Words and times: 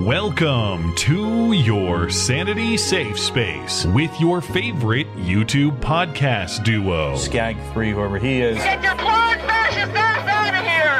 Welcome 0.00 0.94
to 0.94 1.50
your 1.50 2.08
Sanity 2.08 2.76
Safe 2.76 3.18
Space 3.18 3.84
with 3.86 4.20
your 4.20 4.40
favorite 4.40 5.08
YouTube 5.16 5.80
podcast 5.80 6.62
duo. 6.62 7.16
Skag 7.16 7.56
3, 7.72 7.90
whoever 7.90 8.16
he 8.16 8.40
is. 8.40 8.58
Get 8.58 8.80
your 8.80 8.94
plug 8.94 9.38
fascist 9.40 9.92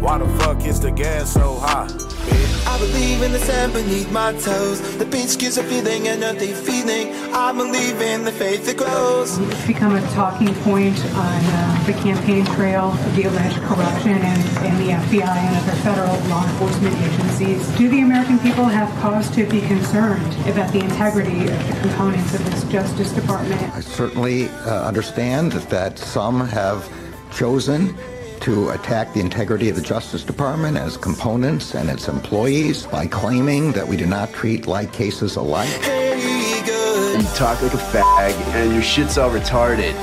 why 0.00 0.18
the 0.18 0.26
fuck 0.38 0.64
is 0.64 0.80
the 0.80 0.90
gas 0.90 1.32
so 1.32 1.56
high? 1.56 1.86
Bitch? 1.86 2.48
I 2.68 2.78
believe 2.78 3.22
in 3.22 3.32
the 3.32 3.38
sand 3.38 3.72
beneath 3.72 4.10
my 4.12 4.32
toes. 4.32 4.80
The 4.98 5.06
beach 5.06 5.38
gives 5.38 5.56
a 5.56 5.64
feeling, 5.64 6.06
and 6.06 6.22
earthly 6.22 6.52
feeling. 6.52 7.14
I 7.32 7.50
believe 7.52 8.00
in 8.00 8.24
the 8.24 8.30
faith 8.30 8.66
that 8.66 8.76
grows. 8.76 9.38
It's 9.38 9.66
become 9.66 9.96
a 9.96 10.02
talking 10.12 10.54
point 10.56 10.98
on 11.14 11.40
uh, 11.44 11.84
the 11.86 11.94
campaign 11.94 12.44
trail 12.44 12.92
of 12.92 13.16
the 13.16 13.24
alleged 13.24 13.60
corruption 13.62 14.12
and, 14.12 14.42
and 14.66 14.78
the 14.78 14.92
FBI 14.92 15.24
and 15.26 15.56
other 15.56 15.76
federal 15.80 16.14
law 16.28 16.44
enforcement 16.46 16.94
agencies. 16.96 17.66
Do 17.78 17.88
the 17.88 18.02
American 18.02 18.38
people 18.38 18.66
have 18.66 18.88
cause 19.00 19.30
to 19.34 19.48
be 19.48 19.62
concerned 19.62 20.32
about 20.46 20.72
the 20.72 20.80
integrity 20.80 21.40
of 21.48 21.68
the 21.68 21.78
components 21.80 22.34
of 22.34 22.44
this 22.44 22.64
Justice 22.64 23.12
Department? 23.12 23.60
I 23.74 23.80
certainly 23.80 24.48
uh, 24.48 24.86
understand 24.86 25.52
that 25.52 25.98
some 25.98 26.46
have 26.46 26.88
chosen 27.32 27.96
to 28.40 28.70
attack 28.70 29.12
the 29.12 29.20
integrity 29.20 29.68
of 29.68 29.76
the 29.76 29.82
Justice 29.82 30.24
Department 30.24 30.76
as 30.76 30.96
components 30.96 31.74
and 31.74 31.90
its 31.90 32.08
employees 32.08 32.86
by 32.86 33.06
claiming 33.06 33.72
that 33.72 33.86
we 33.86 33.96
do 33.96 34.06
not 34.06 34.32
treat 34.32 34.66
like 34.66 34.92
cases 34.92 35.36
alike. 35.36 35.70
You 35.82 37.22
talk 37.34 37.60
like 37.62 37.74
a 37.74 37.76
fag, 37.76 38.32
and 38.54 38.72
your 38.72 38.82
shit's 38.82 39.18
all 39.18 39.30
retarded. 39.30 39.94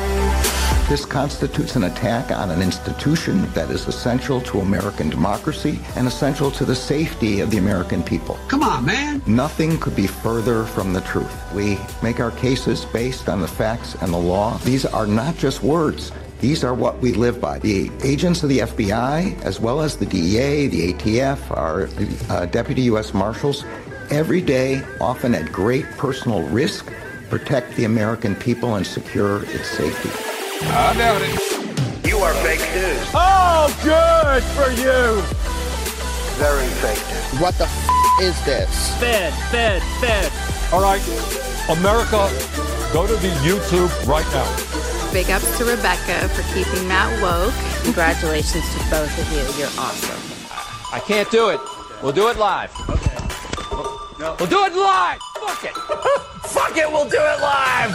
This 0.88 1.04
constitutes 1.04 1.76
an 1.76 1.86
attack 1.86 2.30
on 2.30 2.52
an 2.52 2.62
institution 2.62 3.52
that 3.54 3.72
is 3.72 3.88
essential 3.88 4.40
to 4.42 4.60
American 4.60 5.10
democracy 5.10 5.80
and 5.96 6.08
essential 6.08 6.52
to 6.52 6.64
the 6.64 6.76
safety 6.76 7.40
of 7.40 7.50
the 7.50 7.58
American 7.58 8.04
people. 8.04 8.38
Come 8.48 8.62
on, 8.62 8.86
man. 8.86 9.24
Nothing 9.26 9.80
could 9.80 9.96
be 9.96 10.06
further 10.06 10.66
from 10.66 10.94
the 10.94 11.02
truth. 11.02 11.34
We 11.56 11.80
make 12.04 12.20
our 12.20 12.30
cases 12.30 12.86
based 12.86 13.30
on 13.30 13.42
the 13.42 13.48
facts 13.48 13.96
and 13.96 14.14
the 14.14 14.18
law. 14.18 14.58
These 14.60 14.86
are 14.86 15.08
not 15.08 15.38
just 15.38 15.64
words. 15.64 16.12
These 16.42 16.64
are 16.64 16.74
what 16.74 17.00
we 17.00 17.14
live 17.14 17.40
by. 17.40 17.60
The 17.60 17.90
agents 18.04 18.44
of 18.44 18.50
the 18.50 18.60
FBI, 18.60 19.42
as 19.44 19.60
well 19.60 19.82
as 19.82 19.98
the 19.98 20.06
DEA, 20.06 20.68
the 20.68 20.94
ATF, 20.94 21.40
our 21.56 21.90
uh, 22.30 22.46
deputy 22.48 22.84
U.S. 22.84 23.14
Marshals, 23.14 23.64
every 24.12 24.42
day, 24.42 24.84
often 25.02 25.34
at 25.34 25.52
great 25.52 25.86
personal 25.92 26.44
risk, 26.50 26.92
protect 27.30 27.76
the 27.76 27.86
American 27.86 28.36
people 28.36 28.76
and 28.76 28.86
secure 28.86 29.44
its 29.46 29.68
safety. 29.70 30.10
I 30.68 30.94
doubt 30.98 31.22
it. 31.24 32.08
You 32.08 32.18
are 32.18 32.34
fake 32.36 32.60
news. 32.76 33.08
Oh, 33.14 33.68
good 33.84 34.44
for 34.54 34.70
you! 34.72 35.22
Very 36.38 36.68
fake 36.76 37.04
news. 37.10 37.42
What 37.42 37.56
the 37.58 37.64
f- 37.64 38.22
is 38.22 38.46
this? 38.46 38.96
Fed, 39.00 39.34
fed, 39.50 39.82
fed. 40.00 40.32
All 40.72 40.82
right, 40.82 41.02
America, 41.70 42.30
go 42.94 43.08
to 43.08 43.16
the 43.16 43.30
YouTube 43.42 43.90
right 44.08 44.26
now. 44.34 44.95
Big 45.14 45.30
ups 45.30 45.58
to 45.58 45.66
Rebecca 45.66 46.28
for 46.30 46.42
keeping 46.54 46.88
Matt 46.88 47.22
woke. 47.22 47.54
Congratulations 47.84 48.64
to 48.74 48.80
both 48.90 49.18
of 49.18 49.32
you. 49.32 49.60
You're 49.60 49.72
awesome. 49.80 50.20
I 50.92 51.00
can't 51.00 51.30
do 51.32 51.50
it. 51.50 51.60
We'll 52.04 52.12
do 52.12 52.30
it 52.30 52.38
live. 52.38 52.72
Okay. 52.90 53.16
No. 54.20 54.36
We'll 54.40 54.50
do 54.50 54.66
it 54.66 54.74
live. 54.74 55.20
Fuck 55.40 55.64
it. 55.64 55.74
Fuck 56.50 56.78
it. 56.78 56.90
We'll 56.90 57.10
do 57.10 57.18
it 57.18 57.42
live. 57.42 57.92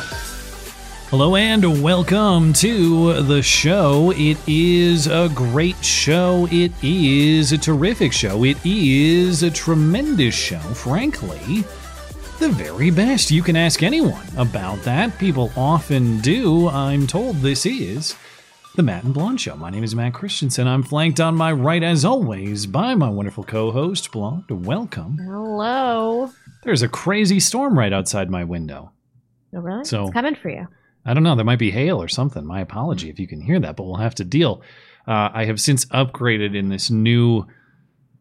Hello 1.10 1.34
and 1.34 1.82
welcome 1.82 2.52
to 2.54 3.22
the 3.22 3.42
show. 3.42 4.12
It 4.14 4.38
is 4.46 5.06
a 5.08 5.28
great 5.34 5.84
show. 5.84 6.46
It 6.50 6.72
is 6.82 7.52
a 7.52 7.58
terrific 7.58 8.12
show. 8.12 8.44
It 8.44 8.58
is 8.64 9.42
a 9.42 9.50
tremendous 9.50 10.34
show, 10.34 10.60
frankly. 10.60 11.64
The 12.40 12.48
very 12.48 12.90
best. 12.90 13.30
You 13.30 13.42
can 13.42 13.54
ask 13.54 13.82
anyone 13.82 14.26
about 14.38 14.82
that. 14.84 15.18
People 15.18 15.52
often 15.58 16.20
do. 16.20 16.68
I'm 16.68 17.06
told 17.06 17.36
this 17.36 17.66
is 17.66 18.16
the 18.76 18.82
Matt 18.82 19.04
and 19.04 19.12
Blonde 19.12 19.38
Show. 19.38 19.56
My 19.56 19.68
name 19.68 19.84
is 19.84 19.94
Matt 19.94 20.14
Christiansen. 20.14 20.66
I'm 20.66 20.82
flanked 20.82 21.20
on 21.20 21.36
my 21.36 21.52
right, 21.52 21.82
as 21.82 22.02
always, 22.02 22.64
by 22.64 22.94
my 22.94 23.10
wonderful 23.10 23.44
co 23.44 23.70
host, 23.72 24.10
Blonde. 24.10 24.66
Welcome. 24.66 25.18
Hello. 25.18 26.30
There's 26.64 26.80
a 26.80 26.88
crazy 26.88 27.40
storm 27.40 27.78
right 27.78 27.92
outside 27.92 28.30
my 28.30 28.44
window. 28.44 28.90
Oh, 29.54 29.60
really? 29.60 29.84
So- 29.84 30.04
it's 30.04 30.14
coming 30.14 30.34
for 30.34 30.48
you. 30.48 30.66
I 31.04 31.12
don't 31.12 31.22
know. 31.22 31.34
There 31.34 31.44
might 31.44 31.58
be 31.58 31.70
hail 31.70 32.00
or 32.00 32.08
something. 32.08 32.46
My 32.46 32.60
apology 32.62 33.10
if 33.10 33.20
you 33.20 33.26
can 33.28 33.42
hear 33.42 33.60
that, 33.60 33.76
but 33.76 33.82
we'll 33.84 33.96
have 33.96 34.14
to 34.14 34.24
deal. 34.24 34.62
Uh, 35.06 35.28
I 35.32 35.44
have 35.44 35.60
since 35.60 35.84
upgraded 35.86 36.56
in 36.56 36.70
this 36.70 36.90
new 36.90 37.46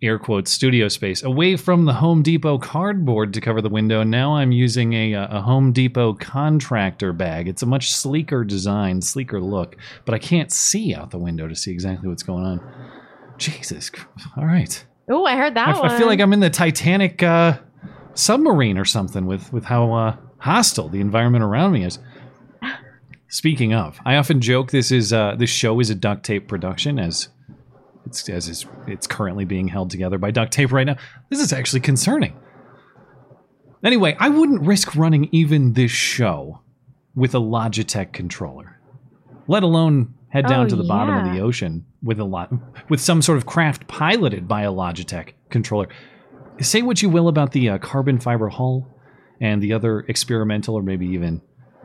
air 0.01 0.17
quotes 0.17 0.51
studio 0.51 0.87
space 0.87 1.23
away 1.23 1.57
from 1.57 1.85
the 1.85 1.93
Home 1.93 2.23
Depot 2.23 2.57
cardboard 2.57 3.33
to 3.33 3.41
cover 3.41 3.61
the 3.61 3.69
window. 3.69 4.03
Now 4.03 4.35
I'm 4.35 4.51
using 4.51 4.93
a, 4.93 5.13
a 5.13 5.41
Home 5.41 5.73
Depot 5.73 6.13
contractor 6.13 7.11
bag. 7.11 7.47
It's 7.47 7.61
a 7.61 7.65
much 7.65 7.91
sleeker 7.91 8.43
design, 8.43 9.01
sleeker 9.01 9.41
look, 9.41 9.75
but 10.05 10.15
I 10.15 10.19
can't 10.19 10.51
see 10.51 10.95
out 10.95 11.11
the 11.11 11.17
window 11.17 11.47
to 11.47 11.55
see 11.55 11.71
exactly 11.71 12.07
what's 12.07 12.23
going 12.23 12.45
on. 12.45 12.61
Jesus. 13.37 13.91
All 14.37 14.45
right. 14.45 14.85
Oh, 15.09 15.25
I 15.25 15.35
heard 15.35 15.55
that 15.55 15.75
I, 15.75 15.79
one. 15.79 15.91
I 15.91 15.97
feel 15.97 16.07
like 16.07 16.19
I'm 16.19 16.33
in 16.33 16.39
the 16.39 16.49
Titanic 16.49 17.21
uh, 17.23 17.57
submarine 18.13 18.77
or 18.77 18.85
something 18.85 19.25
with, 19.25 19.51
with 19.51 19.65
how 19.65 19.91
uh, 19.93 20.15
hostile 20.37 20.87
the 20.87 21.01
environment 21.01 21.43
around 21.43 21.73
me 21.73 21.83
is. 21.83 21.99
Speaking 23.27 23.73
of, 23.73 23.99
I 24.05 24.15
often 24.15 24.39
joke 24.39 24.71
this 24.71 24.91
is 24.91 25.11
uh, 25.11 25.35
this 25.37 25.49
show 25.49 25.79
is 25.79 25.89
a 25.89 25.95
duct 25.95 26.23
tape 26.23 26.47
production 26.47 26.99
as 26.99 27.29
it's 28.09 28.27
as 28.29 28.49
is, 28.49 28.65
it's 28.87 29.07
currently 29.07 29.45
being 29.45 29.67
held 29.67 29.91
together 29.91 30.17
by 30.17 30.31
duct 30.31 30.51
tape 30.51 30.71
right 30.71 30.85
now. 30.85 30.97
This 31.29 31.39
is 31.39 31.53
actually 31.53 31.81
concerning. 31.81 32.37
Anyway, 33.83 34.15
I 34.19 34.29
wouldn't 34.29 34.61
risk 34.61 34.95
running 34.95 35.29
even 35.31 35.73
this 35.73 35.91
show 35.91 36.61
with 37.15 37.33
a 37.33 37.39
Logitech 37.39 38.11
controller, 38.11 38.79
let 39.47 39.63
alone 39.63 40.15
head 40.29 40.47
down 40.47 40.65
Oh, 40.65 40.69
to 40.69 40.75
the 40.75 40.83
bottom 40.83 41.27
of 41.27 41.33
the 41.33 41.39
ocean 41.39 41.85
with 42.03 42.19
a 42.19 42.23
lot 42.23 42.51
with 42.89 42.99
some 42.99 43.21
sort 43.21 43.37
of 43.37 43.45
craft 43.45 43.87
piloted 43.87 44.47
by 44.47 44.63
a 44.63 44.71
Logitech 44.71 45.33
controller. 45.49 45.87
Say 46.59 46.81
what 46.81 47.01
you 47.01 47.09
will 47.09 47.27
about 47.27 47.51
the 47.51 47.69
uh, 47.69 47.77
carbon 47.77 48.19
fiber 48.19 48.49
hull 48.49 48.87
and 49.39 49.61
the 49.61 49.73
other 49.73 50.01
experimental 50.01 50.75
or 50.75 50.83
maybe 50.83 51.07
even 51.07 51.41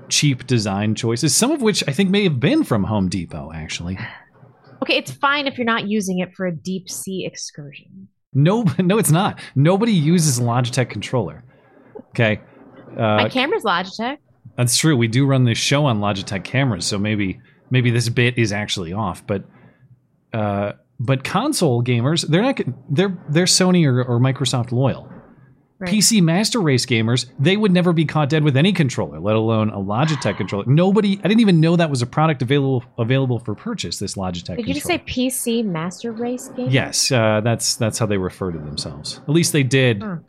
cheap 0.09 0.47
design 0.47 0.95
choices, 0.95 1.35
some 1.35 1.53
of 1.53 1.63
which 1.63 1.85
I 1.87 1.93
think 1.93 2.11
may 2.11 2.25
have 2.25 2.41
been 2.41 2.65
from 2.65 2.85
Home 2.85 3.09
Depot 3.09 3.53
actually. 3.55 3.99
okay, 4.85 4.97
it's 4.99 5.11
fine 5.11 5.47
if 5.47 5.57
you're 5.57 5.65
not 5.65 5.89
using 5.89 6.19
it 6.19 6.35
for 6.35 6.47
a 6.47 6.55
deep 6.55 6.91
sea 6.91 7.25
excursion. 7.25 8.07
No, 8.35 8.65
no, 8.79 8.99
it's 8.99 9.11
not. 9.11 9.41
Nobody 9.55 9.93
uses 9.93 10.39
a 10.39 10.43
Logitech 10.43 10.91
controller. 10.91 11.43
Okay, 12.11 12.41
My 12.97 13.25
uh, 13.25 13.29
camera's 13.31 13.65
Logitech. 13.65 14.19
that's 14.57 14.77
true. 14.77 14.97
We 14.97 15.09
do 15.09 15.27
run 15.27 15.45
this 15.45 15.59
show 15.59 15.87
on 15.87 16.01
Logitech 16.01 16.45
cameras, 16.45 16.85
so 16.85 16.99
maybe 16.99 17.41
maybe 17.71 17.91
this 17.91 18.09
bit 18.09 18.39
is 18.39 18.53
actually 18.53 18.93
off. 18.93 19.27
But 19.27 19.45
uh, 20.33 20.73
but 21.01 21.25
console 21.25 21.83
gamers, 21.83 22.29
they're 22.29 22.43
not. 22.43 22.61
They're 22.91 23.17
they're 23.31 23.47
Sony 23.47 23.87
or, 23.87 24.05
or 24.05 24.21
Microsoft 24.21 24.71
loyal. 24.71 25.11
Right. 25.85 25.95
PC 25.95 26.23
Master 26.23 26.61
Race 26.61 26.87
gamers, 26.87 27.27
they 27.39 27.57
would 27.57 27.73
never 27.73 27.93
be 27.93 28.05
caught 28.05 28.29
dead 28.29 28.43
with 28.43 28.57
any 28.57 28.73
controller, 28.73 29.21
let 29.21 29.37
alone 29.37 29.71
a 29.71 29.79
Logitech 29.79 30.37
controller. 30.39 30.65
Nobody, 30.67 31.19
I 31.23 31.29
didn't 31.29 31.41
even 31.41 31.61
know 31.61 31.77
that 31.77 31.91
was 31.91 32.03
a 32.03 32.07
product 32.07 32.43
available 32.43 32.85
available 32.99 33.39
for 33.39 33.55
purchase. 33.55 33.99
This 33.99 34.15
Logitech. 34.15 34.57
Did 34.57 34.67
you 34.67 34.75
just 34.75 34.87
say. 34.87 34.99
PC 34.99 35.65
Master 35.65 36.13
Race 36.13 36.49
gamers? 36.49 36.73
Yes, 36.73 37.13
uh, 37.13 37.41
that's 37.43 37.77
that's 37.77 37.99
how 37.99 38.07
they 38.07 38.17
refer 38.17 38.51
to 38.51 38.59
themselves. 38.59 39.21
At 39.23 39.29
least 39.29 39.53
they 39.53 39.63
did 39.63 40.03
a 40.03 40.21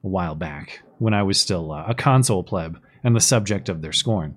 while 0.00 0.34
back 0.34 0.82
when 0.98 1.14
I 1.14 1.22
was 1.22 1.38
still 1.38 1.70
uh, 1.72 1.84
a 1.86 1.94
console 1.94 2.42
pleb 2.42 2.80
and 3.04 3.14
the 3.14 3.20
subject 3.20 3.68
of 3.68 3.82
their 3.82 3.92
scorn. 3.92 4.36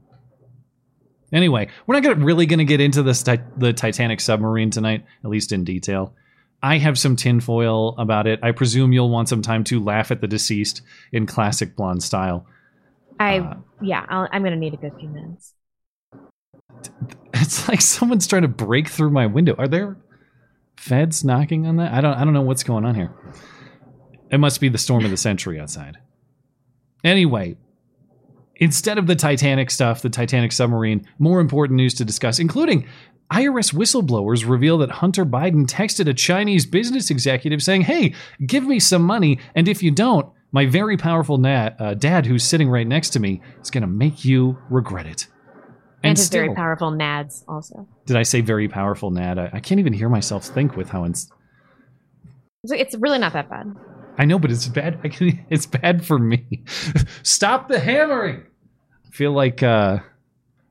Anyway, 1.32 1.70
we're 1.86 1.96
not 1.96 2.04
gonna, 2.04 2.26
really 2.26 2.46
going 2.46 2.60
to 2.60 2.66
get 2.66 2.82
into 2.82 3.04
this 3.04 3.24
the 3.24 3.74
Titanic 3.76 4.22
submarine 4.22 4.70
tonight, 4.70 5.06
at 5.24 5.30
least 5.30 5.52
in 5.52 5.64
detail. 5.64 6.14
I 6.66 6.80
have 6.80 6.98
some 6.98 7.16
tinfoil 7.16 7.96
about 8.00 8.26
it. 8.26 8.40
I 8.42 8.52
presume 8.52 8.92
you'll 8.92 9.12
want 9.12 9.30
some 9.30 9.44
time 9.44 9.64
to 9.66 9.80
laugh 9.80 10.10
at 10.10 10.20
the 10.20 10.28
deceased 10.28 10.82
in 11.12 11.28
classic 11.28 11.76
blonde 11.76 12.02
style. 12.02 12.48
I 13.20 13.38
Uh, 13.38 13.58
yeah, 13.84 14.04
I'll, 14.10 14.28
I'm 14.32 14.44
gonna 14.44 14.56
need 14.56 14.74
a 14.74 14.78
good 14.78 14.94
few 15.00 15.10
minutes. 15.10 15.54
It's 17.36 17.70
like 17.70 17.82
someone's 17.82 18.26
trying 18.26 18.42
to 18.42 18.48
break 18.48 18.88
through 18.88 19.12
my 19.12 19.28
window. 19.28 19.54
Are 19.60 19.68
there 19.68 19.98
feds 20.76 21.24
knocking 21.24 21.68
on 21.68 21.76
that? 21.76 21.94
I 21.94 22.02
don't 22.02 22.16
I 22.16 22.24
don't 22.24 22.34
know 22.34 22.42
what's 22.42 22.64
going 22.64 22.84
on 22.84 22.96
here. 22.96 23.14
It 24.32 24.40
must 24.40 24.60
be 24.60 24.68
the 24.68 24.80
storm 24.80 25.06
of 25.06 25.12
the 25.12 25.18
century 25.18 25.60
outside. 25.60 26.00
Anyway, 27.04 27.58
instead 28.56 28.98
of 28.98 29.06
the 29.06 29.16
Titanic 29.16 29.70
stuff, 29.70 30.02
the 30.02 30.10
Titanic 30.10 30.52
submarine, 30.52 31.06
more 31.20 31.42
important 31.42 31.78
news 31.78 31.94
to 31.94 32.06
discuss, 32.06 32.40
including 32.40 32.88
IRS 33.32 33.74
whistleblowers 33.74 34.48
reveal 34.48 34.78
that 34.80 34.92
Hunter 34.92 35.26
Biden 35.26 35.66
texted 35.66 36.08
a 36.08 36.14
Chinese 36.14 36.66
business 36.66 37.10
executive 37.10 37.62
saying, 37.64 37.82
Hey, 37.82 38.14
give 38.46 38.64
me 38.66 38.80
some 38.80 39.02
money, 39.02 39.40
and 39.56 39.68
if 39.68 39.82
you 39.82 39.92
don't, 39.92 40.28
my 40.52 40.66
very 40.66 40.96
powerful 40.96 41.44
uh, 41.46 41.96
dad, 41.96 42.26
who's 42.26 42.44
sitting 42.44 42.70
right 42.70 42.88
next 42.88 43.10
to 43.12 43.20
me, 43.20 43.42
is 43.62 43.72
going 43.72 43.82
to 43.82 43.88
make 43.88 44.24
you 44.24 44.58
regret 44.70 45.06
it. 45.06 45.28
And, 46.04 46.18
his 46.18 46.28
still- 46.28 46.44
very 46.44 46.56
powerful 46.56 46.92
nads 46.92 47.44
also. 47.48 47.88
Did 48.06 48.16
I 48.16 48.24
say 48.24 48.42
very 48.42 48.68
powerful, 48.68 49.10
Nad? 49.12 49.40
I, 49.40 49.50
I 49.54 49.60
can't 49.60 49.80
even 49.80 49.92
hear 49.92 50.08
myself 50.08 50.46
think 50.46 50.76
with 50.78 50.90
how 50.90 51.04
ins- 51.04 51.32
It's 52.64 52.96
really 52.96 53.18
not 53.18 53.34
that 53.34 53.50
bad. 53.50 53.76
I 54.18 54.26
know, 54.26 54.40
but 54.40 54.52
it's 54.52 54.68
bad. 54.68 55.00
I 55.04 55.10
can, 55.10 55.46
it's 55.50 55.66
bad 55.66 56.06
for 56.06 56.18
me. 56.20 56.64
Stop 57.24 57.68
the 57.68 57.80
hammering. 57.80 58.44
I 59.08 59.10
feel 59.12 59.32
like 59.32 59.64
uh, 59.64 60.00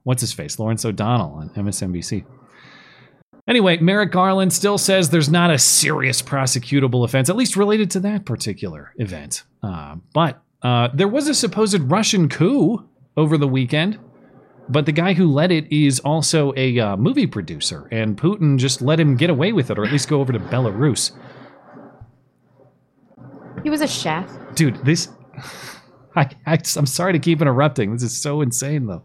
what's 0.05 0.21
his 0.21 0.33
face, 0.33 0.59
Lawrence 0.59 0.85
O'Donnell 0.85 1.35
on 1.35 1.51
MSNBC. 1.51 2.25
Anyway, 3.47 3.77
Merrick 3.77 4.11
Garland 4.11 4.53
still 4.53 4.79
says 4.79 5.11
there's 5.11 5.29
not 5.29 5.51
a 5.51 5.59
serious 5.59 6.23
prosecutable 6.23 7.05
offense, 7.05 7.29
at 7.29 7.37
least 7.37 7.57
related 7.57 7.91
to 7.91 8.01
that 8.01 8.25
particular 8.25 8.95
event. 8.97 9.43
Uh, 9.63 9.97
but 10.15 10.43
uh, 10.63 10.89
there 10.95 11.09
was 11.09 11.29
a 11.29 11.35
supposed 11.35 11.79
Russian 11.81 12.29
coup 12.29 12.89
over 13.17 13.37
the 13.37 13.49
weekend. 13.49 13.99
But 14.67 14.87
the 14.87 14.93
guy 14.93 15.13
who 15.13 15.31
led 15.31 15.53
it 15.53 15.71
is 15.71 16.01
also 16.01 16.55
a 16.57 16.79
uh, 16.79 16.97
movie 16.97 17.27
producer, 17.27 17.87
and 17.93 18.17
Putin 18.17 18.59
just 18.59 18.81
let 18.81 18.99
him 18.99 19.15
get 19.15 19.29
away 19.29 19.53
with 19.53 19.71
it, 19.71 19.79
or 19.79 19.85
at 19.85 19.93
least 19.93 20.09
go 20.09 20.21
over 20.21 20.33
to 20.33 20.39
Belarus. 20.39 21.13
He 23.63 23.69
was 23.69 23.83
a 23.83 23.87
chef. 23.87 24.27
Dude, 24.55 24.77
this. 24.85 25.09
I, 26.17 26.31
I, 26.47 26.59
am 26.77 26.87
sorry 26.87 27.13
to 27.13 27.19
keep 27.19 27.43
interrupting. 27.43 27.93
This 27.93 28.05
is 28.05 28.17
so 28.17 28.41
insane, 28.41 28.87
though. 28.87 29.03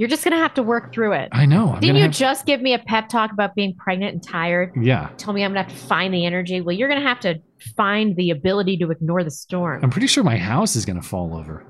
You're 0.00 0.08
just 0.08 0.24
gonna 0.24 0.38
have 0.38 0.54
to 0.54 0.62
work 0.62 0.94
through 0.94 1.12
it. 1.12 1.28
I 1.30 1.44
know. 1.44 1.74
I'm 1.74 1.80
Didn't 1.80 1.96
you 1.96 2.02
have- 2.04 2.10
just 2.12 2.46
give 2.46 2.62
me 2.62 2.72
a 2.72 2.78
pep 2.78 3.10
talk 3.10 3.32
about 3.32 3.54
being 3.54 3.74
pregnant 3.76 4.14
and 4.14 4.22
tired? 4.22 4.72
Yeah. 4.80 5.10
Tell 5.18 5.34
me 5.34 5.44
I'm 5.44 5.50
gonna 5.50 5.64
have 5.64 5.70
to 5.72 5.76
find 5.86 6.14
the 6.14 6.24
energy. 6.24 6.62
Well, 6.62 6.74
you're 6.74 6.88
gonna 6.88 7.02
have 7.06 7.20
to 7.20 7.34
find 7.76 8.16
the 8.16 8.30
ability 8.30 8.78
to 8.78 8.90
ignore 8.90 9.22
the 9.22 9.30
storm. 9.30 9.80
I'm 9.84 9.90
pretty 9.90 10.06
sure 10.06 10.24
my 10.24 10.38
house 10.38 10.74
is 10.74 10.86
going 10.86 10.98
to 10.98 11.06
fall 11.06 11.36
over. 11.36 11.66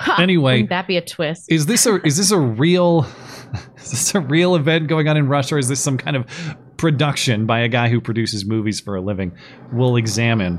Anyway, 0.18 0.54
Wouldn't 0.54 0.70
that 0.70 0.88
be 0.88 0.96
a 0.96 1.00
twist? 1.04 1.44
is 1.52 1.66
this 1.66 1.86
a 1.86 2.04
is 2.04 2.16
this 2.16 2.32
a 2.32 2.38
real 2.40 3.06
is 3.76 3.90
this 3.92 4.14
a 4.16 4.20
real 4.20 4.56
event 4.56 4.88
going 4.88 5.06
on 5.06 5.16
in 5.16 5.28
Russia 5.28 5.54
or 5.54 5.58
is 5.58 5.68
this 5.68 5.78
some 5.80 5.96
kind 5.96 6.16
of 6.16 6.26
production 6.76 7.46
by 7.46 7.60
a 7.60 7.68
guy 7.68 7.88
who 7.88 8.00
produces 8.00 8.44
movies 8.44 8.80
for 8.80 8.96
a 8.96 9.00
living? 9.00 9.30
We'll 9.72 9.94
examine. 9.94 10.58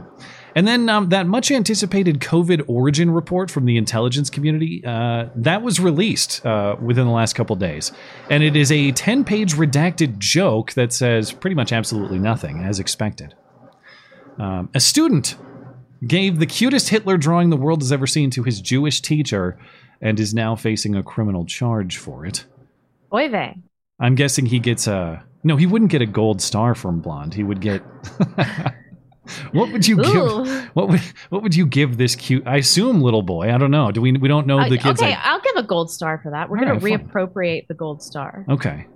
And 0.56 0.68
then 0.68 0.88
um, 0.88 1.10
that 1.10 1.26
much 1.26 1.50
anticipated 1.50 2.20
COVID 2.20 2.66
origin 2.68 3.10
report 3.10 3.50
from 3.50 3.66
the 3.66 3.78
intelligence 3.78 4.30
community 4.30 4.84
uh, 4.86 5.30
that 5.36 5.64
was 5.64 5.80
released 5.80 6.46
uh, 6.46 6.76
within 6.80 7.06
the 7.06 7.12
last 7.12 7.34
couple 7.34 7.56
days, 7.56 7.92
and 8.30 8.44
it 8.44 8.56
is 8.56 8.72
a 8.72 8.92
ten 8.92 9.24
page 9.24 9.56
redacted 9.56 10.20
joke 10.20 10.74
that 10.74 10.94
says 10.94 11.32
pretty 11.32 11.56
much 11.56 11.72
absolutely 11.72 12.20
nothing 12.20 12.64
as 12.64 12.80
expected. 12.80 13.34
Um, 14.38 14.70
a 14.74 14.80
student 14.80 15.36
gave 16.06 16.40
the 16.40 16.46
cutest 16.46 16.90
Hitler 16.90 17.18
drawing 17.18 17.50
the 17.50 17.58
world 17.58 17.82
has 17.82 17.92
ever 17.92 18.08
seen 18.08 18.30
to 18.32 18.44
his 18.44 18.62
Jewish 18.62 19.02
teacher 19.02 19.58
and 20.02 20.20
is 20.20 20.34
now 20.34 20.56
facing 20.56 20.96
a 20.96 21.04
criminal 21.04 21.46
charge 21.46 21.98
for 21.98 22.26
it. 22.26 22.46
Oy 23.14 23.30
vey. 23.30 23.56
I'm 24.00 24.16
guessing 24.16 24.46
he 24.46 24.60
gets 24.60 24.86
a. 24.86 25.24
No, 25.44 25.56
he 25.58 25.66
wouldn't 25.66 25.92
get 25.92 26.02
a 26.02 26.06
gold 26.06 26.42
star 26.42 26.76
from 26.76 27.00
Blonde. 27.00 27.34
He 27.34 27.44
would 27.44 27.62
get. 27.62 27.82
what 29.52 29.72
would 29.72 29.88
you 29.88 30.00
Ooh. 30.00 30.44
give? 30.46 30.66
What 30.76 30.90
would 30.90 31.02
what 31.30 31.44
would 31.44 31.56
you 31.56 31.66
give 31.66 31.98
this 31.98 32.16
cute? 32.16 32.44
I 32.46 32.58
assume 32.58 33.02
little 33.02 33.22
boy. 33.22 33.54
I 33.54 33.58
don't 33.58 33.72
know. 33.72 33.92
Do 33.92 34.02
we 34.02 34.12
we 34.14 34.28
don't 34.28 34.48
know 34.48 34.68
the 34.68 34.78
kids? 34.78 35.02
okay, 35.02 35.14
I- 35.14 35.32
I'll 35.32 35.42
give 35.42 35.56
a 35.56 35.64
gold 35.64 35.92
star 35.92 36.20
for 36.22 36.32
that. 36.32 36.50
We're 36.50 36.60
gonna 36.60 36.74
right, 36.76 36.82
fine. 36.82 37.08
reappropriate 37.08 37.68
the 37.68 37.74
gold 37.74 38.04
star. 38.04 38.46
Okay. 38.50 38.88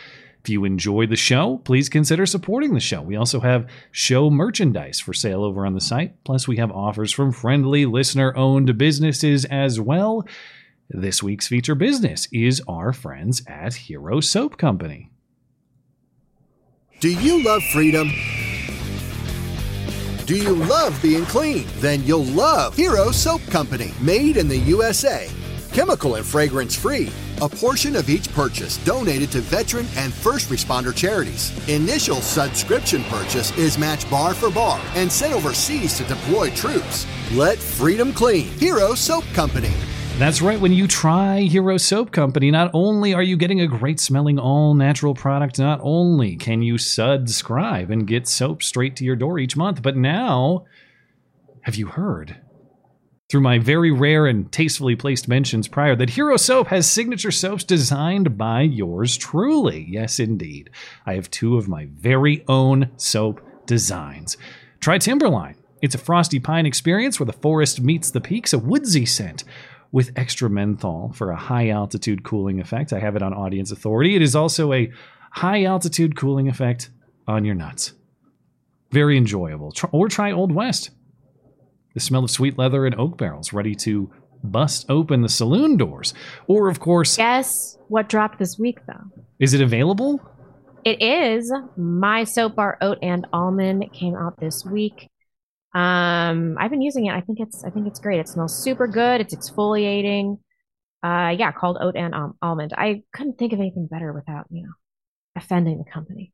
If 0.43 0.49
you 0.49 0.65
enjoy 0.65 1.07
the 1.07 1.17
show, 1.17 1.59
please 1.59 1.89
consider 1.89 2.27
supporting 2.27 2.75
the 2.75 2.81
show. 2.81 3.01
We 3.01 3.15
also 3.15 3.39
have 3.41 3.69
show 3.93 4.29
merchandise 4.29 4.99
for 4.99 5.13
sale 5.13 5.45
over 5.45 5.65
on 5.67 5.75
the 5.75 5.81
site. 5.81 6.25
Plus, 6.25 6.49
we 6.49 6.57
have 6.57 6.73
offers 6.73 7.13
from 7.13 7.31
friendly 7.31 7.87
listener 7.87 8.37
owned 8.37 8.77
businesses 8.77 9.45
as 9.45 9.79
well. 9.79 10.27
This 10.89 11.23
week's 11.23 11.47
feature 11.47 11.77
business 11.77 12.27
is 12.33 12.61
our 12.67 12.93
friends 12.93 13.45
at 13.47 13.75
Hero 13.75 14.21
Soap 14.21 14.59
Company. 14.59 15.11
Do 17.03 17.13
you 17.13 17.43
love 17.43 17.65
freedom? 17.73 18.13
Do 20.25 20.37
you 20.37 20.55
love 20.55 20.97
being 21.03 21.25
clean? 21.25 21.67
Then 21.79 22.05
you'll 22.05 22.27
love 22.27 22.77
Hero 22.77 23.11
Soap 23.11 23.41
Company, 23.51 23.91
made 24.01 24.37
in 24.37 24.47
the 24.47 24.59
USA. 24.59 25.29
Chemical 25.73 26.15
and 26.15 26.25
fragrance 26.25 26.77
free. 26.77 27.11
A 27.41 27.49
portion 27.49 27.97
of 27.97 28.09
each 28.09 28.33
purchase 28.33 28.77
donated 28.85 29.33
to 29.33 29.41
veteran 29.41 29.89
and 29.97 30.15
first 30.15 30.49
responder 30.49 30.95
charities. 30.95 31.51
Initial 31.69 32.21
subscription 32.21 33.03
purchase 33.11 33.51
is 33.59 33.79
matched 33.79 34.09
bar 34.09 34.33
for 34.33 34.53
bar 34.53 34.81
and 34.95 35.11
sent 35.11 35.33
overseas 35.33 35.97
to 35.97 36.05
deploy 36.05 36.51
troops. 36.51 37.05
Let 37.33 37.59
freedom 37.59 38.13
clean. 38.13 38.47
Hero 38.61 38.95
Soap 38.95 39.25
Company. 39.35 39.73
That's 40.19 40.41
right. 40.41 40.61
When 40.61 40.73
you 40.73 40.87
try 40.87 41.41
Hero 41.41 41.77
Soap 41.79 42.13
Company, 42.13 42.51
not 42.51 42.71
only 42.75 43.13
are 43.13 43.23
you 43.23 43.37
getting 43.37 43.61
a 43.61 43.67
great 43.67 43.99
smelling 43.99 44.39
all 44.39 44.75
natural 44.75 45.15
product, 45.15 45.59
not 45.59 45.81
only 45.83 46.37
can 46.37 46.63
you 46.63 46.79
subscribe 46.79 47.91
and 47.91 48.07
get 48.07 48.29
soap 48.29 48.63
straight 48.63 48.95
to 48.97 49.05
your 49.05 49.17
door 49.17 49.41
each 49.41 49.57
month, 49.57 49.83
but 49.83 49.97
now, 49.97 50.65
have 51.63 51.75
you 51.75 51.87
heard? 51.87 52.37
Through 53.31 53.41
my 53.41 53.59
very 53.59 53.91
rare 53.91 54.27
and 54.27 54.53
tastefully 54.53 54.95
placed 54.95 55.27
mentions 55.27 55.67
prior, 55.67 55.97
that 55.97 56.11
Hero 56.11 56.37
Soap 56.37 56.69
has 56.69 56.89
signature 56.89 57.33
soaps 57.33 57.65
designed 57.65 58.39
by 58.39 58.61
yours 58.61 59.17
truly. 59.17 59.87
Yes, 59.89 60.21
indeed. 60.21 60.71
I 61.05 61.15
have 61.15 61.31
two 61.31 61.57
of 61.57 61.69
my 61.69 61.89
very 61.91 62.45
own 62.47 62.91
soap 62.97 63.41
designs. 63.67 64.37
Try 64.79 64.99
Timberline. 64.99 65.57
It's 65.81 65.97
a 65.97 65.99
frosty 65.99 66.39
pine 66.39 66.67
experience 66.67 67.19
where 67.19 67.27
the 67.27 67.33
forest 67.33 67.81
meets 67.81 68.11
the 68.13 68.21
peaks, 68.21 68.53
a 68.53 68.59
woodsy 68.59 69.05
scent 69.05 69.43
with 69.93 70.11
extra 70.17 70.49
menthol 70.51 71.13
for 71.15 71.31
a 71.31 71.37
high 71.37 71.69
altitude 71.69 72.25
cooling 72.25 72.61
effect. 72.61 72.93
I 72.93 72.99
have 72.99 73.15
it 73.15 73.23
on 73.23 73.35
Audience 73.35 73.71
Authority. 73.71 74.17
It 74.17 74.23
is 74.23 74.35
also 74.35 74.73
a 74.73 74.91
high 75.33 75.65
altitude 75.65 76.17
cooling 76.17 76.49
effect 76.49 76.91
on 77.29 77.45
your 77.45 77.55
nuts. 77.55 77.93
Very 78.91 79.17
enjoyable. 79.17 79.73
Or 79.93 80.09
try 80.09 80.33
Old 80.33 80.53
West. 80.53 80.91
The 81.95 82.01
smell 82.01 82.25
of 82.25 82.31
sweet 82.31 82.59
leather 82.59 82.87
and 82.87 82.95
oak 82.95 83.19
barrels 83.19 83.53
ready 83.53 83.75
to 83.77 84.11
bust 84.43 84.87
open 84.89 85.21
the 85.21 85.29
saloon 85.29 85.77
doors. 85.77 86.15
Or, 86.47 86.69
of 86.69 86.81
course, 86.81 87.17
Guess 87.17 87.79
what 87.89 88.09
dropped 88.09 88.39
this 88.39 88.59
week 88.59 88.79
though? 88.87 89.23
is 89.39 89.55
it 89.55 89.61
available? 89.61 90.21
It 90.85 91.01
is 91.01 91.53
my 91.77 92.25
soap 92.25 92.57
bar 92.57 92.77
oat 92.81 92.99
and 93.03 93.27
almond. 93.33 93.93
Came 93.93 94.17
out 94.17 94.41
this 94.41 94.65
week. 94.65 95.09
Um, 95.75 96.57
I've 96.59 96.71
been 96.71 96.83
using 96.83 97.07
it. 97.07 97.15
I 97.15 97.21
think 97.21 97.41
it's 97.41 97.65
I 97.65 97.71
think 97.71 97.87
it's 97.87 97.99
great. 97.99 98.21
It 98.21 98.29
smells 98.29 98.63
super 98.63 98.87
good. 98.87 99.21
It's 99.21 99.35
exfoliating. 99.35 100.39
Uh, 101.03 101.35
yeah, 101.37 101.51
called 101.51 101.79
oat 101.81 101.97
and 101.97 102.15
um, 102.15 102.35
almond. 102.43 102.73
I 102.77 103.03
couldn't 103.13 103.39
think 103.39 103.53
of 103.53 103.59
anything 103.59 103.89
better 103.91 104.13
without 104.13 104.47
you 104.51 104.65
know 104.65 104.73
offending 105.37 105.79
the 105.79 105.91
company. 105.91 106.33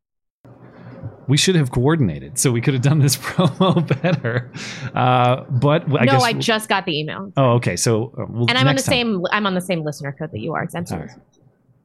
We 1.28 1.36
should 1.36 1.56
have 1.56 1.70
coordinated 1.70 2.38
so 2.38 2.50
we 2.50 2.60
could 2.60 2.74
have 2.74 2.82
done 2.82 2.98
this 2.98 3.16
promo 3.18 3.86
better. 4.02 4.50
Uh, 4.94 5.44
but 5.44 5.84
I 5.84 6.04
no, 6.04 6.12
guess. 6.12 6.22
I 6.22 6.32
just 6.32 6.68
got 6.68 6.84
the 6.86 6.98
email, 6.98 7.32
oh, 7.36 7.52
okay. 7.52 7.76
So, 7.76 8.14
uh, 8.18 8.24
we'll, 8.28 8.48
and 8.48 8.58
I'm 8.58 8.66
on 8.66 8.76
the 8.76 8.82
time. 8.82 8.92
same. 8.92 9.22
I'm 9.30 9.46
on 9.46 9.54
the 9.54 9.60
same 9.60 9.84
listener 9.84 10.14
code 10.18 10.32
that 10.32 10.40
you 10.40 10.54
are. 10.54 10.66
All 10.74 10.82
right. 10.98 11.10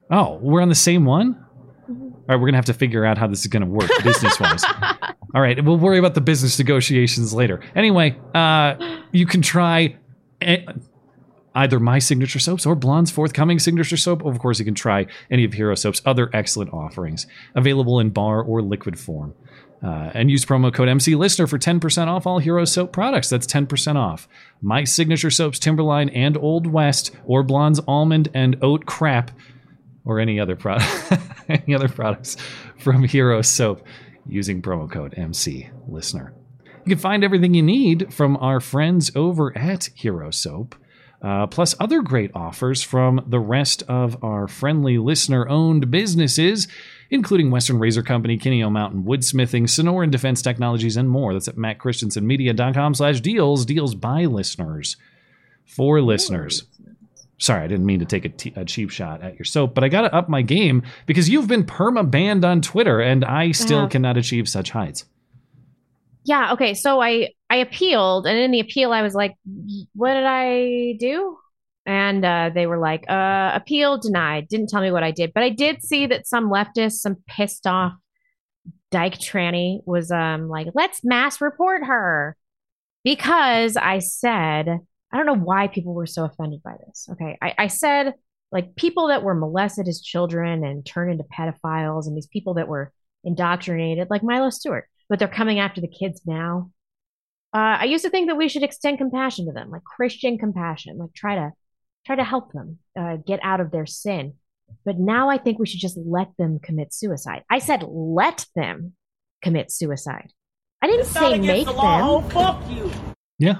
Oh, 0.10 0.39
we're 0.41 0.62
on 0.62 0.69
the 0.69 0.75
same 0.75 1.05
one? 1.05 1.45
All 2.24 2.30
right, 2.30 2.36
we're 2.36 2.48
going 2.48 2.53
to 2.53 2.58
have 2.58 2.65
to 2.65 2.74
figure 2.74 3.03
out 3.03 3.18
how 3.18 3.27
this 3.27 3.42
is 3.42 3.48
going 3.48 3.63
to 3.63 3.70
work 3.70 3.89
business 4.01 4.39
wise. 4.39 4.63
All 5.36 5.42
right, 5.42 5.62
we'll 5.63 5.77
worry 5.77 5.98
about 6.00 6.13
the 6.13 6.22
business 6.22 6.58
negotiations 6.58 7.34
later. 7.34 7.60
Anyway, 7.75 8.18
uh, 8.34 8.75
you 9.12 9.25
can 9.25 9.42
try 9.42 9.98
e- 10.42 10.65
either 11.56 11.82
my 11.82 12.00
signature 12.00 12.39
soaps 12.39 12.65
or 12.65 12.75
Blonde's 12.75 13.12
forthcoming 13.12 13.60
signature 13.60 13.98
soap. 13.98 14.24
Of 14.24 14.39
course, 14.39 14.58
you 14.60 14.63
can 14.63 14.74
try 14.75 15.08
any 15.30 15.44
of 15.44 15.53
Hero 15.53 15.75
Soap's 15.75 16.01
other 16.06 16.30
excellent 16.34 16.72
offerings, 16.72 17.27
available 17.56 18.00
in 18.00 18.12
bar 18.12 18.42
or 18.42 18.62
liquid 18.62 18.98
form. 18.98 19.34
Uh, 19.84 20.12
and 20.13 20.32
use 20.32 20.46
promo 20.46 20.74
code 20.74 20.88
MC 20.88 21.13
Listener 21.13 21.46
for 21.46 21.60
10% 21.60 22.08
off 22.08 22.25
all 22.25 22.39
Hero 22.39 22.63
Soap 22.63 22.94
products. 22.94 23.30
That's 23.30 23.46
10% 23.46 23.98
off. 23.98 24.30
My 24.62 24.86
signature 24.86 25.30
soaps, 25.30 25.60
Timberline 25.60 26.08
and 26.10 26.38
Old 26.38 26.68
West, 26.68 27.12
or 27.25 27.44
Blonde's 27.44 27.82
Almond 27.86 28.30
and 28.34 28.56
Oat 28.62 28.86
Crap, 28.86 29.32
or 30.05 30.19
any 30.19 30.39
other 30.39 30.55
product, 30.55 30.88
any 31.50 31.74
other 31.74 31.89
products 31.89 32.38
from 32.77 33.03
Hero 33.03 33.41
Soap 33.41 33.86
using 34.27 34.62
promo 34.62 34.89
code 34.89 35.13
MC 35.17 35.69
Listener. 35.88 36.33
You 36.86 36.95
can 36.95 36.98
find 36.98 37.24
everything 37.24 37.53
you 37.53 37.63
need 37.63 38.13
from 38.13 38.36
our 38.38 38.60
friends 38.60 39.12
over 39.15 39.57
at 39.57 39.89
Hero 39.95 40.31
Soap, 40.31 40.75
uh, 41.22 41.48
plus 41.48 41.75
other 41.79 42.01
great 42.01 42.31
offers 42.36 42.83
from 42.83 43.24
the 43.25 43.39
rest 43.39 43.83
of 43.83 44.22
our 44.22 44.50
friendly 44.50 44.98
listener 44.98 45.48
owned 45.48 45.89
businesses, 45.89 46.67
including 47.10 47.51
Western 47.51 47.79
Razor 47.79 48.03
Company, 48.03 48.38
Kinney 48.38 48.62
Mountain 48.65 49.03
Woodsmithing, 49.03 49.63
Sonoran 49.63 50.12
Defense 50.12 50.41
Technologies, 50.41 50.98
and 50.98 51.10
more. 51.10 51.31
That's 51.31 51.48
at 51.48 51.55
mattchristiansenmedia.com 51.55 52.95
slash 52.95 53.22
deals, 53.22 53.65
deals 53.65 53.95
by 53.95 54.25
listeners, 54.25 54.98
for 55.63 56.01
listeners. 56.01 56.63
Sorry, 57.40 57.63
I 57.63 57.68
didn't 57.68 57.86
mean 57.86 58.00
to 58.00 58.06
take 58.06 58.25
a, 58.25 58.30
t- 58.30 58.54
a 58.56 58.63
cheap 58.63 58.90
shot 58.90 59.22
at 59.22 59.38
your 59.38 59.46
soap, 59.46 59.74
but 59.74 59.84
I 59.84 59.90
got 59.90 60.02
to 60.02 60.16
up 60.16 60.30
my 60.30 60.42
game 60.42 60.84
because 61.06 61.30
you've 61.30 61.48
been 61.48 61.63
perma 61.66 62.10
banned 62.10 62.46
on 62.46 62.62
Twitter, 62.62 63.02
and 63.02 63.25
I 63.25 63.52
still 63.52 63.82
have. 63.82 63.90
cannot 63.90 64.18
achieve 64.18 64.48
such 64.48 64.70
heights. 64.70 65.06
Yeah, 66.24 66.54
okay. 66.54 66.74
So 66.74 67.02
I 67.02 67.30
I 67.50 67.58
appealed, 67.58 68.25
and 68.25 68.38
in 68.38 68.52
the 68.52 68.62
appeal, 68.62 68.94
I 68.94 69.02
was 69.02 69.13
like, 69.13 69.36
"What 69.94 70.13
did 70.13 70.24
I 70.25 70.96
do?" 71.00 71.38
And 71.86 72.24
uh, 72.24 72.52
they 72.54 72.66
were 72.66 72.78
like, 72.78 73.04
uh, 73.10 73.52
"Appeal 73.54 73.98
denied." 73.98 74.48
Didn't 74.48 74.70
tell 74.70 74.82
me 74.82 74.92
what 74.92 75.04
I 75.04 75.12
did, 75.12 75.34
but 75.34 75.44
I 75.44 75.50
did 75.50 75.84
see 75.84 76.06
that 76.08 76.28
some 76.28 76.50
leftist, 76.50 76.94
some 76.94 77.18
pissed 77.28 77.68
off 77.68 77.94
dyke 78.90 79.18
tranny, 79.18 79.82
was 79.86 80.12
um 80.12 80.48
like, 80.48 80.68
"Let's 80.74 81.04
mass 81.04 81.42
report 81.42 81.84
her," 81.84 82.38
because 83.04 83.75
I 83.75 84.00
said, 84.00 84.80
I 85.13 85.17
don't 85.17 85.25
know 85.25 85.36
why 85.36 85.67
people 85.67 85.93
were 85.93 86.08
so 86.08 86.25
offended 86.25 86.62
by 86.63 86.75
this. 86.86 87.08
Okay, 87.12 87.38
I, 87.41 87.53
I 87.58 87.67
said 87.67 88.13
like 88.51 88.75
people 88.75 89.08
that 89.08 89.24
were 89.24 89.36
molested 89.36 89.88
as 89.88 90.01
children 90.01 90.65
and 90.65 90.86
turned 90.86 91.12
into 91.12 91.24
pedophiles, 91.24 92.08
and 92.08 92.17
these 92.17 92.27
people 92.27 92.55
that 92.55 92.67
were 92.67 92.91
indoctrinated, 93.24 94.10
like 94.10 94.24
Milo 94.24 94.50
Stewart 94.50 94.88
but 95.10 95.20
they're 95.20 95.27
coming 95.27 95.60
after 95.60 95.82
the 95.82 95.88
kids 95.88 96.22
now. 96.25 96.72
Uh, 97.53 97.77
I 97.82 97.84
used 97.84 98.03
to 98.03 98.10
think 98.10 98.29
that 98.29 98.36
we 98.36 98.50
should 98.50 98.63
extend 98.63 98.98
compassion 98.98 99.46
to 99.46 99.51
them, 99.51 99.70
like 99.70 99.84
Christian 99.84 100.38
compassion, 100.38 100.98
like 100.98 101.13
try 101.13 101.36
to 101.36 101.51
try 102.05 102.15
to 102.15 102.24
help 102.24 102.51
them 102.51 102.79
uh, 103.00 103.17
get 103.17 103.39
out 103.43 103.60
of 103.60 103.72
their 103.72 103.86
sin. 103.86 104.34
But 104.86 104.98
now 104.98 105.29
I 105.29 105.38
think 105.38 105.60
we 105.60 105.67
should 105.67 105.79
just 105.79 105.98
let 105.98 106.36
them 106.38 106.58
commit 106.58 106.93
suicide. 106.93 107.43
I 107.50 107.60
said 107.60 107.84
let 107.88 108.48
them 108.55 108.93
commit 109.43 109.72
suicide. 109.72 110.32
I 110.82 110.88
didn't 110.88 111.01
It's 111.01 111.12
say 111.12 111.38
make 111.38 111.67
the 111.67 111.74
law. 111.74 111.98
them. 111.98 112.08
Oh, 112.08 112.29
fuck 112.29 112.72
you. 112.72 112.91
Yeah. 113.38 113.60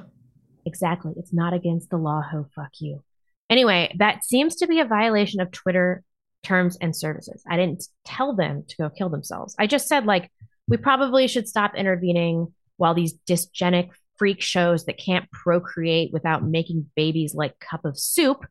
Exactly. 0.66 1.14
It's 1.18 1.34
not 1.34 1.54
against 1.54 1.90
the 1.90 1.98
law. 1.98 2.22
Ho, 2.22 2.46
fuck 2.56 2.72
you. 2.80 3.04
Anyway, 3.50 3.94
that 4.00 4.24
seems 4.24 4.56
to 4.58 4.68
be 4.68 4.80
a 4.80 4.86
violation 4.86 5.40
of 5.42 5.52
Twitter 5.52 6.04
terms 6.44 6.78
and 6.82 6.96
services. 6.96 7.44
I 7.50 7.58
didn't 7.58 7.84
tell 8.06 8.36
them 8.36 8.64
to 8.68 8.76
go 8.78 8.90
kill 8.90 9.10
themselves. 9.10 9.56
I 9.60 9.68
just 9.68 9.88
said, 9.88 10.06
like, 10.06 10.32
we 10.68 10.78
probably 10.78 11.28
should 11.28 11.48
stop 11.48 11.76
intervening 11.76 12.54
while 12.78 12.94
these 12.94 13.14
dysgenic 13.30 13.90
freak 14.18 14.42
shows 14.42 14.86
that 14.86 14.98
can't 14.98 15.30
procreate 15.32 16.12
without 16.14 16.44
making 16.44 16.90
babies 16.96 17.34
like 17.36 17.60
cup 17.60 17.86
of 17.86 17.98
soup 17.98 18.46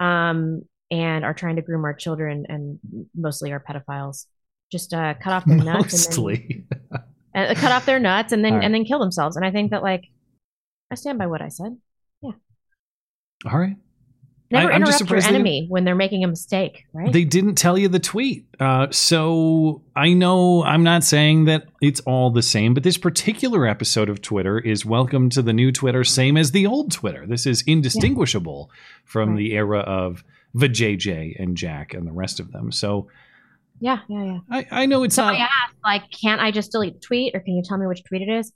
um, 0.00 0.62
and 0.90 1.24
are 1.24 1.34
trying 1.34 1.56
to 1.56 1.62
groom 1.62 1.84
our 1.84 1.94
children 1.94 2.46
and 2.48 2.78
mostly 3.14 3.52
our 3.52 3.60
pedophiles 3.60 4.26
just 4.70 4.94
uh, 4.94 5.14
cut 5.14 5.32
off 5.32 5.44
their 5.44 5.56
nuts 5.56 6.08
and 6.08 6.26
then 6.26 6.54
Mostly. 6.54 6.66
uh, 7.34 7.54
cut 7.54 7.72
off 7.72 7.86
their 7.86 7.98
nuts 7.98 8.32
and 8.32 8.44
then 8.44 8.54
right. 8.54 8.64
and 8.64 8.74
then 8.74 8.84
kill 8.84 8.98
themselves. 8.98 9.36
And 9.36 9.44
I 9.44 9.50
think 9.50 9.70
that 9.70 9.82
like 9.82 10.08
I 10.90 10.94
stand 10.96 11.18
by 11.18 11.26
what 11.26 11.42
I 11.42 11.48
said. 11.48 11.76
Yeah. 12.22 12.32
All 13.50 13.58
right. 13.58 13.76
Never 14.50 14.70
I- 14.70 14.74
I'm 14.76 14.84
just 14.84 15.00
interrupt 15.00 15.24
your 15.26 15.34
enemy 15.34 15.66
when 15.68 15.84
they're 15.84 15.94
making 15.94 16.22
a 16.22 16.28
mistake, 16.28 16.84
right? 16.92 17.12
They 17.12 17.24
didn't 17.24 17.56
tell 17.56 17.76
you 17.78 17.88
the 17.88 17.98
tweet. 17.98 18.46
Uh, 18.60 18.88
so 18.90 19.82
I 19.96 20.12
know 20.12 20.62
I'm 20.62 20.84
not 20.84 21.02
saying 21.02 21.46
that 21.46 21.64
it's 21.80 22.00
all 22.00 22.30
the 22.30 22.42
same, 22.42 22.74
but 22.74 22.82
this 22.82 22.98
particular 22.98 23.66
episode 23.66 24.08
of 24.08 24.20
Twitter 24.22 24.58
is 24.58 24.84
welcome 24.84 25.30
to 25.30 25.42
the 25.42 25.52
new 25.52 25.72
Twitter, 25.72 26.04
same 26.04 26.36
as 26.36 26.52
the 26.52 26.66
old 26.66 26.92
Twitter. 26.92 27.26
This 27.26 27.46
is 27.46 27.62
indistinguishable 27.66 28.70
from 29.04 29.34
the 29.36 29.52
era 29.54 29.80
of 29.80 30.22
the 30.52 30.68
JJ 30.68 31.40
and 31.42 31.56
Jack 31.56 31.94
and 31.94 32.06
the 32.06 32.12
rest 32.12 32.38
of 32.38 32.52
them. 32.52 32.70
So 32.70 33.08
yeah, 33.80 34.00
yeah, 34.08 34.24
yeah. 34.24 34.38
I, 34.50 34.66
I 34.70 34.86
know 34.86 35.02
it's 35.02 35.16
so 35.16 35.24
not. 35.24 35.34
I 35.34 35.38
asked, 35.38 35.74
like, 35.82 36.02
can't 36.10 36.40
I 36.40 36.52
just 36.52 36.70
delete 36.70 36.94
the 36.94 37.00
tweet, 37.00 37.34
or 37.34 37.40
can 37.40 37.56
you 37.56 37.62
tell 37.64 37.76
me 37.76 37.86
which 37.88 38.04
tweet 38.04 38.22
it 38.22 38.28
is? 38.28 38.52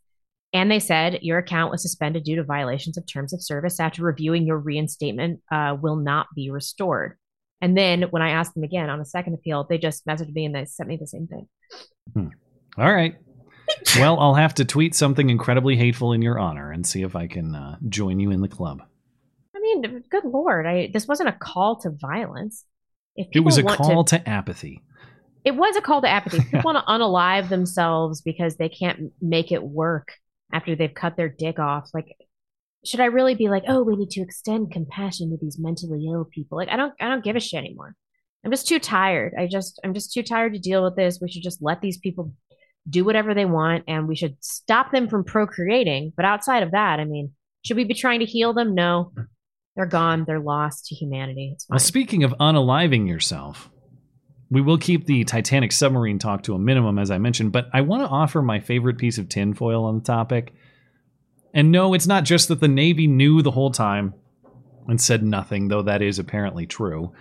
And 0.52 0.71
they 0.71 0.81
said 0.81 1.19
your 1.23 1.38
account 1.38 1.71
was 1.71 1.83
suspended 1.83 2.25
due 2.25 2.37
to 2.37 2.43
violations 2.43 2.97
of 2.97 3.07
terms 3.07 3.33
of 3.33 3.43
service. 3.43 3.78
After 3.78 4.02
reviewing 4.02 4.47
your 4.47 4.59
reinstatement, 4.59 5.40
uh, 5.52 5.76
will 5.81 5.97
not 5.97 6.28
be 6.35 6.50
restored. 6.50 7.17
And 7.61 7.76
then 7.76 8.02
when 8.11 8.23
I 8.23 8.31
asked 8.31 8.55
them 8.55 8.62
again 8.62 8.88
on 8.88 9.00
a 9.00 9.05
second 9.05 9.35
appeal, 9.35 9.67
they 9.69 9.78
just 9.78 10.07
messaged 10.07 10.33
me 10.33 10.47
and 10.47 10.55
they 10.55 10.64
sent 10.64 10.88
me 10.88 10.97
the 10.97 11.07
same 11.07 11.26
thing. 11.26 11.49
Hmm. 12.14 12.28
All 12.78 12.93
right. 12.93 13.17
well, 13.99 14.19
I'll 14.19 14.35
have 14.35 14.55
to 14.55 14.64
tweet 14.64 14.95
something 14.95 15.28
incredibly 15.28 15.76
hateful 15.76 16.12
in 16.12 16.23
your 16.23 16.38
honor 16.38 16.71
and 16.71 16.87
see 16.87 17.02
if 17.02 17.14
I 17.14 17.26
can 17.26 17.55
uh, 17.55 17.76
join 17.88 18.21
you 18.21 18.31
in 18.31 18.40
the 18.40 18.49
club. 18.49 18.83
I 19.55 19.61
mean, 19.61 20.05
good 20.09 20.25
lord, 20.25 20.67
I 20.67 20.90
this 20.93 21.07
wasn't 21.07 21.28
a 21.28 21.33
call 21.33 21.76
to 21.81 21.90
violence. 21.90 22.64
If 23.17 23.26
It 23.33 23.40
was 23.40 23.59
a 23.59 23.64
call 23.64 24.05
to 24.05 24.28
apathy. 24.28 24.83
it 25.45 25.57
was 25.57 25.76
a 25.76 25.81
call 25.81 26.00
to 26.02 26.09
apathy. 26.09 26.38
People 26.50 26.62
want 26.64 26.78
to 26.78 26.90
unalive 26.90 27.49
themselves 27.49 28.23
because 28.23 28.57
they 28.57 28.69
can't 28.69 29.12
make 29.21 29.50
it 29.50 29.62
work 29.62 30.12
after 30.52 30.75
they've 30.75 30.95
cut 30.95 31.17
their 31.17 31.28
dick 31.28 31.59
off. 31.59 31.90
Like, 31.93 32.17
should 32.85 33.00
I 33.00 33.07
really 33.07 33.35
be 33.35 33.49
like, 33.49 33.64
oh, 33.69 33.83
we 33.83 33.97
need 33.97 34.11
to 34.11 34.23
extend 34.23 34.73
compassion 34.73 35.31
to 35.31 35.38
these 35.40 35.59
mentally 35.59 36.07
ill 36.07 36.25
people? 36.25 36.59
Like, 36.59 36.69
I 36.69 36.76
don't, 36.76 36.93
I 37.00 37.09
don't 37.09 37.25
give 37.25 37.37
a 37.37 37.40
shit 37.40 37.59
anymore. 37.59 37.95
I'm 38.45 38.50
just 38.50 38.69
too 38.69 38.78
tired. 38.78 39.35
I 39.38 39.47
just, 39.47 39.81
I'm 39.85 39.95
just 39.95 40.12
too 40.12 40.23
tired 40.23 40.55
to 40.55 40.59
deal 40.59 40.85
with 40.85 40.97
this. 40.97 41.19
We 41.21 41.31
should 41.31 41.43
just 41.43 41.61
let 41.61 41.81
these 41.81 41.99
people 41.99 42.33
do 42.88 43.05
whatever 43.05 43.35
they 43.35 43.45
want, 43.45 43.85
and 43.88 44.09
we 44.09 44.17
should 44.17 44.37
stop 44.40 44.93
them 44.93 45.09
from 45.09 45.25
procreating. 45.25 46.12
But 46.17 46.25
outside 46.25 46.62
of 46.62 46.71
that, 46.71 47.00
I 47.00 47.05
mean, 47.05 47.33
should 47.64 47.76
we 47.76 47.85
be 47.85 47.95
trying 47.95 48.21
to 48.21 48.26
heal 48.26 48.55
them? 48.55 48.75
No, 48.75 49.12
they're 49.76 49.85
gone. 49.85 50.25
They're 50.25 50.40
lost 50.40 50.87
to 50.87 50.95
humanity. 50.95 51.57
Well, 51.69 51.78
speaking 51.81 52.25
of 52.25 52.33
unaliving 52.40 53.07
yourself, 53.09 53.69
we 54.50 54.61
will 54.61 54.78
keep 54.78 55.07
the 55.07 55.25
Titanic 55.25 55.73
submarine 55.73 56.19
talk 56.19 56.43
to 56.45 56.55
a 56.55 56.59
minimum, 56.59 56.99
as 56.99 57.11
I 57.11 57.19
mentioned, 57.19 57.52
but 57.52 57.69
I 57.73 57.83
want 57.83 58.02
to 58.02 58.09
offer 58.09 58.40
my 58.40 58.61
favorite 58.61 58.99
piece 58.99 59.19
of 59.19 59.28
tinfoil 59.28 59.85
on 59.85 59.99
the 59.99 60.05
topic. 60.05 60.55
And 61.52 61.71
no, 61.71 61.95
it's 61.95 62.07
not 62.07 62.25
just 62.25 62.49
that 62.49 62.61
the 62.61 62.69
Navy 62.69 63.07
knew 63.07 63.43
the 63.43 63.50
whole 63.50 63.71
time 63.71 64.14
and 64.87 65.00
said 65.00 65.23
nothing, 65.23 65.69
though 65.69 65.83
that 65.83 66.02
is 66.02 66.19
apparently 66.19 66.67
true. 66.67 67.12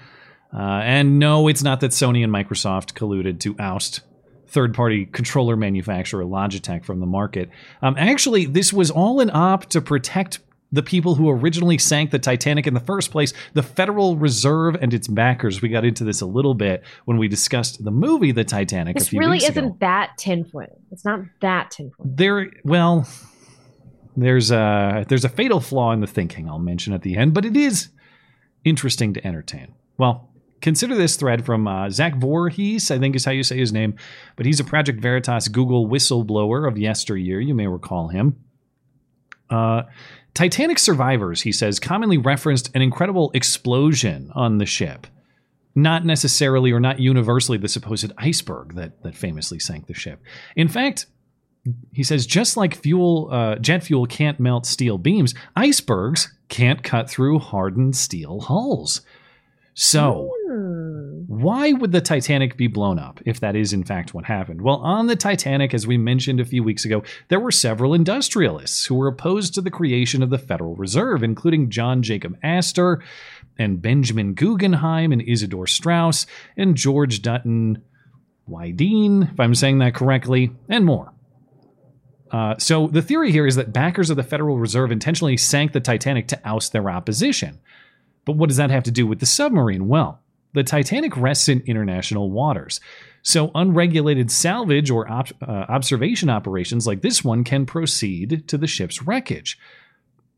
Uh, 0.53 0.81
and 0.83 1.19
no, 1.19 1.47
it's 1.47 1.63
not 1.63 1.81
that 1.81 1.91
Sony 1.91 2.23
and 2.23 2.33
Microsoft 2.33 2.93
colluded 2.93 3.39
to 3.41 3.55
oust 3.59 4.01
third 4.47 4.73
party 4.73 5.05
controller 5.05 5.57
manufacturer 5.57 6.23
Logitech 6.23 6.85
from 6.85 7.01
the 7.01 7.05
market. 7.05 7.49
Um, 7.81 7.95
actually, 7.97 8.45
this 8.45 8.71
was 8.71 8.89
all 8.89 9.19
an 9.19 9.29
op 9.33 9.65
to 9.67 9.81
protect 9.81 10.39
the 10.71 10.83
people 10.83 11.15
who 11.15 11.29
originally 11.29 11.77
sank 11.77 12.11
the 12.11 12.19
Titanic 12.19 12.67
in 12.67 12.73
the 12.73 12.79
first 12.79 13.11
place, 13.11 13.33
the 13.53 13.63
Federal 13.63 14.17
Reserve 14.17 14.75
and 14.81 14.93
its 14.93 15.07
backers. 15.07 15.61
We 15.61 15.69
got 15.69 15.85
into 15.85 16.03
this 16.03 16.21
a 16.21 16.25
little 16.25 16.53
bit 16.53 16.83
when 17.05 17.17
we 17.17 17.27
discussed 17.27 17.83
the 17.83 17.91
movie 17.91 18.31
The 18.31 18.43
Titanic 18.43 18.97
a 18.97 18.99
this 18.99 19.13
really 19.13 19.37
isn't 19.37 19.57
ago. 19.57 19.77
that 19.79 20.17
tinfoil. 20.17 20.81
It's 20.91 21.05
not 21.05 21.21
that 21.41 21.71
tinfoil. 21.71 22.05
There, 22.05 22.51
well, 22.63 23.07
there's 24.15 24.51
a 24.51 25.05
there's 25.07 25.25
a 25.25 25.29
fatal 25.29 25.59
flaw 25.59 25.91
in 25.91 26.01
the 26.01 26.07
thinking. 26.07 26.49
I'll 26.49 26.59
mention 26.59 26.93
at 26.93 27.01
the 27.03 27.15
end, 27.15 27.33
but 27.33 27.45
it 27.45 27.55
is 27.55 27.89
interesting 28.65 29.13
to 29.13 29.25
entertain. 29.25 29.73
Well, 29.97 30.29
consider 30.61 30.95
this 30.95 31.15
thread 31.15 31.45
from 31.45 31.67
uh, 31.67 31.89
Zach 31.89 32.15
Vorhies, 32.15 32.91
I 32.91 32.99
think 32.99 33.15
is 33.15 33.25
how 33.25 33.31
you 33.31 33.43
say 33.43 33.57
his 33.57 33.71
name, 33.71 33.95
but 34.35 34.45
he's 34.45 34.59
a 34.59 34.63
Project 34.63 34.99
Veritas 35.01 35.47
Google 35.47 35.87
whistleblower 35.87 36.67
of 36.67 36.77
yesteryear. 36.77 37.39
You 37.39 37.53
may 37.55 37.67
recall 37.67 38.09
him. 38.09 38.37
Uh, 39.49 39.83
Titanic 40.37 40.77
survivors, 40.77 41.41
he 41.41 41.51
says, 41.51 41.79
commonly 41.79 42.19
referenced 42.19 42.69
an 42.75 42.83
incredible 42.83 43.31
explosion 43.33 44.31
on 44.35 44.59
the 44.59 44.67
ship. 44.67 45.07
Not 45.73 46.05
necessarily 46.05 46.71
or 46.71 46.79
not 46.79 46.99
universally 46.99 47.57
the 47.57 47.67
supposed 47.67 48.11
iceberg 48.19 48.75
that, 48.75 49.01
that 49.01 49.15
famously 49.15 49.57
sank 49.57 49.87
the 49.87 49.95
ship. 49.95 50.21
In 50.55 50.67
fact, 50.67 51.07
he 51.91 52.03
says 52.03 52.27
just 52.27 52.55
like 52.55 52.75
fuel, 52.75 53.29
uh, 53.31 53.55
jet 53.55 53.81
fuel 53.81 54.05
can't 54.05 54.39
melt 54.39 54.67
steel 54.67 54.99
beams, 54.99 55.33
icebergs 55.55 56.31
can't 56.49 56.83
cut 56.83 57.09
through 57.09 57.39
hardened 57.39 57.95
steel 57.95 58.41
hulls. 58.41 59.01
So, 59.73 60.31
why 61.27 61.73
would 61.73 61.91
the 61.91 61.99
Titanic 61.99 62.55
be 62.55 62.67
blown 62.67 62.97
up 62.97 63.19
if 63.25 63.41
that 63.41 63.55
is 63.55 63.73
in 63.73 63.83
fact 63.83 64.13
what 64.13 64.23
happened? 64.23 64.61
Well, 64.61 64.77
on 64.77 65.07
the 65.07 65.15
Titanic, 65.17 65.73
as 65.73 65.85
we 65.85 65.97
mentioned 65.97 66.39
a 66.39 66.45
few 66.45 66.63
weeks 66.63 66.85
ago, 66.85 67.03
there 67.27 67.39
were 67.39 67.51
several 67.51 67.93
industrialists 67.93 68.85
who 68.85 68.95
were 68.95 69.09
opposed 69.09 69.53
to 69.55 69.61
the 69.61 69.69
creation 69.69 70.23
of 70.23 70.29
the 70.29 70.37
Federal 70.37 70.75
Reserve, 70.75 71.23
including 71.23 71.69
John 71.69 72.01
Jacob 72.01 72.37
Astor 72.41 73.03
and 73.59 73.81
Benjamin 73.81 74.35
Guggenheim 74.35 75.11
and 75.11 75.21
Isidor 75.21 75.67
Straus 75.67 76.25
and 76.55 76.77
George 76.77 77.21
Dutton 77.21 77.83
Wydeen, 78.49 79.33
if 79.33 79.39
I'm 79.39 79.55
saying 79.55 79.79
that 79.79 79.95
correctly, 79.95 80.51
and 80.69 80.85
more. 80.85 81.11
Uh, 82.31 82.55
so 82.57 82.87
the 82.87 83.01
theory 83.01 83.33
here 83.33 83.45
is 83.45 83.57
that 83.57 83.73
backers 83.73 84.09
of 84.09 84.15
the 84.15 84.23
Federal 84.23 84.57
Reserve 84.57 84.93
intentionally 84.93 85.35
sank 85.35 85.73
the 85.73 85.81
Titanic 85.81 86.27
to 86.27 86.41
oust 86.47 86.71
their 86.71 86.89
opposition. 86.89 87.59
But 88.23 88.37
what 88.37 88.47
does 88.47 88.57
that 88.57 88.71
have 88.71 88.83
to 88.83 88.91
do 88.91 89.05
with 89.05 89.19
the 89.19 89.25
submarine? 89.25 89.89
Well, 89.89 90.21
the 90.57 90.63
Titanic 90.63 91.15
rests 91.15 91.47
in 91.47 91.61
international 91.61 92.31
waters. 92.31 92.81
So 93.21 93.51
unregulated 93.53 94.31
salvage 94.31 94.89
or 94.89 95.09
op- 95.09 95.31
uh, 95.41 95.65
observation 95.69 96.29
operations 96.29 96.87
like 96.87 97.01
this 97.01 97.23
one 97.23 97.43
can 97.43 97.65
proceed 97.65 98.47
to 98.47 98.57
the 98.57 98.67
ship's 98.67 99.03
wreckage. 99.03 99.59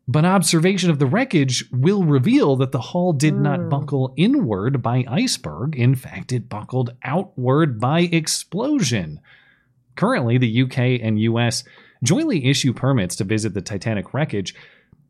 But 0.07 0.25
observation 0.25 0.89
of 0.89 0.99
the 0.99 1.05
wreckage 1.05 1.65
will 1.71 2.03
reveal 2.03 2.55
that 2.57 2.71
the 2.71 2.81
hull 2.81 3.13
did 3.13 3.35
not 3.35 3.69
buckle 3.69 4.13
inward 4.17 4.81
by 4.81 5.05
iceberg. 5.07 5.75
In 5.75 5.95
fact, 5.95 6.31
it 6.31 6.49
buckled 6.49 6.95
outward 7.03 7.79
by 7.79 8.01
explosion. 8.01 9.21
Currently, 9.95 10.38
the 10.38 10.63
UK 10.63 10.99
and 11.01 11.21
US 11.21 11.63
jointly 12.03 12.45
issue 12.45 12.73
permits 12.73 13.15
to 13.17 13.23
visit 13.23 13.53
the 13.53 13.61
Titanic 13.61 14.13
wreckage, 14.13 14.55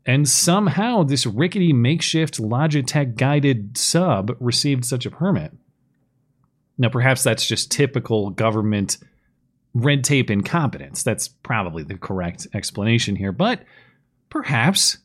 and 0.06 0.28
somehow 0.28 1.04
this 1.04 1.26
rickety 1.26 1.74
makeshift 1.74 2.40
Logitech 2.40 3.16
guided 3.16 3.78
sub 3.78 4.36
received 4.40 4.86
such 4.86 5.06
a 5.06 5.12
permit. 5.12 5.52
Now, 6.78 6.90
perhaps 6.90 7.24
that's 7.24 7.46
just 7.46 7.72
typical 7.72 8.30
government 8.30 8.98
red 9.74 10.04
tape 10.04 10.32
incompetence. 10.32 11.04
That's 11.04 11.28
probably 11.28 11.84
the 11.84 11.98
correct 11.98 12.48
explanation 12.54 13.16
here, 13.16 13.32
but 13.32 13.64
perhaps 14.30 14.98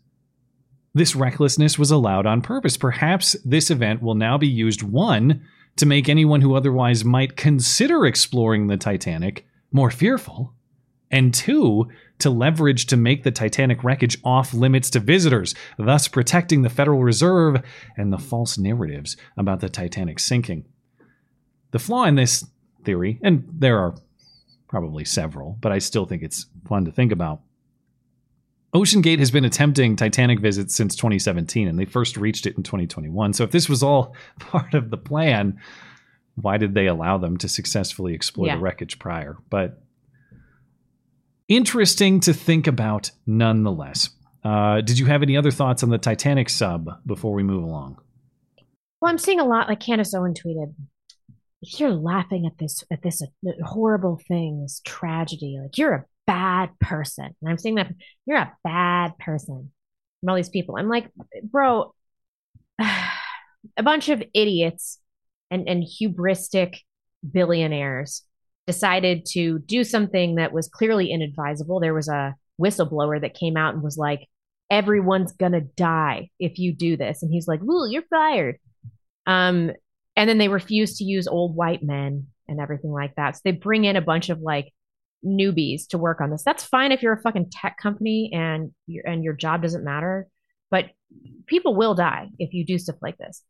this 0.94 1.16
recklessness 1.16 1.78
was 1.78 1.90
allowed 1.90 2.26
on 2.26 2.40
purpose. 2.40 2.76
Perhaps 2.76 3.36
this 3.44 3.70
event 3.70 4.00
will 4.00 4.14
now 4.14 4.38
be 4.38 4.46
used, 4.46 4.82
one, 4.82 5.44
to 5.76 5.86
make 5.86 6.08
anyone 6.08 6.40
who 6.40 6.54
otherwise 6.54 7.04
might 7.04 7.36
consider 7.36 8.06
exploring 8.06 8.68
the 8.68 8.76
Titanic 8.76 9.44
more 9.72 9.90
fearful, 9.90 10.54
and 11.14 11.32
two, 11.32 11.88
to 12.18 12.28
leverage 12.30 12.86
to 12.86 12.96
make 12.96 13.22
the 13.22 13.30
Titanic 13.30 13.82
wreckage 13.84 14.18
off 14.24 14.52
limits 14.52 14.90
to 14.90 15.00
visitors, 15.00 15.54
thus 15.78 16.08
protecting 16.08 16.62
the 16.62 16.68
Federal 16.70 17.02
Reserve 17.02 17.62
and 17.96 18.12
the 18.12 18.18
false 18.18 18.58
narratives 18.58 19.16
about 19.36 19.60
the 19.60 19.68
Titanic 19.68 20.18
sinking. 20.18 20.64
The 21.70 21.78
flaw 21.78 22.04
in 22.04 22.16
this 22.16 22.44
theory, 22.84 23.18
and 23.22 23.44
there 23.50 23.78
are 23.78 23.94
probably 24.68 25.04
several, 25.04 25.56
but 25.60 25.72
I 25.72 25.78
still 25.78 26.04
think 26.06 26.22
it's 26.22 26.46
fun 26.68 26.84
to 26.84 26.92
think 26.92 27.12
about. 27.12 27.40
OceanGate 28.74 29.20
has 29.20 29.30
been 29.30 29.44
attempting 29.44 29.94
Titanic 29.94 30.40
visits 30.40 30.74
since 30.74 30.96
2017, 30.96 31.68
and 31.68 31.78
they 31.78 31.84
first 31.84 32.16
reached 32.16 32.44
it 32.46 32.56
in 32.56 32.64
2021. 32.64 33.32
So 33.32 33.44
if 33.44 33.52
this 33.52 33.68
was 33.68 33.82
all 33.84 34.14
part 34.40 34.74
of 34.74 34.90
the 34.90 34.96
plan, 34.96 35.60
why 36.34 36.56
did 36.56 36.74
they 36.74 36.86
allow 36.88 37.18
them 37.18 37.36
to 37.38 37.48
successfully 37.48 38.14
explore 38.14 38.48
Yeah. 38.48 38.56
the 38.56 38.62
wreckage 38.62 38.98
prior? 38.98 39.36
But 39.48 39.80
interesting 41.48 42.20
to 42.20 42.32
think 42.32 42.66
about 42.66 43.10
nonetheless. 43.26 44.10
Uh, 44.42 44.80
did 44.80 44.98
you 44.98 45.06
have 45.06 45.22
any 45.22 45.36
other 45.36 45.50
thoughts 45.50 45.82
on 45.82 45.90
the 45.90 45.98
Titanic 45.98 46.50
sub 46.50 46.90
before 47.06 47.32
we 47.32 47.42
move 47.42 47.62
along? 47.62 47.98
Well, 49.00 49.10
I'm 49.10 49.18
seeing 49.18 49.40
a 49.40 49.44
lot. 49.44 49.68
Like 49.68 49.80
Candace 49.80 50.14
Owen 50.14 50.34
tweeted, 50.34 50.74
you're 51.62 51.92
laughing 51.92 52.46
at 52.46 52.58
this 52.58 52.84
at 52.92 53.02
this 53.02 53.22
uh, 53.22 53.50
horrible 53.64 54.20
thing, 54.28 54.62
this 54.62 54.80
tragedy, 54.84 55.58
like 55.60 55.78
you're 55.78 55.94
a 55.94 56.04
bad 56.26 56.70
person." 56.78 57.34
And 57.40 57.50
I'm 57.50 57.58
seeing 57.58 57.76
that 57.76 57.92
you're 58.26 58.38
a 58.38 58.52
bad 58.64 59.16
person 59.18 59.72
from 60.20 60.28
all 60.28 60.36
these 60.36 60.50
people. 60.50 60.76
I'm 60.76 60.88
like, 60.88 61.10
bro, 61.42 61.94
a 62.80 63.82
bunch 63.82 64.08
of 64.10 64.22
idiots 64.34 64.98
and 65.50 65.68
and 65.68 65.82
hubristic 65.82 66.78
billionaires 67.30 68.22
decided 68.66 69.26
to 69.32 69.58
do 69.60 69.84
something 69.84 70.36
that 70.36 70.52
was 70.52 70.68
clearly 70.68 71.10
inadvisable. 71.10 71.80
There 71.80 71.94
was 71.94 72.08
a 72.08 72.34
whistleblower 72.60 73.20
that 73.20 73.34
came 73.34 73.56
out 73.56 73.74
and 73.74 73.82
was 73.82 73.98
like, 73.98 74.28
everyone's 74.70 75.32
gonna 75.32 75.60
die 75.60 76.30
if 76.38 76.58
you 76.58 76.72
do 76.72 76.96
this. 76.96 77.22
And 77.22 77.32
he's 77.32 77.46
like, 77.46 77.62
Ooh, 77.62 77.88
you're 77.88 78.02
fired. 78.10 78.58
Um, 79.26 79.72
and 80.16 80.28
then 80.28 80.38
they 80.38 80.48
refuse 80.48 80.98
to 80.98 81.04
use 81.04 81.26
old 81.26 81.56
white 81.56 81.82
men 81.82 82.28
and 82.48 82.60
everything 82.60 82.92
like 82.92 83.14
that. 83.16 83.36
So 83.36 83.40
they 83.44 83.52
bring 83.52 83.84
in 83.84 83.96
a 83.96 84.02
bunch 84.02 84.28
of 84.28 84.40
like 84.40 84.72
newbies 85.24 85.88
to 85.88 85.98
work 85.98 86.20
on 86.20 86.30
this. 86.30 86.42
That's 86.44 86.64
fine 86.64 86.92
if 86.92 87.02
you're 87.02 87.14
a 87.14 87.20
fucking 87.20 87.50
tech 87.50 87.78
company 87.78 88.30
and 88.32 88.72
your 88.86 89.06
and 89.06 89.24
your 89.24 89.32
job 89.34 89.62
doesn't 89.62 89.84
matter, 89.84 90.28
but 90.70 90.90
people 91.46 91.74
will 91.74 91.94
die 91.94 92.28
if 92.38 92.52
you 92.52 92.64
do 92.64 92.78
stuff 92.78 92.96
like 93.02 93.16
this. 93.18 93.42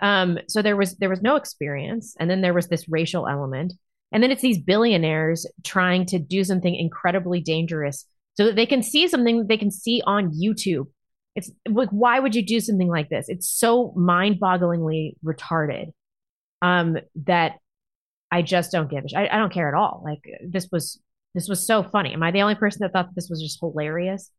Um, 0.00 0.38
so 0.48 0.62
there 0.62 0.76
was 0.76 0.96
there 0.96 1.08
was 1.08 1.22
no 1.22 1.36
experience, 1.36 2.16
and 2.18 2.28
then 2.28 2.40
there 2.40 2.54
was 2.54 2.68
this 2.68 2.88
racial 2.88 3.28
element, 3.28 3.72
and 4.12 4.22
then 4.22 4.30
it's 4.30 4.42
these 4.42 4.58
billionaires 4.58 5.46
trying 5.64 6.06
to 6.06 6.18
do 6.18 6.44
something 6.44 6.74
incredibly 6.74 7.40
dangerous 7.40 8.06
so 8.34 8.46
that 8.46 8.56
they 8.56 8.66
can 8.66 8.82
see 8.82 9.08
something 9.08 9.46
they 9.46 9.58
can 9.58 9.70
see 9.70 10.02
on 10.06 10.32
YouTube. 10.32 10.86
It's 11.34 11.50
like, 11.68 11.88
why 11.90 12.20
would 12.20 12.34
you 12.34 12.44
do 12.44 12.60
something 12.60 12.88
like 12.88 13.08
this? 13.08 13.28
It's 13.28 13.48
so 13.48 13.92
mind-bogglingly 13.96 15.16
retarded 15.24 15.92
um, 16.60 16.98
that 17.24 17.56
I 18.30 18.42
just 18.42 18.72
don't 18.72 18.90
give 18.90 19.04
a 19.04 19.18
I, 19.18 19.34
I 19.34 19.38
don't 19.38 19.52
care 19.52 19.68
at 19.68 19.74
all. 19.74 20.02
Like 20.04 20.22
this 20.46 20.68
was 20.72 21.00
this 21.34 21.48
was 21.48 21.66
so 21.66 21.82
funny. 21.82 22.12
Am 22.12 22.22
I 22.22 22.30
the 22.30 22.42
only 22.42 22.54
person 22.54 22.80
that 22.80 22.92
thought 22.92 23.14
this 23.14 23.28
was 23.30 23.42
just 23.42 23.60
hilarious? 23.60 24.30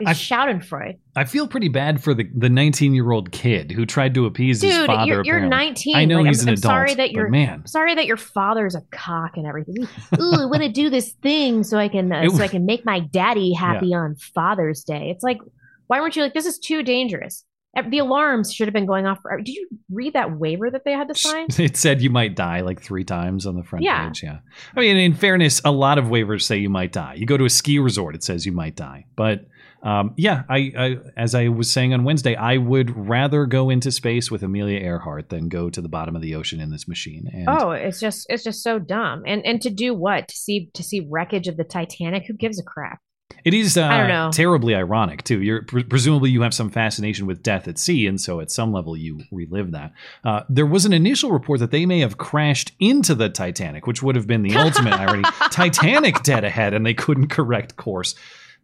It's 0.00 0.10
I- 0.10 0.12
Schadenfreude. 0.14 0.98
I 1.14 1.24
feel 1.24 1.46
pretty 1.48 1.68
bad 1.68 2.02
for 2.02 2.12
the 2.14 2.28
the 2.36 2.48
19 2.48 2.94
year 2.94 3.10
old 3.10 3.32
kid 3.32 3.70
who 3.72 3.86
tried 3.86 4.14
to 4.14 4.26
appease 4.26 4.60
his 4.62 4.76
father. 4.86 5.06
you're, 5.06 5.24
you're 5.24 5.36
apparently. 5.36 5.56
19. 5.66 5.96
I 5.96 6.04
know 6.04 6.18
Like, 6.18 6.26
he's 6.26 6.42
I'm, 6.42 6.48
an 6.48 6.52
I'm 6.54 6.58
adult. 6.58 6.70
sorry 6.70 6.88
that 6.94 6.96
but 6.96 7.12
you're 7.12 7.28
man. 7.30 7.66
sorry 7.66 7.94
that 7.94 8.06
your 8.06 8.16
father's 8.16 8.74
a 8.74 8.82
cock 8.90 9.36
and 9.36 9.46
everything. 9.46 9.76
Ooh, 10.20 10.32
I 10.42 10.44
want 10.46 10.62
to 10.62 10.68
do 10.68 10.90
this 10.90 11.12
thing 11.22 11.62
so 11.62 11.78
I 11.78 11.88
can 11.88 12.12
uh, 12.12 12.22
It 12.22 12.30
so 12.32 12.42
I 12.42 12.48
can 12.48 12.66
make 12.66 12.84
my 12.84 13.00
daddy 13.00 13.52
happy 13.52 13.94
on 13.94 14.16
Father's 14.16 14.82
Day. 14.84 15.10
It's 15.10 15.22
like, 15.24 15.38
why 15.86 16.00
weren't 16.00 16.16
you 16.16 16.22
like 16.22 16.34
this 16.34 16.46
is 16.46 16.58
too 16.58 16.82
dangerous? 16.82 17.44
The 17.90 17.98
alarms 17.98 18.54
should 18.54 18.68
have 18.68 18.72
been 18.72 18.86
going 18.86 19.04
off. 19.06 19.18
For, 19.20 19.36
did 19.36 19.48
you 19.54 19.68
read 19.92 20.14
that 20.14 20.38
waiver 20.38 20.70
that 20.70 20.84
they 20.86 20.92
had 20.92 21.08
to 21.08 21.14
sign? 21.14 21.46
It 21.58 21.76
said 21.76 22.00
you 22.00 22.08
might 22.08 22.34
die 22.34 22.60
like 22.62 22.80
three 22.80 23.04
times 23.04 23.44
on 23.46 23.54
the 23.54 23.62
front 23.62 23.84
Yeah. 23.84 24.06
page. 24.08 24.22
Yeah. 24.22 24.38
I 24.74 24.80
mean, 24.80 24.96
in 24.96 25.12
fairness, 25.12 25.60
a 25.62 25.70
lot 25.72 25.98
of 25.98 26.06
waivers 26.06 26.42
say 26.42 26.56
you 26.56 26.70
might 26.70 26.90
die. 26.92 27.14
You 27.18 27.26
go 27.26 27.36
to 27.36 27.44
a 27.44 27.50
ski 27.50 27.78
resort, 27.78 28.14
it 28.14 28.24
says 28.24 28.46
you 28.46 28.52
might 28.52 28.76
die. 28.76 29.04
But 29.14 29.46
um, 29.86 30.14
yeah, 30.16 30.42
I, 30.48 30.72
I 30.76 30.96
as 31.16 31.36
I 31.36 31.46
was 31.48 31.70
saying 31.70 31.94
on 31.94 32.02
Wednesday, 32.02 32.34
I 32.34 32.56
would 32.56 33.08
rather 33.08 33.46
go 33.46 33.70
into 33.70 33.92
space 33.92 34.30
with 34.32 34.42
Amelia 34.42 34.80
Earhart 34.80 35.28
than 35.28 35.48
go 35.48 35.70
to 35.70 35.80
the 35.80 35.88
bottom 35.88 36.16
of 36.16 36.22
the 36.22 36.34
ocean 36.34 36.60
in 36.60 36.70
this 36.70 36.88
machine. 36.88 37.30
And 37.32 37.48
Oh, 37.48 37.70
it's 37.70 38.00
just 38.00 38.26
it's 38.28 38.42
just 38.42 38.64
so 38.64 38.80
dumb. 38.80 39.22
And 39.26 39.46
and 39.46 39.62
to 39.62 39.70
do 39.70 39.94
what? 39.94 40.26
To 40.26 40.36
see 40.36 40.70
to 40.74 40.82
see 40.82 41.06
wreckage 41.08 41.46
of 41.46 41.56
the 41.56 41.62
Titanic? 41.64 42.24
Who 42.26 42.34
gives 42.34 42.58
a 42.58 42.64
crap? 42.64 42.98
It 43.44 43.54
is 43.54 43.76
uh, 43.76 43.84
I 43.84 43.98
don't 43.98 44.08
know. 44.08 44.30
terribly 44.32 44.74
ironic 44.74 45.22
too. 45.22 45.40
You're 45.40 45.62
pre- 45.62 45.84
presumably 45.84 46.30
you 46.30 46.42
have 46.42 46.52
some 46.54 46.68
fascination 46.68 47.26
with 47.26 47.44
death 47.44 47.68
at 47.68 47.78
sea, 47.78 48.08
and 48.08 48.20
so 48.20 48.40
at 48.40 48.50
some 48.50 48.72
level 48.72 48.96
you 48.96 49.20
relive 49.30 49.70
that. 49.70 49.92
Uh, 50.24 50.42
there 50.48 50.66
was 50.66 50.84
an 50.84 50.92
initial 50.92 51.30
report 51.30 51.60
that 51.60 51.70
they 51.70 51.86
may 51.86 52.00
have 52.00 52.18
crashed 52.18 52.72
into 52.80 53.14
the 53.14 53.28
Titanic, 53.28 53.86
which 53.86 54.02
would 54.02 54.16
have 54.16 54.26
been 54.26 54.42
the 54.42 54.56
ultimate 54.56 54.94
irony. 54.94 55.22
Titanic 55.52 56.24
dead 56.24 56.44
ahead, 56.44 56.74
and 56.74 56.84
they 56.84 56.94
couldn't 56.94 57.28
correct 57.28 57.76
course. 57.76 58.16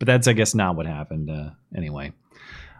But 0.02 0.06
that's, 0.06 0.26
I 0.26 0.32
guess, 0.32 0.52
not 0.52 0.74
what 0.74 0.84
happened. 0.86 1.30
Uh, 1.30 1.50
anyway, 1.76 2.12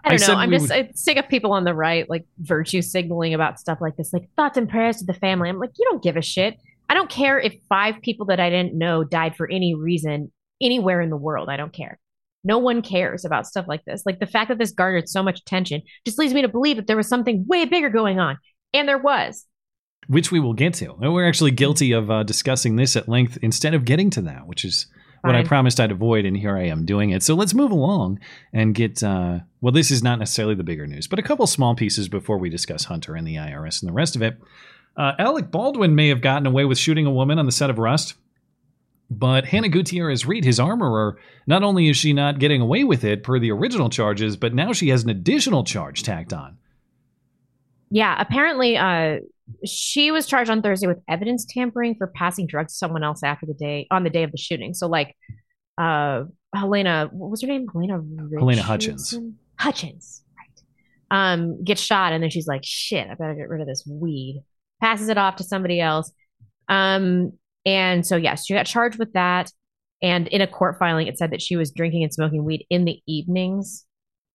I 0.04 0.08
don't 0.08 0.18
said 0.18 0.32
know. 0.32 0.38
I'm 0.38 0.50
just 0.50 0.62
would- 0.70 0.72
I'm 0.72 0.92
sick 0.96 1.16
of 1.18 1.28
people 1.28 1.52
on 1.52 1.62
the 1.62 1.72
right 1.72 2.10
like 2.10 2.26
virtue 2.40 2.82
signaling 2.82 3.32
about 3.32 3.60
stuff 3.60 3.78
like 3.80 3.96
this, 3.96 4.12
like 4.12 4.28
thoughts 4.34 4.58
and 4.58 4.68
prayers 4.68 4.96
to 4.96 5.04
the 5.04 5.14
family. 5.14 5.48
I'm 5.48 5.60
like, 5.60 5.70
you 5.78 5.86
don't 5.88 6.02
give 6.02 6.16
a 6.16 6.20
shit. 6.20 6.56
I 6.88 6.94
don't 6.94 7.08
care 7.08 7.38
if 7.38 7.54
five 7.68 7.94
people 8.02 8.26
that 8.26 8.40
I 8.40 8.50
didn't 8.50 8.74
know 8.76 9.04
died 9.04 9.36
for 9.36 9.48
any 9.48 9.72
reason 9.76 10.32
anywhere 10.60 11.00
in 11.00 11.10
the 11.10 11.16
world. 11.16 11.48
I 11.48 11.56
don't 11.56 11.72
care. 11.72 12.00
No 12.42 12.58
one 12.58 12.82
cares 12.82 13.24
about 13.24 13.46
stuff 13.46 13.66
like 13.68 13.84
this. 13.84 14.02
Like 14.04 14.18
the 14.18 14.26
fact 14.26 14.48
that 14.48 14.58
this 14.58 14.72
garnered 14.72 15.08
so 15.08 15.22
much 15.22 15.38
attention 15.38 15.82
just 16.04 16.18
leads 16.18 16.34
me 16.34 16.42
to 16.42 16.48
believe 16.48 16.74
that 16.74 16.88
there 16.88 16.96
was 16.96 17.06
something 17.06 17.46
way 17.46 17.66
bigger 17.66 17.88
going 17.88 18.18
on, 18.18 18.36
and 18.74 18.88
there 18.88 18.98
was. 18.98 19.46
which 20.08 20.32
we 20.32 20.40
will 20.40 20.54
get 20.54 20.74
to. 20.74 20.92
And 21.00 21.14
we're 21.14 21.28
actually 21.28 21.52
guilty 21.52 21.92
of 21.92 22.10
uh, 22.10 22.24
discussing 22.24 22.74
this 22.74 22.96
at 22.96 23.08
length 23.08 23.38
instead 23.42 23.74
of 23.74 23.84
getting 23.84 24.10
to 24.10 24.22
that, 24.22 24.48
which 24.48 24.64
is 24.64 24.88
what 25.22 25.36
I 25.36 25.44
promised 25.44 25.80
I'd 25.80 25.90
avoid, 25.90 26.24
and 26.24 26.36
here 26.36 26.56
I 26.56 26.64
am 26.64 26.84
doing 26.84 27.10
it. 27.10 27.22
So 27.22 27.34
let's 27.34 27.54
move 27.54 27.70
along 27.70 28.20
and 28.52 28.74
get. 28.74 29.02
Uh, 29.02 29.40
well, 29.60 29.72
this 29.72 29.90
is 29.90 30.02
not 30.02 30.18
necessarily 30.18 30.54
the 30.54 30.64
bigger 30.64 30.86
news, 30.86 31.06
but 31.06 31.18
a 31.18 31.22
couple 31.22 31.46
small 31.46 31.74
pieces 31.74 32.08
before 32.08 32.38
we 32.38 32.50
discuss 32.50 32.84
Hunter 32.84 33.14
and 33.14 33.26
the 33.26 33.36
IRS 33.36 33.80
and 33.80 33.88
the 33.88 33.94
rest 33.94 34.16
of 34.16 34.22
it. 34.22 34.40
Uh, 34.96 35.12
Alec 35.18 35.50
Baldwin 35.50 35.94
may 35.94 36.08
have 36.08 36.20
gotten 36.20 36.46
away 36.46 36.64
with 36.64 36.78
shooting 36.78 37.06
a 37.06 37.10
woman 37.10 37.38
on 37.38 37.46
the 37.46 37.52
set 37.52 37.70
of 37.70 37.78
Rust, 37.78 38.14
but 39.08 39.46
Hannah 39.46 39.68
Gutierrez 39.68 40.26
Reed, 40.26 40.44
his 40.44 40.60
armorer, 40.60 41.18
not 41.46 41.62
only 41.62 41.88
is 41.88 41.96
she 41.96 42.12
not 42.12 42.38
getting 42.38 42.60
away 42.60 42.84
with 42.84 43.04
it 43.04 43.22
per 43.22 43.38
the 43.38 43.50
original 43.50 43.90
charges, 43.90 44.36
but 44.36 44.54
now 44.54 44.72
she 44.72 44.88
has 44.88 45.04
an 45.04 45.10
additional 45.10 45.64
charge 45.64 46.02
tacked 46.02 46.32
on. 46.32 46.58
Yeah, 47.90 48.16
apparently, 48.18 48.76
uh, 48.76 49.20
she 49.64 50.10
was 50.10 50.26
charged 50.26 50.50
on 50.50 50.62
Thursday 50.62 50.86
with 50.86 50.98
evidence 51.08 51.44
tampering 51.44 51.94
for 51.96 52.06
passing 52.06 52.46
drugs 52.46 52.72
to 52.72 52.78
someone 52.78 53.02
else 53.02 53.22
after 53.22 53.46
the 53.46 53.54
day 53.54 53.86
on 53.90 54.04
the 54.04 54.10
day 54.10 54.22
of 54.22 54.32
the 54.32 54.38
shooting. 54.38 54.74
So, 54.74 54.86
like, 54.86 55.16
uh, 55.78 56.24
Helena, 56.54 57.08
what 57.12 57.30
was 57.30 57.42
her 57.42 57.48
name? 57.48 57.66
Helena. 57.72 58.02
Helena 58.38 58.62
Hutchins. 58.62 59.18
Hutchins, 59.58 60.22
right? 60.38 60.62
Um, 61.10 61.62
gets 61.64 61.80
shot, 61.80 62.12
and 62.12 62.22
then 62.22 62.30
she's 62.30 62.46
like, 62.46 62.62
"Shit, 62.64 63.08
I 63.08 63.14
better 63.14 63.34
get 63.34 63.48
rid 63.48 63.60
of 63.60 63.66
this 63.66 63.84
weed." 63.86 64.42
Passes 64.80 65.08
it 65.08 65.18
off 65.18 65.36
to 65.36 65.44
somebody 65.44 65.80
else. 65.80 66.12
Um, 66.68 67.32
and 67.64 68.06
so 68.06 68.16
yes, 68.16 68.46
she 68.46 68.54
got 68.54 68.66
charged 68.66 68.98
with 68.98 69.12
that. 69.12 69.50
And 70.02 70.26
in 70.28 70.40
a 70.40 70.48
court 70.48 70.78
filing, 70.78 71.06
it 71.06 71.16
said 71.16 71.30
that 71.30 71.42
she 71.42 71.54
was 71.54 71.70
drinking 71.70 72.02
and 72.02 72.12
smoking 72.12 72.44
weed 72.44 72.66
in 72.70 72.84
the 72.84 73.00
evenings 73.06 73.86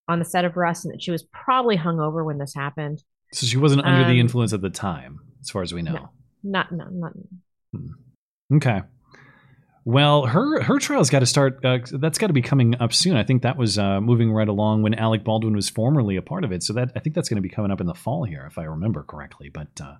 on 0.08 0.18
the 0.18 0.24
set 0.24 0.46
of 0.46 0.56
Rust, 0.56 0.86
and 0.86 0.94
that 0.94 1.02
she 1.02 1.10
was 1.10 1.24
probably 1.24 1.76
hungover 1.76 2.24
when 2.24 2.38
this 2.38 2.54
happened. 2.54 3.02
So 3.32 3.46
she 3.46 3.56
wasn't 3.56 3.84
under 3.84 4.04
the 4.04 4.12
Um, 4.12 4.20
influence 4.20 4.52
at 4.52 4.60
the 4.60 4.70
time, 4.70 5.20
as 5.40 5.50
far 5.50 5.62
as 5.62 5.72
we 5.72 5.82
know. 5.82 5.92
No, 5.92 6.08
not 6.42 6.72
no, 6.72 6.86
not 6.90 7.12
Okay. 8.52 8.82
Well, 9.84 10.26
her 10.26 10.62
her 10.62 10.78
trial's 10.78 11.08
got 11.10 11.20
to 11.20 11.26
start. 11.26 11.64
Uh, 11.64 11.78
that's 11.92 12.18
got 12.18 12.26
to 12.26 12.32
be 12.32 12.42
coming 12.42 12.74
up 12.80 12.92
soon. 12.92 13.16
I 13.16 13.24
think 13.24 13.42
that 13.42 13.56
was 13.56 13.78
uh, 13.78 14.00
moving 14.00 14.32
right 14.32 14.48
along 14.48 14.82
when 14.82 14.94
Alec 14.94 15.24
Baldwin 15.24 15.54
was 15.54 15.70
formerly 15.70 16.16
a 16.16 16.22
part 16.22 16.44
of 16.44 16.52
it. 16.52 16.62
So 16.62 16.74
that 16.74 16.92
I 16.94 17.00
think 17.00 17.14
that's 17.14 17.28
going 17.28 17.36
to 17.36 17.42
be 17.42 17.48
coming 17.48 17.70
up 17.70 17.80
in 17.80 17.86
the 17.86 17.94
fall 17.94 18.24
here, 18.24 18.44
if 18.46 18.58
I 18.58 18.64
remember 18.64 19.02
correctly. 19.02 19.48
But 19.48 19.68
uh, 19.82 19.94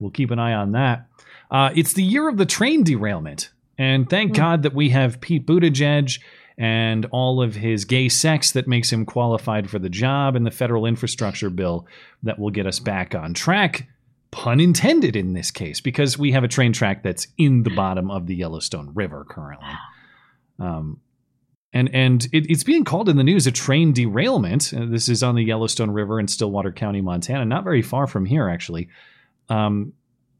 we'll 0.00 0.10
keep 0.10 0.30
an 0.30 0.38
eye 0.38 0.54
on 0.54 0.72
that. 0.72 1.08
Uh, 1.50 1.70
it's 1.74 1.92
the 1.92 2.02
year 2.02 2.28
of 2.28 2.38
the 2.38 2.46
train 2.46 2.82
derailment, 2.82 3.50
and 3.76 4.08
thank 4.08 4.34
God 4.34 4.62
that 4.62 4.74
we 4.74 4.88
have 4.90 5.20
Pete 5.20 5.46
Buttigieg 5.46 6.18
and 6.58 7.06
all 7.06 7.42
of 7.42 7.54
his 7.54 7.84
gay 7.84 8.08
sex 8.08 8.52
that 8.52 8.66
makes 8.66 8.92
him 8.92 9.04
qualified 9.04 9.68
for 9.68 9.78
the 9.78 9.90
job, 9.90 10.36
and 10.36 10.46
the 10.46 10.50
federal 10.50 10.86
infrastructure 10.86 11.50
bill 11.50 11.86
that 12.22 12.38
will 12.38 12.50
get 12.50 12.66
us 12.66 12.78
back 12.80 13.14
on 13.14 13.34
track 13.34 13.88
pun 14.32 14.60
intended 14.60 15.16
in 15.16 15.32
this 15.32 15.50
case, 15.50 15.80
because 15.80 16.18
we 16.18 16.32
have 16.32 16.44
a 16.44 16.48
train 16.48 16.72
track 16.72 17.02
that's 17.02 17.26
in 17.38 17.62
the 17.62 17.74
bottom 17.74 18.10
of 18.10 18.26
the 18.26 18.34
Yellowstone 18.34 18.90
River 18.92 19.24
currently. 19.28 19.68
Um, 20.58 21.00
and 21.72 21.94
and 21.94 22.24
it, 22.32 22.50
it's 22.50 22.64
being 22.64 22.84
called 22.84 23.08
in 23.08 23.16
the 23.16 23.24
news 23.24 23.46
a 23.46 23.52
train 23.52 23.92
derailment. 23.92 24.74
Uh, 24.74 24.86
this 24.86 25.08
is 25.08 25.22
on 25.22 25.36
the 25.36 25.44
Yellowstone 25.44 25.90
River 25.90 26.18
in 26.20 26.28
Stillwater 26.28 26.72
County, 26.72 27.00
Montana, 27.00 27.44
not 27.44 27.64
very 27.64 27.82
far 27.82 28.06
from 28.06 28.26
here, 28.26 28.48
actually. 28.48 28.88
Um, 29.48 29.92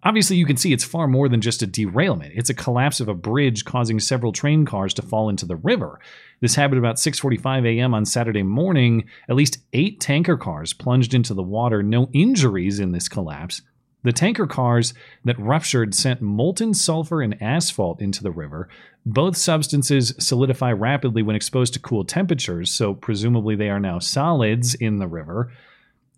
obviously, 0.02 0.36
you 0.36 0.46
can 0.46 0.56
see 0.56 0.72
it's 0.72 0.84
far 0.84 1.06
more 1.06 1.28
than 1.28 1.40
just 1.40 1.62
a 1.62 1.66
derailment. 1.66 2.32
It's 2.34 2.50
a 2.50 2.54
collapse 2.54 3.00
of 3.00 3.08
a 3.08 3.14
bridge 3.14 3.64
causing 3.64 4.00
several 4.00 4.32
train 4.32 4.64
cars 4.64 4.94
to 4.94 5.02
fall 5.02 5.28
into 5.28 5.46
the 5.46 5.56
river. 5.56 6.00
This 6.40 6.54
happened 6.54 6.78
about 6.78 6.96
6:45 6.96 7.66
a.m. 7.66 7.94
on 7.94 8.04
Saturday 8.04 8.42
morning. 8.42 9.04
At 9.28 9.36
least 9.36 9.58
eight 9.72 10.00
tanker 10.00 10.36
cars 10.36 10.72
plunged 10.72 11.14
into 11.14 11.34
the 11.34 11.42
water. 11.42 11.82
No 11.82 12.08
injuries 12.12 12.78
in 12.78 12.92
this 12.92 13.08
collapse. 13.08 13.62
The 14.02 14.12
tanker 14.12 14.46
cars 14.46 14.94
that 15.24 15.38
ruptured 15.38 15.92
sent 15.92 16.22
molten 16.22 16.74
sulfur 16.74 17.22
and 17.22 17.42
asphalt 17.42 18.00
into 18.00 18.22
the 18.22 18.30
river. 18.30 18.68
Both 19.04 19.36
substances 19.36 20.14
solidify 20.20 20.72
rapidly 20.72 21.22
when 21.22 21.34
exposed 21.34 21.74
to 21.74 21.80
cool 21.80 22.04
temperatures, 22.04 22.70
so 22.70 22.94
presumably 22.94 23.56
they 23.56 23.68
are 23.68 23.80
now 23.80 23.98
solids 23.98 24.74
in 24.74 24.98
the 24.98 25.08
river. 25.08 25.52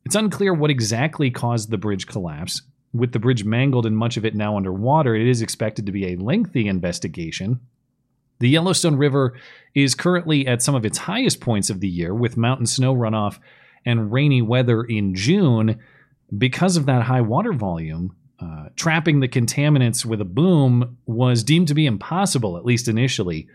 It's 0.04 0.14
unclear 0.14 0.52
what 0.52 0.70
exactly 0.70 1.30
caused 1.30 1.70
the 1.70 1.78
bridge 1.78 2.06
collapse. 2.06 2.60
With 2.92 3.12
the 3.12 3.18
bridge 3.18 3.44
mangled 3.44 3.86
and 3.86 3.96
much 3.96 4.16
of 4.16 4.24
it 4.24 4.34
now 4.34 4.56
underwater, 4.56 5.14
it 5.14 5.26
is 5.26 5.42
expected 5.42 5.86
to 5.86 5.92
be 5.92 6.06
a 6.06 6.16
lengthy 6.16 6.66
investigation. 6.66 7.60
The 8.40 8.48
Yellowstone 8.48 8.96
River 8.96 9.38
is 9.74 9.94
currently 9.94 10.46
at 10.46 10.62
some 10.62 10.74
of 10.74 10.84
its 10.84 10.98
highest 10.98 11.40
points 11.40 11.70
of 11.70 11.80
the 11.80 11.88
year, 11.88 12.14
with 12.14 12.36
mountain 12.36 12.66
snow 12.66 12.94
runoff 12.94 13.38
and 13.84 14.12
rainy 14.12 14.42
weather 14.42 14.84
in 14.84 15.14
June. 15.14 15.80
Because 16.36 16.76
of 16.76 16.86
that 16.86 17.02
high 17.02 17.20
water 17.20 17.52
volume, 17.52 18.14
uh, 18.40 18.68
trapping 18.76 19.20
the 19.20 19.28
contaminants 19.28 20.04
with 20.04 20.20
a 20.20 20.24
boom 20.26 20.98
was 21.06 21.42
deemed 21.42 21.68
to 21.68 21.74
be 21.74 21.86
impossible, 21.86 22.56
at 22.56 22.64
least 22.64 22.86
initially. 22.86 23.48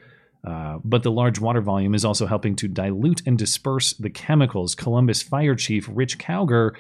Uh, 0.46 0.80
but 0.84 1.04
the 1.04 1.12
large 1.12 1.40
water 1.40 1.62
volume 1.62 1.96
is 1.96 2.04
also 2.04 2.26
helping 2.26 2.56
to 2.58 2.68
dilute 2.68 3.22
and 3.26 3.38
disperse 3.38 3.94
the 3.94 4.10
chemicals. 4.10 4.76
Columbus 4.76 5.22
Fire 5.22 5.56
Chief 5.56 5.88
Rich 5.90 6.18
Cowger 6.18 6.76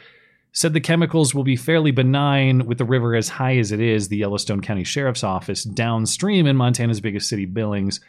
said 0.53 0.73
the 0.73 0.79
chemicals 0.79 1.33
will 1.33 1.43
be 1.43 1.55
fairly 1.55 1.91
benign 1.91 2.65
with 2.67 2.77
the 2.77 2.85
river 2.85 3.15
as 3.15 3.27
high 3.27 3.57
as 3.57 3.71
it 3.71 3.79
is. 3.79 4.07
The 4.07 4.17
Yellowstone 4.17 4.61
County 4.61 4.83
Sheriff's 4.83 5.23
Office 5.23 5.63
downstream 5.63 6.45
in 6.45 6.55
Montana's 6.55 7.01
biggest 7.01 7.27
city, 7.27 7.45
Billings, 7.45 7.99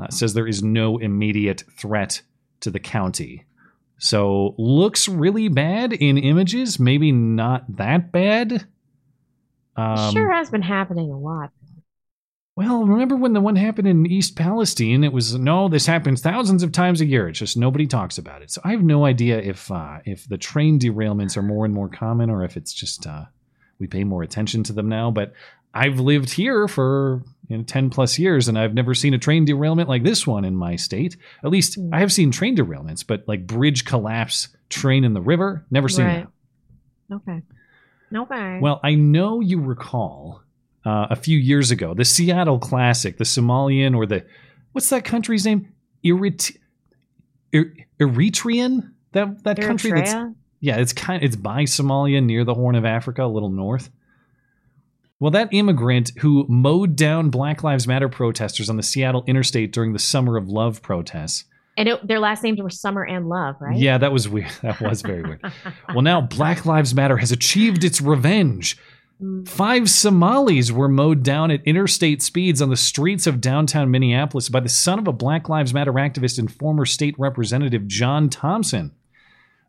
uh, 0.00 0.08
says 0.08 0.34
there 0.34 0.48
is 0.48 0.62
no 0.62 0.98
immediate 0.98 1.62
threat 1.78 2.20
to 2.60 2.70
the 2.70 2.80
county. 2.80 3.44
So 3.98 4.56
looks 4.58 5.08
really 5.08 5.46
bad 5.46 5.92
in 5.92 6.18
images, 6.18 6.80
maybe 6.80 7.12
not 7.12 7.76
that 7.76 8.10
bad. 8.10 8.66
Um, 9.76 10.12
sure 10.12 10.32
has 10.32 10.50
been 10.50 10.62
happening 10.62 11.12
a 11.12 11.18
lot. 11.18 11.52
Well, 12.54 12.84
remember 12.84 13.16
when 13.16 13.32
the 13.32 13.40
one 13.40 13.56
happened 13.56 13.88
in 13.88 14.04
East 14.04 14.36
Palestine? 14.36 15.04
It 15.04 15.12
was 15.12 15.38
no, 15.38 15.68
this 15.68 15.86
happens 15.86 16.20
thousands 16.20 16.62
of 16.62 16.70
times 16.70 17.00
a 17.00 17.06
year. 17.06 17.28
It's 17.28 17.38
just 17.38 17.56
nobody 17.56 17.86
talks 17.86 18.18
about 18.18 18.42
it. 18.42 18.50
So 18.50 18.60
I 18.62 18.72
have 18.72 18.82
no 18.82 19.06
idea 19.06 19.38
if 19.38 19.70
uh, 19.70 19.98
if 20.04 20.28
the 20.28 20.36
train 20.36 20.78
derailments 20.78 21.36
are 21.36 21.42
more 21.42 21.64
and 21.64 21.72
more 21.72 21.88
common, 21.88 22.28
or 22.28 22.44
if 22.44 22.58
it's 22.58 22.74
just 22.74 23.06
uh, 23.06 23.24
we 23.78 23.86
pay 23.86 24.04
more 24.04 24.22
attention 24.22 24.62
to 24.64 24.74
them 24.74 24.88
now. 24.88 25.10
But 25.10 25.32
I've 25.72 25.98
lived 25.98 26.28
here 26.30 26.68
for 26.68 27.22
you 27.48 27.56
know, 27.56 27.64
ten 27.64 27.88
plus 27.88 28.18
years, 28.18 28.48
and 28.48 28.58
I've 28.58 28.74
never 28.74 28.94
seen 28.94 29.14
a 29.14 29.18
train 29.18 29.46
derailment 29.46 29.88
like 29.88 30.02
this 30.02 30.26
one 30.26 30.44
in 30.44 30.54
my 30.54 30.76
state. 30.76 31.16
At 31.42 31.50
least 31.50 31.78
I 31.90 32.00
have 32.00 32.12
seen 32.12 32.30
train 32.32 32.54
derailments, 32.54 33.02
but 33.06 33.26
like 33.26 33.46
bridge 33.46 33.86
collapse, 33.86 34.48
train 34.68 35.04
in 35.04 35.14
the 35.14 35.22
river, 35.22 35.64
never 35.70 35.88
seen 35.88 36.04
Right. 36.04 36.26
that. 37.08 37.14
Okay. 37.16 37.42
Okay. 38.14 38.58
Well, 38.60 38.78
I 38.84 38.94
know 38.94 39.40
you 39.40 39.58
recall 39.58 40.41
uh, 40.84 41.06
a 41.10 41.16
few 41.16 41.38
years 41.38 41.70
ago 41.70 41.94
the 41.94 42.04
Seattle 42.04 42.58
Classic, 42.58 43.16
the 43.18 43.24
Somalian 43.24 43.94
or 43.96 44.06
the 44.06 44.24
what's 44.72 44.88
that 44.90 45.04
country's 45.04 45.44
name? 45.46 45.72
Erit- 46.04 46.56
Er- 47.54 47.74
Eritrean. 48.00 48.92
That 49.12 49.44
that 49.44 49.60
country 49.60 49.92
that's 49.92 50.12
Eritrea? 50.14 50.34
yeah, 50.60 50.76
it's 50.78 50.92
kind 50.92 51.22
it's 51.22 51.36
by 51.36 51.64
Somalia 51.64 52.22
near 52.24 52.44
the 52.44 52.54
Horn 52.54 52.74
of 52.74 52.84
Africa, 52.84 53.24
a 53.24 53.26
little 53.26 53.50
north. 53.50 53.90
Well, 55.20 55.30
that 55.32 55.50
immigrant 55.52 56.10
who 56.18 56.46
mowed 56.48 56.96
down 56.96 57.30
Black 57.30 57.62
Lives 57.62 57.86
Matter 57.86 58.08
protesters 58.08 58.68
on 58.68 58.76
the 58.76 58.82
Seattle 58.82 59.22
interstate 59.28 59.72
during 59.72 59.92
the 59.92 59.98
Summer 60.00 60.36
of 60.36 60.48
Love 60.48 60.82
protests. 60.82 61.44
and 61.76 61.88
it, 61.88 62.04
their 62.06 62.18
last 62.18 62.42
names 62.42 62.60
were 62.60 62.70
Summer 62.70 63.04
and 63.04 63.28
Love, 63.28 63.54
right? 63.60 63.76
Yeah, 63.76 63.98
that 63.98 64.12
was 64.12 64.28
weird. 64.28 64.50
That 64.62 64.80
was 64.80 65.02
very 65.02 65.22
weird. 65.22 65.40
Well, 65.90 66.02
now 66.02 66.22
Black 66.22 66.66
Lives 66.66 66.92
Matter 66.94 67.18
has 67.18 67.30
achieved 67.30 67.84
its 67.84 68.00
revenge. 68.00 68.76
Five 69.46 69.88
Somalis 69.88 70.72
were 70.72 70.88
mowed 70.88 71.22
down 71.22 71.50
at 71.50 71.62
interstate 71.64 72.22
speeds 72.22 72.60
on 72.60 72.70
the 72.70 72.76
streets 72.76 73.26
of 73.26 73.40
downtown 73.40 73.90
Minneapolis 73.90 74.48
by 74.48 74.60
the 74.60 74.68
son 74.68 74.98
of 74.98 75.06
a 75.06 75.12
Black 75.12 75.48
Lives 75.48 75.72
Matter 75.72 75.92
activist 75.92 76.38
and 76.38 76.52
former 76.52 76.84
state 76.84 77.14
representative 77.18 77.86
John 77.86 78.28
Thompson. 78.28 78.92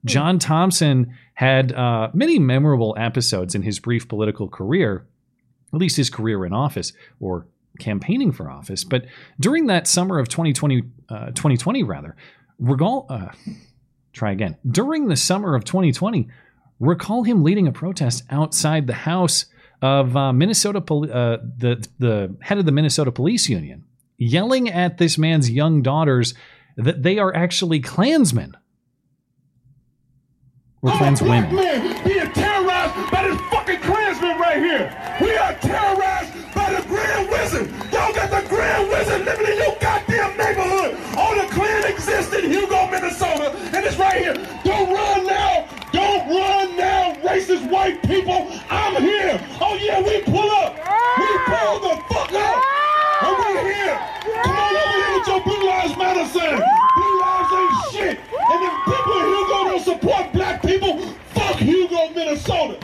John 0.06 0.40
Thompson 0.40 1.16
had 1.36 1.72
uh, 1.72 2.10
many 2.14 2.40
memorable 2.40 2.96
episodes 2.98 3.56
in 3.56 3.62
his 3.62 3.80
brief 3.80 4.08
political 4.08 4.48
career, 4.48 5.06
at 5.74 5.80
least 5.80 5.98
his 5.98 6.10
career 6.10 6.46
in 6.46 6.54
office 6.54 6.92
or 7.20 7.46
campaigning 7.80 8.32
for 8.32 8.50
office. 8.50 8.84
But 8.84 9.06
during 9.40 9.68
that 9.68 9.88
summer 9.88 10.20
of 10.20 10.30
2020, 10.30 10.84
uh, 11.10 11.26
2020 11.28 11.84
rather, 11.84 12.16
recall, 12.60 13.06
uh, 13.10 13.30
try 14.14 14.32
again. 14.32 14.58
During 14.70 15.08
the 15.08 15.16
summer 15.16 15.56
of 15.56 15.64
2020, 15.64 16.28
recall 16.80 17.24
him 17.24 17.44
leading 17.44 17.68
a 17.68 17.72
protest 17.72 18.24
outside 18.30 18.88
the 18.88 18.94
house 18.94 19.46
of 19.82 20.16
uh, 20.16 20.32
Minnesota, 20.32 20.82
poli- 20.82 21.12
uh, 21.12 21.38
the 21.58 21.86
the 22.00 22.36
head 22.42 22.58
of 22.58 22.66
the 22.66 22.72
Minnesota 22.72 23.12
Police 23.12 23.50
Union, 23.50 23.84
yelling 24.18 24.70
at 24.70 24.98
this 24.98 25.18
man's 25.18 25.50
young 25.52 25.82
daughters 25.82 26.34
that 26.78 27.04
they 27.04 27.20
are 27.20 27.36
actually 27.36 27.80
Klansmen. 27.80 28.56
Or 30.82 30.92
Klanswomen. 30.92 31.52
man 31.54 32.04
being 32.04 32.32
terrorized 32.34 33.12
by 33.12 33.24
this 33.28 33.40
fucking 33.52 33.80
Klansman 33.80 34.38
right 34.38 34.58
here. 34.58 35.18
We 35.22 35.36
are 35.38 35.54
terrorized 35.56 36.34
by 36.54 36.74
the 36.74 36.86
Grand 36.88 37.30
Wizard. 37.30 37.70
Y'all 37.92 38.14
got 38.14 38.30
the 38.30 38.48
Grand 38.50 38.90
Wizard 38.90 39.24
living 39.24 39.48
in 39.48 39.58
your 39.58 39.78
goddamn 39.80 40.36
neighborhood. 40.38 40.98
All 41.18 41.36
the 41.36 41.48
Klan 41.54 41.90
exists 41.90 42.34
in 42.36 42.52
Hugo, 42.52 42.90
Minnesota, 42.90 43.56
and 43.74 43.86
it's 43.86 43.98
right 43.98 44.22
here. 44.22 44.34
Don't 44.66 44.92
run 44.94 45.26
now. 45.26 45.68
Don't 45.94 46.28
run 46.28 46.76
now, 46.76 47.16
racist 47.34 47.70
white 47.70 48.02
people. 48.04 48.48
I'm 48.70 49.02
here. 49.02 49.42
Oh 49.60 49.76
yeah, 49.82 50.02
we 50.02 50.22
pull 50.22 50.50
up. 50.52 50.76
We 51.18 51.30
pull 51.46 51.80
the 51.80 51.96
fuck 52.14 52.32
up. 52.32 52.64
And 53.22 53.38
we're 53.40 53.74
here. 53.74 54.00
Come 54.44 54.56
on 54.56 54.76
over 54.76 54.98
here 54.98 55.18
with 55.18 55.28
your 55.28 55.42
Blue 55.42 55.68
Lives 55.68 55.98
Matter 55.98 56.26
sign. 56.26 56.58
Blue 56.96 57.20
Lives 57.20 57.54
ain't 57.54 57.94
shit. 57.94 58.20
And 58.52 58.64
if 58.64 58.74
people 58.86 59.14
in 59.14 59.26
Hugo 59.26 59.64
don't 59.64 59.84
support 59.84 60.34
black 60.34 60.62
people, 60.62 61.00
fuck 61.34 61.56
Hugo, 61.56 62.10
Minnesota. 62.14 62.80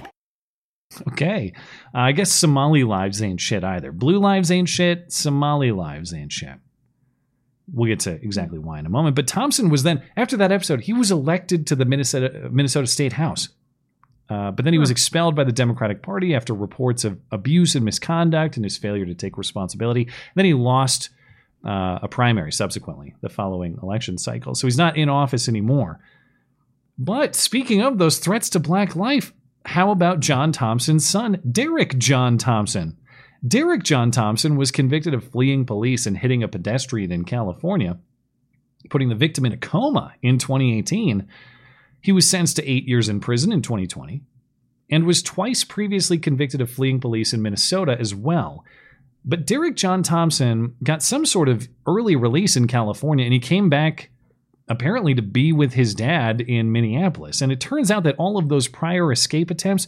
Okay. 1.10 1.54
Uh, 1.94 2.00
I 2.00 2.12
guess 2.12 2.32
Somali 2.32 2.84
lives 2.84 3.22
ain't 3.22 3.40
shit 3.40 3.64
either. 3.64 3.92
Blue 3.92 4.18
lives 4.18 4.50
ain't 4.50 4.70
shit. 4.70 5.12
Somali 5.12 5.72
lives 5.72 6.14
ain't 6.14 6.32
shit. 6.32 6.56
We'll 7.72 7.88
get 7.88 8.00
to 8.02 8.14
exactly 8.14 8.58
why 8.58 8.80
in 8.80 8.88
a 8.88 8.90
moment. 8.90 9.16
But 9.16 9.28
Thompson 9.28 9.70
was 9.70 9.84
then, 9.84 10.02
after 10.18 10.36
that 10.38 10.52
episode, 10.52 10.82
he 10.82 10.94
was 10.94 11.12
elected 11.12 11.68
to 11.68 11.76
the 11.76 11.86
Minnesota, 11.86 12.50
Minnesota 12.52 12.88
State 12.88 13.14
House. 13.14 13.50
Uh, 14.30 14.52
but 14.52 14.64
then 14.64 14.74
he 14.74 14.80
was 14.80 14.92
expelled 14.92 15.36
by 15.36 15.44
the 15.44 15.52
Democratic 15.52 16.04
Party 16.04 16.36
after 16.36 16.54
reports 16.54 17.04
of 17.04 17.20
abuse 17.32 17.74
and 17.76 17.84
misconduct 17.84 18.58
and 18.58 18.64
his 18.64 18.78
failure 18.78 19.06
to 19.06 19.16
take 19.16 19.38
responsibility. 19.38 20.04
And 20.04 20.36
then 20.36 20.46
he 20.46 20.54
lost 20.54 21.10
uh, 21.66 22.00
a 22.02 22.08
primary 22.08 22.52
subsequently, 22.52 23.16
the 23.22 23.30
following 23.30 23.80
election 23.82 24.18
cycle. 24.18 24.54
So 24.56 24.68
he's 24.68 24.78
not 24.78 24.98
in 24.98 25.10
office 25.10 25.50
anymore. 25.50 26.00
But 26.98 27.36
speaking 27.36 27.82
of 27.82 27.98
those 27.98 28.20
threats 28.20 28.50
to 28.52 28.60
black 28.60 28.96
life, 28.96 29.34
how 29.66 29.92
about 29.92 30.20
John 30.20 30.52
Thompson's 30.52 31.06
son, 31.06 31.42
Derek 31.50 31.98
John 31.98 32.38
Thompson? 32.38 32.98
Derek 33.48 33.84
John 33.84 34.12
Thompson 34.12 34.58
was 34.58 34.72
convicted 34.72 35.14
of 35.14 35.32
fleeing 35.32 35.66
police 35.66 36.06
and 36.06 36.18
hitting 36.18 36.44
a 36.44 36.48
pedestrian 36.48 37.12
in 37.12 37.24
California, 37.24 37.98
putting 38.90 39.10
the 39.10 39.16
victim 39.16 39.46
in 39.46 39.54
a 39.54 39.58
coma 39.58 40.14
in 40.22 40.38
2018. 40.38 41.28
He 42.02 42.12
was 42.12 42.30
sentenced 42.30 42.58
to 42.58 42.70
eight 42.70 42.88
years 42.88 43.10
in 43.10 43.20
prison 43.20 43.52
in 43.52 43.62
2020 43.62 44.22
and 44.90 45.06
was 45.06 45.22
twice 45.22 45.64
previously 45.64 46.18
convicted 46.18 46.62
of 46.62 46.72
fleeing 46.72 47.00
police 47.00 47.34
in 47.34 47.42
Minnesota 47.42 47.98
as 48.00 48.16
well. 48.16 48.64
But 49.26 49.46
Derek 49.46 49.76
John 49.76 50.02
Thompson 50.02 50.76
got 50.84 51.04
some 51.04 51.26
sort 51.26 51.50
of 51.50 51.68
early 51.86 52.16
release 52.16 52.56
in 52.56 52.68
California 52.68 53.26
and 53.26 53.34
he 53.34 53.40
came 53.40 53.70
back 53.70 54.10
apparently 54.70 55.16
to 55.16 55.22
be 55.22 55.52
with 55.52 55.74
his 55.74 55.96
dad 55.96 56.42
in 56.42 56.72
Minneapolis. 56.72 57.42
And 57.42 57.52
it 57.52 57.60
turns 57.60 57.90
out 57.90 58.04
that 58.04 58.16
all 58.18 58.38
of 58.38 58.50
those 58.50 58.68
prior 58.68 59.12
escape 59.12 59.50
attempts 59.50 59.88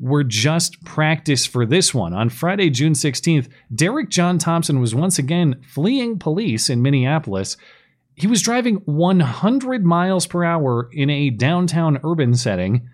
were 0.00 0.24
just 0.24 0.82
practice 0.84 1.44
for 1.44 1.66
this 1.66 1.92
one. 1.92 2.14
On 2.14 2.28
Friday, 2.28 2.70
June 2.70 2.92
16th, 2.94 3.48
Derek 3.74 4.08
John 4.08 4.38
Thompson 4.38 4.80
was 4.80 4.94
once 4.94 5.18
again 5.18 5.60
fleeing 5.62 6.18
police 6.18 6.70
in 6.70 6.82
Minneapolis. 6.82 7.56
He 8.18 8.26
was 8.26 8.42
driving 8.42 8.76
100 8.84 9.84
miles 9.84 10.26
per 10.26 10.42
hour 10.42 10.90
in 10.92 11.08
a 11.08 11.30
downtown 11.30 12.00
urban 12.02 12.34
setting, 12.34 12.90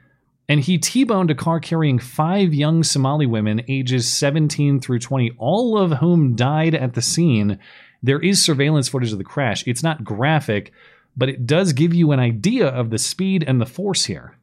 and 0.51 0.61
he 0.61 0.77
T 0.77 1.05
boned 1.05 1.31
a 1.31 1.35
car 1.35 1.61
carrying 1.61 1.99
five 1.99 2.53
young 2.53 2.83
Somali 2.83 3.25
women, 3.25 3.63
ages 3.67 4.13
17 4.13 4.81
through 4.81 4.99
20, 4.99 5.33
all 5.39 5.79
of 5.79 5.93
whom 5.93 6.37
died 6.37 6.75
at 6.75 6.93
the 6.93 7.01
scene. 7.01 7.59
There 8.03 8.21
is 8.21 8.45
surveillance 8.45 8.89
footage 8.89 9.13
of 9.13 9.19
the 9.19 9.25
crash. 9.25 9.67
It's 9.67 9.83
not 9.83 10.05
graphic, 10.05 10.73
but 11.17 11.31
it 11.31 11.47
does 11.47 11.73
give 11.73 11.95
you 11.95 12.13
an 12.13 12.21
idea 12.21 12.69
of 12.69 12.91
the 12.91 12.99
speed 12.99 13.45
and 13.47 13.59
the 13.59 13.67
force 13.67 14.05
here. 14.05 14.37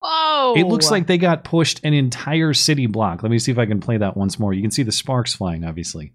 Whoa! 0.00 0.54
It 0.56 0.64
looks 0.64 0.90
like 0.90 1.06
they 1.06 1.18
got 1.18 1.44
pushed 1.44 1.84
an 1.84 1.92
entire 1.92 2.54
city 2.54 2.86
block. 2.86 3.22
Let 3.22 3.30
me 3.30 3.38
see 3.38 3.52
if 3.52 3.58
I 3.58 3.66
can 3.66 3.80
play 3.80 3.98
that 3.98 4.16
once 4.16 4.38
more. 4.38 4.54
You 4.54 4.62
can 4.62 4.70
see 4.70 4.82
the 4.82 4.92
sparks 4.92 5.34
flying, 5.34 5.62
obviously. 5.62 6.14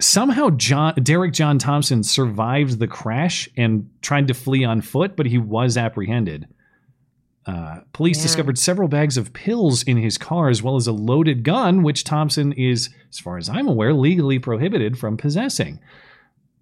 Somehow, 0.00 0.50
John 0.50 0.94
Derek 1.02 1.32
John 1.32 1.58
Thompson 1.58 2.02
survived 2.02 2.78
the 2.78 2.88
crash 2.88 3.48
and 3.56 3.88
tried 4.02 4.26
to 4.28 4.34
flee 4.34 4.64
on 4.64 4.80
foot, 4.80 5.16
but 5.16 5.26
he 5.26 5.38
was 5.38 5.76
apprehended. 5.76 6.48
Uh, 7.46 7.80
police 7.92 8.16
Yeah. 8.18 8.22
discovered 8.24 8.58
several 8.58 8.88
bags 8.88 9.16
of 9.16 9.32
pills 9.34 9.82
in 9.82 9.96
his 9.98 10.18
car, 10.18 10.48
as 10.48 10.62
well 10.62 10.76
as 10.76 10.86
a 10.86 10.92
loaded 10.92 11.44
gun, 11.44 11.82
which 11.82 12.02
Thompson 12.02 12.52
is, 12.52 12.88
as 13.10 13.18
far 13.18 13.36
as 13.36 13.48
I'm 13.48 13.68
aware, 13.68 13.92
legally 13.94 14.38
prohibited 14.38 14.98
from 14.98 15.16
possessing. 15.16 15.78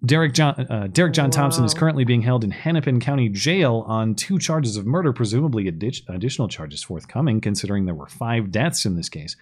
Derek 0.05 0.33
John 0.33 0.53
uh, 0.69 0.87
Derek 0.91 1.13
John 1.13 1.31
Thompson 1.31 1.63
is 1.63 1.73
currently 1.73 2.03
being 2.03 2.21
held 2.21 2.43
in 2.43 2.51
Hennepin 2.51 2.99
County 2.99 3.29
Jail 3.29 3.85
on 3.87 4.13
two 4.13 4.37
charges 4.37 4.75
of 4.75 4.85
murder, 4.85 5.13
presumably 5.13 5.71
addi- 5.71 6.03
additional 6.09 6.49
charges 6.49 6.83
forthcoming, 6.83 7.39
considering 7.39 7.85
there 7.85 7.95
were 7.95 8.07
five 8.07 8.51
deaths 8.51 8.85
in 8.85 8.95
this 8.95 9.07
case. 9.07 9.37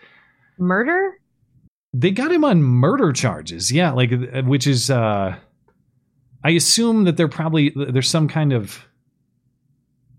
Murder? 0.59 1.17
They 1.93 2.11
got 2.11 2.31
him 2.31 2.45
on 2.45 2.63
murder 2.63 3.11
charges, 3.11 3.71
yeah, 3.71 3.91
like 3.91 4.11
uh, 4.13 4.43
which 4.43 4.65
is, 4.65 4.89
uh, 4.89 5.35
I 6.43 6.49
assume 6.51 7.03
that 7.03 7.17
they're 7.17 7.27
probably 7.27 7.73
there's 7.75 8.09
some 8.09 8.27
kind 8.27 8.53
of, 8.53 8.85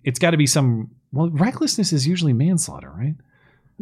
it's 0.04 0.18
got 0.18 0.32
to 0.32 0.36
be 0.36 0.46
some. 0.46 0.90
Well, 1.12 1.30
recklessness 1.30 1.92
is 1.92 2.06
usually 2.06 2.32
manslaughter, 2.32 2.90
right? 2.90 3.14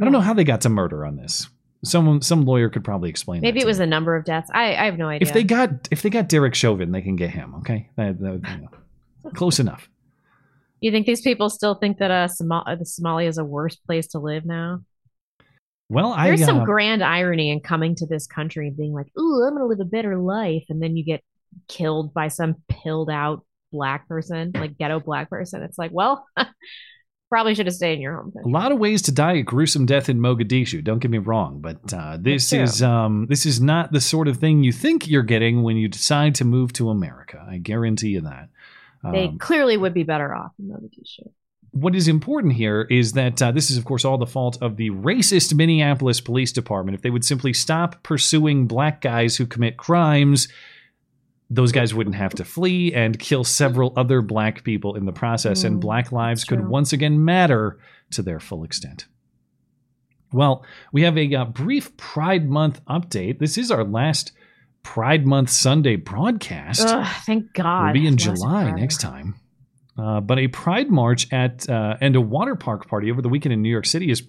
I 0.00 0.05
don't 0.05 0.12
know 0.12 0.20
how 0.20 0.35
they 0.35 0.44
got 0.44 0.62
to 0.62 0.68
murder 0.68 1.05
on 1.05 1.16
this. 1.16 1.48
Someone, 1.85 2.22
some 2.22 2.44
lawyer 2.44 2.68
could 2.68 2.85
probably 2.85 3.11
explain. 3.11 3.40
Maybe 3.40 3.61
it 3.61 3.66
was 3.66 3.81
a 3.81 3.87
number 3.87 4.14
of 4.16 4.24
deaths. 4.24 4.50
I, 4.53 4.74
I 4.76 4.85
have 4.85 4.96
no 4.98 5.09
idea. 5.09 5.29
if 5.29 5.35
they 5.35 5.44
got 5.44 5.88
if 5.90 6.03
they 6.03 6.11
got 6.11 6.29
Derek 6.29 6.55
Chauvin, 6.55 6.92
they 6.92 7.03
can 7.03 7.16
get 7.16 7.31
him. 7.31 7.55
Okay, 7.57 7.88
that, 7.96 8.18
that, 8.20 8.40
you 8.50 8.62
know, 8.62 9.31
close 9.33 9.59
enough. 9.59 9.88
you 10.81 10.90
think 10.90 11.07
these 11.07 11.22
people 11.22 11.50
still 11.50 11.74
think 11.74 11.98
that 11.98 12.11
uh, 12.11 12.29
Somal- 12.29 12.64
the 12.66 12.85
Somalia 12.85 13.29
is 13.29 13.38
a 13.38 13.44
worse 13.44 13.76
place 13.76 14.07
to 14.09 14.18
live 14.18 14.44
now? 14.44 14.83
Well, 15.90 16.12
I 16.12 16.29
There's 16.29 16.44
some 16.44 16.61
uh, 16.61 16.64
grand 16.64 17.03
irony 17.03 17.50
in 17.50 17.61
coming 17.61 17.96
to 17.96 18.07
this 18.07 18.26
country 18.26 18.68
and 18.68 18.76
being 18.76 18.92
like, 18.92 19.09
"Ooh, 19.18 19.44
I'm 19.44 19.55
going 19.55 19.62
to 19.62 19.66
live 19.66 19.81
a 19.81 19.85
better 19.85 20.16
life," 20.16 20.64
and 20.68 20.81
then 20.81 20.96
you 20.96 21.05
get 21.05 21.22
killed 21.68 22.14
by 22.14 22.29
some 22.29 22.55
pilled 22.68 23.11
out 23.11 23.44
black 23.72 24.09
person, 24.09 24.53
like 24.55 24.79
ghetto 24.79 25.00
black 25.00 25.29
person. 25.29 25.62
It's 25.62 25.79
like, 25.79 25.90
well, 25.92 26.24
probably 27.29 27.55
should 27.55 27.66
have 27.66 27.74
stayed 27.74 27.94
in 27.94 28.00
your 28.00 28.16
home 28.16 28.33
a 28.44 28.48
lot 28.48 28.72
of 28.72 28.79
ways 28.79 29.03
to 29.03 29.12
die 29.12 29.35
a 29.35 29.42
gruesome 29.42 29.87
death 29.87 30.09
in 30.09 30.18
Mogadishu. 30.20 30.83
Don't 30.83 31.00
get 31.00 31.11
me 31.11 31.18
wrong, 31.18 31.61
but 31.61 31.92
uh, 31.92 32.18
this 32.20 32.53
is 32.53 32.83
um, 32.83 33.26
this 33.29 33.44
is 33.44 33.61
not 33.61 33.90
the 33.92 34.00
sort 34.00 34.29
of 34.29 34.37
thing 34.37 34.62
you 34.62 34.72
think 34.72 35.09
you're 35.09 35.22
getting 35.24 35.62
when 35.62 35.76
you 35.76 35.88
decide 35.88 36.37
to 36.37 36.44
move 36.44 36.72
to 36.74 36.90
America. 36.90 37.44
I 37.48 37.59
guarantee 37.59 38.11
you 38.11 38.20
that. 38.22 38.48
They 39.12 39.26
Um, 39.29 39.38
clearly 39.38 39.76
would 39.76 39.94
be 39.94 40.03
better 40.03 40.35
off 40.35 40.53
in 40.59 40.68
Mogadishu. 40.68 41.31
What 41.73 41.95
is 41.95 42.09
important 42.09 42.55
here 42.55 42.87
is 42.91 43.13
that 43.13 43.41
uh, 43.41 43.53
this 43.53 43.71
is, 43.71 43.77
of 43.77 43.85
course, 43.85 44.05
all 44.05 44.19
the 44.19 44.27
fault 44.27 44.59
of 44.61 44.77
the 44.77 44.91
racist 44.91 45.55
Minneapolis 45.55 46.21
Police 46.21 46.53
Department. 46.53 46.97
If 46.97 47.03
they 47.03 47.11
would 47.11 47.25
simply 47.25 47.53
stop 47.53 48.03
pursuing 48.03 48.67
black 48.67 49.01
guys 49.01 49.37
who 49.37 49.47
commit 49.47 49.77
crimes, 49.77 50.49
those 51.49 51.73
guys 51.73 51.95
wouldn't 51.95 52.17
have 52.17 52.35
to 52.37 52.45
flee 52.45 52.93
and 52.93 53.19
kill 53.19 53.45
several 53.45 53.93
other 53.97 54.23
black 54.23 54.65
people 54.65 54.95
in 54.97 55.05
the 55.05 55.13
process, 55.13 55.65
and 55.65 55.77
Mm, 55.77 55.81
black 55.81 56.13
lives 56.13 56.45
could 56.45 56.67
once 56.69 56.93
again 56.93 57.25
matter 57.25 57.79
to 58.11 58.23
their 58.23 58.41
full 58.41 58.65
extent. 58.65 59.07
Well, 60.33 60.65
we 60.93 61.03
have 61.03 61.19
a 61.19 61.35
uh, 61.35 61.45
brief 61.47 61.97
Pride 61.97 62.49
Month 62.49 62.85
update. 62.87 63.39
This 63.41 63.59
is 63.59 63.71
our 63.71 63.83
last 63.85 64.33
Pride 64.83 65.27
Month 65.27 65.51
Sunday 65.51 65.97
broadcast. 65.97 66.87
Ugh, 66.87 67.07
thank 67.27 67.53
God. 67.53 67.95
We'll 67.95 68.03
be 68.03 68.07
in 68.07 68.17
July 68.17 68.71
next 68.71 69.01
time. 69.01 69.35
Uh, 70.01 70.21
but 70.21 70.39
a 70.39 70.49
Pride 70.49 70.91
March 70.91 71.31
at 71.31 71.69
uh, 71.69 71.97
and 72.01 72.17
a 72.17 72.21
water 72.21 72.57
park 72.57 72.89
party 72.89 73.11
over 73.11 73.21
the 73.21 73.29
weekend 73.29 73.53
in 73.53 73.61
New 73.61 73.69
York 73.69 73.85
City 73.85 74.11
is 74.11 74.23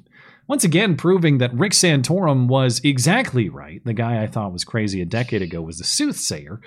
once 0.48 0.66
again 0.66 0.98
proving 0.98 1.38
that 1.38 1.54
Rick 1.54 1.72
Santorum 1.72 2.48
was 2.48 2.82
exactly 2.84 3.48
right. 3.48 3.82
The 3.86 3.94
guy 3.94 4.22
I 4.22 4.28
thought 4.28 4.52
was 4.52 4.66
crazy 4.66 5.02
a 5.02 5.06
decade 5.06 5.42
ago 5.42 5.62
was 5.62 5.80
a 5.80 5.86
soothsayer. 5.86 6.60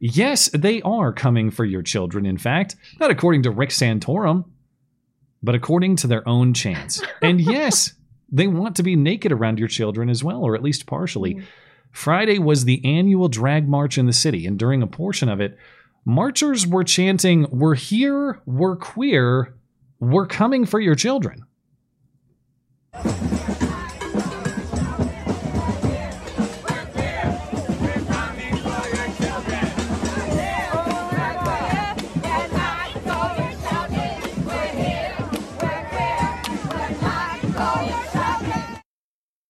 Yes, 0.00 0.48
they 0.48 0.82
are 0.82 1.12
coming 1.12 1.50
for 1.50 1.64
your 1.64 1.82
children, 1.82 2.26
in 2.26 2.36
fact, 2.36 2.74
not 2.98 3.10
according 3.12 3.44
to 3.44 3.50
Rick 3.50 3.70
Santorum, 3.70 4.44
but 5.40 5.54
according 5.54 5.96
to 5.96 6.08
their 6.08 6.26
own 6.28 6.52
chance. 6.52 7.00
and 7.22 7.40
yes, 7.40 7.92
they 8.30 8.48
want 8.48 8.74
to 8.76 8.82
be 8.82 8.96
naked 8.96 9.30
around 9.30 9.60
your 9.60 9.68
children 9.68 10.10
as 10.10 10.24
well, 10.24 10.42
or 10.42 10.56
at 10.56 10.62
least 10.62 10.86
partially. 10.86 11.42
Friday 11.92 12.38
was 12.38 12.64
the 12.64 12.84
annual 12.84 13.28
drag 13.28 13.68
march 13.68 13.98
in 13.98 14.06
the 14.06 14.12
city, 14.12 14.46
and 14.46 14.58
during 14.58 14.82
a 14.82 14.86
portion 14.86 15.28
of 15.28 15.40
it, 15.40 15.56
marchers 16.04 16.66
were 16.66 16.84
chanting, 16.84 17.46
We're 17.50 17.74
here, 17.74 18.40
we're 18.46 18.76
queer, 18.76 19.54
we're 20.00 20.26
coming 20.26 20.66
for 20.66 20.80
your 20.80 20.94
children. 20.94 21.44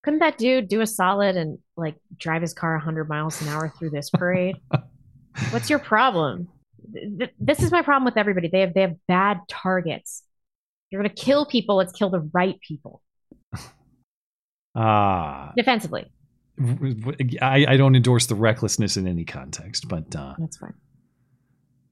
Couldn't 0.09 0.21
that 0.21 0.39
dude 0.39 0.69
do 0.69 0.81
a 0.81 0.87
solid 0.87 1.37
and 1.37 1.59
like 1.77 1.97
drive 2.17 2.41
his 2.41 2.55
car 2.55 2.73
100 2.73 3.11
miles 3.11 3.43
an 3.43 3.49
hour 3.49 3.73
through 3.79 3.91
this 3.91 4.09
parade? 4.11 4.57
What's 5.51 5.71
your 5.71 5.79
problem? 5.79 6.49
Th- 6.93 7.19
th- 7.19 7.31
This 7.39 7.63
is 7.63 7.71
my 7.71 7.83
problem 7.83 8.05
with 8.05 8.17
everybody. 8.17 8.49
They 8.49 8.61
have 8.61 8.75
they 8.75 8.83
have 8.83 8.97
bad 9.07 9.41
targets. 9.49 10.23
You're 10.91 11.03
gonna 11.03 11.15
kill 11.15 11.47
people. 11.47 11.77
Let's 11.77 11.93
kill 11.93 12.11
the 12.11 12.29
right 12.33 12.59
people 12.61 13.03
Ah. 14.75 15.53
defensively. 15.57 16.11
I, 17.41 17.67
I 17.69 17.77
don't 17.77 17.95
endorse 17.95 18.27
the 18.27 18.35
recklessness 18.35 18.97
in 18.97 19.07
any 19.07 19.25
context, 19.25 19.89
but 19.89 20.15
uh, 20.17 20.35
That's 20.39 20.57
fine. 20.57 20.75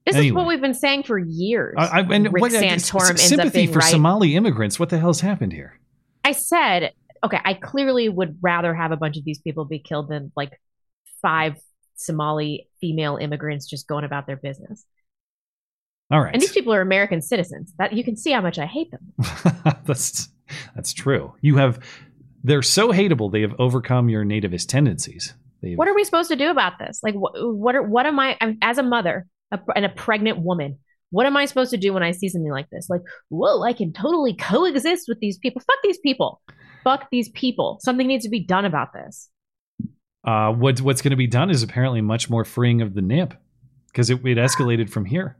This 0.05 0.15
is 0.17 0.31
what 0.33 0.47
we've 0.47 0.61
been 0.61 0.73
saying 0.73 1.03
for 1.03 1.17
years. 1.17 1.75
I, 1.77 1.99
I, 1.99 1.99
and 2.01 2.31
Rick 2.31 2.41
what- 2.41 2.53
uh, 2.53 2.61
Santorum 2.61 3.09
ends 3.09 3.11
up 3.11 3.17
sympathy 3.19 3.49
being 3.59 3.73
for 3.73 3.79
right. 3.79 3.91
Somali 3.91 4.35
immigrants. 4.35 4.79
What 4.79 4.89
the 4.89 4.97
hell's 4.97 5.19
happened 5.21 5.51
here? 5.53 5.79
I 6.23 6.31
said, 6.31 6.91
okay, 7.25 7.39
I 7.43 7.53
clearly 7.55 8.07
would 8.09 8.37
rather 8.41 8.73
have 8.73 8.91
a 8.91 8.97
bunch 8.97 9.17
of 9.17 9.25
these 9.25 9.39
people 9.39 9.65
be 9.65 9.79
killed 9.79 10.09
than 10.09 10.31
like 10.35 10.51
five 11.21 11.57
Somali 11.97 12.69
female 12.79 13.17
immigrants 13.17 13.67
just 13.67 13.87
going 13.87 14.03
about 14.03 14.27
their 14.27 14.37
business. 14.37 14.85
All 16.09 16.21
right, 16.21 16.33
And 16.33 16.41
these 16.41 16.53
people 16.53 16.73
are 16.73 16.79
American 16.79 17.21
citizens. 17.21 17.73
That 17.79 17.91
you 17.93 18.03
can 18.03 18.15
see 18.15 18.31
how 18.31 18.39
much 18.39 18.57
I 18.57 18.65
hate 18.65 18.91
them. 18.91 19.13
that's 19.85 20.29
that's 20.73 20.93
true. 20.93 21.33
You 21.41 21.57
have 21.57 21.79
they're 22.43 22.61
so 22.61 22.93
hateable 22.93 23.31
they 23.31 23.41
have 23.41 23.55
overcome 23.59 24.07
your 24.07 24.23
nativist 24.23 24.67
tendencies. 24.67 25.33
They've, 25.61 25.77
What 25.77 25.87
are 25.87 25.95
we 25.95 26.03
supposed 26.03 26.29
to 26.29 26.35
do 26.35 26.49
about 26.49 26.79
this? 26.79 27.01
Like, 27.03 27.15
what? 27.15 27.33
What? 27.35 27.75
Are, 27.75 27.83
what 27.83 28.05
am 28.05 28.19
I? 28.19 28.37
I'm, 28.39 28.57
as 28.61 28.77
a 28.77 28.83
mother 28.83 29.27
a, 29.51 29.59
and 29.75 29.85
a 29.85 29.89
pregnant 29.89 30.39
woman, 30.39 30.79
what 31.09 31.25
am 31.25 31.35
I 31.35 31.45
supposed 31.45 31.71
to 31.71 31.77
do 31.77 31.93
when 31.93 32.03
I 32.03 32.11
see 32.11 32.29
something 32.29 32.51
like 32.51 32.69
this? 32.69 32.89
Like, 32.89 33.01
whoa, 33.29 33.61
I 33.63 33.73
can 33.73 33.91
totally 33.91 34.33
coexist 34.33 35.05
with 35.07 35.19
these 35.19 35.37
people. 35.37 35.61
Fuck 35.61 35.79
these 35.83 35.99
people. 35.99 36.41
Fuck 36.83 37.09
these 37.11 37.29
people. 37.29 37.79
Something 37.81 38.07
needs 38.07 38.23
to 38.23 38.29
be 38.29 38.39
done 38.39 38.65
about 38.65 38.93
this. 38.93 39.29
Uh, 40.27 40.51
what 40.51 40.81
what's 40.81 41.01
going 41.01 41.11
to 41.11 41.17
be 41.17 41.25
done 41.25 41.49
is 41.49 41.63
apparently 41.63 42.01
much 42.01 42.29
more 42.29 42.43
freeing 42.43 42.81
of 42.81 42.93
the 42.93 43.01
nip 43.01 43.33
because 43.87 44.09
it, 44.09 44.19
it 44.25 44.37
escalated 44.37 44.89
from 44.89 45.05
here. 45.05 45.37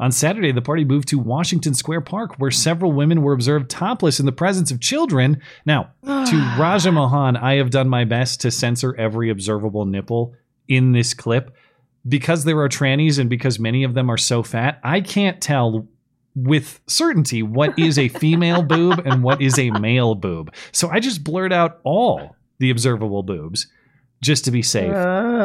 On 0.00 0.10
Saturday, 0.10 0.52
the 0.52 0.62
party 0.62 0.84
moved 0.84 1.08
to 1.08 1.18
Washington 1.18 1.74
Square 1.74 2.02
Park, 2.02 2.36
where 2.38 2.52
several 2.52 2.92
women 2.92 3.20
were 3.20 3.32
observed 3.32 3.68
topless 3.68 4.20
in 4.20 4.26
the 4.26 4.32
presence 4.32 4.70
of 4.70 4.80
children. 4.80 5.42
Now, 5.66 5.90
to 6.04 6.54
Raja 6.58 6.92
Mohan, 6.92 7.36
I 7.36 7.56
have 7.56 7.70
done 7.70 7.88
my 7.88 8.04
best 8.04 8.40
to 8.42 8.50
censor 8.50 8.94
every 8.96 9.28
observable 9.28 9.84
nipple 9.84 10.34
in 10.68 10.92
this 10.92 11.14
clip. 11.14 11.54
Because 12.06 12.44
there 12.44 12.58
are 12.60 12.68
trannies 12.68 13.18
and 13.18 13.28
because 13.28 13.58
many 13.58 13.82
of 13.82 13.94
them 13.94 14.08
are 14.08 14.16
so 14.16 14.42
fat, 14.42 14.80
I 14.84 15.00
can't 15.00 15.42
tell 15.42 15.88
with 16.34 16.80
certainty 16.86 17.42
what 17.42 17.76
is 17.76 17.98
a 17.98 18.08
female 18.08 18.62
boob 18.62 19.02
and 19.04 19.22
what 19.24 19.42
is 19.42 19.58
a 19.58 19.70
male 19.72 20.14
boob. 20.14 20.54
So 20.70 20.88
I 20.88 21.00
just 21.00 21.24
blurred 21.24 21.52
out 21.52 21.80
all 21.82 22.36
the 22.58 22.70
observable 22.70 23.22
boobs 23.22 23.66
just 24.22 24.44
to 24.44 24.50
be 24.50 24.62
safe. 24.62 24.92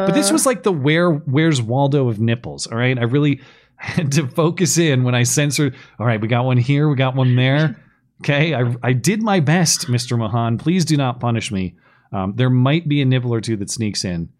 but 0.06 0.12
this 0.14 0.32
was 0.32 0.46
like 0.46 0.62
the 0.62 0.72
where 0.72 1.10
where's 1.10 1.62
Waldo 1.62 2.08
of 2.08 2.20
nipples, 2.20 2.66
all 2.66 2.78
right? 2.78 2.98
I 2.98 3.04
really 3.04 3.40
had 3.76 4.12
to 4.12 4.26
focus 4.26 4.78
in 4.78 5.04
when 5.04 5.14
I 5.14 5.24
censored, 5.24 5.76
all 5.98 6.06
right, 6.06 6.20
we 6.20 6.28
got 6.28 6.44
one 6.44 6.56
here, 6.56 6.88
we 6.88 6.96
got 6.96 7.14
one 7.14 7.36
there. 7.36 7.80
Okay, 8.22 8.54
I, 8.54 8.74
I 8.82 8.92
did 8.92 9.22
my 9.22 9.40
best, 9.40 9.88
Mr. 9.88 10.16
Mahan. 10.16 10.58
Please 10.58 10.84
do 10.84 10.96
not 10.96 11.20
punish 11.20 11.50
me. 11.50 11.76
Um, 12.12 12.34
there 12.36 12.50
might 12.50 12.88
be 12.88 13.02
a 13.02 13.04
nipple 13.04 13.34
or 13.34 13.40
two 13.40 13.56
that 13.56 13.70
sneaks 13.70 14.04
in. 14.04 14.30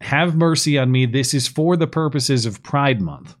Have 0.00 0.34
mercy 0.34 0.76
on 0.76 0.90
me. 0.90 1.06
This 1.06 1.32
is 1.32 1.46
for 1.46 1.76
the 1.76 1.86
purposes 1.86 2.44
of 2.44 2.62
Pride 2.62 3.00
Month. 3.00 3.36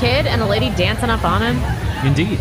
Kid 0.00 0.26
and 0.26 0.40
a 0.40 0.46
lady 0.46 0.70
dancing 0.76 1.10
up 1.10 1.24
on 1.24 1.42
him? 1.42 2.06
Indeed. 2.06 2.40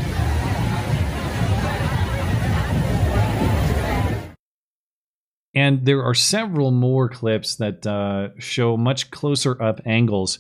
And 5.54 5.86
there 5.86 6.02
are 6.04 6.14
several 6.14 6.72
more 6.72 7.10
clips 7.10 7.58
that 7.58 7.86
uh, 7.86 8.30
show 8.40 8.78
much 8.78 9.12
closer 9.12 9.62
up 9.62 9.82
angles. 9.86 10.40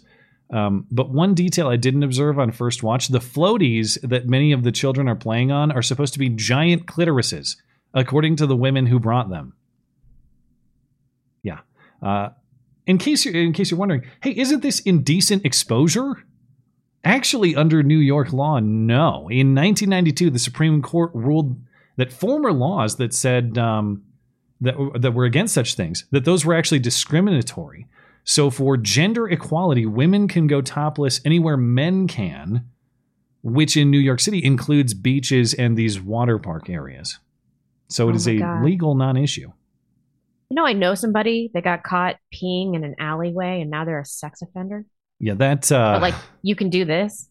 Um, 0.51 0.87
but 0.89 1.09
one 1.09 1.33
detail 1.33 1.67
I 1.67 1.75
didn't 1.75 2.03
observe 2.03 2.39
on 2.39 2.51
first 2.51 2.83
watch 2.83 3.09
the 3.09 3.19
floaties 3.19 3.99
that 4.07 4.27
many 4.27 4.53
of 4.53 4.63
the 4.63 4.71
children 4.71 5.09
are 5.09 5.15
playing 5.15 5.51
on 5.51 5.71
are 5.71 5.81
supposed 5.81 6.13
to 6.13 6.19
be 6.19 6.29
giant 6.29 6.85
clitorises, 6.85 7.57
according 7.93 8.37
to 8.37 8.47
the 8.47 8.55
women 8.55 8.85
who 8.85 8.99
brought 8.99 9.29
them. 9.29 9.53
Yeah. 11.43 11.59
Uh, 12.01 12.29
in 12.87 12.97
case 12.97 13.25
you're 13.25 13.35
in 13.35 13.51
case 13.51 13.69
you're 13.71 13.79
wondering, 13.79 14.05
hey, 14.23 14.31
isn't 14.31 14.61
this 14.61 14.79
indecent 14.79 15.45
exposure? 15.45 16.23
Actually, 17.03 17.55
under 17.55 17.81
New 17.81 17.97
York 17.97 18.33
law, 18.33 18.59
no. 18.59 19.29
In 19.29 19.55
1992, 19.55 20.29
the 20.29 20.39
Supreme 20.39 20.81
Court 20.81 21.11
ruled 21.13 21.57
that 21.95 22.11
former 22.11 22.51
laws 22.51 22.97
that 22.97 23.13
said 23.13 23.57
um, 23.57 24.03
that 24.61 24.75
that 24.95 25.13
were 25.13 25.25
against 25.25 25.53
such 25.53 25.75
things 25.75 26.05
that 26.11 26.25
those 26.25 26.45
were 26.45 26.53
actually 26.53 26.79
discriminatory. 26.79 27.87
So, 28.25 28.49
for 28.49 28.77
gender 28.77 29.27
equality, 29.29 29.85
women 29.85 30.27
can 30.27 30.47
go 30.47 30.61
topless 30.61 31.21
anywhere 31.23 31.57
men 31.57 32.07
can, 32.07 32.65
which 33.41 33.77
in 33.77 33.89
New 33.89 33.97
York 33.97 34.19
City 34.19 34.43
includes 34.43 34.93
beaches 34.93 35.53
and 35.53 35.77
these 35.77 35.99
water 36.01 36.37
park 36.37 36.69
areas. 36.69 37.17
So, 37.87 38.09
it 38.09 38.11
Oh 38.11 38.15
is 38.15 38.27
a 38.27 38.37
God. 38.37 38.63
legal 38.63 38.93
non-issue. 38.93 39.51
You 40.49 40.55
know, 40.55 40.65
I 40.65 40.73
know 40.73 40.95
somebody 40.95 41.49
that 41.53 41.63
got 41.63 41.83
caught 41.83 42.17
peeing 42.33 42.75
in 42.75 42.83
an 42.83 42.95
alleyway 42.99 43.61
and 43.61 43.69
now 43.69 43.85
they're 43.85 43.99
a 44.01 44.05
sex 44.05 44.41
offender. 44.41 44.85
Yeah, 45.19 45.33
that 45.35 45.71
uh, 45.71 45.93
But 45.95 46.01
like, 46.01 46.15
you 46.41 46.55
can 46.55 46.69
do 46.69 46.85
this. 46.85 47.27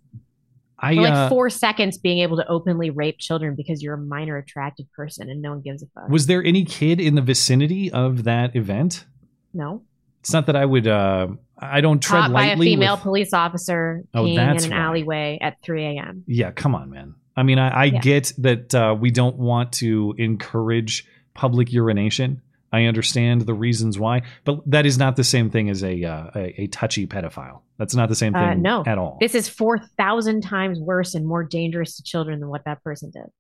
I 0.79 0.95
For 0.95 1.03
like 1.03 1.13
uh, 1.13 1.29
four 1.29 1.51
seconds 1.51 1.99
being 1.99 2.19
able 2.21 2.37
to 2.37 2.47
openly 2.47 2.91
rape 2.91 3.19
children 3.19 3.55
because 3.57 3.83
you're 3.83 3.95
a 3.95 3.99
minor 3.99 4.37
attractive 4.37 4.87
person 4.93 5.29
and 5.29 5.43
no 5.43 5.51
one 5.51 5.61
gives 5.61 5.83
a 5.83 5.87
fuck. 5.87 6.09
was 6.09 6.27
there 6.27 6.43
any 6.45 6.65
kid 6.65 7.01
in 7.01 7.15
the 7.17 7.23
vicinity 7.23 7.91
of 7.91 8.25
that 8.25 8.55
event? 8.55 9.05
no. 9.53 9.83
It's 10.21 10.33
not 10.33 10.47
that 10.47 10.57
I 10.57 10.65
would. 10.65 10.87
Uh, 10.89 11.29
I 11.57 11.81
don't 11.81 12.01
tread 12.03 12.23
Caught 12.25 12.33
by 12.33 12.47
a 12.47 12.57
female 12.59 12.97
with- 12.97 13.03
police 13.03 13.33
officer 13.33 14.03
Oh, 14.13 14.25
peeing 14.25 14.35
that's 14.37 14.65
in 14.65 14.73
an 14.73 14.79
right. 14.79 14.85
alleyway 14.85 15.39
at 15.41 15.63
3 15.63 15.85
a.m. 15.97 16.25
Yeah, 16.27 16.51
come 16.51 16.75
on, 16.75 16.91
man. 16.91 17.15
I 17.37 17.45
mean, 17.45 17.59
I, 17.61 17.69
I 17.69 17.85
Yeah. 17.85 18.01
get 18.01 18.33
that 18.39 18.75
uh, 18.75 18.97
we 18.99 19.13
don't 19.13 19.37
want 19.39 19.73
to 19.75 20.17
encourage 20.19 21.07
public 21.35 21.73
urination. 21.73 22.43
I 22.73 22.85
understand 22.85 23.43
the 23.43 23.55
reasons 23.55 23.99
why, 23.99 24.23
but 24.45 24.61
that 24.71 24.85
is 24.85 24.99
not 24.99 25.17
the 25.17 25.25
same 25.25 25.51
thing 25.51 25.71
as 25.71 25.83
a 25.83 26.05
uh, 26.05 26.31
a, 26.35 26.63
a 26.63 26.67
touchy 26.69 27.07
pedophile. 27.07 27.63
That's 27.79 27.95
not 27.95 28.09
the 28.09 28.15
same 28.15 28.33
thing 28.33 28.43
Uh, 28.43 28.55
no, 28.55 28.83
at 28.87 28.99
all. 28.99 29.19
This 29.21 29.35
is 29.35 29.49
4,000 29.49 30.43
times 30.43 30.79
worse 30.81 31.15
and 31.15 31.27
more 31.27 31.45
dangerous 31.45 31.97
to 31.97 32.03
children 32.03 32.41
than 32.41 32.49
what 32.49 32.65
that 32.65 32.83
person 32.83 33.11
did. 33.11 33.31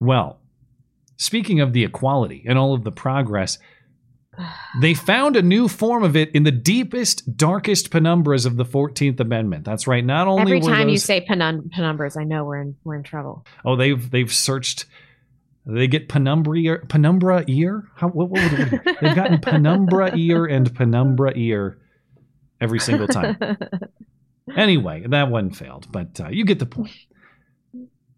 Well, 0.00 0.38
speaking 1.16 1.60
of 1.60 1.72
the 1.72 1.84
equality 1.84 2.44
and 2.46 2.58
all 2.58 2.74
of 2.74 2.84
the 2.84 2.92
progress, 2.92 3.58
they 4.80 4.94
found 4.94 5.36
a 5.36 5.42
new 5.42 5.68
form 5.68 6.04
of 6.04 6.16
it 6.16 6.30
in 6.30 6.44
the 6.44 6.52
deepest, 6.52 7.36
darkest 7.36 7.90
penumbras 7.90 8.46
of 8.46 8.56
the 8.56 8.64
Fourteenth 8.64 9.20
Amendment. 9.20 9.64
That's 9.64 9.86
right. 9.86 10.04
Not 10.04 10.28
only 10.28 10.42
Every 10.42 10.60
time 10.60 10.88
you 10.88 10.98
say 10.98 11.26
penum- 11.28 11.70
penumbras, 11.70 12.16
I 12.18 12.24
know 12.24 12.44
we're 12.44 12.60
in 12.60 12.76
we're 12.84 12.96
in 12.96 13.02
trouble. 13.02 13.44
Oh, 13.64 13.76
they've 13.76 14.10
they've 14.10 14.32
searched. 14.32 14.86
They 15.68 15.88
get 15.88 16.08
penumbra 16.08 16.86
penumbra 16.88 17.44
ear. 17.48 17.88
How 17.96 18.08
what, 18.08 18.30
what 18.30 18.42
would 18.50 18.60
it 18.60 18.70
be? 18.84 18.92
They've 19.00 19.16
gotten 19.16 19.40
penumbra 19.40 20.16
ear 20.16 20.46
and 20.46 20.72
penumbra 20.74 21.32
ear 21.36 21.78
every 22.60 22.78
single 22.80 23.08
time. 23.08 23.36
Anyway, 24.56 25.04
that 25.08 25.28
one 25.28 25.50
failed, 25.50 25.90
but 25.90 26.20
uh, 26.20 26.28
you 26.28 26.44
get 26.44 26.60
the 26.60 26.66
point. 26.66 26.92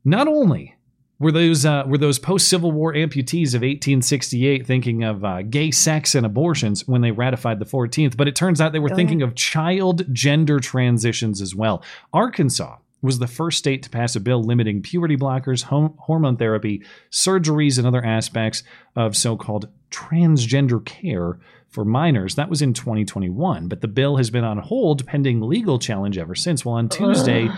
Not 0.04 0.28
only 0.28 0.74
were 1.18 1.32
those 1.32 1.64
uh, 1.64 1.84
were 1.86 1.96
those 1.96 2.18
post 2.18 2.48
Civil 2.48 2.70
War 2.70 2.92
amputees 2.92 3.54
of 3.54 3.62
1868 3.62 4.66
thinking 4.66 5.04
of 5.04 5.24
uh, 5.24 5.40
gay 5.42 5.70
sex 5.70 6.14
and 6.14 6.26
abortions 6.26 6.86
when 6.86 7.00
they 7.00 7.10
ratified 7.12 7.58
the 7.58 7.64
14th, 7.64 8.16
but 8.16 8.28
it 8.28 8.36
turns 8.36 8.60
out 8.60 8.72
they 8.72 8.78
were 8.78 8.92
Oh, 8.92 8.94
thinking 8.94 9.20
yeah. 9.20 9.26
of 9.26 9.34
child 9.36 10.02
gender 10.14 10.60
transitions 10.60 11.40
as 11.40 11.54
well. 11.54 11.82
Arkansas 12.12 12.76
was 13.00 13.18
the 13.18 13.26
first 13.26 13.58
state 13.58 13.82
to 13.84 13.90
pass 13.90 14.16
a 14.16 14.20
bill 14.20 14.42
limiting 14.42 14.82
puberty 14.82 15.16
blockers, 15.16 15.62
hom- 15.62 15.94
hormone 15.98 16.36
therapy, 16.36 16.82
surgeries, 17.10 17.78
and 17.78 17.86
other 17.86 18.04
aspects 18.04 18.62
of 18.96 19.16
so-called 19.16 19.68
transgender 19.90 20.84
care 20.84 21.38
for 21.68 21.84
minors. 21.84 22.34
That 22.34 22.50
was 22.50 22.62
in 22.62 22.72
2021, 22.72 23.68
but 23.68 23.80
the 23.80 23.88
bill 23.88 24.16
has 24.16 24.30
been 24.30 24.44
on 24.44 24.58
hold 24.58 25.06
pending 25.06 25.40
legal 25.40 25.78
challenge 25.78 26.18
ever 26.18 26.34
since. 26.34 26.64
Well, 26.64 26.74
on 26.74 26.88
Tuesday, 26.88 27.48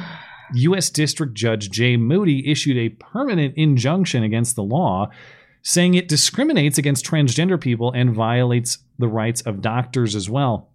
U.S. 0.55 0.91
District 0.91 1.35
Judge 1.35 1.71
Jay 1.71 1.97
Moody 1.97 2.51
issued 2.51 2.77
a 2.77 2.91
permanent 2.91 3.55
injunction 3.57 4.23
against 4.23 4.57
the 4.57 4.63
law, 4.63 5.11
saying 5.63 5.95
it 5.95 6.09
discriminates 6.09 6.77
against 6.77 7.05
transgender 7.05 7.61
people 7.61 7.93
and 7.93 8.15
violates 8.15 8.79
the 8.99 9.09
rights 9.09 9.41
of 9.43 9.61
doctors 9.61 10.15
as 10.15 10.29
well. 10.29 10.69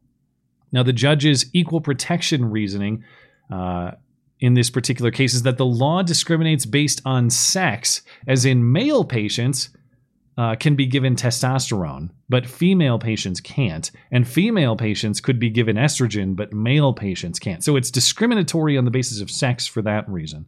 Now, 0.72 0.84
the 0.84 0.94
judge's 0.94 1.46
equal 1.54 1.82
protection 1.82 2.50
reasoning 2.50 3.04
uh, 3.52 3.92
in 4.40 4.54
this 4.54 4.70
particular 4.70 5.12
case 5.12 5.34
is 5.34 5.44
that 5.44 5.58
the 5.58 5.66
law 5.66 6.02
discriminates 6.02 6.66
based 6.66 7.02
on 7.06 7.30
sex, 7.30 8.02
as 8.28 8.46
in 8.46 8.72
male 8.72 9.04
patients 9.04 9.70
uh, 10.38 10.56
can 10.56 10.76
be 10.76 10.86
given 10.86 11.16
testosterone, 11.16 12.10
but 12.28 12.46
female 12.46 13.00
patients 13.00 13.40
can't. 13.40 13.90
And 14.12 14.28
female 14.28 14.76
patients 14.76 15.22
could 15.22 15.40
be 15.40 15.50
given 15.50 15.78
estrogen, 15.78 16.36
but 16.36 16.52
male 16.52 16.94
patients 16.94 17.40
can't. 17.40 17.64
So 17.64 17.78
it's 17.78 17.90
discriminatory 17.90 18.78
on 18.78 18.84
the 18.84 18.92
basis 18.92 19.22
of 19.22 19.32
sex 19.32 19.66
for 19.66 19.82
that 19.84 20.08
reason. 20.10 20.48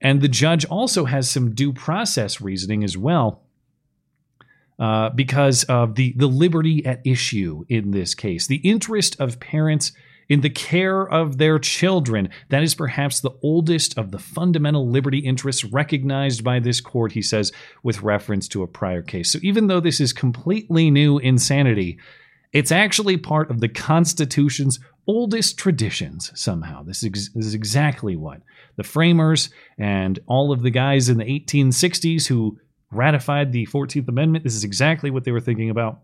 And 0.00 0.20
the 0.20 0.28
judge 0.28 0.64
also 0.64 1.04
has 1.04 1.30
some 1.30 1.54
due 1.54 1.72
process 1.72 2.40
reasoning 2.40 2.82
as 2.82 2.96
well. 2.96 3.42
Uh, 4.78 5.10
because 5.10 5.62
of 5.64 5.94
the, 5.94 6.14
the 6.16 6.26
liberty 6.26 6.84
at 6.86 7.02
issue 7.04 7.66
in 7.68 7.90
this 7.90 8.14
case, 8.14 8.46
the 8.46 8.56
interest 8.56 9.14
of 9.20 9.38
parents 9.38 9.92
in 10.30 10.40
the 10.40 10.48
care 10.48 11.06
of 11.06 11.36
their 11.36 11.58
children. 11.58 12.30
That 12.48 12.62
is 12.62 12.74
perhaps 12.74 13.20
the 13.20 13.32
oldest 13.42 13.98
of 13.98 14.12
the 14.12 14.18
fundamental 14.18 14.88
liberty 14.88 15.18
interests 15.18 15.64
recognized 15.64 16.42
by 16.42 16.60
this 16.60 16.80
court, 16.80 17.12
he 17.12 17.20
says, 17.20 17.52
with 17.82 18.02
reference 18.02 18.46
to 18.48 18.62
a 18.62 18.68
prior 18.68 19.02
case. 19.02 19.32
So 19.32 19.40
even 19.42 19.66
though 19.66 19.80
this 19.80 20.00
is 20.00 20.12
completely 20.12 20.90
new 20.90 21.18
insanity, 21.18 21.98
it's 22.52 22.72
actually 22.72 23.16
part 23.16 23.50
of 23.50 23.60
the 23.60 23.68
Constitution's 23.68 24.78
oldest 25.06 25.58
traditions 25.58 26.30
somehow. 26.40 26.84
This 26.84 27.02
is, 27.02 27.30
this 27.34 27.46
is 27.46 27.54
exactly 27.54 28.14
what 28.14 28.40
the 28.76 28.84
framers 28.84 29.50
and 29.78 30.20
all 30.26 30.52
of 30.52 30.62
the 30.62 30.70
guys 30.70 31.08
in 31.08 31.18
the 31.18 31.24
1860s 31.24 32.28
who 32.28 32.56
ratified 32.92 33.52
the 33.52 33.66
14th 33.66 34.08
Amendment, 34.08 34.44
this 34.44 34.54
is 34.54 34.64
exactly 34.64 35.10
what 35.10 35.24
they 35.24 35.32
were 35.32 35.40
thinking 35.40 35.70
about. 35.70 36.02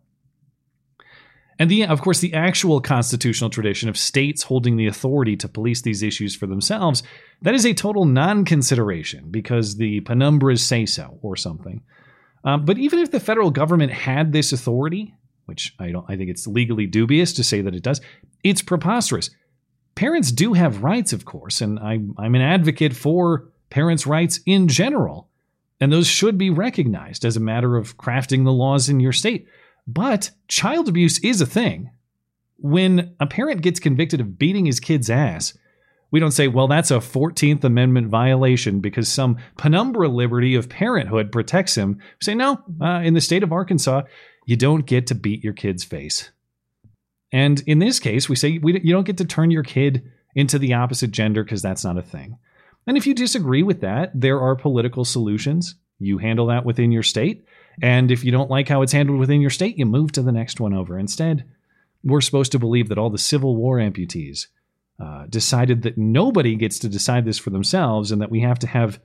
And 1.58 1.70
the, 1.70 1.86
of 1.86 2.02
course, 2.02 2.20
the 2.20 2.34
actual 2.34 2.80
constitutional 2.80 3.48
tradition 3.48 3.88
of 3.88 3.96
states 3.96 4.42
holding 4.42 4.76
the 4.76 4.86
authority 4.86 5.36
to 5.36 5.48
police 5.48 5.80
these 5.82 6.02
issues 6.02 6.36
for 6.36 6.46
themselves, 6.46 7.02
that 7.42 7.54
is 7.54 7.64
a 7.64 7.72
total 7.72 8.04
non 8.04 8.44
consideration 8.44 9.30
because 9.30 9.76
the 9.76 10.00
penumbras 10.02 10.60
say 10.60 10.84
so 10.84 11.18
or 11.22 11.36
something. 11.36 11.82
Um, 12.44 12.64
but 12.64 12.78
even 12.78 12.98
if 12.98 13.10
the 13.10 13.20
federal 13.20 13.50
government 13.50 13.92
had 13.92 14.32
this 14.32 14.52
authority, 14.52 15.14
which 15.46 15.74
I 15.78 15.90
don't, 15.90 16.04
I 16.08 16.16
think 16.16 16.30
it's 16.30 16.46
legally 16.46 16.86
dubious 16.86 17.32
to 17.34 17.44
say 17.44 17.60
that 17.62 17.74
it 17.74 17.82
does, 17.82 18.00
it's 18.44 18.62
preposterous. 18.62 19.30
parents 19.94 20.30
do 20.30 20.52
have 20.52 20.82
rights, 20.82 21.12
of 21.12 21.24
course, 21.24 21.60
and 21.60 21.78
I'm, 21.78 22.14
I'm 22.18 22.34
an 22.34 22.42
advocate 22.42 22.94
for 22.94 23.48
parents' 23.70 24.06
rights 24.06 24.40
in 24.46 24.68
general, 24.68 25.28
and 25.80 25.92
those 25.92 26.06
should 26.06 26.36
be 26.36 26.50
recognized 26.50 27.24
as 27.24 27.36
a 27.36 27.40
matter 27.40 27.76
of 27.76 27.96
crafting 27.96 28.44
the 28.44 28.52
laws 28.52 28.88
in 28.88 29.00
your 29.00 29.12
state. 29.12 29.48
But 29.86 30.30
child 30.48 30.88
abuse 30.88 31.18
is 31.20 31.40
a 31.40 31.46
thing. 31.46 31.90
When 32.58 33.14
a 33.20 33.26
parent 33.26 33.62
gets 33.62 33.80
convicted 33.80 34.20
of 34.20 34.38
beating 34.38 34.66
his 34.66 34.80
kid's 34.80 35.10
ass, 35.10 35.56
we 36.10 36.20
don't 36.20 36.32
say, 36.32 36.48
well, 36.48 36.68
that's 36.68 36.90
a 36.90 36.98
14th 36.98 37.64
Amendment 37.64 38.08
violation 38.08 38.80
because 38.80 39.08
some 39.08 39.38
penumbra 39.56 40.08
liberty 40.08 40.54
of 40.54 40.68
parenthood 40.68 41.32
protects 41.32 41.76
him. 41.76 41.96
We 41.96 42.24
say, 42.24 42.34
no, 42.34 42.62
uh, 42.80 43.00
in 43.04 43.14
the 43.14 43.20
state 43.20 43.42
of 43.42 43.52
Arkansas, 43.52 44.02
you 44.46 44.56
don't 44.56 44.86
get 44.86 45.08
to 45.08 45.14
beat 45.14 45.44
your 45.44 45.52
kid's 45.52 45.84
face. 45.84 46.30
And 47.32 47.62
in 47.66 47.80
this 47.80 47.98
case, 47.98 48.28
we 48.28 48.36
say 48.36 48.58
we, 48.58 48.80
you 48.80 48.92
don't 48.92 49.06
get 49.06 49.18
to 49.18 49.24
turn 49.24 49.50
your 49.50 49.64
kid 49.64 50.10
into 50.34 50.58
the 50.58 50.74
opposite 50.74 51.10
gender 51.10 51.42
because 51.42 51.62
that's 51.62 51.84
not 51.84 51.98
a 51.98 52.02
thing. 52.02 52.38
And 52.86 52.96
if 52.96 53.06
you 53.06 53.14
disagree 53.14 53.64
with 53.64 53.80
that, 53.80 54.12
there 54.14 54.40
are 54.40 54.54
political 54.54 55.04
solutions. 55.04 55.74
You 55.98 56.18
handle 56.18 56.46
that 56.46 56.64
within 56.64 56.92
your 56.92 57.02
state. 57.02 57.44
And 57.82 58.10
if 58.10 58.24
you 58.24 58.32
don't 58.32 58.50
like 58.50 58.68
how 58.68 58.82
it's 58.82 58.92
handled 58.92 59.18
within 59.18 59.40
your 59.40 59.50
state, 59.50 59.78
you 59.78 59.86
move 59.86 60.12
to 60.12 60.22
the 60.22 60.32
next 60.32 60.60
one 60.60 60.74
over. 60.74 60.98
Instead, 60.98 61.44
we're 62.02 62.20
supposed 62.20 62.52
to 62.52 62.58
believe 62.58 62.88
that 62.88 62.98
all 62.98 63.10
the 63.10 63.18
Civil 63.18 63.56
War 63.56 63.78
amputees 63.78 64.46
uh, 64.98 65.26
decided 65.28 65.82
that 65.82 65.98
nobody 65.98 66.54
gets 66.56 66.78
to 66.80 66.88
decide 66.88 67.24
this 67.24 67.38
for 67.38 67.50
themselves 67.50 68.12
and 68.12 68.22
that 68.22 68.30
we 68.30 68.40
have 68.40 68.58
to 68.60 68.66
have 68.66 69.00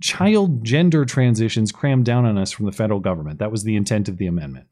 child 0.00 0.64
gender 0.64 1.04
transitions 1.04 1.72
crammed 1.72 2.04
down 2.04 2.24
on 2.24 2.36
us 2.36 2.50
from 2.50 2.66
the 2.66 2.72
federal 2.72 3.00
government. 3.00 3.38
That 3.38 3.52
was 3.52 3.62
the 3.62 3.76
intent 3.76 4.08
of 4.08 4.18
the 4.18 4.26
amendment. 4.26 4.66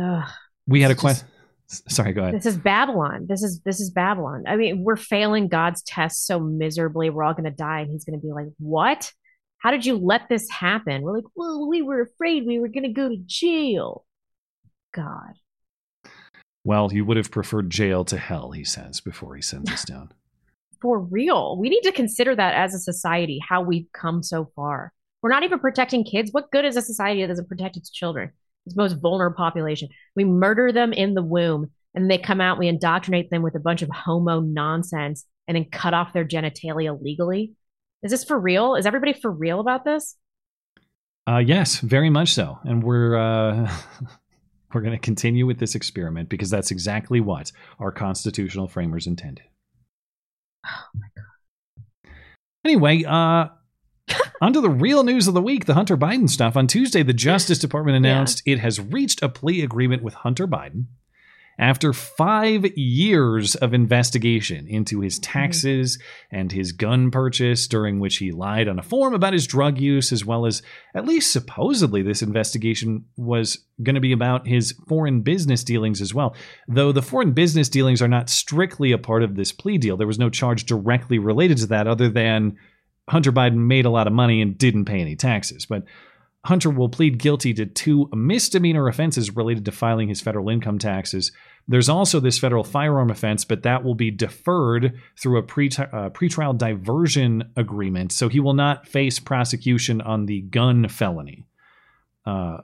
Ugh. 0.00 0.28
We 0.66 0.82
had 0.82 0.90
a 0.90 0.94
question. 0.94 1.26
Sorry, 1.66 2.12
go 2.14 2.22
ahead. 2.22 2.34
This 2.34 2.46
is 2.46 2.56
Babylon. 2.56 3.26
This 3.28 3.42
is 3.42 3.60
this 3.60 3.78
is 3.78 3.90
Babylon. 3.90 4.44
I 4.46 4.56
mean, 4.56 4.84
we're 4.84 4.96
failing 4.96 5.48
God's 5.48 5.82
test 5.82 6.26
so 6.26 6.40
miserably. 6.40 7.10
We're 7.10 7.24
all 7.24 7.34
going 7.34 7.44
to 7.44 7.50
die, 7.50 7.80
and 7.80 7.90
He's 7.90 8.06
going 8.06 8.18
to 8.18 8.24
be 8.24 8.32
like, 8.32 8.46
"What? 8.58 9.12
How 9.58 9.70
did 9.70 9.84
you 9.84 9.96
let 9.96 10.28
this 10.28 10.48
happen?" 10.50 11.02
We're 11.02 11.16
like, 11.16 11.24
"Well, 11.34 11.68
we 11.68 11.82
were 11.82 12.02
afraid 12.02 12.46
we 12.46 12.58
were 12.58 12.68
going 12.68 12.84
to 12.84 12.92
go 12.92 13.08
to 13.08 13.16
jail." 13.26 14.04
God. 14.94 15.34
Well, 16.64 16.92
you 16.92 17.04
would 17.04 17.16
have 17.16 17.30
preferred 17.30 17.70
jail 17.70 18.04
to 18.06 18.18
hell, 18.18 18.50
he 18.50 18.64
says 18.64 19.00
before 19.00 19.34
he 19.36 19.42
sends 19.42 19.70
us 19.70 19.84
down. 19.86 20.12
For 20.80 20.98
real, 20.98 21.56
we 21.58 21.68
need 21.68 21.82
to 21.82 21.92
consider 21.92 22.36
that 22.36 22.54
as 22.54 22.74
a 22.74 22.78
society 22.78 23.40
how 23.46 23.62
we've 23.62 23.90
come 23.92 24.22
so 24.22 24.50
far. 24.54 24.92
We're 25.22 25.30
not 25.30 25.42
even 25.42 25.58
protecting 25.58 26.04
kids. 26.04 26.32
What 26.32 26.50
good 26.50 26.64
is 26.64 26.76
a 26.76 26.82
society 26.82 27.22
that 27.22 27.28
doesn't 27.28 27.48
protect 27.48 27.76
its 27.76 27.90
children? 27.90 28.32
its 28.68 28.76
most 28.76 29.00
vulnerable 29.00 29.36
population. 29.36 29.88
We 30.14 30.24
murder 30.24 30.72
them 30.72 30.92
in 30.92 31.14
the 31.14 31.22
womb 31.22 31.70
and 31.94 32.10
they 32.10 32.18
come 32.18 32.40
out, 32.40 32.58
we 32.58 32.68
indoctrinate 32.68 33.30
them 33.30 33.42
with 33.42 33.54
a 33.54 33.60
bunch 33.60 33.82
of 33.82 33.88
homo 33.90 34.40
nonsense 34.40 35.24
and 35.48 35.56
then 35.56 35.64
cut 35.64 35.94
off 35.94 36.12
their 36.12 36.26
genitalia 36.26 37.00
legally. 37.02 37.52
Is 38.02 38.10
this 38.10 38.24
for 38.24 38.38
real? 38.38 38.74
Is 38.76 38.86
everybody 38.86 39.12
for 39.12 39.30
real 39.30 39.60
about 39.60 39.84
this? 39.84 40.16
Uh, 41.28 41.38
yes, 41.38 41.80
very 41.80 42.10
much 42.10 42.32
so. 42.32 42.58
And 42.64 42.82
we're 42.82 43.16
uh, 43.16 43.70
we're 44.74 44.80
going 44.80 44.92
to 44.92 44.98
continue 44.98 45.46
with 45.46 45.58
this 45.58 45.74
experiment 45.74 46.28
because 46.28 46.50
that's 46.50 46.70
exactly 46.70 47.20
what 47.20 47.52
our 47.78 47.90
constitutional 47.90 48.68
framers 48.68 49.06
intended. 49.06 49.44
Oh 50.66 50.84
my 50.94 51.06
god. 51.16 52.12
Anyway, 52.64 53.04
uh, 53.04 53.48
onto 54.40 54.60
the 54.60 54.70
real 54.70 55.04
news 55.04 55.28
of 55.28 55.34
the 55.34 55.42
week, 55.42 55.64
the 55.64 55.74
Hunter 55.74 55.96
Biden 55.96 56.28
stuff. 56.28 56.56
On 56.56 56.66
Tuesday, 56.66 57.02
the 57.02 57.12
Justice 57.12 57.58
Department 57.58 57.96
announced 58.04 58.42
yeah. 58.44 58.54
it 58.54 58.60
has 58.60 58.80
reached 58.80 59.22
a 59.22 59.28
plea 59.28 59.62
agreement 59.62 60.02
with 60.02 60.14
Hunter 60.14 60.46
Biden 60.46 60.86
after 61.58 61.92
five 61.92 62.64
years 62.76 63.56
of 63.56 63.74
investigation 63.74 64.66
into 64.68 65.00
his 65.00 65.18
mm-hmm. 65.18 65.32
taxes 65.32 65.98
and 66.30 66.52
his 66.52 66.72
gun 66.72 67.10
purchase, 67.10 67.66
during 67.66 67.98
which 67.98 68.18
he 68.18 68.30
lied 68.30 68.68
on 68.68 68.78
a 68.78 68.82
form 68.82 69.14
about 69.14 69.32
his 69.32 69.46
drug 69.46 69.78
use, 69.78 70.12
as 70.12 70.24
well 70.24 70.46
as, 70.46 70.62
at 70.94 71.04
least 71.04 71.32
supposedly, 71.32 72.02
this 72.02 72.22
investigation 72.22 73.04
was 73.16 73.58
going 73.82 73.94
to 73.94 74.00
be 74.00 74.12
about 74.12 74.46
his 74.46 74.72
foreign 74.86 75.20
business 75.22 75.64
dealings 75.64 76.00
as 76.00 76.14
well. 76.14 76.36
Though 76.68 76.92
the 76.92 77.02
foreign 77.02 77.32
business 77.32 77.68
dealings 77.68 78.00
are 78.00 78.08
not 78.08 78.30
strictly 78.30 78.92
a 78.92 78.98
part 78.98 79.22
of 79.22 79.34
this 79.34 79.52
plea 79.52 79.78
deal, 79.78 79.96
there 79.96 80.06
was 80.06 80.18
no 80.18 80.30
charge 80.30 80.64
directly 80.64 81.18
related 81.18 81.58
to 81.58 81.66
that 81.68 81.86
other 81.88 82.08
than 82.08 82.56
Hunter 83.08 83.32
Biden 83.32 83.66
made 83.66 83.86
a 83.86 83.90
lot 83.90 84.06
of 84.06 84.12
money 84.12 84.42
and 84.42 84.56
didn't 84.56 84.84
pay 84.84 85.00
any 85.00 85.16
taxes. 85.16 85.66
But 85.66 85.84
Hunter 86.44 86.70
will 86.70 86.88
plead 86.88 87.18
guilty 87.18 87.52
to 87.54 87.66
two 87.66 88.08
misdemeanor 88.14 88.88
offenses 88.88 89.34
related 89.34 89.64
to 89.64 89.72
filing 89.72 90.08
his 90.08 90.20
federal 90.20 90.48
income 90.48 90.78
taxes. 90.78 91.32
There's 91.66 91.88
also 91.88 92.20
this 92.20 92.38
federal 92.38 92.64
firearm 92.64 93.10
offense, 93.10 93.44
but 93.44 93.64
that 93.64 93.84
will 93.84 93.94
be 93.94 94.10
deferred 94.10 94.98
through 95.20 95.38
a 95.38 95.42
pre 95.42 95.66
uh, 95.66 96.10
pretrial 96.10 96.56
diversion 96.56 97.52
agreement. 97.56 98.12
So 98.12 98.28
he 98.28 98.40
will 98.40 98.54
not 98.54 98.86
face 98.86 99.18
prosecution 99.18 100.00
on 100.00 100.26
the 100.26 100.40
gun 100.42 100.88
felony. 100.88 101.46
Uh, 102.24 102.58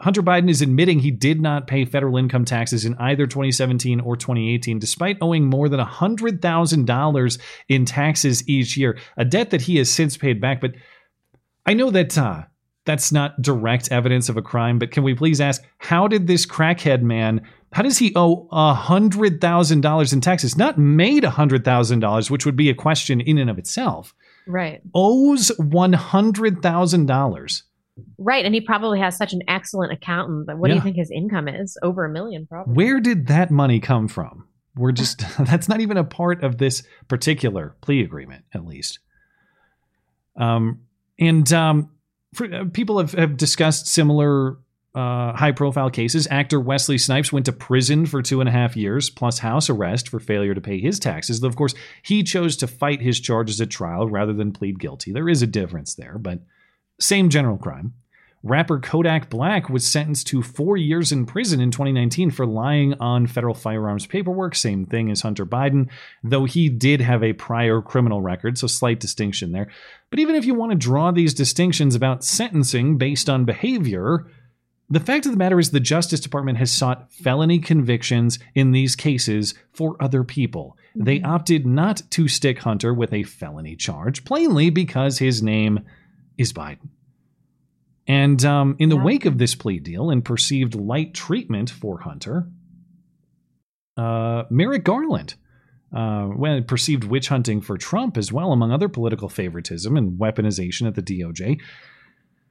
Hunter 0.00 0.22
Biden 0.22 0.50
is 0.50 0.60
admitting 0.60 0.98
he 0.98 1.10
did 1.10 1.40
not 1.40 1.66
pay 1.66 1.84
federal 1.84 2.16
income 2.16 2.44
taxes 2.44 2.84
in 2.84 2.94
either 2.96 3.26
2017 3.26 4.00
or 4.00 4.16
2018, 4.16 4.78
despite 4.78 5.16
owing 5.20 5.44
more 5.44 5.68
than 5.68 5.80
$100,000 5.80 7.38
in 7.68 7.84
taxes 7.86 8.48
each 8.48 8.76
year, 8.76 8.98
a 9.16 9.24
debt 9.24 9.50
that 9.50 9.62
he 9.62 9.76
has 9.76 9.88
since 9.88 10.16
paid 10.16 10.40
back. 10.40 10.60
But 10.60 10.72
I 11.64 11.74
know 11.74 11.90
that 11.90 12.18
uh, 12.18 12.42
that's 12.84 13.12
not 13.12 13.40
direct 13.40 13.90
evidence 13.90 14.28
of 14.28 14.36
a 14.36 14.42
crime, 14.42 14.78
but 14.78 14.90
can 14.90 15.02
we 15.02 15.14
please 15.14 15.40
ask 15.40 15.62
how 15.78 16.06
did 16.08 16.26
this 16.26 16.44
crackhead 16.46 17.02
man? 17.02 17.40
How 17.72 17.82
does 17.82 17.98
he 17.98 18.12
owe 18.14 18.46
$100,000 18.52 20.12
in 20.12 20.20
taxes? 20.20 20.56
Not 20.56 20.78
made 20.78 21.24
$100,000, 21.24 22.30
which 22.30 22.46
would 22.46 22.56
be 22.56 22.70
a 22.70 22.74
question 22.74 23.20
in 23.20 23.38
and 23.38 23.50
of 23.50 23.58
itself. 23.58 24.14
Right. 24.46 24.80
Owes 24.94 25.50
$100,000 25.58 27.62
Right, 28.18 28.44
and 28.44 28.54
he 28.54 28.60
probably 28.60 28.98
has 29.00 29.16
such 29.16 29.32
an 29.32 29.42
excellent 29.46 29.92
accountant. 29.92 30.46
But 30.46 30.58
what 30.58 30.68
yeah. 30.68 30.74
do 30.74 30.78
you 30.78 30.82
think 30.82 30.96
his 30.96 31.10
income 31.10 31.48
is? 31.48 31.78
Over 31.82 32.04
a 32.04 32.08
million, 32.08 32.46
probably. 32.46 32.74
Where 32.74 33.00
did 33.00 33.28
that 33.28 33.50
money 33.50 33.80
come 33.80 34.08
from? 34.08 34.48
We're 34.76 34.92
just 34.92 35.24
that's 35.38 35.68
not 35.68 35.80
even 35.80 35.96
a 35.96 36.04
part 36.04 36.42
of 36.42 36.58
this 36.58 36.82
particular 37.08 37.76
plea 37.80 38.02
agreement, 38.02 38.44
at 38.52 38.66
least. 38.66 38.98
Um, 40.36 40.80
and 41.20 41.50
um, 41.52 41.90
uh, 42.40 42.64
people 42.72 42.98
have, 42.98 43.12
have 43.12 43.36
discussed 43.36 43.86
similar 43.86 44.56
uh, 44.94 45.32
high 45.32 45.52
profile 45.52 45.90
cases. 45.90 46.28
Actor 46.30 46.60
Wesley 46.60 46.98
Snipes 46.98 47.32
went 47.32 47.46
to 47.46 47.52
prison 47.52 48.06
for 48.06 48.22
two 48.22 48.40
and 48.40 48.48
a 48.48 48.52
half 48.52 48.76
years, 48.76 49.10
plus 49.10 49.40
house 49.40 49.68
arrest 49.68 50.08
for 50.08 50.20
failure 50.20 50.54
to 50.54 50.60
pay 50.60 50.78
his 50.78 51.00
taxes. 51.00 51.42
Of 51.42 51.56
course, 51.56 51.74
he 52.02 52.22
chose 52.22 52.56
to 52.58 52.66
fight 52.66 53.00
his 53.00 53.18
charges 53.18 53.60
at 53.60 53.70
trial 53.70 54.08
rather 54.08 54.32
than 54.32 54.52
plead 54.52 54.78
guilty. 54.78 55.12
There 55.12 55.28
is 55.28 55.42
a 55.42 55.48
difference 55.48 55.94
there, 55.94 56.16
but 56.18 56.40
same 57.00 57.28
general 57.28 57.58
crime. 57.58 57.94
Rapper 58.44 58.78
Kodak 58.78 59.30
Black 59.30 59.70
was 59.70 59.86
sentenced 59.86 60.26
to 60.26 60.42
four 60.42 60.76
years 60.76 61.12
in 61.12 61.24
prison 61.24 61.62
in 61.62 61.70
2019 61.70 62.30
for 62.30 62.44
lying 62.44 62.92
on 63.00 63.26
federal 63.26 63.54
firearms 63.54 64.06
paperwork. 64.06 64.54
Same 64.54 64.84
thing 64.84 65.10
as 65.10 65.22
Hunter 65.22 65.46
Biden, 65.46 65.88
though 66.22 66.44
he 66.44 66.68
did 66.68 67.00
have 67.00 67.24
a 67.24 67.32
prior 67.32 67.80
criminal 67.80 68.20
record, 68.20 68.58
so 68.58 68.66
slight 68.66 69.00
distinction 69.00 69.52
there. 69.52 69.70
But 70.10 70.18
even 70.18 70.34
if 70.34 70.44
you 70.44 70.54
want 70.54 70.72
to 70.72 70.76
draw 70.76 71.10
these 71.10 71.32
distinctions 71.32 71.94
about 71.94 72.22
sentencing 72.22 72.98
based 72.98 73.30
on 73.30 73.46
behavior, 73.46 74.26
the 74.90 75.00
fact 75.00 75.24
of 75.24 75.32
the 75.32 75.38
matter 75.38 75.58
is 75.58 75.70
the 75.70 75.80
Justice 75.80 76.20
Department 76.20 76.58
has 76.58 76.70
sought 76.70 77.10
felony 77.14 77.58
convictions 77.58 78.38
in 78.54 78.72
these 78.72 78.94
cases 78.94 79.54
for 79.72 79.96
other 80.02 80.22
people. 80.22 80.76
They 80.94 81.16
mm-hmm. 81.16 81.32
opted 81.32 81.66
not 81.66 82.02
to 82.10 82.28
stick 82.28 82.58
Hunter 82.58 82.92
with 82.92 83.14
a 83.14 83.22
felony 83.22 83.74
charge, 83.74 84.26
plainly 84.26 84.68
because 84.68 85.18
his 85.18 85.42
name 85.42 85.80
is 86.36 86.52
Biden. 86.52 86.90
And 88.06 88.44
um, 88.44 88.76
in 88.78 88.90
the 88.90 88.96
yeah. 88.96 89.04
wake 89.04 89.24
of 89.24 89.38
this 89.38 89.54
plea 89.54 89.78
deal 89.78 90.10
and 90.10 90.24
perceived 90.24 90.74
light 90.74 91.14
treatment 91.14 91.70
for 91.70 92.00
Hunter, 92.00 92.48
uh, 93.96 94.44
Merrick 94.50 94.84
Garland, 94.84 95.34
uh, 95.94 96.24
when 96.24 96.64
perceived 96.64 97.04
witch 97.04 97.28
hunting 97.28 97.60
for 97.60 97.78
Trump 97.78 98.16
as 98.16 98.32
well, 98.32 98.52
among 98.52 98.72
other 98.72 98.88
political 98.88 99.28
favoritism 99.28 99.96
and 99.96 100.18
weaponization 100.18 100.86
at 100.86 100.96
the 100.96 101.02
DOJ, 101.02 101.60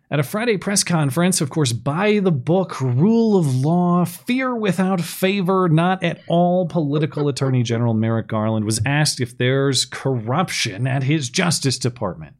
at 0.10 0.20
a 0.20 0.24
Friday 0.24 0.58
press 0.58 0.84
conference, 0.84 1.42
of 1.42 1.50
course, 1.50 1.74
by 1.74 2.20
the 2.20 2.32
book, 2.32 2.80
rule 2.80 3.36
of 3.36 3.56
law, 3.56 4.06
fear 4.06 4.56
without 4.56 5.02
favor, 5.02 5.68
not 5.68 6.04
at 6.04 6.22
all 6.28 6.68
political 6.68 7.28
Attorney 7.28 7.64
General 7.64 7.94
Merrick 7.94 8.28
Garland 8.28 8.64
was 8.64 8.80
asked 8.86 9.20
if 9.20 9.38
there's 9.38 9.86
corruption 9.86 10.86
at 10.86 11.04
his 11.04 11.30
Justice 11.30 11.80
Department. 11.80 12.36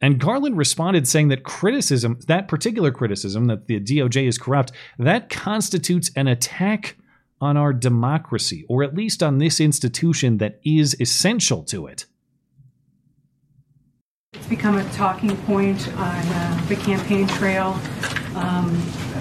And 0.00 0.18
Garland 0.18 0.56
responded 0.56 1.06
saying 1.06 1.28
that 1.28 1.42
criticism, 1.42 2.18
that 2.26 2.48
particular 2.48 2.90
criticism 2.90 3.46
that 3.46 3.66
the 3.66 3.78
DOJ 3.80 4.26
is 4.26 4.38
corrupt, 4.38 4.72
that 4.98 5.28
constitutes 5.28 6.10
an 6.16 6.26
attack 6.26 6.96
on 7.40 7.56
our 7.56 7.72
democracy, 7.72 8.64
or 8.68 8.82
at 8.82 8.94
least 8.94 9.22
on 9.22 9.38
this 9.38 9.60
institution 9.60 10.38
that 10.38 10.60
is 10.64 10.96
essential 11.00 11.62
to 11.64 11.86
it. 11.86 12.06
It's 14.34 14.46
become 14.46 14.78
a 14.78 14.84
talking 14.92 15.36
point 15.38 15.88
on 15.88 15.98
uh, 15.98 16.64
the 16.68 16.76
campaign 16.76 17.26
trail 17.26 17.78
um, 18.36 18.70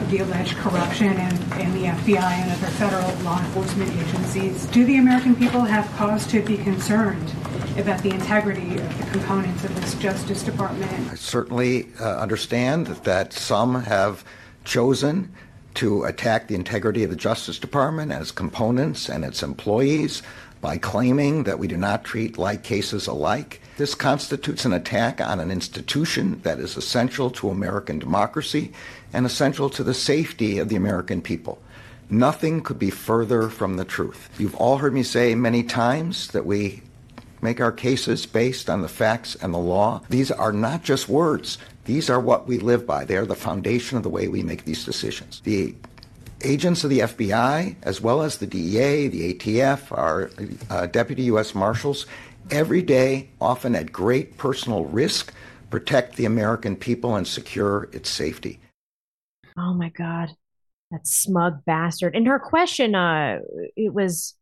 the 0.09 0.19
alleged 0.19 0.55
corruption 0.57 1.13
in, 1.13 1.35
in 1.59 1.73
the 1.73 1.85
FBI 1.85 2.21
and 2.21 2.51
other 2.51 2.71
federal 2.73 3.23
law 3.23 3.39
enforcement 3.39 3.91
agencies. 3.91 4.65
Do 4.67 4.85
the 4.85 4.97
American 4.97 5.35
people 5.35 5.61
have 5.61 5.89
cause 5.93 6.25
to 6.27 6.41
be 6.41 6.57
concerned 6.57 7.33
about 7.79 8.03
the 8.03 8.09
integrity 8.09 8.77
of 8.77 8.97
the 8.97 9.11
components 9.11 9.63
of 9.63 9.75
this 9.75 9.95
Justice 9.95 10.43
Department? 10.43 10.91
I 11.11 11.15
certainly 11.15 11.87
uh, 11.99 12.17
understand 12.17 12.87
that 12.87 13.33
some 13.33 13.83
have 13.83 14.23
chosen 14.65 15.33
to 15.75 16.03
attack 16.03 16.47
the 16.47 16.55
integrity 16.55 17.03
of 17.03 17.09
the 17.09 17.15
Justice 17.15 17.59
Department 17.59 18.11
as 18.11 18.31
components 18.31 19.07
and 19.07 19.23
its 19.23 19.41
employees 19.43 20.21
by 20.61 20.77
claiming 20.77 21.43
that 21.43 21.59
we 21.59 21.67
do 21.67 21.77
not 21.77 22.03
treat 22.03 22.37
like 22.37 22.63
cases 22.63 23.07
alike. 23.07 23.61
This 23.77 23.95
constitutes 23.95 24.65
an 24.65 24.73
attack 24.73 25.21
on 25.21 25.39
an 25.39 25.51
institution 25.51 26.41
that 26.41 26.59
is 26.59 26.75
essential 26.75 27.29
to 27.31 27.49
American 27.49 27.97
democracy 27.97 28.73
and 29.13 29.25
essential 29.25 29.69
to 29.69 29.83
the 29.83 29.93
safety 29.93 30.59
of 30.59 30.67
the 30.67 30.75
American 30.75 31.21
people. 31.21 31.61
Nothing 32.09 32.61
could 32.61 32.79
be 32.79 32.89
further 32.89 33.49
from 33.49 33.77
the 33.77 33.85
truth. 33.85 34.29
You've 34.37 34.55
all 34.55 34.77
heard 34.77 34.93
me 34.93 35.03
say 35.03 35.35
many 35.35 35.63
times 35.63 36.29
that 36.29 36.45
we 36.45 36.81
make 37.41 37.61
our 37.61 37.71
cases 37.71 38.25
based 38.25 38.69
on 38.69 38.81
the 38.81 38.87
facts 38.87 39.35
and 39.35 39.53
the 39.53 39.59
law. 39.59 40.01
These 40.09 40.31
are 40.31 40.51
not 40.51 40.83
just 40.83 41.09
words. 41.09 41.57
These 41.85 42.09
are 42.09 42.19
what 42.19 42.47
we 42.47 42.59
live 42.59 42.85
by. 42.85 43.05
They 43.05 43.17
are 43.17 43.25
the 43.25 43.35
foundation 43.35 43.97
of 43.97 44.03
the 44.03 44.09
way 44.09 44.27
we 44.27 44.43
make 44.43 44.65
these 44.65 44.85
decisions. 44.85 45.41
The 45.41 45.75
agents 46.43 46.83
of 46.83 46.89
the 46.89 46.99
FBI, 46.99 47.75
as 47.83 48.01
well 48.01 48.21
as 48.21 48.37
the 48.37 48.47
DEA, 48.47 49.07
the 49.07 49.33
ATF, 49.33 49.91
our 49.97 50.31
uh, 50.69 50.85
deputy 50.87 51.23
U.S. 51.23 51.55
Marshals, 51.55 52.05
every 52.51 52.81
day, 52.81 53.29
often 53.41 53.75
at 53.75 53.91
great 53.91 54.37
personal 54.37 54.85
risk, 54.85 55.33
protect 55.69 56.15
the 56.15 56.25
American 56.25 56.75
people 56.75 57.15
and 57.15 57.27
secure 57.27 57.89
its 57.91 58.09
safety. 58.09 58.59
Oh 59.57 59.73
my 59.73 59.89
God, 59.89 60.29
that 60.91 61.05
smug 61.05 61.65
bastard! 61.65 62.15
And 62.15 62.27
her 62.27 62.39
question, 62.39 62.95
uh, 62.95 63.39
it 63.75 63.93
was, 63.93 64.35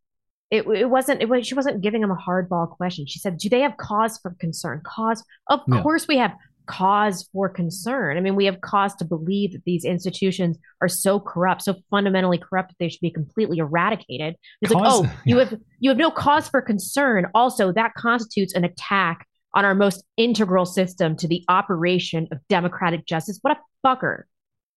it 0.50 0.66
it 0.66 0.88
wasn't, 0.88 1.20
it 1.22 1.28
was 1.28 1.46
she 1.46 1.54
wasn't 1.54 1.80
giving 1.80 2.02
him 2.02 2.10
a 2.10 2.16
hardball 2.16 2.68
question. 2.70 3.06
She 3.06 3.18
said, 3.18 3.38
"Do 3.38 3.48
they 3.48 3.60
have 3.60 3.76
cause 3.76 4.18
for 4.18 4.34
concern?" 4.38 4.80
Cause, 4.84 5.22
of 5.48 5.60
Yeah. 5.68 5.82
course, 5.82 6.08
we 6.08 6.16
have 6.18 6.34
cause 6.66 7.28
for 7.32 7.48
concern. 7.48 8.16
I 8.18 8.20
mean, 8.20 8.36
we 8.36 8.44
have 8.44 8.60
cause 8.60 8.94
to 8.96 9.04
believe 9.04 9.52
that 9.52 9.64
these 9.64 9.84
institutions 9.84 10.58
are 10.82 10.88
so 10.88 11.18
corrupt, 11.18 11.62
so 11.62 11.76
fundamentally 11.90 12.38
corrupt 12.38 12.70
that 12.70 12.76
they 12.78 12.88
should 12.90 13.00
be 13.00 13.10
completely 13.10 13.58
eradicated. 13.58 14.36
It's 14.60 14.72
like, 14.72 14.84
oh, 14.86 15.10
you 15.24 15.38
have 15.38 15.54
you 15.80 15.90
have 15.90 15.96
no 15.98 16.10
cause 16.10 16.48
for 16.48 16.60
concern. 16.60 17.26
Also, 17.34 17.72
that 17.72 17.94
constitutes 17.94 18.54
an 18.54 18.64
attack 18.64 19.26
on 19.54 19.64
our 19.64 19.74
most 19.74 20.04
integral 20.18 20.66
system 20.66 21.16
to 21.16 21.26
the 21.26 21.42
operation 21.48 22.28
of 22.30 22.38
democratic 22.48 23.06
justice. 23.06 23.38
What 23.42 23.56
a 23.56 23.60
fucker. 23.86 24.24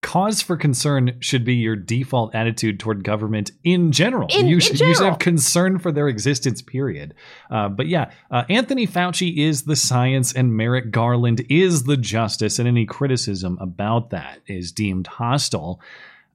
Cause 0.02 0.42
for 0.42 0.58
concern 0.58 1.16
should 1.20 1.46
be 1.46 1.54
your 1.56 1.76
default 1.76 2.34
attitude 2.34 2.80
toward 2.80 3.04
government 3.04 3.52
in 3.64 3.92
general. 3.92 4.28
In- 4.36 4.48
you, 4.48 4.56
in 4.56 4.60
should, 4.60 4.80
you 4.80 4.96
should 4.96 5.06
have 5.06 5.20
concern 5.20 5.78
for 5.78 5.92
their 5.92 6.08
existence, 6.08 6.62
period. 6.62 7.14
Uh, 7.52 7.70
but 7.70 7.88
yeah, 7.88 8.12
uh, 8.32 8.44
Anthony 8.50 8.88
Fauci 8.88 9.38
is 9.38 9.64
the 9.64 9.76
science 9.76 10.34
and 10.34 10.58
Merrick 10.58 10.90
Garland 10.90 11.46
is 11.50 11.84
the 11.84 11.98
justice, 11.98 12.58
and 12.58 12.68
any 12.68 12.86
criticism 12.86 13.60
about 13.62 14.10
that 14.10 14.40
is 14.48 14.72
deemed 14.72 15.06
hostile. 15.06 15.80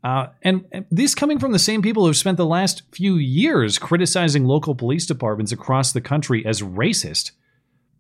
Uh, 0.05 0.29
and, 0.43 0.65
and 0.71 0.87
this 0.93 1.17
coming 1.17 1.41
from 1.41 1.51
the 1.51 1.59
same 1.59 1.83
people 1.83 2.05
who 2.05 2.09
have 2.09 2.17
spent 2.17 2.37
the 2.37 2.47
last 2.47 2.83
few 2.93 3.17
years 3.17 3.79
criticizing 3.79 4.45
local 4.45 4.77
police 4.77 5.07
departments 5.07 5.51
across 5.51 5.93
the 5.93 6.01
country 6.01 6.47
as 6.47 6.63
racist 6.63 7.33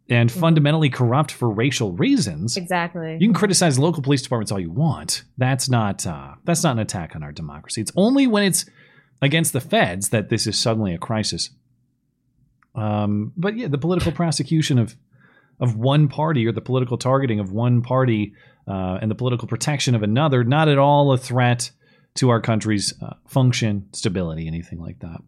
and 0.09 0.31
fundamentally 0.31 0.89
corrupt 0.89 1.33
for 1.33 1.51
racial 1.51 1.93
reasons. 1.93 2.57
Exactly. 2.57 3.15
You 3.21 3.27
can 3.27 3.35
criticize 3.35 3.79
local 3.79 4.03
police 4.03 4.23
departments 4.23 4.53
all 4.53 4.61
you 4.61 4.71
want. 4.71 5.25
That's 5.37 5.69
not 5.69 6.07
uh, 6.07 6.35
that's 6.45 6.63
not 6.63 6.73
an 6.73 6.79
attack 6.79 7.17
on 7.17 7.23
our 7.23 7.33
democracy. 7.33 7.81
It's 7.81 7.93
only 7.97 8.27
when 8.27 8.45
it's 8.45 8.67
against 9.21 9.53
the 9.53 9.61
feds 9.61 10.11
that 10.11 10.29
this 10.29 10.47
is 10.47 10.59
suddenly 10.59 10.95
a 10.95 10.99
crisis. 10.99 11.51
Um, 12.75 13.33
but 13.37 13.57
yeah, 13.57 13.69
the 13.69 13.79
political 13.79 14.13
prosecution 14.23 14.79
of 14.79 14.97
of 15.59 15.75
one 15.75 16.09
party 16.09 16.47
or 16.47 16.53
the 16.53 16.61
political 16.61 16.99
targeting 16.99 17.41
of 17.41 17.51
one 17.51 17.83
party 17.83 18.35
uh, 18.69 18.99
and 19.01 19.11
the 19.11 19.15
political 19.15 19.49
protection 19.49 19.95
of 19.95 20.03
another, 20.03 20.45
not 20.45 20.69
at 20.69 20.79
all 20.79 21.13
a 21.13 21.19
threat 21.19 21.71
to 22.17 22.31
our 22.31 22.41
country's 22.41 22.93
uh, 23.03 23.15
function, 23.27 23.89
stability, 23.93 24.47
anything 24.47 24.79
like 24.79 24.99
that. 25.01 25.19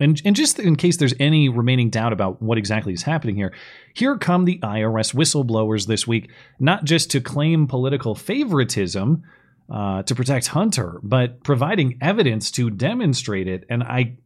And, 0.00 0.20
and 0.24 0.34
just 0.34 0.58
in 0.58 0.76
case 0.76 0.96
there's 0.96 1.14
any 1.20 1.50
remaining 1.50 1.90
doubt 1.90 2.14
about 2.14 2.40
what 2.40 2.56
exactly 2.56 2.94
is 2.94 3.02
happening 3.02 3.36
here, 3.36 3.52
here 3.94 4.16
come 4.16 4.46
the 4.46 4.58
IRS 4.58 5.14
whistleblowers 5.14 5.86
this 5.86 6.06
week, 6.06 6.30
not 6.58 6.84
just 6.84 7.10
to 7.10 7.20
claim 7.20 7.66
political 7.66 8.14
favoritism 8.14 9.22
uh, 9.70 10.02
to 10.02 10.14
protect 10.14 10.48
Hunter, 10.48 10.98
but 11.02 11.44
providing 11.44 11.98
evidence 12.00 12.50
to 12.52 12.70
demonstrate 12.70 13.46
it. 13.46 13.64
And 13.68 13.82
I, 13.82 14.16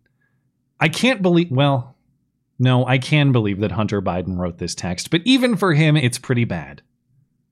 I 0.78 0.88
can't 0.88 1.22
believe. 1.22 1.50
Well, 1.50 1.96
no, 2.58 2.86
I 2.86 2.98
can 2.98 3.32
believe 3.32 3.60
that 3.60 3.72
Hunter 3.72 4.00
Biden 4.00 4.38
wrote 4.38 4.58
this 4.58 4.76
text, 4.76 5.10
but 5.10 5.22
even 5.24 5.56
for 5.56 5.74
him, 5.74 5.96
it's 5.96 6.18
pretty 6.18 6.44
bad. 6.44 6.82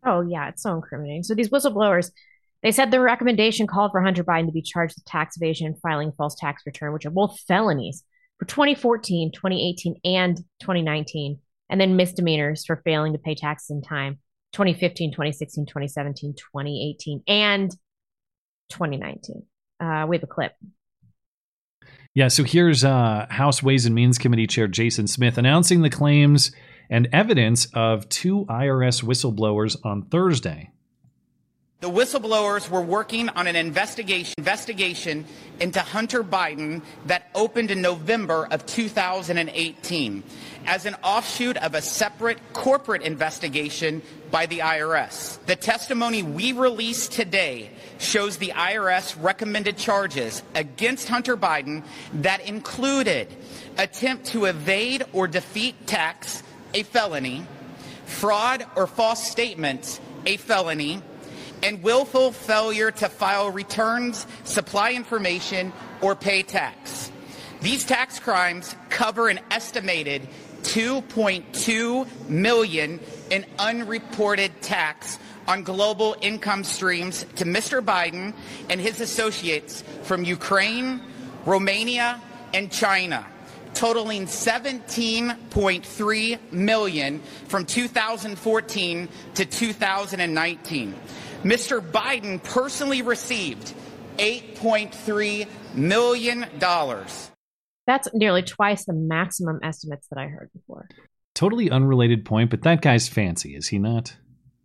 Oh 0.07 0.21
yeah, 0.21 0.49
it's 0.49 0.63
so 0.63 0.75
incriminating. 0.75 1.25
So 1.25 1.35
these 1.35 1.51
whistleblowers, 1.51 2.13
they 2.63 2.71
said 2.71 2.91
the 2.91 3.01
recommendation 3.01 3.67
called 3.67 3.91
for 3.91 4.01
Hunter 4.01 4.23
Biden 4.23 4.47
to 4.47 4.53
be 4.53 4.63
charged 4.63 4.95
with 4.97 5.05
tax 5.05 5.37
evasion 5.37 5.67
and 5.67 5.81
filing 5.81 6.13
false 6.13 6.37
tax 6.37 6.63
return, 6.65 6.93
which 6.93 7.05
are 7.05 7.11
both 7.11 7.39
felonies 7.41 8.05
for 8.43 8.47
2014, 8.47 9.31
2018, 9.31 10.01
and 10.05 10.37
2019, 10.63 11.39
and 11.71 11.81
then 11.81 11.95
misdemeanors 11.95 12.65
for 12.65 12.83
failing 12.85 13.13
to 13.13 13.19
pay 13.21 13.37
taxes 13.37 13.71
in 13.71 13.83
time 13.83 14.19
2015, 14.53 15.13
2016, 15.13 15.65
2017, 15.67 16.35
2018, 16.35 17.23
and 17.29 17.71
2019. 18.71 19.45
Uh, 19.79 20.07
we 20.09 20.17
have 20.17 20.25
a 20.25 20.27
clip. 20.27 20.55
Yeah, 22.15 22.27
so 22.27 22.43
here's 22.43 22.83
uh, 22.83 23.27
House 23.31 23.63
Ways 23.63 23.87
and 23.87 23.95
Means 23.95 24.19
Committee 24.19 24.49
Chair 24.49 24.67
Jason 24.67 25.07
Smith 25.07 25.39
announcing 25.39 25.83
the 25.83 25.91
claims 25.91 26.51
and 26.91 27.09
evidence 27.13 27.69
of 27.75 28.09
two 28.09 28.45
IRS 28.47 29.05
whistleblowers 29.05 29.77
on 29.85 30.03
Thursday. 30.07 30.73
The 31.83 31.91
whistleblowers 31.91 32.71
were 32.71 32.81
working 32.81 33.29
on 33.31 33.49
an 33.49 33.57
investigation 33.57 34.35
investigation 34.39 35.25
into 35.59 35.81
Hunter 35.81 36.23
Biden 36.23 36.83
that 37.07 37.29
opened 37.35 37.73
in 37.73 37.83
November 37.83 38.47
of 38.53 38.65
2018 38.67 40.23
as 40.67 40.87
an 40.87 40.95
offshoot 41.03 41.57
of 41.57 41.75
a 41.75 41.83
separate 41.83 42.39
corporate 42.53 43.03
investigation 43.03 44.01
by 44.31 44.47
the 44.47 44.61
IRS. 44.61 45.45
The 45.47 45.57
testimony 45.57 46.23
we 46.23 46.53
released 46.53 47.11
today 47.11 47.71
shows 47.99 48.37
the 48.37 48.53
IRS 48.55 49.21
recommended 49.21 49.77
charges 49.77 50.45
against 50.55 51.09
Hunter 51.09 51.37
Biden 51.37 51.83
that 52.15 52.47
included 52.47 53.27
attempt 53.77 54.27
to 54.27 54.45
evade 54.45 55.03
or 55.13 55.27
defeat 55.27 55.89
tax, 55.89 56.45
a 56.75 56.85
felony, 56.85 57.45
fraud 58.05 58.65
or 58.77 58.87
false 58.87 59.29
statements, 59.29 60.01
a 60.27 60.37
felony, 60.37 61.03
and 61.63 61.83
willful 61.83 62.33
failure 62.33 62.91
to 62.91 63.09
file 63.09 63.51
returns, 63.51 64.27
supply 64.45 64.93
information, 64.93 65.73
or 66.01 66.15
pay 66.15 66.43
tax. 66.43 67.11
These 67.61 67.85
tax 67.85 68.19
crimes 68.19 68.75
cover 68.91 69.29
an 69.29 69.41
estimated 69.51 70.29
2.2 70.63 72.29
million 72.29 73.01
in 73.31 73.47
unreported 73.59 74.53
tax 74.61 75.19
on 75.47 75.63
global 75.63 76.17
income 76.21 76.65
streams 76.65 77.25
to 77.37 77.45
Mr. 77.45 77.85
Biden 77.85 78.35
and 78.69 78.81
his 78.81 79.01
associates 79.01 79.83
from 80.03 80.25
Ukraine, 80.25 81.01
Romania, 81.45 82.21
and 82.55 82.71
China 82.71 83.27
totaling 83.75 84.27
17.3 84.27 86.53
million 86.53 87.21
from 87.49 87.65
2014 87.65 89.09
to 89.35 89.45
2019. 89.45 90.95
Mr. 91.43 91.81
Biden 91.81 92.43
personally 92.43 93.03
received 93.03 93.75
8.3 94.19 95.47
million 95.75 96.47
dollars. 96.59 97.31
That's 97.87 98.09
nearly 98.15 98.43
twice 98.43 98.85
the 98.85 98.93
maximum 98.93 99.59
estimates 99.63 100.07
that 100.09 100.19
I 100.21 100.27
heard 100.29 100.51
before. 100.53 100.89
Totally 101.35 101.71
unrelated 101.71 102.25
point, 102.25 102.51
but 102.51 102.63
that 102.63 102.81
guy's 102.81 103.09
fancy, 103.09 103.57
is 103.57 103.69
he 103.69 103.79
not? 103.79 104.15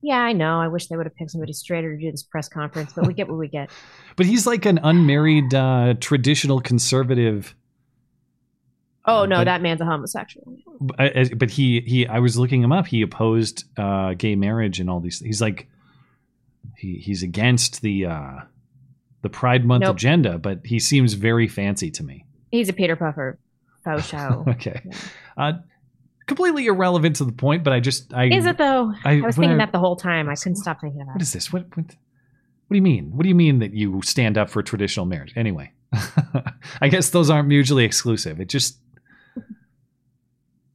Yeah, 0.02 0.20
I 0.20 0.34
know. 0.34 0.60
I 0.60 0.68
wish 0.68 0.88
they 0.88 0.96
would 0.96 1.08
have 1.08 1.16
picked 1.16 1.32
somebody 1.32 1.54
straighter 1.54 1.96
to 1.96 2.00
do 2.02 2.12
this 2.12 2.22
press 2.22 2.48
conference, 2.48 2.94
but 2.94 3.08
we 3.08 3.14
get 3.14 3.28
what 3.28 3.38
we 3.40 3.48
get. 3.48 3.70
But 4.16 4.26
he's 4.26 4.46
like 4.48 4.66
an 4.66 4.80
unmarried, 4.82 5.54
uh, 5.54 5.94
traditional 6.00 6.60
conservative. 6.60 7.56
Oh 9.06 9.26
no, 9.26 9.38
But- 9.38 9.44
that 9.46 9.62
man's 9.62 9.80
a 9.82 9.86
homosexual. 9.86 10.58
But 10.80 11.38
but 11.40 11.50
he 11.52 11.82
he, 11.82 12.08
I 12.08 12.20
was 12.20 12.38
looking 12.38 12.62
him 12.64 12.72
up. 12.72 12.88
He 12.88 13.02
opposed 13.04 13.64
uh, 13.78 14.14
gay 14.16 14.36
marriage 14.36 14.80
and 14.80 14.90
all 14.90 15.00
these. 15.00 15.20
He's 15.20 15.40
like 15.42 15.68
he 16.78 16.96
he's 16.98 17.24
against 17.24 17.82
the 17.82 18.06
uh, 18.06 18.32
the 19.22 19.30
Pride 19.30 19.66
Month 19.66 19.82
Nope. 19.82 19.96
agenda, 19.96 20.38
but 20.38 20.62
he 20.66 20.80
seems 20.80 21.14
very 21.14 21.48
fancy 21.48 21.92
to 21.92 22.04
me. 22.04 22.26
He's 22.52 22.70
a 22.70 22.74
Peter 22.74 22.96
Puffer 22.96 23.40
faux 23.84 24.06
show. 24.08 24.44
Okay, 24.50 24.82
uh, 25.38 25.54
completely 26.26 26.66
irrelevant 26.68 27.16
to 27.18 27.26
the 27.26 27.32
point. 27.32 27.64
But 27.64 27.74
I 27.74 27.80
just 27.80 28.14
I 28.14 28.26
Is 28.26 28.46
it 28.46 28.58
though? 28.58 28.94
I, 29.06 29.16
was 29.22 29.38
when 29.38 29.46
thinking 29.50 29.58
that 29.60 29.72
the 29.72 29.80
whole 29.80 29.96
time. 29.96 30.30
I 30.30 30.36
couldn't 30.36 30.58
stop 30.58 30.82
thinking 30.82 31.02
about 31.02 31.14
What 31.16 31.22
it. 31.22 31.24
is 31.24 31.34
this? 31.34 31.52
What, 31.54 31.64
what 31.76 31.86
What 31.86 31.96
do 32.72 32.76
you 32.76 32.82
mean? 32.82 33.12
What 33.16 33.24
do 33.24 33.30
you 33.30 33.36
mean 33.36 33.60
that 33.60 33.74
you 33.74 34.02
stand 34.04 34.38
up 34.38 34.50
for 34.50 34.62
traditional 34.64 35.06
marriage? 35.06 35.34
Anyway, 35.36 35.72
I 36.82 36.90
guess 36.90 37.10
those 37.12 37.30
aren't 37.30 37.48
mutually 37.48 37.86
exclusive. 37.86 38.40
It 38.40 38.50
just. 38.50 38.80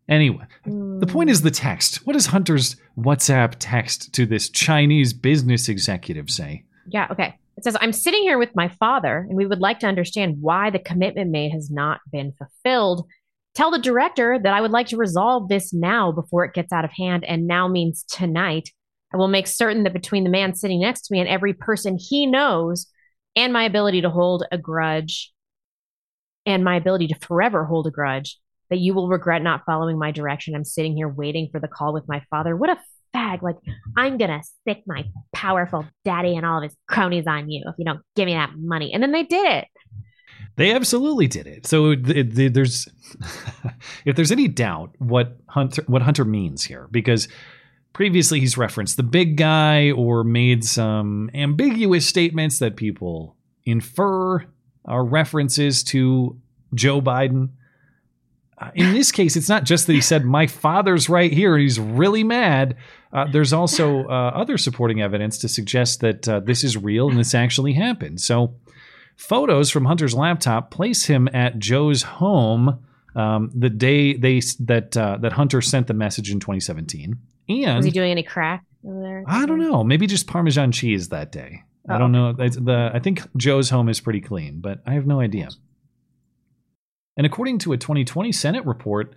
Anyway, 0.09 0.45
the 0.65 1.07
point 1.07 1.31
is 1.31 1.41
hmm. 1.41 1.45
the 1.45 1.51
text. 1.51 2.07
What 2.07 2.15
does 2.15 2.27
Hunter's 2.27 2.77
WhatsApp 2.99 3.55
text 3.59 4.13
to 4.15 4.27
this 4.27 4.49
Chinese 4.49 5.13
business 5.13 5.69
executive 5.69 6.31
say? 6.31 6.65
Yeah, 6.89 7.07
okay. 7.11 7.39
It 7.57 7.65
says, 7.65 7.77
I'm 7.81 7.93
sitting 7.93 8.23
here 8.23 8.39
with 8.39 8.57
my 8.57 8.69
father, 8.69 9.19
and 9.29 9.37
we 9.37 9.47
would 9.47 9.61
like 9.61 9.79
to 9.81 9.87
understand 9.87 10.39
why 10.41 10.71
the 10.71 10.79
commitment 10.79 11.31
made 11.31 11.53
has 11.53 11.71
not 11.71 12.01
been 12.11 12.33
fulfilled. 12.33 13.07
Tell 13.55 13.71
the 13.71 13.79
director 13.79 14.39
that 14.43 14.55
I 14.55 14.61
would 14.61 14.71
like 14.71 14.89
to 14.89 14.97
resolve 14.97 15.49
this 15.49 15.73
now 15.73 16.11
before 16.11 16.45
it 16.45 16.55
gets 16.55 16.73
out 16.73 16.85
of 16.85 16.91
hand, 16.91 17.25
and 17.25 17.47
now 17.47 17.69
means 17.69 18.05
tonight. 18.05 18.71
I 19.15 19.19
will 19.19 19.29
make 19.29 19.47
certain 19.47 19.85
that 19.85 19.93
between 19.93 20.25
the 20.25 20.31
man 20.31 20.55
sitting 20.55 20.81
next 20.81 21.03
to 21.03 21.13
me 21.13 21.21
and 21.21 21.29
every 21.29 21.53
person 21.53 21.99
he 21.99 22.27
knows, 22.27 22.87
and 23.37 23.53
my 23.53 23.65
ability 23.65 24.01
to 24.03 24.11
hold 24.11 24.45
a 24.51 24.59
grudge, 24.59 25.33
and 26.47 26.65
my 26.65 26.77
ability 26.77 27.09
to 27.09 27.19
forever 27.21 27.65
hold 27.65 27.87
a 27.87 27.91
grudge, 27.91 28.39
that 28.73 28.79
you 28.79 28.95
will 28.95 29.07
regret 29.07 29.43
not 29.43 29.65
following 29.67 29.99
my 29.99 30.11
direction. 30.11 30.55
I'm 30.55 30.65
sitting 30.65 30.97
here 30.97 31.07
waiting 31.07 31.51
for 31.53 31.61
the 31.61 31.69
call 31.69 31.93
with 31.93 32.09
my 32.09 32.23
father. 32.31 32.57
What 32.57 32.71
a 32.71 32.79
fag. 33.15 33.43
Like, 33.43 33.59
I'm 33.99 34.17
going 34.17 34.31
to 34.31 34.43
stick 34.43 34.85
my 34.87 35.05
powerful 35.35 35.87
daddy 36.07 36.37
and 36.37 36.47
all 36.47 36.57
of 36.57 36.65
his 36.65 36.75
cronies 36.89 37.27
on 37.27 37.51
you 37.51 37.65
if 37.67 37.75
you 37.77 37.85
don't 37.85 38.01
give 38.17 38.25
me 38.25 38.33
that 38.33 38.53
money. 38.57 38.95
And 38.95 39.03
then 39.03 39.13
they 39.13 39.25
did 39.25 39.47
it. 39.47 39.69
They 40.57 40.73
absolutely 40.73 41.27
did 41.27 41.47
it. 41.47 41.67
So 41.67 41.95
th- 41.95 42.35
th- 42.35 42.55
there's, 42.55 42.89
if 44.07 44.17
there's 44.17 44.33
any 44.33 44.49
doubt 44.49 44.95
what 44.99 45.37
Hunter 45.49 45.85
what 45.87 46.01
Hunter 46.01 46.25
means 46.25 46.65
here, 46.65 46.89
because 46.91 47.29
previously 47.93 48.41
he's 48.41 48.57
referenced 48.57 48.97
the 48.97 49.03
big 49.03 49.37
guy 49.37 49.91
or 49.91 50.25
made 50.25 50.65
some 50.65 51.31
ambiguous 51.35 52.07
statements 52.07 52.59
that 52.61 52.77
people 52.77 53.37
infer 53.67 54.47
are 54.87 55.05
references 55.05 55.85
to 55.85 56.41
Joe 56.75 57.03
Biden. 57.03 57.51
Uh, 58.63 58.71
in 58.75 58.93
this 58.93 59.11
case, 59.11 59.37
it's 59.37 59.49
not 59.49 59.65
just 59.65 59.87
that 59.87 59.93
he 59.95 60.01
said, 60.01 60.25
My 60.25 60.47
father's 60.47 61.09
right 61.09 61.33
here. 61.33 61.59
He's 61.59 61.81
really 61.81 62.23
mad. 62.23 62.77
Uh, 63.13 63.27
there's 63.31 63.53
also 63.53 64.05
uh, 64.05 64.33
other 64.35 64.57
supporting 64.57 65.03
evidence 65.03 65.39
to 65.39 65.49
suggest 65.49 66.01
that 66.01 66.29
uh, 66.29 66.41
this 66.41 66.65
is 66.65 66.77
real 66.77 67.09
and 67.09 67.19
this 67.19 67.35
actually 67.35 67.73
happened. 67.73 68.21
So, 68.21 68.55
photos 69.17 69.71
from 69.71 69.85
Hunter's 69.85 70.15
laptop 70.15 70.71
place 70.71 71.07
him 71.07 71.29
at 71.33 71.59
Joe's 71.59 72.03
home 72.03 72.85
um, 73.15 73.51
the 73.55 73.69
day 73.69 74.15
they 74.15 74.41
that 74.61 74.97
uh, 74.97 75.19
that 75.21 75.33
Hunter 75.33 75.61
sent 75.61 75.89
the 75.89 75.95
message 75.95 76.31
in 76.31 76.41
2017. 76.41 77.19
And 77.49 77.77
was 77.77 77.85
he 77.85 77.91
doing 77.91 78.11
any 78.11 78.23
crack 78.23 78.65
over 78.87 79.01
there? 79.01 79.25
I 79.27 79.45
don't 79.45 79.59
know. 79.59 79.85
Maybe 79.85 80.07
just 80.07 80.27
Parmesan 80.27 80.73
cheese 80.73 81.09
that 81.09 81.33
day. 81.33 81.65
Oh, 81.89 81.95
I 81.95 81.99
don't 81.99 82.13
know. 82.13 82.33
The 82.33 82.91
I 82.95 83.01
think 83.01 83.23
Joe's 83.37 83.69
home 83.71 83.89
is 83.89 84.01
pretty 84.01 84.21
clean, 84.21 84.61
but 84.61 84.81
I 84.87 84.95
have 84.95 85.07
no 85.07 85.21
idea. 85.21 85.49
And 87.17 87.27
according 87.27 87.59
to 87.61 87.73
a 87.73 87.77
2020 87.77 88.33
Senate 88.33 88.65
report, 88.65 89.15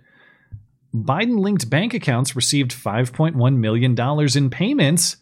Biden 0.94 1.38
linked 1.38 1.68
bank 1.68 1.94
accounts 1.94 2.36
received 2.36 2.72
$5.1 2.72 3.56
million 3.56 3.96
in 4.36 4.50
payments 4.50 5.16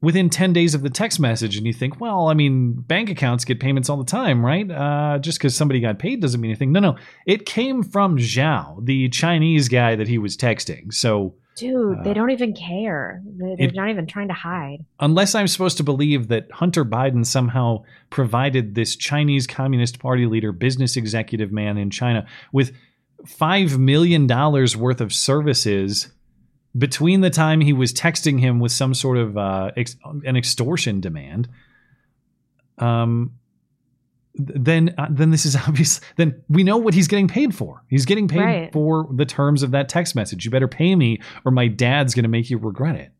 within 0.00 0.30
10 0.30 0.52
days 0.52 0.74
of 0.74 0.82
the 0.82 0.90
text 0.90 1.18
message. 1.18 1.56
And 1.56 1.66
you 1.66 1.72
think, 1.72 2.00
well, 2.00 2.28
I 2.28 2.34
mean, 2.34 2.72
bank 2.72 3.10
accounts 3.10 3.44
get 3.44 3.58
payments 3.58 3.88
all 3.88 3.96
the 3.96 4.04
time, 4.04 4.44
right? 4.44 4.70
Uh, 4.70 5.18
just 5.18 5.38
because 5.38 5.56
somebody 5.56 5.80
got 5.80 5.98
paid 5.98 6.20
doesn't 6.20 6.40
mean 6.40 6.50
anything. 6.50 6.72
No, 6.72 6.80
no. 6.80 6.96
It 7.26 7.46
came 7.46 7.82
from 7.82 8.16
Zhao, 8.16 8.84
the 8.84 9.08
Chinese 9.08 9.68
guy 9.68 9.96
that 9.96 10.08
he 10.08 10.18
was 10.18 10.36
texting. 10.36 10.92
So. 10.92 11.34
Dude, 11.58 12.04
they 12.04 12.14
don't 12.14 12.30
even 12.30 12.54
care. 12.54 13.20
They're 13.24 13.56
it, 13.58 13.74
not 13.74 13.90
even 13.90 14.06
trying 14.06 14.28
to 14.28 14.34
hide. 14.34 14.84
Unless 15.00 15.34
I'm 15.34 15.48
supposed 15.48 15.76
to 15.78 15.82
believe 15.82 16.28
that 16.28 16.50
Hunter 16.52 16.84
Biden 16.84 17.26
somehow 17.26 17.84
provided 18.10 18.74
this 18.74 18.94
Chinese 18.94 19.46
Communist 19.46 19.98
Party 19.98 20.26
leader, 20.26 20.52
business 20.52 20.96
executive 20.96 21.50
man 21.50 21.76
in 21.76 21.90
China, 21.90 22.26
with 22.52 22.72
$5 23.24 23.78
million 23.78 24.26
worth 24.26 25.00
of 25.00 25.12
services 25.12 26.12
between 26.76 27.22
the 27.22 27.30
time 27.30 27.60
he 27.60 27.72
was 27.72 27.92
texting 27.92 28.38
him 28.38 28.60
with 28.60 28.72
some 28.72 28.94
sort 28.94 29.18
of 29.18 29.36
uh, 29.36 29.72
ex- 29.76 29.96
an 30.24 30.36
extortion 30.36 31.00
demand. 31.00 31.48
Um, 32.78 33.37
then 34.38 34.94
uh, 34.96 35.08
then 35.10 35.30
this 35.30 35.44
is 35.44 35.56
obvious 35.68 36.00
then 36.16 36.42
we 36.48 36.62
know 36.62 36.76
what 36.76 36.94
he's 36.94 37.08
getting 37.08 37.28
paid 37.28 37.54
for. 37.54 37.82
He's 37.88 38.04
getting 38.04 38.28
paid 38.28 38.40
right. 38.40 38.72
for 38.72 39.08
the 39.12 39.26
terms 39.26 39.62
of 39.62 39.72
that 39.72 39.88
text 39.88 40.14
message. 40.14 40.44
You 40.44 40.50
better 40.50 40.68
pay 40.68 40.94
me 40.94 41.20
or 41.44 41.52
my 41.52 41.68
dad's 41.68 42.14
going 42.14 42.22
to 42.22 42.28
make 42.28 42.48
you 42.48 42.58
regret 42.58 42.96
it. 42.96 43.12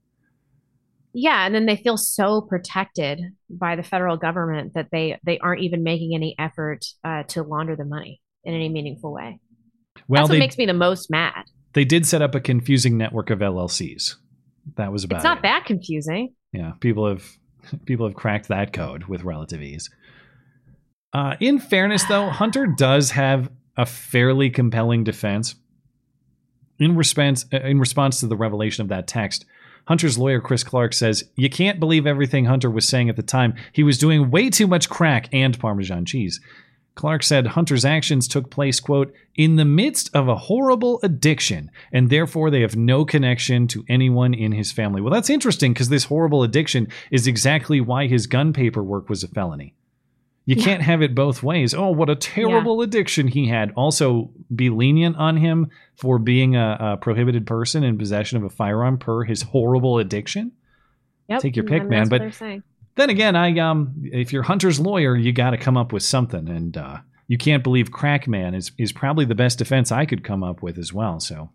Yeah 1.12 1.44
and 1.44 1.54
then 1.54 1.66
they 1.66 1.76
feel 1.76 1.96
so 1.96 2.40
protected 2.40 3.20
by 3.50 3.76
the 3.76 3.82
federal 3.82 4.16
government 4.16 4.74
that 4.74 4.88
they 4.92 5.18
they 5.24 5.38
aren't 5.38 5.62
even 5.62 5.82
making 5.82 6.14
any 6.14 6.34
effort 6.38 6.84
uh, 7.04 7.24
to 7.24 7.42
launder 7.42 7.76
the 7.76 7.84
money 7.84 8.20
in 8.44 8.54
any 8.54 8.68
meaningful 8.68 9.12
way. 9.12 9.40
Well 10.06 10.22
that's 10.22 10.28
what 10.30 10.34
they, 10.34 10.38
makes 10.38 10.58
me 10.58 10.66
the 10.66 10.74
most 10.74 11.10
mad. 11.10 11.44
They 11.72 11.84
did 11.84 12.06
set 12.06 12.22
up 12.22 12.34
a 12.34 12.40
confusing 12.40 12.96
network 12.96 13.30
of 13.30 13.40
llcs 13.40 14.14
that 14.76 14.92
was 14.92 15.02
about 15.02 15.16
it's 15.16 15.24
not 15.24 15.38
it. 15.38 15.42
that 15.42 15.64
confusing. 15.66 16.34
Yeah 16.52 16.72
people 16.80 17.08
have 17.08 17.24
people 17.86 18.06
have 18.06 18.14
cracked 18.14 18.48
that 18.48 18.72
code 18.72 19.04
with 19.04 19.24
relative 19.24 19.60
ease 19.62 19.90
uh, 21.12 21.36
in 21.40 21.58
fairness, 21.58 22.04
though, 22.04 22.28
Hunter 22.28 22.66
does 22.66 23.12
have 23.12 23.50
a 23.76 23.86
fairly 23.86 24.50
compelling 24.50 25.04
defense. 25.04 25.54
In 26.78 26.96
response, 26.96 27.46
uh, 27.52 27.60
in 27.60 27.78
response 27.78 28.20
to 28.20 28.26
the 28.26 28.36
revelation 28.36 28.82
of 28.82 28.88
that 28.88 29.06
text, 29.06 29.44
Hunter's 29.86 30.18
lawyer, 30.18 30.40
Chris 30.40 30.62
Clark, 30.64 30.92
says, 30.92 31.24
You 31.34 31.48
can't 31.48 31.80
believe 31.80 32.06
everything 32.06 32.44
Hunter 32.44 32.70
was 32.70 32.86
saying 32.86 33.08
at 33.08 33.16
the 33.16 33.22
time. 33.22 33.54
He 33.72 33.82
was 33.82 33.96
doing 33.96 34.30
way 34.30 34.50
too 34.50 34.66
much 34.66 34.90
crack 34.90 35.28
and 35.32 35.58
Parmesan 35.58 36.04
cheese. 36.04 36.40
Clark 36.94 37.22
said 37.22 37.46
Hunter's 37.46 37.84
actions 37.84 38.26
took 38.26 38.50
place, 38.50 38.80
quote, 38.80 39.14
in 39.36 39.54
the 39.54 39.64
midst 39.64 40.10
of 40.14 40.26
a 40.26 40.34
horrible 40.34 40.98
addiction, 41.04 41.70
and 41.92 42.10
therefore 42.10 42.50
they 42.50 42.60
have 42.60 42.74
no 42.76 43.04
connection 43.04 43.68
to 43.68 43.84
anyone 43.88 44.34
in 44.34 44.50
his 44.50 44.72
family. 44.72 45.00
Well, 45.00 45.12
that's 45.12 45.30
interesting 45.30 45.72
because 45.72 45.90
this 45.90 46.04
horrible 46.04 46.42
addiction 46.42 46.88
is 47.12 47.28
exactly 47.28 47.80
why 47.80 48.08
his 48.08 48.26
gun 48.26 48.52
paperwork 48.52 49.08
was 49.08 49.22
a 49.22 49.28
felony. 49.28 49.74
You 50.48 50.56
yeah. 50.56 50.64
can't 50.64 50.82
have 50.82 51.02
it 51.02 51.14
both 51.14 51.42
ways. 51.42 51.74
Oh, 51.74 51.90
what 51.90 52.08
a 52.08 52.16
terrible 52.16 52.78
yeah. 52.78 52.84
addiction 52.84 53.28
he 53.28 53.48
had. 53.48 53.70
Also, 53.76 54.30
be 54.56 54.70
lenient 54.70 55.14
on 55.16 55.36
him 55.36 55.68
for 55.94 56.18
being 56.18 56.56
a, 56.56 56.78
a, 56.80 56.96
prohibited 56.96 57.46
person 57.46 57.84
in 57.84 57.98
possession 57.98 58.38
of 58.38 58.44
a 58.44 58.48
firearm 58.48 58.96
per 58.96 59.24
his 59.24 59.42
horrible 59.42 59.98
addiction. 59.98 60.52
Yep. 61.28 61.42
Take 61.42 61.56
your 61.56 61.66
pick, 61.66 61.86
man. 61.86 62.08
But 62.08 62.32
then 62.94 63.10
again, 63.10 63.36
I 63.36 63.58
um, 63.58 63.92
if 64.04 64.32
you're 64.32 64.42
Hunter's 64.42 64.80
lawyer, 64.80 65.14
you 65.14 65.34
got 65.34 65.50
to 65.50 65.58
come 65.58 65.76
up 65.76 65.92
with 65.92 66.02
something, 66.02 66.48
and 66.48 66.78
uh, 66.78 66.96
you 67.26 67.36
can't 67.36 67.62
believe 67.62 67.90
Crackman 67.90 68.54
is 68.54 68.72
is 68.78 68.90
probably 68.90 69.26
the 69.26 69.34
best 69.34 69.58
defense 69.58 69.92
I 69.92 70.06
could 70.06 70.24
come 70.24 70.42
up 70.42 70.62
with 70.62 70.78
as 70.78 70.94
well. 70.94 71.20
So 71.20 71.50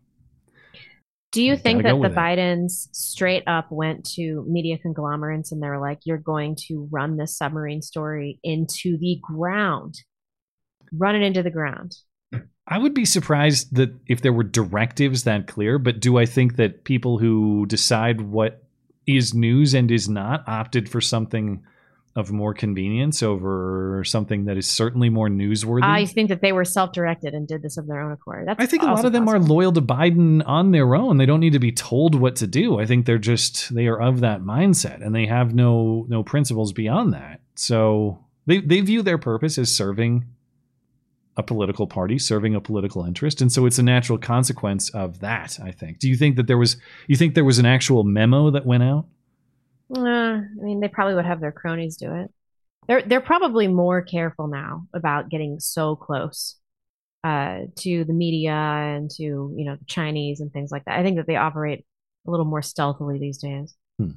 do 1.33 1.41
you 1.41 1.57
think 1.57 1.81
that 1.81 1.99
the 1.99 2.09
Bidens 2.09 2.87
straight 2.91 3.43
up 3.47 3.71
went 3.71 4.05
to 4.11 4.45
media 4.47 4.77
conglomerates 4.77 5.51
and 5.51 5.61
they 5.61 5.67
were 5.67 5.79
like, 5.79 6.01
you're 6.05 6.19
going 6.19 6.55
to 6.67 6.87
run 6.91 7.17
this 7.17 7.35
submarine 7.35 7.81
story 7.81 8.39
into 8.43 8.97
the 8.99 9.19
ground? 9.21 9.95
Run 10.95 11.15
it 11.15 11.23
into 11.23 11.41
the 11.41 11.49
ground. 11.49 11.95
I 12.67 12.77
would 12.77 12.93
be 12.93 13.03
surprised 13.03 13.75
that 13.75 13.93
if 14.07 14.21
there 14.21 14.31
were 14.31 14.43
directives 14.43 15.23
that 15.23 15.47
clear, 15.47 15.79
but 15.79 15.99
do 15.99 16.19
I 16.19 16.27
think 16.27 16.55
that 16.57 16.83
people 16.83 17.17
who 17.17 17.65
decide 17.65 18.21
what 18.21 18.63
is 19.07 19.33
news 19.33 19.73
and 19.73 19.89
is 19.89 20.07
not 20.07 20.47
opted 20.47 20.87
for 20.87 21.01
something 21.01 21.63
of 22.15 22.31
more 22.31 22.53
convenience 22.53 23.23
over 23.23 24.03
something 24.05 24.45
that 24.45 24.55
is 24.55 24.69
certainly 24.69 25.09
more 25.09 25.29
newsworthy. 25.29 25.83
I 25.83 26.05
think 26.05 26.29
that 26.29 26.41
they 26.41 26.51
were 26.51 26.63
self-directed 26.63 27.33
and 27.33 27.47
did 27.47 27.63
this 27.63 27.77
of 27.77 27.87
their 27.87 27.99
own 28.01 28.11
accord. 28.11 28.47
That's 28.47 28.61
I 28.61 28.67
think 28.67 28.83
a 28.83 28.85
lot 28.85 29.03
of 29.03 29.13
them 29.13 29.25
possible. 29.25 29.45
are 29.45 29.55
loyal 29.55 29.71
to 29.71 29.81
Biden 29.81 30.43
on 30.45 30.71
their 30.71 30.95
own. 30.95 31.17
They 31.17 31.25
don't 31.25 31.39
need 31.39 31.53
to 31.53 31.59
be 31.59 31.71
told 31.71 32.13
what 32.13 32.35
to 32.37 32.47
do. 32.47 32.79
I 32.79 32.85
think 32.85 33.07
they're 33.07 33.17
just 33.17 33.73
they 33.73 33.87
are 33.87 33.99
of 33.99 34.19
that 34.19 34.41
mindset 34.41 35.03
and 35.03 35.15
they 35.15 35.25
have 35.25 35.55
no 35.55 36.05
no 36.07 36.21
principles 36.23 36.71
beyond 36.71 37.13
that. 37.13 37.41
So 37.55 38.23
they 38.45 38.59
they 38.59 38.81
view 38.81 39.01
their 39.01 39.17
purpose 39.17 39.57
as 39.57 39.75
serving 39.75 40.25
a 41.35 41.41
political 41.41 41.87
party, 41.87 42.19
serving 42.19 42.53
a 42.53 42.61
political 42.61 43.05
interest, 43.05 43.41
and 43.41 43.51
so 43.51 43.65
it's 43.65 43.79
a 43.79 43.83
natural 43.83 44.19
consequence 44.19 44.91
of 44.91 45.21
that, 45.21 45.57
I 45.63 45.71
think. 45.71 45.97
Do 45.97 46.07
you 46.07 46.15
think 46.15 46.35
that 46.35 46.45
there 46.45 46.59
was 46.59 46.77
you 47.07 47.15
think 47.15 47.33
there 47.33 47.43
was 47.43 47.57
an 47.57 47.65
actual 47.65 48.03
memo 48.03 48.51
that 48.51 48.67
went 48.67 48.83
out? 48.83 49.07
Uh, 49.95 50.01
I 50.01 50.45
mean, 50.55 50.79
they 50.79 50.87
probably 50.87 51.15
would 51.15 51.25
have 51.25 51.39
their 51.39 51.51
cronies 51.51 51.97
do 51.97 52.13
it. 52.13 52.31
They're 52.87 53.01
they're 53.01 53.21
probably 53.21 53.67
more 53.67 54.01
careful 54.01 54.47
now 54.47 54.87
about 54.93 55.29
getting 55.29 55.59
so 55.59 55.95
close 55.95 56.57
uh, 57.23 57.61
to 57.77 58.03
the 58.03 58.13
media 58.13 58.51
and 58.51 59.09
to 59.11 59.23
you 59.23 59.65
know 59.65 59.75
the 59.75 59.85
Chinese 59.85 60.41
and 60.41 60.51
things 60.51 60.71
like 60.71 60.85
that. 60.85 60.99
I 60.99 61.03
think 61.03 61.17
that 61.17 61.27
they 61.27 61.37
operate 61.37 61.85
a 62.27 62.31
little 62.31 62.45
more 62.45 62.61
stealthily 62.61 63.19
these 63.19 63.37
days. 63.37 63.75
Hmm. 63.97 64.11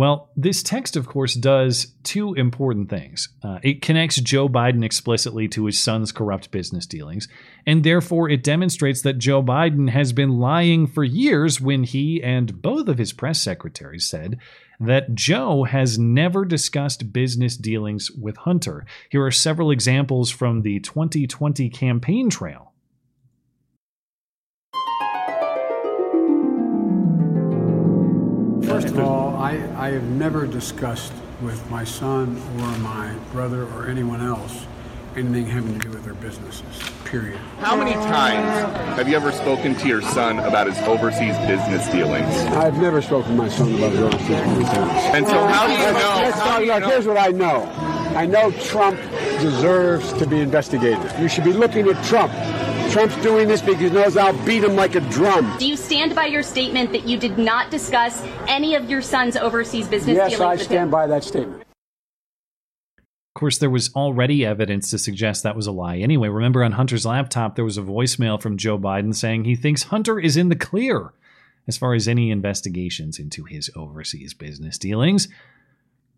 Well, 0.00 0.30
this 0.34 0.62
text, 0.62 0.96
of 0.96 1.06
course, 1.06 1.34
does 1.34 1.88
two 2.04 2.32
important 2.32 2.88
things. 2.88 3.28
Uh, 3.42 3.58
it 3.62 3.82
connects 3.82 4.16
Joe 4.16 4.48
Biden 4.48 4.82
explicitly 4.82 5.46
to 5.48 5.66
his 5.66 5.78
son's 5.78 6.10
corrupt 6.10 6.50
business 6.50 6.86
dealings, 6.86 7.28
and 7.66 7.84
therefore 7.84 8.30
it 8.30 8.42
demonstrates 8.42 9.02
that 9.02 9.18
Joe 9.18 9.42
Biden 9.42 9.90
has 9.90 10.14
been 10.14 10.38
lying 10.38 10.86
for 10.86 11.04
years 11.04 11.60
when 11.60 11.84
he 11.84 12.22
and 12.22 12.62
both 12.62 12.88
of 12.88 12.96
his 12.96 13.12
press 13.12 13.42
secretaries 13.42 14.08
said 14.08 14.38
that 14.80 15.14
Joe 15.14 15.64
has 15.64 15.98
never 15.98 16.46
discussed 16.46 17.12
business 17.12 17.58
dealings 17.58 18.10
with 18.10 18.38
Hunter. 18.38 18.86
Here 19.10 19.22
are 19.22 19.30
several 19.30 19.70
examples 19.70 20.30
from 20.30 20.62
the 20.62 20.80
2020 20.80 21.68
campaign 21.68 22.30
trail. 22.30 22.69
First 28.70 28.86
of 28.88 29.00
all, 29.00 29.34
I, 29.34 29.50
I 29.76 29.90
have 29.90 30.04
never 30.04 30.46
discussed 30.46 31.12
with 31.42 31.68
my 31.70 31.82
son 31.82 32.40
or 32.60 32.78
my 32.78 33.12
brother 33.32 33.64
or 33.74 33.88
anyone 33.88 34.20
else 34.20 34.64
anything 35.16 35.44
having 35.46 35.76
to 35.76 35.88
do 35.88 35.90
with 35.90 36.04
their 36.04 36.14
businesses, 36.14 36.62
period. 37.04 37.36
How 37.58 37.74
many 37.74 37.94
times 37.94 38.72
have 38.96 39.08
you 39.08 39.16
ever 39.16 39.32
spoken 39.32 39.74
to 39.74 39.88
your 39.88 40.00
son 40.02 40.38
about 40.38 40.68
his 40.68 40.78
overseas 40.82 41.36
business 41.48 41.88
dealings? 41.88 42.32
I've 42.54 42.78
never 42.78 43.02
spoken 43.02 43.32
to 43.32 43.36
my 43.42 43.48
son 43.48 43.74
about 43.74 43.90
his 43.90 44.00
overseas 44.02 44.28
business 44.28 44.70
dealings. 44.72 44.92
And 45.16 45.26
so 45.26 45.46
how 45.48 45.66
do 45.66 45.72
you 45.72 45.78
Let's- 45.80 45.98
know- 45.98 46.22
let's 46.22 46.38
how 46.38 46.58
do 46.60 46.64
you 46.64 46.78
know- 46.78 46.88
Here's 46.88 47.06
what 47.08 47.18
I 47.18 47.28
know. 47.28 47.64
I 48.14 48.24
know 48.24 48.52
Trump 48.52 49.00
deserves 49.40 50.12
to 50.14 50.26
be 50.28 50.38
investigated. 50.40 51.00
You 51.20 51.28
should 51.28 51.44
be 51.44 51.52
looking 51.54 51.88
at 51.88 52.02
Trump. 52.04 52.32
Trump's 52.90 53.16
doing 53.22 53.46
this 53.46 53.62
because 53.62 53.80
he 53.80 53.88
knows 53.90 54.16
I'll 54.16 54.36
beat 54.44 54.64
him 54.64 54.74
like 54.74 54.96
a 54.96 55.00
drum. 55.00 55.56
Do 55.58 55.66
you 55.66 55.76
stand 55.76 56.14
by 56.14 56.26
your 56.26 56.42
statement 56.42 56.90
that 56.92 57.06
you 57.06 57.16
did 57.18 57.38
not 57.38 57.70
discuss 57.70 58.20
any 58.48 58.74
of 58.74 58.90
your 58.90 59.00
son's 59.00 59.36
overseas 59.36 59.86
business 59.86 60.16
Yes, 60.16 60.30
dealings 60.32 60.40
I 60.46 60.54
with 60.54 60.62
stand 60.62 60.84
him? 60.84 60.90
by 60.90 61.06
that 61.06 61.22
statement. 61.22 61.62
Of 61.62 63.38
course, 63.40 63.58
there 63.58 63.70
was 63.70 63.94
already 63.94 64.44
evidence 64.44 64.90
to 64.90 64.98
suggest 64.98 65.44
that 65.44 65.54
was 65.54 65.68
a 65.68 65.72
lie. 65.72 65.98
Anyway, 65.98 66.28
remember 66.28 66.64
on 66.64 66.72
Hunter's 66.72 67.06
laptop, 67.06 67.54
there 67.54 67.64
was 67.64 67.78
a 67.78 67.82
voicemail 67.82 68.42
from 68.42 68.56
Joe 68.58 68.76
Biden 68.78 69.14
saying 69.14 69.44
he 69.44 69.54
thinks 69.54 69.84
Hunter 69.84 70.18
is 70.18 70.36
in 70.36 70.48
the 70.48 70.56
clear 70.56 71.12
as 71.68 71.78
far 71.78 71.94
as 71.94 72.08
any 72.08 72.30
investigations 72.32 73.20
into 73.20 73.44
his 73.44 73.70
overseas 73.76 74.34
business 74.34 74.76
dealings. 74.78 75.28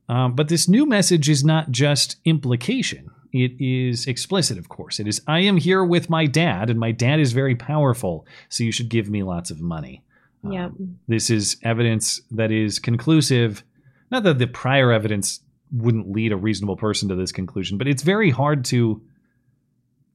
Um, 0.09 0.35
but 0.35 0.49
this 0.49 0.68
new 0.68 0.87
message 0.87 1.29
is 1.29 1.45
not 1.45 1.70
just 1.70 2.16
implication. 2.25 3.11
It 3.33 3.53
is 3.59 4.07
explicit, 4.07 4.59
of 4.59 4.68
course. 4.68 5.01
It 5.01 5.09
is, 5.09 5.22
I 5.26 5.41
am 5.41 5.57
here 5.57 5.83
with 5.85 6.11
my 6.11 6.26
dad, 6.26 6.68
and 6.68 6.78
my 6.78 6.93
dad 6.93 7.18
is 7.18 7.33
very 7.33 7.57
powerful, 7.57 8.26
so 8.51 8.62
you 8.62 8.72
should 8.72 8.91
give 8.91 9.09
me 9.09 9.22
lots 9.22 9.51
of 9.51 9.61
money. 9.61 10.03
Um, 10.45 10.53
yep. 10.53 10.72
This 11.09 11.30
is 11.30 11.57
evidence 11.62 12.20
that 12.30 12.51
is 12.51 12.78
conclusive. 12.78 13.64
Not 14.11 14.24
that 14.24 14.39
the 14.39 14.47
prior 14.47 14.93
evidence 14.93 15.41
wouldn't 15.72 16.11
lead 16.11 16.33
a 16.33 16.37
reasonable 16.37 16.76
person 16.76 17.09
to 17.09 17.14
this 17.14 17.33
conclusion, 17.33 17.78
but 17.78 17.89
it's 17.89 18.03
very 18.03 18.30
hard 18.30 18.64
to. 18.66 19.03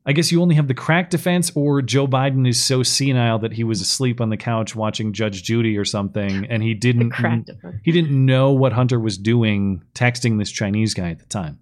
I 0.05 0.13
guess 0.13 0.31
you 0.31 0.41
only 0.41 0.55
have 0.55 0.69
the 0.69 0.73
crack 0.73 1.09
defense, 1.09 1.51
or 1.53 1.81
Joe 1.81 2.07
Biden 2.07 2.47
is 2.47 2.63
so 2.63 2.81
senile 2.81 3.39
that 3.39 3.51
he 3.51 3.65
was 3.65 3.81
asleep 3.81 4.21
on 4.21 4.29
the 4.29 4.37
couch 4.37 4.73
watching 4.73 5.11
Judge 5.11 5.43
Judy 5.43 5.77
or 5.77 5.83
something, 5.83 6.45
and 6.49 6.63
he 6.63 6.73
didn't 6.73 7.09
crack 7.09 7.45
defense. 7.45 7.77
he 7.83 7.91
didn't 7.91 8.25
know 8.25 8.51
what 8.51 8.71
Hunter 8.71 8.99
was 8.99 9.17
doing 9.17 9.83
texting 9.95 10.37
this 10.37 10.51
Chinese 10.51 10.93
guy 10.93 11.09
at 11.09 11.19
the 11.19 11.25
time. 11.25 11.59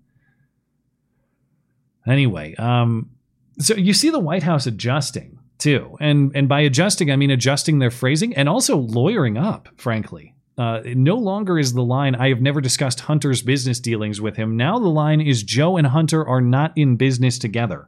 Anyway, 2.08 2.56
um, 2.56 3.10
so 3.58 3.76
you 3.76 3.94
see 3.94 4.10
the 4.10 4.20
White 4.20 4.44
House 4.44 4.68
adjusting 4.68 5.40
too, 5.58 5.98
and 6.00 6.32
and 6.36 6.48
by 6.48 6.62
adjusting 6.62 7.12
I 7.12 7.16
mean 7.16 7.32
adjusting 7.32 7.80
their 7.80 7.92
phrasing 7.92 8.36
and 8.36 8.48
also 8.50 8.78
lawyering 8.78 9.38
up. 9.38 9.70
Frankly, 9.78 10.36
uh, 10.58 10.82
no 10.86 11.16
longer 11.16 11.58
is 11.58 11.74
the 11.74 11.84
line 11.84 12.16
"I 12.16 12.30
have 12.30 12.42
never 12.42 12.62
discussed 12.62 13.02
Hunter's 13.02 13.42
business 13.42 13.80
dealings 13.80 14.22
with 14.22 14.36
him." 14.36 14.58
Now 14.58 14.78
the 14.78 14.88
line 14.88 15.22
is 15.22 15.44
"Joe 15.44 15.78
and 15.78 15.88
Hunter 15.88 16.26
are 16.28 16.42
not 16.42 16.74
in 16.76 16.98
business 16.98 17.40
together." 17.40 17.88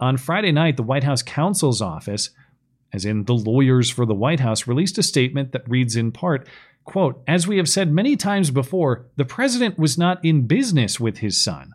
On 0.00 0.16
Friday 0.16 0.52
night, 0.52 0.76
the 0.76 0.82
White 0.82 1.04
House 1.04 1.22
counsel's 1.22 1.80
office, 1.80 2.30
as 2.92 3.04
in 3.04 3.24
the 3.24 3.34
lawyers 3.34 3.90
for 3.90 4.04
the 4.06 4.14
White 4.14 4.40
House, 4.40 4.66
released 4.66 4.98
a 4.98 5.02
statement 5.02 5.52
that 5.52 5.68
reads 5.68 5.96
in 5.96 6.12
part, 6.12 6.46
quote, 6.84 7.22
"As 7.26 7.48
we 7.48 7.56
have 7.56 7.68
said 7.68 7.92
many 7.92 8.16
times 8.16 8.50
before, 8.50 9.06
the 9.16 9.24
president 9.24 9.78
was 9.78 9.96
not 9.96 10.24
in 10.24 10.46
business 10.46 11.00
with 11.00 11.18
his 11.18 11.42
son." 11.42 11.74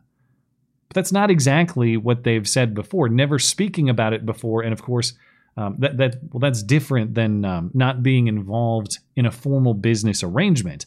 But 0.93 1.01
that's 1.01 1.11
not 1.11 1.31
exactly 1.31 1.97
what 1.97 2.23
they've 2.23 2.47
said 2.47 2.75
before, 2.75 3.09
never 3.09 3.39
speaking 3.39 3.89
about 3.89 4.13
it 4.13 4.27
before, 4.27 4.61
and 4.61 4.71
of 4.71 4.83
course, 4.83 5.13
um, 5.57 5.75
that 5.79 5.97
that 5.97 6.17
well, 6.31 6.39
that's 6.39 6.61
different 6.61 7.15
than 7.15 7.43
um, 7.45 7.71
not 7.73 8.03
being 8.03 8.27
involved 8.27 8.99
in 9.15 9.25
a 9.25 9.31
formal 9.31 9.73
business 9.73 10.21
arrangement. 10.21 10.85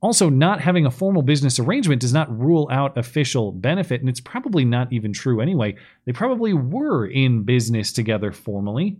Also, 0.00 0.28
not 0.28 0.60
having 0.60 0.86
a 0.86 0.90
formal 0.90 1.22
business 1.22 1.58
arrangement 1.58 2.00
does 2.00 2.12
not 2.12 2.36
rule 2.36 2.68
out 2.70 2.96
official 2.96 3.50
benefit, 3.50 4.00
and 4.00 4.08
it's 4.08 4.20
probably 4.20 4.64
not 4.64 4.92
even 4.92 5.12
true 5.12 5.40
anyway. 5.40 5.76
They 6.04 6.12
probably 6.12 6.52
were 6.52 7.06
in 7.06 7.42
business 7.42 7.92
together 7.92 8.32
formally. 8.32 8.98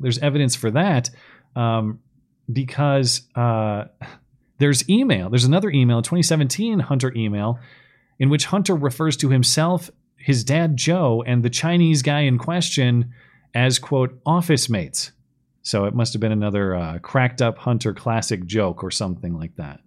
There's 0.00 0.18
evidence 0.18 0.54
for 0.54 0.70
that 0.72 1.10
um, 1.56 2.00
because 2.52 3.22
uh, 3.34 3.86
there's 4.58 4.88
email. 4.88 5.28
There's 5.28 5.44
another 5.44 5.70
email, 5.70 6.02
2017 6.02 6.80
Hunter 6.80 7.12
email, 7.14 7.58
in 8.18 8.30
which 8.30 8.46
Hunter 8.46 8.74
refers 8.74 9.16
to 9.18 9.30
himself, 9.30 9.90
his 10.16 10.44
dad 10.44 10.76
Joe, 10.76 11.22
and 11.26 11.42
the 11.42 11.50
Chinese 11.50 12.02
guy 12.02 12.20
in 12.20 12.38
question 12.38 13.12
as, 13.54 13.78
quote, 13.78 14.20
office 14.26 14.68
mates. 14.68 15.12
So 15.62 15.84
it 15.84 15.94
must 15.94 16.12
have 16.12 16.20
been 16.20 16.32
another 16.32 16.74
uh, 16.74 16.98
cracked 16.98 17.42
up 17.42 17.58
Hunter 17.58 17.92
classic 17.92 18.46
joke 18.46 18.82
or 18.82 18.90
something 18.90 19.34
like 19.34 19.54
that. 19.56 19.80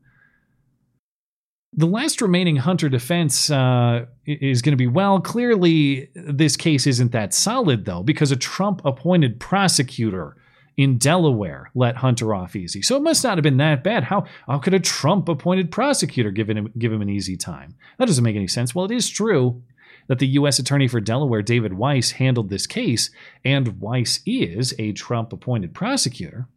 The 1.74 1.88
last 1.88 2.22
remaining 2.22 2.58
Hunter 2.58 2.90
defense 2.90 3.50
uh, 3.50 4.06
is 4.26 4.62
going 4.62 4.74
to 4.74 4.78
be 4.78 4.88
well, 4.88 5.22
clearly, 5.22 6.10
this 6.14 6.58
case 6.58 6.86
isn't 6.86 7.14
that 7.14 7.34
solid, 7.34 7.86
though, 7.86 8.04
because 8.04 8.32
a 8.32 8.36
Trump 8.36 8.82
appointed 8.84 9.40
prosecutor 9.40 10.36
in 10.78 10.98
Delaware 10.98 11.70
let 11.76 11.98
Hunter 11.98 12.34
off 12.34 12.56
easy. 12.56 12.82
So 12.82 12.96
it 12.96 13.04
must 13.04 13.24
not 13.24 13.38
have 13.38 13.44
been 13.44 13.58
that 13.58 13.84
bad. 13.84 14.06
How, 14.06 14.26
how 14.48 14.60
could 14.60 14.74
a 14.74 14.80
Trump 14.80 15.28
appointed 15.30 15.72
prosecutor 15.72 16.32
give 16.32 16.50
him, 16.50 16.72
give 16.78 16.92
him 16.92 17.02
an 17.02 17.10
easy 17.10 17.38
time? 17.38 17.76
That 17.98 18.06
doesn't 18.06 18.24
make 18.24 18.36
any 18.36 18.48
sense. 18.48 18.74
Well, 18.74 18.86
it 18.86 18.92
is 18.92 19.10
true 19.10 19.62
that 20.08 20.20
the 20.20 20.28
U.S. 20.28 20.60
Attorney 20.60 20.88
for 20.88 21.00
Delaware, 21.00 21.42
David 21.42 21.74
Weiss, 21.74 22.12
handled 22.12 22.50
this 22.50 22.68
case, 22.68 23.12
and 23.46 23.80
Weiss 23.80 24.22
is 24.26 24.74
a 24.80 24.94
Trump 24.94 25.32
appointed 25.32 25.74
prosecutor. 25.74 26.48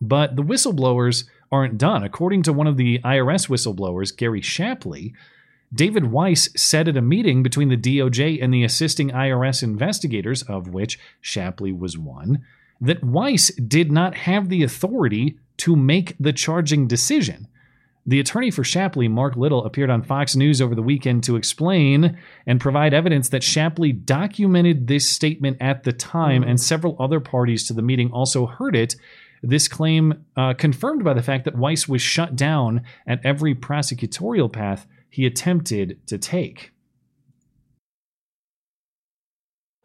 But 0.00 0.36
the 0.36 0.42
whistleblowers 0.42 1.24
aren't 1.50 1.78
done. 1.78 2.04
According 2.04 2.42
to 2.44 2.52
one 2.52 2.66
of 2.66 2.76
the 2.76 3.00
IRS 3.00 3.48
whistleblowers, 3.48 4.16
Gary 4.16 4.40
Shapley, 4.40 5.14
David 5.74 6.06
Weiss 6.06 6.48
said 6.56 6.88
at 6.88 6.96
a 6.96 7.02
meeting 7.02 7.42
between 7.42 7.68
the 7.68 7.76
DOJ 7.76 8.42
and 8.42 8.52
the 8.52 8.64
assisting 8.64 9.10
IRS 9.10 9.62
investigators, 9.62 10.42
of 10.42 10.68
which 10.68 10.98
Shapley 11.20 11.72
was 11.72 11.98
one, 11.98 12.44
that 12.80 13.02
Weiss 13.02 13.48
did 13.54 13.90
not 13.90 14.14
have 14.14 14.48
the 14.48 14.62
authority 14.62 15.38
to 15.58 15.76
make 15.76 16.14
the 16.18 16.32
charging 16.32 16.86
decision. 16.86 17.48
The 18.06 18.20
attorney 18.20 18.50
for 18.50 18.64
Shapley, 18.64 19.06
Mark 19.06 19.36
Lytle, 19.36 19.66
appeared 19.66 19.90
on 19.90 20.02
Fox 20.02 20.34
News 20.34 20.62
over 20.62 20.74
the 20.74 20.80
weekend 20.80 21.24
to 21.24 21.36
explain 21.36 22.18
and 22.46 22.58
provide 22.58 22.94
evidence 22.94 23.28
that 23.28 23.42
Shapley 23.42 23.92
documented 23.92 24.86
this 24.86 25.06
statement 25.06 25.58
at 25.60 25.84
the 25.84 25.92
time, 25.92 26.42
and 26.42 26.58
several 26.58 26.96
other 26.98 27.20
parties 27.20 27.66
to 27.66 27.74
the 27.74 27.82
meeting 27.82 28.10
also 28.10 28.46
heard 28.46 28.74
it. 28.74 28.96
This 29.42 29.68
claim 29.68 30.24
uh, 30.36 30.54
confirmed 30.54 31.04
by 31.04 31.12
the 31.12 31.22
fact 31.22 31.44
that 31.44 31.58
Weiss 31.58 31.86
was 31.86 32.00
shut 32.00 32.34
down 32.34 32.82
at 33.06 33.20
every 33.24 33.54
prosecutorial 33.54 34.50
path 34.50 34.86
he 35.10 35.26
attempted 35.26 36.00
to 36.06 36.16
take. 36.16 36.72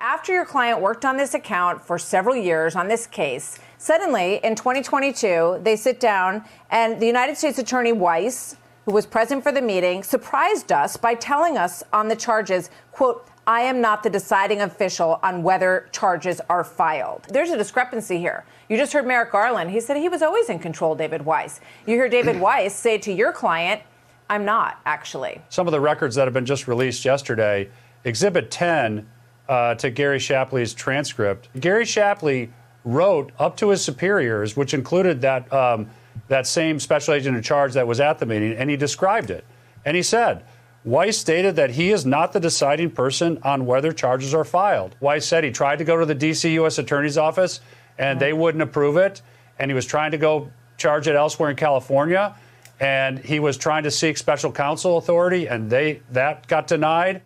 After 0.03 0.33
your 0.33 0.43
client 0.43 0.81
worked 0.81 1.05
on 1.05 1.15
this 1.15 1.33
account 1.33 1.81
for 1.81 1.97
several 1.97 2.35
years 2.35 2.75
on 2.75 2.89
this 2.89 3.07
case, 3.07 3.57
suddenly 3.77 4.41
in 4.43 4.53
2022, 4.53 5.61
they 5.63 5.77
sit 5.77 6.01
down 6.01 6.43
and 6.71 6.99
the 7.01 7.05
United 7.05 7.37
States 7.37 7.57
Attorney 7.57 7.93
Weiss, 7.93 8.57
who 8.83 8.91
was 8.91 9.05
present 9.05 9.43
for 9.43 9.53
the 9.53 9.61
meeting, 9.61 10.03
surprised 10.03 10.73
us 10.73 10.97
by 10.97 11.13
telling 11.15 11.57
us 11.57 11.83
on 11.93 12.09
the 12.09 12.17
charges, 12.17 12.69
quote, 12.91 13.25
I 13.47 13.61
am 13.61 13.79
not 13.79 14.03
the 14.03 14.09
deciding 14.09 14.59
official 14.59 15.21
on 15.23 15.41
whether 15.41 15.87
charges 15.93 16.41
are 16.49 16.65
filed. 16.65 17.23
There's 17.29 17.51
a 17.51 17.57
discrepancy 17.57 18.17
here. 18.17 18.43
You 18.67 18.75
just 18.75 18.91
heard 18.91 19.07
Merrick 19.07 19.31
Garland. 19.31 19.71
He 19.71 19.79
said 19.79 19.95
he 19.95 20.09
was 20.09 20.21
always 20.21 20.49
in 20.49 20.59
control, 20.59 20.95
David 20.95 21.21
Weiss. 21.21 21.61
You 21.87 21.95
hear 21.95 22.09
David 22.09 22.41
Weiss 22.41 22.75
say 22.75 22.97
to 22.97 23.13
your 23.13 23.31
client, 23.31 23.81
I'm 24.29 24.43
not, 24.43 24.81
actually. 24.85 25.41
Some 25.47 25.65
of 25.65 25.71
the 25.71 25.79
records 25.79 26.15
that 26.15 26.25
have 26.25 26.33
been 26.33 26.45
just 26.45 26.67
released 26.67 27.05
yesterday, 27.05 27.69
Exhibit 28.03 28.51
10 28.51 29.07
uh, 29.49 29.75
to 29.75 29.89
Gary 29.89 30.19
Shapley's 30.19 30.73
transcript. 30.73 31.49
Gary 31.59 31.85
Shapley 31.85 32.51
wrote 32.85 33.31
up 33.39 33.57
to 33.57 33.69
his 33.69 33.83
superiors, 33.83 34.55
which 34.57 34.73
included 34.73 35.21
that, 35.21 35.51
um, 35.53 35.89
that 36.27 36.47
same 36.47 36.79
special 36.79 37.13
agent 37.13 37.35
in 37.35 37.43
charge 37.43 37.73
that 37.73 37.87
was 37.87 37.99
at 37.99 38.19
the 38.19 38.25
meeting, 38.25 38.53
and 38.53 38.69
he 38.69 38.77
described 38.77 39.29
it. 39.29 39.45
And 39.85 39.95
he 39.95 40.03
said, 40.03 40.43
Weiss 40.85 41.17
stated 41.17 41.55
that 41.55 41.71
he 41.71 41.91
is 41.91 42.05
not 42.05 42.33
the 42.33 42.39
deciding 42.41 42.91
person 42.91 43.39
on 43.43 43.65
whether 43.65 43.93
charges 43.93 44.33
are 44.33 44.43
filed. 44.43 44.95
Weiss 44.99 45.25
said 45.25 45.43
he 45.45 45.51
tried 45.51 45.77
to 45.77 45.85
go 45.85 45.97
to 45.97 46.05
the 46.05 46.15
D.C. 46.15 46.53
U.S. 46.55 46.77
Attorney's 46.77 47.17
Office 47.17 47.61
and 47.97 48.19
they 48.19 48.33
wouldn't 48.33 48.61
approve 48.61 48.97
it, 48.97 49.21
and 49.59 49.69
he 49.71 49.75
was 49.75 49.85
trying 49.85 50.11
to 50.11 50.17
go 50.17 50.51
charge 50.77 51.07
it 51.07 51.15
elsewhere 51.15 51.49
in 51.51 51.55
California. 51.55 52.35
and 52.79 53.19
he 53.19 53.39
was 53.39 53.55
trying 53.55 53.83
to 53.83 53.91
seek 53.91 54.17
special 54.17 54.51
counsel 54.51 54.97
authority, 54.97 55.47
and 55.47 55.69
they 55.69 56.01
that 56.11 56.47
got 56.47 56.67
denied. 56.67 57.21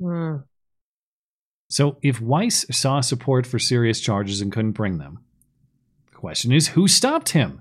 Hmm. 0.00 0.36
So 1.68 1.96
if 2.02 2.20
Weiss 2.20 2.64
saw 2.70 3.00
support 3.00 3.46
for 3.46 3.58
serious 3.58 4.00
charges 4.00 4.40
and 4.40 4.52
couldn't 4.52 4.72
bring 4.72 4.98
them, 4.98 5.18
the 6.10 6.16
question 6.16 6.52
is 6.52 6.68
who 6.68 6.88
stopped 6.88 7.30
him? 7.30 7.60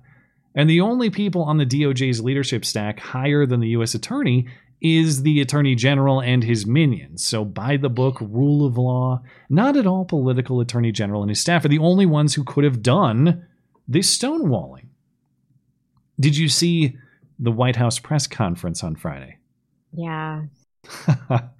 And 0.53 0.69
the 0.69 0.81
only 0.81 1.09
people 1.09 1.43
on 1.43 1.57
the 1.57 1.65
DOJ's 1.65 2.21
leadership 2.21 2.63
stack 2.63 2.99
higher 2.99 3.45
than 3.45 3.59
the 3.59 3.69
U.S. 3.69 3.93
attorney 3.93 4.47
is 4.81 5.23
the 5.23 5.41
attorney 5.41 5.75
general 5.75 6.21
and 6.21 6.43
his 6.43 6.65
minions. 6.65 7.25
So, 7.25 7.43
by 7.43 7.77
the 7.77 7.89
book, 7.89 8.19
rule 8.21 8.65
of 8.65 8.77
law, 8.77 9.21
not 9.49 9.75
at 9.75 9.87
all 9.87 10.05
political 10.05 10.61
attorney 10.61 10.91
general 10.91 11.21
and 11.21 11.29
his 11.29 11.41
staff 11.41 11.65
are 11.65 11.69
the 11.69 11.79
only 11.79 12.05
ones 12.05 12.35
who 12.35 12.43
could 12.43 12.63
have 12.63 12.81
done 12.81 13.45
this 13.87 14.15
stonewalling. 14.17 14.87
Did 16.19 16.37
you 16.37 16.47
see 16.47 16.97
the 17.39 17.51
White 17.51 17.75
House 17.75 17.99
press 17.99 18.27
conference 18.27 18.83
on 18.83 18.95
Friday? 18.95 19.37
Yeah. 19.91 20.43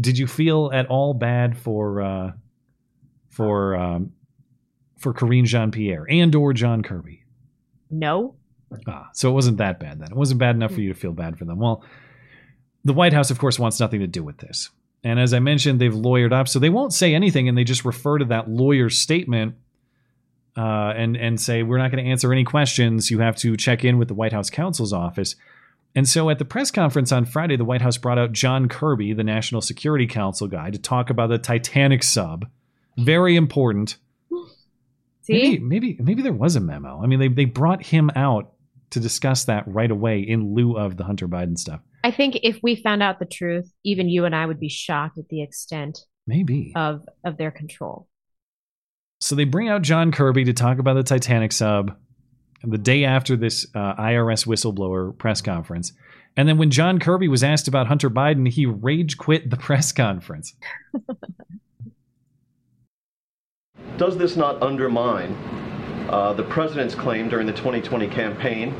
Did 0.00 0.18
you 0.18 0.26
feel 0.26 0.70
at 0.72 0.86
all 0.86 1.14
bad 1.14 1.56
for 1.56 2.02
uh, 2.02 2.32
for 3.28 3.76
um, 3.76 4.12
for 4.98 5.12
Karine 5.12 5.44
Jean 5.44 5.70
Pierre 5.70 6.06
and 6.08 6.34
or 6.34 6.52
John 6.52 6.82
Kirby? 6.82 7.24
No. 7.90 8.36
Ah, 8.88 9.10
so 9.12 9.30
it 9.30 9.34
wasn't 9.34 9.58
that 9.58 9.78
bad 9.78 10.00
then. 10.00 10.10
It 10.10 10.16
wasn't 10.16 10.40
bad 10.40 10.56
enough 10.56 10.72
for 10.72 10.80
you 10.80 10.92
to 10.92 10.98
feel 10.98 11.12
bad 11.12 11.38
for 11.38 11.44
them. 11.44 11.58
Well, 11.58 11.84
the 12.84 12.92
White 12.92 13.12
House, 13.12 13.30
of 13.30 13.38
course, 13.38 13.58
wants 13.58 13.78
nothing 13.78 14.00
to 14.00 14.06
do 14.06 14.24
with 14.24 14.38
this. 14.38 14.70
And 15.04 15.20
as 15.20 15.34
I 15.34 15.38
mentioned, 15.38 15.80
they've 15.80 15.92
lawyered 15.92 16.32
up, 16.32 16.48
so 16.48 16.58
they 16.58 16.70
won't 16.70 16.92
say 16.92 17.14
anything, 17.14 17.48
and 17.48 17.56
they 17.56 17.64
just 17.64 17.84
refer 17.84 18.18
to 18.18 18.24
that 18.26 18.48
lawyer's 18.48 18.98
statement 18.98 19.54
uh, 20.56 20.92
and 20.96 21.16
and 21.16 21.40
say 21.40 21.62
we're 21.62 21.78
not 21.78 21.90
going 21.90 22.04
to 22.04 22.10
answer 22.10 22.32
any 22.32 22.44
questions. 22.44 23.10
You 23.10 23.18
have 23.20 23.36
to 23.36 23.56
check 23.56 23.84
in 23.84 23.98
with 23.98 24.08
the 24.08 24.14
White 24.14 24.32
House 24.32 24.50
counsel's 24.50 24.92
office. 24.92 25.36
And 25.94 26.08
so 26.08 26.28
at 26.28 26.38
the 26.38 26.44
press 26.44 26.70
conference 26.70 27.12
on 27.12 27.24
Friday, 27.24 27.56
the 27.56 27.64
White 27.64 27.82
House 27.82 27.96
brought 27.96 28.18
out 28.18 28.32
John 28.32 28.68
Kirby, 28.68 29.12
the 29.12 29.22
National 29.22 29.60
Security 29.60 30.06
Council 30.06 30.48
guy, 30.48 30.70
to 30.70 30.78
talk 30.78 31.08
about 31.08 31.28
the 31.28 31.38
Titanic 31.38 32.02
sub. 32.02 32.46
Very 32.98 33.36
important. 33.36 33.96
See? 35.22 35.32
Maybe, 35.32 35.58
maybe 35.58 35.98
maybe 36.00 36.22
there 36.22 36.32
was 36.32 36.56
a 36.56 36.60
memo. 36.60 37.00
I 37.02 37.06
mean, 37.06 37.18
they 37.18 37.28
they 37.28 37.44
brought 37.44 37.84
him 37.84 38.10
out 38.16 38.52
to 38.90 39.00
discuss 39.00 39.44
that 39.44 39.64
right 39.66 39.90
away 39.90 40.20
in 40.20 40.54
lieu 40.54 40.76
of 40.76 40.96
the 40.96 41.04
Hunter 41.04 41.28
Biden 41.28 41.58
stuff. 41.58 41.80
I 42.02 42.10
think 42.10 42.38
if 42.42 42.58
we 42.62 42.76
found 42.76 43.02
out 43.02 43.18
the 43.18 43.24
truth, 43.24 43.72
even 43.84 44.08
you 44.08 44.26
and 44.26 44.36
I 44.36 44.44
would 44.44 44.60
be 44.60 44.68
shocked 44.68 45.16
at 45.16 45.28
the 45.28 45.42
extent 45.42 46.00
Maybe. 46.26 46.72
of 46.76 47.06
of 47.24 47.38
their 47.38 47.50
control. 47.50 48.08
So 49.20 49.34
they 49.34 49.44
bring 49.44 49.68
out 49.68 49.82
John 49.82 50.12
Kirby 50.12 50.44
to 50.44 50.52
talk 50.52 50.78
about 50.78 50.94
the 50.94 51.02
Titanic 51.02 51.52
sub 51.52 51.96
the 52.66 52.78
day 52.78 53.04
after 53.04 53.36
this 53.36 53.66
uh, 53.74 53.94
IRS 53.96 54.46
whistleblower 54.46 55.16
press 55.16 55.40
conference. 55.40 55.92
And 56.36 56.48
then 56.48 56.58
when 56.58 56.70
John 56.70 56.98
Kirby 56.98 57.28
was 57.28 57.44
asked 57.44 57.68
about 57.68 57.86
Hunter 57.86 58.10
Biden, 58.10 58.48
he 58.48 58.66
rage 58.66 59.16
quit 59.16 59.50
the 59.50 59.56
press 59.68 59.92
conference. 59.92 60.54
Does 63.96 64.16
this 64.18 64.36
not 64.36 64.60
undermine 64.60 65.32
uh, 66.08 66.32
the 66.32 66.42
president's 66.42 66.94
claim 66.94 67.28
during 67.28 67.46
the 67.46 67.52
2020 67.52 68.08
campaign 68.08 68.70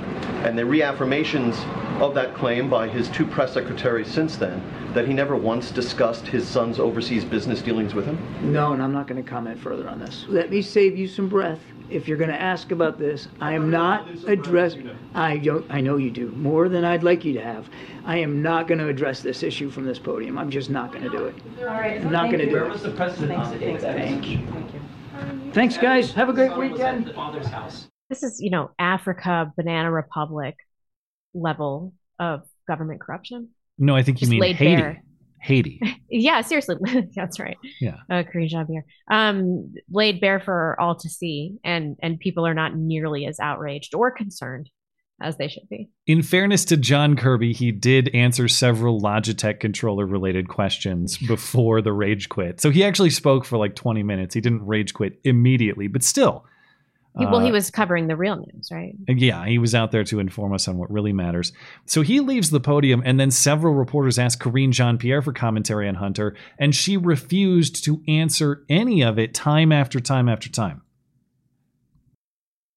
and 0.44 0.58
the 0.58 0.62
reaffirmations 0.62 1.56
of 2.00 2.14
that 2.14 2.34
claim 2.34 2.68
by 2.68 2.88
his 2.88 3.08
two 3.08 3.24
press 3.24 3.54
secretaries 3.54 4.08
since 4.08 4.36
then 4.36 4.62
that 4.92 5.06
he 5.06 5.14
never 5.14 5.36
once 5.36 5.70
discussed 5.70 6.26
his 6.26 6.46
son's 6.46 6.78
overseas 6.78 7.24
business 7.24 7.62
dealings 7.62 7.94
with 7.94 8.04
him? 8.04 8.18
No, 8.52 8.72
and 8.72 8.82
I'm 8.82 8.92
not 8.92 9.06
going 9.06 9.22
to 9.22 9.28
comment 9.28 9.58
further 9.58 9.88
on 9.88 10.00
this. 10.00 10.24
Let 10.28 10.50
me 10.50 10.62
save 10.62 10.98
you 10.98 11.06
some 11.06 11.28
breath. 11.28 11.60
If 11.94 12.08
you're 12.08 12.16
going 12.18 12.30
to 12.30 12.40
ask 12.40 12.72
about 12.72 12.98
this, 12.98 13.28
I 13.40 13.52
am 13.52 13.70
not 13.70 14.08
addressing. 14.26 14.90
I 15.14 15.38
don't. 15.38 15.64
I 15.70 15.80
know 15.80 15.96
you 15.96 16.10
do 16.10 16.30
more 16.32 16.68
than 16.68 16.84
I'd 16.84 17.04
like 17.04 17.24
you 17.24 17.32
to 17.34 17.40
have. 17.40 17.70
I 18.04 18.16
am 18.16 18.42
not 18.42 18.66
going 18.66 18.78
to 18.80 18.88
address 18.88 19.20
this 19.20 19.44
issue 19.44 19.70
from 19.70 19.84
this 19.84 20.00
podium. 20.00 20.36
I'm 20.36 20.50
just 20.50 20.70
not 20.70 20.90
going 20.90 21.04
to 21.04 21.10
do 21.10 21.26
it. 21.26 21.36
All 21.60 21.66
right. 21.66 22.00
I'm 22.00 22.10
not 22.10 22.26
going 22.26 22.40
to 22.40 22.46
do 22.46 22.52
Where 22.52 22.64
it. 22.64 22.72
was 22.72 22.82
the 22.82 22.90
president 22.90 23.38
on 23.38 23.52
the 23.52 23.58
day? 23.60 23.78
Thank 23.78 24.28
you. 24.28 24.40
Thanks, 25.52 25.78
guys. 25.78 26.10
Have 26.12 26.28
a 26.28 26.32
great 26.32 26.56
weekend. 26.56 27.06
The 27.06 27.14
father's 27.14 27.46
house. 27.46 27.86
This 28.08 28.24
is, 28.24 28.40
you 28.40 28.50
know, 28.50 28.72
Africa, 28.76 29.52
Banana 29.56 29.92
Republic 29.92 30.56
level 31.32 31.94
of 32.18 32.42
government 32.66 33.00
corruption. 33.00 33.50
No, 33.78 33.94
I 33.94 34.02
think 34.02 34.20
you 34.20 34.26
Just 34.26 34.32
mean 34.32 34.42
Haiti. 34.42 34.64
bare. 34.76 35.03
Haiti. 35.44 35.80
yeah, 36.08 36.40
seriously, 36.40 36.76
that's 37.16 37.38
right. 37.38 37.58
Yeah. 37.80 37.98
Uh, 38.10 38.22
Karine 38.22 38.48
Jean-Pierre. 38.48 38.86
Um, 39.10 39.74
laid 39.90 40.20
bare 40.20 40.40
for 40.40 40.80
all 40.80 40.96
to 40.96 41.08
see, 41.08 41.58
and 41.62 41.96
and 42.02 42.18
people 42.18 42.46
are 42.46 42.54
not 42.54 42.74
nearly 42.74 43.26
as 43.26 43.38
outraged 43.38 43.94
or 43.94 44.10
concerned 44.10 44.70
as 45.22 45.36
they 45.36 45.48
should 45.48 45.68
be. 45.68 45.88
In 46.06 46.22
fairness 46.22 46.64
to 46.66 46.76
John 46.76 47.14
Kirby, 47.14 47.52
he 47.52 47.70
did 47.70 48.08
answer 48.14 48.48
several 48.48 49.00
Logitech 49.00 49.60
controller 49.60 50.06
related 50.06 50.48
questions 50.48 51.16
before 51.18 51.80
the 51.82 51.92
rage 51.92 52.28
quit. 52.28 52.60
So 52.60 52.70
he 52.70 52.82
actually 52.82 53.10
spoke 53.10 53.44
for 53.44 53.56
like 53.56 53.76
20 53.76 54.02
minutes. 54.02 54.34
He 54.34 54.40
didn't 54.40 54.66
rage 54.66 54.92
quit 54.92 55.20
immediately, 55.24 55.86
but 55.86 56.02
still. 56.02 56.46
Well, 57.16 57.40
he 57.40 57.50
uh, 57.50 57.52
was 57.52 57.70
covering 57.70 58.08
the 58.08 58.16
real 58.16 58.36
news, 58.36 58.70
right? 58.72 58.94
Yeah, 59.06 59.46
he 59.46 59.58
was 59.58 59.74
out 59.74 59.92
there 59.92 60.02
to 60.04 60.18
inform 60.18 60.52
us 60.52 60.66
on 60.66 60.78
what 60.78 60.90
really 60.90 61.12
matters. 61.12 61.52
So 61.86 62.02
he 62.02 62.18
leaves 62.18 62.50
the 62.50 62.58
podium, 62.58 63.02
and 63.04 63.20
then 63.20 63.30
several 63.30 63.74
reporters 63.74 64.18
asked 64.18 64.40
Karine 64.40 64.72
Jean 64.72 64.98
Pierre 64.98 65.22
for 65.22 65.32
commentary 65.32 65.88
on 65.88 65.94
Hunter, 65.94 66.34
and 66.58 66.74
she 66.74 66.96
refused 66.96 67.84
to 67.84 68.02
answer 68.08 68.64
any 68.68 69.02
of 69.02 69.18
it 69.18 69.32
time 69.32 69.70
after 69.70 70.00
time 70.00 70.28
after 70.28 70.50
time. 70.50 70.82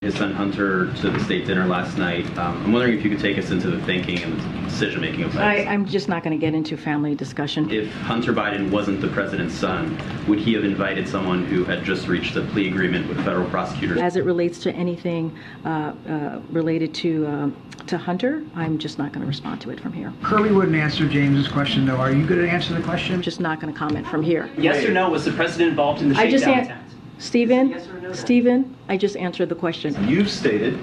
His 0.01 0.13
son 0.13 0.31
Hunter 0.31 0.93
to 0.97 1.09
the 1.09 1.19
state 1.23 1.47
dinner 1.47 1.65
last 1.65 1.97
night. 1.97 2.23
Um, 2.37 2.63
I'm 2.63 2.71
wondering 2.71 2.99
if 2.99 3.03
you 3.03 3.09
could 3.09 3.19
take 3.19 3.35
us 3.39 3.49
into 3.49 3.71
the 3.71 3.81
thinking 3.83 4.21
and 4.21 4.69
decision 4.69 5.01
making 5.01 5.23
of 5.23 5.35
I, 5.35 5.63
that. 5.63 5.67
I'm 5.69 5.87
just 5.87 6.07
not 6.07 6.23
going 6.23 6.39
to 6.39 6.39
get 6.39 6.53
into 6.53 6.77
family 6.77 7.15
discussion. 7.15 7.67
If 7.71 7.91
Hunter 8.01 8.31
Biden 8.31 8.69
wasn't 8.69 9.01
the 9.01 9.07
president's 9.07 9.55
son, 9.55 9.99
would 10.27 10.37
he 10.37 10.53
have 10.53 10.63
invited 10.63 11.09
someone 11.09 11.45
who 11.45 11.63
had 11.63 11.83
just 11.83 12.07
reached 12.07 12.35
a 12.35 12.43
plea 12.43 12.67
agreement 12.67 13.09
with 13.09 13.17
federal 13.25 13.49
prosecutors? 13.49 13.97
As 13.97 14.17
it 14.17 14.23
relates 14.23 14.59
to 14.59 14.71
anything 14.73 15.35
uh, 15.65 15.93
uh, 16.07 16.41
related 16.51 16.93
to 16.93 17.25
uh, 17.25 17.49
to 17.87 17.97
Hunter, 17.97 18.43
I'm 18.53 18.77
just 18.77 18.99
not 18.99 19.13
going 19.13 19.21
to 19.21 19.27
respond 19.27 19.61
to 19.61 19.71
it 19.71 19.79
from 19.79 19.93
here. 19.93 20.13
Kirby 20.21 20.51
wouldn't 20.51 20.75
answer 20.75 21.09
James's 21.09 21.51
question, 21.51 21.87
though. 21.87 21.97
Are 21.97 22.11
you 22.11 22.27
going 22.27 22.41
to 22.41 22.49
answer 22.49 22.75
the 22.75 22.83
question? 22.83 23.15
I'm 23.15 23.21
just 23.23 23.39
not 23.39 23.59
going 23.59 23.73
to 23.73 23.79
comment 23.79 24.05
from 24.05 24.21
here. 24.21 24.47
Yes 24.59 24.85
or 24.85 24.91
no? 24.91 25.09
Was 25.09 25.25
the 25.25 25.31
president 25.31 25.71
involved 25.71 26.03
in 26.03 26.09
the 26.09 26.19
I 26.19 26.29
just 26.29 26.45
shakedown 27.19 27.59
an- 27.59 27.73
attempt? 27.73 28.15
Stephen, 28.15 28.15
Stephen, 28.15 28.75
I 28.89 28.97
just 28.97 29.15
answered 29.17 29.49
the 29.49 29.55
question. 29.55 29.95
You've 30.07 30.29
stated 30.29 30.79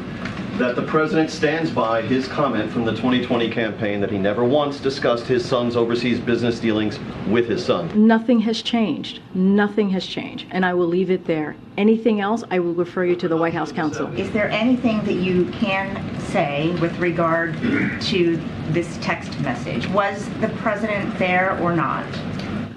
that 0.58 0.76
the 0.76 0.82
president 0.82 1.30
stands 1.30 1.68
by 1.70 2.00
his 2.00 2.28
comment 2.28 2.70
from 2.70 2.84
the 2.84 2.92
2020 2.92 3.50
campaign 3.50 4.00
that 4.00 4.10
he 4.10 4.18
never 4.18 4.44
once 4.44 4.78
discussed 4.78 5.26
his 5.26 5.44
son's 5.44 5.74
overseas 5.74 6.20
business 6.20 6.60
dealings 6.60 7.00
with 7.28 7.48
his 7.48 7.64
son. 7.64 8.06
Nothing 8.06 8.38
has 8.40 8.62
changed. 8.62 9.20
Nothing 9.34 9.90
has 9.90 10.06
changed, 10.06 10.46
and 10.52 10.64
I 10.64 10.72
will 10.74 10.86
leave 10.86 11.10
it 11.10 11.26
there. 11.26 11.56
Anything 11.76 12.20
else, 12.20 12.44
I 12.52 12.60
will 12.60 12.74
refer 12.74 13.04
you 13.04 13.16
to 13.16 13.26
the 13.26 13.36
White 13.36 13.54
House 13.54 13.72
counsel. 13.72 14.06
Is 14.16 14.30
there 14.30 14.48
anything 14.50 15.04
that 15.06 15.14
you 15.14 15.46
can 15.46 16.20
say 16.20 16.70
with 16.80 16.96
regard 17.00 17.60
to 18.02 18.40
this 18.68 18.96
text 19.00 19.38
message? 19.40 19.88
Was 19.88 20.28
the 20.40 20.48
president 20.58 21.18
there 21.18 21.58
or 21.60 21.74
not? 21.74 22.06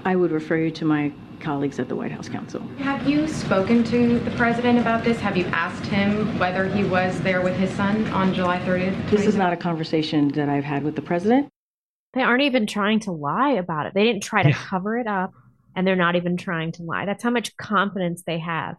I 0.04 0.16
would 0.16 0.32
refer 0.32 0.58
you 0.58 0.72
to 0.72 0.86
my 0.86 1.12
colleagues 1.40 1.80
at 1.80 1.88
the 1.88 1.96
White 1.96 2.12
House 2.12 2.30
counsel. 2.30 2.62
Have 2.80 3.08
you 3.08 3.28
spoken 3.28 3.84
to 3.86 4.20
the 4.20 4.32
president 4.32 4.80
about 4.80 5.04
this? 5.04 5.20
Have 5.20 5.38
you 5.38 5.46
asked 5.46 5.86
him 5.86 6.38
whether 6.40 6.68
he 6.68 6.84
was 6.84 7.20
there 7.22 7.42
with 7.42 7.56
his 7.56 7.70
son 7.72 8.06
on 8.08 8.34
July 8.34 8.60
30th? 8.60 9.10
This 9.10 9.26
is 9.26 9.36
not 9.36 9.54
a 9.54 9.58
conversation 9.58 10.30
that 10.30 10.50
I've 10.50 10.64
had 10.64 10.84
with 10.84 10.96
the 10.96 11.02
president. 11.02 11.50
They 12.14 12.22
aren't 12.22 12.44
even 12.44 12.66
trying 12.66 13.02
to 13.02 13.12
lie 13.12 13.52
about 13.52 13.86
it. 13.86 13.94
They 13.94 14.04
didn't 14.04 14.24
try 14.24 14.44
to 14.44 14.54
cover 14.54 14.98
it 14.98 15.08
up, 15.08 15.34
and 15.76 15.86
they're 15.86 15.96
not 15.96 16.16
even 16.16 16.38
trying 16.38 16.72
to 16.74 16.84
lie. 16.84 17.06
That's 17.06 17.24
how 17.24 17.30
much 17.30 17.56
confidence 17.58 18.24
they 18.26 18.40
have 18.40 18.76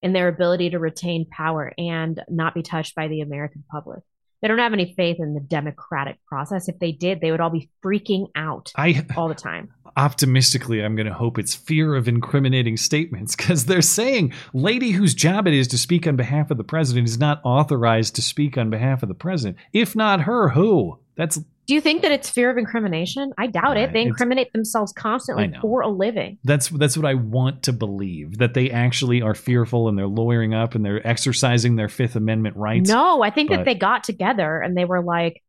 in 0.00 0.12
their 0.12 0.28
ability 0.28 0.70
to 0.70 0.78
retain 0.78 1.26
power 1.30 1.72
and 1.76 2.22
not 2.28 2.54
be 2.54 2.62
touched 2.62 2.94
by 2.94 3.08
the 3.08 3.20
American 3.20 3.64
public. 3.70 4.00
They 4.40 4.48
don't 4.48 4.58
have 4.58 4.72
any 4.72 4.94
faith 4.94 5.16
in 5.18 5.34
the 5.34 5.40
democratic 5.40 6.24
process. 6.26 6.68
If 6.68 6.78
they 6.78 6.92
did, 6.92 7.20
they 7.20 7.32
would 7.32 7.40
all 7.40 7.50
be 7.50 7.70
freaking 7.84 8.28
out 8.36 8.72
I 8.76 9.04
all 9.16 9.28
the 9.28 9.34
time. 9.34 9.70
Optimistically, 9.98 10.82
I'm 10.84 10.94
going 10.96 11.06
to 11.08 11.12
hope 11.12 11.38
it's 11.38 11.54
fear 11.54 11.94
of 11.96 12.06
incriminating 12.08 12.76
statements 12.76 13.34
because 13.36 13.66
they're 13.66 13.82
saying 13.82 14.32
lady 14.54 14.92
whose 14.92 15.12
job 15.12 15.46
it 15.48 15.54
is 15.54 15.68
to 15.68 15.78
speak 15.78 16.06
on 16.06 16.16
behalf 16.16 16.50
of 16.50 16.56
the 16.56 16.64
president 16.64 17.08
is 17.08 17.18
not 17.18 17.40
authorized 17.44 18.14
to 18.16 18.22
speak 18.22 18.56
on 18.56 18.70
behalf 18.70 19.02
of 19.02 19.08
the 19.08 19.14
president. 19.14 19.58
If 19.72 19.96
not 19.96 20.22
her, 20.22 20.48
who? 20.50 20.98
That's 21.16 21.36
Do 21.66 21.74
you 21.74 21.80
think 21.80 22.02
that 22.02 22.12
it's 22.12 22.30
fear 22.30 22.48
of 22.48 22.56
incrimination? 22.58 23.32
I 23.36 23.48
doubt 23.48 23.76
it. 23.76 23.88
Uh, 23.90 23.92
they 23.92 24.00
it's- 24.02 24.06
incriminate 24.06 24.52
themselves 24.52 24.92
constantly 24.92 25.52
for 25.60 25.80
a 25.80 25.88
living. 25.88 26.38
that's 26.44 26.68
that's 26.68 26.96
what 26.96 27.04
I 27.06 27.14
want 27.14 27.64
to 27.64 27.72
believe 27.72 28.38
that 28.38 28.54
they 28.54 28.70
actually 28.70 29.20
are 29.20 29.34
fearful 29.34 29.88
and 29.88 29.98
they're 29.98 30.06
lawyering 30.06 30.54
up 30.54 30.76
and 30.76 30.84
they're 30.84 31.04
exercising 31.04 31.74
their 31.74 31.88
Fifth 31.88 32.14
Amendment 32.14 32.56
rights. 32.56 32.88
No, 32.88 33.20
I 33.22 33.30
think 33.30 33.50
But- 33.50 33.56
that 33.56 33.64
they 33.64 33.74
got 33.74 34.04
together 34.04 34.60
and 34.60 34.76
they 34.76 34.84
were 34.84 35.02
like, 35.02 35.42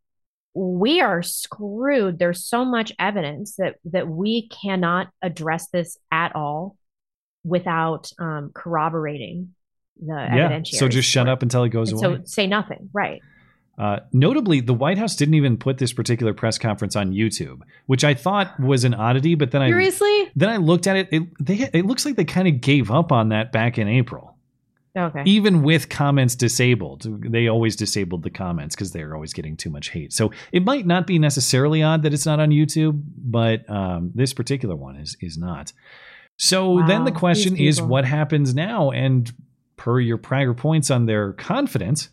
we 0.53 1.01
are 1.01 1.21
screwed. 1.21 2.19
There's 2.19 2.45
so 2.45 2.65
much 2.65 2.91
evidence 2.99 3.55
that 3.57 3.75
that 3.85 4.07
we 4.07 4.49
cannot 4.49 5.09
address 5.21 5.67
this 5.69 5.97
at 6.11 6.35
all 6.35 6.75
without 7.43 8.11
um, 8.19 8.51
corroborating 8.53 9.55
the 9.99 10.13
yeah. 10.13 10.61
So 10.63 10.87
just 10.87 11.09
shut 11.09 11.27
up 11.27 11.41
until 11.41 11.63
it 11.63 11.69
goes 11.69 11.91
And 11.91 12.03
away. 12.03 12.17
so 12.17 12.21
say 12.25 12.47
nothing, 12.47 12.89
right? 12.93 13.21
Uh, 13.77 14.01
notably, 14.11 14.59
the 14.59 14.73
White 14.73 14.97
House 14.97 15.15
didn't 15.15 15.35
even 15.35 15.55
put 15.55 15.77
this 15.77 15.93
particular 15.93 16.33
press 16.33 16.57
conference 16.57 16.97
on 16.97 17.13
YouTube, 17.13 17.61
which 17.85 18.03
I 18.03 18.13
thought 18.13 18.59
was 18.59 18.83
an 18.83 18.93
oddity. 18.93 19.35
But 19.35 19.51
then 19.51 19.61
I 19.61 19.69
Seriously? 19.69 20.31
then 20.35 20.49
I 20.49 20.57
looked 20.57 20.85
at 20.85 20.97
it. 20.97 21.07
It, 21.11 21.23
they, 21.39 21.69
it 21.73 21.85
looks 21.85 22.05
like 22.05 22.17
they 22.17 22.25
kind 22.25 22.47
of 22.49 22.59
gave 22.59 22.91
up 22.91 23.13
on 23.13 23.29
that 23.29 23.53
back 23.53 23.77
in 23.77 23.87
April. 23.87 24.35
Okay. 24.99 25.23
Even 25.25 25.63
with 25.63 25.89
comments 25.89 26.35
disabled, 26.35 27.07
they 27.31 27.47
always 27.47 27.75
disabled 27.75 28.23
the 28.23 28.29
comments 28.29 28.75
because 28.75 28.91
they're 28.91 29.15
always 29.15 29.33
getting 29.33 29.57
too 29.57 29.69
much 29.69 29.89
hate. 29.89 30.13
So 30.13 30.31
it 30.51 30.63
might 30.63 30.85
not 30.85 31.07
be 31.07 31.19
necessarily 31.19 31.81
odd 31.83 32.03
that 32.03 32.13
it's 32.13 32.25
not 32.25 32.39
on 32.39 32.49
YouTube, 32.49 33.01
but 33.17 33.69
um, 33.69 34.11
this 34.13 34.33
particular 34.33 34.75
one 34.75 34.95
is 34.95 35.17
is 35.21 35.37
not. 35.37 35.73
So 36.37 36.81
then 36.87 37.03
the 37.03 37.11
question 37.11 37.57
is, 37.57 37.81
what 37.81 38.05
happens 38.05 38.55
now? 38.55 38.91
And 38.91 39.31
per 39.75 39.99
your 39.99 40.17
prior 40.17 40.53
points 40.53 40.89
on 40.89 41.05
their 41.05 41.33
confidence, 41.33 42.09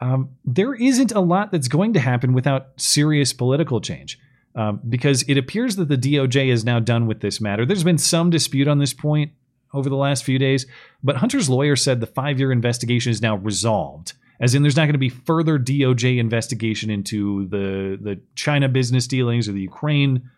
um, 0.00 0.30
there 0.44 0.74
isn't 0.74 1.12
a 1.12 1.20
lot 1.20 1.52
that's 1.52 1.68
going 1.68 1.92
to 1.92 2.00
happen 2.00 2.32
without 2.32 2.68
serious 2.76 3.32
political 3.32 3.80
change. 3.80 4.18
Um, 4.56 4.80
because 4.88 5.22
it 5.22 5.36
appears 5.36 5.76
that 5.76 5.88
the 5.88 5.96
DOJ 5.96 6.46
is 6.46 6.64
now 6.64 6.78
done 6.78 7.06
with 7.06 7.20
this 7.20 7.40
matter. 7.40 7.66
There's 7.66 7.82
been 7.82 7.98
some 7.98 8.30
dispute 8.30 8.68
on 8.68 8.78
this 8.78 8.92
point 8.92 9.32
over 9.74 9.88
the 9.88 9.96
last 9.96 10.24
few 10.24 10.38
days, 10.38 10.66
but 11.02 11.16
Hunter's 11.16 11.50
lawyer 11.50 11.76
said 11.76 12.00
the 12.00 12.06
five 12.06 12.38
year 12.38 12.52
investigation 12.52 13.10
is 13.10 13.20
now 13.20 13.36
resolved. 13.36 14.14
As 14.40 14.54
in, 14.54 14.62
there's 14.62 14.76
not 14.76 14.84
going 14.84 14.92
to 14.94 14.98
be 14.98 15.10
further 15.10 15.58
DOJ 15.58 16.18
investigation 16.18 16.90
into 16.90 17.46
the 17.48 17.98
the 18.00 18.20
China 18.34 18.68
business 18.68 19.06
dealings 19.06 19.48
or 19.48 19.52
the 19.52 19.60
Ukraine 19.60 20.30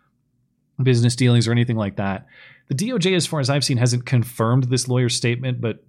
business 0.83 1.17
dealings 1.17 1.49
or 1.49 1.53
anything 1.53 1.77
like 1.77 1.97
that. 1.97 2.27
The 2.69 2.75
DOJ, 2.75 3.15
as 3.15 3.27
far 3.27 3.41
as 3.41 3.49
I've 3.49 3.65
seen, 3.65 3.79
hasn't 3.79 4.07
confirmed 4.07 4.65
this 4.65 4.89
lawyer's 4.89 5.15
statement, 5.15 5.61
but 5.61 5.85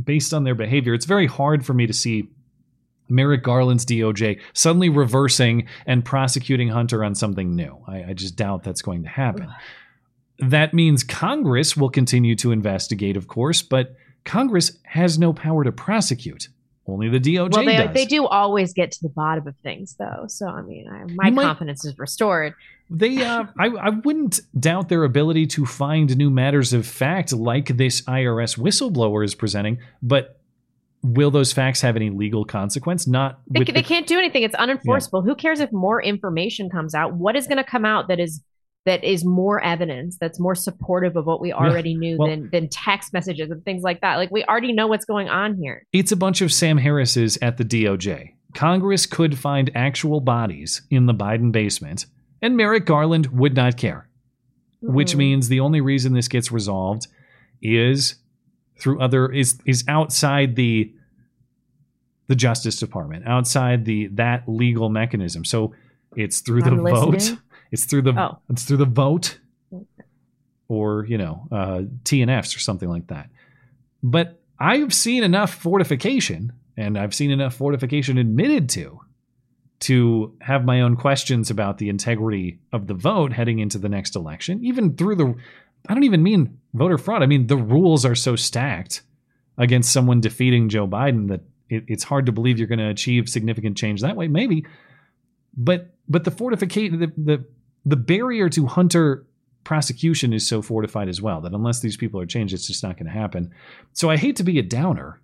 based 0.00 0.34
on 0.34 0.44
their 0.44 0.54
behavior, 0.54 0.94
it's 0.94 1.06
very 1.06 1.26
hard 1.26 1.64
for 1.64 1.74
me 1.74 1.86
to 1.86 1.92
see 1.92 2.28
Merrick 3.08 3.42
Garland's 3.42 3.84
DOJ 3.84 4.40
suddenly 4.52 4.88
reversing 4.88 5.66
and 5.86 6.04
prosecuting 6.04 6.68
Hunter 6.68 7.02
on 7.02 7.14
something 7.14 7.56
new. 7.56 7.78
I, 7.88 8.04
I 8.10 8.12
just 8.12 8.36
doubt 8.36 8.62
that's 8.62 8.82
going 8.82 9.02
to 9.02 9.08
happen. 9.08 9.48
That 10.40 10.74
means 10.74 11.02
Congress 11.04 11.76
will 11.76 11.90
continue 11.90 12.34
to 12.36 12.52
investigate, 12.52 13.16
of 13.16 13.28
course, 13.28 13.62
but 13.62 13.94
Congress 14.24 14.78
has 14.84 15.18
no 15.18 15.32
power 15.32 15.64
to 15.64 15.72
prosecute. 15.72 16.48
Only 16.86 17.08
the 17.08 17.20
DOJ 17.20 17.52
well, 17.52 17.64
they, 17.64 17.76
does. 17.76 17.94
they 17.94 18.04
do 18.06 18.26
always 18.26 18.72
get 18.72 18.90
to 18.92 19.02
the 19.02 19.08
bottom 19.10 19.46
of 19.46 19.54
things, 19.58 19.94
though. 19.98 20.24
So, 20.26 20.46
I 20.48 20.62
mean, 20.62 20.88
I, 20.88 21.04
my 21.12 21.30
might- 21.30 21.42
confidence 21.44 21.84
is 21.84 21.98
restored. 21.98 22.54
They, 22.92 23.22
uh, 23.22 23.44
I, 23.56 23.66
I 23.66 23.90
wouldn't 23.90 24.40
doubt 24.58 24.88
their 24.88 25.04
ability 25.04 25.46
to 25.48 25.64
find 25.64 26.16
new 26.16 26.28
matters 26.28 26.72
of 26.72 26.84
fact 26.84 27.32
like 27.32 27.76
this 27.76 28.00
IRS 28.02 28.58
whistleblower 28.58 29.24
is 29.24 29.36
presenting, 29.36 29.78
but 30.02 30.40
will 31.04 31.30
those 31.30 31.52
facts 31.52 31.82
have 31.82 31.94
any 31.94 32.10
legal 32.10 32.44
consequence? 32.44 33.06
Not 33.06 33.40
They, 33.48 33.62
they 33.62 33.72
the- 33.72 33.82
can't 33.84 34.08
do 34.08 34.18
anything. 34.18 34.42
It's 34.42 34.56
unenforceable. 34.56 35.24
Who 35.24 35.36
cares 35.36 35.60
if 35.60 35.70
more 35.70 36.02
information 36.02 36.68
comes 36.68 36.92
out? 36.94 37.14
What 37.14 37.36
is 37.36 37.46
going 37.46 37.58
to 37.58 37.64
come 37.64 37.84
out 37.84 38.08
that 38.08 38.18
is 38.18 38.42
that 38.86 39.04
is 39.04 39.24
more 39.24 39.62
evidence 39.62 40.16
that's 40.18 40.40
more 40.40 40.54
supportive 40.54 41.16
of 41.16 41.26
what 41.26 41.40
we 41.40 41.52
already 41.52 41.94
knew 41.94 42.16
Well- 42.18 42.28
than 42.28 42.48
than 42.50 42.68
text 42.68 43.12
messages 43.12 43.50
and 43.50 43.64
things 43.64 43.82
like 43.82 44.00
that? 44.00 44.16
Like 44.16 44.30
we 44.30 44.42
already 44.44 44.72
know 44.72 44.86
what's 44.86 45.04
going 45.04 45.28
on 45.28 45.56
here. 45.56 45.84
It's 45.92 46.12
a 46.12 46.16
bunch 46.16 46.40
of 46.40 46.52
Sam 46.52 46.78
Harris's 46.78 47.36
at 47.42 47.56
the 47.58 47.64
DOJ. 47.64 48.30
Congress 48.54 49.06
could 49.06 49.38
find 49.38 49.70
actual 49.74 50.20
bodies 50.20 50.82
in 50.90 51.06
the 51.06 51.14
Biden 51.14 51.52
basement, 51.52 52.06
and 52.42 52.56
Merrick 52.56 52.84
Garland 52.86 53.26
would 53.28 53.54
not 53.54 53.76
care. 53.76 54.08
Which 54.82 55.12
Mhm. 55.12 55.18
means 55.18 55.48
the 55.48 55.60
only 55.60 55.80
reason 55.82 56.14
this 56.14 56.26
gets 56.28 56.50
resolved 56.50 57.06
is 57.60 58.14
through 58.78 58.98
other 59.00 59.30
is 59.30 59.58
is 59.66 59.84
outside 59.88 60.56
the 60.56 60.90
the 62.28 62.34
Justice 62.36 62.76
Department, 62.76 63.26
outside 63.26 63.84
the 63.84 64.06
that 64.14 64.48
legal 64.48 64.88
mechanism. 64.88 65.44
So 65.44 65.74
it's 66.16 66.40
through 66.40 66.62
the 66.62 66.70
I'm 66.70 66.82
vote. 66.82 67.36
It's 67.70 67.84
through 67.84 68.02
the 68.02 68.14
Oh. 68.18 68.38
it's 68.48 68.64
through 68.64 68.78
the 68.78 68.84
vote 68.84 69.38
or 70.68 71.04
you 71.06 71.18
know 71.18 71.46
uh, 71.50 71.82
TNFs 72.04 72.56
or 72.56 72.60
something 72.60 72.88
like 72.88 73.08
that. 73.08 73.28
But 74.02 74.40
I've 74.58 74.94
seen 74.94 75.22
enough 75.24 75.52
fortification, 75.54 76.52
and 76.76 76.98
I've 76.98 77.14
seen 77.14 77.30
enough 77.30 77.54
fortification 77.54 78.18
admitted 78.18 78.68
to, 78.70 79.00
to 79.80 80.34
have 80.40 80.64
my 80.64 80.82
own 80.82 80.96
questions 80.96 81.50
about 81.50 81.78
the 81.78 81.88
integrity 81.88 82.60
of 82.72 82.86
the 82.86 82.94
vote 82.94 83.32
heading 83.32 83.58
into 83.58 83.78
the 83.78 83.88
next 83.88 84.16
election. 84.16 84.62
Even 84.64 84.96
through 84.96 85.16
the, 85.16 85.34
I 85.88 85.94
don't 85.94 86.04
even 86.04 86.22
mean 86.22 86.58
voter 86.74 86.98
fraud. 86.98 87.22
I 87.22 87.26
mean 87.26 87.46
the 87.46 87.56
rules 87.56 88.04
are 88.04 88.14
so 88.14 88.36
stacked 88.36 89.02
against 89.58 89.92
someone 89.92 90.20
defeating 90.20 90.68
Joe 90.68 90.86
Biden 90.86 91.28
that 91.28 91.40
it, 91.68 91.84
it's 91.88 92.04
hard 92.04 92.26
to 92.26 92.32
believe 92.32 92.58
you're 92.58 92.68
going 92.68 92.78
to 92.78 92.88
achieve 92.88 93.28
significant 93.28 93.76
change 93.76 94.02
that 94.02 94.16
way. 94.16 94.28
Maybe, 94.28 94.66
but 95.56 95.94
but 96.08 96.24
the 96.24 96.30
fortification 96.30 97.00
the 97.00 97.12
the 97.16 97.44
the 97.84 97.96
barrier 97.96 98.48
to 98.50 98.66
Hunter 98.66 99.26
prosecution 99.64 100.32
is 100.32 100.46
so 100.46 100.62
fortified 100.62 101.08
as 101.08 101.20
well 101.20 101.40
that 101.42 101.52
unless 101.52 101.80
these 101.80 101.96
people 101.96 102.20
are 102.20 102.26
changed, 102.26 102.54
it's 102.54 102.66
just 102.66 102.82
not 102.82 102.96
going 102.96 103.06
to 103.06 103.12
happen. 103.12 103.52
So 103.92 104.10
I 104.10 104.16
hate 104.16 104.36
to 104.36 104.44
be 104.44 104.58
a 104.58 104.62
downer, 104.62 105.20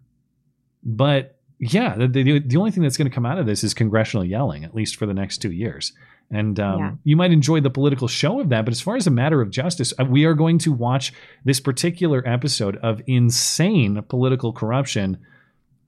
but 0.82 1.38
yeah, 1.58 1.96
the, 1.96 2.06
the, 2.06 2.38
the 2.40 2.56
only 2.58 2.70
thing 2.70 2.82
that's 2.82 2.96
going 2.98 3.08
to 3.08 3.14
come 3.14 3.24
out 3.26 3.38
of 3.38 3.46
this 3.46 3.64
is 3.64 3.72
congressional 3.72 4.24
yelling, 4.24 4.62
at 4.64 4.74
least 4.74 4.96
for 4.96 5.06
the 5.06 5.14
next 5.14 5.38
two 5.38 5.50
years. 5.52 5.92
And 6.30 6.58
um, 6.60 6.78
Yeah. 6.80 6.90
you 7.04 7.16
might 7.16 7.30
enjoy 7.32 7.60
the 7.60 7.70
political 7.70 8.08
show 8.08 8.40
of 8.40 8.48
that, 8.50 8.64
but 8.64 8.72
as 8.72 8.80
far 8.80 8.96
as 8.96 9.06
a 9.06 9.10
matter 9.10 9.40
of 9.40 9.50
justice, 9.50 9.94
uh, 9.98 10.04
we 10.04 10.24
are 10.24 10.34
going 10.34 10.58
to 10.58 10.72
watch 10.72 11.12
this 11.44 11.60
particular 11.60 12.22
episode 12.26 12.76
of 12.78 13.00
insane 13.06 14.02
political 14.02 14.52
corruption 14.52 15.18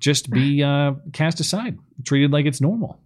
just 0.01 0.31
be 0.31 0.63
uh, 0.63 0.93
cast 1.13 1.41
aside, 1.41 1.77
treated 2.05 2.33
like 2.33 2.47
it's 2.47 2.61
normal. 2.61 3.01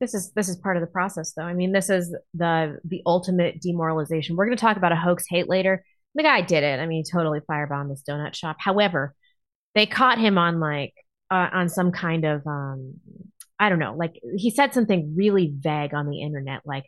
This 0.00 0.14
is 0.14 0.32
this 0.32 0.48
is 0.48 0.56
part 0.56 0.76
of 0.76 0.82
the 0.82 0.86
process, 0.88 1.32
though. 1.32 1.42
I 1.42 1.54
mean, 1.54 1.72
this 1.72 1.88
is 1.90 2.14
the 2.34 2.78
the 2.84 3.02
ultimate 3.06 3.60
demoralization. 3.60 4.36
We're 4.36 4.46
going 4.46 4.56
to 4.56 4.60
talk 4.60 4.76
about 4.76 4.92
a 4.92 4.96
hoax 4.96 5.24
hate 5.28 5.48
later. 5.48 5.84
The 6.14 6.22
guy 6.22 6.40
did 6.40 6.64
it. 6.64 6.80
I 6.80 6.86
mean, 6.86 7.04
he 7.04 7.10
totally 7.10 7.40
firebombed 7.40 7.90
this 7.90 8.02
donut 8.08 8.34
shop. 8.34 8.56
However, 8.58 9.14
they 9.74 9.86
caught 9.86 10.18
him 10.18 10.38
on 10.38 10.60
like 10.60 10.94
uh, 11.30 11.48
on 11.52 11.68
some 11.68 11.92
kind 11.92 12.24
of 12.24 12.46
um 12.46 12.94
I 13.58 13.68
don't 13.68 13.78
know, 13.78 13.94
like 13.94 14.20
he 14.36 14.50
said 14.50 14.74
something 14.74 15.14
really 15.16 15.54
vague 15.58 15.94
on 15.94 16.08
the 16.08 16.20
internet, 16.22 16.60
like 16.64 16.84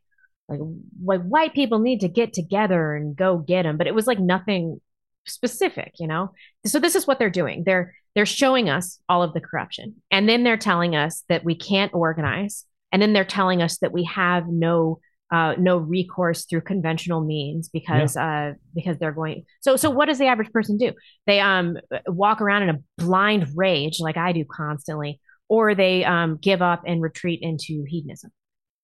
like 0.48 0.60
like 1.02 1.22
white 1.22 1.54
people 1.54 1.78
need 1.78 2.00
to 2.00 2.08
get 2.08 2.32
together 2.32 2.94
and 2.94 3.16
go 3.16 3.38
get 3.38 3.66
him, 3.66 3.76
but 3.76 3.86
it 3.86 3.94
was 3.94 4.06
like 4.06 4.18
nothing 4.18 4.80
specific, 5.26 5.94
you 5.98 6.06
know. 6.06 6.32
So 6.66 6.78
this 6.78 6.94
is 6.94 7.06
what 7.06 7.18
they're 7.18 7.30
doing. 7.30 7.64
They're 7.64 7.94
they're 8.14 8.26
showing 8.26 8.68
us 8.68 8.98
all 9.08 9.22
of 9.22 9.32
the 9.34 9.40
corruption, 9.40 9.96
and 10.10 10.28
then 10.28 10.44
they're 10.44 10.56
telling 10.56 10.96
us 10.96 11.24
that 11.28 11.44
we 11.44 11.54
can't 11.54 11.94
organize, 11.94 12.64
and 12.92 13.00
then 13.02 13.12
they're 13.12 13.24
telling 13.24 13.62
us 13.62 13.78
that 13.78 13.92
we 13.92 14.04
have 14.04 14.44
no 14.48 15.00
uh, 15.30 15.54
no 15.58 15.76
recourse 15.76 16.46
through 16.46 16.62
conventional 16.62 17.22
means 17.22 17.68
because 17.68 18.16
uh, 18.16 18.54
because 18.74 18.96
they're 18.98 19.12
going. 19.12 19.44
So 19.60 19.76
so 19.76 19.90
what 19.90 20.06
does 20.06 20.18
the 20.18 20.26
average 20.26 20.50
person 20.52 20.78
do? 20.78 20.92
They 21.26 21.40
um 21.40 21.76
walk 22.06 22.40
around 22.40 22.62
in 22.62 22.70
a 22.70 22.78
blind 22.96 23.46
rage 23.54 24.00
like 24.00 24.16
I 24.16 24.32
do 24.32 24.44
constantly, 24.50 25.20
or 25.48 25.74
they 25.74 26.04
um 26.04 26.38
give 26.40 26.62
up 26.62 26.82
and 26.86 27.02
retreat 27.02 27.40
into 27.42 27.84
hedonism. 27.86 28.30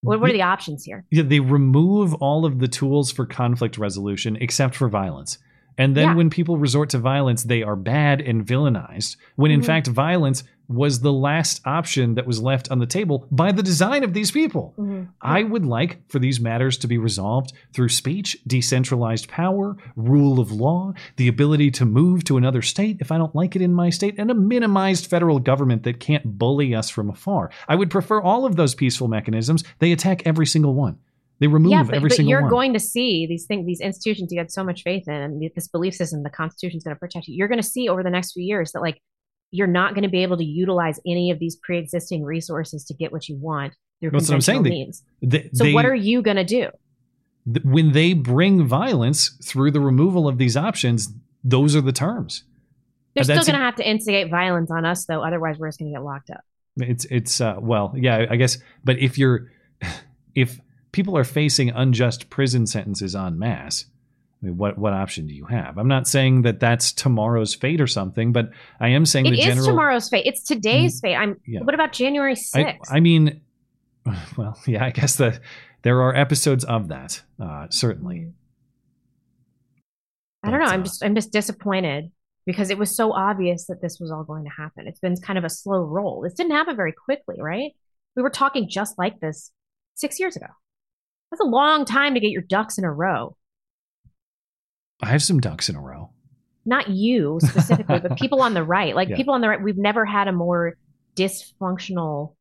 What, 0.03 0.21
what 0.21 0.29
are 0.29 0.35
the 0.35 0.43
options 0.43 0.85
here? 0.85 1.07
Yeah, 1.11 1.23
they 1.23 1.41
remove 1.41 2.13
all 2.17 2.45
of 2.45 2.59
the 2.59 2.69
tools 2.69 3.11
for 3.11 3.25
conflict 3.25 3.79
resolution 3.79 4.37
except 4.39 4.75
for 4.75 4.91
violence. 4.91 5.39
And 5.79 5.97
then 5.97 6.09
Yeah. 6.09 6.15
when 6.15 6.29
people 6.29 6.59
resort 6.59 6.91
to 6.91 6.99
violence, 6.99 7.43
they 7.45 7.63
are 7.63 7.75
bad 7.75 8.21
and 8.21 8.45
villainized. 8.47 9.17
When 9.37 9.51
in 9.51 9.61
Mhm. 9.61 9.65
fact, 9.65 9.87
violence 9.87 10.45
was 10.69 11.01
the 11.01 11.13
last 11.13 11.61
option 11.65 12.15
that 12.15 12.27
was 12.27 12.41
left 12.41 12.71
on 12.71 12.79
the 12.79 12.87
table 12.87 13.27
by 13.31 13.53
the 13.53 13.63
design 13.63 14.03
of 14.05 14.15
these 14.15 14.31
people. 14.31 14.75
Mm-hmm. 14.79 15.05
I 15.21 15.43
would 15.43 15.67
like 15.67 16.09
for 16.09 16.19
these 16.19 16.41
matters 16.41 16.79
to 16.79 16.87
be 16.87 16.99
resolved 16.99 17.53
through 17.73 17.91
speech, 17.91 18.39
decentralized 18.47 19.29
power, 19.29 19.77
rule 19.97 20.41
of 20.41 20.53
law, 20.53 20.95
the 21.17 21.29
ability 21.29 21.71
to 21.73 21.85
move 21.85 22.25
to 22.25 22.37
another 22.37 22.63
state 22.63 22.99
if 23.01 23.13
I 23.13 23.19
don't 23.19 23.35
like 23.35 23.57
it 23.57 23.63
in 23.63 23.73
my 23.73 23.91
state, 23.91 24.15
and 24.19 24.31
a 24.31 24.35
minimized 24.35 25.07
federal 25.07 25.39
government 25.39 25.83
that 25.85 26.01
can't 26.01 26.39
bully 26.39 26.75
us 26.75 26.91
from 26.91 27.11
afar. 27.11 27.51
I 27.69 27.77
would 27.77 27.91
prefer 27.91 28.21
all 28.21 28.47
of 28.47 28.57
those 28.57 28.75
peaceful 28.75 29.09
mechanisms. 29.09 29.65
They 29.79 29.93
attack 29.93 30.23
every 30.27 30.47
single 30.47 30.75
one. 30.75 30.99
They 31.41 31.49
remove 31.49 31.73
yeah, 31.73 31.83
but, 31.83 31.95
every 31.95 32.09
but 32.09 32.17
single 32.17 32.31
you're 32.31 32.43
one. 32.43 32.51
going 32.51 32.73
to 32.75 32.81
see 32.81 33.27
these 33.27 33.45
things, 33.45 33.67
these 33.67 33.81
institutions 33.81 34.33
you 34.33 34.39
had 34.39 34.53
so 34.53 34.63
much 34.63 34.83
faith 34.83 35.09
in, 35.09 35.15
and 35.15 35.51
this 35.55 35.69
belief 35.69 35.95
system, 35.95 36.23
the 36.23 36.31
Constitution 36.31 36.79
is 36.79 36.85
going 36.85 36.95
to 36.95 36.99
protect 36.99 37.27
you. 37.27 37.35
You're 37.35 37.49
going 37.49 37.61
to 37.61 37.67
see 37.67 37.89
over 37.89 38.03
the 38.03 38.11
next 38.11 38.33
few 38.33 38.45
years 38.45 38.73
that 38.73 38.81
like 38.81 39.03
you're 39.55 39.67
not 39.69 39.95
going 39.95 40.03
to 40.03 40.09
be 40.09 40.23
able 40.23 40.37
to 40.37 40.45
utilize 40.45 40.99
any 41.07 41.31
of 41.31 41.39
these 41.39 41.57
pre-existing 41.57 42.25
resources 42.25 42.85
to 42.85 42.95
get 42.95 43.13
what 43.13 43.29
you 43.29 43.37
want 43.37 43.73
through 44.01 44.11
That's 44.11 44.29
what 44.29 44.35
I'm 44.35 44.41
saying. 44.41 44.65
conventional 44.65 44.65
They- 44.65 44.85
means. 44.85 45.03
they- 45.45 45.51
so 45.53 45.65
they- 45.65 45.73
what 45.75 45.85
are 45.87 45.95
you 45.95 46.23
going 46.23 46.37
to 46.37 46.45
do? 46.45 46.69
th- 47.53 47.65
when 47.65 47.93
they 47.93 48.15
bring 48.15 48.67
violence 48.67 49.29
through 49.45 49.71
the 49.71 49.81
removal 49.81 50.27
of 50.27 50.39
these 50.39 50.57
options, 50.57 51.13
those 51.45 51.77
are 51.77 51.81
the 51.83 51.93
terms. 51.93 52.43
They're 53.15 53.23
still 53.25 53.37
going 53.45 53.53
to 53.59 53.65
have 53.65 53.77
to 53.77 53.89
instigate 53.89 54.31
violence 54.31 54.71
on 54.73 54.85
us, 54.85 55.05
though. 55.05 55.23
Otherwise, 55.23 55.59
we're 55.59 55.69
just 55.69 55.79
going 55.79 55.93
to 55.93 55.97
get 55.97 56.03
locked 56.03 56.31
up. 56.31 56.41
It's 56.79 57.05
it's 57.05 57.41
uh, 57.41 57.57
well, 57.61 57.95
yeah, 57.97 58.27
I 58.29 58.35
guess. 58.37 58.59
But 58.83 58.99
if 58.99 59.17
you're 59.19 59.53
if 60.35 60.59
people 60.91 61.17
are 61.17 61.23
facing 61.23 61.71
unjust 61.71 62.29
prison 62.31 62.67
sentences 62.67 63.15
en 63.15 63.39
masse, 63.39 63.87
I 64.45 64.47
mean, 64.49 64.59
what 64.59 64.77
what 64.77 64.93
option 64.93 65.27
do 65.27 65.33
you 65.33 65.47
have? 65.47 65.79
I'm 65.79 65.89
not 65.89 66.07
saying 66.07 66.43
that 66.43 66.61
that's 66.61 66.93
tomorrow's 66.93 67.55
fate 67.55 67.81
or 67.81 67.87
something, 67.87 68.31
but 68.31 68.51
I 68.79 68.89
am 68.89 69.07
saying 69.07 69.25
It 69.25 69.31
the 69.31 69.39
is 69.39 69.45
general. 69.47 69.67
tomorrow's 69.67 70.11
fate. 70.11 70.27
It's 70.27 70.43
today's 70.43 71.01
fate. 71.01 71.15
I'm. 71.15 71.41
yeah. 71.47 71.61
What 71.61 71.75
about 71.75 71.93
January 71.93 72.33
I, 72.33 72.35
sixth? 72.35 72.93
I 72.93 73.01
mean, 73.01 73.41
well, 74.37 74.61
yeah, 74.67 74.85
I 74.85 74.91
guess 74.91 75.17
that 75.17 75.41
there 75.81 76.03
are 76.03 76.15
episodes 76.15 76.63
of 76.65 76.89
that, 76.89 77.23
uh, 77.43 77.69
certainly. 77.71 78.33
I 80.43 80.51
don't 80.51 80.61
know. 80.61 80.67
I'm 80.67 80.83
uh, 80.83 80.85
just 80.85 81.03
I'm 81.03 81.15
just 81.15 81.33
disappointed 81.33 82.11
because 82.45 82.69
it 82.69 82.77
was 82.77 82.95
so 82.95 83.15
obvious 83.15 83.65
that 83.69 83.81
this 83.81 83.99
was 83.99 84.11
all 84.11 84.25
going 84.25 84.45
to 84.45 84.51
happen. 84.51 84.87
It's 84.87 85.01
been 85.01 85.17
kind 85.17 85.39
of 85.39 85.45
a 85.45 85.51
slow 85.51 85.85
roll. 85.85 86.21
This 86.21 86.35
didn't 86.35 86.53
happen 86.53 86.77
very 86.77 86.93
quickly, 86.93 87.37
right? 87.39 87.73
We 88.15 88.23
were 88.23 88.29
talking 88.29 88.69
just 88.69 88.99
like 88.99 89.21
this 89.21 89.51
six 89.95 90.21
years 90.21 90.37
ago. 90.37 90.49
That's 91.31 91.41
a 91.41 91.45
long 91.45 91.87
time 91.87 92.13
to 92.13 92.21
get 92.21 92.31
your 92.31 92.43
ducks 92.43 92.77
in 92.77 92.85
a 92.85 92.93
row. 92.93 93.39
I 95.03 95.09
have 95.09 95.23
some 95.23 95.41
ducks 95.41 95.69
in 95.69 95.77
a 95.77 95.81
row. 95.81 96.11
Not 96.67 96.89
you 96.89 97.39
specifically, 97.43 98.01
but 98.01 98.17
people 98.17 98.41
on 98.41 98.55
the 98.55 98.63
right. 98.77 98.95
Like 98.95 99.09
Yeah. 99.11 99.17
people 99.17 99.35
on 99.35 99.41
the 99.41 99.49
right, 99.49 99.63
we've 99.63 99.77
never 99.77 100.05
had 100.05 100.29
a 100.29 100.33
more 100.33 100.75
dysfunctional 101.17 102.35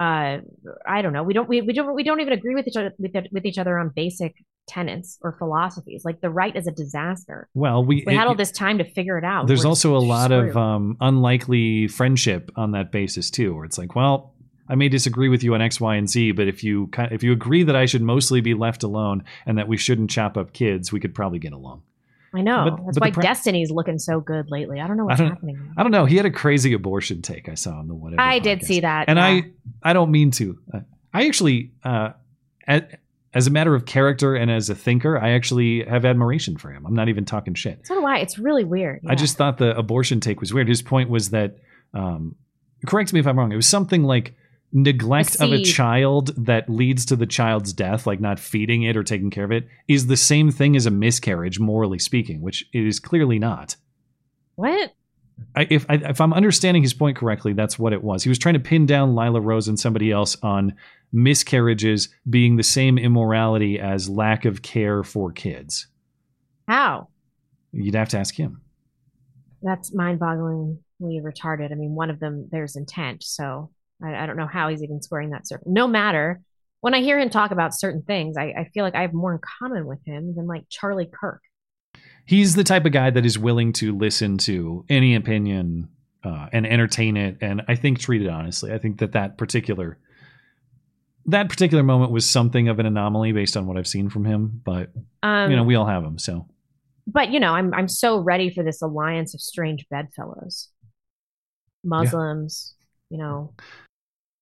uh 0.00 0.38
I 0.86 1.02
don't 1.02 1.12
know. 1.12 1.22
We 1.22 1.32
don't 1.34 1.48
we, 1.48 1.60
we 1.60 1.72
don't 1.72 1.94
we 1.94 2.02
don't 2.02 2.20
even 2.20 2.32
agree 2.32 2.54
with 2.54 2.66
each 2.66 2.76
other 2.76 2.92
with, 2.98 3.12
with 3.30 3.44
each 3.44 3.58
other 3.58 3.78
on 3.78 3.90
basic 3.94 4.34
tenets 4.66 5.18
or 5.22 5.36
philosophies. 5.38 6.04
Like 6.04 6.20
the 6.20 6.30
right 6.30 6.54
is 6.56 6.66
a 6.66 6.72
disaster. 6.72 7.48
Well, 7.54 7.84
we 7.84 8.02
We 8.06 8.14
had 8.14 8.26
all 8.26 8.34
this 8.34 8.50
time 8.50 8.78
to 8.78 8.84
figure 8.84 9.18
it 9.18 9.24
out. 9.24 9.46
There's 9.46 9.64
We're 9.64 9.68
also 9.68 9.96
a 9.96 9.98
lot 9.98 10.32
of 10.32 10.56
um, 10.56 10.96
unlikely 11.00 11.88
friendship 11.88 12.50
on 12.56 12.72
that 12.72 12.90
basis 12.90 13.30
too, 13.30 13.54
where 13.54 13.64
it's 13.64 13.78
like, 13.78 13.94
well, 13.94 14.31
I 14.68 14.74
may 14.74 14.88
disagree 14.88 15.28
with 15.28 15.42
you 15.42 15.54
on 15.54 15.60
X, 15.62 15.80
Y, 15.80 15.96
and 15.96 16.08
Z, 16.08 16.32
but 16.32 16.48
if 16.48 16.62
you 16.64 16.88
if 16.96 17.22
you 17.22 17.32
agree 17.32 17.62
that 17.64 17.76
I 17.76 17.86
should 17.86 18.02
mostly 18.02 18.40
be 18.40 18.54
left 18.54 18.82
alone 18.82 19.24
and 19.46 19.58
that 19.58 19.68
we 19.68 19.76
shouldn't 19.76 20.10
chop 20.10 20.36
up 20.36 20.52
kids, 20.52 20.92
we 20.92 21.00
could 21.00 21.14
probably 21.14 21.38
get 21.38 21.52
along. 21.52 21.82
I 22.34 22.40
know. 22.40 22.64
But- 22.70 22.84
That's 22.86 22.98
but 22.98 23.08
why 23.08 23.10
pra- 23.10 23.22
Destiny's 23.22 23.70
looking 23.70 23.98
so 23.98 24.20
good 24.20 24.50
lately. 24.50 24.80
I 24.80 24.86
don't 24.86 24.96
know 24.96 25.10
I 25.10 25.16
don't, 25.16 25.28
happening. 25.28 25.74
I 25.76 25.82
don't 25.82 25.92
know. 25.92 26.06
He 26.06 26.16
had 26.16 26.24
a 26.24 26.30
crazy 26.30 26.72
abortion 26.72 27.20
take 27.20 27.48
I 27.48 27.54
saw 27.54 27.72
on 27.78 27.88
the 27.88 27.94
whatever. 27.94 28.22
I 28.22 28.38
did 28.38 28.64
see 28.64 28.80
that. 28.80 29.08
and 29.08 29.18
yeah. 29.18 29.24
I 29.26 29.42
I 29.82 29.92
don't 29.92 30.10
mean 30.10 30.30
to. 30.32 30.58
Uh, 30.72 30.80
I 31.12 31.26
actually, 31.26 31.72
uh, 31.84 32.12
as, 32.66 32.82
as 33.34 33.46
a 33.46 33.50
matter 33.50 33.74
of 33.74 33.84
character 33.84 34.34
and 34.34 34.50
as 34.50 34.70
a 34.70 34.74
thinker, 34.74 35.18
I 35.18 35.32
actually 35.32 35.84
have 35.84 36.06
admiration 36.06 36.56
for 36.56 36.70
him. 36.70 36.86
I'm 36.86 36.94
not 36.94 37.10
even 37.10 37.26
talking 37.26 37.52
shit. 37.52 37.80
so 37.86 37.96
do 38.00 38.06
I. 38.06 38.18
It's 38.18 38.38
really 38.38 38.64
weird. 38.64 39.00
I 39.06 39.14
just 39.14 39.36
thought 39.36 39.58
the 39.58 39.76
abortion 39.76 40.20
take 40.20 40.40
was 40.40 40.54
weird. 40.54 40.68
His 40.68 40.80
point 40.80 41.10
was 41.10 41.30
that, 41.30 41.58
um, 41.92 42.36
correct 42.86 43.12
me 43.12 43.20
if 43.20 43.26
I'm 43.26 43.38
wrong. 43.38 43.52
It 43.52 43.56
was 43.56 43.66
something 43.66 44.04
like 44.04 44.34
neglect 44.72 45.36
of 45.40 45.52
a 45.52 45.62
child 45.62 46.32
that 46.36 46.68
leads 46.68 47.04
to 47.06 47.16
the 47.16 47.26
child's 47.26 47.72
death, 47.72 48.06
like 48.06 48.20
not 48.20 48.38
feeding 48.38 48.82
it 48.82 48.96
or 48.96 49.02
taking 49.02 49.30
care 49.30 49.44
of 49.44 49.52
it, 49.52 49.68
is 49.86 50.06
the 50.06 50.16
same 50.16 50.50
thing 50.50 50.76
as 50.76 50.86
a 50.86 50.90
miscarriage, 50.90 51.60
morally 51.60 51.98
speaking, 51.98 52.40
which 52.40 52.66
it 52.72 52.86
is 52.86 52.98
clearly 52.98 53.38
not. 53.38 53.76
what? 54.56 54.92
I, 55.56 55.66
if 55.70 55.86
I, 55.88 55.94
if 55.94 56.20
I'm 56.20 56.32
understanding 56.32 56.82
his 56.82 56.94
point 56.94 57.16
correctly, 57.16 57.52
that's 57.52 57.78
what 57.78 57.92
it 57.92 58.02
was. 58.02 58.22
He 58.22 58.28
was 58.28 58.38
trying 58.38 58.54
to 58.54 58.60
pin 58.60 58.86
down 58.86 59.16
Lila 59.16 59.40
Rose 59.40 59.66
and 59.66 59.78
somebody 59.78 60.12
else 60.12 60.36
on 60.42 60.74
miscarriages 61.12 62.08
being 62.28 62.56
the 62.56 62.62
same 62.62 62.96
immorality 62.96 63.78
as 63.78 64.08
lack 64.08 64.44
of 64.44 64.62
care 64.62 65.02
for 65.02 65.32
kids. 65.32 65.88
How? 66.68 67.08
You'd 67.72 67.94
have 67.94 68.10
to 68.10 68.18
ask 68.18 68.34
him. 68.34 68.60
That's 69.62 69.92
mind-bogglingly 69.92 70.78
retarded. 71.00 71.72
I 71.72 71.74
mean, 71.74 71.94
one 71.94 72.10
of 72.10 72.20
them 72.20 72.48
there's 72.50 72.76
intent, 72.76 73.22
so 73.22 73.70
I, 74.04 74.22
I 74.22 74.26
don't 74.26 74.36
know 74.36 74.46
how 74.46 74.68
he's 74.68 74.82
even 74.82 75.00
squaring 75.02 75.30
that 75.30 75.46
circle. 75.46 75.70
No 75.72 75.86
matter. 75.86 76.40
When 76.80 76.94
I 76.94 77.00
hear 77.00 77.16
him 77.16 77.30
talk 77.30 77.52
about 77.52 77.78
certain 77.78 78.02
things, 78.02 78.36
I, 78.36 78.52
I 78.58 78.70
feel 78.74 78.82
like 78.82 78.96
I 78.96 79.02
have 79.02 79.12
more 79.12 79.32
in 79.32 79.38
common 79.60 79.86
with 79.86 80.00
him 80.04 80.34
than 80.34 80.48
like 80.48 80.64
Charlie 80.68 81.08
Kirk. 81.12 81.40
he's 82.26 82.56
the 82.56 82.64
type 82.64 82.84
of 82.86 82.90
guy 82.90 83.08
that 83.10 83.24
is 83.24 83.38
willing 83.38 83.72
to 83.74 83.96
listen 83.96 84.36
to 84.38 84.84
any 84.88 85.14
opinion 85.14 85.88
uh, 86.24 86.48
and 86.52 86.66
entertain 86.66 87.16
it 87.16 87.36
and 87.40 87.62
i 87.68 87.74
think 87.76 87.98
treat 87.98 88.22
it 88.22 88.28
honestly 88.28 88.72
i 88.72 88.78
think 88.78 88.98
that 88.98 89.12
that 89.12 89.36
particular 89.38 89.98
that 91.26 91.48
particular 91.48 91.82
moment 91.82 92.10
was 92.12 92.28
something 92.28 92.68
of 92.68 92.78
an 92.78 92.86
anomaly 92.86 93.32
based 93.32 93.56
on 93.56 93.66
what 93.66 93.76
i've 93.76 93.88
seen 93.88 94.08
from 94.08 94.24
him 94.24 94.60
but 94.64 94.90
Um, 95.22 95.50
you 95.50 95.56
know 95.56 95.64
we 95.64 95.74
all 95.74 95.86
have 95.86 96.02
them 96.02 96.18
so 96.18 96.46
but 97.06 97.30
you 97.32 97.40
know, 97.40 97.52
I'm 97.52 97.74
I'm 97.74 97.88
so 97.88 98.18
ready 98.18 98.48
for 98.48 98.62
this 98.62 98.80
alliance 98.80 99.34
of 99.34 99.40
strange 99.40 99.84
bedfellows, 99.90 100.68
Muslims. 101.82 102.74
You 103.10 103.18
know, 103.18 103.54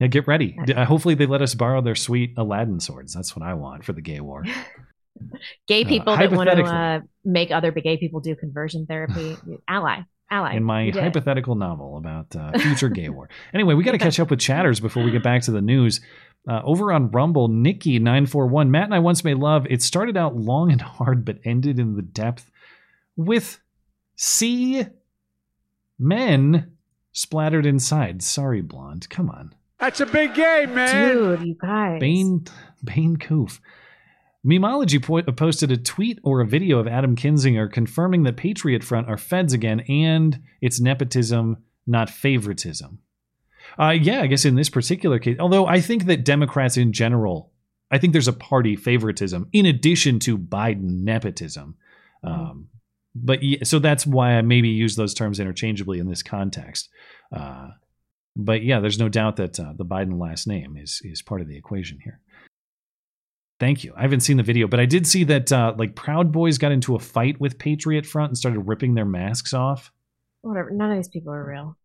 yeah 0.01 0.07
get 0.09 0.27
ready 0.27 0.57
uh, 0.75 0.85
hopefully 0.85 1.15
they 1.15 1.27
let 1.27 1.43
us 1.43 1.55
borrow 1.55 1.81
their 1.81 1.95
sweet 1.95 2.35
aladdin 2.37 2.81
swords 2.81 3.13
that's 3.15 3.37
what 3.37 3.45
i 3.45 3.55
want 3.55 3.85
for 3.85 3.93
the 3.93 4.01
gay 4.01 4.21
war 4.21 4.45
gay 5.69 5.83
Uh, 5.85 5.89
people 5.89 6.17
that 6.17 6.33
want 6.33 6.49
to 6.51 6.63
uh, 6.65 7.01
make 7.25 7.51
other 7.51 7.71
gay 7.73 7.97
people 7.99 8.21
do 8.21 8.35
conversion 8.35 8.87
therapy. 8.87 9.37
ally, 9.69 10.01
ally. 10.31 10.55
in 10.55 10.65
my 10.65 10.83
You 10.85 10.93
did 10.93 11.01
it. 11.01 11.03
hypothetical 11.03 11.55
novel 11.57 11.99
about 11.99 12.35
uh, 12.35 12.59
future 12.59 12.89
gay 12.89 13.09
war. 13.11 13.29
Anyway, 13.53 13.75
we 13.75 13.85
got 13.85 13.93
to 13.93 13.99
catch 14.07 14.19
up 14.19 14.31
with 14.31 14.39
chatters 14.41 14.81
before 14.81 15.03
we 15.03 15.11
get 15.11 15.23
back 15.23 15.43
to 15.43 15.51
the 15.51 15.61
news. 15.61 16.01
Uh, 16.49 16.63
over 16.65 16.91
on 16.91 17.11
Rumble, 17.11 17.51
Nikki941, 17.51 18.69
Matt 18.71 18.85
and 18.85 18.95
I 18.95 18.99
once 19.01 19.23
made 19.25 19.37
love. 19.37 19.67
It 19.69 19.83
started 19.83 20.17
out 20.17 20.37
long 20.37 20.73
and 20.73 20.81
hard, 20.81 21.25
but 21.27 21.39
ended 21.45 21.79
in 21.79 21.97
the 21.97 22.03
depth 22.03 22.51
with 23.17 23.61
C 24.17 24.87
men 25.99 26.73
splattered 27.13 27.67
inside. 27.67 28.23
Sorry, 28.23 28.63
blonde. 28.63 29.11
Come 29.11 29.29
on. 29.29 29.55
That's 29.81 30.01
a 30.01 30.07
big 30.07 30.35
game, 30.35 30.75
man. 30.75 31.15
Dude, 31.15 31.41
you 31.43 31.55
guys. 31.61 32.01
Bane, 32.01 32.45
Bane 32.85 33.17
Coof. 33.17 33.61
Memology 34.47 35.03
po- 35.03 35.23
posted 35.33 35.71
a 35.71 35.77
tweet 35.77 36.19
or 36.23 36.41
a 36.41 36.47
video 36.47 36.79
of 36.79 36.87
Adam 36.87 37.15
Kinzinger 37.17 37.71
confirming 37.71 38.23
that 38.23 38.37
Patriot 38.37 38.83
Front 38.83 39.09
are 39.09 39.19
feds 39.19 39.53
again 39.53 39.81
and 39.81 40.43
it's 40.61 40.81
nepotism, 40.81 41.59
not 41.87 42.09
favoritism. 42.09 43.01
Uh, 43.79 43.91
yeah, 43.91 44.23
I 44.23 44.27
guess 44.27 44.45
in 44.45 44.55
this 44.55 44.71
particular 44.71 45.19
case, 45.19 45.37
although 45.39 45.67
I 45.67 45.81
think 45.81 46.07
that 46.07 46.25
Democrats 46.25 46.77
in 46.77 46.93
general, 46.93 47.53
I 47.91 47.99
think 47.99 48.13
there's 48.13 48.29
a 48.29 48.33
party 48.33 48.77
favoritism 48.77 49.49
in 49.53 49.67
addition 49.67 50.19
to 50.21 50.39
Biden 50.39 51.03
nepotism. 51.03 51.77
Um, 52.23 52.69
but 53.15 53.43
yeah, 53.43 53.65
so 53.65 53.79
that's 53.79 54.07
why 54.07 54.33
I 54.33 54.43
maybe 54.43 54.69
use 54.69 54.97
those 54.97 55.15
terms 55.15 55.41
interchangeably 55.41 55.99
in 55.99 56.09
this 56.09 56.23
context. 56.23 56.89
Uh, 57.35 57.69
but 58.37 58.63
yeah, 58.63 58.81
there's 58.81 58.99
no 58.99 59.09
doubt 59.09 59.37
that 59.37 59.59
uh, 59.59 59.73
the 59.77 59.85
Biden 59.85 60.21
last 60.21 60.47
name 60.47 60.77
is 60.77 61.01
is 61.05 61.23
part 61.23 61.41
of 61.41 61.49
the 61.49 61.57
equation 61.57 61.99
here. 62.03 62.21
Thank 63.59 63.85
you. 63.85 63.93
I 63.95 64.03
haven't 64.03 64.21
seen 64.21 64.39
the 64.39 64.43
video, 64.43 64.67
but 64.67 64.81
I 64.81 64.87
did 64.87 65.07
see 65.07 65.25
that 65.25 65.53
uh, 65.53 65.75
like 65.77 65.95
Proud 65.95 66.33
Boys 66.33 66.57
got 66.57 66.73
into 66.73 66.95
a 66.95 66.99
fight 66.99 67.39
with 67.41 67.59
Patriot 67.59 68.07
Front 68.07 68.31
and 68.31 68.39
started 68.39 68.61
ripping 68.61 68.95
their 68.95 69.05
masks 69.05 69.53
off. 69.53 69.93
Whatever. 70.41 70.71
None 70.71 70.91
of 70.91 70.97
these 70.97 71.09
people 71.09 71.33
are 71.33 71.45
real. 71.45 71.77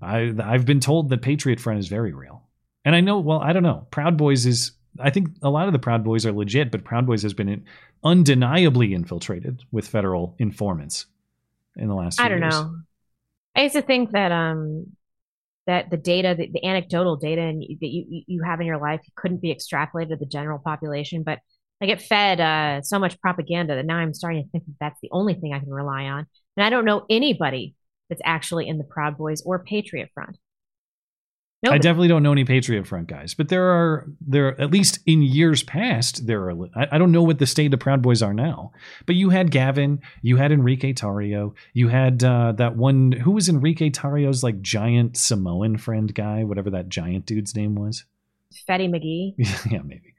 I 0.00 0.34
I've 0.42 0.64
been 0.64 0.80
told 0.80 1.10
that 1.10 1.22
Patriot 1.22 1.60
Front 1.60 1.78
is 1.78 1.88
very 1.88 2.12
real, 2.12 2.42
and 2.84 2.94
I 2.94 3.00
know. 3.00 3.20
Well, 3.20 3.40
I 3.40 3.52
don't 3.52 3.62
know. 3.62 3.86
Proud 3.90 4.16
Boys 4.16 4.46
is. 4.46 4.72
I 4.98 5.10
think 5.10 5.28
a 5.42 5.50
lot 5.50 5.66
of 5.66 5.72
the 5.72 5.78
Proud 5.78 6.04
Boys 6.04 6.24
are 6.24 6.32
legit, 6.32 6.70
but 6.70 6.84
Proud 6.84 7.04
Boys 7.04 7.22
has 7.22 7.34
been 7.34 7.48
in, 7.48 7.64
undeniably 8.04 8.94
infiltrated 8.94 9.64
with 9.72 9.88
federal 9.88 10.36
informants 10.38 11.06
in 11.76 11.88
the 11.88 11.94
last. 11.94 12.16
Few 12.16 12.24
I 12.24 12.28
don't 12.28 12.40
years. 12.40 12.54
know. 12.54 12.76
I 13.56 13.62
used 13.62 13.74
to 13.74 13.82
think 13.82 14.12
that 14.12 14.32
um 14.32 14.96
that 15.66 15.90
the 15.90 15.96
data, 15.96 16.34
the, 16.36 16.50
the 16.52 16.64
anecdotal 16.64 17.16
data, 17.16 17.40
and 17.40 17.62
that 17.62 17.88
you 17.88 18.22
you 18.26 18.42
have 18.42 18.60
in 18.60 18.66
your 18.66 18.78
life 18.78 19.00
couldn't 19.16 19.42
be 19.42 19.54
extrapolated 19.54 20.10
to 20.10 20.16
the 20.16 20.26
general 20.26 20.58
population. 20.58 21.22
But 21.22 21.38
I 21.80 21.86
get 21.86 22.02
fed 22.02 22.40
uh, 22.40 22.82
so 22.82 22.98
much 22.98 23.20
propaganda 23.20 23.74
that 23.74 23.86
now 23.86 23.96
I'm 23.96 24.14
starting 24.14 24.44
to 24.44 24.50
think 24.50 24.64
that 24.66 24.76
that's 24.80 25.00
the 25.02 25.10
only 25.12 25.34
thing 25.34 25.52
I 25.52 25.58
can 25.58 25.70
rely 25.70 26.04
on. 26.04 26.26
And 26.56 26.64
I 26.64 26.70
don't 26.70 26.84
know 26.84 27.04
anybody 27.10 27.74
that's 28.08 28.22
actually 28.24 28.68
in 28.68 28.78
the 28.78 28.84
Proud 28.84 29.16
Boys 29.16 29.42
or 29.44 29.58
Patriot 29.58 30.10
Front. 30.14 30.36
I 31.72 31.78
definitely 31.78 32.08
don't 32.08 32.22
know 32.22 32.32
any 32.32 32.44
Patriot 32.44 32.86
Front 32.86 33.08
guys, 33.08 33.34
but 33.34 33.48
there 33.48 33.70
are 33.70 34.06
there 34.20 34.60
at 34.60 34.70
least 34.70 34.98
in 35.06 35.22
years 35.22 35.62
past 35.62 36.26
there 36.26 36.48
are. 36.48 36.66
I, 36.74 36.88
I 36.92 36.98
don't 36.98 37.12
know 37.12 37.22
what 37.22 37.38
the 37.38 37.46
state 37.46 37.72
of 37.72 37.80
Proud 37.80 38.02
Boys 38.02 38.22
are 38.22 38.34
now, 38.34 38.72
but 39.06 39.14
you 39.14 39.30
had 39.30 39.50
Gavin, 39.50 40.00
you 40.22 40.36
had 40.36 40.52
Enrique 40.52 40.92
Tarrio, 40.92 41.54
you 41.72 41.88
had 41.88 42.22
uh, 42.24 42.52
that 42.52 42.76
one 42.76 43.12
who 43.12 43.32
was 43.32 43.48
Enrique 43.48 43.90
Tarrio's 43.90 44.42
like 44.42 44.60
giant 44.62 45.16
Samoan 45.16 45.76
friend 45.76 46.14
guy, 46.14 46.44
whatever 46.44 46.70
that 46.70 46.88
giant 46.88 47.26
dude's 47.26 47.54
name 47.54 47.74
was. 47.74 48.04
Fetty 48.68 48.88
McGee. 48.88 49.34
yeah, 49.70 49.82
maybe. 49.82 50.14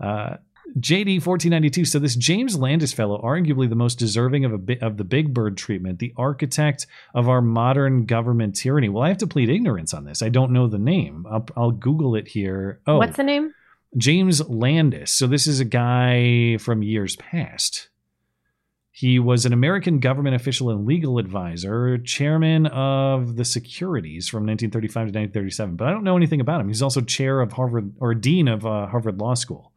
Uh, 0.00 0.36
JD 0.78 1.22
fourteen 1.22 1.50
ninety 1.50 1.70
two. 1.70 1.84
So 1.84 1.98
this 1.98 2.16
James 2.16 2.58
Landis 2.58 2.92
fellow, 2.92 3.20
arguably 3.22 3.68
the 3.68 3.74
most 3.74 3.98
deserving 3.98 4.44
of 4.44 4.52
a 4.52 4.58
bit 4.58 4.82
of 4.82 4.98
the 4.98 5.04
Big 5.04 5.32
Bird 5.32 5.56
treatment, 5.56 5.98
the 5.98 6.12
architect 6.16 6.86
of 7.14 7.28
our 7.28 7.40
modern 7.40 8.04
government 8.04 8.56
tyranny. 8.56 8.88
Well, 8.90 9.02
I 9.02 9.08
have 9.08 9.18
to 9.18 9.26
plead 9.26 9.48
ignorance 9.48 9.94
on 9.94 10.04
this. 10.04 10.22
I 10.22 10.28
don't 10.28 10.52
know 10.52 10.66
the 10.66 10.78
name. 10.78 11.26
I'll, 11.30 11.46
I'll 11.56 11.70
Google 11.70 12.14
it 12.14 12.28
here. 12.28 12.80
Oh, 12.86 12.98
What's 12.98 13.16
the 13.16 13.22
name? 13.22 13.54
James 13.96 14.46
Landis. 14.48 15.10
So 15.10 15.26
this 15.26 15.46
is 15.46 15.60
a 15.60 15.64
guy 15.64 16.58
from 16.58 16.82
years 16.82 17.16
past. 17.16 17.88
He 18.90 19.18
was 19.18 19.44
an 19.44 19.52
American 19.52 19.98
government 20.00 20.36
official 20.36 20.70
and 20.70 20.86
legal 20.86 21.18
advisor, 21.18 21.98
chairman 21.98 22.66
of 22.66 23.36
the 23.36 23.44
Securities 23.44 24.28
from 24.28 24.46
1935 24.46 24.92
to 24.92 25.18
1937. 25.18 25.76
But 25.76 25.88
I 25.88 25.90
don't 25.90 26.04
know 26.04 26.16
anything 26.16 26.40
about 26.40 26.60
him. 26.60 26.68
He's 26.68 26.82
also 26.82 27.02
chair 27.02 27.40
of 27.40 27.52
Harvard 27.52 27.92
or 28.00 28.14
dean 28.14 28.48
of 28.48 28.66
uh, 28.66 28.86
Harvard 28.86 29.18
Law 29.18 29.34
School 29.34 29.72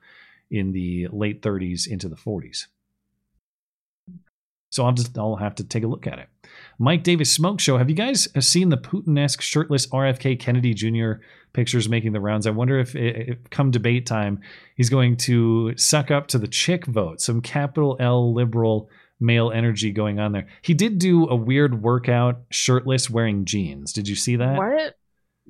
in 0.51 0.71
the 0.71 1.07
late 1.11 1.41
30s 1.41 1.87
into 1.87 2.07
the 2.07 2.15
40s. 2.15 2.65
So 4.71 4.85
I'll 4.85 4.91
just 4.91 5.17
I'll 5.17 5.35
have 5.35 5.55
to 5.55 5.63
take 5.63 5.83
a 5.83 5.87
look 5.87 6.05
at 6.05 6.19
it. 6.19 6.29
Mike 6.77 7.03
Davis 7.03 7.31
Smoke 7.31 7.59
Show. 7.59 7.77
Have 7.77 7.89
you 7.89 7.95
guys 7.95 8.27
seen 8.39 8.69
the 8.69 8.77
Putin-esque 8.77 9.41
shirtless 9.41 9.87
RFK 9.87 10.39
Kennedy 10.39 10.73
Jr. 10.73 11.23
pictures 11.53 11.89
making 11.89 12.13
the 12.13 12.19
rounds? 12.19 12.45
I 12.45 12.51
wonder 12.51 12.79
if, 12.79 12.95
if 12.95 13.37
come 13.49 13.71
debate 13.71 14.05
time, 14.05 14.41
he's 14.75 14.89
going 14.89 15.17
to 15.17 15.75
suck 15.75 16.11
up 16.11 16.27
to 16.27 16.37
the 16.37 16.47
chick 16.47 16.85
vote. 16.85 17.19
Some 17.19 17.41
capital 17.41 17.97
L 17.99 18.33
liberal 18.33 18.89
male 19.19 19.51
energy 19.51 19.91
going 19.91 20.19
on 20.19 20.31
there. 20.31 20.47
He 20.61 20.73
did 20.73 20.99
do 20.99 21.27
a 21.27 21.35
weird 21.35 21.81
workout 21.81 22.41
shirtless 22.51 23.09
wearing 23.09 23.45
jeans. 23.45 23.91
Did 23.91 24.07
you 24.07 24.15
see 24.15 24.35
that? 24.37 24.57
What? 24.57 24.98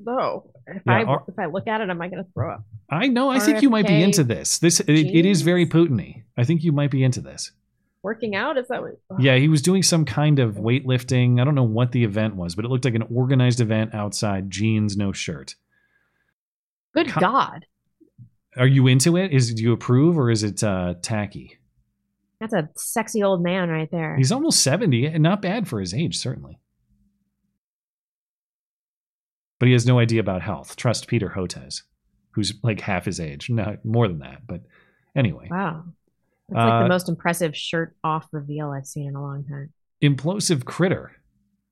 No. 0.05 0.51
If 0.67 0.81
Yeah, 0.85 0.93
I 0.93 1.03
R- 1.03 1.23
if 1.27 1.37
I 1.37 1.45
look 1.45 1.67
at 1.67 1.81
it, 1.81 1.89
am 1.89 2.01
I 2.01 2.07
going 2.07 2.23
to 2.23 2.29
throw 2.33 2.53
up? 2.53 2.63
I 2.89 3.07
know. 3.07 3.29
I 3.29 3.39
think 3.39 3.61
you 3.61 3.69
might 3.69 3.87
be 3.87 4.01
into 4.01 4.23
this. 4.23 4.59
This 4.59 4.79
it, 4.79 4.89
it 4.89 5.25
is 5.25 5.41
very 5.41 5.65
Putin-y. 5.65 6.23
I 6.37 6.43
think 6.43 6.63
you 6.63 6.71
might 6.71 6.91
be 6.91 7.03
into 7.03 7.21
this. 7.21 7.51
Working 8.01 8.33
out? 8.33 8.57
Is 8.57 8.67
that 8.69 8.81
what? 8.81 8.93
Yeah, 9.19 9.35
he 9.35 9.49
was 9.49 9.61
doing 9.61 9.83
some 9.83 10.05
kind 10.05 10.39
of 10.39 10.55
weightlifting. 10.55 11.41
I 11.41 11.43
don't 11.43 11.55
know 11.55 11.63
what 11.63 11.91
the 11.91 12.05
event 12.05 12.35
was, 12.35 12.55
but 12.55 12.63
it 12.63 12.69
looked 12.69 12.85
like 12.85 12.95
an 12.95 13.07
organized 13.13 13.59
event 13.59 13.93
outside, 13.93 14.49
jeans, 14.49 14.95
no 14.95 15.11
shirt. 15.11 15.55
Good 16.93 17.13
God. 17.13 17.65
Are 18.57 18.67
you 18.67 18.87
into 18.87 19.17
it? 19.17 19.31
Is 19.31 19.53
do 19.53 19.61
you 19.61 19.73
approve 19.73 20.17
or 20.17 20.31
is 20.31 20.43
it 20.43 20.63
uh, 20.63 20.95
tacky? 21.01 21.57
That's 22.39 22.53
a 22.53 22.69
sexy 22.75 23.21
old 23.21 23.43
man 23.43 23.69
right 23.69 23.89
there. 23.91 24.15
He's 24.15 24.31
almost 24.31 24.63
70 24.63 25.05
and 25.05 25.21
not 25.21 25.41
bad 25.41 25.67
for 25.67 25.79
his 25.79 25.93
age, 25.93 26.17
certainly. 26.17 26.57
But 29.59 29.67
he 29.67 29.73
has 29.73 29.85
no 29.85 29.99
idea 29.99 30.19
about 30.21 30.41
health. 30.41 30.75
Trust 30.77 31.07
Peter 31.07 31.29
Hotez, 31.35 31.83
who's 32.31 32.53
like 32.63 32.79
half 32.81 33.05
his 33.05 33.19
age. 33.19 33.49
No, 33.49 33.77
more 33.83 34.07
than 34.07 34.19
that. 34.19 34.47
But 34.47 34.61
anyway, 35.15 35.47
Wow. 35.51 35.83
That's 36.47 36.57
like 36.57 36.73
Uh, 36.73 36.83
the 36.83 36.89
most 36.89 37.09
impressive 37.09 37.55
shirt 37.55 37.95
off 38.03 38.27
reveal 38.31 38.71
I've 38.71 38.87
seen 38.87 39.07
in 39.09 39.15
a 39.15 39.21
long 39.21 39.43
time. 39.43 39.71
Implosive 40.01 40.65
Critter. 40.65 41.11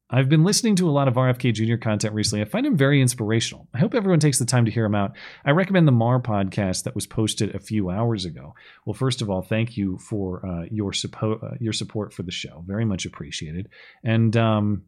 I've 0.10 0.30
been 0.30 0.44
listening 0.44 0.76
to 0.78 0.90
a 0.90 0.92
lot 0.92 1.08
of 1.10 1.16
RFK 1.16 1.52
Jr. 1.54 1.76
content 1.76 2.14
recently. 2.14 2.42
I 2.42 2.46
find 2.46 2.66
him 2.66 2.78
very 2.78 3.02
inspirational. 3.02 3.68
I 3.74 3.80
hope 3.80 3.94
everyone 3.94 4.20
takes 4.22 4.40
the 4.40 4.46
time 4.46 4.64
to 4.66 4.72
hear 4.72 4.86
him 4.86 4.96
out. 4.96 5.14
I 5.44 5.52
recommend 5.52 5.86
the 5.88 5.92
Maher 5.92 6.20
podcast 6.22 6.84
that 6.84 6.96
was 6.96 7.06
posted 7.08 7.54
a 7.56 7.60
few 7.60 7.90
hours 7.90 8.24
ago. 8.24 8.54
Well, 8.86 8.94
first 8.94 9.22
of 9.22 9.30
all, 9.30 9.42
thank 9.42 9.76
you 9.76 9.98
for 9.98 10.46
uh, 10.46 10.66
your 10.72 10.92
suppo- 10.92 11.44
uh, 11.44 11.56
your 11.60 11.74
support 11.74 12.14
for 12.14 12.24
the 12.24 12.32
show. 12.32 12.64
Very 12.68 12.86
much 12.86 13.06
appreciated. 13.06 13.68
And 14.04 14.38
um, 14.38 14.84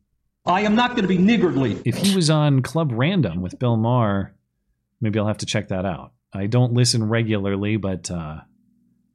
I 0.45 0.61
am 0.61 0.75
not 0.75 0.91
going 0.91 1.03
to 1.03 1.07
be 1.07 1.17
niggardly. 1.17 1.81
if 1.85 1.97
he 1.97 2.15
was 2.15 2.29
on 2.29 2.61
Club 2.61 2.91
Random 2.93 3.41
with 3.41 3.59
Bill 3.59 3.77
Maher, 3.77 4.33
maybe 5.01 5.19
I'll 5.19 5.27
have 5.27 5.37
to 5.39 5.45
check 5.45 5.67
that 5.67 5.85
out. 5.85 6.13
I 6.33 6.47
don't 6.47 6.73
listen 6.73 7.07
regularly, 7.09 7.77
but 7.77 8.09
uh, 8.09 8.41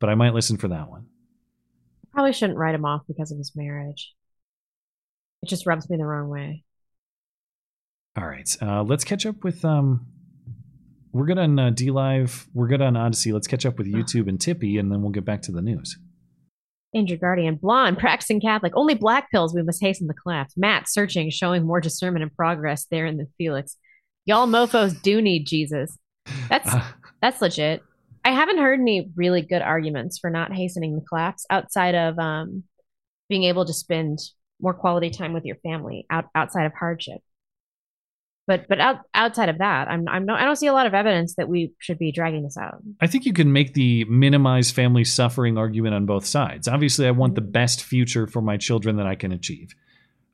but 0.01 0.11
I 0.11 0.15
might 0.15 0.35
listen 0.35 0.57
for 0.57 0.69
that 0.69 0.91
one. 0.91 1.07
Probably 2.13 2.33
shouldn't 2.33 2.59
write 2.59 2.75
him 2.75 2.85
off 2.85 3.03
because 3.07 3.33
of 3.33 3.39
his 3.39 3.53
marriage. 3.55 4.15
It 5.43 5.49
just 5.49 5.67
rubs 5.67 5.89
me 5.89 5.97
the 5.97 6.05
wrong 6.05 6.29
way. 6.29 6.65
All 8.17 8.27
right, 8.27 8.49
uh, 8.63 8.83
let's 8.83 9.05
catch 9.05 9.27
up 9.27 9.43
with. 9.45 9.65
Um, 9.65 10.07
we're 11.13 11.27
good 11.27 11.39
on 11.39 11.59
uh, 11.59 11.71
D 11.71 11.91
Live. 11.91 12.49
We're 12.53 12.69
good 12.69 12.83
on 12.83 12.97
Odysee. 12.97 13.33
Let's 13.33 13.47
catch 13.47 13.65
up 13.65 13.79
with 13.79 13.87
YouTube 13.87 14.29
and 14.29 14.41
Tippy, 14.41 14.79
and 14.79 14.91
then 14.91 15.03
we'll 15.03 15.13
get 15.13 15.25
back 15.25 15.43
to 15.43 15.53
the 15.53 15.63
news. 15.63 15.97
Injured 16.95 17.21
guardian, 17.21 17.57
blonde, 17.57 17.99
practicing 17.99 18.41
Catholic, 18.41 18.73
only 18.77 18.95
black 18.95 19.31
pills. 19.31 19.55
We 19.55 19.63
must 19.63 19.83
hasten 19.83 20.07
the 20.07 20.15
collapse. 20.15 20.55
Matt 20.57 20.89
searching, 20.89 21.31
showing 21.31 21.67
more 21.67 21.81
discernment 21.81 22.23
and 22.23 22.35
progress 22.35 22.87
there 22.91 23.07
in 23.07 23.17
the 23.17 23.27
Felix. 23.37 23.77
Y'all 24.25 24.47
mofos 24.47 25.01
do 25.03 25.21
need 25.21 25.47
Jesus. 25.47 25.97
That's 26.49 26.75
that's 27.21 27.43
legit. 27.43 27.83
I 28.25 28.31
haven't 28.31 28.59
heard 28.59 28.81
any 28.81 29.11
really 29.17 29.43
good 29.43 29.61
arguments 29.61 30.19
for 30.19 30.31
not 30.31 30.55
hastening 30.55 30.95
the 30.95 31.05
collapse 31.05 31.45
outside 31.51 31.95
of 31.95 32.19
um, 32.19 32.65
being 33.29 33.45
able 33.45 33.67
to 33.67 33.75
spend 33.75 34.19
more 34.61 34.73
quality 34.73 35.11
time 35.11 35.35
with 35.35 35.45
your 35.45 35.57
family 35.57 36.07
out, 36.09 36.27
outside 36.35 36.65
of 36.65 36.73
hardship. 36.73 37.21
But 38.47 38.69
but 38.69 38.79
out, 38.79 39.01
outside 39.15 39.49
of 39.49 39.59
that, 39.59 39.89
I'm 39.89 40.07
I'm 40.09 40.27
no 40.27 40.35
I 40.35 40.45
don't 40.45 40.57
see 40.57 40.67
a 40.67 40.73
lot 40.73 40.87
of 40.87 40.93
evidence 40.93 41.35
that 41.37 41.49
we 41.49 41.73
should 41.79 41.99
be 41.99 42.13
dragging 42.13 42.43
this 42.43 42.59
out. 42.59 42.83
I 43.01 43.07
think 43.07 43.25
you 43.25 43.33
can 43.33 43.53
make 43.53 43.73
the 43.73 44.05
minimize 44.05 44.71
family 44.71 45.05
suffering 45.05 45.57
argument 45.57 45.95
on 45.95 46.05
both 46.05 46.27
sides. 46.27 46.69
Obviously, 46.69 47.07
I 47.07 47.13
want 47.13 47.37
the 47.37 47.41
mm-hmm. 47.41 47.53
best 47.53 47.83
future 47.83 48.27
for 48.27 48.43
my 48.43 48.59
children 48.59 48.97
that 48.97 49.07
I 49.07 49.15
can 49.15 49.33
achieve. 49.33 49.75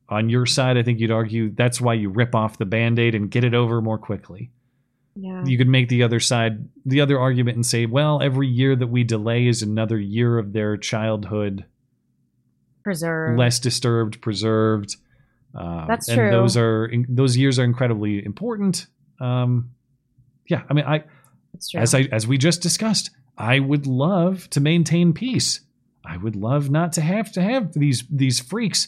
On 0.09 0.29
your 0.29 0.45
side, 0.45 0.77
I 0.77 0.83
think 0.83 0.99
you'd 0.99 1.11
argue 1.11 1.51
that's 1.51 1.79
why 1.79 1.93
you 1.93 2.09
rip 2.09 2.35
off 2.35 2.57
the 2.57 2.65
band 2.65 2.99
aid 2.99 3.15
and 3.15 3.31
get 3.31 3.45
it 3.45 3.53
over 3.53 3.81
more 3.81 3.97
quickly. 3.97 4.51
Yeah. 5.15 5.43
You 5.45 5.57
could 5.57 5.69
make 5.69 5.87
the 5.87 6.03
other 6.03 6.19
side, 6.19 6.67
the 6.85 6.99
other 6.99 7.17
argument, 7.17 7.55
and 7.55 7.65
say, 7.65 7.85
well, 7.85 8.21
every 8.21 8.47
year 8.47 8.75
that 8.75 8.87
we 8.87 9.05
delay 9.05 9.47
is 9.47 9.61
another 9.61 9.97
year 9.97 10.37
of 10.37 10.51
their 10.51 10.75
childhood 10.75 11.65
Preserve. 12.83 13.37
less 13.37 13.59
disturbed, 13.59 14.21
preserved. 14.21 14.97
Um, 15.53 15.85
That's 15.87 16.07
and 16.07 16.17
true. 16.17 16.31
those 16.31 16.55
are 16.57 16.91
those 17.09 17.37
years 17.37 17.59
are 17.59 17.63
incredibly 17.63 18.23
important. 18.23 18.87
Um, 19.19 19.71
yeah, 20.47 20.63
I 20.69 20.73
mean, 20.73 20.85
I 20.85 20.99
true. 21.69 21.81
as 21.81 21.93
I 21.93 22.07
as 22.11 22.27
we 22.27 22.37
just 22.37 22.61
discussed, 22.61 23.11
I 23.37 23.59
would 23.59 23.87
love 23.87 24.49
to 24.51 24.59
maintain 24.59 25.13
peace. 25.13 25.61
I 26.05 26.17
would 26.17 26.35
love 26.35 26.69
not 26.69 26.93
to 26.93 27.01
have 27.01 27.31
to 27.33 27.41
have 27.41 27.73
these 27.73 28.03
these 28.09 28.39
freaks 28.39 28.87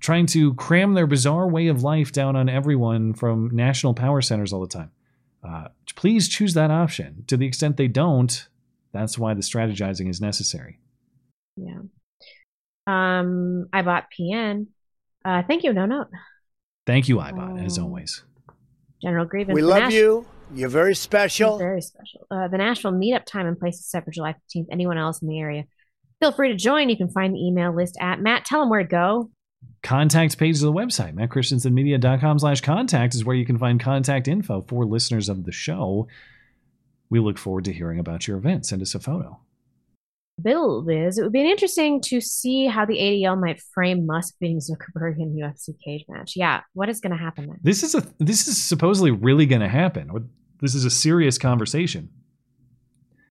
trying 0.00 0.26
to 0.26 0.54
cram 0.54 0.94
their 0.94 1.06
bizarre 1.06 1.48
way 1.48 1.68
of 1.68 1.82
life 1.82 2.10
down 2.10 2.34
on 2.34 2.48
everyone 2.48 3.14
from 3.14 3.48
national 3.52 3.94
power 3.94 4.20
centers 4.20 4.52
all 4.52 4.60
the 4.60 4.66
time. 4.66 4.90
Uh, 5.46 5.68
please 5.94 6.28
choose 6.28 6.54
that 6.54 6.70
option. 6.70 7.24
To 7.28 7.36
the 7.36 7.46
extent 7.46 7.76
they 7.76 7.88
don't, 7.88 8.48
that's 8.92 9.16
why 9.16 9.34
the 9.34 9.42
strategizing 9.42 10.08
is 10.08 10.20
necessary. 10.20 10.78
Yeah. 11.56 11.82
Um, 12.86 13.68
I 13.72 13.82
bought 13.82 14.06
PN. 14.18 14.66
Uh, 15.24 15.42
thank 15.46 15.62
you, 15.64 15.72
no 15.72 15.86
note. 15.86 16.08
Thank 16.86 17.08
you, 17.08 17.16
iBot, 17.16 17.64
as 17.64 17.78
Oh. 17.78 17.84
always. 17.84 18.24
General 19.02 19.24
Grievance. 19.24 19.54
We 19.54 19.62
love 19.62 19.84
Nash- 19.84 19.92
you. 19.94 20.26
You're 20.54 20.68
very 20.68 20.94
special. 20.94 21.58
Very 21.58 21.80
special. 21.80 22.26
Uh, 22.30 22.46
the 22.48 22.58
Nashville 22.58 22.92
meetup 22.92 23.24
time 23.24 23.46
and 23.46 23.58
place 23.58 23.78
is 23.78 23.86
set 23.86 24.04
for 24.04 24.10
July 24.10 24.34
15th. 24.34 24.66
Anyone 24.70 24.98
else 24.98 25.22
in 25.22 25.28
the 25.28 25.38
area, 25.40 25.64
feel 26.20 26.30
free 26.32 26.48
to 26.50 26.56
join. 26.56 26.88
You 26.90 26.96
can 26.96 27.08
find 27.08 27.34
the 27.34 27.38
email 27.40 27.74
list 27.74 27.96
at 28.00 28.20
Matt. 28.20 28.44
Tell 28.44 28.60
them 28.60 28.68
where 28.68 28.82
to 28.82 28.88
go. 28.88 29.30
contact 29.82 30.36
page 30.38 30.56
of 30.56 30.62
the 30.62 30.72
website 30.72 31.14
mattchristiansenmedia.com 31.14 32.38
slash 32.38 32.60
contact 32.60 33.14
is 33.14 33.24
where 33.24 33.34
you 33.36 33.44
can 33.46 33.58
find 33.58 33.80
contact 33.80 34.26
info 34.28 34.60
for 34.60 34.84
listeners 34.84 35.28
of 35.28 35.44
the 35.44 35.52
show 35.52 36.06
we 37.10 37.18
look 37.20 37.38
forward 37.38 37.64
to 37.64 37.72
hearing 37.72 37.98
about 37.98 38.26
your 38.28 38.36
event 38.36 38.64
send 38.66 38.80
us 38.82 38.94
a 38.94 39.00
photo 39.00 39.38
Bill 40.40 40.82
Liz, 40.84 41.18
it 41.18 41.22
would 41.22 41.32
be 41.32 41.48
interesting 41.50 42.00
to 42.02 42.20
see 42.20 42.66
how 42.66 42.84
the 42.84 42.98
ADL 42.98 43.40
might 43.40 43.60
frame 43.74 44.06
Musk 44.06 44.34
beating 44.40 44.58
Zuckerberg 44.58 45.18
in 45.18 45.36
UFC 45.36 45.70
cage 45.84 46.04
match. 46.08 46.34
Yeah, 46.36 46.60
what 46.72 46.88
is 46.88 47.00
going 47.00 47.12
to 47.12 47.22
happen 47.22 47.46
there? 47.46 47.58
this 47.62 47.82
is 47.82 47.94
a 47.94 48.04
this 48.18 48.48
is 48.48 48.60
supposedly 48.60 49.10
really 49.10 49.46
going 49.46 49.60
to 49.60 49.68
happen 49.68 50.30
this 50.60 50.74
is 50.74 50.84
a 50.84 50.90
serious 50.90 51.38
conversation 51.38 52.08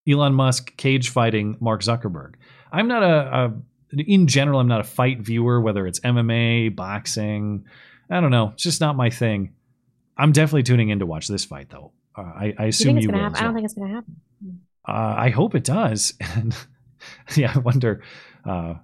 elon 0.09 0.33
musk 0.33 0.75
cage 0.77 1.09
fighting 1.09 1.55
mark 1.59 1.81
zuckerberg 1.81 2.33
i'm 2.71 2.87
not 2.87 3.03
a, 3.03 3.35
a 3.35 3.53
in 3.97 4.27
general 4.27 4.59
i'm 4.59 4.67
not 4.67 4.79
a 4.79 4.83
fight 4.83 5.19
viewer 5.19 5.61
whether 5.61 5.85
it's 5.85 5.99
mma 6.01 6.75
boxing 6.75 7.63
i 8.09 8.19
don't 8.19 8.31
know 8.31 8.49
it's 8.53 8.63
just 8.63 8.81
not 8.81 8.95
my 8.95 9.09
thing 9.09 9.53
i'm 10.17 10.31
definitely 10.31 10.63
tuning 10.63 10.89
in 10.89 10.99
to 10.99 11.05
watch 11.05 11.27
this 11.27 11.45
fight 11.45 11.69
though 11.69 11.91
uh, 12.17 12.21
I, 12.21 12.45
I 12.45 12.51
Do 12.51 12.63
you 12.63 12.69
assume 12.69 12.97
you 12.99 13.09
will 13.09 13.25
as 13.25 13.35
I 13.35 13.43
don't 13.43 13.53
think 13.53 13.65
it's 13.65 13.73
going 13.73 13.87
to 13.87 13.95
happen. 13.95 14.21
Uh, 14.85 15.15
I 15.17 15.29
hope 15.29 15.55
it 15.55 15.63
does. 15.63 16.13
And 16.35 16.55
yeah, 17.35 17.53
I 17.55 17.59
wonder 17.59 18.01
uh, 18.45 18.75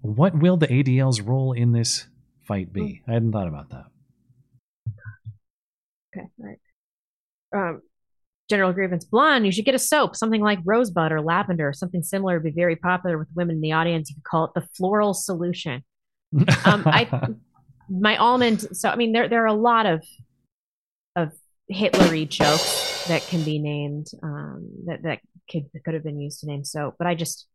what 0.00 0.38
will 0.38 0.56
the 0.56 0.66
ADL's 0.66 1.20
role 1.20 1.52
in 1.52 1.72
this 1.72 2.06
fight 2.46 2.72
be? 2.72 3.02
I 3.08 3.12
hadn't 3.12 3.32
thought 3.32 3.48
about 3.48 3.70
that. 3.70 3.84
Okay, 6.16 6.26
all 6.38 6.46
right. 6.46 6.58
Um, 7.54 7.82
General 8.48 8.72
Grievance 8.72 9.04
Blonde, 9.04 9.44
you 9.44 9.52
should 9.52 9.64
get 9.64 9.74
a 9.74 9.78
soap, 9.78 10.16
something 10.16 10.40
like 10.40 10.58
rosebud 10.64 11.12
or 11.12 11.20
lavender, 11.20 11.72
something 11.72 12.02
similar 12.02 12.34
would 12.34 12.44
be 12.44 12.50
very 12.50 12.76
popular 12.76 13.18
with 13.18 13.28
women 13.34 13.56
in 13.56 13.60
the 13.60 13.72
audience. 13.72 14.08
You 14.08 14.16
could 14.16 14.24
call 14.24 14.44
it 14.44 14.52
the 14.54 14.66
floral 14.74 15.12
solution. 15.12 15.84
Um, 16.64 16.82
I 16.86 17.34
my 17.90 18.16
almond. 18.16 18.66
So 18.76 18.88
I 18.88 18.96
mean, 18.96 19.12
there 19.12 19.28
there 19.28 19.42
are 19.42 19.46
a 19.46 19.54
lot 19.54 19.86
of 19.86 20.02
of 21.16 21.32
Hitlery 21.70 22.28
jokes 22.28 23.06
that 23.08 23.22
can 23.26 23.42
be 23.44 23.58
named 23.58 24.06
um, 24.22 24.70
that 24.86 25.02
that 25.02 25.20
could 25.50 25.68
could 25.84 25.94
have 25.94 26.04
been 26.04 26.20
used 26.20 26.40
to 26.40 26.46
name 26.46 26.64
soap, 26.64 26.94
but 26.98 27.06
I 27.06 27.14
just 27.14 27.46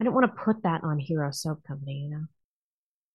I 0.00 0.04
don't 0.04 0.14
want 0.14 0.26
to 0.26 0.42
put 0.42 0.62
that 0.64 0.82
on 0.82 0.98
Hero 0.98 1.30
Soap 1.30 1.62
Company. 1.66 2.04
You 2.04 2.10
know, 2.10 2.24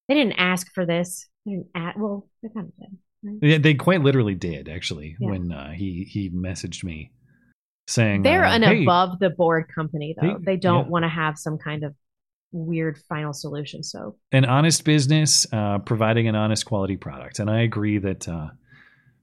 they 0.08 0.16
didn't 0.16 0.34
ask 0.40 0.72
for 0.74 0.86
this. 0.86 1.28
They 1.46 1.52
didn't 1.54 1.68
ask, 1.76 1.98
well, 1.98 2.28
they 2.42 2.50
kind 2.50 2.68
of 2.68 2.78
did. 2.78 2.98
right? 3.24 3.52
Yeah, 3.52 3.58
they 3.58 3.74
quite 3.74 4.02
literally 4.02 4.36
did 4.36 4.70
actually 4.70 5.16
Yeah. 5.20 5.30
when 5.30 5.52
uh, 5.52 5.72
he 5.72 6.04
he 6.10 6.30
messaged 6.30 6.84
me 6.84 7.12
saying 7.88 8.22
They're 8.24 8.46
uh, 8.46 8.56
an 8.56 8.64
"Hey, 8.64 8.84
above 8.84 9.20
the 9.20 9.30
board 9.30 9.68
company, 9.74 10.16
though. 10.20 10.38
They- 10.40 10.54
They, 10.54 10.58
don't 10.58 10.86
yeah. 10.86 10.90
want 10.92 11.04
to 11.04 11.10
have 11.10 11.38
some 11.38 11.58
kind 11.58 11.84
of 11.84 11.96
weird 12.52 12.98
final 13.10 13.34
solution. 13.34 13.84
So 13.84 14.16
an 14.32 14.46
honest 14.46 14.84
business 14.86 15.46
uh, 15.52 15.80
providing 15.80 16.28
an 16.28 16.36
honest 16.36 16.66
quality 16.66 16.98
product, 16.98 17.40
and 17.40 17.50
I 17.50 17.62
agree 17.62 17.98
that 18.00 18.28
uh, 18.28 18.50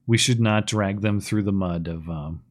we 0.05 0.17
should 0.17 0.39
not 0.39 0.67
drag 0.67 1.01
them 1.01 1.19
through 1.19 1.43
the 1.43 1.51
mud 1.51 1.87
of. 1.87 2.07
Um, 2.09 2.41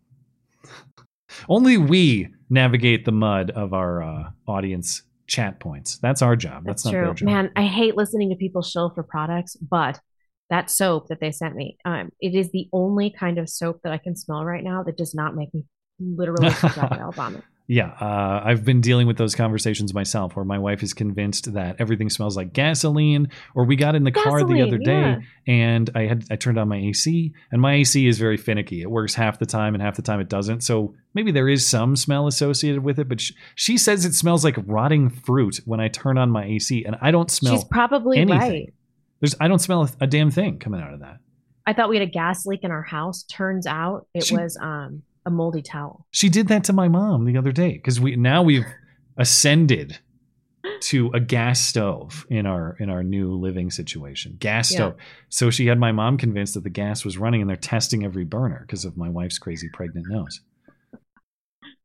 only 1.48 1.76
we 1.76 2.28
navigate 2.48 3.04
the 3.04 3.12
mud 3.12 3.50
of 3.50 3.72
our 3.72 4.02
uh, 4.02 4.30
audience 4.46 5.02
chat 5.26 5.60
points. 5.60 5.98
That's 5.98 6.22
our 6.22 6.36
job. 6.36 6.64
That's, 6.64 6.82
That's 6.82 6.86
not 6.86 6.90
true. 6.92 7.04
their 7.06 7.14
job. 7.14 7.26
Man, 7.26 7.50
I 7.56 7.66
hate 7.66 7.96
listening 7.96 8.30
to 8.30 8.36
people 8.36 8.62
shill 8.62 8.90
for 8.90 9.02
products, 9.02 9.56
but 9.56 10.00
that 10.50 10.70
soap 10.70 11.08
that 11.08 11.20
they 11.20 11.32
sent 11.32 11.56
me, 11.56 11.76
um, 11.84 12.10
it 12.20 12.34
is 12.34 12.50
the 12.52 12.68
only 12.72 13.10
kind 13.10 13.38
of 13.38 13.48
soap 13.48 13.80
that 13.82 13.92
I 13.92 13.98
can 13.98 14.14
smell 14.14 14.44
right 14.44 14.62
now 14.62 14.82
that 14.84 14.96
does 14.96 15.14
not 15.14 15.34
make 15.34 15.52
me 15.52 15.64
literally 15.98 16.50
projectile 16.54 17.12
vomit. 17.12 17.42
Yeah, 17.68 17.88
uh, 18.00 18.42
I've 18.44 18.64
been 18.64 18.80
dealing 18.80 19.08
with 19.08 19.16
those 19.16 19.34
conversations 19.34 19.92
myself, 19.92 20.36
where 20.36 20.44
my 20.44 20.58
wife 20.58 20.84
is 20.84 20.94
convinced 20.94 21.52
that 21.54 21.76
everything 21.80 22.08
smells 22.10 22.36
like 22.36 22.52
gasoline. 22.52 23.28
Or 23.56 23.64
we 23.64 23.74
got 23.74 23.96
in 23.96 24.04
the 24.04 24.12
car 24.12 24.44
the 24.44 24.62
other 24.62 24.78
day, 24.78 24.92
yeah. 24.92 25.18
and 25.48 25.90
I 25.94 26.02
had 26.02 26.24
I 26.30 26.36
turned 26.36 26.58
on 26.58 26.68
my 26.68 26.76
AC, 26.76 27.32
and 27.50 27.60
my 27.60 27.74
AC 27.74 28.06
is 28.06 28.18
very 28.18 28.36
finicky. 28.36 28.82
It 28.82 28.90
works 28.90 29.14
half 29.14 29.40
the 29.40 29.46
time, 29.46 29.74
and 29.74 29.82
half 29.82 29.96
the 29.96 30.02
time 30.02 30.20
it 30.20 30.28
doesn't. 30.28 30.62
So 30.62 30.94
maybe 31.12 31.32
there 31.32 31.48
is 31.48 31.66
some 31.66 31.96
smell 31.96 32.28
associated 32.28 32.84
with 32.84 33.00
it. 33.00 33.08
But 33.08 33.20
sh- 33.20 33.32
she 33.56 33.78
says 33.78 34.04
it 34.04 34.14
smells 34.14 34.44
like 34.44 34.56
rotting 34.64 35.10
fruit 35.10 35.60
when 35.64 35.80
I 35.80 35.88
turn 35.88 36.18
on 36.18 36.30
my 36.30 36.44
AC, 36.44 36.84
and 36.84 36.96
I 37.00 37.10
don't 37.10 37.30
smell. 37.32 37.54
She's 37.54 37.64
probably 37.64 38.18
anything. 38.18 38.38
right. 38.38 38.74
There's 39.20 39.34
I 39.40 39.48
don't 39.48 39.58
smell 39.58 39.82
a, 39.82 39.90
a 40.02 40.06
damn 40.06 40.30
thing 40.30 40.60
coming 40.60 40.80
out 40.80 40.94
of 40.94 41.00
that. 41.00 41.16
I 41.66 41.72
thought 41.72 41.88
we 41.88 41.96
had 41.96 42.06
a 42.06 42.10
gas 42.10 42.46
leak 42.46 42.60
in 42.62 42.70
our 42.70 42.82
house. 42.82 43.24
Turns 43.24 43.66
out 43.66 44.06
it 44.14 44.24
She- 44.26 44.36
was 44.36 44.56
um, 44.56 45.02
a 45.26 45.30
moldy 45.30 45.60
towel. 45.62 46.06
She 46.12 46.28
did 46.28 46.48
that 46.48 46.64
to 46.64 46.72
my 46.72 46.88
mom 46.88 47.24
the 47.24 47.36
other 47.36 47.52
day 47.52 47.72
because 47.72 48.00
we 48.00 48.16
now 48.16 48.42
we've 48.42 48.64
ascended 49.18 49.98
to 50.80 51.10
a 51.14 51.20
gas 51.20 51.60
stove 51.60 52.26
in 52.30 52.46
our 52.46 52.76
in 52.80 52.90
our 52.90 53.02
new 53.02 53.34
living 53.34 53.70
situation. 53.70 54.36
Gas 54.38 54.70
Yeah. 54.70 54.76
stove. 54.76 54.94
So 55.28 55.50
she 55.50 55.66
had 55.66 55.78
my 55.78 55.92
mom 55.92 56.16
convinced 56.16 56.54
that 56.54 56.64
the 56.64 56.70
gas 56.70 57.04
was 57.04 57.18
running 57.18 57.40
and 57.40 57.48
they're 57.50 57.56
testing 57.56 58.04
every 58.04 58.24
burner 58.24 58.60
because 58.66 58.84
of 58.84 58.96
my 58.96 59.08
wife's 59.08 59.38
crazy 59.38 59.68
pregnant 59.72 60.06
nose. 60.08 60.40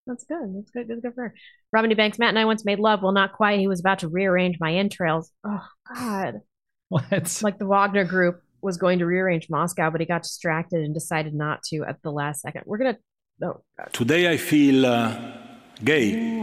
That's 0.07 0.23
good. 0.23 0.55
That's 0.55 0.71
good. 0.71 0.87
Good, 0.87 1.01
good 1.03 1.13
for 1.13 1.23
her. 1.25 1.33
Robin. 1.71 1.95
Banks, 1.95 2.17
Matt 2.19 2.29
and 2.29 2.39
I 2.39 2.45
once 2.45 2.65
made 2.65 2.79
love. 2.79 3.01
Well, 3.03 3.11
not 3.11 3.33
quite. 3.33 3.59
He 3.59 3.67
was 3.67 3.79
about 3.79 3.99
to 3.99 4.07
rearrange 4.07 4.57
my 4.59 4.73
entrails. 4.73 5.31
Oh, 5.43 5.65
God. 5.95 6.41
What? 6.89 7.39
Like 7.41 7.57
the 7.59 7.67
Wagner 7.67 8.03
group 8.03 8.41
was 8.61 8.77
going 8.77 8.99
to 8.99 9.05
rearrange 9.05 9.47
Moscow, 9.49 9.89
but 9.89 10.01
he 10.01 10.07
got 10.07 10.23
distracted 10.23 10.81
and 10.83 10.93
decided 10.93 11.33
not 11.33 11.63
to 11.63 11.83
at 11.87 12.01
the 12.01 12.11
last 12.11 12.41
second. 12.41 12.63
We're 12.65 12.79
going 12.79 12.95
to. 13.41 13.47
Oh, 13.47 13.63
God. 13.77 13.93
Today 13.93 14.31
I 14.31 14.37
feel 14.37 14.85
uh, 14.85 15.19
gay. 15.83 16.41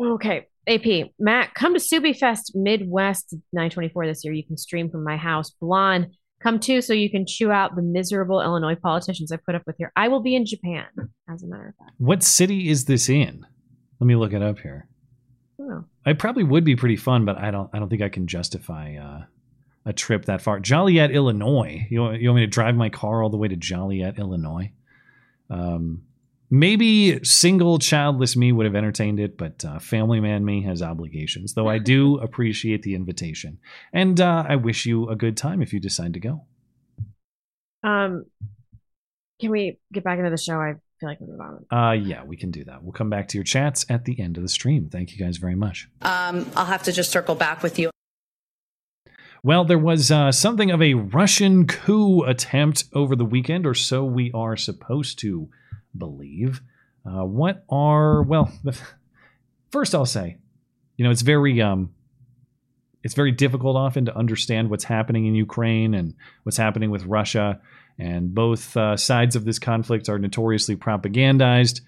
Okay. 0.00 0.46
AP, 0.68 1.10
Matt, 1.18 1.54
come 1.54 1.74
to 1.74 1.80
Subi 1.80 2.16
Fest 2.16 2.52
Midwest 2.54 3.34
924 3.52 4.06
this 4.06 4.24
year. 4.24 4.32
You 4.32 4.46
can 4.46 4.56
stream 4.56 4.90
from 4.90 5.02
my 5.02 5.16
house. 5.16 5.50
Blonde, 5.50 6.14
come 6.40 6.60
too 6.60 6.80
so 6.80 6.92
you 6.92 7.10
can 7.10 7.26
chew 7.26 7.50
out 7.50 7.74
the 7.74 7.82
miserable 7.82 8.40
Illinois 8.40 8.76
politicians 8.76 9.32
I 9.32 9.38
put 9.38 9.56
up 9.56 9.62
with 9.66 9.76
here. 9.78 9.92
I 9.96 10.08
will 10.08 10.20
be 10.20 10.36
in 10.36 10.46
Japan, 10.46 10.86
as 11.28 11.42
a 11.42 11.48
matter 11.48 11.68
of 11.68 11.74
fact. 11.84 11.96
What 11.98 12.22
city 12.22 12.68
is 12.68 12.84
this 12.84 13.08
in? 13.08 13.44
Let 13.98 14.06
me 14.06 14.14
look 14.14 14.32
it 14.32 14.42
up 14.42 14.60
here. 14.60 14.86
Oh. 15.60 15.84
It 16.06 16.18
probably 16.18 16.44
would 16.44 16.64
be 16.64 16.76
pretty 16.76 16.96
fun, 16.96 17.24
but 17.24 17.38
I 17.38 17.50
don't 17.50 17.70
I 17.72 17.78
don't 17.78 17.88
think 17.88 18.02
I 18.02 18.08
can 18.08 18.26
justify 18.26 18.96
uh, 18.96 19.24
a 19.84 19.92
trip 19.92 20.24
that 20.26 20.42
far. 20.42 20.60
Joliet, 20.60 21.10
Illinois. 21.10 21.86
You 21.90 22.00
want, 22.00 22.20
you 22.20 22.28
want 22.28 22.36
me 22.36 22.46
to 22.46 22.50
drive 22.50 22.76
my 22.76 22.88
car 22.88 23.22
all 23.22 23.30
the 23.30 23.36
way 23.36 23.48
to 23.48 23.56
Joliet, 23.56 24.18
Illinois? 24.18 24.72
Um, 25.52 26.02
maybe 26.50 27.22
single 27.24 27.78
childless 27.78 28.36
me 28.36 28.52
would 28.52 28.66
have 28.66 28.74
entertained 28.74 29.20
it, 29.20 29.36
but 29.36 29.64
uh, 29.64 29.78
family 29.78 30.18
man 30.18 30.44
me 30.44 30.62
has 30.62 30.82
obligations. 30.82 31.54
Though 31.54 31.68
I 31.68 31.78
do 31.78 32.18
appreciate 32.22 32.82
the 32.82 32.94
invitation, 32.94 33.58
and 33.92 34.20
uh, 34.20 34.44
I 34.48 34.56
wish 34.56 34.86
you 34.86 35.08
a 35.08 35.16
good 35.16 35.36
time 35.36 35.62
if 35.62 35.72
you 35.72 35.80
decide 35.80 36.14
to 36.14 36.20
go. 36.20 36.44
Um, 37.84 38.24
can 39.40 39.50
we 39.50 39.78
get 39.92 40.04
back 40.04 40.18
into 40.18 40.30
the 40.30 40.38
show? 40.38 40.54
I 40.54 40.74
feel 41.00 41.08
like 41.08 41.18
we're 41.20 41.42
on. 41.42 41.66
Uh, 41.70 41.92
yeah, 41.92 42.24
we 42.24 42.36
can 42.36 42.50
do 42.50 42.64
that. 42.64 42.82
We'll 42.82 42.92
come 42.92 43.10
back 43.10 43.28
to 43.28 43.36
your 43.38 43.44
chats 43.44 43.84
at 43.88 44.04
the 44.04 44.18
end 44.20 44.36
of 44.36 44.42
the 44.42 44.48
stream. 44.48 44.88
Thank 44.88 45.12
you 45.12 45.18
guys 45.18 45.36
very 45.36 45.56
much. 45.56 45.88
Um, 46.00 46.50
I'll 46.56 46.64
have 46.64 46.84
to 46.84 46.92
just 46.92 47.10
circle 47.10 47.34
back 47.34 47.62
with 47.62 47.78
you. 47.78 47.90
Well, 49.44 49.64
there 49.64 49.78
was 49.78 50.12
uh, 50.12 50.30
something 50.30 50.70
of 50.70 50.80
a 50.80 50.94
Russian 50.94 51.66
coup 51.66 52.22
attempt 52.22 52.84
over 52.92 53.16
the 53.16 53.24
weekend, 53.24 53.66
or 53.66 53.74
so 53.74 54.04
we 54.04 54.30
are 54.32 54.56
supposed 54.56 55.18
to 55.20 55.48
believe. 55.98 56.60
Uh, 57.04 57.24
what 57.24 57.64
are 57.68 58.22
well? 58.22 58.52
First, 59.72 59.96
I'll 59.96 60.06
say, 60.06 60.38
you 60.96 61.04
know, 61.04 61.10
it's 61.10 61.22
very 61.22 61.60
um, 61.60 61.92
it's 63.02 63.14
very 63.14 63.32
difficult 63.32 63.76
often 63.76 64.04
to 64.04 64.16
understand 64.16 64.70
what's 64.70 64.84
happening 64.84 65.26
in 65.26 65.34
Ukraine 65.34 65.94
and 65.94 66.14
what's 66.44 66.56
happening 66.56 66.92
with 66.92 67.04
Russia, 67.06 67.60
and 67.98 68.32
both 68.32 68.76
uh, 68.76 68.96
sides 68.96 69.34
of 69.34 69.44
this 69.44 69.58
conflict 69.58 70.08
are 70.08 70.20
notoriously 70.20 70.76
propagandized. 70.76 71.80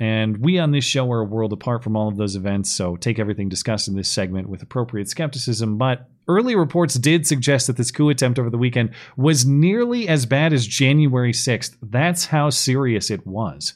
And 0.00 0.38
we 0.38 0.58
on 0.58 0.70
this 0.70 0.84
show 0.84 1.10
are 1.10 1.20
a 1.20 1.24
world 1.24 1.52
apart 1.52 1.82
from 1.82 1.96
all 1.96 2.08
of 2.08 2.16
those 2.16 2.36
events, 2.36 2.70
so 2.70 2.96
take 2.96 3.18
everything 3.18 3.48
discussed 3.48 3.88
in 3.88 3.96
this 3.96 4.08
segment 4.08 4.48
with 4.48 4.62
appropriate 4.62 5.08
skepticism. 5.08 5.76
But 5.76 6.08
early 6.28 6.54
reports 6.54 6.94
did 6.94 7.26
suggest 7.26 7.66
that 7.66 7.76
this 7.76 7.90
coup 7.90 8.08
attempt 8.08 8.38
over 8.38 8.50
the 8.50 8.58
weekend 8.58 8.90
was 9.16 9.44
nearly 9.44 10.06
as 10.06 10.24
bad 10.24 10.52
as 10.52 10.66
January 10.66 11.32
6th. 11.32 11.76
That's 11.82 12.26
how 12.26 12.50
serious 12.50 13.10
it 13.10 13.26
was. 13.26 13.74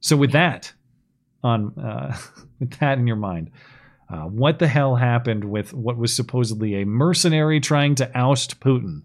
So 0.00 0.16
with 0.16 0.32
that 0.32 0.72
on 1.42 1.78
uh, 1.78 2.16
with 2.58 2.78
that 2.78 2.98
in 2.98 3.06
your 3.06 3.16
mind, 3.16 3.50
uh, 4.08 4.22
what 4.22 4.58
the 4.58 4.68
hell 4.68 4.96
happened 4.96 5.44
with 5.44 5.74
what 5.74 5.98
was 5.98 6.14
supposedly 6.14 6.80
a 6.80 6.86
mercenary 6.86 7.60
trying 7.60 7.94
to 7.96 8.10
oust 8.16 8.60
Putin? 8.60 9.02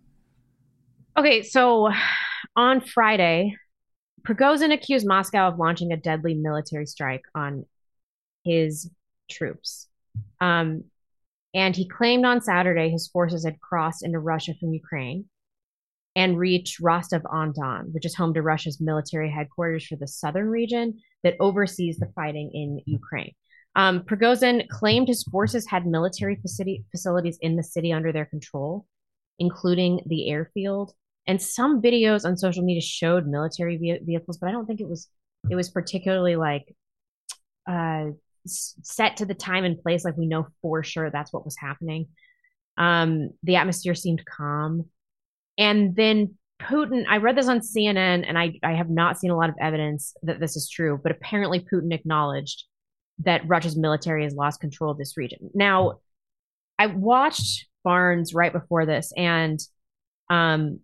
Okay, 1.18 1.44
so 1.44 1.92
on 2.56 2.80
Friday, 2.82 3.56
Prigozhin 4.28 4.74
accused 4.74 5.08
Moscow 5.08 5.48
of 5.48 5.58
launching 5.58 5.94
a 5.94 5.98
deadly 5.98 6.34
military 6.34 6.86
strike 6.86 7.24
on 7.34 7.66
his 8.44 8.91
troops. 9.32 9.88
Um, 10.41 10.84
and 11.54 11.74
he 11.74 11.88
claimed 11.88 12.26
on 12.26 12.41
Saturday 12.41 12.90
his 12.90 13.08
forces 13.08 13.45
had 13.45 13.62
crossed 13.62 14.04
into 14.04 14.20
Russia 14.20 14.54
from 14.60 14.74
Ukraine 14.74 15.26
and 16.14 16.38
reached 16.38 16.82
Rostov 16.82 17.22
on 17.30 17.54
Don, 17.54 17.94
which 17.94 18.06
is 18.06 18.16
home 18.16 18.34
to 18.34 18.41
Russia's 18.41 18.82
military 18.82 19.32
headquarters 19.32 19.86
for 19.86 19.95
the 19.95 20.08
southern 20.08 20.49
region 20.49 20.99
that 21.24 21.38
oversees 21.40 21.98
the 21.98 22.12
fighting 22.14 22.52
in 22.54 22.82
Ukraine. 22.86 23.34
Um, 23.78 24.02
Prigozhin 24.02 24.68
claimed 24.68 25.08
his 25.08 25.24
forces 25.24 25.68
had 25.68 25.86
military 25.86 26.36
facility, 26.36 26.84
facilities 26.91 27.38
in 27.40 27.56
the 27.56 27.64
city 27.64 27.94
under 27.94 28.12
their 28.12 28.26
control, 28.26 28.88
including 29.40 30.02
the 30.06 30.30
airfield. 30.30 30.94
And 31.28 31.41
some 31.41 31.82
videos 31.82 32.26
on 32.26 32.38
social 32.38 32.64
media 32.64 32.82
showed 32.82 33.28
military 33.28 33.78
ve- 33.78 33.99
vehicles, 34.02 34.38
but 34.38 34.48
I 34.48 34.52
don't 34.52 34.66
think 34.66 34.80
it 34.80 34.88
was 34.88 35.10
it 35.49 35.56
was 35.56 35.70
particularly 35.70 36.36
like 36.36 36.74
uh, 37.70 38.08
set 38.45 39.18
to 39.18 39.26
the 39.26 39.34
time 39.34 39.66
and 39.66 39.82
place. 39.82 40.06
Like 40.06 40.18
we 40.18 40.28
know 40.28 40.48
for 40.62 40.84
sure 40.84 41.10
that's 41.10 41.34
what 41.34 41.45
was 41.45 41.58
happening. 41.58 42.08
Um, 42.78 43.32
the 43.44 43.58
atmosphere 43.58 43.95
seemed 43.95 44.24
calm, 44.26 44.86
and 45.58 45.95
then 45.95 46.36
Putin. 46.62 47.06
I 47.10 47.18
read 47.18 47.38
this 47.38 47.48
on 47.48 47.60
CNN, 47.60 48.24
and 48.28 48.38
I 48.38 48.54
I 48.64 48.74
have 48.74 48.90
not 48.90 49.20
seen 49.20 49.32
a 49.32 49.38
lot 49.38 49.49
of 49.49 49.56
evidence 49.60 50.14
that 50.24 50.40
this 50.40 50.56
is 50.56 50.70
true, 50.70 50.99
but 51.02 51.12
apparently 51.12 51.60
Putin 51.60 51.94
acknowledged 51.94 52.64
that 53.20 53.48
Russia's 53.48 53.78
military 53.78 54.24
has 54.24 54.34
lost 54.34 54.62
control 54.62 54.91
of 54.91 54.98
this 54.98 55.18
region. 55.18 55.49
Now, 55.54 55.99
I 56.78 56.88
watched 56.88 57.66
Barnes 57.84 58.34
right 58.34 58.54
before 58.54 58.86
this, 58.86 59.12
and 59.18 59.60
um, 60.30 60.80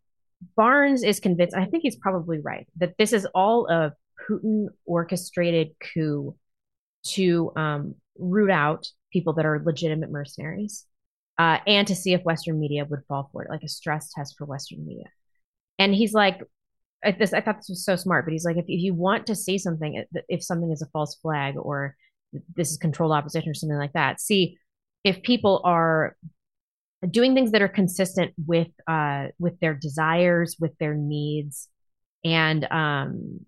Barnes 0.56 1.04
is 1.04 1.20
convinced, 1.20 1.56
I 1.56 1.66
think 1.66 1.84
he's 1.84 1.96
probably 1.96 2.40
right, 2.40 2.68
that 2.78 2.96
this 2.98 3.14
is 3.14 3.26
all 3.34 3.68
a 3.70 3.94
Putin 4.30 4.68
orchestrated 4.86 5.72
coup 5.80 6.36
to 7.08 7.52
um, 7.56 7.96
root 8.18 8.52
out 8.52 8.88
people 9.12 9.34
that 9.34 9.46
are 9.46 9.62
legitimate 9.64 10.10
mercenaries 10.10 10.86
uh, 11.38 11.58
and 11.68 11.88
to 11.88 11.96
see 11.96 12.14
if 12.14 12.24
Western 12.24 12.60
media 12.60 12.86
would 12.86 13.02
fall 13.08 13.30
for 13.32 13.44
it, 13.44 13.50
like 13.50 13.64
a 13.64 13.68
stress 13.68 14.12
test 14.14 14.36
for 14.38 14.46
Western 14.46 14.86
media. 14.86 15.06
And 15.80 15.94
he's 15.94 16.14
like, 16.14 16.42
I, 17.04 17.12
this, 17.12 17.34
I 17.34 17.42
thought 17.42 17.58
this 17.58 17.70
was 17.70 17.84
so 17.84 17.96
smart, 17.96 18.26
but 18.26 18.32
he's 18.32 18.46
like, 18.46 18.58
if, 18.58 18.66
if 18.68 18.82
you 18.82 18.94
want 18.94 19.28
to 19.28 19.36
see 19.36 19.58
something, 19.58 20.04
if 20.30 20.44
something 20.44 20.72
is 20.72 20.82
a 20.82 20.88
false 20.88 21.16
flag 21.16 21.56
or 21.58 21.96
this 22.56 22.72
is 22.72 22.78
controlled 22.78 23.12
opposition 23.12 23.50
or 23.50 23.54
something 23.54 23.78
like 23.78 23.94
that, 23.94 24.22
see 24.22 24.58
if 25.04 25.22
people 25.22 25.62
are 25.64 26.16
doing 27.10 27.34
things 27.34 27.52
that 27.52 27.62
are 27.62 27.68
consistent 27.68 28.34
with 28.46 28.70
uh 28.88 29.28
with 29.40 29.60
their 29.60 29.74
desires 29.74 30.56
with 30.60 30.78
their 30.80 30.94
needs 30.94 31.70
and 32.24 32.66
um 32.72 33.42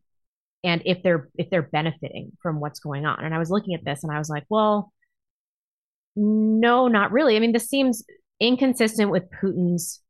and 0.63 0.81
if 0.85 1.03
they're 1.03 1.29
if 1.35 1.49
they're 1.49 1.61
benefiting 1.61 2.31
from 2.41 2.59
what's 2.59 2.79
going 2.79 3.05
on. 3.05 3.23
And 3.23 3.33
i 3.33 3.39
was 3.39 3.49
looking 3.49 3.75
at 3.75 3.85
this 3.85 4.03
and 4.03 4.11
i 4.11 4.17
was 4.17 4.29
like 4.29 4.45
well 4.49 4.91
no 6.15 6.87
not 6.87 7.11
really. 7.11 7.35
I 7.35 7.39
mean 7.39 7.51
this 7.51 7.67
seems 7.67 8.03
inconsistent 8.39 9.11
with 9.11 9.23
putin's 9.31 10.01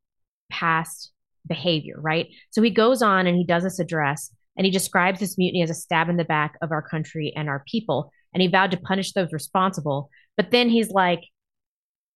past 0.51 1.11
behavior 1.47 1.95
right? 1.99 2.27
So 2.51 2.61
he 2.61 2.72
goes 2.72 3.01
on 3.01 3.27
and 3.27 3.38
he 3.38 3.43
does 3.43 3.63
this 3.63 3.80
address 3.80 4.31
and 4.57 4.65
he 4.65 4.72
describes 4.72 5.19
this 5.19 5.38
mutiny 5.38 5.63
as 5.63 5.69
a 5.69 5.76
stab 5.76 6.09
in 6.09 6.17
the 6.17 6.23
back 6.23 6.57
of 6.61 6.72
our 6.72 6.81
country 6.81 7.34
and 7.35 7.49
our 7.49 7.63
people. 7.67 8.11
And 8.34 8.41
he 8.41 8.47
vowed 8.47 8.72
to 8.72 8.77
punish 8.77 9.13
those 9.13 9.34
responsible. 9.34 10.09
But 10.38 10.51
then 10.51 10.69
he's 10.69 10.89
like 10.89 11.22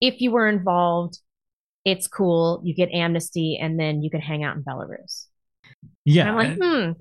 if 0.02 0.22
you 0.22 0.32
were 0.32 0.48
involved, 0.48 1.20
it's 1.86 2.08
cool. 2.08 2.62
You 2.64 2.74
get 2.76 2.90
amnesty 2.92 3.58
and 3.62 3.80
then 3.80 4.02
you 4.02 4.10
can 4.10 4.22
hang 4.22 4.44
out 4.44 4.56
in 4.56 4.64
Belarus. 4.64 5.28
Yeah. 6.06 6.28
And 6.28 6.30
I'm 6.30 6.36
like, 6.36 6.58
hmm. 6.62 6.92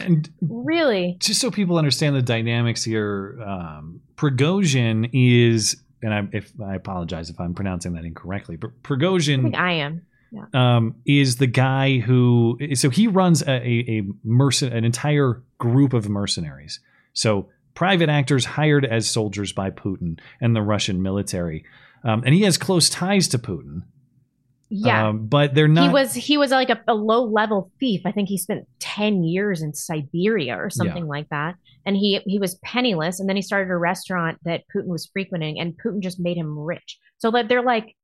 And 0.00 0.30
really? 0.40 1.16
just 1.20 1.40
so 1.40 1.50
people 1.50 1.76
understand 1.76 2.16
the 2.16 2.22
dynamics 2.22 2.82
here, 2.82 3.38
um, 3.44 4.00
Prigozhin 4.16 5.10
is, 5.12 5.76
and 6.02 6.14
I, 6.14 6.28
if 6.32 6.52
I 6.64 6.74
apologize 6.74 7.30
if 7.30 7.40
I'm 7.40 7.54
pronouncing 7.54 7.92
that 7.94 8.04
incorrectly, 8.04 8.56
but 8.56 8.70
I 8.70 8.88
Prigozhin 8.88 9.42
think 9.42 9.56
I 9.56 9.72
am. 9.72 10.02
Yeah. 10.30 10.46
um, 10.54 10.94
is 11.04 11.36
the 11.36 11.46
guy 11.46 11.98
who 11.98 12.58
so 12.72 12.88
he 12.88 13.06
runs 13.06 13.42
a, 13.42 13.50
a, 13.50 13.84
a 13.98 14.02
mercen- 14.26 14.74
an 14.74 14.82
entire 14.82 15.42
group 15.58 15.92
of 15.92 16.08
mercenaries. 16.08 16.80
So 17.12 17.50
private 17.74 18.08
actors 18.08 18.46
hired 18.46 18.86
as 18.86 19.08
soldiers 19.08 19.52
by 19.52 19.70
Putin 19.70 20.18
and 20.40 20.56
the 20.56 20.62
Russian 20.62 21.02
military, 21.02 21.66
um, 22.04 22.22
and 22.24 22.34
he 22.34 22.42
has 22.42 22.58
close 22.58 22.88
ties 22.88 23.28
to 23.28 23.38
Putin. 23.38 23.82
Yeah. 24.74 25.08
um, 25.08 25.26
but 25.26 25.54
they're 25.54 25.68
not. 25.68 25.88
he 25.88 25.92
was 25.92 26.14
he 26.14 26.38
was 26.38 26.50
like 26.50 26.70
a, 26.70 26.80
a 26.88 26.94
low 26.94 27.24
level 27.24 27.70
thief. 27.78 28.02
I 28.06 28.12
think 28.12 28.30
he 28.30 28.38
spent 28.38 28.66
ten 28.78 29.22
years 29.22 29.60
in 29.60 29.74
Siberia 29.74 30.56
or 30.56 30.70
something 30.70 31.06
like 31.06 31.28
that. 31.28 31.56
And 31.84 31.94
he 31.94 32.20
he 32.24 32.38
was 32.38 32.54
penniless, 32.64 33.20
and 33.20 33.28
then 33.28 33.36
he 33.36 33.42
started 33.42 33.70
a 33.70 33.76
restaurant 33.76 34.38
that 34.44 34.62
Putin 34.74 34.86
was 34.86 35.10
frequenting, 35.12 35.60
and 35.60 35.74
Putin 35.74 36.00
just 36.00 36.18
made 36.18 36.38
him 36.38 36.58
rich. 36.58 36.98
So 37.18 37.30
that 37.32 37.48
they're 37.48 37.62
like 37.62 37.94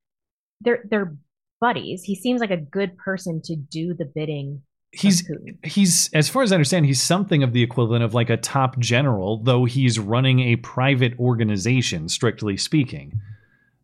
they're 0.61 0.85
they're 0.91 1.16
buddies. 1.61 2.03
He 2.03 2.15
seems 2.15 2.41
like 2.41 2.51
a 2.51 2.57
good 2.57 2.97
person 2.99 3.41
to 3.45 3.57
do 3.57 3.95
the 3.95 4.05
bidding. 4.05 4.62
he's 4.93 5.31
he's 5.65 6.12
as 6.12 6.29
far 6.29 6.43
as 6.43 6.53
I 6.53 6.57
understand, 6.57 6.87
he's 6.87 7.01
something 7.01 7.43
of 7.43 7.53
the 7.53 7.62
equivalent 7.62 8.05
of 8.05 8.15
like 8.15 8.31
a 8.31 8.37
top 8.37 8.79
general, 8.79 9.43
though 9.43 9.65
he's 9.65 9.99
running 9.99 10.41
a 10.41 10.57
private 10.57 11.19
organization, 11.19 12.09
strictly 12.09 12.57
speaking. 12.57 13.20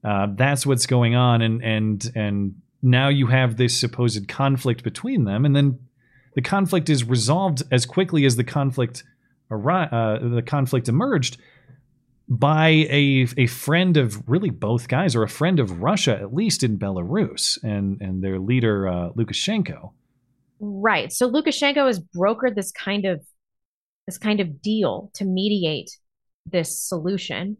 Uh, 0.04 0.28
that's 0.36 0.66
what's 0.66 0.86
going 0.86 1.14
on, 1.14 1.42
and 1.42 1.62
and 1.64 2.10
and 2.14 2.54
now 2.82 3.08
you 3.08 3.26
have 3.26 3.56
this 3.56 3.78
supposed 3.78 4.28
conflict 4.28 4.84
between 4.84 5.24
them, 5.24 5.44
and 5.44 5.56
then 5.56 5.78
the 6.34 6.42
conflict 6.42 6.90
is 6.90 7.04
resolved 7.04 7.62
as 7.70 7.86
quickly 7.86 8.24
as 8.26 8.36
the 8.36 8.44
conflict 8.44 9.04
arri- 9.50 9.92
uh, 9.92 10.28
the 10.34 10.42
conflict 10.42 10.88
emerged 10.88 11.38
by 12.28 12.68
a 12.68 13.26
a 13.36 13.46
friend 13.46 13.96
of 13.96 14.28
really 14.28 14.50
both 14.50 14.88
guys, 14.88 15.16
or 15.16 15.22
a 15.22 15.28
friend 15.28 15.58
of 15.58 15.82
Russia 15.82 16.18
at 16.20 16.34
least 16.34 16.62
in 16.62 16.78
Belarus, 16.78 17.58
and 17.62 18.00
and 18.00 18.22
their 18.22 18.38
leader 18.38 18.88
uh, 18.88 19.10
Lukashenko. 19.10 19.92
Right. 20.60 21.12
So 21.12 21.30
Lukashenko 21.30 21.86
has 21.86 22.00
brokered 22.00 22.54
this 22.54 22.72
kind 22.72 23.04
of 23.04 23.20
this 24.06 24.18
kind 24.18 24.40
of 24.40 24.60
deal 24.60 25.10
to 25.14 25.24
mediate 25.24 25.90
this 26.46 26.78
solution. 26.78 27.56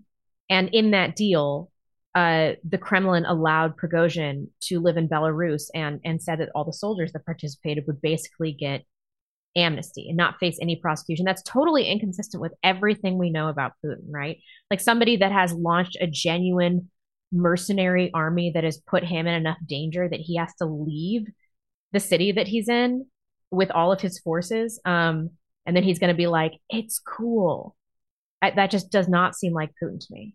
And 0.50 0.68
in 0.72 0.90
that 0.90 1.16
deal, 1.16 1.70
uh, 2.14 2.52
the 2.68 2.78
Kremlin 2.78 3.24
allowed 3.24 3.76
Prigozhin 3.76 4.48
to 4.62 4.80
live 4.80 4.96
in 4.96 5.08
Belarus 5.08 5.64
and 5.74 6.00
and 6.04 6.22
said 6.22 6.38
that 6.40 6.50
all 6.54 6.64
the 6.64 6.72
soldiers 6.72 7.12
that 7.12 7.26
participated 7.26 7.84
would 7.86 8.00
basically 8.00 8.52
get 8.52 8.84
amnesty 9.56 10.08
and 10.08 10.16
not 10.16 10.38
face 10.38 10.58
any 10.60 10.76
prosecution. 10.76 11.24
That's 11.24 11.42
totally 11.42 11.86
inconsistent 11.86 12.40
with 12.40 12.52
everything 12.62 13.18
we 13.18 13.30
know 13.30 13.48
about 13.48 13.72
Putin, 13.84 14.04
right? 14.08 14.38
Like 14.70 14.80
somebody 14.80 15.16
that 15.18 15.32
has 15.32 15.52
launched 15.52 15.96
a 16.00 16.06
genuine 16.06 16.90
mercenary 17.32 18.10
army 18.14 18.52
that 18.54 18.64
has 18.64 18.78
put 18.78 19.04
him 19.04 19.26
in 19.26 19.34
enough 19.34 19.58
danger 19.66 20.08
that 20.08 20.20
he 20.20 20.36
has 20.36 20.54
to 20.56 20.66
leave 20.66 21.26
the 21.92 22.00
city 22.00 22.32
that 22.32 22.48
he's 22.48 22.68
in 22.68 23.06
with 23.50 23.70
all 23.70 23.92
of 23.92 24.00
his 24.00 24.18
forces. 24.18 24.80
Um, 24.84 25.30
and 25.66 25.76
then 25.76 25.82
he's 25.82 25.98
going 25.98 26.12
to 26.12 26.16
be 26.16 26.26
like, 26.26 26.52
it's 26.68 26.98
cool. 26.98 27.76
I, 28.42 28.50
that 28.52 28.70
just 28.70 28.90
does 28.90 29.08
not 29.08 29.36
seem 29.36 29.52
like 29.52 29.70
Putin 29.82 29.98
to 29.98 30.06
me. 30.10 30.34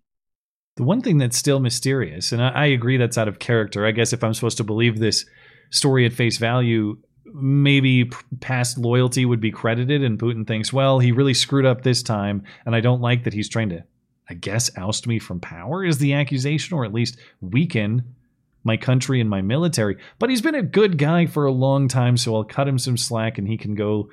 The 0.79 0.85
one 0.85 1.01
thing 1.01 1.17
that's 1.17 1.37
still 1.37 1.59
mysterious, 1.59 2.31
and 2.31 2.41
I, 2.41 2.51
I 2.51 2.65
agree 2.67 2.95
that's 2.95 3.17
out 3.17 3.27
of 3.27 3.37
character. 3.37 3.85
I 3.85 3.91
guess 3.91 4.13
if 4.13 4.23
I'm 4.23 4.33
supposed 4.33 4.55
to 4.59 4.63
believe 4.63 4.97
this 4.97 5.25
story 5.71 6.05
at 6.05 6.13
face 6.13 6.37
value, 6.37 6.97
maybe 7.25 8.09
past 8.39 8.77
loyalty 8.77 9.25
would 9.25 9.41
be 9.41 9.51
credited, 9.51 10.01
and 10.05 10.17
Putin 10.17 10.47
thinks, 10.47 10.71
well, 10.71 10.99
he 10.99 11.11
really 11.11 11.33
screwed 11.33 11.65
up 11.65 11.81
this 11.81 12.01
time, 12.01 12.43
and 12.65 12.73
I 12.73 12.79
don't 12.79 13.01
like 13.01 13.25
that 13.25 13.33
he's 13.33 13.49
trying 13.49 13.71
to, 13.71 13.83
I 14.29 14.35
guess, 14.35 14.71
oust 14.77 15.05
me 15.05 15.19
from 15.19 15.41
power, 15.41 15.83
is 15.83 15.97
the 15.97 16.13
accusation, 16.13 16.77
or 16.77 16.85
at 16.85 16.93
least 16.93 17.19
weaken 17.41 18.15
my 18.63 18.77
country 18.77 19.19
and 19.19 19.29
my 19.29 19.41
military. 19.41 19.97
But 20.17 20.29
he's 20.29 20.41
been 20.41 20.55
a 20.55 20.63
good 20.63 20.97
guy 20.97 21.25
for 21.25 21.45
a 21.45 21.51
long 21.51 21.89
time, 21.89 22.15
so 22.15 22.37
I'll 22.37 22.45
cut 22.45 22.69
him 22.69 22.79
some 22.79 22.95
slack, 22.95 23.37
and 23.37 23.49
he 23.49 23.57
can 23.57 23.75
go 23.75 24.11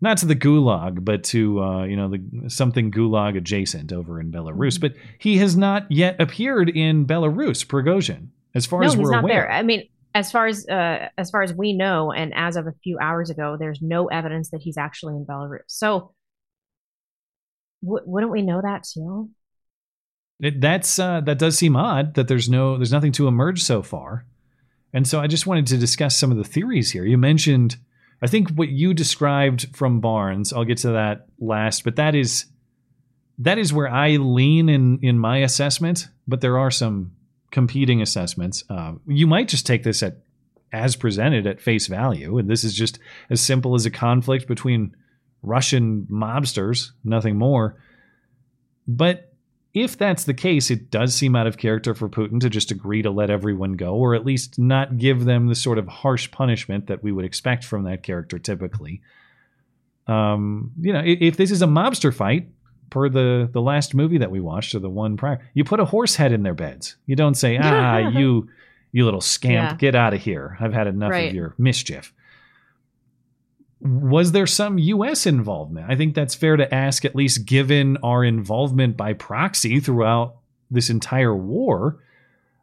not 0.00 0.18
to 0.18 0.26
the 0.26 0.36
gulag, 0.36 1.04
but 1.04 1.24
to 1.24 1.62
uh, 1.62 1.84
you 1.84 1.96
know 1.96 2.08
the 2.08 2.50
something 2.50 2.90
gulag 2.90 3.36
adjacent 3.36 3.92
over 3.92 4.20
in 4.20 4.32
Belarus. 4.32 4.80
But 4.80 4.94
he 5.18 5.38
has 5.38 5.56
not 5.56 5.90
yet 5.90 6.20
appeared 6.20 6.68
in 6.68 7.06
Belarus, 7.06 7.66
Prigozhin, 7.66 8.28
as 8.54 8.66
far 8.66 8.80
no, 8.80 8.86
as 8.86 8.96
we're 8.96 9.10
not 9.10 9.24
aware. 9.24 9.34
there. 9.34 9.50
I 9.52 9.62
mean, 9.62 9.88
as 10.14 10.32
far 10.32 10.46
as 10.46 10.66
uh, 10.68 11.08
as 11.18 11.30
far 11.30 11.42
as 11.42 11.52
we 11.52 11.72
know, 11.72 12.12
and 12.12 12.32
as 12.34 12.56
of 12.56 12.66
a 12.66 12.72
few 12.82 12.98
hours 12.98 13.30
ago, 13.30 13.56
there's 13.58 13.80
no 13.82 14.06
evidence 14.06 14.50
that 14.50 14.60
he's 14.62 14.76
actually 14.76 15.16
in 15.16 15.24
Belarus. 15.26 15.60
So, 15.66 16.12
w- 17.82 18.04
wouldn't 18.06 18.32
we 18.32 18.42
know 18.42 18.60
that 18.62 18.84
too? 18.84 19.30
It, 20.40 20.60
that's 20.60 20.98
uh, 20.98 21.20
that 21.22 21.38
does 21.38 21.58
seem 21.58 21.76
odd 21.76 22.14
that 22.14 22.26
there's 22.26 22.48
no 22.48 22.76
there's 22.76 22.92
nothing 22.92 23.12
to 23.12 23.28
emerge 23.28 23.62
so 23.62 23.82
far, 23.82 24.24
and 24.92 25.06
so 25.06 25.20
I 25.20 25.26
just 25.26 25.46
wanted 25.46 25.66
to 25.68 25.76
discuss 25.76 26.18
some 26.18 26.30
of 26.30 26.38
the 26.38 26.44
theories 26.44 26.90
here. 26.90 27.04
You 27.04 27.18
mentioned, 27.18 27.76
I 28.22 28.26
think 28.26 28.50
what 28.50 28.68
you 28.68 28.94
described 28.94 29.74
from 29.74 30.00
Barnes. 30.00 30.52
I'll 30.52 30.64
get 30.64 30.78
to 30.78 30.92
that 30.92 31.26
last, 31.38 31.84
but 31.84 31.96
that 31.96 32.14
is 32.14 32.46
that 33.38 33.58
is 33.58 33.72
where 33.72 33.88
I 33.88 34.16
lean 34.16 34.68
in 34.68 34.98
in 35.02 35.18
my 35.18 35.38
assessment. 35.38 36.08
But 36.28 36.40
there 36.40 36.58
are 36.58 36.70
some 36.70 37.12
competing 37.50 38.02
assessments. 38.02 38.64
Uh, 38.68 38.94
you 39.06 39.26
might 39.26 39.48
just 39.48 39.66
take 39.66 39.82
this 39.82 40.02
at 40.02 40.18
as 40.72 40.94
presented 40.94 41.46
at 41.46 41.60
face 41.60 41.86
value, 41.86 42.38
and 42.38 42.48
this 42.48 42.62
is 42.62 42.74
just 42.74 42.98
as 43.28 43.40
simple 43.40 43.74
as 43.74 43.86
a 43.86 43.90
conflict 43.90 44.46
between 44.46 44.94
Russian 45.42 46.06
mobsters, 46.10 46.90
nothing 47.02 47.36
more. 47.36 47.76
But 48.86 49.29
if 49.72 49.96
that's 49.96 50.24
the 50.24 50.34
case, 50.34 50.70
it 50.70 50.90
does 50.90 51.14
seem 51.14 51.36
out 51.36 51.46
of 51.46 51.56
character 51.56 51.94
for 51.94 52.08
Putin 52.08 52.40
to 52.40 52.50
just 52.50 52.70
agree 52.70 53.02
to 53.02 53.10
let 53.10 53.30
everyone 53.30 53.74
go, 53.74 53.94
or 53.94 54.14
at 54.14 54.24
least 54.26 54.58
not 54.58 54.98
give 54.98 55.24
them 55.24 55.46
the 55.46 55.54
sort 55.54 55.78
of 55.78 55.86
harsh 55.86 56.30
punishment 56.30 56.88
that 56.88 57.02
we 57.04 57.12
would 57.12 57.24
expect 57.24 57.64
from 57.64 57.84
that 57.84 58.02
character 58.02 58.38
typically. 58.38 59.00
Um, 60.06 60.72
you 60.80 60.92
know, 60.92 61.00
if, 61.00 61.20
if 61.20 61.36
this 61.36 61.50
is 61.50 61.62
a 61.62 61.66
mobster 61.66 62.12
fight, 62.14 62.48
per 62.90 63.08
the 63.08 63.48
the 63.52 63.60
last 63.60 63.94
movie 63.94 64.18
that 64.18 64.32
we 64.32 64.40
watched 64.40 64.74
or 64.74 64.80
the 64.80 64.90
one 64.90 65.16
prior, 65.16 65.40
you 65.54 65.62
put 65.62 65.78
a 65.78 65.84
horse 65.84 66.16
head 66.16 66.32
in 66.32 66.42
their 66.42 66.54
beds. 66.54 66.96
You 67.06 67.14
don't 67.14 67.34
say, 67.34 67.56
"Ah, 67.56 67.98
you, 68.08 68.48
you 68.90 69.04
little 69.04 69.20
scamp, 69.20 69.70
Yeah. 69.72 69.76
get 69.76 69.94
out 69.94 70.12
of 70.14 70.20
here. 70.20 70.56
I've 70.60 70.72
had 70.72 70.88
enough 70.88 71.12
Right. 71.12 71.28
of 71.28 71.34
your 71.34 71.54
mischief." 71.58 72.12
Was 73.80 74.32
there 74.32 74.46
some 74.46 74.78
U.S. 74.78 75.26
involvement? 75.26 75.90
I 75.90 75.96
think 75.96 76.14
that's 76.14 76.34
fair 76.34 76.56
to 76.56 76.72
ask, 76.72 77.04
at 77.04 77.16
least 77.16 77.46
given 77.46 77.96
our 78.02 78.24
involvement 78.24 78.96
by 78.96 79.14
proxy 79.14 79.80
throughout 79.80 80.36
this 80.70 80.90
entire 80.90 81.34
war. 81.34 82.02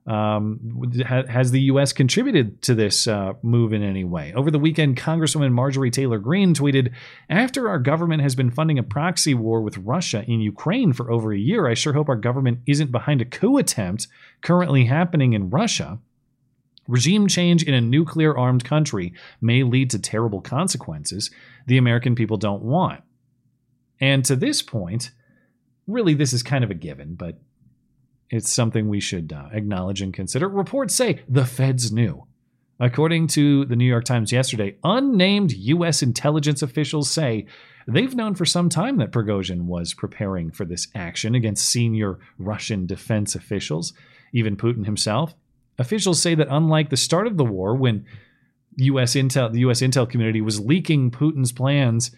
Um, 0.06 0.94
ha- 1.06 1.26
has 1.27 1.52
the 1.52 1.60
U.S. 1.64 1.91
contributed 1.91 2.61
to 2.61 2.76
this 2.76 3.07
uh, 3.07 3.34
move 3.41 3.73
in 3.73 3.84
any 3.84 4.06
way? 4.06 4.31
Over 4.34 4.52
the 4.52 4.60
weekend, 4.60 4.95
Congresswoman 4.95 5.52
Marjorie 5.52 5.91
Taylor 5.91 6.18
Greene 6.18 6.53
tweeted 6.53 6.94
After 7.30 7.68
our 7.68 7.80
government 7.80 8.22
has 8.22 8.34
been 8.34 8.52
funding 8.52 8.80
a 8.80 8.84
proxy 8.84 9.34
war 9.34 9.61
with 9.61 9.77
Russia 9.80 10.23
in 10.26 10.39
Ukraine 10.39 10.94
for 10.94 11.11
over 11.11 11.34
a 11.34 11.38
year, 11.38 11.68
I 11.68 11.73
sure 11.73 11.91
hope 11.91 12.07
our 12.07 12.15
government 12.15 12.60
isn't 12.65 12.91
behind 12.91 13.22
a 13.22 13.26
coup 13.26 13.57
attempt 13.57 14.07
currently 14.41 14.85
happening 14.85 15.34
in 15.34 15.49
Russia. 15.49 15.99
Regime 16.88 17.27
change 17.27 17.64
in 17.64 17.73
a 17.73 17.81
nuclear 17.81 18.38
armed 18.38 18.64
country 18.64 19.14
may 19.41 19.64
lead 19.64 19.89
to 19.91 19.99
terrible 19.99 20.41
consequences 20.41 21.31
the 21.65 21.77
American 21.77 22.15
people 22.15 22.38
don't 22.38 22.64
want. 22.64 23.03
And 23.99 24.23
to 24.26 24.35
this 24.35 24.61
point, 24.61 25.11
really, 25.88 26.14
this 26.14 26.34
is 26.34 26.43
kind 26.43 26.64
of 26.64 26.72
a 26.72 26.76
given, 26.76 27.15
but 27.15 27.39
it's 28.30 28.51
something 28.51 28.88
we 28.88 28.99
should 28.99 29.34
uh, 29.34 29.49
acknowledge 29.51 30.01
and 30.01 30.14
consider. 30.14 30.47
Reports 30.47 30.95
say 30.95 31.23
the 31.27 31.45
feds 31.45 31.91
knew. 31.91 32.26
According 32.80 33.27
to 33.27 33.65
the 33.65 33.76
New 33.76 33.85
York 33.85 34.03
Times 34.03 34.31
yesterday, 34.31 34.77
unnamed 34.84 35.51
U.S. 35.51 36.03
intelligence 36.03 36.61
officials 36.61 37.09
say 37.09 37.47
they've 37.88 38.14
known 38.14 38.35
for 38.35 38.45
some 38.45 38.69
time 38.69 38.97
that 38.97 39.11
Prigozhin 39.11 39.61
was 39.61 39.95
preparing 39.95 40.51
for 40.51 40.64
this 40.64 40.88
action 40.93 41.34
against 41.34 41.68
senior 41.68 42.19
Russian 42.38 42.85
defense 42.85 43.34
officials, 43.34 43.93
even 44.31 44.57
Putin 44.57 44.85
himself. 44.85 45.34
Officials 45.80 46.22
say 46.22 46.36
that 46.36 46.48
unlike 46.49 46.90
the 46.90 46.98
start 46.98 47.28
of 47.28 47.38
the 47.38 47.45
war, 47.45 47.76
when 47.76 48.06
U.S. 48.78 49.14
intel, 49.16 49.52
the 49.52 49.60
U.S. 49.60 49.82
intel 49.82 50.10
community 50.10 50.41
was 50.41 50.60
leaking 50.60 51.12
Putin's 51.12 51.52
plans, 51.52 52.12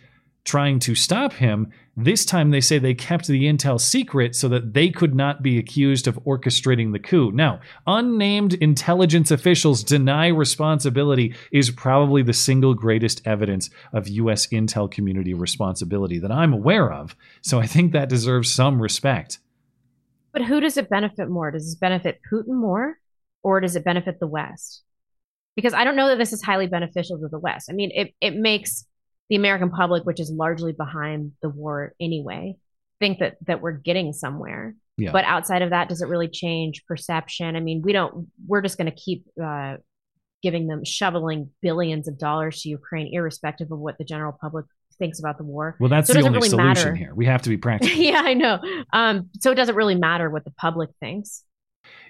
trying 0.45 0.80
to 0.80 0.95
stop 0.95 1.34
him, 1.34 1.72
this 1.95 2.26
time 2.26 2.49
they 2.49 2.61
say 2.61 2.80
they 2.80 2.94
kept 2.94 3.27
the 3.27 3.44
intel 3.44 3.80
secret 3.80 4.34
so 4.36 4.48
that 4.48 4.73
they 4.73 4.90
could 4.90 5.14
not 5.14 5.44
be 5.44 5.57
accused 5.57 6.07
of 6.07 6.15
orchestrating 6.23 6.94
the 6.94 6.99
coup. 6.99 7.31
Now, 7.31 7.60
unnamed 7.86 8.53
intelligence 8.56 9.31
officials 9.31 9.84
deny 9.84 10.27
responsibility 10.27 11.36
is 11.52 11.72
probably 11.72 12.23
the 12.23 12.34
single 12.34 12.73
greatest 12.73 13.22
evidence 13.26 13.69
of 13.91 14.07
U.S. 14.07 14.48
intel 14.48 14.90
community 14.90 15.34
responsibility 15.34 16.19
that 16.19 16.31
I'm 16.31 16.53
aware 16.53 16.91
of. 16.91 17.15
So 17.41 17.60
I 17.60 17.68
think 17.68 17.91
that 17.91 18.10
deserves 18.10 18.52
some 18.52 18.81
respect. 18.81 19.40
But 20.31 20.44
who 20.44 20.60
does 20.61 20.77
it 20.77 20.90
benefit 20.90 21.30
more? 21.30 21.52
Does 21.52 21.73
it 21.73 21.80
benefit 21.80 22.22
Putin 22.31 22.56
more, 22.56 22.98
or 23.43 23.59
does 23.61 23.75
it 23.75 23.83
benefit 23.85 24.19
the 24.19 24.27
West? 24.27 24.83
because 25.55 25.73
I 25.73 25.83
don't 25.83 25.97
know 25.97 26.07
that 26.07 26.17
this 26.17 26.31
is 26.31 26.41
highly 26.41 26.67
beneficial 26.67 27.19
to 27.19 27.27
the 27.27 27.39
West. 27.39 27.69
I 27.69 27.73
mean, 27.73 27.91
it 27.93 28.13
it 28.21 28.33
makes 28.33 28.85
the 29.29 29.35
American 29.35 29.69
public, 29.69 30.05
which 30.05 30.19
is 30.21 30.31
largely 30.31 30.71
behind 30.71 31.33
the 31.41 31.49
war 31.49 31.93
anyway, 31.99 32.55
think 33.01 33.19
that 33.19 33.35
that 33.47 33.59
we're 33.61 33.73
getting 33.73 34.13
somewhere. 34.13 34.75
Yeah. 34.97 35.11
But 35.11 35.25
outside 35.25 35.61
of 35.61 35.71
that, 35.71 35.89
does 35.89 36.01
it 36.01 36.07
really 36.07 36.29
change 36.29 36.85
perception? 36.85 37.57
I 37.57 37.59
mean, 37.59 37.81
we 37.81 37.91
don't. 37.91 38.27
We're 38.47 38.61
just 38.61 38.77
going 38.77 38.89
to 38.89 38.95
keep 38.97 39.25
uh, 39.43 39.77
giving 40.41 40.67
them 40.67 40.85
shoveling 40.85 41.49
billions 41.61 42.07
of 42.07 42.17
dollars 42.17 42.61
to 42.61 42.69
Ukraine, 42.69 43.09
irrespective 43.13 43.69
of 43.71 43.79
what 43.79 43.97
the 43.97 44.05
general 44.05 44.37
public 44.39 44.65
thinks 44.97 45.19
about 45.19 45.37
the 45.37 45.43
war. 45.43 45.75
Well, 45.79 45.89
that's 45.89 46.07
So 46.07 46.13
the 46.13 46.19
doesn't 46.19 46.29
only 46.35 46.37
really 46.37 46.49
solution 46.49 46.67
matter. 46.91 46.95
here. 46.95 47.13
We 47.15 47.25
have 47.25 47.41
to 47.41 47.49
be 47.49 47.57
practical. 47.67 47.97
yeah, 47.97 48.21
I 48.23 48.33
know. 48.33 48.59
Um, 48.93 49.29
so 49.41 49.51
it 49.51 49.55
doesn't 49.55 49.75
really 49.75 49.95
matter 49.95 50.29
what 50.29 50.45
the 50.45 50.51
public 50.51 50.89
thinks. 51.01 51.43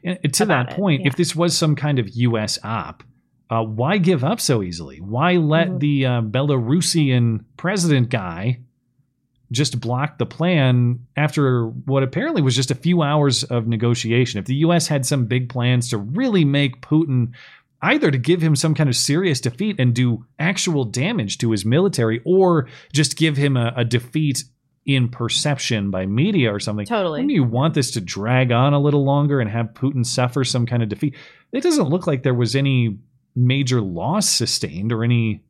And 0.03 0.33
to 0.33 0.45
that 0.45 0.71
it, 0.71 0.75
point, 0.75 1.01
yeah. 1.01 1.07
if 1.07 1.15
this 1.15 1.35
was 1.35 1.57
some 1.57 1.75
kind 1.75 1.99
of 1.99 2.09
U.S. 2.09 2.59
op, 2.63 3.03
uh, 3.49 3.63
why 3.63 3.97
give 3.97 4.23
up 4.23 4.39
so 4.39 4.61
easily? 4.61 4.97
Why 4.97 5.33
let 5.33 5.67
Mm-hmm. 5.69 5.77
the 5.79 6.05
uh, 6.05 6.21
Belarusian 6.21 7.45
president 7.57 8.09
guy 8.09 8.59
just 9.51 9.79
block 9.79 10.19
the 10.19 10.27
plan 10.27 10.99
after 11.15 11.65
what 11.65 12.03
apparently 12.03 12.43
was 12.43 12.55
just 12.55 12.69
a 12.69 12.75
few 12.75 13.01
hours 13.01 13.43
of 13.43 13.67
negotiation? 13.67 14.39
If 14.39 14.45
the 14.45 14.55
U.S. 14.55 14.87
had 14.87 15.05
some 15.05 15.25
big 15.25 15.49
plans 15.49 15.89
to 15.89 15.97
really 15.97 16.45
make 16.45 16.81
Putin 16.81 17.33
either 17.81 18.11
to 18.11 18.17
give 18.17 18.41
him 18.41 18.55
some 18.55 18.75
kind 18.75 18.89
of 18.89 18.95
serious 18.95 19.39
defeat 19.39 19.79
and 19.79 19.95
do 19.95 20.25
actual 20.37 20.83
damage 20.83 21.37
to 21.39 21.51
his 21.51 21.65
military, 21.65 22.21
or 22.25 22.67
just 22.93 23.17
give 23.17 23.37
him 23.37 23.55
a, 23.57 23.73
a 23.77 23.85
defeat 23.85 24.43
in 24.95 25.09
perception 25.09 25.91
by 25.91 26.05
media 26.05 26.53
or 26.53 26.59
something. 26.59 26.85
Totally. 26.85 27.19
Wouldn't 27.19 27.33
you 27.33 27.43
want 27.43 27.73
this 27.73 27.91
to 27.91 28.01
drag 28.01 28.51
on 28.51 28.73
a 28.73 28.79
little 28.79 29.03
longer 29.03 29.39
and 29.39 29.49
have 29.49 29.67
Putin 29.73 30.05
suffer 30.05 30.43
some 30.43 30.65
kind 30.65 30.81
of 30.81 30.89
defeat? 30.89 31.15
It 31.51 31.61
doesn't 31.61 31.89
look 31.89 32.07
like 32.07 32.23
there 32.23 32.33
was 32.33 32.55
any 32.55 32.97
major 33.35 33.81
loss 33.81 34.27
sustained 34.27 34.91
or 34.91 35.03
any 35.03 35.43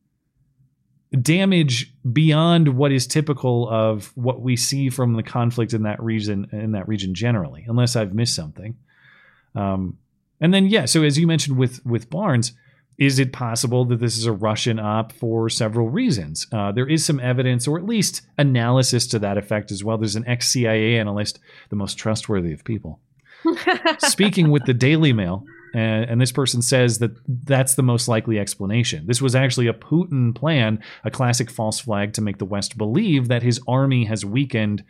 damage 1.22 1.94
beyond 2.12 2.68
what 2.70 2.92
is 2.92 3.08
typical 3.08 3.68
of 3.70 4.12
what 4.16 4.42
we 4.42 4.56
see 4.56 4.90
from 4.90 5.14
the 5.14 5.24
conflict 5.24 5.74
in 5.74 5.84
that 5.84 6.02
region 6.02 6.48
in 6.52 6.74
that 6.74 6.88
region 6.88 7.16
generally, 7.16 7.66
unless 7.68 7.96
I've 7.96 8.14
missed 8.14 8.36
something. 8.36 8.78
Um, 9.56 9.98
and 10.40 10.54
then 10.54 10.68
yeah, 10.68 10.86
so 10.86 11.04
as 11.04 11.18
you 11.18 11.26
mentioned 11.26 11.58
with 11.58 11.84
with 11.86 12.10
Barnes, 12.10 12.54
is 13.00 13.18
it 13.18 13.32
possible 13.32 13.86
that 13.86 14.02
this 14.02 14.18
is 14.18 14.26
a 14.26 14.32
Russian 14.34 14.78
op 14.78 15.14
for 15.14 15.50
several 15.50 15.90
reasons? 15.90 16.46
Uh, 16.52 16.72
there 16.74 16.88
is 16.88 17.06
some 17.06 17.20
evidence, 17.22 17.66
or 17.66 17.80
at 17.80 17.86
least 17.86 18.22
analysis 18.38 19.08
to 19.08 19.20
that 19.20 19.38
effect 19.38 19.72
as 19.72 19.84
well. 19.84 19.98
There's 19.98 20.18
an 20.18 20.28
ex 20.28 20.50
CIA 20.50 21.00
analyst, 21.00 21.40
the 21.70 21.78
most 21.78 21.98
trustworthy 21.98 22.52
of 22.52 22.66
people, 22.66 23.00
speaking 24.00 24.52
with 24.52 24.66
the 24.66 24.74
Daily 24.74 25.14
Mail, 25.14 25.46
and, 25.74 26.10
and 26.10 26.22
this 26.22 26.34
person 26.34 26.62
says 26.62 27.00
that 27.00 27.12
that's 27.46 27.76
the 27.76 27.84
most 27.84 28.10
likely 28.10 28.38
explanation. 28.38 29.08
This 29.08 29.22
was 29.22 29.34
actually 29.34 29.68
a 29.68 29.74
Putin 29.74 30.36
plan, 30.36 30.84
a 31.06 31.12
classic 31.12 31.50
false 31.50 31.80
flag 31.80 32.12
to 32.14 32.22
make 32.22 32.38
the 32.38 32.46
West 32.46 32.78
believe 32.78 33.30
that 33.30 33.44
his 33.44 33.62
army 33.66 34.06
has 34.06 34.26
weakened. 34.26 34.84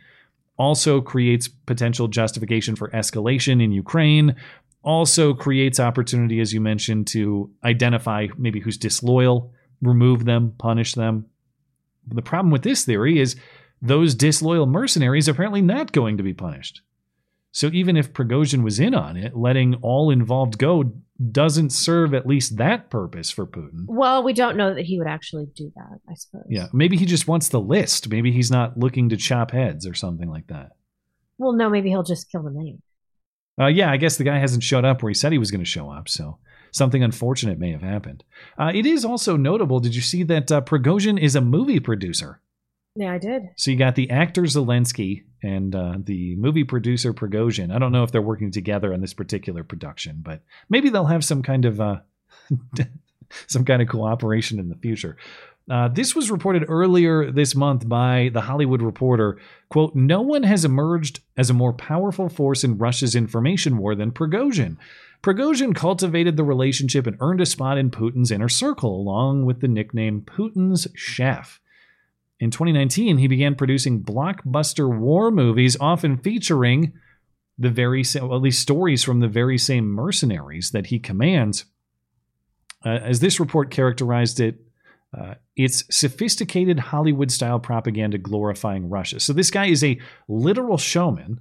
Also 0.58 1.00
creates 1.00 1.48
potential 1.48 2.08
justification 2.08 2.76
for 2.76 2.90
escalation 2.90 3.62
in 3.62 3.72
Ukraine. 3.72 4.34
Also 4.82 5.34
creates 5.34 5.78
opportunity, 5.78 6.40
as 6.40 6.52
you 6.52 6.60
mentioned, 6.60 7.06
to 7.08 7.50
identify 7.62 8.28
maybe 8.38 8.60
who's 8.60 8.78
disloyal, 8.78 9.52
remove 9.82 10.24
them, 10.24 10.54
punish 10.58 10.94
them. 10.94 11.26
The 12.06 12.22
problem 12.22 12.50
with 12.50 12.62
this 12.62 12.84
theory 12.84 13.18
is 13.18 13.36
those 13.82 14.14
disloyal 14.14 14.66
mercenaries 14.66 15.28
are 15.28 15.32
apparently 15.32 15.62
not 15.62 15.92
going 15.92 16.16
to 16.16 16.22
be 16.22 16.34
punished. 16.34 16.82
So 17.52 17.68
even 17.72 17.96
if 17.96 18.12
Prigozhin 18.12 18.62
was 18.62 18.78
in 18.78 18.94
on 18.94 19.16
it, 19.16 19.36
letting 19.36 19.74
all 19.76 20.10
involved 20.10 20.56
go 20.56 20.92
doesn't 21.32 21.70
serve 21.70 22.14
at 22.14 22.26
least 22.26 22.56
that 22.56 22.88
purpose 22.90 23.30
for 23.30 23.46
Putin. 23.46 23.84
Well, 23.86 24.22
we 24.22 24.32
don't 24.32 24.56
know 24.56 24.72
that 24.72 24.86
he 24.86 24.98
would 24.98 25.08
actually 25.08 25.46
do 25.54 25.70
that. 25.74 26.00
I 26.08 26.14
suppose. 26.14 26.44
Yeah, 26.48 26.68
maybe 26.72 26.96
he 26.96 27.06
just 27.06 27.28
wants 27.28 27.48
the 27.48 27.60
list. 27.60 28.08
Maybe 28.08 28.32
he's 28.32 28.50
not 28.50 28.78
looking 28.78 29.08
to 29.08 29.16
chop 29.16 29.50
heads 29.50 29.86
or 29.86 29.94
something 29.94 30.30
like 30.30 30.46
that. 30.46 30.70
Well, 31.38 31.52
no, 31.52 31.68
maybe 31.68 31.88
he'll 31.90 32.04
just 32.04 32.30
kill 32.30 32.42
them 32.42 32.56
anyway. 32.56 32.78
Uh, 33.60 33.66
yeah, 33.66 33.90
I 33.90 33.98
guess 33.98 34.16
the 34.16 34.24
guy 34.24 34.38
hasn't 34.38 34.62
showed 34.62 34.84
up 34.84 35.02
where 35.02 35.10
he 35.10 35.14
said 35.14 35.32
he 35.32 35.38
was 35.38 35.50
going 35.50 35.62
to 35.62 35.70
show 35.70 35.90
up, 35.90 36.08
so 36.08 36.38
something 36.72 37.02
unfortunate 37.02 37.58
may 37.58 37.72
have 37.72 37.82
happened. 37.82 38.24
Uh, 38.58 38.72
it 38.74 38.86
is 38.86 39.04
also 39.04 39.36
notable. 39.36 39.80
Did 39.80 39.94
you 39.94 40.00
see 40.00 40.22
that 40.24 40.50
uh, 40.50 40.60
Prigozhin 40.62 41.20
is 41.20 41.36
a 41.36 41.40
movie 41.40 41.80
producer? 41.80 42.40
Yeah, 42.96 43.12
I 43.12 43.18
did. 43.18 43.42
So 43.56 43.70
you 43.70 43.76
got 43.76 43.94
the 43.94 44.10
actor 44.10 44.42
Zelensky 44.42 45.24
and 45.42 45.74
uh, 45.74 45.98
the 46.02 46.36
movie 46.36 46.64
producer 46.64 47.12
Prigozhin. 47.12 47.74
I 47.74 47.78
don't 47.78 47.92
know 47.92 48.02
if 48.02 48.10
they're 48.10 48.22
working 48.22 48.50
together 48.50 48.92
on 48.92 49.00
this 49.00 49.14
particular 49.14 49.62
production, 49.62 50.22
but 50.22 50.42
maybe 50.68 50.90
they'll 50.90 51.04
have 51.06 51.24
some 51.24 51.42
kind 51.42 51.64
of 51.64 51.80
uh, 51.80 51.96
some 53.46 53.64
kind 53.64 53.80
of 53.80 53.88
cooperation 53.88 54.58
in 54.58 54.68
the 54.68 54.76
future. 54.76 55.16
Uh, 55.68 55.88
this 55.88 56.14
was 56.14 56.30
reported 56.30 56.64
earlier 56.68 57.30
this 57.30 57.54
month 57.54 57.88
by 57.88 58.30
the 58.32 58.42
Hollywood 58.42 58.82
Reporter. 58.82 59.38
"Quote: 59.68 59.94
No 59.94 60.20
one 60.20 60.42
has 60.42 60.64
emerged 60.64 61.20
as 61.36 61.50
a 61.50 61.54
more 61.54 61.72
powerful 61.72 62.28
force 62.28 62.64
in 62.64 62.78
Russia's 62.78 63.14
information 63.14 63.78
war 63.78 63.94
than 63.94 64.12
Prigozhin." 64.12 64.76
Prigozhin 65.22 65.74
cultivated 65.74 66.36
the 66.36 66.44
relationship 66.44 67.06
and 67.06 67.16
earned 67.20 67.40
a 67.40 67.46
spot 67.46 67.76
in 67.76 67.90
Putin's 67.90 68.30
inner 68.30 68.48
circle, 68.48 68.96
along 68.96 69.44
with 69.44 69.60
the 69.60 69.68
nickname 69.68 70.22
Putin's 70.22 70.88
chef. 70.94 71.60
In 72.40 72.50
2019, 72.50 73.18
he 73.18 73.28
began 73.28 73.54
producing 73.54 74.02
blockbuster 74.02 74.88
war 74.88 75.30
movies, 75.30 75.76
often 75.78 76.16
featuring 76.16 76.94
the 77.58 77.68
very 77.68 78.02
same, 78.02 78.26
well, 78.26 78.38
at 78.38 78.42
least 78.42 78.62
stories 78.62 79.04
from 79.04 79.20
the 79.20 79.28
very 79.28 79.58
same 79.58 79.86
mercenaries 79.86 80.70
that 80.70 80.86
he 80.86 80.98
commands. 80.98 81.66
Uh, 82.82 82.88
as 82.88 83.20
this 83.20 83.38
report 83.38 83.70
characterized 83.70 84.40
it, 84.40 84.58
uh, 85.16 85.34
it's 85.56 85.84
sophisticated 85.90 86.78
Hollywood 86.78 87.32
style 87.32 87.58
propaganda 87.58 88.18
glorifying 88.18 88.88
Russia. 88.88 89.18
So 89.18 89.32
this 89.32 89.50
guy 89.50 89.66
is 89.66 89.82
a 89.82 90.00
literal 90.28 90.78
showman, 90.78 91.40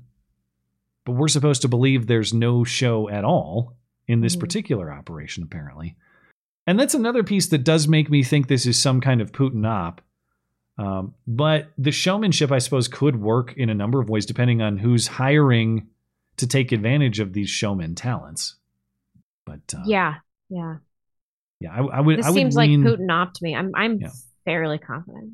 but 1.06 1.14
we're 1.14 1.28
supposed 1.28 1.62
to 1.62 1.68
believe 1.68 2.08
there's 2.08 2.34
no 2.34 2.64
show 2.64 3.10
at 3.10 3.24
all 3.24 3.78
in 4.08 4.22
this 4.22 4.36
particular 4.36 4.92
operation, 4.92 5.44
apparently. 5.44 5.96
And 6.66 6.80
that's 6.80 6.96
another 6.96 7.24
piece 7.24 7.48
that 7.48 7.64
does 7.64 7.88
make 7.88 8.10
me 8.10 8.24
think 8.24 8.48
this 8.48 8.66
is 8.66 8.82
some 8.82 9.02
kind 9.02 9.22
of 9.22 9.32
Putin 9.32 9.68
op. 9.68 10.02
Um, 10.80 11.14
but 11.28 11.70
the 11.78 11.92
showmanship, 11.92 12.52
I 12.52 12.60
suppose, 12.60 12.88
could 12.88 13.22
work 13.22 13.54
in 13.56 13.70
a 13.70 13.76
number 13.76 14.00
of 14.00 14.10
ways 14.10 14.26
depending 14.26 14.62
on 14.62 14.78
who's 14.78 15.08
hiring 15.08 15.88
to 16.38 16.48
take 16.48 16.72
advantage 16.72 17.20
of 17.20 17.34
these 17.34 17.50
showman 17.50 17.96
talents. 17.96 18.56
But 19.46 19.62
uh, 19.76 19.84
Yeah, 19.86 20.16
yeah. 20.50 20.78
Yeah, 21.60 21.74
I, 21.74 21.82
I 21.98 22.00
would. 22.02 22.20
This 22.20 22.26
I 22.26 22.30
would 22.30 22.36
seems 22.36 22.56
lean, 22.56 22.84
like 22.84 22.94
Putin 23.00 23.12
opt 23.12 23.42
me. 23.42 23.56
I'm 23.56 23.72
I'm 23.76 24.00
Yeah. 24.00 24.10
fairly 24.46 24.78
confident. 24.78 25.34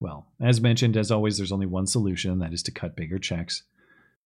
Well, 0.00 0.26
as 0.40 0.60
mentioned, 0.60 0.96
as 0.96 1.10
always, 1.12 1.36
there's 1.38 1.52
only 1.52 1.66
one 1.66 1.86
solution 1.86 2.40
that 2.40 2.52
is 2.52 2.62
to 2.64 2.72
cut 2.72 2.96
bigger 2.96 3.18
checks, 3.18 3.62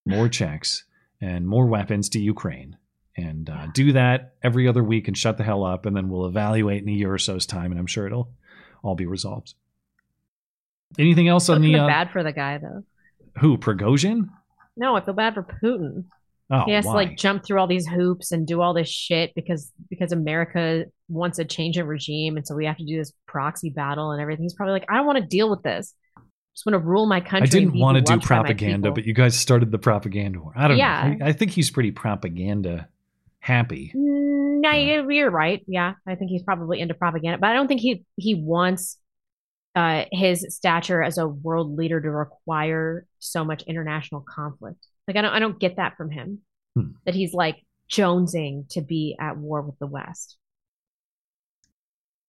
more 0.07 0.29
checks, 0.29 0.85
and 1.21 1.47
more 1.47 1.67
weapons 1.67 2.09
to 2.11 2.19
Ukraine. 2.19 2.77
And 3.19 3.49
uh, 3.49 3.67
do 3.73 3.93
that 3.93 4.35
every 4.43 4.69
other 4.69 4.83
week 4.85 5.07
and 5.09 5.17
shut 5.17 5.39
the 5.39 5.45
hell 5.45 5.65
up. 5.65 5.87
And 5.87 5.97
then 5.97 6.09
we'll 6.11 6.27
evaluate 6.27 6.83
in 6.83 6.89
a 6.89 6.93
year 6.93 7.13
or 7.13 7.19
so's 7.19 7.47
time. 7.47 7.71
And 7.73 7.79
I'm 7.81 7.87
sure 7.87 8.07
it'll 8.07 8.31
all 8.83 8.95
be 8.95 9.07
resolved. 9.07 9.55
Anything 10.99 11.29
else 11.29 11.49
on 11.49 11.61
the. 11.63 11.77
Uh, 11.77 11.87
bad 11.87 12.11
for 12.11 12.23
the 12.23 12.33
guy 12.33 12.59
though. 12.59 12.85
who, 13.41 13.59
Prigozhin? 13.59 14.29
No, 14.77 14.97
I 14.97 15.05
feel 15.05 15.15
bad 15.15 15.35
for 15.35 15.43
Putin. 15.43 16.05
Oh, 16.51 16.63
he 16.65 16.73
has 16.73 16.85
why? 16.85 16.93
to 16.93 16.97
like 16.97 17.19
jump 17.19 17.45
through 17.45 17.59
all 17.59 17.67
these 17.67 17.87
hoops 17.87 18.31
and 18.31 18.47
do 18.47 18.61
all 18.61 18.73
this 18.73 18.89
shit 18.89 19.35
because 19.35 19.73
because 19.91 20.13
America 20.13 20.85
wants 21.09 21.39
a 21.39 21.45
change 21.45 21.77
in 21.77 21.87
regime, 21.87 22.37
and 22.37 22.47
so 22.47 22.55
we 22.55 22.67
have 22.67 22.77
to 22.77 22.85
do 22.85 22.97
this 22.99 23.13
proxy 23.27 23.71
battle 23.71 24.13
and 24.13 24.21
everything. 24.23 24.45
He's 24.45 24.55
probably 24.55 24.73
like, 24.73 24.85
I 24.89 24.97
don't 24.97 25.07
want 25.07 25.19
to 25.19 25.27
deal 25.27 25.51
with 25.51 25.63
this. 25.63 25.93
I 26.17 26.21
just 26.55 26.65
want 26.67 26.75
to 26.75 26.79
rule 26.79 27.07
my 27.07 27.21
country. 27.21 27.43
I 27.43 27.47
didn't 27.47 27.79
want 27.79 27.97
to 27.97 28.01
do 28.01 28.07
beloved 28.07 28.29
by 28.29 28.37
my 28.37 28.43
propaganda, 28.43 28.91
but 28.93 29.05
you 29.07 29.13
guys 29.13 29.37
started 29.37 29.71
the 29.73 29.79
propaganda 29.79 30.41
war. 30.41 30.53
I 30.57 30.69
don't 30.69 30.79
Yeah. 30.79 31.15
know. 31.19 31.27
I, 31.27 31.31
I 31.31 31.33
think 31.33 31.51
he's 31.51 31.71
pretty 31.71 31.91
propaganda 31.91 32.89
happy. 33.41 33.93
Mm, 33.95 34.61
No, 34.61 34.71
you're, 34.71 35.11
you're 35.11 35.31
right. 35.31 35.63
Yeah, 35.67 35.95
I 36.07 36.15
think 36.15 36.31
he's 36.31 36.43
probably 36.43 36.81
into 36.81 36.95
propaganda, 36.95 37.39
but 37.39 37.51
I 37.51 37.55
don't 37.55 37.67
think 37.69 37.81
he 37.81 38.05
he 38.17 38.37
wants 38.37 38.99
uh, 39.75 40.05
his 40.13 40.47
stature 40.49 41.03
as 41.03 41.19
a 41.19 41.27
world 41.29 41.77
leader 41.77 42.01
to 42.01 42.11
require 42.11 43.05
so 43.19 43.45
much 43.45 43.63
international 43.65 44.25
conflict. 44.27 44.87
Like 45.07 45.17
I 45.17 45.23
don't 45.23 45.33
I 45.33 45.39
don't 45.39 45.59
get 45.59 45.77
that 45.77 45.97
from 45.97 46.11
him. 46.11 46.41
Hmm. 46.75 46.93
That 47.05 47.15
he's 47.15 47.35
like 47.35 47.57
jonesing 47.91 48.69
to 48.71 48.81
be 48.81 49.17
at 49.21 49.37
war 49.37 49.63
with 49.63 49.79
the 49.79 49.87
West. 49.87 50.37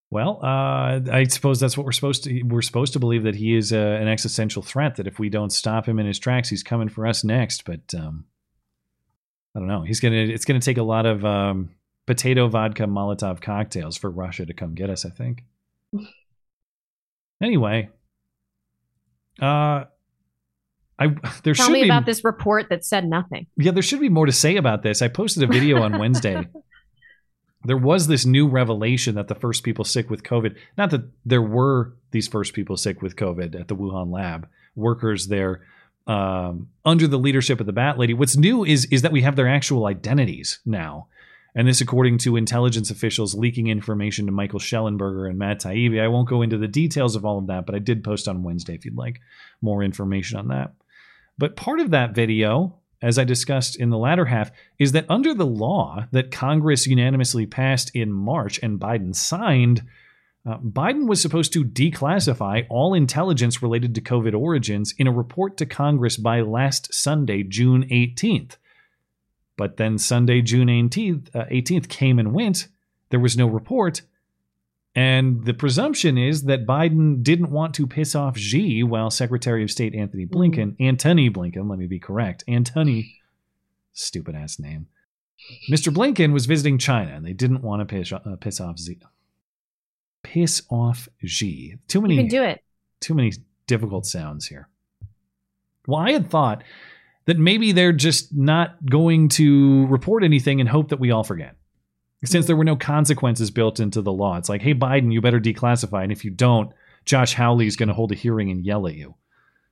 Well, 0.10 0.40
uh, 0.42 1.02
I 1.12 1.26
suppose 1.28 1.60
that's 1.60 1.76
what 1.78 1.86
we're 1.86 1.92
supposed 1.92 2.24
to. 2.24 2.44
We're 2.44 2.62
supposed 2.62 2.94
to 2.94 3.00
believe 3.00 3.24
that 3.24 3.36
he 3.36 3.56
is 3.56 3.74
uh, 3.74 3.78
an 3.78 4.08
existential 4.08 4.62
threat. 4.62 4.96
That 4.96 5.08
if 5.08 5.20
we 5.20 5.30
don't 5.30 5.52
stop 5.52 5.86
him 5.86 6.00
in 6.00 6.06
his 6.06 6.18
tracks, 6.18 6.48
he's 6.48 6.64
coming 6.64 6.88
for 6.88 7.06
us 7.06 7.26
next. 7.26 7.66
But 7.66 7.94
um, 7.94 8.26
I 9.54 9.60
don't 9.60 9.68
know. 9.68 9.82
He's 9.82 10.00
gonna. 10.00 10.16
It's 10.16 10.46
gonna 10.46 10.62
take 10.62 10.78
a 10.78 10.84
lot 10.84 11.06
of 11.06 11.26
um, 11.26 11.72
potato 12.06 12.48
vodka 12.48 12.84
Molotov 12.84 13.42
cocktails 13.42 13.98
for 13.98 14.10
Russia 14.10 14.46
to 14.46 14.54
come 14.54 14.76
get 14.76 14.90
us. 14.90 15.06
I 15.06 15.10
think. 15.10 15.44
Anyway, 17.40 17.88
uh, 19.40 19.84
I 21.00 21.08
there 21.44 21.54
Tell 21.54 21.68
should 21.68 21.74
me 21.74 21.84
be 21.84 21.88
about 21.88 22.06
this 22.06 22.24
report 22.24 22.70
that 22.70 22.86
said 22.86 23.08
nothing. 23.08 23.48
yeah, 23.58 23.72
there 23.72 23.84
should 23.84 24.00
be 24.00 24.10
more 24.10 24.26
to 24.26 24.32
say 24.32 24.58
about 24.58 24.84
this. 24.84 25.02
I 25.02 25.08
posted 25.08 25.44
a 25.44 25.48
video 25.48 25.82
on 25.82 25.98
Wednesday 25.98 26.48
there 27.68 27.78
was 27.78 28.08
this 28.08 28.26
new 28.26 28.48
revelation 28.48 29.16
that 29.16 29.28
the 29.28 29.36
first 29.36 29.64
people 29.64 29.84
sick 29.84 30.10
with 30.10 30.24
COVID, 30.24 30.56
not 30.78 30.90
that 30.92 31.10
there 31.26 31.42
were 31.42 31.94
these 32.12 32.28
first 32.28 32.54
people 32.54 32.78
sick 32.78 33.02
with 33.02 33.16
COVID 33.16 33.60
at 33.60 33.68
the 33.68 33.76
Wuhan 33.76 34.12
lab, 34.12 34.48
workers 34.76 35.28
there 35.28 35.64
um, 36.08 36.70
under 36.86 37.08
the 37.08 37.20
leadership 37.20 37.60
of 37.60 37.66
the 37.66 37.74
Bat 37.74 37.98
Lady. 37.98 38.14
What's 38.14 38.38
new 38.38 38.64
is 38.64 38.86
is 38.86 39.02
that 39.02 39.12
we 39.12 39.22
have 39.24 39.36
their 39.36 39.50
actual 39.50 39.86
identities 39.86 40.60
now. 40.66 41.08
And 41.56 41.68
this, 41.68 41.82
according 41.82 42.20
to 42.20 42.36
intelligence 42.36 42.92
officials 42.92 43.34
leaking 43.34 43.68
information 43.68 44.28
to 44.28 44.32
Michael 44.32 44.60
Shellenberger 44.60 45.28
and 45.28 45.40
Matt 45.40 45.60
Taibbi. 45.62 46.00
I 46.00 46.08
won't 46.08 46.30
go 46.30 46.44
into 46.44 46.58
the 46.58 46.68
details 46.68 47.16
of 47.16 47.26
all 47.26 47.40
of 47.40 47.48
that, 47.48 47.66
but 47.66 47.74
I 47.74 47.80
did 47.80 48.04
post 48.04 48.28
on 48.28 48.44
Wednesday 48.44 48.76
if 48.76 48.86
you'd 48.86 48.96
like 48.96 49.20
more 49.62 49.82
information 49.82 50.38
on 50.38 50.50
that. 50.50 50.74
But 51.38 51.56
part 51.56 51.80
of 51.80 51.92
that 51.92 52.16
video, 52.16 52.78
as 53.02 53.20
I 53.20 53.24
discussed 53.24 53.76
in 53.76 53.90
the 53.90 53.98
latter 53.98 54.26
half, 54.26 54.52
is 54.80 54.92
that 54.94 55.06
under 55.10 55.34
the 55.34 55.46
law 55.46 56.06
that 56.12 56.32
Congress 56.32 56.88
unanimously 56.88 57.46
passed 57.46 57.92
in 57.94 58.12
March 58.12 58.60
and 58.64 58.80
Biden 58.80 59.16
signed, 59.16 59.84
uh, 60.48 60.58
Biden 60.60 61.08
was 61.08 61.22
supposed 61.22 61.54
to 61.54 61.66
declassify 61.66 62.66
all 62.70 62.94
intelligence 62.94 63.62
related 63.62 63.94
to 63.96 64.02
COVID 64.02 64.34
origins 64.34 64.94
in 64.98 65.06
a 65.06 65.12
report 65.12 65.58
to 65.58 65.66
Congress 65.66 66.18
by 66.18 66.42
last 66.42 66.94
Sunday, 66.94 67.44
June 67.44 67.84
18th. 67.84 68.56
But 69.58 69.78
then 69.78 69.98
Sunday, 69.98 70.42
June 70.42 70.68
18th, 70.68 71.36
uh, 71.36 71.46
18th 71.46 71.90
came 71.90 72.18
and 72.18 72.34
went. 72.34 72.68
There 73.10 73.20
was 73.20 73.38
no 73.38 73.48
report. 73.48 74.02
And 74.98 75.46
the 75.46 75.54
presumption 75.54 76.18
is 76.18 76.46
that 76.46 76.66
Biden 76.66 77.22
didn't 77.22 77.52
want 77.52 77.76
to 77.76 77.86
piss 77.86 78.16
off 78.16 78.36
Xi 78.36 78.82
while 78.82 79.12
Secretary 79.12 79.62
of 79.62 79.70
State 79.70 79.94
Anthony 79.94 80.26
Blinken, 80.26 80.76
Antony 80.80 81.30
Blinken, 81.30 81.70
let 81.70 81.78
me 81.78 81.86
be 81.86 82.00
correct, 82.00 82.44
Antony, 82.48 83.20
stupid 83.94 84.34
ass 84.34 84.58
name, 84.58 84.88
Mr. 85.72 85.94
Blinken 85.94 86.34
was 86.34 86.48
visiting 86.48 86.80
China 86.80 87.12
and 87.12 87.24
they 87.24 87.34
didn't 87.34 87.62
want 87.62 87.82
to 87.82 87.86
piss, 87.86 88.12
uh, 88.12 88.38
piss 88.40 88.60
off 88.60 88.80
Xi. 88.80 88.98
Piss 90.24 90.64
off 90.72 91.08
Xi. 91.24 91.76
Too 91.88 92.02
many. 92.02 92.16
You 92.16 92.22
can 92.22 92.30
do 92.30 92.42
it. 92.42 92.64
Too 93.00 93.14
many 93.14 93.34
difficult 93.68 94.08
sounds 94.08 94.48
here. 94.48 94.68
Well, 95.86 96.00
I 96.00 96.12
had 96.12 96.32
thought 96.32 96.64
that 97.26 97.38
maybe 97.38 97.72
they're 97.72 97.94
just 97.94 98.36
not 98.36 98.84
going 98.84 99.30
to 99.30 99.86
report 99.88 100.24
anything 100.24 100.60
and 100.60 100.68
hope 100.68 100.90
that 100.90 101.00
we 101.00 101.12
all 101.12 101.24
forget. 101.24 101.57
Since 102.26 102.48
there 102.48 102.56
were 102.56 102.64
no 102.64 102.76
consequences 102.76 103.52
built 103.52 103.80
into 103.80 104.02
the 104.02 104.12
law, 104.12 104.38
it's 104.38 104.50
like, 104.50 104.62
hey, 104.62 104.74
Biden, 104.74 105.14
you 105.14 105.22
better 105.22 105.40
declassify. 105.40 106.04
And 106.04 106.12
if 106.12 106.26
you 106.26 106.32
don't, 106.32 106.72
Josh 107.06 107.36
Hawley 107.36 107.68
is 107.68 107.76
going 107.76 107.90
to 107.90 107.96
hold 107.96 108.12
a 108.12 108.16
hearing 108.16 108.50
and 108.50 108.66
yell 108.66 108.88
at 108.88 108.96
you. 108.96 109.16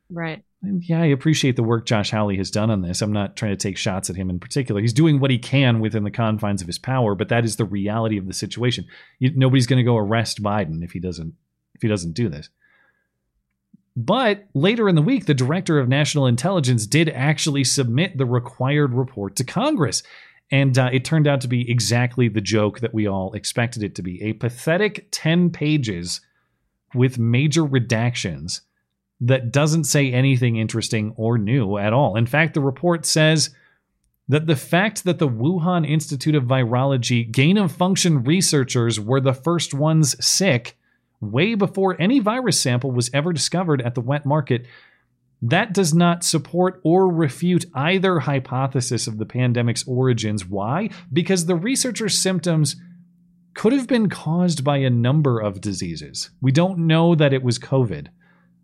Right. 0.10 0.44
And 0.62 0.88
yeah, 0.88 1.02
I 1.02 1.08
appreciate 1.08 1.56
the 1.56 1.64
work 1.64 1.86
Josh 1.86 2.12
Hawley 2.12 2.38
has 2.38 2.52
done 2.52 2.70
on 2.70 2.82
this. 2.82 3.02
I'm 3.02 3.12
not 3.12 3.36
trying 3.36 3.52
to 3.52 3.58
take 3.58 3.78
shots 3.78 4.10
at 4.10 4.16
him 4.16 4.30
in 4.30 4.40
particular. 4.40 4.82
He's 4.82 4.94
doing 4.94 5.20
what 5.20 5.32
he 5.32 5.38
can 5.38 5.80
within 5.80 6.04
the 6.04 6.12
confines 6.12 6.62
of 6.62 6.68
his 6.68 6.80
power, 6.80 7.16
but 7.16 7.30
that 7.30 7.46
is 7.46 7.56
the 7.56 7.66
reality 7.66 8.18
of 8.18 8.28
the 8.28 8.34
situation. 8.34 8.86
You, 9.20 9.32
nobody's 9.36 9.68
going 9.68 9.78
to 9.78 9.84
go 9.84 9.98
arrest 9.98 10.42
Biden 10.42 10.84
if 10.84 10.92
he 10.92 11.00
doesn't 11.00 11.34
if 11.74 11.82
he 11.82 11.88
doesn't 11.88 12.14
do 12.14 12.30
this. 12.30 12.50
But 13.98 14.46
later 14.54 14.90
in 14.90 14.96
the 14.96 15.02
week, 15.02 15.26
the 15.26 15.34
director 15.34 15.80
of 15.80 15.88
national 15.88 16.28
intelligence 16.28 16.86
did 16.86 17.10
actually 17.10 17.64
submit 17.64 18.18
the 18.18 18.26
required 18.26 18.94
report 18.94 19.36
to 19.38 19.44
Congress. 19.44 20.04
And 20.52 20.78
uh, 20.78 20.90
it 20.94 21.04
turned 21.04 21.28
out 21.28 21.42
to 21.42 21.48
be 21.48 21.70
exactly 21.70 22.28
the 22.28 22.42
joke 22.42 22.80
that 22.80 22.94
we 22.94 23.08
all 23.08 23.34
expected 23.34 23.84
it 23.84 23.96
to 23.96 24.04
be 24.04 24.22
a 24.22 24.34
pathetic 24.34 25.08
10 25.12 25.50
pages 25.50 26.22
with 26.94 27.18
major 27.18 27.64
redactions 27.64 28.62
that 29.22 29.52
doesn't 29.52 29.86
say 29.86 30.12
anything 30.12 30.58
interesting 30.58 31.14
or 31.16 31.38
new 31.38 31.78
at 31.78 31.94
all. 31.94 32.16
In 32.16 32.26
fact, 32.26 32.54
the 32.54 32.62
report 32.62 33.06
says 33.06 33.50
that 34.28 34.48
the 34.48 34.56
fact 34.56 35.04
that 35.04 35.20
the 35.20 35.28
Wuhan 35.28 35.88
Institute 35.88 36.36
of 36.36 36.44
Virology 36.44 37.30
gain 37.32 37.58
of 37.58 37.72
function 37.72 38.24
researchers 38.24 39.00
were 39.00 39.22
the 39.22 39.34
first 39.34 39.74
ones 39.74 40.16
sick 40.26 40.78
way 41.22 41.56
before 41.56 42.00
any 42.00 42.20
virus 42.20 42.60
sample 42.60 42.92
was 42.92 43.10
ever 43.14 43.32
discovered 43.32 43.82
at 43.82 43.96
the 43.96 44.02
wet 44.02 44.26
market, 44.26 44.66
that 45.42 45.74
does 45.74 45.94
not 45.94 46.24
support 46.24 46.80
or 46.84 47.08
refute 47.08 47.66
either 47.74 48.20
hypothesis 48.20 49.08
of 49.08 49.18
the 49.18 49.26
pandemic's 49.26 49.88
origins. 49.88 50.46
Why? 50.46 50.90
Because 51.12 51.46
the 51.46 51.56
researchers' 51.56 52.18
symptoms 52.18 52.76
could 53.54 53.74
have 53.74 53.88
been 53.88 54.10
caused 54.10 54.64
by 54.64 54.78
a 54.78 54.90
number 54.90 55.40
of 55.40 55.62
diseases. 55.62 56.30
We 56.42 56.52
don't 56.52 56.80
know 56.80 57.16
that 57.16 57.34
it 57.34 57.44
was 57.44 57.58
COVID. 57.58 58.08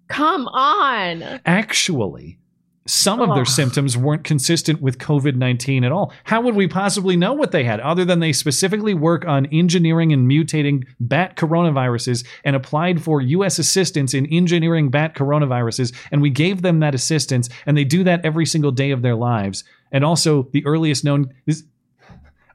Come 0.10 0.48
on. 0.49 1.23
Actually, 1.45 2.41
some 2.88 3.22
of 3.22 3.36
their 3.36 3.45
symptoms 3.45 3.95
weren't 3.95 4.24
consistent 4.24 4.82
with 4.82 4.98
COVID 4.98 5.36
19 5.36 5.84
at 5.84 5.91
all. 5.91 6.12
How 6.24 6.41
would 6.41 6.56
we 6.56 6.68
possibly 6.68 7.16
know 7.16 7.34
what 7.34 7.52
they 7.52 7.64
had 7.64 7.80
other 7.80 8.03
than 8.06 8.20
they 8.20 8.34
specifically 8.34 8.95
work 8.95 9.24
on 9.26 9.45
engineering 9.48 10.12
and 10.12 10.30
mutating 10.30 10.86
bat 10.99 11.36
coronaviruses 11.36 12.26
and 12.44 12.56
applied 12.56 13.03
for 13.03 13.22
U.S. 13.22 13.60
assistance 13.60 14.16
in 14.16 14.26
engineering 14.28 14.90
bat 14.90 15.14
coronaviruses? 15.14 15.94
And 16.12 16.22
we 16.22 16.32
gave 16.32 16.64
them 16.64 16.80
that 16.80 16.95
assistance, 16.95 17.49
and 17.68 17.78
they 17.78 17.84
do 17.84 18.03
that 18.03 18.26
every 18.26 18.48
single 18.48 18.72
day 18.72 18.91
of 18.91 19.03
their 19.03 19.16
lives. 19.16 19.64
And 19.91 20.03
also, 20.03 20.49
the 20.52 20.66
earliest 20.66 21.03
known 21.03 21.34
is 21.45 21.66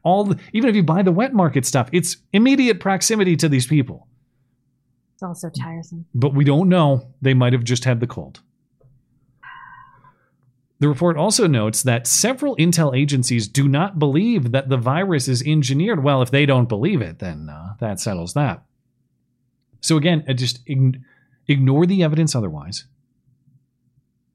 all, 0.03 0.25
the, 0.25 0.39
even 0.53 0.69
if 0.69 0.77
you 0.77 0.83
buy 0.83 1.03
the 1.03 1.13
wet 1.13 1.35
market 1.35 1.65
stuff, 1.67 1.89
it's 1.93 2.17
immediate 2.33 2.81
proximity 2.81 3.37
to 3.37 3.49
these 3.49 3.67
people. 3.67 4.09
It's 5.15 5.23
all 5.23 5.35
so 5.35 5.51
tiresome. 5.51 6.05
But 6.15 6.35
we 6.35 6.45
don't 6.45 6.69
know. 6.69 7.13
They 7.23 7.35
might 7.35 7.53
have 7.53 7.65
just 7.65 7.85
had 7.85 8.01
the 8.01 8.07
cold. 8.07 8.41
The 10.79 10.89
report 10.89 11.17
also 11.17 11.47
notes 11.47 11.83
that 11.85 12.07
several 12.07 12.55
intel 12.57 12.97
agencies 12.97 13.49
do 13.49 13.67
not 13.67 13.99
believe 13.99 14.53
that 14.53 14.69
the 14.69 14.77
virus 14.77 15.27
is 15.27 15.43
engineered. 15.43 16.05
Well, 16.05 16.21
if 16.21 16.31
they 16.31 16.45
don't 16.45 16.69
believe 16.69 17.01
it, 17.01 17.19
then 17.19 17.49
uh, 17.49 17.75
that 17.81 17.99
settles 17.99 18.35
that. 18.35 18.63
So 19.81 19.97
again, 19.97 20.25
uh, 20.29 20.35
just 20.35 20.65
ign- 20.67 21.03
ignore 21.49 21.87
the 21.87 22.03
evidence 22.03 22.35
otherwise. 22.35 22.85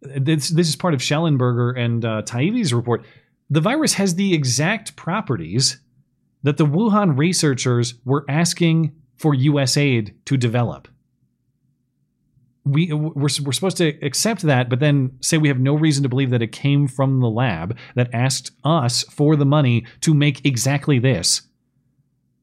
This, 0.02 0.50
this 0.50 0.68
is 0.68 0.76
part 0.76 0.96
of 0.96 1.00
Shellenberger 1.00 1.78
and 1.78 2.04
uh, 2.04 2.22
Taibbi's 2.24 2.74
report. 2.74 3.06
The 3.52 3.62
virus 3.62 3.94
has 3.94 4.16
the 4.16 4.34
exact 4.34 4.96
properties 4.96 5.80
that 6.42 6.58
the 6.58 6.66
Wuhan 6.66 7.18
researchers 7.18 7.96
were 8.04 8.26
asking 8.28 8.96
for 9.18 9.36
U.S. 9.36 9.78
aid 9.78 10.16
to 10.26 10.38
develop 10.38 10.88
we 12.64 12.94
we're, 12.94 13.14
we're 13.44 13.52
supposed 13.52 13.78
to 13.78 13.90
accept 14.06 14.42
that 14.44 14.70
but 14.70 14.80
then 14.80 15.18
say 15.22 15.38
we 15.38 15.48
have 15.48 15.60
no 15.60 15.74
reason 15.74 16.04
to 16.04 16.10
believe 16.10 16.30
that 16.30 16.42
it 16.42 16.52
came 16.52 16.88
from 16.88 17.20
the 17.20 17.30
lab 17.30 17.78
that 17.96 18.14
asked 18.14 18.52
us 18.64 19.04
for 19.04 19.36
the 19.36 19.46
money 19.46 19.86
to 20.02 20.14
make 20.14 20.46
exactly 20.46 21.00
this. 21.00 21.42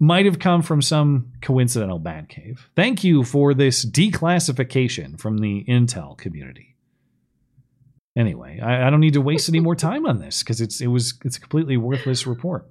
Might 0.01 0.27
have 0.27 0.39
come 0.39 0.63
from 0.63 0.81
some 0.81 1.33
coincidental 1.43 1.99
bat 1.99 2.29
cave. 2.29 2.71
Thank 2.77 3.03
you 3.03 3.25
for 3.25 3.53
this 3.53 3.85
declassification 3.85 5.19
from 5.19 5.39
the 5.39 5.65
intel 5.69 6.17
community. 6.17 6.77
Anyway 8.17 8.61
i, 8.61 8.87
I 8.87 8.91
don't 8.91 9.01
need 9.01 9.15
to 9.15 9.21
waste 9.21 9.49
any 9.49 9.61
more 9.61 9.77
time 9.77 10.07
on 10.07 10.19
this 10.19 10.43
because 10.43 10.61
it's 10.61 10.81
it 10.81 10.89
was 10.89 11.15
it's 11.25 11.37
a 11.37 11.41
completely 11.41 11.77
worthless 11.77 12.27
report. 12.27 12.69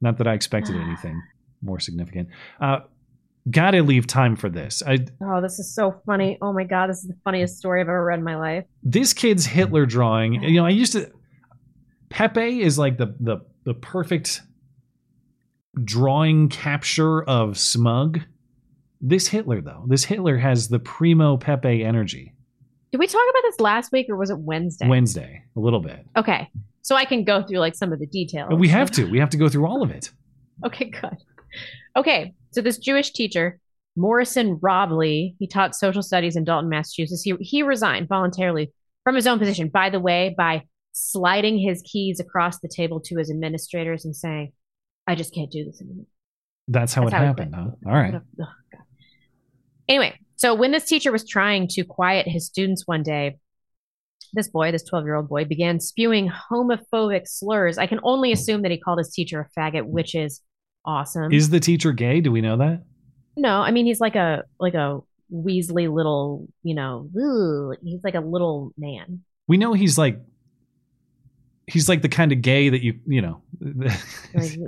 Not 0.00 0.18
that 0.18 0.26
i 0.26 0.34
expected 0.34 0.76
anything 0.76 1.22
more 1.62 1.80
significant. 1.80 2.28
Uh, 2.60 2.80
gotta 3.50 3.82
leave 3.82 4.06
time 4.06 4.36
for 4.36 4.48
this 4.48 4.82
i 4.86 4.98
Oh, 5.20 5.40
this 5.40 5.58
is 5.58 5.74
so 5.74 6.00
funny. 6.06 6.38
Oh 6.40 6.52
my 6.52 6.64
god, 6.64 6.88
this 6.88 6.98
is 6.98 7.08
the 7.08 7.16
funniest 7.24 7.58
story 7.58 7.80
I've 7.80 7.88
ever 7.88 8.04
read 8.04 8.18
in 8.18 8.24
my 8.24 8.36
life. 8.36 8.64
this 8.82 9.12
kid's 9.12 9.46
Hitler 9.46 9.84
drawing, 9.86 10.42
you 10.42 10.60
know, 10.60 10.66
I 10.66 10.70
used 10.70 10.92
to 10.92 11.10
Pepe 12.08 12.62
is 12.62 12.78
like 12.78 12.98
the 12.98 13.14
the 13.20 13.38
the 13.64 13.74
perfect 13.74 14.42
drawing 15.82 16.48
capture 16.48 17.22
of 17.22 17.58
smug. 17.58 18.20
This 19.00 19.26
Hitler 19.28 19.60
though, 19.60 19.84
this 19.88 20.04
Hitler 20.04 20.36
has 20.38 20.68
the 20.68 20.78
primo 20.78 21.36
Pepe 21.36 21.84
energy. 21.84 22.34
Did 22.92 22.98
we 22.98 23.06
talk 23.06 23.22
about 23.30 23.42
this 23.42 23.58
last 23.58 23.90
week 23.90 24.06
or 24.10 24.16
was 24.16 24.30
it 24.30 24.38
Wednesday? 24.38 24.86
Wednesday, 24.86 25.42
a 25.56 25.60
little 25.60 25.80
bit. 25.80 26.06
Okay. 26.16 26.48
So 26.82 26.94
I 26.94 27.04
can 27.06 27.24
go 27.24 27.42
through 27.42 27.58
like 27.58 27.74
some 27.74 27.92
of 27.92 27.98
the 27.98 28.06
details. 28.06 28.48
But 28.50 28.58
we 28.58 28.68
have 28.68 28.90
to. 28.92 29.10
We 29.10 29.18
have 29.18 29.30
to 29.30 29.36
go 29.38 29.48
through 29.48 29.66
all 29.66 29.82
of 29.82 29.90
it. 29.90 30.10
Okay, 30.66 30.90
good. 30.90 31.16
Okay, 31.96 32.34
so 32.50 32.60
this 32.60 32.78
Jewish 32.78 33.12
teacher, 33.12 33.58
Morrison 33.96 34.58
Robley, 34.60 35.36
he 35.38 35.46
taught 35.46 35.76
social 35.76 36.02
studies 36.02 36.36
in 36.36 36.44
Dalton, 36.44 36.70
Massachusetts. 36.70 37.22
He 37.22 37.34
he 37.40 37.62
resigned 37.62 38.08
voluntarily 38.08 38.72
from 39.04 39.14
his 39.14 39.26
own 39.26 39.38
position. 39.38 39.68
By 39.68 39.90
the 39.90 40.00
way, 40.00 40.34
by 40.36 40.62
sliding 40.92 41.58
his 41.58 41.82
keys 41.82 42.20
across 42.20 42.60
the 42.60 42.68
table 42.68 43.00
to 43.00 43.16
his 43.16 43.30
administrators 43.30 44.04
and 44.04 44.16
saying, 44.16 44.52
"I 45.06 45.14
just 45.14 45.34
can't 45.34 45.50
do 45.50 45.64
this 45.64 45.80
anymore." 45.80 46.06
That's 46.68 46.94
how 46.94 47.02
That's 47.02 47.14
it 47.14 47.16
how 47.16 47.24
happened, 47.24 47.54
huh? 47.54 47.70
All 47.86 47.92
right. 47.92 48.14
Anyway, 49.88 50.18
so 50.36 50.54
when 50.54 50.70
this 50.70 50.86
teacher 50.86 51.12
was 51.12 51.26
trying 51.26 51.68
to 51.68 51.84
quiet 51.84 52.26
his 52.26 52.46
students 52.46 52.86
one 52.86 53.02
day, 53.02 53.36
this 54.32 54.48
boy, 54.48 54.72
this 54.72 54.84
12 54.84 55.04
year 55.04 55.16
old 55.16 55.28
boy, 55.28 55.44
began 55.44 55.80
spewing 55.80 56.30
homophobic 56.30 57.26
slurs. 57.26 57.78
I 57.78 57.86
can 57.86 58.00
only 58.02 58.32
assume 58.32 58.62
that 58.62 58.70
he 58.70 58.78
called 58.78 58.98
his 58.98 59.12
teacher 59.12 59.40
a 59.40 59.60
faggot, 59.60 59.84
which 59.84 60.14
is 60.14 60.40
awesome. 60.84 61.32
Is 61.32 61.50
the 61.50 61.60
teacher 61.60 61.92
gay? 61.92 62.20
Do 62.20 62.32
we 62.32 62.40
know 62.40 62.56
that? 62.56 62.82
no, 63.36 63.60
I 63.60 63.70
mean 63.70 63.86
he's 63.86 64.00
like 64.00 64.16
a 64.16 64.44
like 64.60 64.74
a 64.74 65.00
Weasley 65.32 65.92
little, 65.92 66.46
you 66.62 66.74
know, 66.74 67.08
ooh, 67.16 67.74
he's 67.82 68.04
like 68.04 68.14
a 68.14 68.20
little 68.20 68.72
man. 68.76 69.22
We 69.48 69.56
know 69.56 69.72
he's 69.72 69.96
like 69.96 70.20
he's 71.66 71.88
like 71.88 72.02
the 72.02 72.08
kind 72.08 72.32
of 72.32 72.42
gay 72.42 72.68
that 72.68 72.82
you 72.82 72.98
you 73.06 73.22
know 73.22 73.42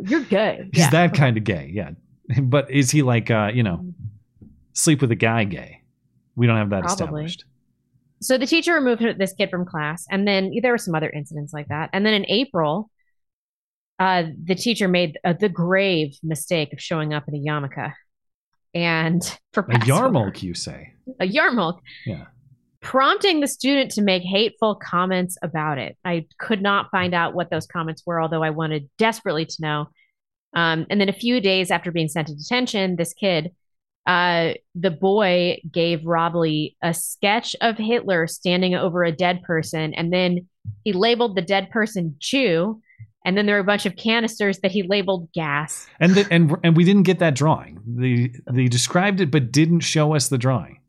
You're 0.04 0.24
good. 0.24 0.70
he's 0.72 0.84
yeah. 0.84 0.90
that 0.90 1.14
kind 1.14 1.36
of 1.36 1.44
gay 1.44 1.70
yeah 1.72 1.90
but 2.42 2.70
is 2.70 2.90
he 2.90 3.02
like 3.02 3.30
uh 3.30 3.50
you 3.52 3.62
know 3.62 3.84
sleep 4.74 5.00
with 5.00 5.10
a 5.10 5.16
guy 5.16 5.44
gay 5.44 5.82
we 6.36 6.46
don't 6.46 6.56
have 6.56 6.70
that 6.70 6.82
Probably. 6.82 6.92
established 6.94 7.44
So 8.20 8.38
the 8.38 8.46
teacher 8.46 8.74
removed 8.74 9.02
this 9.18 9.34
kid 9.34 9.50
from 9.50 9.66
class, 9.66 10.06
and 10.10 10.26
then 10.26 10.52
there 10.62 10.72
were 10.72 10.78
some 10.78 10.94
other 10.94 11.10
incidents 11.10 11.52
like 11.52 11.68
that. 11.68 11.90
And 11.92 12.06
then 12.06 12.14
in 12.14 12.24
April, 12.28 12.90
uh, 13.98 14.24
the 14.42 14.54
teacher 14.54 14.88
made 14.88 15.18
uh, 15.24 15.32
the 15.32 15.48
grave 15.48 16.16
mistake 16.22 16.72
of 16.72 16.80
showing 16.80 17.14
up 17.14 17.24
in 17.28 17.34
a 17.34 17.38
yarmulke, 17.38 17.92
and 18.74 19.38
for 19.52 19.60
a 19.62 19.78
yarmulke 19.78 20.42
you 20.42 20.54
say 20.54 20.92
a 21.20 21.26
yarmulke, 21.26 21.80
yeah 22.06 22.24
prompting 22.84 23.40
the 23.40 23.48
student 23.48 23.90
to 23.90 24.02
make 24.02 24.22
hateful 24.22 24.74
comments 24.74 25.38
about 25.42 25.78
it. 25.78 25.96
I 26.04 26.26
could 26.38 26.60
not 26.60 26.90
find 26.90 27.14
out 27.14 27.34
what 27.34 27.48
those 27.48 27.66
comments 27.66 28.02
were, 28.04 28.20
although 28.20 28.42
I 28.42 28.50
wanted 28.50 28.90
desperately 28.98 29.46
to 29.46 29.56
know. 29.60 29.86
Um, 30.54 30.86
and 30.90 31.00
then 31.00 31.08
a 31.08 31.14
few 31.14 31.40
days 31.40 31.70
after 31.70 31.90
being 31.90 32.08
sent 32.08 32.28
to 32.28 32.34
detention, 32.34 32.96
this 32.96 33.14
kid, 33.14 33.52
uh, 34.06 34.52
the 34.74 34.90
boy 34.90 35.62
gave 35.72 36.04
Robley 36.04 36.76
a 36.82 36.92
sketch 36.92 37.56
of 37.62 37.78
Hitler 37.78 38.26
standing 38.26 38.74
over 38.74 39.02
a 39.02 39.10
dead 39.10 39.42
person, 39.42 39.94
and 39.94 40.12
then 40.12 40.46
he 40.84 40.92
labeled 40.92 41.36
the 41.36 41.42
dead 41.42 41.70
person 41.70 42.16
Jew. 42.18 42.82
And 43.24 43.36
then 43.38 43.46
there 43.46 43.54
were 43.56 43.60
a 43.60 43.64
bunch 43.64 43.86
of 43.86 43.96
canisters 43.96 44.58
that 44.60 44.70
he 44.70 44.82
labeled 44.82 45.32
gas. 45.32 45.86
and 46.00 46.14
the, 46.14 46.26
and 46.30 46.56
and 46.62 46.76
we 46.76 46.84
didn't 46.84 47.04
get 47.04 47.18
that 47.20 47.34
drawing 47.34 47.80
they 47.86 48.32
they 48.50 48.66
described 48.68 49.20
it 49.20 49.30
but 49.30 49.50
didn't 49.50 49.80
show 49.80 50.14
us 50.14 50.28
the 50.28 50.38
drawing 50.38 50.80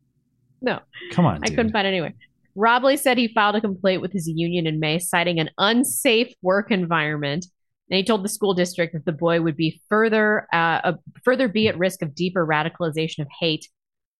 No, 0.61 0.79
come 1.11 1.25
on 1.25 1.37
I 1.43 1.47
dude. 1.47 1.55
couldn't 1.57 1.71
find 1.71 1.87
it 1.87 1.91
anywhere. 1.91 2.13
Robley 2.55 2.95
said 2.97 3.17
he 3.17 3.27
filed 3.27 3.55
a 3.55 3.61
complaint 3.61 4.01
with 4.01 4.13
his 4.13 4.27
union 4.29 4.65
in 4.65 4.79
May, 4.79 4.97
citing 4.99 5.39
an 5.39 5.49
unsafe 5.57 6.33
work 6.41 6.71
environment. 6.71 7.45
And 7.89 7.97
he 7.97 8.03
told 8.03 8.23
the 8.23 8.29
school 8.29 8.53
district 8.53 8.93
that 8.93 9.05
the 9.05 9.11
boy 9.11 9.41
would 9.41 9.57
be 9.57 9.81
further, 9.89 10.47
uh, 10.53 10.79
uh, 10.83 10.93
further 11.23 11.47
be 11.47 11.67
at 11.67 11.77
risk 11.77 12.01
of 12.01 12.15
deeper 12.15 12.47
radicalization 12.47 13.19
of 13.19 13.27
hate, 13.39 13.67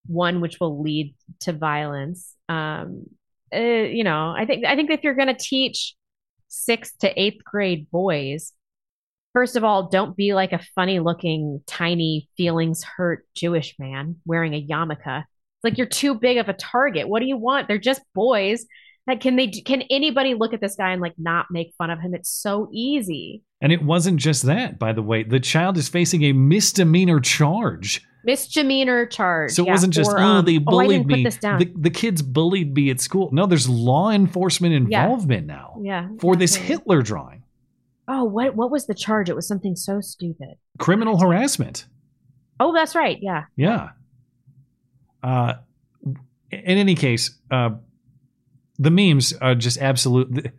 one 0.06 0.40
which 0.42 0.60
will 0.60 0.82
lead 0.84 1.16
to 1.42 1.54
violence. 1.54 2.36
Um, 2.50 3.06
uh, 3.56 3.58
you 3.60 4.04
know, 4.04 4.34
I 4.38 4.46
think 4.46 4.66
I 4.66 4.76
think 4.76 4.92
if 4.92 5.00
you're 5.04 5.16
going 5.16 5.30
to 5.30 5.38
teach 5.40 5.96
sixth 6.56 6.98
to 7.00 7.22
eighth 7.22 7.44
grade 7.44 7.90
boys, 7.92 8.54
first 9.34 9.56
of 9.56 9.64
all, 9.64 9.90
don't 9.90 10.16
be 10.16 10.34
like 10.34 10.54
a 10.54 10.66
funny-looking, 10.76 11.62
tiny, 11.68 12.30
feelings 12.38 12.84
hurt 12.84 13.26
Jewish 13.36 13.76
man 13.78 14.16
wearing 14.26 14.54
a 14.54 14.66
yarmulke. 14.66 15.20
It's 15.20 15.64
like 15.64 15.78
you're 15.78 15.88
too 15.88 16.16
big 16.16 16.38
of 16.38 16.50
a 16.50 16.54
target. 16.54 17.08
What 17.10 17.20
do 17.20 17.26
you 17.26 17.38
want? 17.38 17.68
They're 17.68 17.78
just 17.78 18.02
boys. 18.14 18.66
Like, 19.08 19.22
can 19.22 19.36
they? 19.36 19.50
Can 19.50 19.84
anybody 19.92 20.34
look 20.34 20.54
at 20.54 20.62
this 20.62 20.76
guy 20.76 20.92
and 20.92 21.02
like 21.02 21.14
not 21.18 21.48
make 21.52 21.74
fun 21.78 21.92
of 21.92 22.00
him? 22.00 22.16
It's 22.16 22.30
so 22.32 22.70
easy. 22.74 23.44
and 23.62 23.72
it 23.72 23.84
wasn't 23.84 24.20
just 24.20 24.44
that 24.44 24.78
by 24.80 24.94
the 24.94 25.02
way 25.02 25.24
the 25.24 25.40
child 25.40 25.78
is 25.78 25.90
facing 25.90 26.24
a 26.24 26.34
misdemeanor 26.34 27.20
charge 27.20 28.02
Misdemeanor 28.26 29.06
charge. 29.06 29.52
So 29.52 29.64
it 29.64 29.68
yeah, 29.68 29.72
wasn't 29.72 29.94
just 29.94 30.12
oh 30.12 30.18
um, 30.18 30.46
they 30.46 30.56
I 30.56 30.60
bullied 30.60 30.90
didn't 30.90 31.08
me. 31.08 31.24
Put 31.24 31.30
this 31.30 31.38
down. 31.38 31.60
The, 31.60 31.72
the 31.76 31.90
kids 31.90 32.22
bullied 32.22 32.74
me 32.74 32.90
at 32.90 33.00
school. 33.00 33.30
No, 33.32 33.46
there's 33.46 33.70
law 33.70 34.10
enforcement 34.12 34.90
Yeah. 34.90 35.04
involvement 35.04 35.48
now 35.48 35.80
yeah. 35.82 36.10
for 36.20 36.36
this. 36.36 36.56
Hitler 36.56 37.02
drawing. 37.02 37.44
Oh, 38.08 38.24
what 38.24 38.56
what 38.56 38.72
was 38.72 38.86
the 38.88 38.94
charge? 38.94 39.30
It 39.30 39.36
was 39.36 39.48
something 39.48 39.76
so 39.76 40.02
stupid. 40.02 40.56
Criminal 40.78 41.18
harassment. 41.20 41.86
Oh, 42.60 42.74
that's 42.74 42.96
right. 42.96 43.18
Yeah. 43.22 43.46
Yeah. 43.56 43.90
Uh, 45.24 45.56
in 46.52 46.78
any 46.78 46.96
case, 46.96 47.32
uh, 47.52 47.72
the 48.78 48.92
memes 48.92 49.34
are 49.34 49.56
just 49.56 49.78
absolute. 49.80 50.52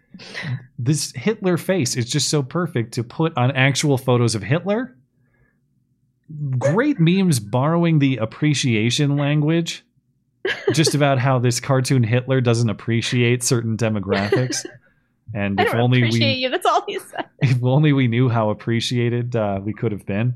This 0.78 1.12
Hitler 1.12 1.56
face 1.56 1.96
is 1.96 2.10
just 2.10 2.28
so 2.28 2.42
perfect 2.42 2.94
to 2.94 3.04
put 3.04 3.36
on 3.36 3.50
actual 3.52 3.96
photos 3.98 4.34
of 4.34 4.42
Hitler. 4.42 4.95
Great 6.58 6.98
memes 6.98 7.38
borrowing 7.38 7.98
the 7.98 8.16
appreciation 8.16 9.16
language, 9.16 9.84
just 10.72 10.94
about 10.96 11.18
how 11.18 11.38
this 11.38 11.60
cartoon 11.60 12.02
Hitler 12.02 12.40
doesn't 12.40 12.68
appreciate 12.68 13.42
certain 13.42 13.76
demographics. 13.76 14.64
And 15.34 15.60
if 15.60 15.74
only 15.74 15.98
appreciate 15.98 16.36
we 16.36 16.42
you. 16.42 16.50
That's 16.50 16.66
all 16.66 16.84
he 16.86 16.98
said. 16.98 17.26
if 17.40 17.62
only 17.62 17.92
we 17.92 18.08
knew 18.08 18.28
how 18.28 18.50
appreciated 18.50 19.36
uh, 19.36 19.60
we 19.62 19.72
could 19.72 19.92
have 19.92 20.06
been. 20.06 20.34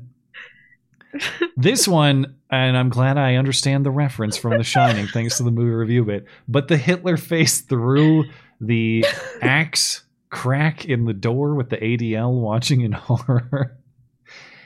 this 1.57 1.89
one, 1.89 2.35
and 2.49 2.77
I'm 2.77 2.89
glad 2.89 3.17
I 3.17 3.35
understand 3.35 3.85
the 3.85 3.91
reference 3.91 4.37
from 4.37 4.57
The 4.57 4.63
Shining, 4.63 5.07
thanks 5.07 5.37
to 5.37 5.43
the 5.43 5.51
movie 5.51 5.71
review 5.71 6.05
bit. 6.05 6.25
But 6.47 6.69
the 6.69 6.77
Hitler 6.77 7.17
face 7.17 7.59
through 7.59 8.25
the 8.61 9.05
axe 9.41 10.03
crack 10.29 10.85
in 10.85 11.03
the 11.03 11.13
door 11.13 11.53
with 11.55 11.69
the 11.69 11.77
ADL 11.77 12.31
watching 12.31 12.81
in 12.81 12.93
horror. 12.93 13.77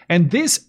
And 0.07 0.29
this 0.29 0.67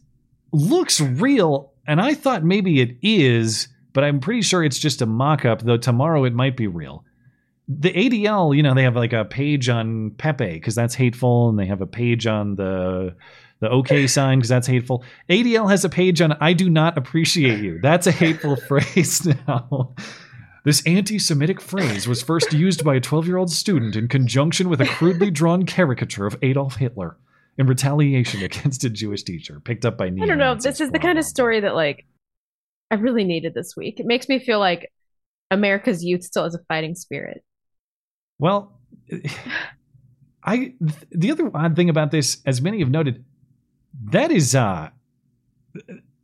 looks 0.52 1.00
real, 1.00 1.72
and 1.86 2.00
I 2.00 2.14
thought 2.14 2.44
maybe 2.44 2.80
it 2.80 2.96
is, 3.02 3.68
but 3.92 4.04
I'm 4.04 4.20
pretty 4.20 4.42
sure 4.42 4.64
it's 4.64 4.78
just 4.78 5.02
a 5.02 5.06
mock 5.06 5.44
up, 5.44 5.62
though 5.62 5.76
tomorrow 5.76 6.24
it 6.24 6.34
might 6.34 6.56
be 6.56 6.66
real 6.66 7.04
the 7.68 7.92
ADL, 7.92 8.56
you 8.56 8.62
know, 8.62 8.74
they 8.74 8.84
have 8.84 8.96
like 8.96 9.12
a 9.12 9.24
page 9.24 9.68
on 9.68 10.10
Pepe 10.10 10.52
because 10.52 10.74
that's 10.74 10.94
hateful, 10.94 11.48
and 11.48 11.58
they 11.58 11.66
have 11.66 11.80
a 11.80 11.86
page 11.86 12.26
on 12.26 12.54
the 12.56 13.14
the 13.60 13.68
OK 13.70 14.06
sign 14.06 14.38
because 14.38 14.48
that's 14.48 14.66
hateful. 14.66 15.04
ADL 15.28 15.68
has 15.70 15.84
a 15.84 15.88
page 15.88 16.20
on 16.20 16.32
I 16.40 16.52
do 16.52 16.70
not 16.70 16.96
appreciate 16.96 17.60
you. 17.60 17.80
That's 17.80 18.06
a 18.06 18.12
hateful 18.12 18.56
phrase 18.68 19.26
now. 19.26 19.94
This 20.64 20.84
anti 20.86 21.18
Semitic 21.18 21.60
phrase 21.60 22.08
was 22.08 22.22
first 22.22 22.52
used 22.52 22.84
by 22.84 22.96
a 22.96 23.00
12 23.00 23.26
year 23.26 23.36
old 23.36 23.50
student 23.50 23.96
in 23.96 24.08
conjunction 24.08 24.68
with 24.68 24.80
a 24.80 24.86
crudely 24.86 25.30
drawn 25.30 25.64
caricature 25.64 26.26
of 26.26 26.36
Adolf 26.42 26.76
Hitler 26.76 27.16
in 27.58 27.66
retaliation 27.66 28.42
against 28.44 28.84
a 28.84 28.90
Jewish 28.90 29.22
teacher, 29.22 29.60
picked 29.60 29.84
up 29.84 29.96
by 29.98 30.06
I 30.06 30.26
don't 30.26 30.38
know. 30.38 30.54
This 30.54 30.80
is 30.80 30.90
the 30.90 30.98
kind 30.98 31.18
of 31.18 31.24
story 31.24 31.60
that 31.60 31.74
like 31.74 32.06
I 32.90 32.96
really 32.96 33.24
needed 33.24 33.54
this 33.54 33.74
week. 33.76 34.00
It 34.00 34.06
makes 34.06 34.28
me 34.28 34.38
feel 34.38 34.58
like 34.58 34.90
America's 35.50 36.04
youth 36.04 36.22
still 36.22 36.44
has 36.44 36.54
a 36.54 36.60
fighting 36.68 36.94
spirit. 36.94 37.42
Well, 38.38 38.78
I 40.44 40.74
the 41.10 41.30
other 41.30 41.50
odd 41.54 41.76
thing 41.76 41.88
about 41.88 42.10
this, 42.10 42.38
as 42.46 42.60
many 42.60 42.80
have 42.80 42.90
noted, 42.90 43.24
that 44.10 44.30
is 44.30 44.54
uh 44.54 44.90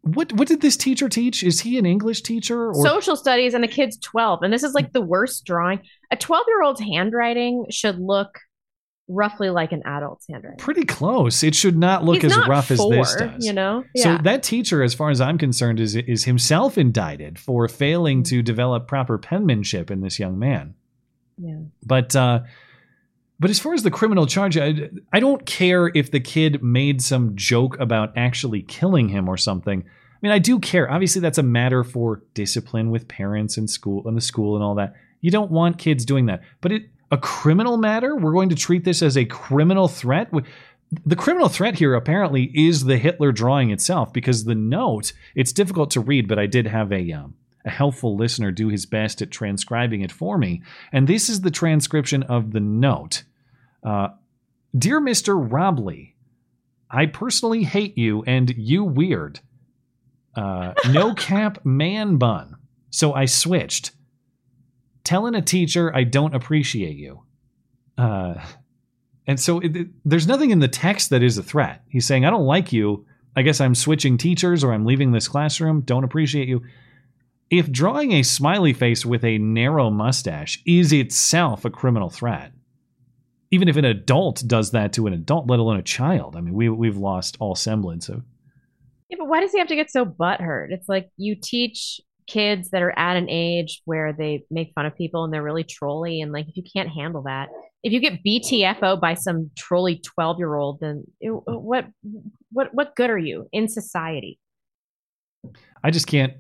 what 0.03 0.33
what 0.33 0.49
did 0.49 0.61
this 0.61 0.77
teacher 0.77 1.09
teach? 1.09 1.43
Is 1.43 1.61
he 1.61 1.79
an 1.79 1.87
English 1.87 2.23
teacher 2.23 2.69
or 2.69 2.87
Social 2.87 3.17
studies 3.17 3.55
and 3.55 3.63
the 3.63 3.69
kid's 3.69 3.97
12 3.99 4.43
and 4.43 4.53
this 4.53 4.63
is 4.63 4.75
like 4.75 4.93
the 4.93 5.01
worst 5.01 5.45
drawing. 5.45 5.81
A 6.11 6.17
12-year-old's 6.17 6.81
handwriting 6.81 7.67
should 7.71 7.99
look 7.99 8.39
roughly 9.13 9.51
like 9.51 9.73
an 9.73 9.83
adult's 9.85 10.27
handwriting. 10.29 10.59
pretty 10.59 10.85
close? 10.85 11.43
It 11.43 11.55
should 11.55 11.77
not 11.77 12.05
look 12.05 12.23
He's 12.23 12.33
as 12.33 12.39
not 12.39 12.49
rough 12.49 12.71
as 12.71 12.79
this 12.79 13.15
does. 13.17 13.45
you 13.45 13.53
know? 13.53 13.85
So 13.97 14.19
that 14.19 14.43
teacher, 14.43 14.83
as 14.83 14.95
far 14.95 15.11
as 15.11 15.21
I'm 15.21 15.39
concerned, 15.39 15.81
is 15.81 15.95
is 15.95 16.25
himself 16.25 16.79
indicted 16.79 17.39
for 17.39 17.69
failing 17.69 18.23
to 18.25 18.43
develop 18.43 18.89
proper 18.89 19.19
penmanship 19.19 19.91
in 19.91 20.01
this 20.01 20.19
young 20.19 20.39
man. 20.39 20.75
Yeah. 21.39 21.61
But 21.85 22.15
uh, 22.17 22.41
but 23.41 23.51
as 23.51 23.59
far 23.59 23.75
as 23.75 23.83
the 23.83 23.91
criminal 23.91 24.27
charge, 24.27 24.57
I, 24.57 24.89
I 25.13 25.19
don't 25.19 25.45
care 25.45 25.91
if 25.95 26.13
the 26.13 26.21
kid 26.21 26.63
made 26.63 27.03
some 27.03 27.35
joke 27.35 27.79
about 27.81 28.13
actually 28.17 28.63
killing 28.63 29.09
him 29.09 29.29
or 29.29 29.37
something. 29.37 29.83
I 29.83 30.19
mean, 30.21 30.31
I 30.31 30.39
do 30.39 30.61
care. 30.61 30.89
Obviously, 30.89 31.21
that's 31.21 31.39
a 31.39 31.43
matter 31.43 31.83
for 31.83 32.23
discipline 32.35 32.93
with 32.93 33.09
parents 33.09 33.57
and 33.57 33.69
school 33.69 34.07
and 34.07 34.17
the 34.17 34.21
school 34.21 34.55
and 34.55 34.63
all 34.63 34.77
that. 34.77 34.95
You 35.21 35.33
don't 35.33 35.51
want 35.51 35.79
kids 35.79 36.05
doing 36.05 36.27
that. 36.27 36.43
But 36.61 36.71
it 36.71 36.83
a 37.13 37.19
criminal 37.19 37.77
matter. 37.77 38.17
We're 38.17 38.33
going 38.33 38.49
to 38.49 38.57
treat 38.57 38.85
this 38.85 39.03
as 39.03 39.17
a 39.17 39.25
criminal 39.27 39.87
threat. 39.87 40.33
The 41.07 41.17
criminal 41.17 41.49
threat 41.49 41.79
here 41.79 41.95
apparently 41.95 42.51
is 42.55 42.85
the 42.85 42.97
Hitler 42.97 43.31
drawing 43.31 43.71
itself 43.71 44.13
because 44.13 44.45
the 44.45 44.55
note. 44.55 45.13
It's 45.37 45.53
difficult 45.53 45.91
to 45.93 46.01
read, 46.01 46.27
but 46.27 46.39
I 46.39 46.47
did 46.47 46.67
have 46.67 46.91
a 46.91 47.13
um, 47.13 47.35
a 47.65 47.71
helpful 47.71 48.17
listener 48.17 48.51
do 48.51 48.69
his 48.69 48.87
best 48.87 49.23
at 49.23 49.31
transcribing 49.31 50.01
it 50.01 50.11
for 50.11 50.37
me. 50.37 50.63
And 50.91 51.07
this 51.07 51.29
is 51.29 51.43
the 51.43 51.51
transcription 51.51 52.25
of 52.25 52.53
the 52.53 52.61
note. 52.61 53.23
Uh, 53.85 54.09
Dear 54.77 55.01
Mr. 55.01 55.37
Robley, 55.39 56.17
I 56.91 57.07
personally 57.07 57.63
hate 57.63 57.97
you 57.99 58.25
and 58.27 58.55
you 58.57 58.85
weird. 58.85 59.41
Uh, 60.35 60.73
no 60.91 61.15
cap 61.17 61.65
man 61.65 62.17
bun. 62.17 62.57
So 62.91 63.13
I 63.13 63.27
switched. 63.27 63.93
Telling 65.05 65.35
a 65.35 65.43
teacher 65.43 65.95
I 65.95 66.05
don't 66.05 66.35
appreciate 66.35 66.97
you. 66.97 67.23
Uh, 67.99 68.35
and 69.27 69.39
so 69.39 69.61
it, 69.61 69.77
it- 69.77 69.89
there's 70.05 70.27
nothing 70.27 70.51
in 70.51 70.59
the 70.61 70.69
text 70.69 71.11
that 71.11 71.23
is 71.23 71.39
a 71.39 71.43
threat. 71.43 71.83
He's 71.89 72.07
saying, 72.07 72.25
I 72.25 72.31
don't 72.31 72.47
like 72.47 72.73
you. 72.73 73.07
I 73.35 73.43
guess 73.43 73.61
I'm 73.61 73.75
switching 73.75 74.19
teachers 74.19 74.63
or 74.63 74.73
I'm 74.73 74.85
leaving 74.85 75.13
this 75.13 75.29
classroom. 75.29 75.81
Don't 75.83 76.05
appreciate 76.05 76.49
you. 76.49 76.63
If 77.51 77.71
drawing 77.71 78.13
a 78.13 78.23
smiley 78.23 78.73
face 78.73 79.05
with 79.05 79.25
a 79.25 79.39
narrow 79.39 79.91
mustache 79.91 80.63
is 80.67 80.93
itself 80.93 81.65
a 81.65 81.71
criminal 81.71 82.09
threat, 82.11 82.53
even 83.51 83.69
if 83.69 83.77
an 83.77 83.85
adult 83.85 84.43
does 84.47 84.71
that 84.71 84.95
to 84.95 85.07
an 85.07 85.13
adult, 85.13 85.49
let 85.49 85.59
alone 85.59 85.77
a 85.79 85.83
child, 85.83 86.37
I 86.37 86.41
mean, 86.41 86.55
we, 86.55 86.69
we've 86.71 86.97
lost 86.97 87.37
all 87.41 87.55
semblance 87.55 88.09
of. 88.09 88.23
Yeah, 89.11 89.17
but 89.19 89.29
why 89.29 89.41
does 89.41 89.53
he 89.53 89.59
have 89.59 89.69
to 89.69 89.77
get 89.77 89.91
so 89.91 90.07
butthurt? 90.07 90.69
It's 90.71 90.89
like 90.89 91.11
you 91.19 91.35
teach 91.37 92.01
kids 92.33 92.71
that 92.71 92.83
are 92.83 92.97
at 92.99 93.17
an 93.17 93.29
age 93.29 93.83
where 93.85 94.13
they 94.13 94.45
make 94.51 94.73
fun 94.75 94.87
of 94.87 94.97
people 94.97 95.25
and 95.25 95.33
they're 95.33 95.43
really 95.43 95.65
trolly 95.65 96.21
and 96.21 96.33
like 96.33 96.49
if 96.49 96.57
you 96.57 96.63
can't 96.75 96.89
handle 96.89 97.23
that 97.23 97.49
if 97.83 97.93
you 97.93 98.01
get 98.01 98.23
btfo 98.25 99.01
by 99.01 99.15
some 99.15 99.51
trolly 99.57 100.01
12 100.05 100.39
year 100.39 100.55
old 100.55 100.81
then 100.81 101.05
it, 101.21 101.31
uh, 101.31 101.59
what 101.59 101.87
what 102.53 102.69
what 102.73 102.95
good 102.97 103.11
are 103.11 103.19
you 103.19 103.49
in 103.53 103.69
society 103.69 104.39
I 105.83 105.91
just 105.91 106.07
can't 106.07 106.35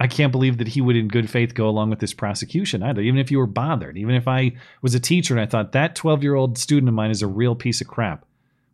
I 0.00 0.08
can't 0.08 0.32
believe 0.32 0.58
that 0.58 0.68
he 0.68 0.80
would 0.80 0.96
in 0.96 1.06
good 1.06 1.30
faith 1.30 1.54
go 1.54 1.68
along 1.68 1.90
with 1.90 2.00
this 2.00 2.12
prosecution 2.12 2.82
either, 2.82 3.00
even 3.02 3.20
if 3.20 3.30
you 3.30 3.38
were 3.38 3.46
bothered. 3.46 3.96
Even 3.96 4.16
if 4.16 4.26
I 4.26 4.52
was 4.80 4.96
a 4.96 5.00
teacher 5.00 5.34
and 5.34 5.40
I 5.40 5.46
thought 5.46 5.70
that 5.72 5.94
12 5.94 6.24
year 6.24 6.34
old 6.34 6.58
student 6.58 6.88
of 6.88 6.94
mine 6.94 7.12
is 7.12 7.22
a 7.22 7.28
real 7.28 7.54
piece 7.54 7.80
of 7.80 7.86
crap, 7.86 8.26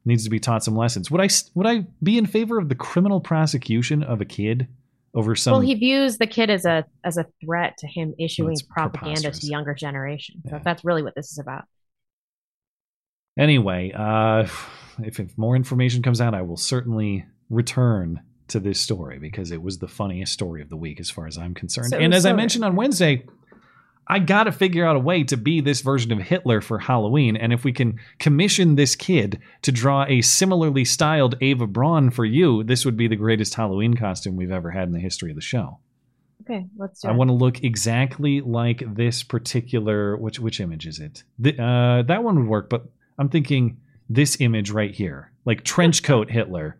needs 0.07 0.25
to 0.25 0.31
be 0.31 0.41
taught 0.41 0.65
some 0.65 0.77
lessons. 0.77 1.11
Would 1.11 1.21
I 1.21 1.29
would 1.55 1.67
I 1.67 1.87
be 2.03 2.17
in 2.17 2.25
favor 2.25 2.59
of 2.59 2.71
the 2.71 2.75
criminal 2.75 3.21
prosecution 3.21 4.03
of 4.03 4.23
a 4.23 4.25
kid 4.25 4.69
over 5.15 5.35
some 5.35 5.53
well 5.53 5.61
he 5.61 5.75
views 5.75 6.19
the 6.19 6.27
kid 6.27 6.51
as 6.51 6.65
a 6.65 6.85
as 7.05 7.17
a 7.17 7.27
threat 7.45 7.77
to 7.79 7.87
him 7.87 8.15
issuing 8.19 8.51
That's 8.51 8.63
propaganda 8.63 9.31
to 9.31 9.47
younger 9.47 9.75
generation. 9.75 10.43
So 10.49 10.61
that's 10.63 10.85
really 10.85 11.03
what 11.03 11.15
this 11.15 11.33
is 11.33 11.39
about. 11.39 11.65
Anyway, 13.39 13.93
uh, 13.93 14.49
if, 15.03 15.21
if 15.21 15.39
more 15.39 15.55
information 15.55 16.03
comes 16.03 16.21
out, 16.21 16.35
I 16.35 16.43
will 16.43 16.57
certainly 16.57 17.25
return 17.51 18.21
to 18.49 18.59
this 18.59 18.81
story 18.81 19.19
because 19.19 19.53
it 19.53 19.63
was 19.63 19.79
the 19.79 19.87
funniest 19.89 20.33
story 20.33 20.61
of 20.61 20.71
the 20.71 20.77
week 20.77 20.99
as 20.99 21.09
far 21.11 21.27
as 21.27 21.39
I'm 21.39 21.55
concerned. 21.55 21.89
So- 21.91 21.99
and 21.99 22.13
as 22.13 22.27
I 22.27 22.33
mentioned 22.33 22.65
on 22.65 22.75
Wednesday, 22.75 23.25
I 24.09 24.19
got 24.19 24.45
to 24.45 24.53
figure 24.53 24.87
out 24.87 24.97
a 24.97 25.01
way 25.01 25.23
to 25.25 25.37
be 25.37 25.61
this 25.61 25.83
version 25.83 26.13
of 26.13 26.19
Hitler 26.19 26.61
for 26.63 26.79
Halloween. 26.79 27.37
And 27.37 27.53
if 27.53 27.63
we 27.63 27.73
can 27.73 28.01
commission 28.19 28.75
this 28.75 28.97
kid 28.97 29.39
to 29.63 29.71
draw 29.71 30.07
a 30.09 30.23
similarly 30.23 30.85
styled 30.85 31.37
Eva 31.43 31.67
Braun 31.67 32.11
for 32.11 32.25
you, 32.25 32.65
this 32.65 32.85
would 32.87 32.97
be 32.97 33.07
the 33.07 33.17
greatest 33.17 33.55
Halloween 33.55 33.95
costume 33.95 34.37
we've 34.37 34.51
ever 34.51 34.71
had 34.71 34.89
in 34.89 34.95
the 34.95 35.01
history 35.01 35.31
of 35.31 35.37
the 35.37 35.43
show. 35.43 35.79
okay 36.43 36.67
let's 36.79 37.03
do 37.03 37.09
I 37.09 37.13
it 37.13 37.17
want 37.17 37.29
to 37.29 37.35
look 37.35 37.63
exactly 37.63 38.41
like 38.41 38.83
this 38.95 39.23
particular 39.23 40.17
which 40.17 40.41
which 40.41 40.61
image 40.61 40.87
is 40.87 41.01
it? 41.01 41.23
The, 41.39 41.63
uh, 41.63 42.03
that 42.03 42.25
one 42.25 42.39
would 42.39 42.49
work, 42.49 42.71
but 42.71 42.87
I'm 43.19 43.29
thinking 43.29 43.79
this 44.09 44.41
image 44.41 44.71
right 44.71 44.95
here, 44.95 45.33
like 45.45 45.65
trench 45.65 46.03
coat 46.03 46.31
Hitler 46.31 46.79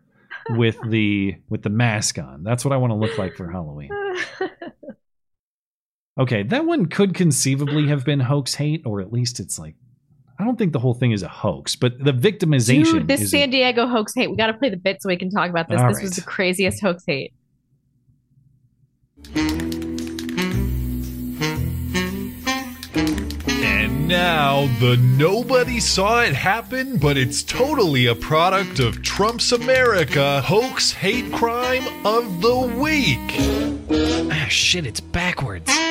with 0.49 0.77
the 0.87 1.35
with 1.47 1.61
the 1.61 1.69
mask 1.69 2.17
on. 2.17 2.43
That's 2.43 2.65
what 2.65 2.73
I 2.73 2.77
want 2.77 2.91
to 2.91 2.95
look 2.95 3.17
like 3.19 3.35
for 3.35 3.51
Halloween. 3.51 3.91
Okay, 6.19 6.43
that 6.43 6.65
one 6.65 6.85
could 6.87 7.13
conceivably 7.15 7.87
have 7.87 8.03
been 8.03 8.19
hoax 8.19 8.53
hate, 8.53 8.81
or 8.85 8.99
at 8.99 9.13
least 9.13 9.39
it's 9.39 9.57
like 9.57 9.75
I 10.37 10.43
don't 10.45 10.57
think 10.57 10.73
the 10.73 10.79
whole 10.79 10.93
thing 10.93 11.11
is 11.11 11.23
a 11.23 11.27
hoax, 11.27 11.75
but 11.75 11.97
the 11.99 12.13
victimization 12.13 12.91
Dude, 12.91 13.07
this 13.07 13.21
is 13.21 13.31
San 13.31 13.49
Diego 13.49 13.87
hoax 13.87 14.13
hate. 14.15 14.29
We 14.29 14.37
got 14.37 14.47
to 14.47 14.53
play 14.53 14.69
the 14.69 14.77
bit 14.77 15.01
so 15.01 15.09
we 15.09 15.17
can 15.17 15.29
talk 15.29 15.49
about 15.49 15.67
this. 15.67 15.81
All 15.81 15.89
this 15.89 16.01
was 16.01 16.11
the 16.11 16.21
craziest 16.21 16.81
hoax 16.81 17.03
hate. 17.05 17.33
Now, 24.09 24.65
the 24.79 24.97
nobody 24.97 25.79
saw 25.79 26.23
it 26.23 26.33
happen, 26.33 26.97
but 26.97 27.15
it's 27.15 27.43
totally 27.43 28.07
a 28.07 28.15
product 28.15 28.79
of 28.79 29.03
Trump's 29.03 29.51
America 29.51 30.41
hoax 30.41 30.91
hate 30.91 31.31
crime 31.31 31.83
of 32.03 32.41
the 32.41 32.57
week. 32.57 33.19
Ah, 34.31 34.47
shit, 34.49 34.87
it's 34.87 34.99
backwards. 34.99 35.71
You 35.71 35.85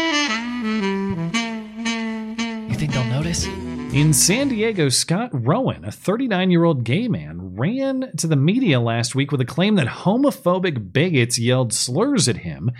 think 2.74 2.92
they'll 2.92 3.04
notice? 3.04 3.46
In 3.46 4.12
San 4.12 4.48
Diego, 4.48 4.88
Scott 4.88 5.30
Rowan, 5.32 5.84
a 5.84 5.92
39 5.92 6.50
year 6.50 6.64
old 6.64 6.82
gay 6.82 7.06
man, 7.06 7.54
ran 7.54 8.10
to 8.16 8.26
the 8.26 8.34
media 8.34 8.80
last 8.80 9.14
week 9.14 9.30
with 9.30 9.40
a 9.40 9.46
claim 9.46 9.76
that 9.76 9.86
homophobic 9.86 10.92
bigots 10.92 11.38
yelled 11.38 11.72
slurs 11.72 12.28
at 12.28 12.38
him 12.38 12.72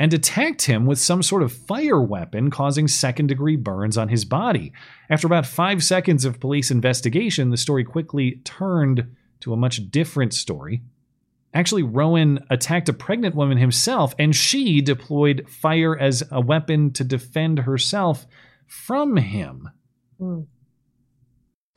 and 0.00 0.14
attacked 0.14 0.62
him 0.62 0.86
with 0.86 0.98
some 0.98 1.22
sort 1.22 1.42
of 1.42 1.52
fire 1.52 2.00
weapon, 2.00 2.50
causing 2.50 2.88
second 2.88 3.26
degree 3.26 3.54
burns 3.54 3.98
on 3.98 4.08
his 4.08 4.24
body. 4.24 4.72
After 5.10 5.26
about 5.26 5.44
five 5.44 5.84
seconds 5.84 6.24
of 6.24 6.40
police 6.40 6.70
investigation, 6.70 7.50
the 7.50 7.58
story 7.58 7.84
quickly 7.84 8.40
turned 8.42 9.14
to 9.40 9.52
a 9.52 9.58
much 9.58 9.90
different 9.90 10.32
story. 10.32 10.80
Actually, 11.52 11.82
Rowan 11.82 12.42
attacked 12.48 12.88
a 12.88 12.94
pregnant 12.94 13.34
woman 13.34 13.58
himself, 13.58 14.14
and 14.18 14.34
she 14.34 14.80
deployed 14.80 15.46
fire 15.46 15.98
as 15.98 16.22
a 16.30 16.40
weapon 16.40 16.92
to 16.94 17.04
defend 17.04 17.58
herself 17.58 18.26
from 18.66 19.18
him. 19.18 19.68
Hmm. 20.18 20.40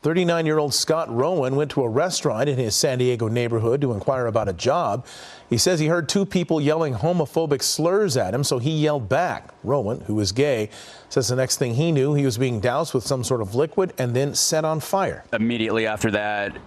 39 0.03 0.45
year 0.45 0.57
old 0.57 0.73
Scott 0.73 1.09
Rowan 1.09 1.55
went 1.55 1.71
to 1.71 1.81
a 1.81 1.87
restaurant 1.87 2.49
in 2.49 2.57
his 2.57 2.75
San 2.75 2.97
Diego 2.97 3.29
neighborhood 3.29 3.79
to 3.79 3.93
inquire 3.93 4.25
about 4.25 4.49
a 4.49 4.53
job. 4.53 5.05
He 5.49 5.57
says 5.57 5.79
he 5.79 5.87
heard 5.87 6.09
two 6.09 6.25
people 6.25 6.59
yelling 6.59 6.93
homophobic 6.93 7.61
slurs 7.61 8.17
at 8.17 8.33
him, 8.33 8.43
so 8.43 8.59
he 8.59 8.71
yelled 8.71 9.07
back. 9.07 9.53
Rowan, 9.63 10.01
who 10.01 10.19
is 10.19 10.33
gay, 10.33 10.69
says 11.07 11.29
the 11.29 11.37
next 11.37 11.57
thing 11.57 11.75
he 11.75 11.93
knew, 11.93 12.15
he 12.15 12.25
was 12.25 12.37
being 12.37 12.59
doused 12.59 12.93
with 12.93 13.07
some 13.07 13.23
sort 13.23 13.39
of 13.41 13.55
liquid 13.55 13.93
and 13.97 14.13
then 14.13 14.35
set 14.35 14.65
on 14.65 14.81
fire. 14.81 15.23
immediately 15.31 15.87
after 15.87 16.11
that, 16.11 16.57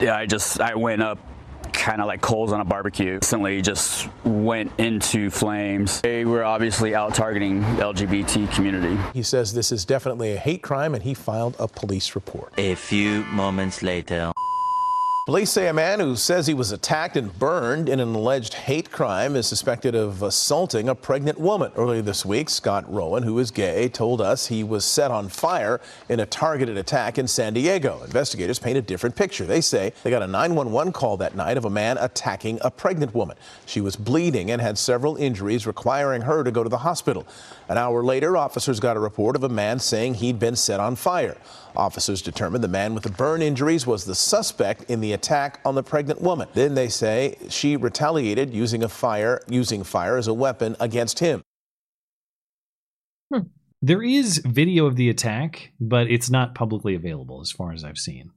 I 0.00 0.24
just 0.24 0.58
I 0.58 0.74
went 0.74 1.02
up 1.02 1.18
kind 1.68 2.00
of 2.00 2.06
like 2.06 2.20
coals 2.20 2.52
on 2.52 2.60
a 2.60 2.64
barbecue. 2.64 3.14
Instantly 3.14 3.62
just 3.62 4.08
went 4.24 4.72
into 4.78 5.30
flames. 5.30 6.00
They 6.00 6.24
were 6.24 6.44
obviously 6.44 6.94
out 6.94 7.14
targeting 7.14 7.60
the 7.76 7.82
LGBT 7.82 8.52
community. 8.54 8.98
He 9.14 9.22
says 9.22 9.52
this 9.52 9.72
is 9.72 9.84
definitely 9.84 10.34
a 10.34 10.38
hate 10.38 10.62
crime 10.62 10.94
and 10.94 11.02
he 11.02 11.14
filed 11.14 11.56
a 11.58 11.68
police 11.68 12.14
report. 12.14 12.52
A 12.58 12.74
few 12.74 13.24
moments 13.24 13.82
later. 13.82 14.32
Police 15.28 15.50
say 15.50 15.68
a 15.68 15.74
man 15.74 16.00
who 16.00 16.16
says 16.16 16.46
he 16.46 16.54
was 16.54 16.72
attacked 16.72 17.14
and 17.14 17.38
burned 17.38 17.90
in 17.90 18.00
an 18.00 18.14
alleged 18.14 18.54
hate 18.54 18.90
crime 18.90 19.36
is 19.36 19.46
suspected 19.46 19.94
of 19.94 20.22
assaulting 20.22 20.88
a 20.88 20.94
pregnant 20.94 21.38
woman. 21.38 21.70
Earlier 21.76 22.00
this 22.00 22.24
week, 22.24 22.48
Scott 22.48 22.90
Rowan, 22.90 23.24
who 23.24 23.38
is 23.38 23.50
gay, 23.50 23.90
told 23.90 24.22
us 24.22 24.46
he 24.46 24.64
was 24.64 24.86
set 24.86 25.10
on 25.10 25.28
fire 25.28 25.82
in 26.08 26.20
a 26.20 26.24
targeted 26.24 26.78
attack 26.78 27.18
in 27.18 27.28
San 27.28 27.52
Diego. 27.52 28.02
Investigators 28.04 28.58
paint 28.58 28.78
a 28.78 28.80
different 28.80 29.16
picture. 29.16 29.44
They 29.44 29.60
say 29.60 29.92
they 30.02 30.08
got 30.08 30.22
a 30.22 30.26
911 30.26 30.94
call 30.94 31.18
that 31.18 31.36
night 31.36 31.58
of 31.58 31.66
a 31.66 31.70
man 31.70 31.98
attacking 31.98 32.58
a 32.62 32.70
pregnant 32.70 33.14
woman. 33.14 33.36
She 33.66 33.82
was 33.82 33.96
bleeding 33.96 34.50
and 34.50 34.62
had 34.62 34.78
several 34.78 35.16
injuries 35.16 35.66
requiring 35.66 36.22
her 36.22 36.42
to 36.42 36.50
go 36.50 36.62
to 36.62 36.70
the 36.70 36.78
hospital. 36.78 37.26
An 37.68 37.76
hour 37.76 38.02
later, 38.02 38.38
officers 38.38 38.80
got 38.80 38.96
a 38.96 39.00
report 39.00 39.36
of 39.36 39.44
a 39.44 39.50
man 39.50 39.78
saying 39.78 40.14
he'd 40.14 40.38
been 40.38 40.56
set 40.56 40.80
on 40.80 40.96
fire. 40.96 41.36
Officers 41.76 42.22
determined 42.22 42.62
the 42.64 42.68
man 42.68 42.94
with 42.94 43.02
the 43.02 43.10
burn 43.10 43.42
injuries 43.42 43.86
was 43.86 44.04
the 44.04 44.14
suspect 44.14 44.90
in 44.90 45.00
the 45.00 45.12
attack 45.12 45.60
on 45.64 45.74
the 45.74 45.82
pregnant 45.82 46.20
woman. 46.20 46.48
Then 46.54 46.74
they 46.74 46.88
say 46.88 47.36
she 47.48 47.76
retaliated 47.76 48.52
using 48.52 48.82
a 48.82 48.88
fire 48.88 49.40
using 49.48 49.84
fire 49.84 50.16
as 50.16 50.26
a 50.26 50.34
weapon 50.34 50.76
against 50.80 51.18
him. 51.18 51.42
There 53.80 54.02
is 54.02 54.38
video 54.38 54.86
of 54.86 54.96
the 54.96 55.08
attack, 55.08 55.70
but 55.80 56.10
it's 56.10 56.28
not 56.28 56.54
publicly 56.56 56.96
available 56.96 57.40
as 57.40 57.52
far 57.52 57.72
as 57.72 57.84
I've 57.84 57.98
seen. 57.98 58.32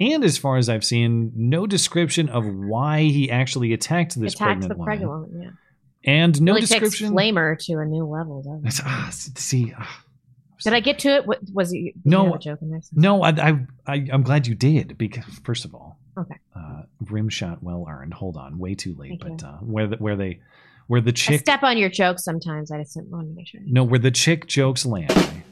And 0.00 0.24
as 0.24 0.38
far 0.38 0.56
as 0.56 0.68
I've 0.70 0.84
seen, 0.84 1.32
no 1.34 1.66
description 1.66 2.28
of 2.30 2.44
why 2.46 3.02
he 3.02 3.30
actually 3.30 3.72
attacked 3.74 4.18
this 4.18 4.34
Attacked 4.34 4.60
pregnant 4.60 4.68
the 4.70 4.76
woman. 4.76 4.86
pregnant 4.86 5.10
woman. 5.10 5.42
Yeah. 5.42 5.50
And 6.12 6.40
no 6.40 6.52
really 6.52 6.62
description. 6.62 7.08
takes 7.08 7.20
Flamer 7.20 7.58
to 7.66 7.78
a 7.78 7.84
new 7.84 8.06
level, 8.06 8.42
doesn't 8.42 8.66
it? 8.66 8.80
Ah, 8.86 9.08
see, 9.12 9.74
ah, 9.78 10.02
Did 10.64 10.72
I 10.72 10.80
get 10.80 10.98
to 11.00 11.08
it? 11.10 11.26
What, 11.26 11.40
was 11.52 11.72
it? 11.72 11.94
No, 12.04 12.34
a 12.34 12.38
joke 12.38 12.60
in 12.62 12.70
there? 12.70 12.80
no, 12.92 13.22
I, 13.22 13.28
I, 13.30 13.66
I, 13.86 14.06
I'm 14.12 14.22
glad 14.22 14.46
you 14.46 14.54
did 14.54 14.96
because 14.98 15.24
first 15.44 15.64
of 15.64 15.74
all, 15.74 15.98
Okay. 16.18 16.36
uh, 16.54 16.82
rim 17.10 17.28
shot 17.28 17.62
well 17.62 17.86
earned. 17.88 18.14
Hold 18.14 18.36
on, 18.38 18.58
way 18.58 18.74
too 18.74 18.94
late. 18.94 19.20
Thank 19.22 19.40
but 19.40 19.46
uh, 19.46 19.56
where 19.58 19.86
the, 19.86 19.96
where 19.96 20.16
they, 20.16 20.40
where 20.86 21.00
the 21.02 21.10
I 21.10 21.12
chick, 21.12 21.40
step 21.40 21.62
on 21.62 21.76
your 21.76 21.90
jokes 21.90 22.24
sometimes. 22.24 22.70
I 22.70 22.78
just 22.82 22.96
wanted 22.96 23.28
to 23.30 23.34
make 23.34 23.48
sure. 23.48 23.60
no, 23.66 23.84
where 23.84 23.98
the 23.98 24.10
chick 24.10 24.46
jokes 24.46 24.86
land. 24.86 25.10
I 25.10 25.42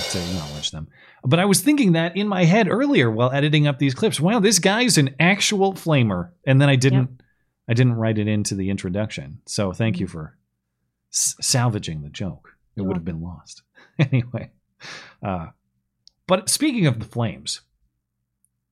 have 0.00 0.10
to 0.12 0.18
acknowledge 0.20 0.70
them. 0.70 0.88
But 1.22 1.38
I 1.38 1.44
was 1.44 1.60
thinking 1.60 1.92
that 1.92 2.16
in 2.16 2.28
my 2.28 2.44
head 2.44 2.68
earlier 2.68 3.10
while 3.10 3.30
editing 3.32 3.66
up 3.66 3.78
these 3.78 3.94
clips. 3.94 4.20
Wow, 4.20 4.40
this 4.40 4.58
guy's 4.58 4.96
an 4.96 5.14
actual 5.20 5.74
flamer, 5.74 6.30
and 6.46 6.60
then 6.60 6.68
I 6.68 6.76
didn't, 6.76 7.20
I 7.68 7.74
didn't 7.74 7.94
write 7.94 8.18
it 8.18 8.28
into 8.28 8.54
the 8.54 8.70
introduction. 8.70 9.40
So 9.46 9.72
thank 9.72 9.98
you 10.00 10.06
for 10.06 10.36
s- 11.12 11.34
salvaging 11.40 12.02
the 12.02 12.08
joke. 12.10 12.50
It 12.76 12.82
would 12.82 12.96
have 12.96 13.04
been 13.04 13.20
lost 13.22 13.62
anyway. 14.12 14.50
Uh, 15.22 15.46
but 16.26 16.48
speaking 16.48 16.86
of 16.86 16.98
the 16.98 17.04
flames, 17.04 17.62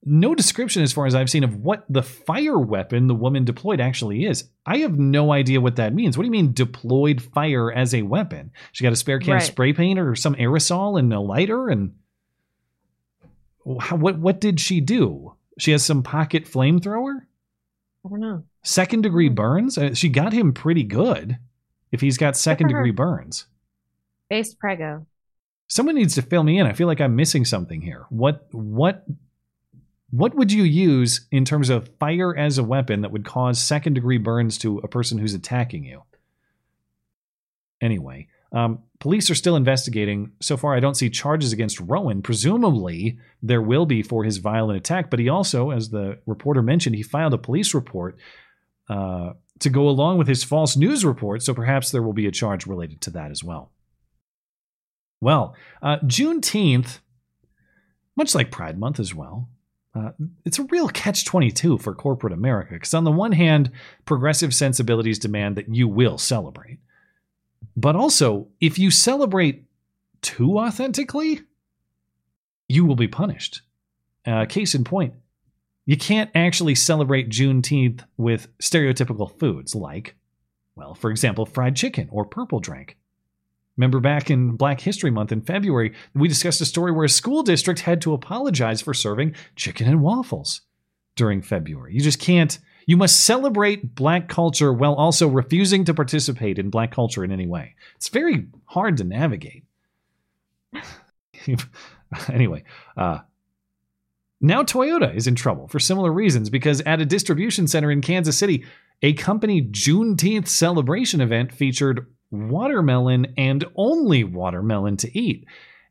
no 0.05 0.34
description 0.34 0.82
as 0.82 0.92
far 0.92 1.06
as 1.06 1.14
I've 1.14 1.30
seen 1.30 1.44
of 1.44 1.56
what 1.56 1.84
the 1.88 2.02
fire 2.02 2.59
weapon 2.59 3.06
the 3.06 3.14
woman 3.14 3.44
deployed 3.44 3.80
actually 3.80 4.26
is. 4.26 4.44
I 4.66 4.78
have 4.78 4.98
no 4.98 5.32
idea 5.32 5.60
what 5.60 5.76
that 5.76 5.94
means. 5.94 6.16
What 6.16 6.24
do 6.24 6.26
you 6.26 6.32
mean 6.32 6.52
deployed 6.52 7.22
fire 7.22 7.72
as 7.72 7.94
a 7.94 8.02
weapon? 8.02 8.52
She 8.72 8.84
got 8.84 8.92
a 8.92 8.96
spare 8.96 9.18
can 9.18 9.32
Right. 9.32 9.42
of 9.42 9.46
spray 9.46 9.72
paint 9.72 9.98
or 9.98 10.14
some 10.14 10.34
aerosol 10.34 10.98
and 10.98 11.12
a 11.12 11.20
lighter 11.20 11.68
and 11.68 11.94
how, 13.80 13.96
what 13.96 14.18
what 14.18 14.40
did 14.40 14.60
she 14.60 14.80
do? 14.80 15.34
She 15.59 15.70
has 15.70 15.82
some 15.82 16.02
pocket 16.02 16.44
flamethrower? 16.44 17.20
I 18.05 18.09
don't 18.09 18.20
know. 18.20 18.44
Second 18.62 19.02
degree 19.02 19.30
burns? 19.30 19.78
Uh, 19.78 19.94
she 19.94 20.10
got 20.10 20.32
him 20.34 20.52
pretty 20.52 20.82
good 20.82 21.38
if 21.92 22.01
he's 22.02 22.18
got 22.18 22.36
second 22.36 22.68
degree 22.68 22.90
burns. 22.90 23.46
Based 24.28 24.59
prego. 24.59 25.06
Someone 25.66 25.94
needs 25.94 26.14
to 26.14 26.22
fill 26.22 26.42
me 26.42 26.58
in. 26.58 26.66
I 26.66 26.72
feel 26.72 26.86
like 26.86 27.00
I'm 27.00 27.16
missing 27.16 27.44
something 27.44 27.80
here. 27.80 28.06
What 28.10 28.46
what 28.52 29.04
what 30.10 30.34
would 30.36 30.52
you 30.52 30.62
use 30.62 31.26
in 31.32 31.44
terms 31.44 31.70
of 31.70 31.90
fire 31.98 32.36
as 32.36 32.56
a 32.58 32.62
weapon 32.62 33.00
that 33.00 33.10
would 33.10 33.24
cause 33.24 33.60
second 33.60 33.94
degree 33.94 34.18
burns 34.18 34.58
to 34.58 34.78
a 34.78 34.88
person 34.88 35.18
who's 35.18 35.34
attacking 35.34 35.84
you? 35.84 36.02
Anyway, 37.80 38.28
um, 38.52 38.78
police 39.00 39.28
are 39.28 39.34
still 39.34 39.56
investigating. 39.56 40.30
So 40.40 40.56
far, 40.56 40.76
I 40.76 40.80
don't 40.80 40.96
see 40.96 41.10
charges 41.10 41.52
against 41.52 41.80
Rowan. 41.80 42.22
Presumably, 42.22 43.18
there 43.42 43.60
will 43.60 43.86
be 43.86 44.02
for 44.02 44.22
his 44.22 44.36
violent 44.36 44.76
attack, 44.76 45.10
but 45.10 45.18
he 45.18 45.28
also, 45.28 45.70
as 45.70 45.90
the 45.90 46.18
reporter 46.26 46.62
mentioned, 46.62 46.94
he 46.94 47.02
filed 47.02 47.34
a 47.34 47.38
police 47.38 47.74
report 47.74 48.16
uh, 48.88 49.32
to 49.58 49.70
go 49.70 49.88
along 49.88 50.18
with 50.18 50.28
his 50.28 50.44
false 50.44 50.76
news 50.76 51.04
report. 51.04 51.42
So 51.42 51.52
perhaps 51.52 51.90
there 51.90 52.02
will 52.02 52.12
be 52.12 52.26
a 52.26 52.32
charge 52.32 52.66
related 52.66 53.00
to 53.02 53.10
that 53.10 53.32
as 53.32 53.42
well. 53.42 53.72
Well, 55.24 55.55
uh, 55.80 56.01
Juneteenth, 56.01 56.98
much 58.14 58.34
like 58.34 58.51
Pride 58.51 58.78
Month 58.78 59.01
as 59.01 59.14
well, 59.14 59.48
uh, 59.94 60.10
it's 60.44 60.59
a 60.59 60.64
real 60.64 60.90
catch 60.90 61.24
22 61.24 61.78
for 61.78 61.94
corporate 61.94 62.34
America. 62.34 62.74
Because 62.74 62.92
on 62.92 63.05
the 63.05 63.10
one 63.10 63.32
hand, 63.32 63.70
progressive 64.05 64.55
sensibilities 64.55 65.18
demand 65.18 65.56
that 65.56 65.74
you 65.74 65.88
will 65.88 66.18
celebrate. 66.18 66.78
But 67.74 67.96
also, 67.96 68.48
if 68.60 68.78
you 68.78 68.90
celebrate 68.90 69.64
too 70.20 70.59
authentically, 70.59 71.40
you 72.68 72.84
will 72.84 72.94
be 72.94 73.09
punished. 73.09 73.62
Uh, 74.26 74.44
case 74.44 74.74
in 74.74 74.84
point, 74.84 75.14
you 75.86 75.96
can't 75.96 76.30
actually 76.34 76.74
celebrate 76.74 77.30
Juneteenth 77.30 78.05
with 78.18 78.48
stereotypical 78.59 79.38
foods 79.38 79.74
like, 79.74 80.16
well, 80.76 80.94
for 80.94 81.10
example, 81.10 81.46
fried 81.46 81.76
chicken 81.76 82.10
or 82.12 82.26
purple 82.26 82.60
drink. 82.60 82.98
Remember 83.76 84.01
back 84.01 84.30
in 84.30 84.52
Black 84.52 84.80
History 84.80 85.10
Month 85.10 85.32
in 85.32 85.40
February, 85.40 85.94
we 86.14 86.28
discussed 86.28 86.60
a 86.60 86.66
story 86.66 86.92
where 86.92 87.05
a 87.05 87.09
school 87.09 87.42
district 87.42 87.80
had 87.80 88.01
to 88.02 88.12
apologize 88.12 88.80
for 88.80 88.94
serving 88.94 89.34
chicken 89.56 89.88
and 89.88 90.01
waffles 90.01 90.62
during 91.16 91.42
February. 91.42 91.94
You 91.94 92.01
just 92.01 92.20
can't. 92.20 92.59
You 92.86 92.96
must 92.96 93.24
celebrate 93.24 93.94
black 93.94 94.28
culture 94.28 94.72
while 94.72 94.94
also 94.94 95.26
refusing 95.26 95.84
to 95.86 95.94
participate 95.94 96.59
in 96.59 96.70
black 96.70 96.92
culture 96.92 97.24
in 97.24 97.32
any 97.32 97.46
way. 97.46 97.74
It's 97.96 98.09
very 98.09 98.46
hard 98.66 98.98
to 98.98 99.05
navigate. 99.05 99.64
anyway, 102.28 102.64
uh, 102.96 103.20
now 104.40 104.62
Toyota 104.62 105.14
is 105.14 105.26
in 105.26 105.34
trouble 105.34 105.68
for 105.68 105.78
similar 105.78 106.12
reasons 106.12 106.51
because 106.51 106.80
at 106.82 107.01
a 107.01 107.06
distribution 107.06 107.66
center 107.66 107.90
in 107.90 108.02
Kansas 108.02 108.36
City, 108.36 108.64
a 109.02 109.14
company 109.14 109.62
Juneteenth 109.62 110.48
celebration 110.48 111.20
event 111.20 111.52
featured 111.52 112.06
watermelon 112.35 113.35
and 113.36 113.65
only 113.77 114.24
watermelon 114.24 114.97
to 114.98 115.19
eat. 115.19 115.47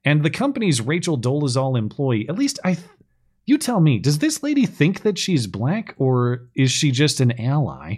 And 0.05 0.23
the 0.23 0.29
company's 0.29 0.81
Rachel 0.81 1.17
Dolezal 1.17 1.77
employee, 1.77 2.27
at 2.27 2.37
least 2.37 2.59
I, 2.63 2.73
th- 2.73 2.87
you 3.45 3.57
tell 3.57 3.79
me, 3.79 3.99
does 3.99 4.19
this 4.19 4.43
lady 4.43 4.65
think 4.65 5.01
that 5.01 5.17
she's 5.17 5.47
black 5.47 5.95
or 5.97 6.47
is 6.55 6.71
she 6.71 6.91
just 6.91 7.19
an 7.19 7.39
ally? 7.39 7.97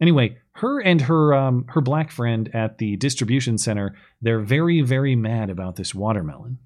Anyway, 0.00 0.36
her 0.52 0.80
and 0.80 1.00
her 1.02 1.34
um, 1.34 1.64
her 1.68 1.80
black 1.80 2.10
friend 2.10 2.50
at 2.54 2.78
the 2.78 2.96
distribution 2.96 3.58
center, 3.58 3.94
they're 4.20 4.40
very 4.40 4.82
very 4.82 5.16
mad 5.16 5.50
about 5.50 5.76
this 5.76 5.94
watermelon. 5.94 6.58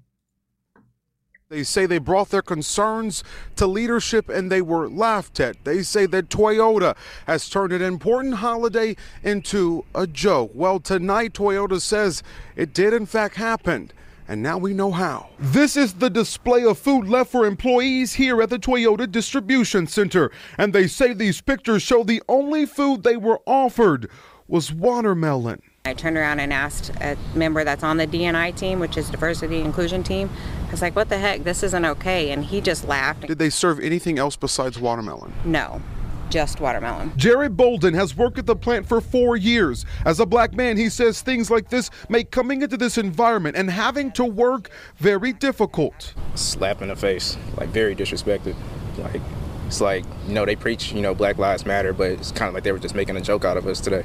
They 1.51 1.63
say 1.63 1.85
they 1.85 1.97
brought 1.97 2.29
their 2.29 2.41
concerns 2.41 3.25
to 3.57 3.67
leadership 3.67 4.29
and 4.29 4.49
they 4.49 4.61
were 4.61 4.87
laughed 4.87 5.37
at. 5.41 5.61
They 5.65 5.83
say 5.83 6.05
that 6.05 6.29
Toyota 6.29 6.95
has 7.27 7.49
turned 7.49 7.73
an 7.73 7.81
important 7.81 8.35
holiday 8.35 8.95
into 9.21 9.83
a 9.93 10.07
joke. 10.07 10.51
Well, 10.53 10.79
tonight, 10.79 11.33
Toyota 11.33 11.81
says 11.81 12.23
it 12.55 12.73
did 12.73 12.93
in 12.93 13.05
fact 13.05 13.35
happen. 13.35 13.91
And 14.29 14.41
now 14.41 14.59
we 14.59 14.73
know 14.73 14.91
how. 14.91 15.31
This 15.39 15.75
is 15.75 15.95
the 15.95 16.09
display 16.09 16.63
of 16.63 16.79
food 16.79 17.09
left 17.09 17.31
for 17.31 17.45
employees 17.45 18.13
here 18.13 18.41
at 18.41 18.49
the 18.49 18.57
Toyota 18.57 19.11
Distribution 19.11 19.87
Center. 19.87 20.31
And 20.57 20.71
they 20.71 20.87
say 20.87 21.11
these 21.11 21.41
pictures 21.41 21.81
show 21.81 22.05
the 22.05 22.23
only 22.29 22.65
food 22.65 23.03
they 23.03 23.17
were 23.17 23.41
offered 23.45 24.09
was 24.47 24.71
watermelon. 24.71 25.61
I 25.83 25.95
turned 25.95 26.15
around 26.15 26.39
and 26.39 26.53
asked 26.53 26.91
a 27.01 27.17
member 27.33 27.63
that's 27.63 27.83
on 27.83 27.97
the 27.97 28.05
DNI 28.05 28.55
team, 28.55 28.79
which 28.79 28.97
is 28.97 29.09
diversity 29.09 29.61
inclusion 29.61 30.03
team. 30.03 30.29
I 30.67 30.71
was 30.71 30.81
like, 30.81 30.95
"What 30.95 31.09
the 31.09 31.17
heck? 31.17 31.43
This 31.43 31.63
isn't 31.63 31.85
okay." 31.85 32.29
And 32.29 32.45
he 32.45 32.61
just 32.61 32.87
laughed. 32.87 33.25
Did 33.27 33.39
they 33.39 33.49
serve 33.49 33.79
anything 33.79 34.19
else 34.19 34.35
besides 34.35 34.79
watermelon? 34.79 35.33
No, 35.43 35.81
just 36.29 36.61
watermelon. 36.61 37.11
Jared 37.17 37.57
Bolden 37.57 37.95
has 37.95 38.15
worked 38.15 38.37
at 38.37 38.45
the 38.45 38.55
plant 38.55 38.87
for 38.87 39.01
four 39.01 39.35
years. 39.35 39.85
As 40.05 40.19
a 40.19 40.25
black 40.25 40.53
man, 40.53 40.77
he 40.77 40.87
says 40.87 41.23
things 41.23 41.49
like 41.49 41.69
this 41.69 41.89
make 42.09 42.29
coming 42.29 42.61
into 42.61 42.77
this 42.77 42.99
environment 42.99 43.57
and 43.57 43.71
having 43.71 44.11
to 44.11 44.23
work 44.23 44.69
very 44.97 45.33
difficult. 45.33 46.13
Slap 46.35 46.83
in 46.83 46.89
the 46.89 46.95
face, 46.95 47.37
like 47.57 47.69
very 47.69 47.95
disrespected. 47.95 48.55
Like 48.99 49.21
it's 49.65 49.81
like 49.81 50.05
you 50.27 50.35
know 50.35 50.45
they 50.45 50.55
preach 50.55 50.93
you 50.93 51.01
know 51.01 51.15
Black 51.15 51.39
Lives 51.39 51.65
Matter, 51.65 51.91
but 51.91 52.11
it's 52.11 52.31
kind 52.31 52.49
of 52.49 52.53
like 52.53 52.63
they 52.63 52.71
were 52.71 52.77
just 52.77 52.93
making 52.93 53.17
a 53.17 53.21
joke 53.21 53.43
out 53.43 53.57
of 53.57 53.65
us 53.65 53.81
today. 53.81 54.03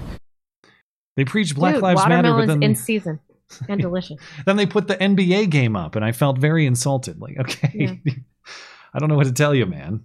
They 1.16 1.24
preach 1.24 1.55
Black 1.55 1.74
Dude, 1.74 1.82
Lives 1.82 2.06
Matter, 2.06 2.32
but 2.32 2.47
then 2.47 2.62
in 2.62 2.74
season 2.74 3.20
and 3.68 3.80
delicious. 3.80 4.20
then 4.47 4.56
they 4.56 4.66
put 4.66 4.86
the 4.86 4.97
NBA 4.97 5.51
game 5.51 5.76
up, 5.76 5.97
and 5.97 6.05
I 6.05 6.12
felt 6.12 6.38
very 6.38 6.66
insulted. 6.66 7.20
Like, 7.20 7.38
okay, 7.38 8.01
I 8.94 8.98
don't 8.98 9.09
know 9.09 9.16
what 9.16 9.26
to 9.26 9.32
tell 9.32 9.55
you, 9.55 9.66
man. 9.66 10.05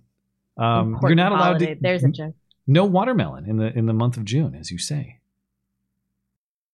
Um, 0.57 0.99
you're 1.03 1.15
not 1.15 1.31
allowed 1.31 1.43
holiday. 1.43 1.75
to. 1.75 1.81
There's 1.81 2.03
a 2.03 2.09
joke. 2.09 2.35
No 2.67 2.85
watermelon 2.85 3.49
in 3.49 3.57
the 3.57 3.77
in 3.77 3.85
the 3.85 3.93
month 3.93 4.17
of 4.17 4.25
June, 4.25 4.55
as 4.55 4.71
you 4.71 4.77
say. 4.77 5.19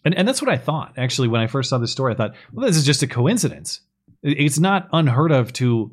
And 0.06 0.16
and 0.16 0.28
that's 0.28 0.42
what 0.42 0.52
I 0.52 0.58
thought 0.58 0.94
actually 0.98 1.28
when 1.28 1.42
I 1.42 1.48
first 1.48 1.70
saw 1.70 1.78
this 1.78 1.92
story. 1.92 2.14
I 2.14 2.18
thought, 2.18 2.36
well, 2.54 2.68
this 2.68 2.78
is 2.78 2.86
just 2.86 3.04
a 3.04 3.08
coincidence. 3.08 3.82
It's 4.24 4.60
not 4.60 4.90
unheard 4.94 5.32
of 5.32 5.54
to 5.54 5.92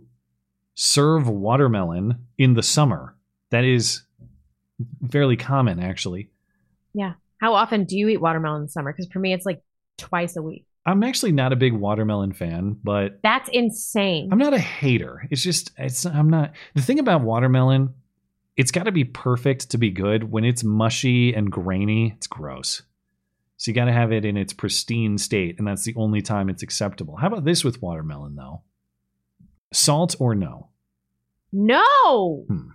serve 0.74 1.28
watermelon 1.28 2.26
in 2.36 2.54
the 2.54 2.62
summer. 2.62 3.14
That 3.50 3.64
is 3.64 4.02
fairly 5.10 5.36
common, 5.36 5.78
actually. 5.78 6.30
Yeah. 6.92 7.14
How 7.44 7.52
often 7.52 7.84
do 7.84 7.98
you 7.98 8.08
eat 8.08 8.22
watermelon 8.22 8.62
in 8.62 8.66
the 8.68 8.70
summer? 8.70 8.90
Because 8.90 9.06
for 9.12 9.18
me, 9.18 9.34
it's 9.34 9.44
like 9.44 9.62
twice 9.98 10.34
a 10.34 10.40
week. 10.40 10.64
I'm 10.86 11.02
actually 11.02 11.32
not 11.32 11.52
a 11.52 11.56
big 11.56 11.74
watermelon 11.74 12.32
fan, 12.32 12.78
but 12.82 13.20
That's 13.22 13.50
insane. 13.52 14.30
I'm 14.32 14.38
not 14.38 14.54
a 14.54 14.58
hater. 14.58 15.28
It's 15.30 15.42
just 15.42 15.70
it's 15.76 16.06
I'm 16.06 16.30
not 16.30 16.52
the 16.74 16.80
thing 16.80 16.98
about 16.98 17.20
watermelon. 17.20 17.92
It's 18.56 18.70
got 18.70 18.84
to 18.84 18.92
be 18.92 19.04
perfect 19.04 19.72
to 19.72 19.78
be 19.78 19.90
good. 19.90 20.30
When 20.30 20.46
it's 20.46 20.64
mushy 20.64 21.34
and 21.34 21.52
grainy, 21.52 22.14
it's 22.16 22.26
gross. 22.26 22.80
So 23.58 23.70
you 23.70 23.74
got 23.74 23.86
to 23.86 23.92
have 23.92 24.10
it 24.10 24.24
in 24.24 24.38
its 24.38 24.54
pristine 24.54 25.18
state, 25.18 25.56
and 25.58 25.68
that's 25.68 25.84
the 25.84 25.94
only 25.96 26.22
time 26.22 26.48
it's 26.48 26.62
acceptable. 26.62 27.16
How 27.16 27.26
about 27.26 27.44
this 27.44 27.62
with 27.62 27.82
watermelon 27.82 28.36
though? 28.36 28.62
Salt 29.70 30.16
or 30.18 30.34
no? 30.34 30.70
No. 31.52 32.46
Hmm. 32.48 32.68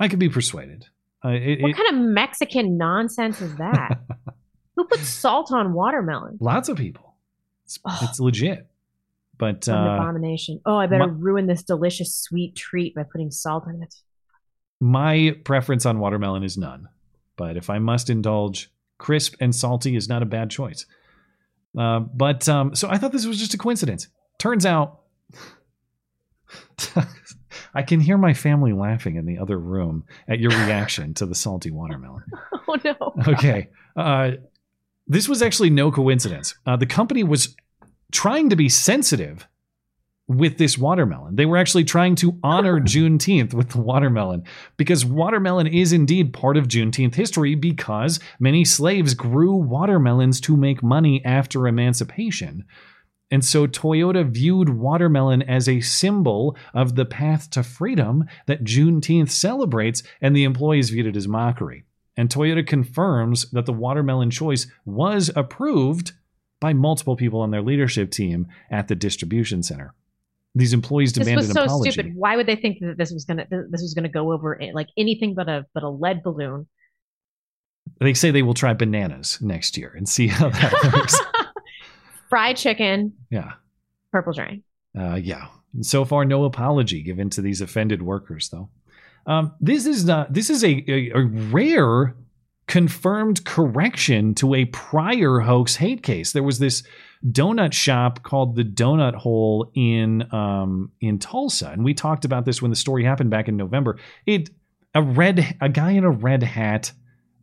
I 0.00 0.08
could 0.08 0.18
be 0.18 0.28
persuaded. 0.28 0.86
Uh, 1.26 1.30
it, 1.30 1.60
What 1.62 1.70
it- 1.70 1.76
kind 1.76 1.88
of 1.88 1.94
Mexican 1.96 2.76
nonsense 2.78 3.40
is 3.40 3.54
that? 3.56 3.98
Who 4.76 4.84
puts 4.84 5.08
salt 5.08 5.50
on 5.52 5.72
watermelon? 5.72 6.36
lots 6.40 6.68
of 6.68 6.76
people. 6.76 7.14
It's, 7.64 7.78
it's 8.02 8.20
legit, 8.20 8.66
but 9.38 9.66
What 9.66 9.68
an 9.68 9.74
uh, 9.88 9.94
abomination. 9.96 10.60
Oh, 10.64 10.76
I 10.76 10.86
better 10.86 11.06
my- 11.08 11.14
ruin 11.18 11.46
this 11.46 11.62
delicious 11.62 12.14
sweet 12.14 12.54
treat 12.54 12.94
by 12.94 13.02
putting 13.02 13.30
salt 13.30 13.64
on 13.66 13.82
it. 13.82 13.94
my 14.80 15.34
preference 15.44 15.84
on 15.86 15.98
watermelon 15.98 16.44
is 16.44 16.56
none. 16.56 16.88
But 17.36 17.56
if 17.56 17.68
I 17.70 17.78
must 17.78 18.08
indulge, 18.10 18.70
crisp 18.98 19.34
and 19.40 19.54
salty 19.54 19.96
is 19.96 20.08
not 20.08 20.22
a 20.22 20.26
bad 20.26 20.50
choice. 20.50 20.86
Uh, 21.76 22.00
but 22.00 22.48
um, 22.48 22.74
so 22.74 22.88
I 22.88 22.96
thought 22.98 23.12
this 23.12 23.26
was 23.26 23.38
just 23.38 23.52
a 23.54 23.58
coincidence. 23.58 24.08
Turns 24.38 24.64
out, 24.64 25.00
I 27.76 27.82
can 27.82 28.00
hear 28.00 28.16
my 28.16 28.32
family 28.32 28.72
laughing 28.72 29.16
in 29.16 29.26
the 29.26 29.38
other 29.38 29.58
room 29.58 30.04
at 30.28 30.40
your 30.40 30.50
reaction 30.50 31.12
to 31.14 31.26
the 31.26 31.34
salty 31.34 31.70
watermelon. 31.70 32.24
Oh 32.68 32.76
no. 32.84 33.14
Okay. 33.28 33.68
Uh, 33.96 34.32
this 35.06 35.28
was 35.28 35.40
actually 35.40 35.70
no 35.70 35.92
coincidence. 35.92 36.56
Uh, 36.66 36.74
the 36.74 36.84
company 36.84 37.22
was 37.22 37.54
trying 38.10 38.50
to 38.50 38.56
be 38.56 38.68
sensitive 38.68 39.46
with 40.26 40.58
this 40.58 40.76
watermelon. 40.76 41.36
They 41.36 41.46
were 41.46 41.58
actually 41.58 41.84
trying 41.84 42.16
to 42.16 42.36
honor 42.42 42.80
Juneteenth 42.92 43.54
with 43.54 43.70
the 43.70 43.80
watermelon 43.80 44.42
because 44.76 45.04
watermelon 45.04 45.68
is 45.68 45.92
indeed 45.92 46.32
part 46.32 46.56
of 46.56 46.66
Juneteenth 46.66 47.14
history 47.14 47.54
because 47.54 48.18
many 48.40 48.64
slaves 48.64 49.14
grew 49.14 49.54
watermelons 49.54 50.40
to 50.42 50.56
make 50.56 50.82
money 50.82 51.24
after 51.24 51.68
emancipation. 51.68 52.64
And 53.30 53.44
so 53.44 53.66
Toyota 53.66 54.28
viewed 54.28 54.68
watermelon 54.68 55.42
as 55.42 55.68
a 55.68 55.80
symbol 55.80 56.56
of 56.72 56.94
the 56.94 57.04
path 57.04 57.50
to 57.50 57.62
freedom 57.62 58.24
that 58.46 58.62
Juneteenth 58.62 59.30
celebrates, 59.30 60.02
and 60.20 60.34
the 60.34 60.44
employees 60.44 60.90
viewed 60.90 61.06
it 61.06 61.16
as 61.16 61.26
mockery. 61.26 61.84
And 62.16 62.28
Toyota 62.30 62.66
confirms 62.66 63.50
that 63.50 63.66
the 63.66 63.72
watermelon 63.72 64.30
choice 64.30 64.68
was 64.84 65.30
approved 65.34 66.12
by 66.60 66.72
multiple 66.72 67.16
people 67.16 67.40
on 67.40 67.50
their 67.50 67.62
leadership 67.62 68.10
team 68.10 68.46
at 68.70 68.88
the 68.88 68.94
distribution 68.94 69.62
center. 69.62 69.92
These 70.54 70.72
employees 70.72 71.12
demanded 71.12 71.40
This 71.40 71.48
was 71.48 71.54
so 71.54 71.64
apology. 71.64 71.90
stupid. 71.90 72.12
Why 72.16 72.36
would 72.36 72.46
they 72.46 72.56
think 72.56 72.78
that 72.80 72.96
this 72.96 73.10
was 73.12 73.26
gonna 73.26 73.46
this 73.50 73.82
was 73.82 73.92
gonna 73.92 74.08
go 74.08 74.32
over 74.32 74.60
eh, 74.62 74.70
like 74.72 74.88
anything 74.96 75.34
but 75.34 75.48
a 75.50 75.66
but 75.74 75.82
a 75.82 75.90
lead 75.90 76.22
balloon? 76.22 76.66
They 78.00 78.14
say 78.14 78.30
they 78.30 78.42
will 78.42 78.54
try 78.54 78.72
bananas 78.72 79.38
next 79.42 79.76
year 79.76 79.92
and 79.94 80.08
see 80.08 80.28
how 80.28 80.48
that 80.48 80.72
works. 80.94 81.20
Fried 82.28 82.56
chicken, 82.56 83.12
yeah. 83.30 83.52
purple 84.12 84.32
drain. 84.32 84.62
Uh, 84.98 85.14
yeah. 85.14 85.46
So 85.82 86.04
far, 86.04 86.24
no 86.24 86.44
apology 86.44 87.02
given 87.02 87.30
to 87.30 87.42
these 87.42 87.60
offended 87.60 88.02
workers, 88.02 88.48
though. 88.48 88.68
Um, 89.26 89.52
this 89.60 89.86
is 89.86 90.04
not. 90.04 90.32
This 90.32 90.50
is 90.50 90.64
a, 90.64 90.84
a, 90.88 91.10
a 91.10 91.24
rare 91.24 92.16
confirmed 92.66 93.44
correction 93.44 94.34
to 94.34 94.54
a 94.54 94.64
prior 94.66 95.40
hoax 95.40 95.76
hate 95.76 96.02
case. 96.02 96.32
There 96.32 96.42
was 96.42 96.58
this 96.58 96.82
donut 97.24 97.72
shop 97.72 98.22
called 98.22 98.56
the 98.56 98.64
Donut 98.64 99.14
Hole 99.14 99.70
in 99.74 100.32
um, 100.32 100.92
in 101.00 101.18
Tulsa, 101.18 101.70
and 101.70 101.84
we 101.84 101.94
talked 101.94 102.24
about 102.24 102.44
this 102.44 102.62
when 102.62 102.70
the 102.70 102.76
story 102.76 103.04
happened 103.04 103.30
back 103.30 103.48
in 103.48 103.56
November. 103.56 103.98
It 104.26 104.50
a 104.94 105.02
red 105.02 105.56
a 105.60 105.68
guy 105.68 105.92
in 105.92 106.04
a 106.04 106.10
red 106.10 106.42
hat 106.42 106.92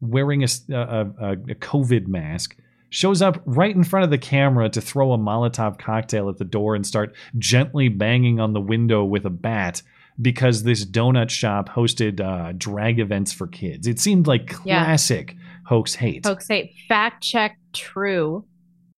wearing 0.01 0.43
a, 0.43 0.47
a, 0.69 0.75
a, 0.75 1.31
a 1.31 1.55
COVID 1.55 2.07
mask 2.07 2.57
shows 2.93 3.23
up 3.23 3.41
right 3.45 3.75
in 3.75 3.83
front 3.83 4.03
of 4.03 4.11
the 4.11 4.17
camera 4.19 4.69
to 4.69 4.79
throw 4.79 5.13
a 5.13 5.17
Molotov 5.17 5.79
cocktail 5.79 6.29
at 6.29 6.37
the 6.37 6.45
door 6.45 6.75
and 6.75 6.85
start 6.85 7.15
gently 7.39 7.89
banging 7.89 8.39
on 8.39 8.53
the 8.53 8.61
window 8.61 9.03
with 9.03 9.25
a 9.25 9.31
bat 9.31 9.81
because 10.21 10.61
this 10.61 10.85
donut 10.85 11.31
shop 11.31 11.69
hosted 11.69 12.21
uh, 12.21 12.53
drag 12.55 12.99
events 12.99 13.33
for 13.33 13.47
kids. 13.47 13.87
It 13.87 13.99
seemed 13.99 14.27
like 14.27 14.51
Yeah. 14.63 14.83
classic 14.83 15.35
hoax 15.65 15.95
hate. 15.95 16.23
Hoax 16.23 16.47
hate. 16.47 16.73
fact 16.87 17.23
check 17.23 17.57
true. 17.73 18.45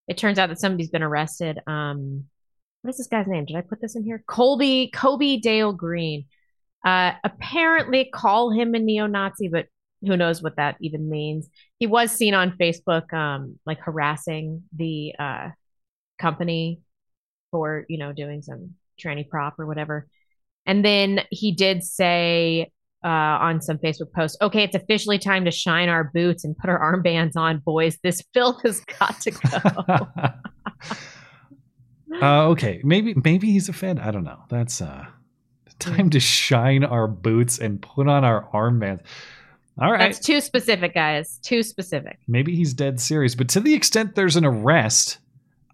It 0.09 0.17
turns 0.17 0.38
out 0.39 0.49
that 0.49 0.59
somebody's 0.59 0.89
been 0.89 1.01
arrested. 1.01 1.57
Um, 1.65 2.26
what 2.81 2.89
is 2.91 2.97
this 2.97 3.07
guy's 3.07 3.27
name? 3.27 3.45
Did 3.45 3.55
I 3.55 3.61
put 3.61 3.80
this 3.80 3.95
in 3.95 4.03
here? 4.03 4.23
Colby 4.27 4.91
Kobe 4.93 5.38
Dale 5.38 5.72
Green. 5.72 6.26
Uh, 6.85 7.13
apparently 7.23 8.09
call 8.13 8.51
him 8.51 8.76
a 8.76 8.80
neo-Nazi, 8.80 9.47
but 9.47 9.67
who 10.06 10.18
knows 10.18 10.41
what 10.41 10.56
that 10.57 10.77
even 10.82 11.10
means. 11.10 11.49
He 11.80 11.88
was 11.88 12.11
seen 12.11 12.34
on 12.34 12.57
Facebook, 12.57 13.14
um, 13.14 13.60
like 13.65 13.80
harassing 13.80 14.64
the 14.76 15.14
uh, 15.18 15.49
company 16.19 16.82
for 17.52 17.86
you 17.90 17.98
know 17.98 18.14
doing 18.14 18.41
some 18.41 18.72
tranny 19.02 19.27
prop 19.27 19.60
or 19.60 19.65
whatever. 19.65 20.07
And 20.65 20.84
then 20.84 21.22
he 21.30 21.52
did 21.52 21.84
say 21.84 22.72
uh, 23.03 23.07
on 23.07 23.61
some 23.61 23.77
Facebook 23.77 24.11
post, 24.14 24.38
okay, 24.41 24.64
it's 24.64 24.76
officially 24.76 25.19
time 25.19 25.45
to 25.45 25.52
shine 25.52 25.90
our 25.90 26.06
boots 26.06 26.44
and 26.44 26.57
put 26.57 26.69
our 26.69 26.80
armbands 26.80 27.36
on, 27.36 27.60
boys. 27.60 27.98
This 28.02 28.23
filth 28.34 28.61
has 28.64 28.82
got 28.99 29.22
to 29.22 29.32
go. 29.32 30.30
Uh, 32.22 32.48
okay, 32.48 32.80
maybe 32.84 33.14
maybe 33.26 33.52
he's 33.52 33.68
a 33.68 33.73
fan. 33.73 33.99
I 33.99 34.10
don't 34.11 34.23
know. 34.23 34.40
That's 34.49 34.82
uh, 34.82 35.06
time 35.80 36.10
to 36.11 36.19
shine 36.19 36.84
our 36.84 37.07
boots 37.07 37.60
and 37.60 37.82
put 37.82 38.07
on 38.07 38.23
our 38.23 38.48
armbands. 38.53 39.02
All 39.80 39.91
right, 39.91 39.99
That's 39.99 40.19
too 40.19 40.39
specific, 40.39 40.93
guys. 40.93 41.38
Too 41.43 41.61
specific. 41.61 42.19
maybe 42.27 42.56
he's 42.56 42.73
dead 42.73 42.99
serious. 43.02 43.35
But 43.35 43.49
to 43.49 43.60
the 43.60 43.73
extent 43.73 44.15
there's 44.15 44.38
an 44.38 44.45
arrest, 44.45 45.18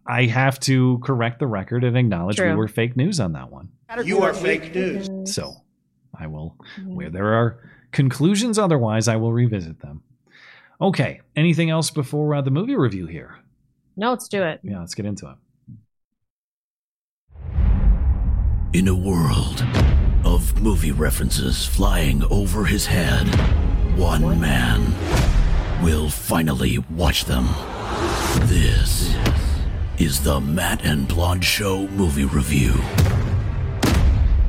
I 0.07 0.25
have 0.25 0.59
to 0.61 0.99
correct 1.03 1.37
the 1.39 1.45
record 1.45 1.83
and 1.83 1.95
acknowledge 1.95 2.39
we 2.39 2.53
were 2.53 2.67
fake 2.67 2.97
news 2.97 3.19
on 3.19 3.33
that 3.33 3.51
one. 3.51 3.69
You 4.03 4.23
are 4.23 4.33
fake 4.33 4.73
news. 4.73 5.07
So 5.31 5.53
I 6.17 6.25
will, 6.27 6.57
where 6.85 7.09
there 7.11 7.33
are 7.33 7.59
conclusions 7.91 8.57
otherwise, 8.57 9.07
I 9.07 9.17
will 9.17 9.33
revisit 9.33 9.79
them. 9.81 10.01
Okay, 10.81 11.21
anything 11.35 11.69
else 11.69 11.91
before 11.91 12.33
uh, 12.33 12.41
the 12.41 12.49
movie 12.49 12.75
review 12.75 13.05
here? 13.05 13.37
No, 13.95 14.09
let's 14.09 14.27
do 14.27 14.41
it. 14.41 14.61
Yeah, 14.63 14.79
let's 14.79 14.95
get 14.95 15.05
into 15.05 15.27
it. 15.29 15.35
In 18.73 18.87
a 18.87 18.95
world 18.95 19.63
of 20.25 20.59
movie 20.59 20.91
references 20.93 21.65
flying 21.67 22.23
over 22.31 22.65
his 22.65 22.87
head, 22.87 23.27
one 23.95 24.39
man 24.39 24.93
will 25.83 26.09
finally 26.09 26.77
watch 26.91 27.25
them. 27.25 27.47
This 28.47 29.13
is 29.97 30.23
the 30.23 30.39
Matt 30.39 30.83
and 30.85 31.07
Blonde 31.07 31.43
Show 31.43 31.87
movie 31.89 32.25
review. 32.25 32.73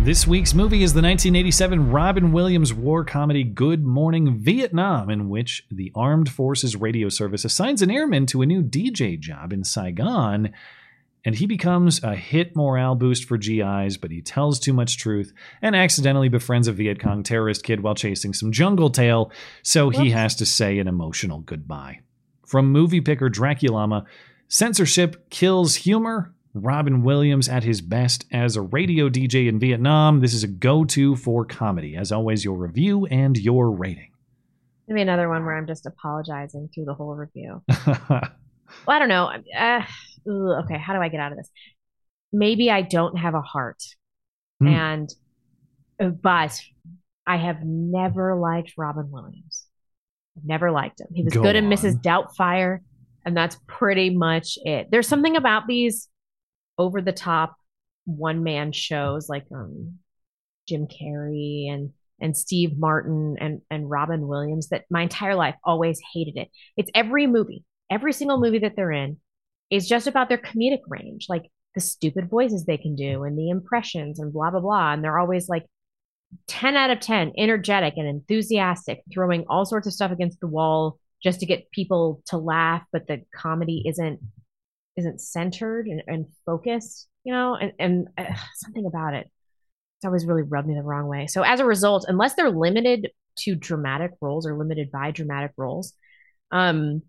This 0.01 0.27
week's 0.27 0.55
movie 0.55 0.83
is 0.83 0.95
the 0.95 1.03
1987 1.03 1.91
Robin 1.91 2.33
Williams 2.33 2.75
war 2.75 3.05
comedy 3.05 3.45
Good 3.45 3.85
Morning 3.85 4.39
Vietnam, 4.39 5.11
in 5.11 5.29
which 5.29 5.65
the 5.71 5.93
Armed 5.95 6.29
Forces 6.31 6.77
Radio 6.77 7.09
Service 7.09 7.45
assigns 7.45 7.83
an 7.83 7.91
airman 7.91 8.27
to 8.27 8.43
a 8.43 8.47
new 8.47 8.63
DJ 8.63 9.19
job 9.19 9.53
in 9.53 9.65
Saigon, 9.65 10.53
and 11.25 11.35
he 11.35 11.47
becomes 11.47 12.03
a 12.03 12.15
hit 12.15 12.57
morale 12.57 12.95
boost 12.95 13.25
for 13.25 13.37
GIs, 13.37 13.97
but 13.97 14.11
he 14.11 14.21
tells 14.21 14.59
too 14.59 14.73
much 14.73 14.99
truth 14.99 15.33
and 15.61 15.77
accidentally 15.77 16.29
befriends 16.29 16.69
a 16.69 16.73
Viet 16.73 17.01
Cong 17.01 17.23
terrorist 17.23 17.63
kid 17.63 17.81
while 17.81 17.95
chasing 17.95 18.33
some 18.33 18.53
jungle 18.53 18.91
tail, 18.91 19.31
so 19.63 19.91
he 19.91 20.11
has 20.11 20.35
to 20.37 20.47
say 20.47 20.79
an 20.79 20.89
emotional 20.89 21.41
goodbye. 21.41 22.01
From 22.47 22.73
movie 22.73 23.01
picker 23.01 23.31
Draculama, 23.31 24.05
censorship 24.49 25.31
kills 25.31 25.77
humor. 25.77 26.35
Robin 26.55 27.03
Williams 27.03 27.49
at 27.49 27.65
his 27.65 27.81
best 27.81 28.27
as 28.31 28.57
a 28.57 28.61
radio 28.61 29.09
DJ 29.09 29.49
in 29.49 29.59
Vietnam. 29.59 30.21
This 30.21 30.35
is 30.35 30.45
a 30.45 30.49
go 30.49 30.85
to 30.85 31.17
for 31.17 31.47
comedy. 31.47 31.97
As 31.97 32.13
always, 32.13 32.45
your 32.45 32.59
review 32.59 33.07
and 33.07 33.39
your 33.39 33.71
rating. 33.71 34.11
Give 34.87 34.95
me 34.95 35.01
another 35.01 35.31
one 35.31 35.47
where 35.47 35.57
I'm 35.57 35.67
just 35.67 35.87
apologizing 35.87 36.69
through 36.75 36.85
the 36.85 36.93
whole 36.93 37.15
review. 37.15 37.63
well, 38.87 38.97
I 38.97 38.99
don't 38.99 39.09
know. 39.09 39.31
Uh, 39.57 39.83
okay, 40.65 40.79
how 40.79 40.95
do 40.95 41.01
I 41.01 41.09
get 41.09 41.21
out 41.21 41.33
of 41.33 41.39
this? 41.39 41.51
Maybe 42.33 42.71
I 42.71 42.83
don't 42.83 43.17
have 43.19 43.35
a 43.35 43.43
heart, 43.43 43.83
Hmm. 44.61 44.69
and 44.69 45.11
uh, 46.01 46.09
but 46.09 46.59
I 47.27 47.37
have 47.37 47.63
never 47.65 48.37
liked 48.37 48.75
Robin 48.77 49.11
Williams. 49.11 49.67
Never 50.45 50.71
liked 50.71 51.01
him. 51.01 51.09
He 51.15 51.23
was 51.23 51.35
Go 51.35 51.43
good 51.43 51.57
in 51.57 51.67
on. 51.67 51.73
Mrs. 51.73 52.01
Doubtfire, 52.01 52.79
and 53.25 53.37
that's 53.37 53.59
pretty 53.67 54.11
much 54.11 54.59
it. 54.65 54.89
There's 54.91 55.07
something 55.09 55.37
about 55.37 55.67
these 55.67 56.09
over 56.79 57.03
the 57.03 57.13
top 57.13 57.55
one 58.05 58.43
man 58.43 58.73
shows 58.73 59.29
like 59.29 59.45
um 59.55 59.99
Jim 60.67 60.87
Carrey 60.89 61.71
and 61.71 61.91
and 62.21 62.37
Steve 62.37 62.79
Martin 62.79 63.37
and 63.41 63.61
and 63.71 63.91
Robin 63.91 64.27
Williams 64.27 64.69
that 64.71 64.85
my 64.91 65.03
entire 65.03 65.35
life 65.35 65.55
always 65.65 66.01
hated 66.15 66.37
it. 66.37 66.49
It's 66.77 66.91
every 66.95 67.27
movie, 67.27 67.65
every 67.91 68.13
single 68.13 68.41
movie 68.41 68.61
that 68.61 68.77
they're 68.77 68.93
in 68.93 69.19
is 69.71 69.89
just 69.89 70.07
about 70.07 70.29
their 70.29 70.39
comedic 70.39 70.81
range, 70.89 71.27
like 71.29 71.45
the 71.75 71.81
stupid 71.81 72.29
voices 72.29 72.65
they 72.65 72.77
can 72.77 72.95
do 72.95 73.25
and 73.25 73.39
the 73.39 73.51
impressions 73.51 74.19
and 74.19 74.33
blah 74.33 74.51
blah 74.51 74.61
blah. 74.61 74.93
And 74.93 75.03
they're 75.03 75.19
always 75.19 75.49
like 75.49 75.67
10 76.47 76.77
out 76.77 76.91
of 76.91 77.01
10 77.01 77.33
energetic 77.37 77.95
and 77.97 78.07
enthusiastic 78.07 79.03
throwing 79.13 79.45
all 79.49 79.65
sorts 79.65 79.87
of 79.87 79.93
stuff 79.93 80.13
against 80.13 80.41
the 80.41 80.47
wall 80.47 80.99
just 81.23 81.41
to 81.41 81.47
get 81.47 81.71
people 81.71 82.23
to 82.27 82.39
laugh 82.39 82.83
but 82.91 83.07
the 83.07 83.23
comedy 83.35 83.85
isn't 83.87 84.19
isn't 84.97 85.21
centered 85.21 85.87
and, 85.87 86.03
and 86.07 86.27
focused 86.47 87.09
you 87.25 87.33
know? 87.33 87.55
And 87.55 87.73
and 87.79 88.09
uh, 88.19 88.35
something 88.55 88.87
about 88.87 89.15
it 89.15 89.31
it's 89.99 90.05
always 90.05 90.27
really 90.27 90.43
rubbed 90.43 90.67
me 90.67 90.75
the 90.75 90.83
wrong 90.83 91.07
way. 91.07 91.29
So 91.29 91.43
as 91.43 91.61
a 91.61 91.65
result 91.65 92.07
unless 92.09 92.35
they're 92.35 92.51
limited 92.51 93.11
to 93.39 93.55
dramatic 93.55 94.13
roles 94.21 94.47
or 94.47 94.57
limited 94.57 94.91
by 94.91 95.11
dramatic 95.11 95.53
roles 95.57 95.95
um 96.51 97.03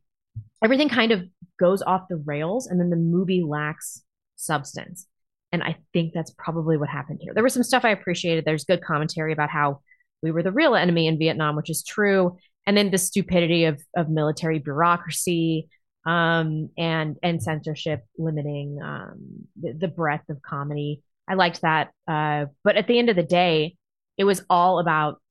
everything 0.64 0.90
kind 0.90 1.12
of 1.12 1.24
goes 1.60 1.82
off 1.82 2.08
the 2.10 2.22
rails 2.26 2.68
and 2.68 2.80
then 2.80 2.90
the 2.90 2.96
movie 2.96 3.44
lacks 3.44 4.04
substance 4.36 5.08
and 5.54 5.62
I 5.62 5.78
think 5.94 6.14
that's 6.14 6.32
probably 6.32 6.78
what 6.78 6.90
happened 6.90 7.20
here. 7.22 7.32
There 7.34 7.44
was 7.44 7.54
some 7.54 7.64
stuff 7.64 7.86
I 7.86 7.92
appreciated. 7.92 8.44
There's 8.44 8.66
good 8.66 8.84
commentary 8.84 9.32
about 9.32 9.52
how 9.52 9.82
we 10.24 10.32
were 10.32 10.42
the 10.42 10.52
real 10.52 10.74
enemy 10.74 11.06
in 11.06 11.20
Vietnam, 11.20 11.56
which 11.56 11.70
is 11.70 11.84
true. 11.84 12.38
And 12.66 12.76
then 12.76 12.90
the 12.90 12.98
stupidity 12.98 13.66
of 13.66 13.80
of 13.96 14.10
military 14.10 14.58
bureaucracy 14.58 15.70
um, 16.08 16.70
and 16.76 17.18
and 17.22 17.42
censorship 17.42 18.04
limiting 18.18 18.80
um, 18.84 19.48
the, 19.62 19.74
the 19.74 19.88
breadth 19.88 20.28
of 20.30 20.42
comedy. 20.42 21.04
I 21.30 21.36
liked 21.36 21.62
that. 21.62 21.92
Uh, 22.08 22.48
but 22.64 22.76
at 22.76 22.88
the 22.88 22.98
end 22.98 23.10
of 23.10 23.16
the 23.16 23.24
day, 23.24 23.78
it 24.18 24.24
was 24.24 24.44
all 24.50 24.80
about 24.80 25.22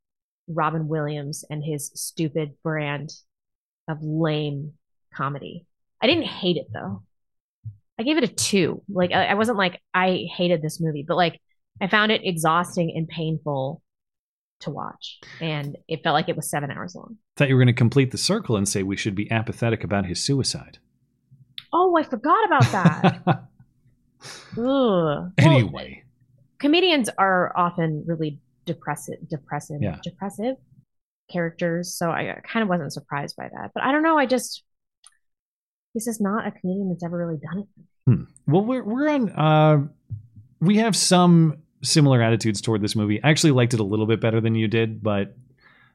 Robin 0.46 0.86
Williams 0.86 1.44
and 1.50 1.64
his 1.64 1.90
stupid 1.94 2.52
brand 2.62 3.12
of 3.88 3.98
lame 4.02 4.74
comedy. 5.14 5.66
I 6.01 6.06
didn't 6.06 6.24
hate 6.26 6.56
it 6.56 6.66
though. 6.72 7.02
I 7.98 8.02
gave 8.05 8.16
it 8.18 8.24
a 8.24 8.28
two. 8.28 8.82
Like 8.89 9.12
I, 9.12 9.26
I 9.26 9.34
wasn't 9.34 9.59
like 9.59 9.80
I 9.94 10.26
hated 10.34 10.62
this 10.62 10.80
movie, 10.80 11.05
but 11.06 11.16
like 11.16 11.40
I 11.80 11.86
found 11.89 12.10
it 12.12 12.22
exhausting 12.24 12.93
and 12.97 13.06
painful 13.09 13.82
to 14.60 14.70
watch, 14.70 15.18
and 15.40 15.76
it 15.89 16.02
felt 16.05 16.14
like 16.14 16.28
it 16.28 16.36
was 16.36 16.48
seven 16.51 16.70
hours 16.70 16.94
long. 16.94 17.16
Thought 17.36 17.48
you 17.48 17.55
were 17.56 17.60
going 17.60 17.66
to 17.74 17.78
complete 17.78 18.10
the 18.12 18.18
circle 18.18 18.56
and 18.56 18.68
say 18.68 18.82
we 18.82 18.97
should 18.97 19.14
be 19.14 19.30
apathetic 19.30 19.82
about 19.84 20.06
his 20.06 20.22
suicide. 20.22 20.78
Oh, 21.72 21.97
I 21.97 22.02
forgot 22.02 22.44
about 22.47 22.72
that. 22.72 23.22
Ugh. 24.52 24.56
Well, 24.56 25.32
Anyway, 25.39 26.05
comedians 26.59 27.09
are 27.18 27.52
often 27.56 28.05
really 28.06 28.39
depressive, 28.66 29.16
depressive, 29.28 29.82
Yeah. 29.82 29.98
depressive 30.02 30.56
characters. 31.30 31.94
So 31.94 32.10
I 32.10 32.40
kind 32.47 32.62
of 32.62 32.68
wasn't 32.68 32.93
surprised 32.93 33.36
by 33.36 33.48
that. 33.48 33.70
But 33.74 33.82
I 33.82 33.90
don't 33.93 34.02
know. 34.02 34.18
I 34.18 34.26
just 34.26 34.62
he's 35.93 36.05
just 36.05 36.20
not 36.20 36.47
a 36.47 36.51
comedian 36.51 36.89
that's 36.90 37.02
ever 37.05 37.16
really 37.16 37.39
done 37.39 37.60
it. 37.60 37.66
Hmm. 38.06 38.23
Well, 38.47 38.64
we're 38.64 38.82
we're 38.82 39.09
on. 39.09 39.31
Uh, 39.31 39.86
we 40.60 40.78
have 40.78 40.94
some 40.97 41.59
similar 41.82 42.23
attitudes 42.23 42.60
toward 42.60 42.81
this 42.82 42.94
movie. 42.94 43.23
I 43.23 43.31
actually 43.31 43.52
liked 43.52 43.74
it 43.74 43.81
a 43.81 43.85
little 43.85 44.06
bit 44.06 44.20
better 44.20 44.40
than 44.40 44.55
you 44.55 44.69
did, 44.69 45.02
but 45.02 45.35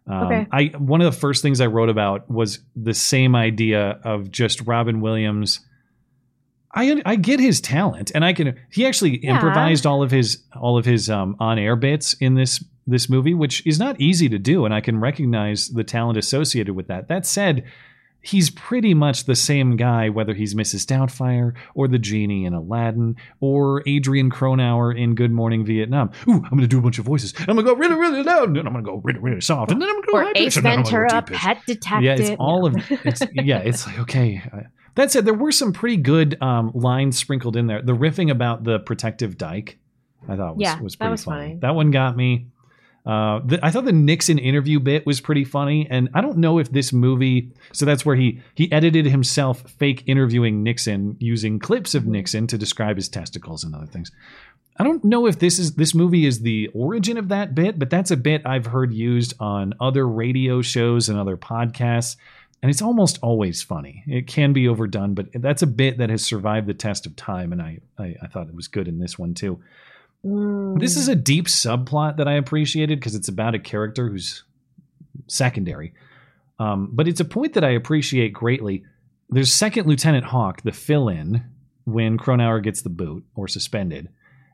um, 0.06 0.24
Okay. 0.28 0.48
I 0.52 0.65
one 0.78 1.02
of 1.02 1.11
the 1.14 1.18
first 1.19 1.41
things 1.41 1.60
I 1.61 1.68
wrote 1.68 1.90
about 1.90 2.30
was 2.30 2.60
the 2.76 2.94
same 2.94 3.36
idea 3.36 3.99
of 4.03 4.32
just 4.32 4.61
Robin 4.68 5.02
Williams. 5.02 5.61
I 6.74 7.02
I 7.06 7.15
get 7.15 7.40
his 7.40 7.61
talent, 7.61 8.11
and 8.14 8.24
I 8.26 8.34
can. 8.34 8.57
He 8.72 8.86
actually 8.86 9.24
Yeah. 9.24 9.36
improvised 9.36 9.86
all 9.86 10.03
of 10.03 10.11
his 10.11 10.44
all 10.56 10.78
of 10.78 10.86
his 10.86 11.10
um, 11.10 11.36
on 11.40 11.57
air 11.57 11.76
bits 11.76 12.14
in 12.14 12.36
this 12.36 12.64
this 12.86 13.10
movie, 13.10 13.34
which 13.34 13.65
is 13.65 13.80
not 13.80 13.99
easy 13.99 14.30
to 14.30 14.40
do, 14.40 14.64
and 14.65 14.74
I 14.74 14.80
can 14.82 14.99
recognize 14.99 15.69
the 15.69 15.84
talent 15.84 16.18
associated 16.18 16.74
with 16.74 16.88
that. 16.88 17.07
That 17.10 17.26
said, 17.26 17.64
he's 18.27 18.49
pretty 18.49 18.93
much 18.93 19.23
the 19.25 19.35
same 19.35 19.77
guy, 19.77 20.09
whether 20.09 20.33
he's 20.33 20.53
Mrs. 20.53 20.85
Doubtfire 20.85 21.53
or 21.75 21.87
the 21.87 21.97
genie 21.97 22.45
in 22.45 22.53
Aladdin 22.53 23.15
or 23.39 23.81
Adrian 23.87 24.29
Cronauer 24.29 24.91
in 24.97 25.15
Good 25.15 25.31
Morning 25.31 25.65
Vietnam. 25.65 26.11
Ooh, 26.27 26.33
I'm 26.33 26.49
going 26.49 26.61
to 26.61 26.67
do 26.67 26.79
a 26.79 26.81
bunch 26.81 26.99
of 26.99 27.05
voices. 27.05 27.33
I'm 27.39 27.55
going 27.55 27.57
to 27.57 27.63
go 27.63 27.75
really, 27.75 27.95
really 27.95 28.23
loud, 28.23 28.49
and 28.49 28.55
then 28.57 28.67
I'm 28.67 28.73
going 28.73 28.83
to 28.83 28.91
go 28.91 29.01
really, 29.03 29.19
really 29.19 29.41
soft, 29.41 29.71
and 29.71 29.81
then 29.81 29.87
I'm 29.89 29.95
going 29.95 30.03
to 30.03 30.11
go 30.11 30.17
Or 30.17 30.23
high 30.23 30.31
Ace 30.35 30.57
and 30.57 30.65
then 30.65 30.79
I'm 30.79 30.83
gonna 30.83 30.91
go 30.91 30.99
Ventura, 31.07 31.21
pitch. 31.23 31.37
Pet 31.37 31.61
Detective. 31.65 32.03
Yeah, 32.03 32.15
it's 32.15 32.35
all 32.39 32.65
of 32.65 32.75
it's 33.05 33.21
yeah, 33.33 33.59
it's 33.59 33.87
like 33.87 33.99
okay. 33.99 34.41
That 34.95 35.11
said, 35.11 35.25
there 35.25 35.33
were 35.33 35.51
some 35.51 35.73
pretty 35.73 35.97
good 35.97 36.41
um, 36.41 36.71
lines 36.73 37.17
sprinkled 37.17 37.55
in 37.55 37.67
there. 37.67 37.81
The 37.83 37.93
riffing 37.93 38.31
about 38.31 38.63
the 38.63 38.79
protective 38.79 39.37
dike, 39.37 39.77
I 40.27 40.35
thought 40.35 40.55
was, 40.57 40.63
Yeah, 40.63 40.81
was 40.81 40.95
pretty 40.95 41.11
was 41.11 41.23
funny. 41.23 41.41
funny. 41.49 41.59
That 41.61 41.75
one 41.75 41.91
got 41.91 42.17
me. 42.17 42.47
Uh, 43.07 43.39
the, 43.45 43.57
I 43.65 43.71
thought 43.71 43.85
the 43.85 43.93
Nixon 43.93 44.38
interview 44.38 44.81
bit 44.81 45.05
was 45.05 45.21
pretty 45.21 45.45
funny, 45.45 45.88
and 45.89 46.09
I 46.13 46.19
don't 46.19 46.39
know 46.39 46.59
if 46.59 46.69
this 46.69 46.91
movie. 46.91 47.53
So 47.71 47.85
that's 47.85 48.05
where 48.05 48.17
he 48.17 48.41
he 48.53 48.69
edited 48.69 49.05
himself 49.05 49.61
fake 49.79 50.03
interviewing 50.07 50.61
Nixon 50.61 51.15
using 51.19 51.57
clips 51.57 51.95
of 51.95 52.05
Nixon 52.05 52.47
to 52.47 52.57
describe 52.57 52.97
his 52.97 53.07
testicles 53.07 53.63
and 53.63 53.73
other 53.73 53.85
things. 53.85 54.11
I 54.75 54.84
don't 54.84 55.05
know 55.05 55.25
if 55.25 55.39
this 55.39 55.57
is 55.57 55.75
this 55.75 55.95
movie 55.95 56.25
is 56.25 56.41
the 56.41 56.67
origin 56.73 57.17
of 57.17 57.29
that 57.29 57.55
bit, 57.55 57.79
but 57.79 57.89
that's 57.89 58.11
a 58.11 58.17
bit 58.17 58.41
I've 58.45 58.65
heard 58.65 58.93
used 58.93 59.34
on 59.39 59.73
other 59.79 60.05
radio 60.05 60.61
shows 60.61 61.07
and 61.07 61.17
other 61.17 61.38
podcasts, 61.38 62.17
and 62.61 62.69
it's 62.69 62.81
almost 62.81 63.19
always 63.21 63.63
funny. 63.63 64.03
It 64.05 64.27
can 64.27 64.51
be 64.51 64.67
overdone, 64.67 65.13
but 65.13 65.27
that's 65.34 65.61
a 65.61 65.67
bit 65.67 65.97
that 65.99 66.09
has 66.09 66.25
survived 66.25 66.67
the 66.67 66.73
test 66.73 67.05
of 67.05 67.15
time, 67.15 67.53
and 67.53 67.61
I 67.61 67.79
I, 67.97 68.15
I 68.21 68.27
thought 68.27 68.49
it 68.49 68.55
was 68.55 68.67
good 68.67 68.89
in 68.89 68.99
this 68.99 69.17
one 69.17 69.34
too. 69.34 69.61
This 70.23 70.98
is 70.98 71.07
a 71.07 71.15
deep 71.15 71.48
subplot 71.48 72.18
that 72.18 72.27
I 72.27 72.34
appreciated 72.34 72.99
because 72.99 73.15
it's 73.15 73.27
about 73.27 73.56
a 73.56 73.60
character 73.60 74.10
who's 74.10 74.44
secondary. 75.27 75.94
Um, 76.60 76.89
but 76.91 77.07
it's 77.07 77.19
a 77.19 77.26
point 77.26 77.53
that 77.53 77.64
I 77.64 77.69
appreciate 77.69 78.34
greatly. 78.34 78.84
There's 79.30 79.53
Second 79.53 79.88
Lieutenant 79.88 80.26
Hawk, 80.26 80.61
the 80.64 80.72
fill 80.72 81.10
in, 81.10 81.44
when 81.85 82.18
Cronauer 82.18 82.61
gets 82.61 82.81
the 82.81 82.89
boot 82.89 83.26
or 83.35 83.48
suspended. 83.48 84.10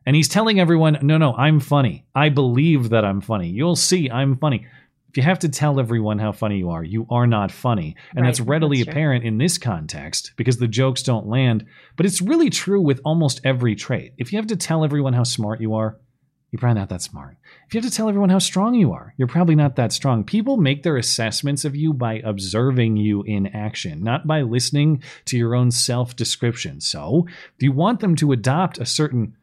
And 0.06 0.16
he's 0.16 0.28
telling 0.28 0.60
everyone, 0.60 1.00
no, 1.02 1.18
no, 1.18 1.34
I'm 1.34 1.60
funny. 1.60 2.06
I 2.14 2.30
believe 2.30 2.90
that 2.90 3.06
I'm 3.06 3.22
funny. 3.22 3.50
You'll 3.50 3.76
see 3.76 4.10
I'm 4.10 4.38
funny. 4.38 4.68
If 5.14 5.18
you 5.18 5.24
have 5.24 5.38
to 5.40 5.50
tell 5.50 5.80
everyone 5.80 6.18
how 6.18 6.32
funny 6.32 6.58
you 6.58 6.72
are, 6.72 6.84
you 6.84 7.06
are 7.08 7.28
not 7.28 7.52
funny. 7.52 7.96
And 8.16 8.26
that's 8.26 8.40
readily 8.40 8.80
that's 8.80 8.90
apparent 8.90 9.24
in 9.24 9.38
this 9.38 9.60
context 9.60 10.32
because 10.38 10.58
the 10.58 10.68
jokes 10.68 11.04
don't 11.04 11.28
land. 11.28 11.68
But 11.96 12.08
it's 12.08 12.20
really 12.20 12.50
true 12.50 12.82
with 12.82 13.00
almost 13.06 13.40
every 13.44 13.76
trait. 13.76 14.16
If 14.18 14.34
you 14.34 14.40
have 14.40 14.48
to 14.48 14.56
tell 14.56 14.84
everyone 14.84 15.14
how 15.14 15.22
smart 15.22 15.62
you 15.62 15.76
are, 15.76 16.00
you're 16.50 16.60
probably 16.60 16.80
not 16.80 16.90
that 16.90 17.04
smart. 17.04 17.38
If 17.68 17.76
you 17.76 17.82
have 17.82 17.92
to 17.92 17.96
tell 17.96 18.10
everyone 18.10 18.32
how 18.32 18.40
strong 18.40 18.74
you 18.74 18.92
are, 18.92 19.14
you're 19.16 19.28
probably 19.28 19.54
not 19.54 19.76
that 19.76 19.94
strong. 19.94 20.24
People 20.24 20.58
make 20.58 20.82
their 20.82 20.98
assessments 20.98 21.64
of 21.64 21.76
you 21.76 21.94
by 21.94 22.16
observing 22.26 22.98
you 22.98 23.22
in 23.22 23.46
action, 23.46 24.04
not 24.04 24.26
by 24.26 24.42
listening 24.42 25.04
to 25.26 25.38
your 25.38 25.54
own 25.54 25.70
self 25.70 26.16
description. 26.16 26.82
So, 26.82 27.28
if 27.28 27.62
you 27.62 27.72
want 27.72 28.00
them 28.00 28.16
to 28.16 28.32
adopt 28.32 28.80
a 28.80 28.86
certain 28.88 29.36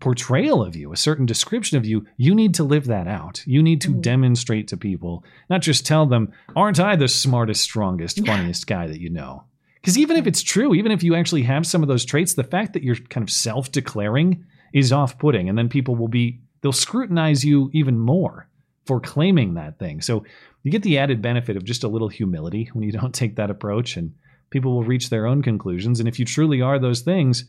portrayal 0.00 0.62
of 0.62 0.76
you, 0.76 0.92
a 0.92 0.96
certain 0.96 1.26
description 1.26 1.78
of 1.78 1.86
you, 1.86 2.06
you 2.16 2.34
need 2.34 2.54
to 2.54 2.64
live 2.64 2.86
that 2.86 3.08
out. 3.08 3.42
You 3.46 3.62
need 3.62 3.80
to 3.82 3.90
mm. 3.90 4.02
demonstrate 4.02 4.68
to 4.68 4.76
people, 4.76 5.24
not 5.48 5.62
just 5.62 5.86
tell 5.86 6.06
them, 6.06 6.32
aren't 6.54 6.80
I 6.80 6.96
the 6.96 7.08
smartest, 7.08 7.62
strongest, 7.62 8.24
funniest 8.26 8.66
guy 8.66 8.86
that 8.86 9.00
you 9.00 9.10
know? 9.10 9.44
Because 9.80 9.96
even 9.96 10.16
if 10.16 10.26
it's 10.26 10.42
true, 10.42 10.74
even 10.74 10.92
if 10.92 11.02
you 11.02 11.14
actually 11.14 11.42
have 11.42 11.66
some 11.66 11.82
of 11.82 11.88
those 11.88 12.04
traits, 12.04 12.34
the 12.34 12.44
fact 12.44 12.72
that 12.72 12.82
you're 12.82 12.96
kind 12.96 13.22
of 13.22 13.30
self 13.30 13.70
declaring 13.70 14.44
is 14.72 14.92
off 14.92 15.18
putting. 15.18 15.48
And 15.48 15.56
then 15.56 15.68
people 15.68 15.94
will 15.94 16.08
be, 16.08 16.40
they'll 16.60 16.72
scrutinize 16.72 17.44
you 17.44 17.70
even 17.72 17.98
more 17.98 18.48
for 18.84 19.00
claiming 19.00 19.54
that 19.54 19.78
thing. 19.78 20.00
So 20.00 20.24
you 20.62 20.72
get 20.72 20.82
the 20.82 20.98
added 20.98 21.22
benefit 21.22 21.56
of 21.56 21.64
just 21.64 21.84
a 21.84 21.88
little 21.88 22.08
humility 22.08 22.68
when 22.72 22.82
you 22.82 22.92
don't 22.92 23.14
take 23.14 23.36
that 23.36 23.50
approach, 23.50 23.96
and 23.96 24.12
people 24.50 24.72
will 24.72 24.84
reach 24.84 25.10
their 25.10 25.26
own 25.26 25.42
conclusions. 25.42 26.00
And 26.00 26.08
if 26.08 26.18
you 26.18 26.24
truly 26.24 26.60
are 26.60 26.78
those 26.78 27.00
things, 27.02 27.44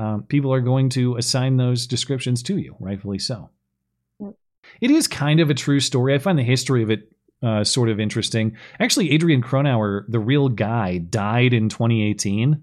um, 0.00 0.22
people 0.22 0.50
are 0.50 0.62
going 0.62 0.88
to 0.88 1.16
assign 1.16 1.58
those 1.58 1.86
descriptions 1.86 2.42
to 2.44 2.56
you, 2.56 2.74
rightfully 2.80 3.18
so. 3.18 3.50
It 4.80 4.90
is 4.90 5.06
kind 5.06 5.40
of 5.40 5.50
a 5.50 5.54
true 5.54 5.78
story. 5.78 6.14
I 6.14 6.18
find 6.18 6.38
the 6.38 6.42
history 6.42 6.82
of 6.82 6.90
it 6.90 7.12
uh, 7.42 7.64
sort 7.64 7.90
of 7.90 8.00
interesting. 8.00 8.56
Actually, 8.78 9.10
Adrian 9.10 9.42
Cronauer, 9.42 10.06
the 10.08 10.18
real 10.18 10.48
guy, 10.48 10.96
died 10.96 11.52
in 11.52 11.68
2018. 11.68 12.62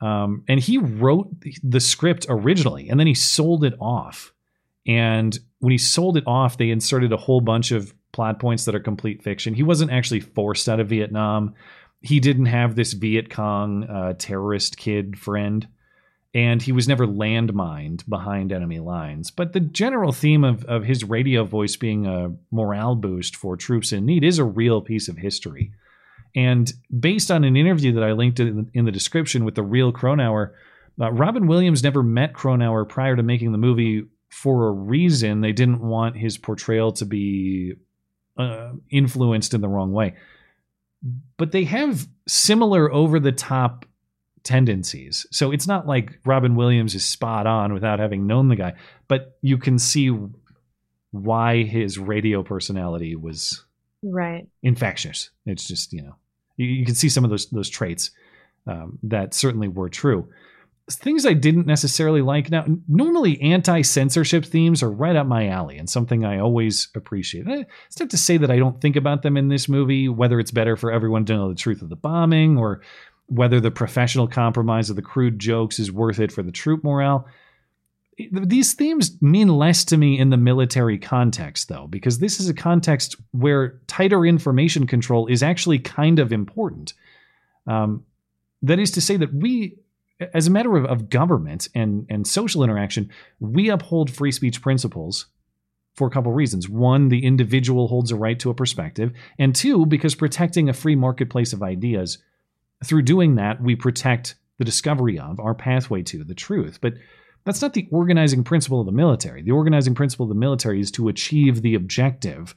Um, 0.00 0.44
and 0.48 0.58
he 0.58 0.78
wrote 0.78 1.28
the 1.62 1.80
script 1.80 2.24
originally, 2.30 2.88
and 2.88 2.98
then 2.98 3.06
he 3.06 3.14
sold 3.14 3.62
it 3.62 3.74
off. 3.78 4.32
And 4.86 5.38
when 5.58 5.70
he 5.70 5.78
sold 5.78 6.16
it 6.16 6.24
off, 6.26 6.56
they 6.56 6.70
inserted 6.70 7.12
a 7.12 7.18
whole 7.18 7.42
bunch 7.42 7.72
of 7.72 7.92
plot 8.12 8.38
points 8.40 8.64
that 8.64 8.74
are 8.74 8.80
complete 8.80 9.22
fiction. 9.22 9.52
He 9.52 9.62
wasn't 9.62 9.92
actually 9.92 10.20
forced 10.20 10.68
out 10.68 10.80
of 10.80 10.88
Vietnam. 10.88 11.54
He 12.00 12.20
didn't 12.20 12.46
have 12.46 12.74
this 12.74 12.94
Viet 12.94 13.28
Cong 13.28 13.84
uh, 13.84 14.14
terrorist 14.14 14.78
kid 14.78 15.18
friend 15.18 15.68
and 16.34 16.60
he 16.60 16.72
was 16.72 16.88
never 16.88 17.06
landmined 17.06 18.04
behind 18.08 18.50
enemy 18.50 18.80
lines. 18.80 19.30
But 19.30 19.52
the 19.52 19.60
general 19.60 20.10
theme 20.10 20.42
of, 20.42 20.64
of 20.64 20.82
his 20.82 21.04
radio 21.04 21.44
voice 21.44 21.76
being 21.76 22.06
a 22.06 22.32
morale 22.50 22.96
boost 22.96 23.36
for 23.36 23.56
troops 23.56 23.92
in 23.92 24.04
need 24.04 24.24
is 24.24 24.38
a 24.38 24.44
real 24.44 24.82
piece 24.82 25.08
of 25.08 25.16
history. 25.16 25.72
And 26.34 26.72
based 26.98 27.30
on 27.30 27.44
an 27.44 27.56
interview 27.56 27.92
that 27.92 28.02
I 28.02 28.12
linked 28.12 28.40
in, 28.40 28.68
the 28.72 28.90
description 28.90 29.44
with 29.44 29.54
the 29.54 29.62
real 29.62 29.92
Cronauer, 29.92 30.54
uh, 31.00 31.12
Robin 31.12 31.46
Williams 31.46 31.84
never 31.84 32.02
met 32.02 32.34
Cronauer 32.34 32.84
prior 32.84 33.14
to 33.14 33.22
making 33.22 33.52
the 33.52 33.58
movie 33.58 34.04
for 34.28 34.66
a 34.66 34.72
reason. 34.72 35.40
They 35.40 35.52
didn't 35.52 35.80
want 35.80 36.16
his 36.16 36.36
portrayal 36.36 36.90
to 36.92 37.04
be 37.04 37.74
uh, 38.36 38.72
influenced 38.90 39.54
in 39.54 39.60
the 39.60 39.68
wrong 39.68 39.92
way. 39.92 40.14
But 41.36 41.52
they 41.52 41.64
have 41.64 42.08
similar 42.26 42.92
over 42.92 43.20
the 43.20 43.30
top 43.30 43.86
tendencies. 44.44 45.26
So 45.30 45.50
it's 45.50 45.66
not 45.66 45.86
like 45.86 46.18
Robin 46.24 46.54
Williams 46.54 46.94
is 46.94 47.04
spot 47.04 47.46
on 47.46 47.72
without 47.72 47.98
having 47.98 48.26
known 48.26 48.48
the 48.48 48.56
guy, 48.56 48.74
but 49.08 49.36
you 49.42 49.58
can 49.58 49.78
see 49.78 50.10
why 51.10 51.62
his 51.62 51.98
radio 51.98 52.42
personality 52.42 53.16
was 53.16 53.64
Right. 54.02 54.46
infectious. 54.62 55.30
It's 55.46 55.66
just 55.66 55.92
you 55.92 56.02
know 56.02 56.14
you, 56.56 56.66
you 56.66 56.84
can 56.84 56.94
see 56.94 57.08
some 57.08 57.24
of 57.24 57.30
those 57.30 57.46
those 57.50 57.70
traits 57.70 58.10
um, 58.66 58.98
that 59.02 59.34
certainly 59.34 59.68
were 59.68 59.88
true. 59.88 60.28
Things 60.90 61.24
I 61.24 61.32
didn't 61.32 61.66
necessarily 61.66 62.20
like. 62.20 62.50
Now, 62.50 62.66
normally 62.86 63.40
anti 63.40 63.80
censorship 63.80 64.44
themes 64.44 64.82
are 64.82 64.90
right 64.90 65.16
up 65.16 65.26
my 65.26 65.48
alley 65.48 65.78
and 65.78 65.88
something 65.88 66.26
I 66.26 66.38
always 66.40 66.88
appreciate. 66.94 67.48
Eh, 67.48 67.64
It's 67.86 67.98
not 67.98 68.10
to 68.10 68.18
say 68.18 68.36
that 68.36 68.50
I 68.50 68.58
don't 68.58 68.78
think 68.82 68.96
about 68.96 69.22
them 69.22 69.38
in 69.38 69.48
this 69.48 69.66
movie, 69.66 70.10
whether 70.10 70.38
it's 70.38 70.50
better 70.50 70.76
for 70.76 70.92
everyone 70.92 71.24
to 71.26 71.32
know 71.34 71.48
the 71.48 71.54
truth 71.54 71.80
of 71.80 71.88
the 71.88 71.96
bombing 71.96 72.58
or 72.58 72.82
whether 73.26 73.60
the 73.60 73.70
professional 73.70 74.28
compromise 74.28 74.90
of 74.90 74.96
the 74.96 75.02
crude 75.02 75.38
jokes 75.38 75.78
is 75.78 75.90
worth 75.90 76.20
it 76.20 76.30
for 76.30 76.42
the 76.42 76.52
troop 76.52 76.84
morale. 76.84 77.26
These 78.30 78.74
themes 78.74 79.20
mean 79.20 79.48
less 79.48 79.84
to 79.86 79.96
me 79.96 80.18
in 80.18 80.30
the 80.30 80.36
military 80.36 80.98
context, 80.98 81.68
though, 81.68 81.88
because 81.88 82.20
this 82.20 82.38
is 82.38 82.48
a 82.48 82.54
context 82.54 83.16
where 83.32 83.80
tighter 83.86 84.24
information 84.24 84.86
control 84.86 85.26
is 85.26 85.42
actually 85.42 85.80
kind 85.80 86.20
of 86.20 86.32
important. 86.32 86.94
Um, 87.66 88.04
that 88.62 88.78
is 88.78 88.92
to 88.92 89.00
say, 89.00 89.16
that 89.16 89.34
we, 89.34 89.78
as 90.32 90.46
a 90.46 90.50
matter 90.50 90.76
of, 90.76 90.84
of 90.84 91.10
government 91.10 91.68
and, 91.74 92.06
and 92.08 92.26
social 92.26 92.62
interaction, 92.62 93.10
we 93.40 93.68
uphold 93.68 94.10
free 94.10 94.30
speech 94.30 94.62
principles 94.62 95.26
for 95.94 96.06
a 96.06 96.10
couple 96.10 96.32
reasons. 96.32 96.68
One, 96.68 97.08
the 97.08 97.24
individual 97.24 97.88
holds 97.88 98.12
a 98.12 98.16
right 98.16 98.38
to 98.38 98.50
a 98.50 98.54
perspective, 98.54 99.12
and 99.38 99.56
two, 99.56 99.86
because 99.86 100.14
protecting 100.14 100.68
a 100.68 100.72
free 100.72 100.94
marketplace 100.94 101.52
of 101.52 101.62
ideas, 101.62 102.18
through 102.84 103.02
doing 103.02 103.36
that, 103.36 103.60
we 103.60 103.76
protect 103.76 104.36
the 104.58 104.64
discovery 104.64 105.18
of 105.18 105.40
our 105.40 105.54
pathway 105.54 106.02
to 106.02 106.24
the 106.24 106.34
truth. 106.34 106.78
But 106.80 106.94
that's 107.44 107.62
not 107.62 107.74
the 107.74 107.88
organizing 107.90 108.44
principle 108.44 108.80
of 108.80 108.86
the 108.86 108.92
military. 108.92 109.42
The 109.42 109.50
organizing 109.50 109.94
principle 109.94 110.24
of 110.24 110.30
the 110.30 110.34
military 110.34 110.80
is 110.80 110.90
to 110.92 111.08
achieve 111.08 111.62
the 111.62 111.74
objective. 111.74 112.54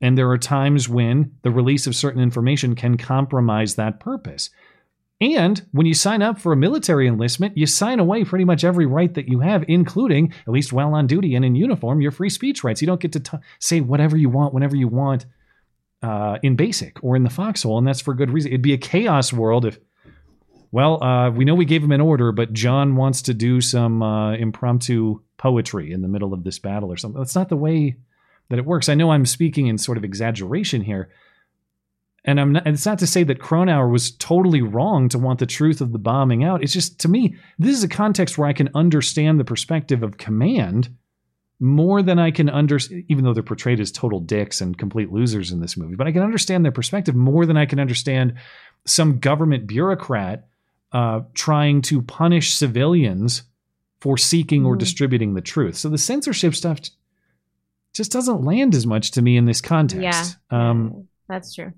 And 0.00 0.16
there 0.16 0.30
are 0.30 0.38
times 0.38 0.88
when 0.88 1.32
the 1.42 1.50
release 1.50 1.86
of 1.86 1.94
certain 1.94 2.22
information 2.22 2.74
can 2.74 2.96
compromise 2.96 3.74
that 3.74 4.00
purpose. 4.00 4.50
And 5.20 5.60
when 5.72 5.84
you 5.84 5.92
sign 5.92 6.22
up 6.22 6.38
for 6.38 6.52
a 6.52 6.56
military 6.56 7.06
enlistment, 7.06 7.58
you 7.58 7.66
sign 7.66 8.00
away 8.00 8.24
pretty 8.24 8.46
much 8.46 8.64
every 8.64 8.86
right 8.86 9.12
that 9.12 9.28
you 9.28 9.40
have, 9.40 9.64
including, 9.68 10.32
at 10.46 10.52
least 10.52 10.72
while 10.72 10.94
on 10.94 11.06
duty 11.06 11.34
and 11.34 11.44
in 11.44 11.54
uniform, 11.54 12.00
your 12.00 12.10
free 12.10 12.30
speech 12.30 12.64
rights. 12.64 12.80
You 12.80 12.86
don't 12.86 13.00
get 13.00 13.12
to 13.12 13.20
t- 13.20 13.36
say 13.58 13.82
whatever 13.82 14.16
you 14.16 14.30
want 14.30 14.54
whenever 14.54 14.76
you 14.76 14.88
want 14.88 15.26
uh, 16.02 16.38
in 16.42 16.56
basic 16.56 17.02
or 17.02 17.16
in 17.16 17.22
the 17.22 17.30
foxhole, 17.30 17.78
and 17.78 17.86
that's 17.86 18.00
for 18.00 18.14
good 18.14 18.30
reason. 18.30 18.50
It'd 18.50 18.62
be 18.62 18.72
a 18.72 18.78
chaos 18.78 19.32
world 19.32 19.64
if, 19.64 19.78
well, 20.72 21.02
uh, 21.02 21.30
we 21.30 21.44
know 21.44 21.54
we 21.54 21.64
gave 21.64 21.82
him 21.82 21.92
an 21.92 22.00
order, 22.00 22.32
but 22.32 22.52
John 22.52 22.96
wants 22.96 23.22
to 23.22 23.34
do 23.34 23.60
some 23.60 24.02
uh, 24.02 24.34
impromptu 24.34 25.20
poetry 25.36 25.92
in 25.92 26.02
the 26.02 26.08
middle 26.08 26.32
of 26.32 26.44
this 26.44 26.58
battle 26.58 26.92
or 26.92 26.96
something. 26.96 27.20
That's 27.20 27.34
not 27.34 27.48
the 27.48 27.56
way 27.56 27.96
that 28.48 28.58
it 28.58 28.66
works. 28.66 28.88
I 28.88 28.94
know 28.94 29.10
I'm 29.10 29.26
speaking 29.26 29.66
in 29.66 29.78
sort 29.78 29.98
of 29.98 30.04
exaggeration 30.04 30.82
here, 30.82 31.10
and 32.24 32.40
I'm 32.40 32.52
not, 32.52 32.66
it's 32.66 32.86
not 32.86 32.98
to 32.98 33.06
say 33.06 33.24
that 33.24 33.40
Cronauer 33.40 33.90
was 33.90 34.10
totally 34.12 34.62
wrong 34.62 35.08
to 35.08 35.18
want 35.18 35.38
the 35.38 35.46
truth 35.46 35.80
of 35.80 35.92
the 35.92 35.98
bombing 35.98 36.44
out. 36.44 36.62
It's 36.62 36.72
just 36.72 36.98
to 37.00 37.08
me, 37.08 37.36
this 37.58 37.76
is 37.76 37.84
a 37.84 37.88
context 37.88 38.36
where 38.38 38.48
I 38.48 38.52
can 38.52 38.68
understand 38.74 39.40
the 39.40 39.44
perspective 39.44 40.02
of 40.02 40.18
command 40.18 40.94
more 41.60 42.02
than 42.02 42.18
I 42.18 42.30
can 42.30 42.48
understand, 42.48 43.04
even 43.08 43.24
though 43.24 43.34
they're 43.34 43.42
portrayed 43.42 43.80
as 43.80 43.92
total 43.92 44.18
dicks 44.20 44.60
and 44.62 44.76
complete 44.78 45.12
losers 45.12 45.52
in 45.52 45.60
this 45.60 45.76
movie, 45.76 45.94
but 45.94 46.06
I 46.06 46.12
can 46.12 46.22
understand 46.22 46.64
their 46.64 46.72
perspective 46.72 47.14
more 47.14 47.44
than 47.46 47.56
I 47.58 47.66
can 47.66 47.78
understand 47.78 48.34
some 48.86 49.18
government 49.18 49.66
bureaucrat 49.66 50.46
uh, 50.92 51.20
trying 51.34 51.82
to 51.82 52.02
punish 52.02 52.54
civilians 52.54 53.42
for 54.00 54.16
seeking 54.18 54.64
or 54.66 54.74
Mhm. 54.74 54.78
distributing 54.80 55.34
the 55.34 55.40
truth. 55.42 55.76
So 55.76 55.88
the 55.90 55.98
censorship 55.98 56.54
stuff 56.54 56.80
just 57.92 58.10
doesn't 58.10 58.42
land 58.42 58.74
as 58.74 58.86
much 58.86 59.10
to 59.12 59.22
me 59.22 59.36
in 59.36 59.44
this 59.44 59.60
context. 59.60 60.38
Yeah. 60.50 60.70
Um, 60.70 61.06
That's 61.28 61.54
true. 61.54 61.72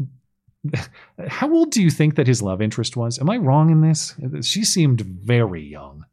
how 1.28 1.52
old 1.52 1.72
do 1.72 1.82
you 1.82 1.90
think 1.90 2.14
that 2.14 2.26
his 2.28 2.40
love 2.40 2.62
interest 2.62 2.96
was? 2.96 3.18
Am 3.18 3.28
I 3.28 3.36
wrong 3.36 3.70
in 3.70 3.80
this? 3.80 4.14
She 4.42 4.64
seemed 4.64 5.00
very 5.00 5.62
young, 5.62 6.04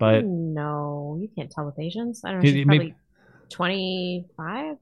but 0.00 0.24
no, 0.24 1.16
you 1.20 1.28
can't 1.36 1.50
tell 1.50 1.66
with 1.66 1.78
Asians. 1.78 2.22
I 2.24 2.32
don't 2.32 2.40
know. 2.40 2.48
It- 2.48 2.52
She's 2.52 2.56
it 2.62 2.66
probably 2.66 2.94
twenty-five. 3.50 4.76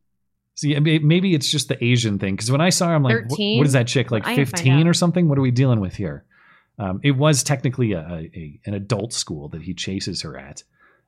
see, 0.54 0.78
maybe 0.78 1.34
it's 1.34 1.50
just 1.50 1.68
the 1.68 1.82
Asian 1.84 2.18
thing. 2.18 2.34
Because 2.34 2.50
when 2.50 2.60
I 2.60 2.70
saw 2.70 2.88
her, 2.88 2.94
I'm 2.94 3.02
like, 3.02 3.16
"Wh- 3.26 3.30
13? 3.30 3.58
what 3.58 3.66
is 3.66 3.72
that 3.74 3.86
chick 3.86 4.10
like, 4.10 4.22
I 4.26 4.34
can 4.34 4.46
find 4.46 4.56
15 4.64 4.86
or 4.88 4.94
something? 4.94 5.28
What 5.28 5.38
are 5.38 5.42
we 5.42 5.50
dealing 5.50 5.80
with 5.80 5.94
here? 5.96 6.24
Um, 6.78 7.00
it 7.02 7.10
was 7.12 7.42
technically 7.42 7.92
a, 7.92 8.00
a, 8.00 8.30
a 8.34 8.60
an 8.66 8.74
adult 8.74 9.12
school 9.12 9.48
that 9.50 9.62
he 9.62 9.74
chases 9.74 10.22
her 10.22 10.38
at. 10.38 10.62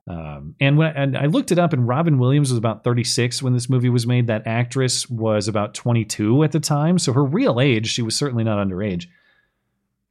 Um, 0.09 0.57
and 0.61 0.77
when 0.77 0.97
and 0.97 1.16
I 1.16 1.27
looked 1.27 1.53
it 1.53 1.59
up, 1.59 1.73
and 1.73 1.87
Robin 1.87 2.19
Williams 2.19 2.51
was 2.51 2.59
about 2.59 2.82
36 2.82 3.43
when 3.43 3.53
this 3.53 3.69
movie 3.70 3.91
was 3.91 4.07
made. 4.07 4.27
That 4.27 4.47
actress 4.47 5.09
was 5.09 5.47
about 5.47 5.74
22 5.74 6.43
at 6.43 6.51
the 6.53 6.59
time, 6.61 6.99
so 6.99 7.12
her 7.12 7.24
real 7.24 7.61
age, 7.61 7.87
she 7.89 8.03
was 8.03 8.16
certainly 8.16 8.43
not 8.43 8.66
underage. 8.66 9.07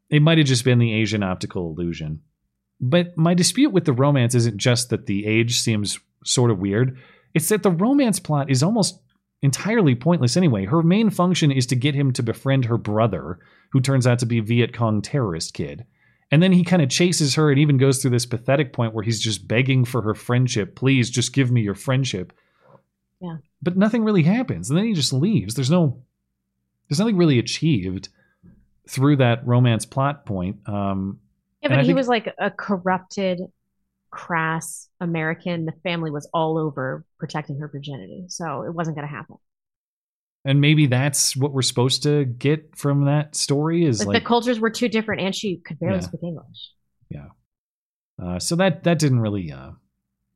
It 0.10 0.22
might 0.22 0.38
have 0.38 0.48
just 0.48 0.64
been 0.64 0.80
the 0.80 0.94
Asian 0.94 1.22
optical 1.24 1.70
illusion. 1.72 2.22
But 2.82 3.18
my 3.18 3.34
dispute 3.34 3.72
with 3.72 3.86
the 3.86 3.94
romance 3.94 4.36
isn't 4.36 4.58
just 4.58 4.90
that 4.90 5.06
the 5.06 5.26
age 5.26 5.60
seems 5.60 6.00
sort 6.24 6.52
of 6.52 6.60
weird. 6.60 6.98
It's 7.34 7.50
that 7.50 7.64
the 7.64 7.72
romance 7.72 8.20
plot 8.20 8.50
is 8.50 8.64
almost 8.64 9.00
entirely 9.42 9.96
pointless 9.96 10.38
anyway. 10.38 10.66
Her 10.66 10.84
main 10.84 11.10
function 11.10 11.52
is 11.52 11.66
to 11.68 11.76
get 11.76 11.96
him 11.96 12.12
to 12.14 12.24
befriend 12.24 12.66
her 12.66 12.78
brother, 12.78 13.40
who 13.72 13.82
turns 13.82 14.08
out 14.08 14.20
to 14.20 14.26
be 14.26 14.40
a 14.40 14.44
Viet 14.44 14.74
Cong 14.74 15.02
terrorist 15.02 15.54
kid. 15.54 15.86
And 16.32 16.44
then 16.44 16.52
he 16.52 16.64
kind 16.64 16.82
of 16.82 16.90
chases 16.90 17.36
her 17.36 17.50
and 17.50 17.60
even 17.60 17.78
goes 17.78 18.02
through 18.02 18.12
this 18.12 18.26
pathetic 18.26 18.72
point 18.74 18.94
where 18.94 19.04
he's 19.04 19.20
just 19.20 19.48
begging 19.48 19.84
for 19.84 20.02
her 20.04 20.14
friendship. 20.14 20.76
Please, 20.76 21.10
just 21.10 21.34
give 21.34 21.52
me 21.52 21.62
your 21.62 21.76
friendship. 21.76 22.34
Yeah. 23.20 23.38
But 23.62 23.78
nothing 23.78 24.04
really 24.04 24.24
happens. 24.24 24.70
And 24.70 24.78
then 24.78 24.86
he 24.86 24.94
just 24.94 25.14
leaves. 25.14 25.56
There's 25.56 25.72
no 25.72 26.04
there's 26.88 27.00
nothing 27.00 27.18
really 27.18 27.40
achieved 27.40 28.10
through 28.88 29.18
that 29.18 29.46
romance 29.46 29.86
plot 29.86 30.26
point. 30.26 30.58
Um 30.68 31.20
Yeah, 31.62 31.68
and 31.68 31.72
but 31.72 31.80
I 31.80 31.82
he 31.82 31.88
think- 31.90 31.98
was 31.98 32.08
like 32.08 32.34
a 32.40 32.50
corrupted, 32.52 33.42
crass 34.12 34.88
American. 35.00 35.66
The 35.66 35.74
family 35.84 36.10
was 36.12 36.28
all 36.34 36.58
over 36.58 37.06
protecting 37.20 37.60
her 37.60 37.68
virginity, 37.68 38.26
so 38.28 38.64
it 38.64 38.74
wasn't 38.74 38.96
going 38.98 39.08
to 39.08 39.14
happen. 39.14 39.36
and 40.46 40.62
maybe 40.62 40.86
that's 40.88 41.36
what 41.36 41.52
we're 41.52 41.62
supposed 41.62 42.02
to 42.04 42.24
get 42.24 42.74
from 42.78 43.04
that 43.06 43.36
story 43.36 43.84
is 43.84 44.00
Like, 44.00 44.08
like 44.08 44.24
the 44.24 44.28
cultures 44.28 44.58
were 44.60 44.70
too 44.70 44.88
different, 44.88 45.22
and 45.22 45.36
she 45.36 45.58
could 45.58 45.78
barely 45.80 45.98
Yeah. 45.98 46.02
speak 46.02 46.24
English. 46.24 46.72
Yeah. 47.10 47.28
Uh, 48.22 48.40
so 48.40 48.56
that 48.56 48.84
that 48.86 49.00
didn't 49.00 49.20
really 49.20 49.52
uh, 49.52 49.72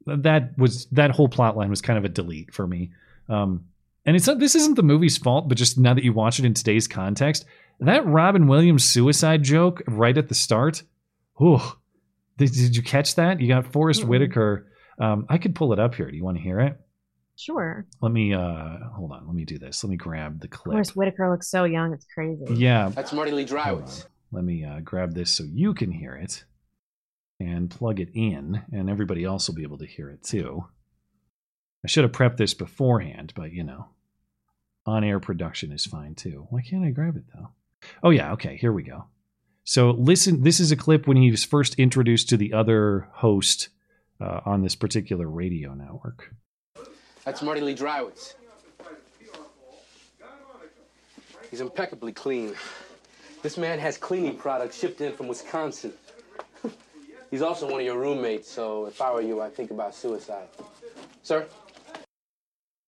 that 0.06 0.58
was 0.58 0.88
that 0.88 1.12
whole 1.12 1.30
plot 1.30 1.56
line 1.56 1.70
was 1.70 1.82
kind 1.82 1.98
of 1.98 2.04
a 2.06 2.10
delete 2.10 2.54
for 2.54 2.68
me. 2.68 2.92
Um, 3.30 3.66
and 4.06 4.16
it's 4.18 4.28
not 4.28 4.40
this 4.40 4.56
isn't 4.56 4.76
the 4.76 4.84
movie's 4.84 5.18
fault, 5.18 5.48
but 5.48 5.58
just 5.58 5.78
now 5.78 5.94
that 5.94 6.04
you 6.04 6.12
watch 6.12 6.38
it 6.38 6.44
in 6.46 6.54
today's 6.54 6.88
context, 6.88 7.46
that 7.80 8.06
Robin 8.06 8.48
Williams 8.48 8.84
suicide 8.84 9.42
joke 9.44 9.82
right 9.88 10.18
at 10.18 10.28
the 10.28 10.36
start. 10.36 10.84
Oh, 11.40 11.78
did, 12.38 12.52
did 12.52 12.76
you 12.76 12.84
catch 12.84 13.16
that? 13.16 13.40
You 13.42 13.48
got 13.48 13.72
Forrest 13.72 14.02
Mm-mm. 14.04 14.08
Whitaker. 14.08 14.68
Um, 15.00 15.26
I 15.30 15.38
could 15.38 15.56
pull 15.56 15.74
it 15.74 15.80
up 15.80 15.96
here. 15.96 16.10
Do 16.10 16.16
you 16.16 16.24
want 16.24 16.38
to 16.38 16.44
hear 16.44 16.60
it? 16.60 16.80
Sure. 17.36 17.86
Let 18.02 18.12
me 18.12 18.34
uh, 18.34 18.78
hold 18.96 19.12
on. 19.12 19.26
Let 19.26 19.36
me 19.36 19.44
do 19.46 19.58
this. 19.58 19.84
Let 19.84 19.90
me 19.90 19.98
grab 19.98 20.40
the 20.40 20.48
clip. 20.48 20.74
Forest 20.74 20.96
Whitaker 20.96 21.30
looks 21.32 21.48
so 21.50 21.64
young; 21.64 21.92
it's 21.94 22.06
crazy. 22.14 22.46
Yeah, 22.54 22.90
That's 22.90 23.12
Marty 23.12 23.32
Lee 23.32 23.46
Dreiwitz. 23.46 24.06
let 24.32 24.44
me 24.44 24.64
uh, 24.64 24.82
grab 24.82 25.14
this 25.16 25.32
so 25.32 25.44
you 25.44 25.74
can 25.74 25.92
hear 25.92 26.16
it 26.16 26.44
and 27.40 27.72
plug 27.72 28.00
it 28.00 28.10
in, 28.14 28.62
and 28.72 28.88
everybody 28.90 29.24
else 29.24 29.48
will 29.48 29.56
be 29.56 29.64
able 29.64 29.80
to 29.80 29.88
hear 29.88 30.10
it 30.12 30.24
too. 30.24 30.66
I 31.84 31.88
should 31.88 32.04
have 32.04 32.14
prepped 32.14 32.38
this 32.38 32.54
beforehand, 32.54 33.34
but 33.36 33.52
you 33.52 33.64
know, 33.64 33.88
on 34.86 35.04
air 35.04 35.20
production 35.20 35.72
is 35.72 35.86
fine 35.88 36.14
too. 36.14 36.46
Why 36.52 36.62
can't 36.62 36.86
I 36.86 36.92
grab 36.92 37.18
it 37.18 37.24
though? 37.34 37.50
Oh, 38.04 38.12
yeah, 38.12 38.34
okay, 38.34 38.56
here 38.58 38.72
we 38.72 38.84
go. 38.84 39.06
So, 39.66 39.92
listen, 39.92 40.44
this 40.44 40.60
is 40.60 40.72
a 40.72 40.76
clip 40.76 41.08
when 41.08 41.18
he 41.18 41.32
was 41.32 41.46
first 41.46 41.76
introduced 41.76 42.28
to 42.30 42.38
the 42.38 42.52
other 42.52 43.08
host 43.14 43.70
uh, 44.20 44.42
on 44.46 44.62
this 44.62 44.76
particular 44.76 45.28
radio 45.28 45.74
network. 45.74 46.34
That's 47.24 47.42
Marty 47.42 47.62
Lee 47.62 47.76
Dreiwitz. 47.76 48.34
He's 51.50 51.62
impeccably 51.62 52.12
clean. 52.12 52.56
This 53.42 53.58
man 53.58 53.80
has 53.80 53.98
cleaning 53.98 54.36
products 54.36 54.78
shipped 54.78 55.02
in 55.02 55.14
from 55.14 55.28
Wisconsin. 55.28 55.94
He's 57.32 57.42
also 57.42 57.70
one 57.70 57.80
of 57.80 57.86
your 57.86 58.00
roommates, 58.00 58.50
so 58.50 58.88
if 58.88 59.00
I 59.02 59.14
were 59.14 59.22
you, 59.22 59.42
I'd 59.42 59.56
think 59.56 59.72
about 59.72 59.96
suicide. 59.96 60.48
Sir? 61.22 61.48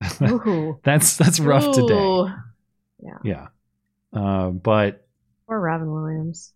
That's 0.83 1.17
that's 1.17 1.39
rough 1.39 1.73
today. 1.73 2.33
Yeah. 3.01 3.17
Yeah, 3.23 3.47
uh, 4.13 4.49
but 4.49 5.04
Or 5.47 5.59
Robin 5.61 5.91
Williams. 5.91 6.53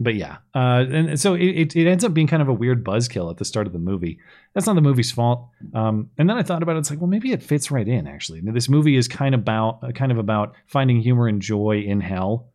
but 0.00 0.14
yeah, 0.14 0.36
uh, 0.54 0.84
and 0.88 1.18
so 1.20 1.34
it, 1.34 1.74
it, 1.74 1.86
ends 1.88 2.04
up 2.04 2.14
being 2.14 2.28
kind 2.28 2.40
of 2.40 2.48
a 2.48 2.52
weird 2.52 2.84
buzzkill 2.84 3.28
at 3.30 3.38
the 3.38 3.44
start 3.44 3.66
of 3.66 3.72
the 3.72 3.78
movie. 3.80 4.20
That's 4.54 4.66
not 4.66 4.74
the 4.76 4.80
movie's 4.80 5.10
fault. 5.10 5.48
Um, 5.74 6.10
and 6.16 6.30
then 6.30 6.36
I 6.38 6.44
thought 6.44 6.62
about 6.62 6.76
it. 6.76 6.80
It's 6.80 6.90
like, 6.90 7.00
well, 7.00 7.08
maybe 7.08 7.32
it 7.32 7.42
fits 7.42 7.70
right 7.72 7.86
in. 7.88 8.06
Actually, 8.06 8.38
I 8.38 8.42
mean, 8.42 8.54
this 8.54 8.68
movie 8.68 8.96
is 8.96 9.08
kind 9.08 9.34
of 9.34 9.40
about 9.40 9.80
uh, 9.82 9.90
kind 9.90 10.12
of 10.12 10.18
about 10.18 10.54
finding 10.66 11.00
humor 11.00 11.26
and 11.26 11.42
joy 11.42 11.80
in 11.84 12.00
hell, 12.00 12.48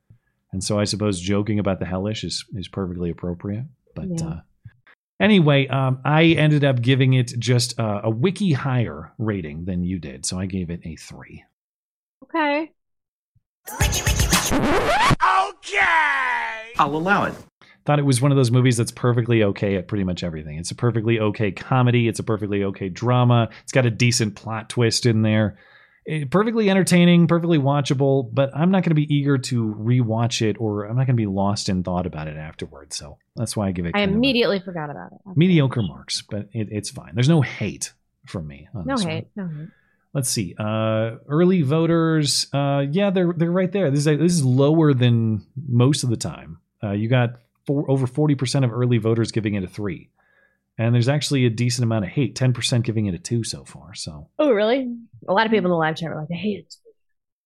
and 0.54 0.64
so 0.64 0.80
I 0.80 0.86
suppose 0.86 1.20
joking 1.20 1.60
about 1.60 1.80
the 1.80 1.86
hellish 1.86 2.24
is 2.24 2.46
is 2.56 2.70
perfectly 2.70 3.10
appropriate. 3.10 3.66
But 3.96 4.06
Yeah. 4.18 4.26
uh, 4.28 4.40
anyway, 5.20 5.68
um, 5.68 6.00
I 6.06 6.24
ended 6.28 6.64
up 6.64 6.82
giving 6.82 7.14
it 7.14 7.38
just 7.38 7.78
uh, 7.78 8.00
a 8.06 8.10
wiki 8.10 8.54
higher 8.54 9.12
rating 9.18 9.66
than 9.66 9.84
you 9.84 10.00
did, 10.00 10.26
so 10.26 10.40
I 10.40 10.46
gave 10.46 10.70
it 10.70 10.80
a 10.86 10.96
three. 10.96 11.44
Okay. 12.24 12.72
I'll 16.78 16.96
allow 16.96 17.26
it. 17.26 17.34
Thought 17.86 18.00
it 18.00 18.06
was 18.06 18.22
one 18.22 18.32
of 18.32 18.38
those 18.38 18.52
movies 18.52 18.78
that's 18.78 18.92
perfectly 18.92 19.44
okay 19.44 19.76
at 19.76 19.88
pretty 19.88 20.04
much 20.06 20.24
everything. 20.24 20.58
It's 20.58 20.72
a 20.72 20.76
perfectly 20.76 21.20
okay 21.20 21.52
comedy. 21.52 22.08
It's 22.08 22.20
a 22.20 22.24
perfectly 22.24 22.64
okay 22.64 22.90
drama. 22.90 23.50
It's 23.64 23.74
got 23.74 23.86
a 23.86 23.92
decent 23.92 24.36
plot 24.36 24.70
twist 24.70 25.06
in 25.06 25.22
there. 25.22 25.58
Eh, 26.08 26.24
perfectly 26.30 26.70
entertaining, 26.70 27.28
perfectly 27.28 27.58
watchable, 27.58 28.30
but 28.34 28.56
I'm 28.56 28.72
not 28.72 28.84
going 28.84 28.92
to 28.92 28.96
be 28.96 29.14
eager 29.14 29.38
to 29.38 29.76
rewatch 29.78 30.42
it 30.42 30.58
or 30.60 30.86
I'm 30.86 30.96
not 30.96 31.08
going 31.08 31.16
to 31.18 31.22
be 31.22 31.26
lost 31.28 31.68
in 31.70 31.84
thought 31.84 32.06
about 32.06 32.28
it 32.28 32.38
afterwards. 32.38 32.96
So 32.96 33.18
that's 33.36 33.56
why 33.56 33.68
I 33.68 33.72
give 33.72 33.86
it 33.86 33.90
I 33.90 34.00
kind 34.00 34.12
of 34.12 34.16
a 34.16 34.18
immediately 34.18 34.60
forgot 34.60 34.90
about 34.90 35.12
it. 35.14 35.20
mediocre 35.36 35.82
marks, 35.82 36.22
but 36.22 36.48
it, 36.54 36.70
it's 36.72 36.90
fine. 36.90 37.12
There's 37.16 37.30
no 37.30 37.42
hate 37.42 37.94
from 38.26 38.48
me. 38.48 38.70
No 38.74 38.96
this 38.96 39.04
one. 39.06 39.14
hate. 39.14 39.28
No 39.36 39.48
hate. 39.48 39.68
Let's 40.14 40.30
see. 40.30 40.54
Uh, 40.60 41.16
early 41.28 41.64
voters. 41.64 42.48
Uh, 42.54 42.86
yeah, 42.92 43.10
they're 43.10 43.34
they're 43.34 43.52
right 43.52 43.72
there. 43.72 43.90
This 43.90 44.06
is 44.06 44.18
this 44.20 44.34
is 44.34 44.46
lower 44.46 44.94
than 44.94 45.46
most 45.68 46.04
of 46.04 46.10
the 46.10 46.18
time. 46.18 46.60
Uh, 46.84 46.92
you 46.92 47.10
got 47.10 47.32
four, 47.66 47.90
over 47.90 48.06
forty 48.06 48.36
percent 48.36 48.64
of 48.64 48.72
early 48.72 49.00
voters 49.00 49.32
giving 49.32 49.56
it 49.56 49.64
a 49.64 49.68
three, 49.68 50.12
and 50.78 50.94
there's 50.94 51.10
actually 51.10 51.46
a 51.46 51.50
decent 51.50 51.84
amount 51.84 52.06
of 52.06 52.12
hate. 52.12 52.36
Ten 52.36 52.54
percent 52.54 52.86
giving 52.86 53.08
it 53.08 53.16
a 53.16 53.18
two 53.18 53.44
so 53.44 53.66
far. 53.66 53.96
So 53.96 54.28
Oh, 54.38 54.52
really? 54.52 54.96
A 55.28 55.34
lot 55.34 55.46
of 55.48 55.52
people 55.52 55.66
in 55.66 55.72
the 55.72 55.78
live 55.78 55.96
chat 55.96 56.10
were 56.10 56.20
like, 56.20 56.30
I 56.32 56.36
hate 56.36 56.60
it. 56.60 56.76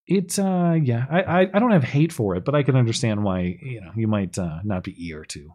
it. 0.07 0.37
Uh, 0.39 0.73
yeah, 0.73 1.05
I, 1.09 1.21
I 1.21 1.39
I 1.53 1.59
don't 1.59 1.71
have 1.71 1.85
hate 1.85 2.11
for 2.11 2.35
it, 2.35 2.43
but 2.43 2.53
I 2.53 2.63
can 2.63 2.75
understand 2.75 3.23
why 3.23 3.57
you 3.61 3.79
know 3.79 3.91
you 3.95 4.07
might 4.09 4.37
uh, 4.37 4.59
not 4.65 4.83
be 4.83 4.91
eager 5.01 5.23
to. 5.23 5.53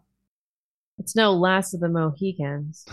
It's 0.98 1.14
no 1.16 1.32
last 1.34 1.74
of 1.74 1.80
the 1.80 1.88
Mohicans. 1.88 2.86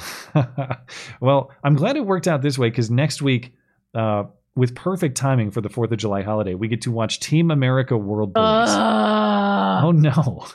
well, 1.21 1.51
I'm 1.63 1.75
glad 1.75 1.95
it 1.95 2.05
worked 2.05 2.27
out 2.27 2.41
this 2.41 2.57
way 2.57 2.69
because 2.69 2.89
next 2.89 3.21
week, 3.21 3.53
uh, 3.93 4.23
with 4.55 4.75
perfect 4.75 5.15
timing 5.17 5.51
for 5.51 5.61
the 5.61 5.69
Fourth 5.69 5.91
of 5.91 5.97
July 5.97 6.21
holiday, 6.21 6.53
we 6.53 6.67
get 6.67 6.81
to 6.81 6.91
watch 6.91 7.19
Team 7.19 7.51
America 7.51 7.97
World 7.97 8.33
Police. 8.33 8.69
oh 8.71 9.91
no! 9.95 10.45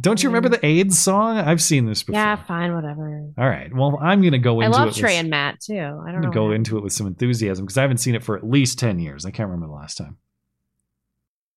Don't 0.00 0.22
you 0.22 0.28
remember 0.28 0.48
the 0.48 0.64
AIDS 0.66 0.98
song? 0.98 1.38
I've 1.38 1.62
seen 1.62 1.86
this 1.86 2.02
before. 2.02 2.20
Yeah, 2.20 2.34
fine, 2.44 2.74
whatever. 2.74 3.30
All 3.38 3.48
right. 3.48 3.72
Well, 3.72 3.96
I'm 4.02 4.22
gonna 4.22 4.38
go 4.38 4.60
into. 4.60 4.76
I 4.76 4.80
love 4.80 4.88
it. 4.88 4.96
Trey 4.96 5.12
with, 5.12 5.20
and 5.20 5.30
Matt 5.30 5.60
too. 5.60 5.74
I 5.76 6.08
I'm 6.08 6.12
don't 6.12 6.22
know. 6.22 6.30
go 6.30 6.48
why. 6.48 6.56
into 6.56 6.76
it 6.76 6.82
with 6.82 6.92
some 6.92 7.06
enthusiasm 7.06 7.64
because 7.64 7.78
I 7.78 7.82
haven't 7.82 7.98
seen 7.98 8.14
it 8.16 8.24
for 8.24 8.36
at 8.36 8.44
least 8.44 8.78
ten 8.78 8.98
years. 8.98 9.24
I 9.24 9.30
can't 9.30 9.48
remember 9.48 9.68
the 9.68 9.72
last 9.78 9.96
time. 9.96 10.16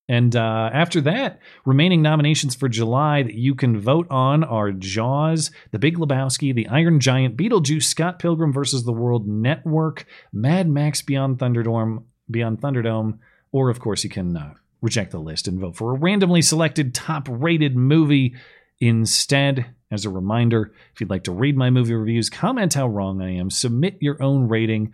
And 0.08 0.34
uh, 0.34 0.70
after 0.72 1.02
that, 1.02 1.38
remaining 1.66 2.00
nominations 2.00 2.54
for 2.54 2.68
July 2.68 3.22
that 3.22 3.34
you 3.34 3.54
can 3.54 3.78
vote 3.78 4.06
on 4.10 4.42
are 4.42 4.72
Jaws, 4.72 5.50
The 5.70 5.78
Big 5.78 5.98
Lebowski, 5.98 6.54
The 6.54 6.66
Iron 6.68 6.98
Giant, 6.98 7.36
Beetlejuice, 7.36 7.82
Scott 7.82 8.18
Pilgrim 8.18 8.52
versus 8.52 8.84
the 8.84 8.92
World 8.92 9.28
Network, 9.28 10.06
Mad 10.32 10.68
Max 10.68 11.02
Beyond 11.02 11.38
Thunderdome, 11.38 12.04
Beyond 12.30 12.60
Thunderdome, 12.62 13.18
or 13.52 13.68
of 13.68 13.80
course 13.80 14.02
you 14.02 14.08
can 14.08 14.34
uh, 14.34 14.54
reject 14.80 15.10
the 15.10 15.18
list 15.18 15.46
and 15.46 15.60
vote 15.60 15.76
for 15.76 15.94
a 15.94 15.98
randomly 15.98 16.40
selected 16.40 16.94
top-rated 16.94 17.76
movie 17.76 18.34
instead. 18.80 19.66
As 19.90 20.04
a 20.04 20.10
reminder, 20.10 20.72
if 20.94 21.00
you'd 21.00 21.10
like 21.10 21.24
to 21.24 21.32
read 21.32 21.56
my 21.56 21.70
movie 21.70 21.94
reviews, 21.94 22.30
comment 22.30 22.74
how 22.74 22.88
wrong 22.88 23.20
I 23.22 23.34
am, 23.34 23.50
submit 23.50 23.98
your 24.00 24.22
own 24.22 24.48
rating, 24.48 24.92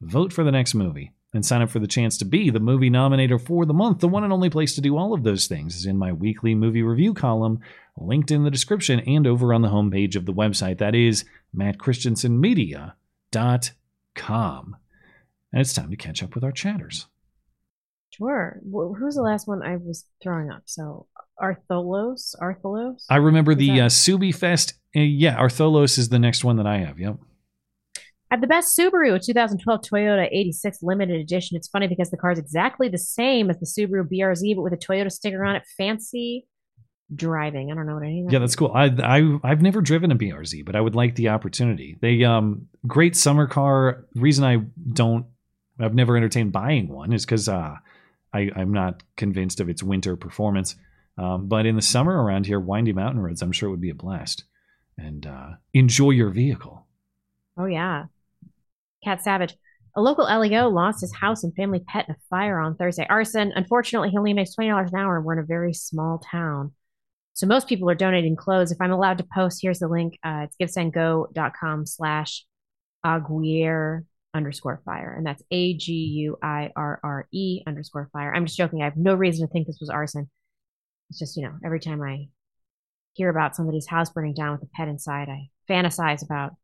vote 0.00 0.32
for 0.32 0.44
the 0.44 0.52
next 0.52 0.74
movie, 0.74 1.12
and 1.36 1.46
sign 1.46 1.62
up 1.62 1.70
for 1.70 1.78
the 1.78 1.86
chance 1.86 2.16
to 2.18 2.24
be 2.24 2.50
the 2.50 2.58
movie 2.58 2.90
nominator 2.90 3.40
for 3.40 3.64
the 3.64 3.72
month. 3.74 4.00
The 4.00 4.08
one 4.08 4.24
and 4.24 4.32
only 4.32 4.50
place 4.50 4.74
to 4.74 4.80
do 4.80 4.96
all 4.96 5.12
of 5.14 5.22
those 5.22 5.46
things 5.46 5.76
is 5.76 5.86
in 5.86 5.96
my 5.96 6.12
weekly 6.12 6.54
movie 6.56 6.82
review 6.82 7.14
column, 7.14 7.60
linked 7.96 8.30
in 8.32 8.42
the 8.44 8.50
description 8.50 9.00
and 9.00 9.26
over 9.26 9.54
on 9.54 9.62
the 9.62 9.68
homepage 9.68 10.16
of 10.16 10.26
the 10.26 10.32
website. 10.34 10.78
That 10.78 10.94
is 10.96 11.24
mattchristiansenmedia.com. 13.32 14.76
And 15.52 15.60
it's 15.60 15.72
time 15.72 15.90
to 15.90 15.96
catch 15.96 16.22
up 16.22 16.34
with 16.34 16.44
our 16.44 16.52
chatters. 16.52 17.06
Sure. 18.10 18.60
Wh- 18.64 18.96
Who's 18.98 19.14
the 19.14 19.22
last 19.22 19.46
one 19.46 19.62
I 19.62 19.76
was 19.76 20.04
throwing 20.22 20.50
up? 20.50 20.62
So 20.66 21.06
Artholos, 21.40 22.34
Artholos. 22.40 23.04
I 23.10 23.16
remember 23.16 23.52
Is 23.52 23.58
the 23.58 23.68
that- 23.68 23.80
uh, 23.80 23.86
Subi 23.88 24.34
Fest. 24.34 24.74
Uh, 24.94 25.00
yeah, 25.00 25.36
Artholos 25.38 25.98
is 25.98 26.08
the 26.08 26.18
next 26.18 26.42
one 26.44 26.56
that 26.56 26.66
I 26.66 26.78
have. 26.78 26.98
Yep. 26.98 27.18
Have 28.36 28.42
the 28.42 28.48
best 28.48 28.76
Subaru, 28.76 29.14
a 29.14 29.18
2012 29.18 29.80
Toyota 29.80 30.28
86 30.30 30.82
limited 30.82 31.18
edition. 31.18 31.56
It's 31.56 31.68
funny 31.68 31.86
because 31.86 32.10
the 32.10 32.18
car 32.18 32.32
is 32.32 32.38
exactly 32.38 32.86
the 32.86 32.98
same 32.98 33.48
as 33.48 33.58
the 33.58 33.64
Subaru 33.64 34.06
BRZ, 34.06 34.54
but 34.54 34.60
with 34.60 34.74
a 34.74 34.76
Toyota 34.76 35.10
sticker 35.10 35.42
on 35.42 35.56
it. 35.56 35.62
Fancy 35.78 36.46
driving. 37.14 37.72
I 37.72 37.74
don't 37.74 37.86
know 37.86 37.94
what 37.94 38.02
any 38.02 38.24
that 38.24 38.32
Yeah, 38.34 38.40
that's 38.40 38.54
cool. 38.54 38.72
I 38.74 38.88
I 39.02 39.38
I've 39.42 39.62
never 39.62 39.80
driven 39.80 40.12
a 40.12 40.16
BRZ, 40.16 40.66
but 40.66 40.76
I 40.76 40.82
would 40.82 40.94
like 40.94 41.14
the 41.14 41.30
opportunity. 41.30 41.96
They 42.02 42.24
um 42.24 42.68
great 42.86 43.16
summer 43.16 43.46
car. 43.46 44.04
Reason 44.14 44.44
I 44.44 44.58
don't 44.92 45.24
I've 45.80 45.94
never 45.94 46.14
entertained 46.14 46.52
buying 46.52 46.88
one 46.88 47.14
is 47.14 47.24
because 47.24 47.48
uh 47.48 47.76
I 48.34 48.50
I'm 48.54 48.74
not 48.74 49.02
convinced 49.16 49.60
of 49.60 49.70
its 49.70 49.82
winter 49.82 50.14
performance. 50.14 50.76
Um, 51.16 51.48
but 51.48 51.64
in 51.64 51.74
the 51.74 51.80
summer 51.80 52.22
around 52.22 52.44
here, 52.44 52.60
windy 52.60 52.92
mountain 52.92 53.22
roads, 53.22 53.40
I'm 53.40 53.52
sure 53.52 53.70
it 53.70 53.72
would 53.72 53.80
be 53.80 53.88
a 53.88 53.94
blast. 53.94 54.44
And 54.98 55.26
uh, 55.26 55.52
enjoy 55.72 56.10
your 56.10 56.28
vehicle. 56.28 56.84
Oh 57.56 57.64
yeah. 57.64 58.04
Cat 59.06 59.22
Savage. 59.22 59.54
A 59.96 60.02
local 60.02 60.26
LEO 60.26 60.68
lost 60.68 61.00
his 61.00 61.14
house 61.14 61.44
and 61.44 61.54
family 61.54 61.80
pet 61.86 62.06
in 62.08 62.14
a 62.14 62.18
fire 62.28 62.58
on 62.60 62.76
Thursday. 62.76 63.06
Arson. 63.08 63.52
Unfortunately, 63.54 64.10
he 64.10 64.18
only 64.18 64.34
makes 64.34 64.54
twenty 64.54 64.68
dollars 64.68 64.92
an 64.92 64.98
hour, 64.98 65.16
and 65.16 65.24
we're 65.24 65.34
in 65.34 65.38
a 65.38 65.46
very 65.46 65.72
small 65.72 66.18
town. 66.18 66.72
So 67.34 67.46
most 67.46 67.68
people 67.68 67.88
are 67.88 67.94
donating 67.94 68.34
clothes. 68.34 68.72
If 68.72 68.80
I'm 68.80 68.92
allowed 68.92 69.18
to 69.18 69.26
post, 69.32 69.60
here's 69.62 69.78
the 69.78 69.88
link. 69.88 70.18
Uh, 70.24 70.46
it's 70.46 70.56
givesendgo.com 70.76 71.86
slash 71.86 72.44
aguirre 73.04 74.04
underscore 74.34 74.82
fire. 74.84 75.14
And 75.16 75.26
that's 75.26 75.42
A 75.50 75.74
G 75.76 75.92
U 75.92 76.38
I 76.42 76.70
R 76.74 76.98
R 77.02 77.28
E 77.32 77.62
underscore 77.66 78.10
fire. 78.12 78.34
I'm 78.34 78.46
just 78.46 78.58
joking. 78.58 78.82
I 78.82 78.86
have 78.86 78.96
no 78.96 79.14
reason 79.14 79.46
to 79.46 79.52
think 79.52 79.66
this 79.66 79.78
was 79.80 79.90
arson. 79.90 80.28
It's 81.10 81.18
just, 81.18 81.36
you 81.36 81.42
know, 81.44 81.54
every 81.64 81.80
time 81.80 82.02
I 82.02 82.28
hear 83.12 83.30
about 83.30 83.56
somebody's 83.56 83.86
house 83.86 84.10
burning 84.10 84.34
down 84.34 84.52
with 84.52 84.62
a 84.62 84.70
pet 84.74 84.88
inside, 84.88 85.28
I 85.28 85.48
fantasize 85.70 86.24
about 86.24 86.54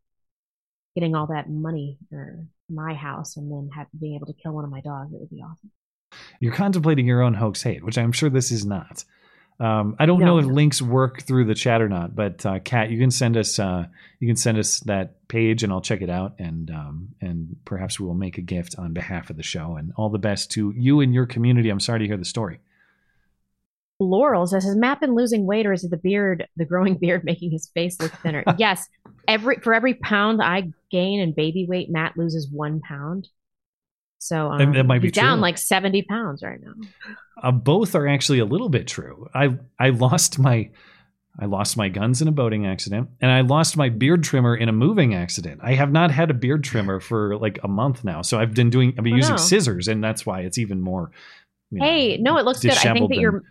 getting 0.94 1.14
all 1.14 1.26
that 1.28 1.48
money 1.48 1.98
for 2.10 2.44
my 2.68 2.94
house 2.94 3.36
and 3.36 3.50
then 3.50 3.70
have, 3.74 3.86
being 3.98 4.14
able 4.16 4.26
to 4.26 4.34
kill 4.34 4.52
one 4.52 4.64
of 4.64 4.70
my 4.70 4.80
dogs. 4.80 5.12
It 5.12 5.20
would 5.20 5.30
be 5.30 5.42
awesome. 5.42 5.70
You're 6.40 6.52
contemplating 6.52 7.06
your 7.06 7.22
own 7.22 7.34
hoax 7.34 7.62
hate, 7.62 7.84
which 7.84 7.96
I'm 7.98 8.12
sure 8.12 8.28
this 8.28 8.50
is 8.50 8.66
not. 8.66 9.04
Um, 9.60 9.96
I 9.98 10.06
don't 10.06 10.18
No, 10.18 10.26
know 10.26 10.38
if 10.38 10.46
no. 10.46 10.52
links 10.52 10.82
work 10.82 11.22
through 11.22 11.44
the 11.44 11.54
chat 11.54 11.80
or 11.80 11.88
not, 11.88 12.16
but 12.16 12.44
uh, 12.44 12.58
Kat, 12.58 12.90
you 12.90 12.98
can 12.98 13.10
send 13.10 13.36
us 13.36 13.58
uh, 13.58 13.86
you 14.18 14.26
can 14.26 14.36
send 14.36 14.58
us 14.58 14.80
that 14.80 15.28
page, 15.28 15.62
and 15.62 15.72
I'll 15.72 15.80
check 15.80 16.02
it 16.02 16.10
out, 16.10 16.34
and 16.38 16.70
um, 16.70 17.08
and 17.20 17.56
perhaps 17.64 18.00
we 18.00 18.06
will 18.06 18.14
make 18.14 18.38
a 18.38 18.42
gift 18.42 18.74
on 18.78 18.92
behalf 18.92 19.30
of 19.30 19.36
the 19.36 19.42
show. 19.42 19.76
And 19.76 19.92
all 19.96 20.08
the 20.08 20.18
best 20.18 20.50
to 20.52 20.72
you 20.76 21.00
and 21.00 21.14
your 21.14 21.26
community. 21.26 21.68
I'm 21.70 21.80
sorry 21.80 22.00
to 22.00 22.06
hear 22.06 22.16
the 22.16 22.24
story. 22.24 22.58
Laurel 24.02 24.46
says, 24.46 24.64
"Has 24.64 24.76
Matt 24.76 25.00
been 25.00 25.14
losing 25.14 25.46
weight, 25.46 25.66
or 25.66 25.72
is 25.72 25.84
it 25.84 25.90
the 25.90 25.96
beard, 25.96 26.46
the 26.56 26.64
growing 26.64 26.96
beard, 27.00 27.24
making 27.24 27.50
his 27.50 27.70
face 27.74 28.00
look 28.00 28.12
thinner?" 28.22 28.44
yes, 28.58 28.88
every 29.28 29.56
for 29.56 29.72
every 29.74 29.94
pound 29.94 30.42
I 30.42 30.70
gain 30.90 31.20
in 31.20 31.32
baby 31.32 31.66
weight, 31.68 31.90
Matt 31.90 32.16
loses 32.16 32.48
one 32.50 32.80
pound. 32.80 33.28
So 34.18 34.52
um, 34.52 34.72
that 34.74 34.84
might 34.84 35.02
be 35.02 35.10
down 35.10 35.38
true. 35.38 35.42
like 35.42 35.58
seventy 35.58 36.02
pounds 36.02 36.42
right 36.42 36.60
now. 36.62 36.74
Uh, 37.42 37.50
both 37.50 37.94
are 37.96 38.06
actually 38.06 38.38
a 38.38 38.44
little 38.44 38.68
bit 38.68 38.86
true. 38.86 39.28
I 39.34 39.56
I 39.78 39.90
lost 39.90 40.38
my 40.38 40.70
I 41.40 41.46
lost 41.46 41.76
my 41.76 41.88
guns 41.88 42.22
in 42.22 42.28
a 42.28 42.30
boating 42.32 42.66
accident, 42.66 43.08
and 43.20 43.30
I 43.32 43.40
lost 43.40 43.76
my 43.76 43.88
beard 43.88 44.22
trimmer 44.22 44.54
in 44.54 44.68
a 44.68 44.72
moving 44.72 45.14
accident. 45.14 45.60
I 45.64 45.72
have 45.74 45.90
not 45.90 46.10
had 46.12 46.30
a 46.30 46.34
beard 46.34 46.62
trimmer 46.62 47.00
for 47.00 47.36
like 47.38 47.58
a 47.64 47.68
month 47.68 48.04
now, 48.04 48.22
so 48.22 48.38
I've 48.38 48.54
been 48.54 48.70
doing 48.70 48.94
I've 48.96 49.02
been 49.02 49.14
Oh, 49.14 49.16
using 49.16 49.32
no. 49.34 49.38
scissors, 49.38 49.88
and 49.88 50.04
that's 50.04 50.24
why 50.24 50.42
it's 50.42 50.58
even 50.58 50.80
more. 50.80 51.10
you 51.70 51.78
know, 51.80 51.84
hey, 51.86 52.18
no, 52.18 52.36
it 52.38 52.44
looks 52.44 52.60
good. 52.60 52.72
I 52.72 52.92
think 52.92 53.08
that 53.08 53.14
than- 53.14 53.20
you're 53.20 53.42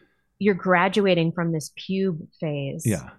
you're 0.41 0.55
graduating 0.55 1.31
from 1.31 1.51
this 1.51 1.71
pube 1.79 2.27
phase. 2.39 2.83
Yeah. 2.85 3.11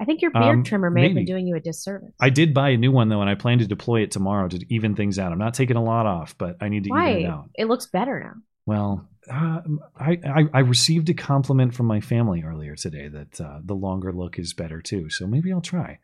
I 0.00 0.04
think 0.04 0.22
your 0.22 0.30
beard 0.30 0.44
Um, 0.44 0.64
trimmer 0.64 0.90
may 0.90 1.02
have 1.08 1.14
been 1.14 1.24
doing 1.24 1.46
you 1.46 1.56
a 1.56 1.60
disservice. 1.60 2.14
I 2.20 2.30
did 2.30 2.54
buy 2.54 2.70
a 2.70 2.76
new 2.76 2.90
one 2.92 3.08
though, 3.08 3.20
and 3.20 3.28
I 3.28 3.34
plan 3.34 3.58
to 3.58 3.66
deploy 3.66 4.02
it 4.02 4.10
tomorrow 4.12 4.48
to 4.48 4.74
even 4.74 4.94
things 4.94 5.18
out. 5.18 5.32
I'm 5.32 5.38
not 5.38 5.54
taking 5.54 5.76
a 5.76 5.82
lot 5.82 6.06
off, 6.06 6.38
but 6.38 6.56
I 6.60 6.68
need 6.68 6.84
to 6.84 6.90
even 6.90 7.24
it 7.24 7.26
out. 7.26 7.50
It 7.54 7.66
looks 7.66 7.86
better 7.86 8.18
now. 8.20 8.40
Well, 8.64 9.08
uh, 9.30 9.60
I, 9.98 10.18
I 10.24 10.48
I 10.54 10.58
received 10.60 11.08
a 11.10 11.14
compliment 11.14 11.74
from 11.74 11.86
my 11.86 12.00
family 12.00 12.42
earlier 12.44 12.76
today 12.76 13.08
that 13.08 13.40
uh, 13.40 13.58
the 13.62 13.74
longer 13.74 14.12
look 14.12 14.38
is 14.38 14.54
better 14.54 14.80
too. 14.80 15.10
So 15.10 15.26
maybe 15.26 15.52
I'll 15.52 15.60
try. 15.60 15.98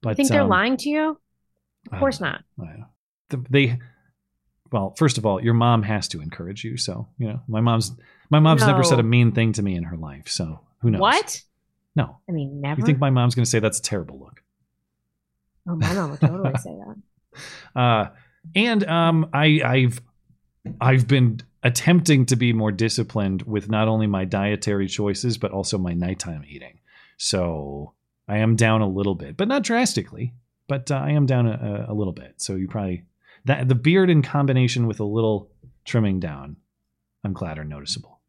But 0.00 0.10
You 0.10 0.14
think 0.16 0.28
they're 0.30 0.42
um, 0.42 0.48
lying 0.48 0.76
to 0.78 0.88
you? 0.88 1.18
Of 1.92 1.98
course 1.98 2.20
not. 2.20 2.42
I- 2.58 2.84
they 3.50 3.78
well 4.72 4.94
first 4.96 5.18
of 5.18 5.26
all 5.26 5.42
your 5.42 5.54
mom 5.54 5.82
has 5.82 6.08
to 6.08 6.20
encourage 6.20 6.64
you. 6.64 6.76
So 6.76 7.08
you 7.18 7.28
know 7.28 7.40
my 7.48 7.60
mom's 7.60 7.92
my 8.30 8.38
mom's 8.38 8.66
never 8.66 8.84
said 8.84 9.00
a 9.00 9.02
mean 9.02 9.32
thing 9.32 9.52
to 9.54 9.62
me 9.62 9.74
in 9.74 9.84
her 9.84 9.96
life. 9.96 10.28
So 10.28 10.60
who 10.80 10.90
knows? 10.90 11.00
What? 11.00 11.42
no. 11.96 12.18
I 12.28 12.32
mean, 12.32 12.60
never. 12.60 12.80
you 12.80 12.86
think 12.86 12.98
my 12.98 13.10
mom's 13.10 13.34
going 13.34 13.44
to 13.44 13.50
say 13.50 13.58
that's 13.58 13.78
a 13.78 13.82
terrible 13.82 14.18
look? 14.18 14.42
Oh, 15.68 15.76
my 15.76 15.92
mom 15.92 16.10
would 16.12 16.20
totally 16.20 16.54
say 16.58 16.70
that. 16.70 16.96
uh 17.76 18.06
and 18.56 18.82
um 18.88 19.30
i 19.32 19.60
i've 19.64 20.02
i've 20.80 21.06
been 21.06 21.40
attempting 21.62 22.26
to 22.26 22.34
be 22.34 22.52
more 22.52 22.72
disciplined 22.72 23.42
with 23.42 23.70
not 23.70 23.86
only 23.86 24.08
my 24.08 24.24
dietary 24.24 24.88
choices 24.88 25.38
but 25.38 25.52
also 25.52 25.78
my 25.78 25.94
nighttime 25.94 26.44
eating. 26.48 26.80
So 27.18 27.94
i 28.26 28.38
am 28.38 28.56
down 28.56 28.80
a 28.82 28.88
little 28.88 29.14
bit 29.14 29.36
but 29.36 29.46
not 29.46 29.62
drastically 29.62 30.34
but 30.66 30.90
uh, 30.90 30.96
i 30.96 31.10
am 31.10 31.26
down 31.26 31.46
a, 31.46 31.86
a 31.88 31.94
little 31.94 32.12
bit. 32.12 32.34
So 32.38 32.56
you 32.56 32.66
probably 32.66 33.04
that 33.44 33.68
the 33.68 33.74
beard 33.74 34.10
in 34.10 34.22
combination 34.22 34.86
with 34.86 35.00
a 35.00 35.04
little 35.04 35.50
trimming 35.84 36.20
down 36.20 36.56
i'm 37.24 37.32
glad 37.32 37.58
are 37.58 37.64
noticeable 37.64 38.20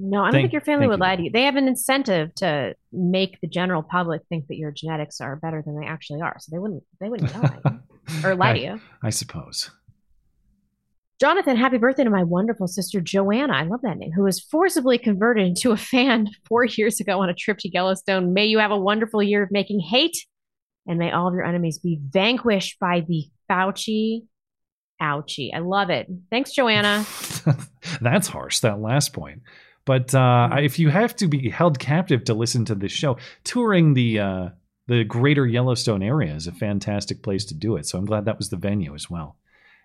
No, 0.00 0.20
I 0.20 0.24
don't 0.26 0.32
Thank- 0.32 0.42
think 0.44 0.52
your 0.52 0.62
family 0.62 0.86
would 0.86 0.98
you. 1.00 1.06
lie 1.06 1.16
to 1.16 1.22
you. 1.24 1.30
They 1.32 1.42
have 1.42 1.56
an 1.56 1.66
incentive 1.66 2.32
to 2.36 2.74
make 2.92 3.40
the 3.40 3.48
general 3.48 3.82
public 3.82 4.22
think 4.28 4.46
that 4.46 4.56
your 4.56 4.70
genetics 4.70 5.20
are 5.20 5.34
better 5.36 5.60
than 5.64 5.74
they 5.80 5.86
actually 5.86 6.20
are. 6.22 6.36
So 6.38 6.50
they 6.52 6.58
wouldn't 6.60 6.84
they 7.00 7.08
wouldn't 7.08 7.34
lie 7.34 7.58
or 8.24 8.36
lie 8.36 8.52
to 8.52 8.60
you. 8.60 8.80
i 9.02 9.10
suppose 9.10 9.70
Jonathan, 11.20 11.56
happy 11.56 11.78
birthday 11.78 12.04
to 12.04 12.10
my 12.10 12.22
wonderful 12.22 12.68
sister 12.68 13.00
Joanna. 13.00 13.52
I 13.52 13.64
love 13.64 13.80
that 13.82 13.98
name. 13.98 14.12
Who 14.12 14.22
was 14.22 14.38
forcibly 14.40 14.98
converted 14.98 15.46
into 15.48 15.72
a 15.72 15.76
fan 15.76 16.28
four 16.48 16.64
years 16.64 17.00
ago 17.00 17.20
on 17.20 17.28
a 17.28 17.34
trip 17.34 17.58
to 17.60 17.68
Yellowstone. 17.68 18.32
May 18.32 18.46
you 18.46 18.58
have 18.60 18.70
a 18.70 18.78
wonderful 18.78 19.20
year 19.20 19.42
of 19.42 19.50
making 19.50 19.80
hate, 19.80 20.16
and 20.86 20.96
may 20.98 21.10
all 21.10 21.26
of 21.26 21.34
your 21.34 21.44
enemies 21.44 21.78
be 21.80 21.98
vanquished 22.00 22.78
by 22.78 23.00
the 23.00 23.24
Fauci. 23.50 24.26
Ouchie. 25.00 25.50
I 25.54 25.58
love 25.60 25.90
it. 25.90 26.08
Thanks, 26.30 26.52
Joanna. 26.52 27.04
That's 28.00 28.28
harsh, 28.28 28.60
that 28.60 28.80
last 28.80 29.12
point. 29.12 29.42
But 29.84 30.14
uh, 30.14 30.50
if 30.60 30.78
you 30.78 30.90
have 30.90 31.16
to 31.16 31.28
be 31.28 31.48
held 31.50 31.78
captive 31.78 32.24
to 32.24 32.34
listen 32.34 32.64
to 32.66 32.74
this 32.74 32.92
show, 32.92 33.16
touring 33.44 33.94
the 33.94 34.18
uh, 34.20 34.48
the 34.86 35.04
greater 35.04 35.46
Yellowstone 35.46 36.02
area 36.02 36.34
is 36.34 36.46
a 36.46 36.52
fantastic 36.52 37.22
place 37.22 37.44
to 37.46 37.54
do 37.54 37.76
it. 37.76 37.86
So 37.86 37.98
I'm 37.98 38.04
glad 38.04 38.24
that 38.26 38.38
was 38.38 38.50
the 38.50 38.56
venue 38.56 38.94
as 38.94 39.08
well. 39.08 39.36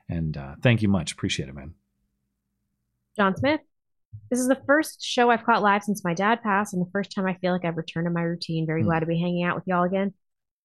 And 0.10 0.35
uh, 0.35 0.56
thank 0.61 0.81
you 0.81 0.90
much. 0.90 1.11
Appreciate 1.14 1.48
it, 1.49 1.56
man. 1.56 1.73
John 3.15 3.35
Smith. 3.38 3.61
This 4.30 4.40
is 4.40 4.48
the 4.48 4.61
first 4.68 5.03
show 5.03 5.30
I've 5.31 5.44
caught 5.45 5.61
live 5.64 5.84
since 5.84 6.03
my 6.03 6.14
dad 6.14 6.41
passed, 6.44 6.73
and 6.73 6.85
the 6.85 6.90
first 6.91 7.11
time 7.15 7.26
I 7.26 7.35
feel 7.35 7.52
like 7.52 7.65
I've 7.65 7.77
returned 7.77 8.06
to 8.06 8.11
my 8.11 8.22
routine. 8.22 8.65
Very 8.65 8.81
Hmm. 8.81 8.88
glad 8.88 8.99
to 9.02 9.06
be 9.06 9.19
hanging 9.19 9.44
out 9.44 9.56
with 9.56 9.65
y'all 9.68 9.84
again. 9.84 10.14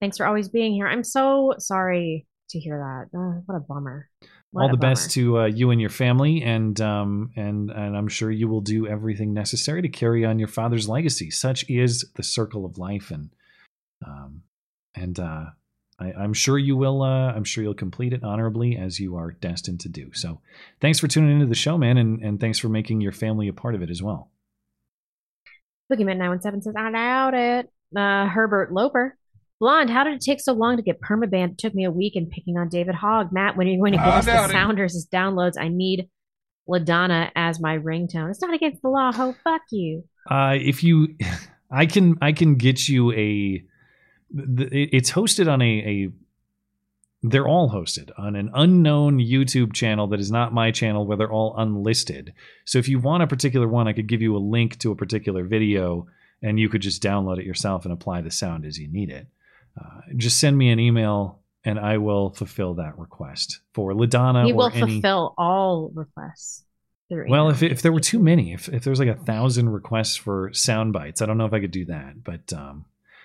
Thanks 0.00 0.16
for 0.18 0.26
always 0.26 0.48
being 0.48 0.72
here. 0.74 0.86
I'm 0.86 1.04
so 1.04 1.54
sorry 1.58 2.26
to 2.50 2.58
hear 2.58 2.78
that. 2.78 3.16
Uh, 3.18 3.40
what 3.46 3.56
a 3.56 3.60
bummer. 3.60 4.08
What 4.50 4.62
All 4.62 4.70
the 4.70 4.78
best 4.78 5.10
to 5.10 5.40
uh, 5.40 5.44
you 5.44 5.70
and 5.70 5.80
your 5.80 5.90
family, 5.90 6.42
and 6.42 6.80
um, 6.80 7.30
and 7.36 7.70
and 7.70 7.96
I'm 7.96 8.08
sure 8.08 8.30
you 8.30 8.48
will 8.48 8.62
do 8.62 8.86
everything 8.86 9.34
necessary 9.34 9.82
to 9.82 9.88
carry 9.88 10.24
on 10.24 10.38
your 10.38 10.48
father's 10.48 10.88
legacy. 10.88 11.30
Such 11.30 11.68
is 11.68 12.06
the 12.14 12.22
circle 12.22 12.64
of 12.64 12.78
life, 12.78 13.10
and 13.10 13.28
um, 14.06 14.42
and 14.94 15.20
uh, 15.20 15.44
I, 16.00 16.12
I'm 16.12 16.32
sure 16.32 16.56
you 16.56 16.78
will. 16.78 17.02
Uh, 17.02 17.30
I'm 17.30 17.44
sure 17.44 17.62
you'll 17.62 17.74
complete 17.74 18.14
it 18.14 18.24
honorably 18.24 18.78
as 18.78 18.98
you 18.98 19.16
are 19.16 19.32
destined 19.32 19.80
to 19.80 19.90
do. 19.90 20.12
So, 20.14 20.40
thanks 20.80 20.98
for 20.98 21.08
tuning 21.08 21.32
into 21.32 21.46
the 21.46 21.54
show, 21.54 21.76
man, 21.76 21.98
and 21.98 22.22
and 22.22 22.40
thanks 22.40 22.58
for 22.58 22.70
making 22.70 23.02
your 23.02 23.12
family 23.12 23.48
a 23.48 23.52
part 23.52 23.74
of 23.74 23.82
it 23.82 23.90
as 23.90 24.02
well. 24.02 24.30
Boogeyman917 25.92 26.62
says, 26.62 26.74
I 26.76 26.90
doubt 26.90 27.34
it. 27.34 27.70
Uh, 27.96 28.26
Herbert 28.26 28.72
Loper. 28.72 29.16
Blonde, 29.60 29.90
how 29.90 30.04
did 30.04 30.14
it 30.14 30.20
take 30.20 30.40
so 30.40 30.52
long 30.52 30.76
to 30.76 30.82
get 30.82 31.00
permabanned? 31.00 31.52
It 31.52 31.58
took 31.58 31.74
me 31.74 31.84
a 31.84 31.90
week 31.90 32.14
in 32.14 32.26
picking 32.26 32.56
on 32.56 32.68
David 32.68 32.94
Hogg. 32.94 33.32
Matt, 33.32 33.56
when 33.56 33.66
are 33.66 33.70
you 33.70 33.78
going 33.78 33.92
to 33.92 33.98
give 33.98 34.06
I 34.06 34.18
us 34.18 34.24
the 34.26 34.44
it. 34.44 34.50
Sounders 34.50 34.94
as 34.94 35.06
downloads? 35.12 35.54
I 35.58 35.68
need 35.68 36.08
LaDonna 36.68 37.30
as 37.34 37.58
my 37.58 37.76
ringtone. 37.78 38.30
It's 38.30 38.40
not 38.40 38.54
against 38.54 38.82
the 38.82 38.88
law. 38.88 39.10
Ho, 39.12 39.34
fuck 39.42 39.62
you. 39.70 40.04
Uh, 40.30 40.54
if 40.60 40.84
you, 40.84 41.16
I 41.70 41.86
can 41.86 42.16
I 42.22 42.32
can 42.32 42.54
get 42.54 42.88
you 42.88 43.12
a 43.12 43.64
it's 44.30 45.10
hosted 45.10 45.50
on 45.50 45.62
a, 45.62 45.64
a 45.64 46.08
they're 47.22 47.48
all 47.48 47.70
hosted 47.70 48.10
on 48.16 48.36
an 48.36 48.50
unknown 48.54 49.18
YouTube 49.18 49.72
channel 49.72 50.06
that 50.08 50.20
is 50.20 50.30
not 50.30 50.52
my 50.52 50.70
channel 50.70 51.06
where 51.06 51.16
they're 51.16 51.32
all 51.32 51.56
unlisted. 51.56 52.32
So 52.64 52.78
if 52.78 52.88
you 52.88 52.98
want 52.98 53.22
a 53.22 53.26
particular 53.26 53.66
one, 53.66 53.88
I 53.88 53.92
could 53.92 54.06
give 54.06 54.22
you 54.22 54.36
a 54.36 54.38
link 54.38 54.78
to 54.80 54.92
a 54.92 54.96
particular 54.96 55.44
video 55.44 56.06
and 56.42 56.60
you 56.60 56.68
could 56.68 56.82
just 56.82 57.02
download 57.02 57.38
it 57.38 57.46
yourself 57.46 57.84
and 57.84 57.92
apply 57.92 58.20
the 58.20 58.30
sound 58.30 58.64
as 58.64 58.78
you 58.78 58.86
need 58.86 59.10
it. 59.10 59.26
Uh, 59.78 60.00
just 60.16 60.40
send 60.40 60.56
me 60.56 60.70
an 60.70 60.80
email 60.80 61.40
and 61.64 61.78
I 61.78 61.98
will 61.98 62.30
fulfill 62.30 62.74
that 62.74 62.98
request 62.98 63.60
for 63.74 63.92
LaDonna 63.92 64.46
he 64.46 64.52
will 64.52 64.70
any. 64.72 65.00
fulfill 65.00 65.34
all 65.36 65.90
requests. 65.94 66.64
Well, 67.10 67.48
if, 67.48 67.62
if 67.62 67.80
there 67.80 67.92
were 67.92 68.00
too 68.00 68.18
many, 68.18 68.52
if, 68.52 68.68
if 68.68 68.84
there 68.84 68.90
was 68.90 68.98
like 68.98 69.08
a 69.08 69.14
thousand 69.14 69.70
requests 69.70 70.16
for 70.16 70.50
sound 70.52 70.92
bites, 70.92 71.22
I 71.22 71.26
don't 71.26 71.38
know 71.38 71.46
if 71.46 71.54
I 71.54 71.60
could 71.60 71.70
do 71.70 71.86
that, 71.86 72.22
but 72.22 72.52
um, 72.52 72.84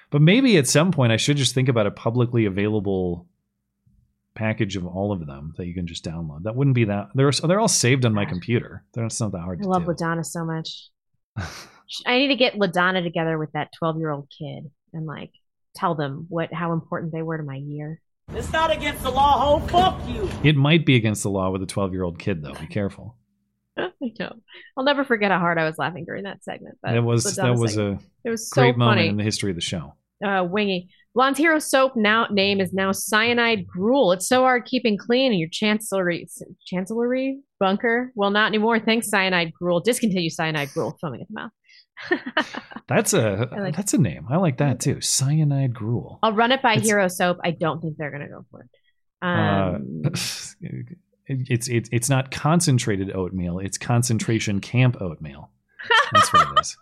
but 0.09 0.21
maybe 0.21 0.57
at 0.57 0.67
some 0.67 0.91
point 0.93 1.11
I 1.11 1.17
should 1.17 1.35
just 1.35 1.53
think 1.53 1.67
about 1.67 1.85
a 1.85 1.91
publicly 1.91 2.45
available 2.45 3.27
package 4.35 4.77
of 4.77 4.87
all 4.87 5.11
of 5.11 5.25
them 5.25 5.53
that 5.57 5.67
you 5.67 5.73
can 5.73 5.85
just 5.85 6.05
download. 6.05 6.43
That 6.43 6.55
wouldn't 6.55 6.75
be 6.75 6.85
that 6.85 7.09
they're 7.13 7.31
they're 7.31 7.59
all 7.59 7.67
saved 7.67 8.05
on 8.05 8.13
my 8.13 8.23
computer. 8.25 8.83
They're 8.93 9.05
it's 9.05 9.19
not 9.19 9.33
that 9.33 9.39
hard 9.41 9.59
I 9.61 9.65
love 9.65 9.85
do. 9.85 9.91
Ladonna 9.91 10.25
so 10.25 10.45
much. 10.45 10.89
I 12.05 12.17
need 12.19 12.29
to 12.29 12.35
get 12.35 12.53
Ladonna 12.53 13.03
together 13.03 13.37
with 13.37 13.51
that 13.51 13.71
12 13.77 13.97
year 13.97 14.11
old 14.11 14.29
kid 14.29 14.71
and 14.93 15.05
like 15.05 15.31
tell 15.75 15.95
them 15.95 16.25
what 16.29 16.53
how 16.53 16.73
important 16.73 17.11
they 17.11 17.21
were 17.21 17.37
to 17.37 17.43
my 17.43 17.55
year. 17.55 18.01
It's 18.33 18.51
not 18.51 18.71
against 18.71 19.03
the 19.03 19.11
law, 19.11 19.59
ho. 19.59 19.67
Fuck 19.67 20.07
you. 20.07 20.29
It 20.43 20.55
might 20.55 20.85
be 20.85 20.95
against 20.95 21.23
the 21.23 21.29
law 21.29 21.49
with 21.51 21.61
a 21.61 21.65
12 21.65 21.93
year 21.93 22.03
old 22.03 22.19
kid 22.19 22.41
though. 22.41 22.53
Be 22.53 22.67
careful. 22.67 23.17
I 23.77 23.89
know. 24.19 24.33
I'll 24.77 24.83
never 24.83 25.03
forget 25.03 25.31
how 25.31 25.39
hard 25.39 25.57
I 25.57 25.65
was 25.65 25.77
laughing 25.77 26.05
during 26.05 26.23
that 26.23 26.43
segment. 26.43 26.77
That 26.83 27.03
was 27.03 27.25
Ladonna 27.25 27.35
that 27.35 27.59
was 27.59 27.73
segment. 27.73 28.01
a 28.01 28.27
it 28.27 28.29
was 28.29 28.49
so 28.49 28.61
great 28.61 28.77
moment 28.77 28.99
funny. 28.99 29.09
in 29.09 29.17
the 29.17 29.23
history 29.23 29.49
of 29.51 29.55
the 29.55 29.61
show. 29.61 29.95
uh, 30.23 30.43
wingy. 30.49 30.89
Blonde's 31.15 31.37
Hero 31.37 31.59
Soap 31.59 31.95
now 31.95 32.25
name 32.31 32.59
is 32.59 32.73
now 32.73 32.91
Cyanide 32.91 33.67
Gruel. 33.67 34.13
It's 34.13 34.27
so 34.27 34.41
hard 34.41 34.65
keeping 34.65 34.97
clean 34.97 35.31
in 35.31 35.37
your 35.37 35.49
chancellery 35.51 36.27
chancellery 36.65 37.39
bunker. 37.59 38.11
Well, 38.15 38.31
not 38.31 38.47
anymore. 38.47 38.79
Thanks, 38.79 39.09
Cyanide 39.09 39.53
Gruel. 39.53 39.79
Discontinue 39.79 40.29
Cyanide 40.31 40.71
Gruel. 40.73 40.97
Foaming 41.01 41.21
at 41.21 41.27
the 41.27 41.33
mouth. 41.35 41.51
That's 42.87 43.13
a 43.13 43.47
like- 43.51 43.75
that's 43.75 43.93
a 43.93 43.97
name. 43.97 44.27
I 44.29 44.37
like 44.37 44.57
that 44.57 44.79
too. 44.79 44.99
Cyanide 45.01 45.73
gruel. 45.73 46.19
I'll 46.21 46.33
run 46.33 46.51
it 46.51 46.61
by 46.61 46.73
It's- 46.73 46.87
Hero 46.87 47.07
Soap. 47.07 47.37
I 47.43 47.51
don't 47.51 47.81
think 47.81 47.97
they're 47.97 48.11
gonna 48.11 48.27
go 48.29 48.45
for 48.51 48.61
it. 48.61 48.69
Um, 49.21 50.01
Uh, 50.05 50.09
it's 51.27 51.67
it's 51.69 51.89
it's 51.91 52.09
not 52.09 52.29
concentrated 52.31 53.15
oatmeal. 53.15 53.59
It's 53.59 53.77
concentration 53.77 54.59
camp 54.59 55.01
oatmeal. 55.01 55.49
That's 56.11 56.33
what 56.33 56.47
it 56.51 56.59
is. 56.61 56.77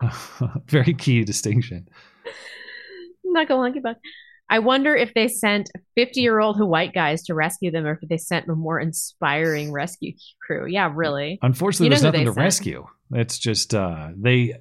Very 0.68 0.94
key 0.94 1.24
distinction. 1.24 1.88
Knuckle 3.24 3.60
Hunky 3.62 3.80
Buck. 3.80 3.96
I 4.48 4.60
wonder 4.60 4.94
if 4.94 5.12
they 5.14 5.26
sent 5.28 5.68
50 5.96 6.20
year 6.20 6.38
old 6.38 6.60
white 6.60 6.94
guys 6.94 7.24
to 7.24 7.34
rescue 7.34 7.70
them 7.72 7.84
or 7.84 7.98
if 8.00 8.08
they 8.08 8.16
sent 8.16 8.46
a 8.48 8.54
more 8.54 8.78
inspiring 8.78 9.72
rescue 9.72 10.12
crew. 10.46 10.66
Yeah, 10.66 10.90
really. 10.94 11.38
Unfortunately, 11.42 11.86
You 11.86 11.90
know 11.90 11.94
there's 11.96 12.02
nothing 12.04 12.26
to 12.26 12.32
sent. 12.32 12.44
rescue. 12.44 12.86
It's 13.12 13.38
just 13.38 13.74
uh, 13.74 14.08
they, 14.16 14.54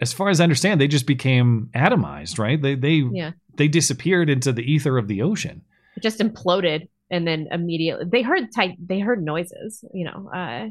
as 0.00 0.12
far 0.12 0.28
as 0.30 0.40
I 0.40 0.44
understand, 0.44 0.80
they 0.80 0.88
just 0.88 1.06
became 1.06 1.70
atomized. 1.74 2.38
Right? 2.38 2.60
They 2.60 2.74
they 2.74 3.02
Yeah. 3.12 3.32
they 3.56 3.68
disappeared 3.68 4.28
into 4.30 4.52
the 4.52 4.62
ether 4.62 4.98
of 4.98 5.08
the 5.08 5.22
ocean. 5.22 5.62
It 5.96 6.02
just 6.02 6.18
imploded 6.20 6.88
and 7.10 7.26
then 7.26 7.48
immediately 7.50 8.06
they 8.10 8.22
heard 8.22 8.48
tight 8.54 8.76
they 8.84 8.98
heard 9.00 9.22
noises, 9.22 9.84
you 9.92 10.04
know. 10.04 10.30
Uh 10.34 10.70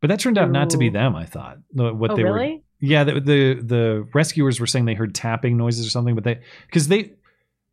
But 0.00 0.08
that 0.08 0.20
turned 0.20 0.38
out 0.38 0.50
not 0.50 0.70
to 0.70 0.78
be 0.78 0.88
them. 0.88 1.14
I 1.14 1.26
thought 1.26 1.58
what 1.72 2.10
Oh, 2.12 2.16
they 2.16 2.24
were. 2.24 2.34
really? 2.34 2.62
Yeah, 2.80 3.04
the, 3.04 3.12
the 3.20 3.54
the 3.62 4.08
rescuers 4.12 4.60
were 4.60 4.66
saying 4.66 4.84
they 4.84 4.94
heard 4.94 5.14
tapping 5.14 5.56
noises 5.56 5.86
or 5.86 5.90
something, 5.90 6.14
but 6.14 6.24
they 6.24 6.40
because 6.66 6.88
they 6.88 7.12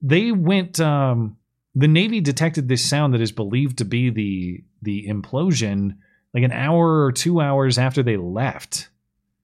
they 0.01 0.31
went. 0.31 0.79
Um, 0.79 1.37
the 1.73 1.87
Navy 1.87 2.19
detected 2.21 2.67
this 2.67 2.87
sound 2.87 3.13
that 3.13 3.21
is 3.21 3.31
believed 3.31 3.77
to 3.79 3.85
be 3.85 4.09
the 4.09 4.63
the 4.81 5.07
implosion 5.07 5.95
like 6.33 6.43
an 6.43 6.51
hour 6.51 7.05
or 7.05 7.11
two 7.11 7.41
hours 7.41 7.77
after 7.77 8.03
they 8.03 8.17
left, 8.17 8.89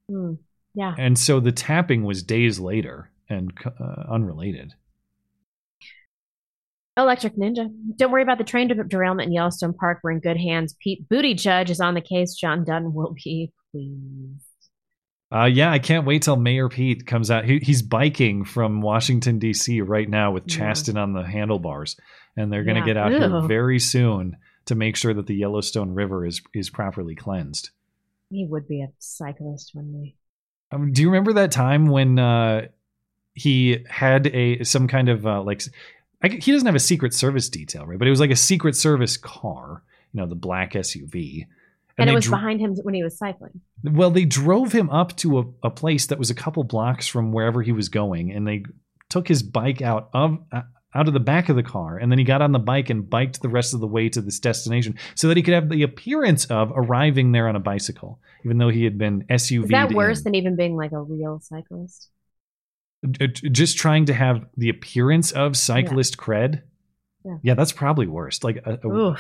hmm, 0.10 0.34
yeah. 0.74 0.96
and 0.98 1.18
so 1.20 1.40
the 1.40 1.52
tapping 1.52 2.04
was 2.04 2.24
days 2.24 2.60
later 2.60 3.12
and 3.30 3.52
uh, 3.66 4.04
unrelated. 4.12 4.74
Electric 6.98 7.36
Ninja. 7.36 7.70
Don't 7.96 8.12
worry 8.12 8.24
about 8.24 8.40
the 8.40 8.44
train 8.44 8.68
derailment 8.88 9.28
in 9.28 9.34
Yellowstone 9.34 9.74
Park. 9.74 10.00
We're 10.04 10.12
in 10.12 10.20
good 10.20 10.38
hands. 10.38 10.76
Pete 10.80 11.08
Booty 11.08 11.36
Judge 11.36 11.70
is 11.70 11.80
on 11.80 11.94
the 11.94 12.02
case. 12.02 12.34
John 12.34 12.64
Dunn 12.64 12.94
will 12.94 13.14
be 13.24 13.52
pleased. 13.72 14.42
Uh, 15.32 15.44
yeah, 15.46 15.70
I 15.72 15.78
can't 15.78 16.08
wait 16.08 16.24
till 16.24 16.38
Mayor 16.38 16.70
Pete 16.70 17.06
comes 17.06 17.30
out. 17.30 17.46
He, 17.46 17.60
he's 17.60 17.82
biking 17.84 18.46
from 18.46 18.82
Washington 18.82 19.38
D.C. 19.40 19.82
right 19.82 20.10
now 20.10 20.32
with 20.32 20.44
Yeah. 20.48 20.58
Chasten 20.58 20.98
on 20.98 21.14
the 21.14 21.22
handlebars, 21.24 21.98
and 22.36 22.52
they're 22.52 22.64
going 22.64 22.76
to 22.76 22.82
Yeah. 22.82 22.86
get 22.88 22.98
out 22.98 23.12
here 23.12 23.42
very 23.48 23.78
soon 23.78 24.38
to 24.68 24.76
make 24.76 24.96
sure 24.96 25.14
that 25.14 25.28
the 25.28 25.36
Yellowstone 25.36 25.94
River 25.94 26.26
is 26.26 26.42
is 26.54 26.70
properly 26.70 27.16
cleansed. 27.16 27.72
He 28.30 28.46
would 28.46 28.68
be 28.68 28.82
a 28.82 28.90
cyclist, 29.00 29.72
wouldn't 29.74 30.04
he? 30.04 30.16
Um, 30.72 30.92
do 30.92 31.02
you 31.02 31.10
remember 31.10 31.34
that 31.34 31.52
time 31.52 31.88
when 31.88 32.20
uh, 32.20 32.68
he 33.34 33.86
had 33.90 34.28
a 34.28 34.64
some 34.64 34.88
kind 34.88 35.10
of 35.10 35.26
uh, 35.26 35.42
like 35.42 35.64
I, 36.22 36.30
he 36.30 36.52
doesn't 36.52 36.66
have 36.66 36.76
a 36.76 36.80
Secret 36.80 37.14
Service 37.14 37.50
detail, 37.50 37.86
right? 37.86 37.98
But 37.98 38.08
it 38.08 38.12
was 38.12 38.20
like 38.20 38.32
a 38.32 38.36
Secret 38.36 38.76
Service 38.76 39.18
car, 39.18 39.84
you 40.12 40.20
know, 40.20 40.28
the 40.28 40.36
black 40.36 40.74
SUV, 40.74 41.46
And, 41.98 42.10
it 42.10 42.14
was 42.14 42.26
dr- 42.26 42.42
behind 42.42 42.60
him 42.60 42.76
when 42.84 42.94
he 42.94 43.04
was 43.04 43.18
cycling. 43.18 43.62
well, 43.84 44.10
they 44.10 44.26
drove 44.26 44.72
him 44.72 44.90
up 44.90 45.16
to 45.18 45.40
a, 45.40 45.46
a 45.64 45.70
place 45.70 46.08
that 46.08 46.20
was 46.20 46.30
a 46.30 46.36
couple 46.36 46.64
blocks 46.64 47.08
from 47.08 47.32
wherever 47.32 47.62
he 47.62 47.72
was 47.72 47.90
going, 47.90 48.32
and 48.32 48.48
they 48.48 48.64
took 49.10 49.28
his 49.28 49.44
bike 49.44 49.82
out 49.82 50.10
of 50.14 50.40
uh, 50.52 50.64
out 50.96 51.08
of 51.08 51.14
the 51.14 51.20
back 51.20 51.50
of 51.50 51.56
the 51.56 51.64
car, 51.64 51.98
and 51.98 52.12
then 52.12 52.18
he 52.18 52.24
got 52.24 52.42
on 52.42 52.52
the 52.54 52.60
bike 52.60 52.90
and 52.90 53.10
biked 53.10 53.42
the 53.42 53.50
rest 53.50 53.74
of 53.74 53.80
the 53.82 53.88
way 53.88 54.10
to 54.10 54.22
this 54.22 54.40
destination, 54.40 54.96
so 55.16 55.28
that 55.28 55.38
he 55.38 55.44
could 55.44 55.54
have 55.54 55.70
the 55.70 55.84
appearance 55.84 56.46
of 56.46 56.72
arriving 56.76 57.32
there 57.34 57.48
on 57.48 57.56
a 57.56 57.60
bicycle, 57.60 58.20
even 58.46 58.58
though 58.58 58.70
he 58.70 58.84
had 58.84 58.98
been 58.98 59.24
SUV. 59.30 59.64
Is 59.66 59.70
that 59.70 59.92
worse 59.94 60.24
than 60.24 60.34
even 60.36 60.56
being 60.56 60.76
like 60.76 60.94
a 60.94 61.02
real 61.02 61.40
cyclist? 61.44 62.10
Just 63.12 63.78
trying 63.78 64.06
to 64.06 64.14
have 64.14 64.46
the 64.58 64.70
appearance 64.70 65.32
of 65.32 65.56
cyclist 65.56 66.18
cred. 66.18 66.64
Yeah. 67.24 67.38
yeah. 67.44 67.54
that's 67.54 67.72
probably 67.72 68.08
worse. 68.08 68.44
Like 68.44 68.58
a, 68.66 68.80
a- 68.84 69.16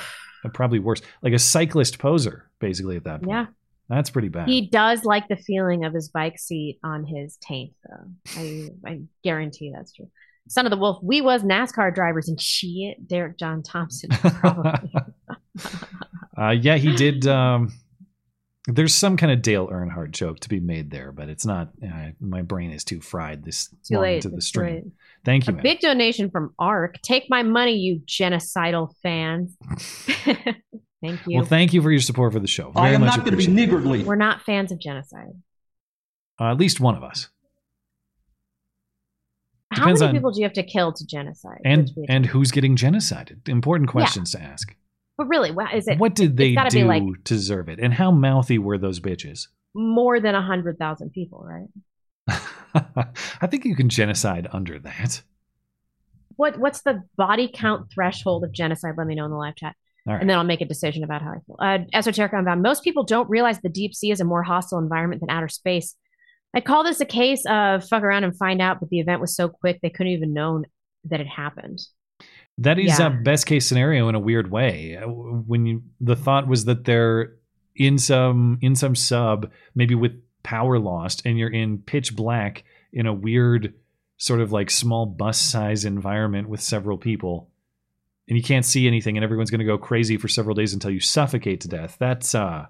a- 0.45 0.49
probably 0.53 0.79
worse, 0.79 1.01
like 1.21 1.33
a 1.33 1.39
cyclist 1.39 1.99
poser, 1.99 2.49
basically 2.59 2.95
at 2.95 3.03
that 3.03 3.21
point. 3.21 3.29
Yeah. 3.31 3.45
That's 3.89 4.09
pretty 4.09 4.29
bad. 4.29 4.49
He 4.49 4.67
does 4.67 5.03
like 5.05 5.27
the 5.29 5.35
feeling 5.37 5.85
of 5.85 5.93
his 5.93 6.09
bike 6.09 6.39
seat 6.39 6.79
on 6.83 7.05
his 7.05 7.37
taint, 7.37 7.73
though. 7.87 8.11
I 8.35 8.69
I 8.85 9.01
guarantee 9.23 9.71
that's 9.73 9.93
true. 9.93 10.09
Son 10.47 10.65
of 10.65 10.69
the 10.71 10.77
Wolf, 10.77 10.99
we 11.03 11.21
was 11.21 11.43
NASCAR 11.43 11.93
drivers 11.93 12.27
and 12.29 12.39
shit. 12.39 13.07
Derek 13.07 13.37
John 13.37 13.63
Thompson, 13.63 14.09
probably. 14.11 14.71
Uh, 16.39 16.51
yeah, 16.51 16.75
he 16.77 16.95
did. 16.95 17.25
Um, 17.25 17.73
there's 18.67 18.93
some 18.93 19.17
kind 19.17 19.31
of 19.31 19.41
Dale 19.41 19.67
Earnhardt 19.69 20.11
joke 20.11 20.39
to 20.41 20.49
be 20.49 20.59
made 20.59 20.91
there, 20.91 21.11
but 21.11 21.29
it's 21.29 21.47
not. 21.47 21.69
Uh, 21.83 22.09
my 22.19 22.43
brain 22.43 22.69
is 22.69 22.83
too 22.83 23.01
fried 23.01 23.43
this 23.43 23.69
Too 23.87 23.95
long 23.95 24.03
late. 24.03 24.15
into 24.17 24.29
the 24.29 24.37
It's 24.37 24.45
stream. 24.45 24.75
late. 24.75 24.83
Thank 25.25 25.45
a 25.45 25.47
you, 25.47 25.53
man. 25.55 25.63
big 25.63 25.79
donation 25.79 26.29
from 26.29 26.53
ARC. 26.59 27.01
Take 27.01 27.25
my 27.27 27.41
money, 27.41 27.77
you 27.77 28.01
genocidal 28.05 28.93
fans. 29.01 29.57
Thank 31.01 31.25
you. 31.27 31.37
Well, 31.37 31.45
thank 31.45 31.73
you 31.73 31.81
for 31.81 31.91
your 31.91 32.01
support 32.01 32.33
for 32.33 32.39
the 32.39 32.47
show. 32.47 32.71
Very 32.71 32.87
I 32.87 32.91
am 32.91 33.01
much 33.01 33.15
not 33.17 33.25
going 33.25 33.31
to 33.31 33.37
be 33.37 33.47
niggardly. 33.47 34.03
We're 34.03 34.15
not 34.15 34.41
fans 34.43 34.71
of 34.71 34.79
genocide. 34.79 35.33
Uh, 36.39 36.51
at 36.51 36.57
least 36.57 36.79
one 36.79 36.95
of 36.95 37.03
us, 37.03 37.29
How 39.77 39.85
many 39.85 40.01
on- 40.01 40.13
people 40.13 40.31
do 40.31 40.39
you 40.39 40.45
have 40.45 40.53
to 40.53 40.63
kill 40.63 40.93
to 40.93 41.05
genocide? 41.05 41.61
and 41.65 41.87
to 41.87 42.05
and 42.09 42.25
who's 42.25 42.51
getting 42.51 42.75
genocided? 42.75 43.47
Important 43.47 43.89
questions 43.89 44.31
to 44.31 44.41
ask. 44.41 44.75
But 45.17 45.27
really, 45.27 45.51
what 45.51 45.73
is 45.73 45.87
it? 45.87 45.97
What 45.97 46.13
did 46.13 46.37
they 46.37 46.55
do 46.69 46.85
like 46.85 47.03
to 47.03 47.33
deserve 47.33 47.69
it? 47.69 47.79
And 47.79 47.93
how 47.93 48.11
mouthy 48.11 48.59
were 48.59 48.77
those 48.77 48.99
bitches? 48.99 49.47
more 49.77 50.19
than 50.19 50.33
a 50.35 50.41
hundred 50.41 50.79
thousand 50.79 51.11
people, 51.11 51.45
right? 51.45 53.07
I 53.41 53.47
think 53.47 53.63
you 53.63 53.75
can 53.75 53.89
genocide 53.89 54.47
under 54.51 54.79
that. 54.79 55.21
What 56.35 56.57
What's 56.59 56.81
the 56.81 57.03
body 57.15 57.49
count 57.53 57.91
threshold 57.91 58.43
of 58.43 58.51
genocide? 58.51 58.95
Let 58.97 59.07
me 59.07 59.15
know 59.15 59.25
in 59.25 59.31
the 59.31 59.37
live 59.37 59.55
chat, 59.55 59.75
right. 60.05 60.19
and 60.19 60.29
then 60.29 60.37
I'll 60.37 60.43
make 60.43 60.61
a 60.61 60.65
decision 60.65 61.03
about 61.03 61.21
how 61.21 61.31
I 61.31 61.39
feel. 61.45 61.55
Uh, 61.59 61.77
Esoteric 61.93 62.33
Unbound. 62.33 62.61
Most 62.61 62.83
people 62.83 63.03
don't 63.03 63.29
realize 63.29 63.61
the 63.61 63.69
deep 63.69 63.93
sea 63.93 64.11
is 64.11 64.19
a 64.19 64.25
more 64.25 64.43
hostile 64.43 64.79
environment 64.79 65.21
than 65.21 65.29
outer 65.29 65.47
space. 65.47 65.95
I 66.53 66.61
call 66.61 66.83
this 66.83 66.99
a 67.01 67.05
case 67.05 67.43
of 67.47 67.87
fuck 67.87 68.03
around 68.03 68.23
and 68.23 68.35
find 68.35 68.61
out, 68.61 68.79
but 68.79 68.89
the 68.89 68.99
event 68.99 69.21
was 69.21 69.35
so 69.35 69.49
quick 69.49 69.79
they 69.81 69.89
couldn't 69.89 70.13
even 70.13 70.33
known 70.33 70.65
that 71.05 71.19
it 71.19 71.27
happened. 71.27 71.79
That 72.57 72.79
is 72.79 72.97
Yeah. 72.99 73.07
a 73.07 73.09
best 73.21 73.45
case 73.45 73.67
scenario 73.67 74.09
in 74.09 74.15
a 74.15 74.19
weird 74.19 74.49
way. 74.49 74.97
Uh, 74.97 75.07
When 75.07 75.65
you 75.65 75.83
the 76.01 76.15
thought 76.15 76.47
was 76.47 76.65
that 76.65 76.85
they're 76.85 77.33
in 77.75 77.97
some 77.99 78.57
in 78.61 78.75
some 78.75 78.95
sub, 78.95 79.51
maybe 79.75 79.93
with 79.93 80.19
power 80.41 80.79
lost, 80.79 81.21
and 81.25 81.37
you're 81.37 81.49
in 81.51 81.77
pitch 81.79 82.15
black 82.15 82.63
in 82.91 83.05
a 83.05 83.13
weird 83.13 83.73
sort 84.17 84.39
of 84.41 84.51
like 84.51 84.71
small 84.71 85.05
bus 85.05 85.39
size 85.39 85.85
environment 85.85 86.49
with 86.49 86.59
several 86.61 86.97
people, 86.97 87.51
and 88.27 88.35
you 88.37 88.43
can't 88.43 88.65
see 88.65 88.87
anything, 88.87 89.15
and 89.15 89.23
everyone's 89.23 89.51
going 89.51 89.59
to 89.59 89.65
go 89.65 89.77
crazy 89.77 90.17
for 90.17 90.27
several 90.27 90.55
days 90.55 90.73
until 90.73 90.89
you 90.89 90.99
suffocate 90.99 91.61
to 91.61 91.67
death. 91.67 91.97
That's 91.99 92.33
uh, 92.33 92.65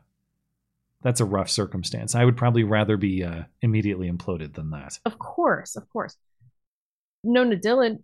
that's 1.04 1.22
a 1.22 1.26
rough 1.26 1.50
circumstance. 1.50 2.16
I 2.16 2.26
would 2.26 2.38
probably 2.38 2.64
rather 2.64 2.98
be 2.98 3.24
uh, 3.24 3.44
immediately 3.62 4.10
imploded 4.10 4.56
than 4.56 4.72
that. 4.72 5.00
Of 5.06 5.20
course, 5.20 5.76
of 5.76 5.88
course. 5.90 6.16
Nona 7.24 7.56
Dillon. 7.56 8.04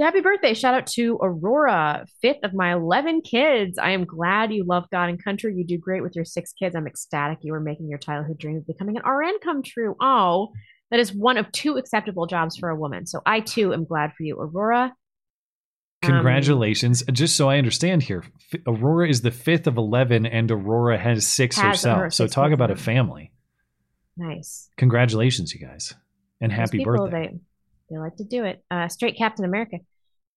Happy 0.00 0.20
birthday. 0.20 0.54
Shout 0.54 0.74
out 0.74 0.86
to 0.88 1.18
Aurora, 1.20 2.06
fifth 2.22 2.44
of 2.44 2.54
my 2.54 2.72
11 2.72 3.22
kids. 3.22 3.78
I 3.78 3.90
am 3.90 4.04
glad 4.04 4.52
you 4.52 4.62
love 4.62 4.84
God 4.92 5.08
and 5.08 5.22
country. 5.22 5.52
You 5.56 5.64
do 5.64 5.76
great 5.76 6.02
with 6.02 6.14
your 6.14 6.24
six 6.24 6.52
kids. 6.52 6.76
I'm 6.76 6.86
ecstatic 6.86 7.38
you 7.42 7.52
are 7.54 7.60
making 7.60 7.88
your 7.88 7.98
childhood 7.98 8.38
dream 8.38 8.58
of 8.58 8.66
becoming 8.66 8.96
an 8.96 9.02
RN 9.02 9.40
come 9.42 9.60
true. 9.60 9.96
Oh, 10.00 10.52
that 10.92 11.00
is 11.00 11.12
one 11.12 11.36
of 11.36 11.50
two 11.50 11.76
acceptable 11.76 12.26
jobs 12.26 12.56
for 12.56 12.68
a 12.68 12.76
woman. 12.76 13.06
So 13.06 13.20
I 13.26 13.40
too 13.40 13.74
am 13.74 13.84
glad 13.84 14.12
for 14.16 14.22
you, 14.22 14.38
Aurora. 14.38 14.94
Congratulations. 16.14 17.02
Just 17.12 17.36
so 17.36 17.48
I 17.48 17.58
understand 17.58 18.02
here, 18.02 18.24
F- 18.52 18.60
Aurora 18.66 19.08
is 19.08 19.22
the 19.22 19.30
fifth 19.30 19.66
of 19.66 19.76
11 19.76 20.26
and 20.26 20.50
Aurora 20.50 20.98
has 20.98 21.26
six 21.26 21.56
Has 21.56 21.76
herself. 21.76 21.98
her 22.00 22.10
So 22.10 22.24
six 22.24 22.34
talk 22.34 22.52
about 22.52 22.70
a 22.70 22.76
family. 22.76 23.32
Nice. 24.16 24.68
Congratulations, 24.76 25.54
you 25.54 25.64
guys. 25.66 25.94
And 26.40 26.50
Those 26.52 26.58
happy 26.58 26.78
people, 26.78 26.96
birthday. 26.96 27.30
They, 27.32 27.40
they 27.94 27.98
like 27.98 28.16
to 28.16 28.24
do 28.24 28.44
it. 28.44 28.64
Uh, 28.70 28.88
Straight 28.88 29.16
Captain 29.16 29.44
America. 29.44 29.78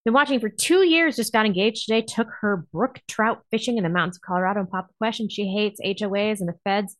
Been 0.06 0.14
watching 0.14 0.40
for 0.40 0.50
two 0.50 0.84
years, 0.84 1.16
just 1.16 1.32
got 1.32 1.46
engaged 1.46 1.86
today. 1.86 2.02
Took 2.02 2.28
her 2.42 2.66
brook 2.74 3.02
trout 3.08 3.44
fishing 3.52 3.78
in 3.78 3.84
the 3.84 3.90
mountains 3.90 4.18
of 4.18 4.22
Colorado 4.22 4.62
and 4.62 4.70
popped 4.70 4.90
the 4.90 4.96
question. 4.98 5.30
She 5.30 5.46
hates 5.46 5.80
HOAs 5.80 6.40
and 6.40 6.50
the 6.50 6.56
feds. 6.64 6.96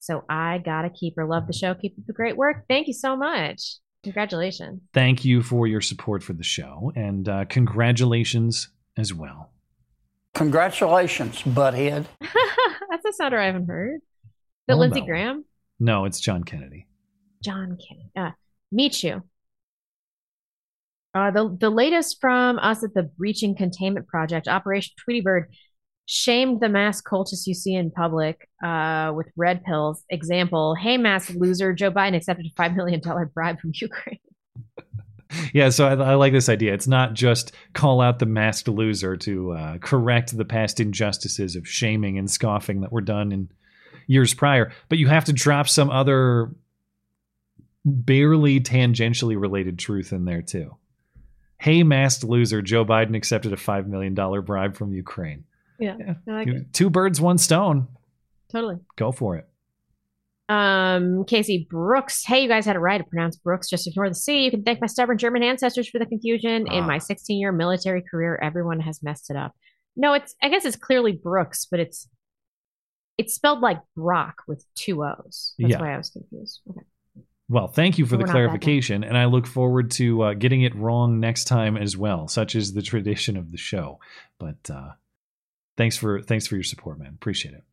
So 0.00 0.24
I 0.28 0.58
gotta 0.58 0.90
keep 0.90 1.14
her. 1.16 1.26
Love 1.26 1.46
the 1.46 1.52
show. 1.52 1.74
Keep 1.74 1.98
up 1.98 2.06
the 2.06 2.12
great 2.12 2.36
work. 2.36 2.64
Thank 2.68 2.88
you 2.88 2.94
so 2.94 3.16
much. 3.16 3.76
Congratulations. 4.02 4.80
Thank 4.94 5.24
you 5.24 5.42
for 5.42 5.66
your 5.66 5.80
support 5.80 6.22
for 6.22 6.32
the 6.32 6.42
show 6.42 6.90
and 6.96 7.28
uh, 7.28 7.44
congratulations 7.46 8.68
as 8.96 9.12
well. 9.12 9.50
Congratulations, 10.34 11.42
butthead. 11.42 12.06
That's 12.90 13.04
a 13.06 13.12
sounder 13.12 13.38
I 13.38 13.46
haven't 13.46 13.66
heard. 13.68 14.00
The 14.68 14.74
Oh, 14.74 14.78
Lindsey 14.78 15.00
no. 15.00 15.06
Graham, 15.06 15.44
No, 15.78 16.04
it's 16.04 16.20
John 16.20 16.44
Kennedy. 16.44 16.86
John 17.42 17.76
Kennedy. 17.76 18.10
Uh, 18.16 18.30
meet 18.72 19.02
you. 19.02 19.22
Uh, 21.12 21.30
the 21.32 21.56
the 21.58 21.70
latest 21.70 22.20
from 22.20 22.58
us 22.60 22.84
at 22.84 22.94
the 22.94 23.02
Breaching 23.02 23.56
Containment 23.56 24.06
Project, 24.06 24.46
Operation 24.46 24.92
Tweety 25.02 25.20
Bird, 25.20 25.50
shamed 26.10 26.60
the 26.60 26.68
mass 26.68 27.00
cultists 27.00 27.46
you 27.46 27.54
see 27.54 27.72
in 27.72 27.88
public 27.88 28.48
uh, 28.64 29.12
with 29.14 29.28
red 29.36 29.62
pills. 29.62 30.02
Example: 30.10 30.74
Hey, 30.74 30.96
mass 30.96 31.30
loser, 31.30 31.72
Joe 31.72 31.92
Biden 31.92 32.16
accepted 32.16 32.46
a 32.46 32.50
five 32.56 32.74
million 32.74 33.00
dollar 33.00 33.26
bribe 33.26 33.60
from 33.60 33.70
Ukraine. 33.80 34.18
Yeah, 35.54 35.68
so 35.68 35.86
I, 35.86 35.92
I 35.92 36.14
like 36.16 36.32
this 36.32 36.48
idea. 36.48 36.74
It's 36.74 36.88
not 36.88 37.14
just 37.14 37.52
call 37.72 38.00
out 38.00 38.18
the 38.18 38.26
masked 38.26 38.66
loser 38.66 39.16
to 39.18 39.52
uh, 39.52 39.78
correct 39.78 40.36
the 40.36 40.44
past 40.44 40.80
injustices 40.80 41.54
of 41.54 41.68
shaming 41.68 42.18
and 42.18 42.28
scoffing 42.28 42.80
that 42.80 42.90
were 42.90 43.00
done 43.00 43.30
in 43.30 43.48
years 44.08 44.34
prior, 44.34 44.72
but 44.88 44.98
you 44.98 45.06
have 45.06 45.26
to 45.26 45.32
drop 45.32 45.68
some 45.68 45.88
other 45.88 46.50
barely 47.84 48.58
tangentially 48.58 49.40
related 49.40 49.78
truth 49.78 50.12
in 50.12 50.24
there 50.24 50.42
too. 50.42 50.76
Hey, 51.58 51.84
masked 51.84 52.24
loser, 52.24 52.60
Joe 52.60 52.84
Biden 52.84 53.14
accepted 53.14 53.52
a 53.52 53.56
$5 53.56 53.86
million 53.86 54.14
bribe 54.14 54.76
from 54.76 54.92
Ukraine. 54.92 55.44
Yeah, 55.80 55.96
I 56.28 56.30
like. 56.30 56.72
Two 56.72 56.90
birds, 56.90 57.20
one 57.20 57.38
stone. 57.38 57.88
Totally. 58.52 58.76
Go 58.96 59.12
for 59.12 59.36
it. 59.36 59.46
Um, 60.48 61.24
Casey 61.26 61.66
Brooks. 61.70 62.24
Hey, 62.24 62.42
you 62.42 62.48
guys 62.48 62.66
had 62.66 62.74
it 62.76 62.80
right 62.80 62.98
to 62.98 63.04
pronounce 63.04 63.36
Brooks. 63.36 63.68
Just 63.70 63.86
ignore 63.86 64.08
the 64.08 64.14
C. 64.16 64.44
You 64.44 64.50
can 64.50 64.64
thank 64.64 64.80
my 64.80 64.88
stubborn 64.88 65.16
German 65.16 65.42
ancestors 65.44 65.88
for 65.88 65.98
the 66.00 66.06
confusion. 66.06 66.66
In 66.70 66.84
my 66.86 66.98
16 66.98 67.38
year 67.38 67.52
military 67.52 68.02
career, 68.02 68.38
everyone 68.42 68.80
has 68.80 69.00
messed 69.02 69.30
it 69.30 69.36
up. 69.36 69.54
No, 69.96 70.12
it's, 70.14 70.34
I 70.42 70.48
guess 70.48 70.64
it's 70.64 70.76
clearly 70.76 71.12
Brooks, 71.12 71.66
but 71.70 71.78
it's, 71.78 72.08
it's 73.16 73.34
spelled 73.34 73.60
like 73.60 73.78
Brock 73.96 74.42
with 74.48 74.64
two 74.74 75.04
O's. 75.04 75.54
That's 75.58 75.70
Yeah. 75.72 75.80
why 75.80 75.94
I 75.94 75.96
was 75.98 76.10
confused. 76.10 76.60
Okay. 76.68 76.80
Well, 77.48 77.66
thank 77.68 77.98
you 77.98 78.06
for 78.06 78.14
We're 78.16 78.22
the 78.22 78.26
not 78.26 78.26
that 78.28 78.32
bad. 78.32 78.46
clarification, 78.46 79.04
and 79.04 79.18
I 79.18 79.24
look 79.26 79.46
forward 79.46 79.90
to 79.92 80.22
uh, 80.22 80.34
getting 80.34 80.62
it 80.62 80.74
wrong 80.74 81.18
next 81.20 81.44
time 81.44 81.76
as 81.76 81.96
well. 81.96 82.28
Such 82.28 82.54
is 82.54 82.72
the 82.74 82.82
tradition 82.82 83.36
of 83.36 83.50
the 83.50 83.56
show. 83.58 83.98
But 84.38 84.70
uh, 84.72 84.90
thanks 85.80 85.96
for 85.96 86.20
thanks 86.20 86.46
for 86.46 86.56
your 86.56 86.62
support, 86.62 86.98
man. 86.98 87.14
Appreciate 87.14 87.54
it. 87.54 87.64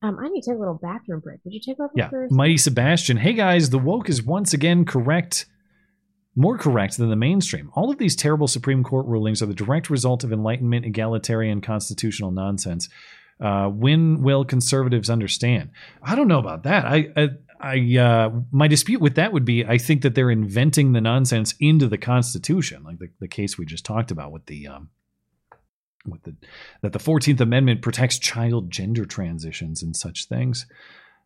Um, 0.00 0.18
I 0.18 0.28
need 0.28 0.40
to 0.42 0.50
take 0.50 0.56
a 0.56 0.58
little 0.58 0.78
bathroom 0.82 1.20
break. 1.20 1.40
Would 1.44 1.52
you 1.52 1.60
take 1.60 1.78
over 1.78 1.92
Yeah, 1.94 2.08
for 2.08 2.26
Mighty 2.30 2.56
Sebastian. 2.56 3.18
Hey 3.18 3.34
guys, 3.34 3.68
the 3.68 3.78
woke 3.78 4.08
is 4.08 4.22
once 4.22 4.54
again 4.54 4.86
correct, 4.86 5.44
more 6.34 6.56
correct 6.56 6.96
than 6.96 7.10
the 7.10 7.16
mainstream. 7.16 7.70
All 7.74 7.90
of 7.90 7.98
these 7.98 8.16
terrible 8.16 8.48
Supreme 8.48 8.82
Court 8.82 9.04
rulings 9.06 9.42
are 9.42 9.46
the 9.46 9.54
direct 9.54 9.90
result 9.90 10.24
of 10.24 10.32
Enlightenment, 10.32 10.86
egalitarian, 10.86 11.60
constitutional 11.60 12.30
nonsense. 12.30 12.88
Uh, 13.38 13.68
when 13.68 14.22
will 14.22 14.44
conservatives 14.46 15.10
understand? 15.10 15.70
I 16.02 16.14
don't 16.14 16.28
know 16.28 16.38
about 16.38 16.62
that. 16.62 16.86
I, 16.86 17.08
I, 17.14 17.28
I 17.60 17.98
uh, 17.98 18.30
my 18.52 18.68
dispute 18.68 19.02
with 19.02 19.16
that 19.16 19.34
would 19.34 19.44
be 19.44 19.66
I 19.66 19.76
think 19.76 20.00
that 20.02 20.14
they're 20.14 20.30
inventing 20.30 20.92
the 20.92 21.00
nonsense 21.02 21.54
into 21.60 21.88
the 21.88 21.98
Constitution, 21.98 22.84
like 22.84 22.98
the, 22.98 23.08
the 23.20 23.28
case 23.28 23.58
we 23.58 23.66
just 23.66 23.84
talked 23.84 24.10
about 24.10 24.32
with 24.32 24.46
the 24.46 24.68
um, 24.68 24.88
with 26.06 26.22
the 26.22 26.34
that 26.82 26.92
the 26.92 26.98
Fourteenth 26.98 27.40
Amendment 27.40 27.82
protects 27.82 28.18
child 28.18 28.70
gender 28.70 29.04
transitions 29.04 29.82
and 29.82 29.96
such 29.96 30.26
things. 30.26 30.66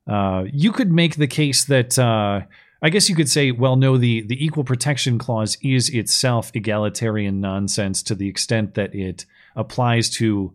Uh, 0.07 0.45
you 0.53 0.73
could 0.73 0.91
make 0.91 1.17
the 1.17 1.27
case 1.27 1.65
that 1.65 1.99
uh, 1.99 2.41
I 2.81 2.91
guess 2.91 3.09
you 3.09 3.17
could 3.17 3.29
say, 3.29 3.51
well, 3.51 3.77
no, 3.77 3.97
the 3.97 4.23
the 4.23 4.43
Equal 4.45 4.65
Protection 4.65 5.19
Clause 5.19 5.59
is 5.63 5.89
itself 5.91 6.51
egalitarian 6.55 7.41
nonsense 7.41 8.03
to 8.05 8.15
the 8.15 8.29
extent 8.29 8.75
that 8.75 8.95
it 8.95 9.27
applies 9.57 10.11
to 10.11 10.55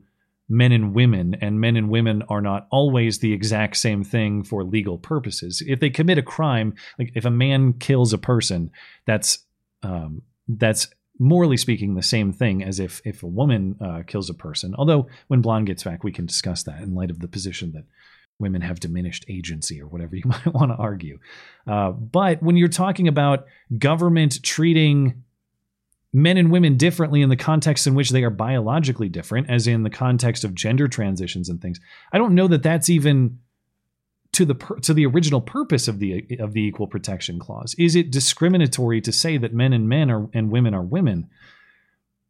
men 0.50 0.72
and 0.72 0.94
women, 0.94 1.36
and 1.42 1.60
men 1.60 1.76
and 1.76 1.90
women 1.90 2.22
are 2.30 2.42
not 2.42 2.68
always 2.70 3.20
the 3.20 3.34
exact 3.34 3.78
same 3.78 4.04
thing 4.04 4.44
for 4.44 4.64
legal 4.64 4.98
purposes. 4.98 5.64
If 5.66 5.80
they 5.80 5.90
commit 5.90 6.18
a 6.18 6.24
crime, 6.24 6.76
like 7.00 7.12
if 7.16 7.26
a 7.26 7.32
man 7.32 7.74
kills 7.74 8.14
a 8.14 8.18
person, 8.18 8.72
that's 9.06 9.40
um, 9.82 10.22
that's 10.48 10.88
morally 11.20 11.58
speaking 11.58 11.94
the 11.94 12.02
same 12.02 12.34
thing 12.34 12.64
as 12.64 12.80
if 12.80 13.02
if 13.06 13.24
a 13.24 13.28
woman 13.28 13.76
uh, 13.80 14.04
kills 14.06 14.30
a 14.30 14.34
person. 14.34 14.74
Although 14.78 15.08
when 15.28 15.42
Blonde 15.42 15.68
gets 15.68 15.84
back, 15.84 16.04
we 16.04 16.12
can 16.12 16.26
discuss 16.26 16.64
that 16.64 16.82
in 16.82 16.96
light 16.96 17.12
of 17.12 17.20
the 17.20 17.28
position 17.28 17.72
that 17.74 17.86
women 18.40 18.62
have 18.62 18.80
diminished 18.80 19.26
agency 19.30 19.82
or 19.82 19.88
whatever 19.88 20.16
you 20.16 20.24
might 20.26 20.54
want 20.54 20.72
to 20.72 20.76
argue. 20.76 21.20
Uh, 21.68 21.92
but 21.92 22.42
when 22.42 22.58
you're 22.58 22.68
talking 22.68 23.08
about 23.08 23.46
government 23.78 24.42
treating 24.44 25.24
men 26.16 26.38
and 26.38 26.52
women 26.52 26.78
differently 26.78 27.22
in 27.22 27.30
the 27.30 27.36
context 27.36 27.88
in 27.88 27.96
which 27.96 28.12
they 28.12 28.24
are 28.24 28.30
biologically 28.30 29.10
different, 29.10 29.50
as 29.50 29.66
in 29.66 29.82
the 29.82 29.90
context 29.90 30.44
of 30.44 30.54
gender 30.54 30.88
transitions 30.88 31.50
and 31.50 31.60
things, 31.62 31.80
I 32.12 32.20
don't 32.20 32.36
know 32.36 32.48
that 32.48 32.62
that's 32.62 32.90
even 32.90 33.40
to 34.34 34.46
the 34.46 34.56
to 34.82 34.94
the 34.94 35.06
original 35.06 35.42
purpose 35.42 35.88
of 35.88 36.00
the 36.00 36.26
of 36.40 36.54
the 36.54 36.62
equal 36.62 36.88
protection 36.88 37.40
clause. 37.40 37.76
Is 37.78 37.96
it 37.96 38.12
discriminatory 38.12 39.00
to 39.02 39.12
say 39.12 39.38
that 39.38 39.54
men 39.54 39.74
and 39.74 39.88
men 39.88 40.12
are 40.12 40.28
and 40.34 40.52
women 40.52 40.74
are 40.74 40.82
women? 40.82 41.30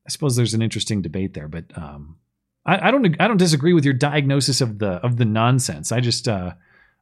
I 0.06 0.10
suppose 0.10 0.36
there's 0.36 0.54
an 0.54 0.62
interesting 0.62 1.02
debate 1.02 1.34
there, 1.34 1.48
but 1.48 1.66
um, 1.78 2.18
I, 2.66 2.90
I 2.90 2.92
don't 2.92 3.20
I 3.20 3.28
don't 3.28 3.38
disagree 3.38 3.74
with 3.74 3.86
your 3.86 3.94
diagnosis 3.94 4.62
of 4.62 4.80
the 4.80 4.94
of 4.96 5.18
the 5.18 5.26
nonsense. 5.26 5.92
I 5.92 6.02
just 6.02 6.28
uh, 6.28 6.54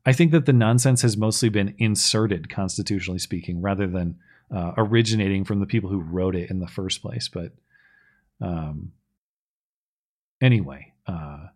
I 0.05 0.13
think 0.13 0.31
that 0.31 0.45
the 0.45 0.53
nonsense 0.53 1.01
has 1.01 1.17
mostly 1.17 1.49
been 1.49 1.75
inserted, 1.77 2.49
constitutionally 2.49 3.19
speaking, 3.19 3.61
rather 3.61 3.88
than 3.88 4.17
uh, 4.55 4.73
originating 4.77 5.45
from 5.45 5.59
the 5.59 5.65
people 5.65 5.89
who 5.89 5.99
wrote 5.99 6.35
it 6.35 6.49
in 6.49 6.59
the 6.59 6.67
first 6.67 7.01
place. 7.01 7.27
But 7.27 7.53
um, 8.39 8.91
anyway, 10.41 10.93
uh, 11.07 11.47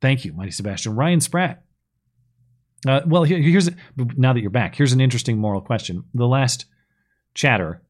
thank 0.00 0.24
you, 0.24 0.32
Mighty 0.32 0.52
Sebastian. 0.52 0.96
Ryan 0.96 1.20
Spratt. 1.20 1.62
Uh, 2.86 3.00
well, 3.06 3.24
here, 3.24 3.38
here's 3.38 3.68
now 4.16 4.32
that 4.32 4.40
you're 4.40 4.50
back. 4.50 4.74
Here's 4.74 4.92
an 4.92 5.00
interesting 5.00 5.38
moral 5.38 5.60
question. 5.60 6.04
The 6.14 6.26
last 6.28 6.66
chatter 7.34 7.82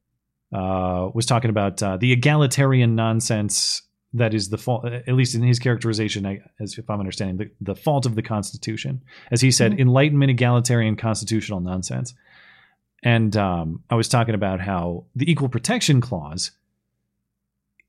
uh, 0.52 1.10
was 1.12 1.26
talking 1.26 1.50
about 1.50 1.83
uh, 1.83 1.97
the 1.99 2.12
egalitarian 2.12 2.94
nonsense 2.94 3.83
that 4.15 4.33
is 4.33 4.49
the 4.49 4.57
fault, 4.57 4.86
at 4.86 5.12
least 5.12 5.34
in 5.34 5.42
his 5.42 5.58
characterization, 5.58 6.25
I, 6.25 6.41
as 6.58 6.78
if 6.78 6.89
I'm 6.89 6.99
understanding, 7.00 7.36
the, 7.36 7.50
the 7.60 7.75
fault 7.75 8.07
of 8.07 8.15
the 8.15 8.23
Constitution. 8.23 9.02
As 9.31 9.42
he 9.42 9.50
said, 9.50 9.73
Mhm. 9.73 9.81
enlightenment, 9.81 10.31
egalitarian, 10.31 10.97
constitutional 10.97 11.60
nonsense. 11.60 12.15
And 13.02 13.36
um, 13.36 13.84
I 13.91 13.94
was 13.97 14.08
talking 14.08 14.34
about 14.34 14.60
how 14.60 15.05
the 15.15 15.31
Equal 15.31 15.50
Protection 15.50 16.00
Clause, 16.00 16.52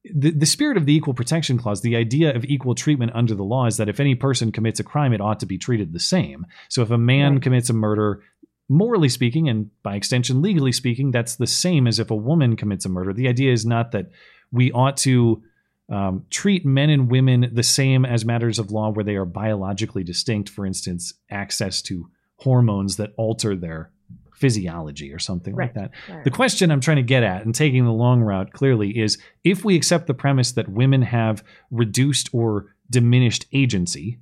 the, 0.03 0.31
the 0.31 0.45
spirit 0.45 0.77
of 0.77 0.85
the 0.85 0.95
Equal 0.95 1.13
Protection 1.13 1.57
Clause, 1.57 1.81
the 1.81 1.95
idea 1.95 2.33
of 2.35 2.45
equal 2.45 2.75
treatment 2.75 3.11
under 3.13 3.35
the 3.35 3.43
law 3.43 3.65
is 3.65 3.77
that 3.77 3.89
if 3.89 3.99
any 3.99 4.15
person 4.15 4.51
commits 4.51 4.79
a 4.79 4.83
crime, 4.83 5.13
it 5.13 5.21
ought 5.21 5.39
to 5.41 5.45
be 5.45 5.57
treated 5.57 5.93
the 5.93 5.99
same. 5.99 6.45
So 6.69 6.81
if 6.81 6.89
a 6.89 6.97
man 6.97 7.39
commits 7.39 7.69
a 7.69 7.73
murder, 7.73 8.23
morally 8.69 9.09
speaking, 9.09 9.49
and 9.49 9.69
by 9.83 9.95
extension, 9.95 10.41
legally 10.41 10.71
speaking, 10.71 11.11
that's 11.11 11.35
the 11.35 11.47
same 11.47 11.85
as 11.85 11.99
if 11.99 12.11
a 12.11 12.15
woman 12.15 12.55
commits 12.55 12.85
a 12.85 12.89
murder. 12.89 13.13
The 13.13 13.27
idea 13.27 13.51
is 13.51 13.65
not 13.65 13.91
that 13.91 14.11
we 14.51 14.71
ought 14.71 14.97
to 14.97 15.43
um, 15.89 16.25
treat 16.29 16.65
men 16.65 16.89
and 16.89 17.09
women 17.09 17.49
the 17.51 17.63
same 17.63 18.05
as 18.05 18.23
matters 18.23 18.59
of 18.59 18.71
law 18.71 18.91
where 18.91 19.03
they 19.03 19.15
are 19.15 19.25
biologically 19.25 20.03
distinct. 20.03 20.49
For 20.49 20.65
instance, 20.65 21.13
access 21.29 21.81
to 21.83 22.09
hormones 22.37 22.97
that 22.97 23.13
alter 23.17 23.55
their 23.55 23.91
physiology 24.40 25.14
or 25.14 25.19
something 25.19 25.56
like 25.56 25.74
that. 25.74 25.92
right. 26.09 26.24
The 26.24 26.32
question 26.32 26.72
I'm 26.72 26.82
trying 26.82 26.98
to 26.98 27.03
get 27.03 27.24
at 27.24 27.43
and 27.43 27.53
taking 27.53 27.85
the 27.85 27.92
long 27.92 28.22
route 28.22 28.53
clearly 28.53 28.98
is 28.98 29.18
if 29.43 29.66
we 29.66 29.76
accept 29.76 30.08
the 30.08 30.14
premise 30.14 30.53
that 30.53 30.69
women 30.69 31.01
have 31.01 31.43
reduced 31.72 32.30
or 32.34 32.76
diminished 32.90 33.45
agency, 33.53 34.19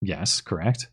yes, 0.00 0.40
correct? 0.40 0.88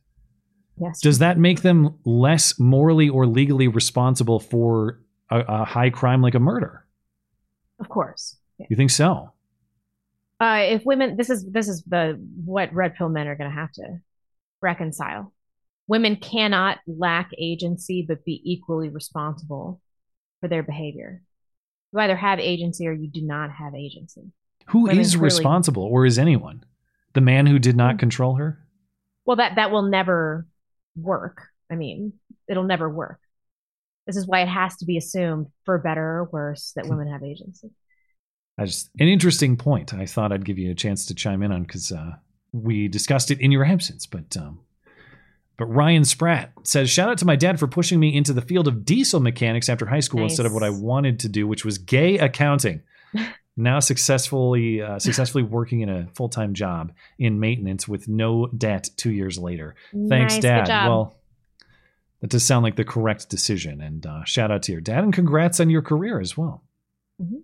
Yes. 0.82 1.02
Does 1.02 1.20
that 1.20 1.38
make 1.38 1.62
them 1.62 1.96
less 2.06 2.58
morally 2.58 3.10
or 3.10 3.26
legally 3.26 3.68
responsible 3.68 4.40
for 4.40 5.00
a, 5.30 5.40
a 5.40 5.66
high 5.66 5.90
crime 5.90 6.22
like 6.22 6.36
a 6.36 6.40
murder. 6.40 6.86
Of 7.80 7.90
course. 7.90 8.38
Yeah. 8.58 8.68
You 8.70 8.76
think 8.76 8.92
so? 8.92 9.32
Uh, 10.40 10.64
if 10.70 10.86
women, 10.86 11.18
this 11.18 11.30
is 11.30 11.46
this 11.46 11.68
is 11.68 11.84
the 11.84 12.20
what 12.46 12.74
red 12.74 12.96
pill 12.96 13.10
men 13.10 13.28
are 13.28 13.36
going 13.36 13.50
to 13.50 13.56
have 13.56 13.72
to 13.74 14.00
reconcile. 14.62 15.34
Women 15.90 16.18
cannot 16.18 16.78
lack 16.86 17.32
agency 17.40 18.06
but 18.08 18.24
be 18.24 18.40
equally 18.46 18.90
responsible 18.90 19.82
for 20.40 20.48
their 20.48 20.62
behavior. 20.62 21.24
You 21.92 22.00
either 22.00 22.16
have 22.16 22.40
agency 22.40 22.88
or 22.88 22.94
you 22.94 23.08
do 23.10 23.24
not 23.24 23.50
have 23.50 23.74
agency. 23.74 24.32
Who 24.68 24.86
is 24.88 24.92
Women 24.92 25.10
clearly- 25.10 25.24
responsible, 25.26 25.84
or 25.84 26.06
is 26.06 26.20
anyone? 26.20 26.64
The 27.14 27.22
man 27.22 27.48
who 27.48 27.58
did 27.58 27.76
not 27.76 27.98
control 27.98 28.36
her? 28.36 28.64
Well, 29.26 29.38
that 29.38 29.56
that 29.56 29.72
will 29.72 29.82
never 29.82 30.46
work. 30.96 31.48
I 31.72 31.76
mean, 31.76 32.14
it'll 32.48 32.64
never 32.64 32.88
work. 32.88 33.20
This 34.06 34.16
is 34.16 34.28
why 34.28 34.42
it 34.42 34.48
has 34.48 34.78
to 34.78 34.86
be 34.86 34.96
assumed, 34.98 35.48
for 35.66 35.80
better 35.80 36.20
or 36.20 36.26
worse, 36.26 36.72
that 36.76 36.86
women 36.86 37.12
have 37.12 37.24
agency. 37.24 37.72
I 38.60 38.66
just 38.66 38.92
an 39.00 39.08
interesting 39.08 39.58
point. 39.58 39.92
I 39.92 40.06
thought 40.06 40.32
I'd 40.32 40.46
give 40.46 40.60
you 40.60 40.70
a 40.70 40.76
chance 40.76 41.08
to 41.08 41.16
chime 41.16 41.42
in 41.42 41.52
on 41.52 41.64
because 41.64 41.92
uh, 41.92 42.12
we 42.52 42.88
discussed 42.88 43.32
it 43.32 43.40
in 43.42 43.52
your 43.52 43.66
absence. 43.66 44.06
But 44.06 44.38
um, 44.38 44.60
but 45.60 45.66
Ryan 45.66 46.06
Spratt 46.06 46.54
says, 46.64 46.90
"Shout 46.90 47.10
out 47.10 47.18
to 47.18 47.26
my 47.26 47.36
dad 47.36 47.60
for 47.60 47.68
pushing 47.68 48.00
me 48.00 48.16
into 48.16 48.32
the 48.32 48.42
field 48.42 48.66
of 48.70 48.86
diesel 48.86 49.20
mechanics 49.20 49.68
after 49.68 49.86
high 49.86 50.00
school 50.00 50.24
instead 50.24 50.46
of 50.46 50.54
what 50.54 50.64
I 50.64 50.70
wanted 50.70 51.20
to 51.20 51.30
do, 51.30 51.46
which 51.46 51.66
was 51.66 51.78
gay 51.78 52.18
accounting." 52.18 52.82
now 53.58 53.82
successfully 53.82 54.82
uh, 54.82 54.98
successfully 55.00 55.44
working 55.44 55.82
in 55.82 55.90
a 55.90 56.08
full 56.16 56.30
time 56.30 56.54
job 56.54 56.94
in 57.20 57.42
maintenance 57.42 57.90
with 57.90 58.08
no 58.08 58.48
debt 58.48 58.90
two 58.96 59.12
years 59.12 59.38
later. 59.38 59.76
Thanks, 59.92 60.36
Nice, 60.36 60.42
Dad. 60.42 60.68
Well, 60.88 61.14
that 62.22 62.30
does 62.30 62.46
sound 62.46 62.64
like 62.64 62.78
the 62.78 62.86
correct 62.86 63.30
decision. 63.30 63.82
And 63.82 64.06
uh, 64.06 64.24
shout 64.24 64.52
out 64.52 64.64
to 64.64 64.72
your 64.72 64.82
dad 64.82 65.04
and 65.04 65.14
congrats 65.14 65.60
on 65.60 65.70
your 65.70 65.82
career 65.82 66.22
as 66.22 66.38
well. 66.38 66.64
Mhm. 67.22 67.42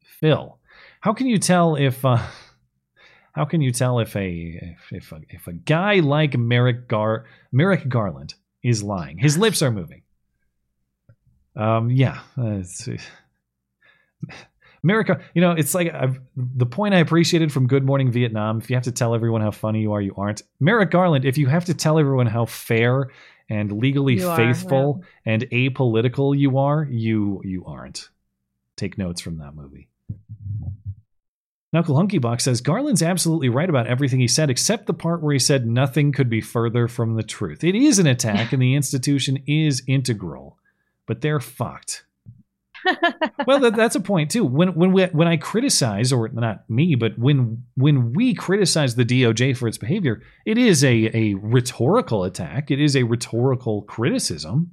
Phil, 0.00 0.58
how 1.00 1.12
can 1.12 1.26
you 1.26 1.38
tell 1.38 1.74
if 1.74 2.04
uh, 2.04 2.22
how 3.32 3.44
can 3.44 3.60
you 3.60 3.72
tell 3.72 3.98
if 3.98 4.14
a 4.14 4.28
if, 4.62 4.92
if 4.92 5.12
a 5.12 5.20
if 5.28 5.46
a 5.46 5.52
guy 5.52 6.00
like 6.00 6.36
Merrick 6.36 6.88
Gar 6.88 7.26
Merrick 7.50 7.88
Garland 7.88 8.34
is 8.62 8.82
lying? 8.82 9.18
His 9.18 9.36
lips 9.36 9.62
are 9.62 9.70
moving. 9.70 10.02
Um, 11.56 11.90
yeah, 11.90 12.20
uh, 12.38 12.62
Merrick, 14.82 15.10
you 15.34 15.40
know, 15.40 15.52
it's 15.52 15.74
like 15.74 15.92
I've, 15.94 16.18
the 16.36 16.66
point 16.66 16.94
I 16.94 16.98
appreciated 16.98 17.52
from 17.52 17.66
Good 17.66 17.84
Morning 17.84 18.10
Vietnam. 18.10 18.58
If 18.58 18.68
you 18.68 18.76
have 18.76 18.84
to 18.84 18.92
tell 18.92 19.14
everyone 19.14 19.40
how 19.40 19.50
funny 19.52 19.80
you 19.80 19.92
are, 19.92 20.00
you 20.00 20.14
aren't. 20.16 20.42
Merrick 20.60 20.90
Garland, 20.90 21.24
if 21.24 21.38
you 21.38 21.46
have 21.46 21.66
to 21.66 21.74
tell 21.74 21.98
everyone 21.98 22.26
how 22.26 22.46
fair 22.46 23.10
and 23.48 23.70
legally 23.70 24.14
You 24.14 24.28
are, 24.28 24.36
faithful 24.36 25.04
and 25.24 25.42
apolitical 25.50 26.36
you 26.36 26.58
are, 26.58 26.86
you 26.90 27.40
you 27.44 27.64
aren't. 27.64 28.08
Take 28.76 28.98
notes 28.98 29.20
from 29.20 29.38
that 29.38 29.54
movie. 29.54 29.88
Knuckle 31.72 31.96
Hunky 31.96 32.18
Hunkybox 32.18 32.42
says 32.42 32.60
Garland's 32.60 33.02
absolutely 33.02 33.48
right 33.48 33.68
about 33.68 33.86
everything 33.86 34.20
he 34.20 34.28
said, 34.28 34.50
except 34.50 34.86
the 34.86 34.94
part 34.94 35.22
where 35.22 35.32
he 35.32 35.38
said 35.38 35.66
nothing 35.66 36.12
could 36.12 36.28
be 36.28 36.42
further 36.42 36.86
from 36.86 37.14
the 37.14 37.22
truth. 37.22 37.64
It 37.64 37.74
is 37.74 37.98
an 37.98 38.06
attack, 38.06 38.52
and 38.52 38.60
the 38.60 38.74
institution 38.76 39.42
is 39.46 39.82
integral, 39.86 40.58
but 41.06 41.22
they're 41.22 41.40
fucked. 41.40 42.04
well, 43.46 43.60
that, 43.60 43.76
that's 43.76 43.94
a 43.94 44.00
point 44.00 44.30
too. 44.30 44.44
When 44.44 44.74
when 44.74 44.92
we, 44.92 45.04
when 45.06 45.28
I 45.28 45.36
criticize, 45.36 46.12
or 46.12 46.28
not 46.28 46.68
me, 46.68 46.94
but 46.94 47.18
when 47.18 47.64
when 47.76 48.12
we 48.12 48.34
criticize 48.34 48.96
the 48.96 49.04
DOJ 49.04 49.56
for 49.56 49.68
its 49.68 49.78
behavior, 49.78 50.20
it 50.44 50.58
is 50.58 50.82
a 50.84 51.10
a 51.14 51.34
rhetorical 51.34 52.24
attack. 52.24 52.70
It 52.70 52.80
is 52.80 52.96
a 52.96 53.04
rhetorical 53.04 53.82
criticism, 53.82 54.72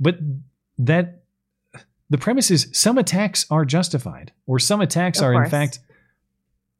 but 0.00 0.16
that 0.78 1.23
the 2.10 2.18
premise 2.18 2.50
is 2.50 2.68
some 2.72 2.98
attacks 2.98 3.46
are 3.50 3.64
justified, 3.64 4.32
or 4.46 4.58
some 4.58 4.80
attacks 4.80 5.18
Of 5.18 5.24
are 5.24 5.44
in 5.44 5.50
fact 5.50 5.80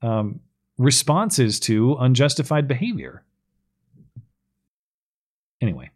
um, 0.02 0.40
responses 0.78 1.58
to 1.60 1.96
unjustified 1.98 2.68
behavior. 2.68 3.24
Anyway, 5.60 5.90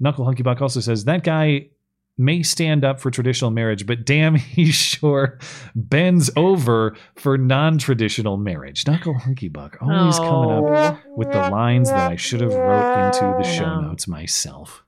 Knuckle 0.00 0.24
Hunky 0.24 0.42
Buck 0.42 0.62
also 0.62 0.80
says 0.80 1.04
that 1.04 1.24
guy 1.24 1.68
may 2.16 2.42
stand 2.42 2.84
up 2.84 3.00
for 3.00 3.10
traditional 3.10 3.50
marriage, 3.50 3.86
but 3.86 4.04
damn, 4.06 4.34
he 4.36 4.70
sure 4.70 5.38
bends 5.74 6.30
over 6.36 6.96
for 7.16 7.36
non-traditional 7.36 8.36
marriage. 8.36 8.86
Knuckle 8.86 9.18
Hunky 9.18 9.48
Buck 9.48 9.76
always 9.80 10.18
coming 10.18 10.50
up 10.50 11.00
with 11.16 11.30
the 11.32 11.50
lines 11.50 11.90
that 11.90 12.10
I 12.10 12.16
should 12.16 12.40
have 12.40 12.54
wrote 12.54 13.06
into 13.06 13.20
the 13.20 13.42
show 13.42 13.64
Oh. 13.64 13.80
Notes 13.80 14.06
myself. 14.06 14.84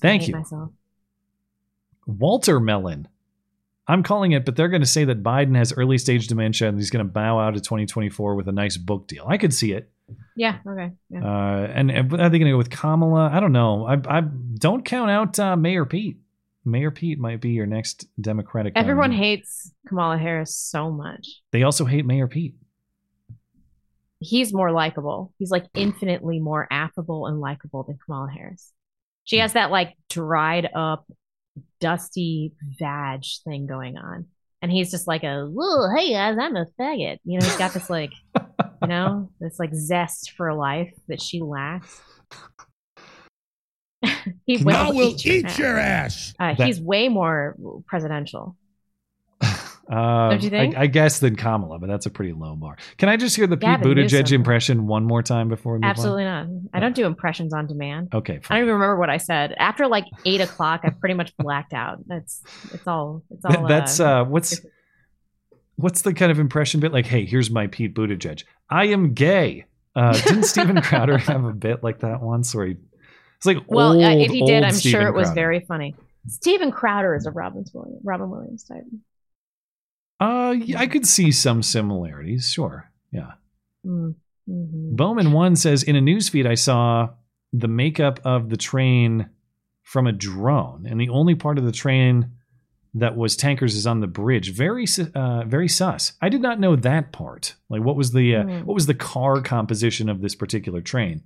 Thank 0.00 0.28
you. 0.28 0.34
Myself. 0.34 0.70
Walter 2.08 2.58
Mellon. 2.58 3.06
I'm 3.86 4.02
calling 4.02 4.32
it, 4.32 4.44
but 4.44 4.56
they're 4.56 4.68
going 4.68 4.82
to 4.82 4.86
say 4.86 5.04
that 5.04 5.22
Biden 5.22 5.56
has 5.56 5.72
early 5.72 5.96
stage 5.98 6.26
dementia 6.26 6.68
and 6.68 6.76
he's 6.76 6.90
going 6.90 7.06
to 7.06 7.10
bow 7.10 7.38
out 7.38 7.54
of 7.54 7.62
2024 7.62 8.34
with 8.34 8.48
a 8.48 8.52
nice 8.52 8.76
book 8.76 9.06
deal. 9.06 9.24
I 9.26 9.38
could 9.38 9.54
see 9.54 9.72
it. 9.72 9.90
Yeah. 10.36 10.58
Okay. 10.66 10.92
Yeah. 11.10 11.24
Uh, 11.24 11.72
and, 11.74 11.90
and 11.90 12.12
are 12.14 12.28
they 12.28 12.38
going 12.38 12.46
to 12.46 12.52
go 12.52 12.58
with 12.58 12.70
Kamala? 12.70 13.30
I 13.32 13.40
don't 13.40 13.52
know. 13.52 13.86
I, 13.86 14.18
I 14.18 14.20
don't 14.20 14.84
count 14.84 15.10
out 15.10 15.38
uh, 15.38 15.56
Mayor 15.56 15.84
Pete. 15.84 16.18
Mayor 16.64 16.90
Pete 16.90 17.18
might 17.18 17.40
be 17.40 17.50
your 17.50 17.66
next 17.66 18.06
Democratic. 18.20 18.74
Everyone 18.76 19.10
nominee. 19.10 19.36
hates 19.36 19.72
Kamala 19.86 20.18
Harris 20.18 20.54
so 20.56 20.90
much. 20.90 21.26
They 21.50 21.62
also 21.62 21.84
hate 21.84 22.04
Mayor 22.04 22.28
Pete. 22.28 22.54
He's 24.20 24.52
more 24.52 24.72
likable. 24.72 25.32
He's 25.38 25.50
like 25.50 25.66
infinitely 25.74 26.40
more 26.40 26.66
affable 26.70 27.26
and 27.26 27.40
likable 27.40 27.84
than 27.84 27.98
Kamala 28.04 28.30
Harris. 28.30 28.72
She 29.24 29.38
has 29.38 29.52
that 29.52 29.70
like 29.70 29.94
dried 30.08 30.68
up, 30.74 31.04
dusty 31.80 32.52
vag 32.78 33.22
thing 33.44 33.66
going 33.66 33.96
on. 33.96 34.26
And 34.60 34.72
he's 34.72 34.90
just 34.90 35.06
like 35.06 35.22
a, 35.22 35.46
"Whoa, 35.46 35.88
hey 35.94 36.12
guys, 36.12 36.36
I'm 36.40 36.56
a 36.56 36.66
faggot. 36.80 37.18
You 37.24 37.38
know, 37.38 37.44
he's 37.46 37.56
got 37.56 37.72
this 37.72 37.88
like, 37.88 38.10
you 38.82 38.88
know, 38.88 39.30
this 39.40 39.58
like 39.58 39.72
zest 39.74 40.32
for 40.32 40.52
life 40.52 40.92
that 41.08 41.22
she 41.22 41.40
lacks. 41.40 42.00
he 44.46 44.56
will 44.58 44.76
I 44.76 44.90
will 44.90 45.10
eat 45.10 45.26
eat 45.26 45.58
your 45.58 45.76
ass. 45.78 46.34
Uh, 46.38 46.54
That- 46.54 46.66
he's 46.66 46.80
way 46.80 47.08
more 47.08 47.56
presidential. 47.86 48.56
Uh, 49.90 50.30
Don't 50.30 50.42
you 50.42 50.50
think? 50.50 50.76
I, 50.76 50.82
I 50.82 50.86
guess 50.86 51.18
than 51.18 51.34
Kamala, 51.36 51.78
but 51.78 51.88
that's 51.88 52.04
a 52.04 52.10
pretty 52.10 52.32
low 52.32 52.54
bar. 52.56 52.76
Can 52.98 53.08
I 53.08 53.16
just 53.16 53.34
hear 53.36 53.46
the 53.46 53.56
Gavin 53.56 53.94
Pete 53.94 54.06
Buttigieg 54.06 54.32
impression 54.32 54.86
one 54.86 55.04
more 55.04 55.22
time 55.22 55.48
before 55.48 55.74
we 55.74 55.78
move 55.78 55.88
Absolutely 55.88 56.24
not. 56.24 56.46
I 56.74 56.80
don't 56.80 56.94
do 56.94 57.06
impressions 57.06 57.54
on 57.54 57.66
demand. 57.66 58.08
on? 58.12 58.18
Okay, 58.18 58.40
I 58.50 58.54
don't 58.54 58.64
even 58.64 58.74
remember 58.74 58.96
what 58.96 59.08
I 59.08 59.16
said. 59.16 59.54
After 59.58 59.86
like 59.86 60.04
eight 60.26 60.42
o'clock, 60.42 60.82
I 60.84 60.90
pretty 60.90 61.14
much 61.14 61.34
blacked 61.38 61.72
out. 61.72 62.06
That's 62.06 62.42
it's 62.72 62.86
all 62.86 63.22
it's 63.30 63.44
all. 63.44 63.66
That's 63.66 63.98
uh, 63.98 64.20
uh, 64.20 64.24
what's 64.24 64.60
what's 65.76 66.02
the 66.02 66.12
kind 66.12 66.30
of 66.30 66.38
impression 66.38 66.80
bit 66.80 66.92
like? 66.92 67.06
Hey, 67.06 67.24
here's 67.24 67.50
my 67.50 67.66
Pete 67.66 67.94
Buttigieg. 67.94 68.44
I 68.68 68.86
am 68.86 69.14
gay. 69.14 69.64
Uh, 69.96 70.12
didn't 70.12 70.42
Steven 70.44 70.82
Crowder 70.82 71.16
have 71.16 71.44
a 71.44 71.52
bit 71.52 71.82
like 71.82 72.00
that 72.00 72.20
once 72.20 72.54
where 72.54 72.66
he? 72.66 72.76
It's 73.38 73.46
like 73.46 73.58
well, 73.68 73.94
old, 73.94 74.04
uh, 74.04 74.08
if 74.08 74.30
he 74.30 74.44
did, 74.44 74.64
I'm 74.64 74.72
Steven 74.72 75.00
sure 75.00 75.08
it 75.08 75.14
was 75.14 75.30
very 75.30 75.60
funny. 75.60 75.94
Steven 76.26 76.70
Crowder 76.70 77.14
is 77.14 77.24
a 77.24 77.30
Robin 77.30 77.64
Williams, 77.72 78.00
Robin 78.04 78.28
Williams 78.28 78.64
type. 78.64 78.84
Uh, 80.20 80.54
yeah, 80.58 80.80
I 80.80 80.86
could 80.86 81.06
see 81.06 81.30
some 81.32 81.62
similarities. 81.62 82.50
Sure, 82.50 82.90
yeah. 83.12 83.32
Mm, 83.86 84.14
mhm. 84.48 84.96
Bowman 84.96 85.32
one 85.32 85.54
says 85.56 85.82
in 85.82 85.96
a 85.96 86.00
newsfeed 86.00 86.46
I 86.46 86.54
saw 86.54 87.10
the 87.52 87.68
makeup 87.68 88.20
of 88.24 88.50
the 88.50 88.56
train 88.56 89.30
from 89.82 90.06
a 90.06 90.12
drone, 90.12 90.86
and 90.88 91.00
the 91.00 91.08
only 91.08 91.34
part 91.34 91.56
of 91.58 91.64
the 91.64 91.72
train 91.72 92.32
that 92.94 93.16
was 93.16 93.36
tankers 93.36 93.74
is 93.74 93.86
on 93.86 94.00
the 94.00 94.06
bridge. 94.06 94.52
Very, 94.52 94.86
uh, 95.14 95.44
very 95.44 95.68
sus. 95.68 96.14
I 96.20 96.28
did 96.30 96.42
not 96.42 96.58
know 96.58 96.74
that 96.76 97.12
part. 97.12 97.54
Like, 97.68 97.82
what 97.82 97.96
was 97.96 98.12
the 98.12 98.36
uh, 98.36 98.42
Hmm. 98.42 98.64
what 98.66 98.74
was 98.74 98.86
the 98.86 98.94
car 98.94 99.40
composition 99.40 100.08
of 100.08 100.20
this 100.20 100.34
particular 100.34 100.80
train? 100.80 101.22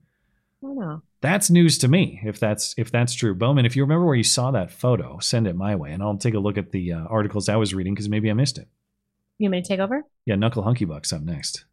I 0.64 0.74
know. 0.74 1.02
That's 1.22 1.50
news 1.50 1.78
to 1.78 1.88
me. 1.88 2.20
If 2.24 2.38
that's 2.38 2.74
if 2.76 2.90
that's 2.92 3.14
true, 3.14 3.34
Bowman. 3.34 3.64
If 3.64 3.74
you 3.74 3.82
remember 3.84 4.04
where 4.06 4.14
you 4.16 4.22
saw 4.24 4.50
that 4.50 4.70
photo, 4.70 5.18
send 5.20 5.46
it 5.46 5.56
my 5.56 5.74
way, 5.74 5.92
and 5.92 6.02
I'll 6.02 6.18
take 6.18 6.34
a 6.34 6.38
look 6.40 6.58
at 6.58 6.72
the 6.72 6.92
uh, 6.92 7.04
articles 7.06 7.48
I 7.48 7.56
was 7.56 7.72
reading 7.74 7.94
because 7.94 8.08
maybe 8.08 8.30
I 8.30 8.34
missed 8.34 8.58
it. 8.58 8.68
You 9.42 9.48
want 9.48 9.58
me 9.58 9.62
to 9.62 9.68
take 9.68 9.80
over? 9.80 10.04
Yeah, 10.24 10.36
Knuckle 10.36 10.62
Hunky 10.62 10.84
Bucks 10.84 11.12
up 11.12 11.22
next. 11.22 11.64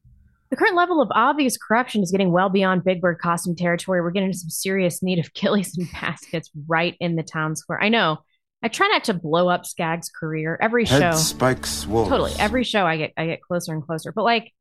The 0.49 0.56
current 0.56 0.75
level 0.75 1.01
of 1.01 1.09
obvious 1.11 1.56
corruption 1.56 2.01
is 2.01 2.09
getting 2.11 2.31
well 2.31 2.49
beyond 2.49 2.83
Big 2.83 2.99
Bird 2.99 3.19
costume 3.19 3.56
territory. 3.56 4.01
We're 4.01 4.09
getting 4.09 4.30
into 4.30 4.39
some 4.39 4.49
serious 4.49 5.03
need 5.03 5.19
of 5.19 5.33
killies 5.33 5.77
and 5.77 5.88
baskets 5.91 6.49
right 6.67 6.95
in 6.99 7.15
the 7.15 7.22
town 7.23 7.56
square. 7.56 7.81
I 7.81 7.89
know. 7.89 8.17
I 8.64 8.67
try 8.67 8.88
not 8.88 9.03
to 9.06 9.14
blow 9.14 9.48
up 9.48 9.65
Skag's 9.65 10.09
career. 10.09 10.57
Every 10.59 10.85
Head 10.85 11.14
show, 11.14 11.17
spikes 11.17 11.85
wolves. 11.85 12.09
totally. 12.09 12.33
Every 12.39 12.64
show, 12.64 12.85
I 12.85 12.98
get 12.98 13.14
I 13.15 13.27
get 13.27 13.41
closer 13.41 13.72
and 13.72 13.85
closer. 13.85 14.11
But 14.11 14.23
like, 14.23 14.51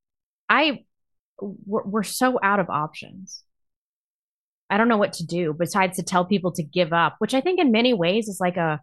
I 0.49 0.85
we're, 1.41 1.85
we're 1.85 2.03
so 2.03 2.39
out 2.43 2.61
of 2.61 2.69
options. 2.69 3.43
I 4.71 4.77
don't 4.77 4.89
know 4.89 4.99
what 4.99 5.15
to 5.15 5.27
do 5.27 5.55
besides 5.59 5.97
to 5.97 6.03
tell 6.03 6.27
people 6.27 6.53
to 6.53 6.63
give 6.63 6.93
up, 6.93 7.17
which 7.19 7.33
I 7.33 7.41
think 7.41 7.59
in 7.59 7.73
many 7.73 7.95
ways 7.95 8.29
is 8.29 8.39
like 8.39 8.59
a 8.59 8.81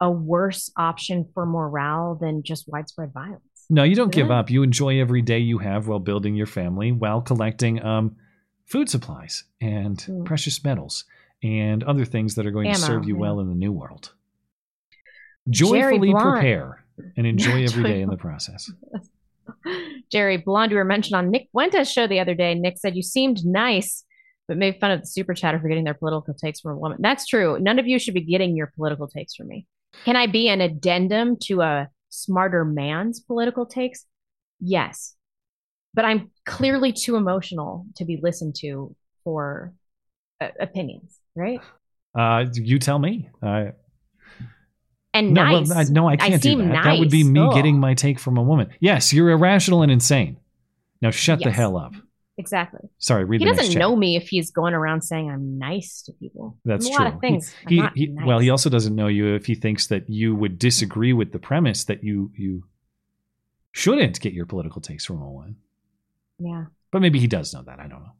a 0.00 0.10
worse 0.10 0.70
option 0.76 1.28
for 1.34 1.44
morale 1.44 2.16
than 2.20 2.42
just 2.42 2.64
widespread 2.68 3.12
violence. 3.12 3.42
No, 3.70 3.82
you 3.82 3.94
don't 3.94 4.12
give 4.12 4.30
up. 4.30 4.50
You 4.50 4.62
enjoy 4.62 4.98
every 5.00 5.20
day 5.20 5.38
you 5.38 5.58
have 5.58 5.88
while 5.88 5.98
building 5.98 6.34
your 6.34 6.46
family, 6.46 6.90
while 6.90 7.20
collecting 7.20 7.82
um, 7.84 8.16
food 8.66 8.88
supplies 8.88 9.44
and 9.60 9.98
Mm. 9.98 10.24
precious 10.24 10.64
metals 10.64 11.04
and 11.42 11.84
other 11.84 12.04
things 12.04 12.34
that 12.36 12.46
are 12.46 12.50
going 12.50 12.72
to 12.72 12.78
serve 12.78 13.06
you 13.06 13.14
yeah. 13.14 13.20
well 13.20 13.40
in 13.40 13.48
the 13.48 13.54
new 13.54 13.72
world. 13.72 14.12
Joyfully 15.50 16.12
prepare 16.12 16.84
and 17.16 17.26
enjoy 17.34 17.64
every 17.64 17.82
day 17.84 18.00
in 18.02 18.10
the 18.10 18.16
process. 18.16 18.70
Jerry 20.12 20.38
Blonde, 20.38 20.72
we 20.72 20.78
were 20.78 20.84
mentioned 20.84 21.16
on 21.16 21.30
Nick 21.30 21.48
Fuentes' 21.52 21.90
show 21.90 22.06
the 22.06 22.20
other 22.20 22.34
day. 22.34 22.54
Nick 22.54 22.78
said 22.78 22.96
you 22.96 23.02
seemed 23.02 23.44
nice, 23.44 24.04
but 24.46 24.56
made 24.56 24.78
fun 24.80 24.90
of 24.90 25.00
the 25.00 25.06
super 25.06 25.34
chatter 25.34 25.58
for 25.60 25.68
getting 25.68 25.84
their 25.84 25.94
political 25.94 26.34
takes 26.34 26.60
from 26.60 26.72
a 26.72 26.78
woman. 26.78 26.98
That's 27.00 27.26
true. 27.26 27.58
None 27.60 27.78
of 27.78 27.86
you 27.86 27.98
should 27.98 28.14
be 28.14 28.20
getting 28.22 28.56
your 28.56 28.72
political 28.76 29.08
takes 29.08 29.34
from 29.34 29.48
me. 29.48 29.66
Can 30.04 30.16
I 30.16 30.26
be 30.26 30.48
an 30.48 30.60
addendum 30.60 31.36
to 31.44 31.60
a 31.62 31.88
smarter 32.10 32.64
man's 32.64 33.20
political 33.20 33.66
takes? 33.66 34.04
Yes. 34.60 35.14
But 35.94 36.04
I'm 36.04 36.30
clearly 36.46 36.92
too 36.92 37.16
emotional 37.16 37.86
to 37.96 38.04
be 38.04 38.18
listened 38.22 38.54
to 38.60 38.94
for 39.24 39.72
uh, 40.40 40.48
opinions, 40.60 41.18
right? 41.34 41.60
Uh, 42.14 42.46
you 42.52 42.78
tell 42.78 42.98
me. 42.98 43.30
Uh, 43.42 43.70
And 45.14 45.32
no, 45.34 45.42
nice. 45.44 45.68
well, 45.68 45.78
I, 45.78 45.84
no, 45.84 46.08
I 46.08 46.16
can't 46.16 46.42
do 46.42 46.50
seem 46.50 46.68
that. 46.68 46.84
That 46.84 46.98
would 46.98 47.10
be 47.10 47.24
me 47.24 47.40
Ugh. 47.40 47.54
getting 47.54 47.80
my 47.80 47.94
take 47.94 48.18
from 48.18 48.36
a 48.36 48.42
woman. 48.42 48.70
Yes, 48.80 49.12
you're 49.12 49.30
irrational 49.30 49.82
and 49.82 49.90
insane. 49.90 50.36
Now 51.00 51.10
shut 51.10 51.40
the 51.42 51.50
hell 51.50 51.76
up. 51.76 51.94
Exactly. 52.38 52.88
Sorry, 52.98 53.24
read 53.24 53.40
he 53.40 53.46
doesn't 53.46 53.76
know 53.78 53.96
me 53.96 54.14
if 54.16 54.28
he's 54.28 54.50
going 54.52 54.72
around 54.72 55.02
saying 55.02 55.28
I'm 55.28 55.58
nice 55.58 56.02
to 56.02 56.12
people. 56.12 56.56
That's 56.64 56.86
I'm 56.86 56.92
a 56.92 56.96
true. 56.96 57.04
lot 57.04 57.14
of 57.14 57.20
things. 57.20 57.52
He, 57.68 57.82
he- 57.96 58.06
nice. 58.06 58.26
Well, 58.26 58.38
he 58.38 58.48
also 58.48 58.70
doesn't 58.70 58.94
know 58.94 59.08
you 59.08 59.34
if 59.34 59.44
he 59.46 59.54
thinks 59.56 59.88
that 59.88 60.08
you 60.08 60.34
would 60.36 60.58
disagree 60.58 61.12
with 61.12 61.32
the 61.32 61.38
premise 61.40 61.84
that 61.84 62.04
you 62.04 62.30
you 62.36 62.62
shouldn't 63.72 64.20
get 64.20 64.32
your 64.32 64.46
political 64.46 64.80
takes 64.80 65.04
from 65.04 65.20
a 65.20 65.30
woman. 65.30 65.56
yeah. 66.38 66.64
But 66.90 67.02
maybe 67.02 67.18
he 67.18 67.26
does 67.26 67.52
know 67.52 67.62
that. 67.62 67.80
I 67.80 67.86
don't 67.86 68.02
know. 68.02 68.12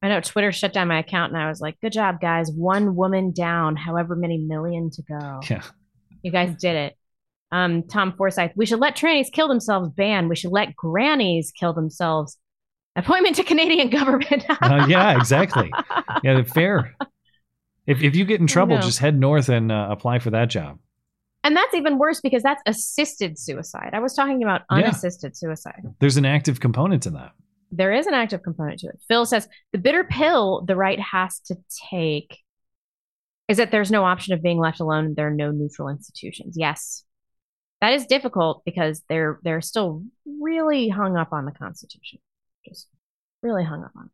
I 0.00 0.08
know 0.08 0.20
Twitter 0.20 0.52
shut 0.52 0.72
down 0.72 0.86
my 0.88 1.00
account, 1.00 1.32
and 1.32 1.42
I 1.42 1.48
was 1.48 1.60
like, 1.60 1.80
"Good 1.80 1.92
job, 1.92 2.20
guys! 2.20 2.52
One 2.52 2.94
woman 2.94 3.32
down, 3.32 3.74
however 3.74 4.14
many 4.14 4.38
million 4.38 4.90
to 4.90 5.02
go. 5.02 5.40
Yeah. 5.50 5.62
You 6.22 6.30
guys 6.30 6.54
did 6.56 6.76
it." 6.76 6.96
Um, 7.50 7.82
Tom 7.82 8.12
Forsyth, 8.16 8.52
we 8.54 8.64
should 8.64 8.78
let 8.80 8.96
trannies 8.96 9.30
kill 9.32 9.48
themselves. 9.48 9.90
Ban. 9.90 10.28
We 10.28 10.36
should 10.36 10.52
let 10.52 10.76
grannies 10.76 11.52
kill 11.58 11.72
themselves. 11.72 12.38
Appointment 12.96 13.36
to 13.36 13.44
Canadian 13.44 13.88
government. 13.98 14.44
Uh, 14.48 14.86
yeah, 14.88 15.16
exactly. 15.16 15.72
Yeah, 16.22 16.42
fair. 16.42 16.94
If 17.86 18.02
if 18.02 18.14
you 18.14 18.24
get 18.24 18.40
in 18.40 18.46
trouble, 18.46 18.78
just 18.78 18.98
head 18.98 19.18
north 19.18 19.48
and 19.48 19.72
uh, 19.72 19.88
apply 19.90 20.18
for 20.20 20.30
that 20.30 20.48
job. 20.50 20.78
and 21.44 21.56
that's 21.56 21.74
even 21.74 21.98
worse 21.98 22.20
because 22.20 22.42
that's 22.42 22.62
assisted 22.66 23.38
suicide. 23.38 23.90
I 23.94 23.98
was 24.00 24.14
talking 24.14 24.42
about 24.42 24.60
Yeah. 24.70 24.76
unassisted 24.78 25.36
suicide. 25.36 25.82
There's 25.98 26.16
an 26.16 26.24
active 26.24 26.60
component 26.60 27.02
to 27.04 27.10
that. 27.10 27.32
There 27.72 27.92
is 27.92 28.06
an 28.06 28.14
active 28.14 28.42
component 28.42 28.78
to 28.80 28.88
it. 28.88 29.00
Phil 29.08 29.24
says 29.26 29.48
the 29.72 29.78
bitter 29.78 30.04
pill 30.04 30.62
the 30.66 30.76
right 30.76 31.00
has 31.00 31.40
to 31.46 31.56
take 31.90 32.38
is 33.48 33.56
that 33.56 33.70
there's 33.70 33.90
no 33.90 34.04
option 34.04 34.34
of 34.34 34.42
being 34.42 34.58
left 34.58 34.78
alone. 34.80 35.14
There 35.16 35.26
are 35.28 35.34
no 35.34 35.50
neutral 35.50 35.88
institutions. 35.88 36.54
Yes, 36.56 37.02
that 37.80 37.94
is 37.94 38.06
difficult 38.06 38.62
because 38.64 39.02
they're 39.08 39.40
they're 39.42 39.62
still 39.62 40.04
really 40.40 40.88
hung 40.88 41.16
up 41.16 41.32
on 41.32 41.46
the 41.46 41.52
Constitution, 41.52 42.20
just 42.66 42.88
really 43.42 43.64
hung 43.64 43.84
up 43.84 43.92
on. 43.96 44.10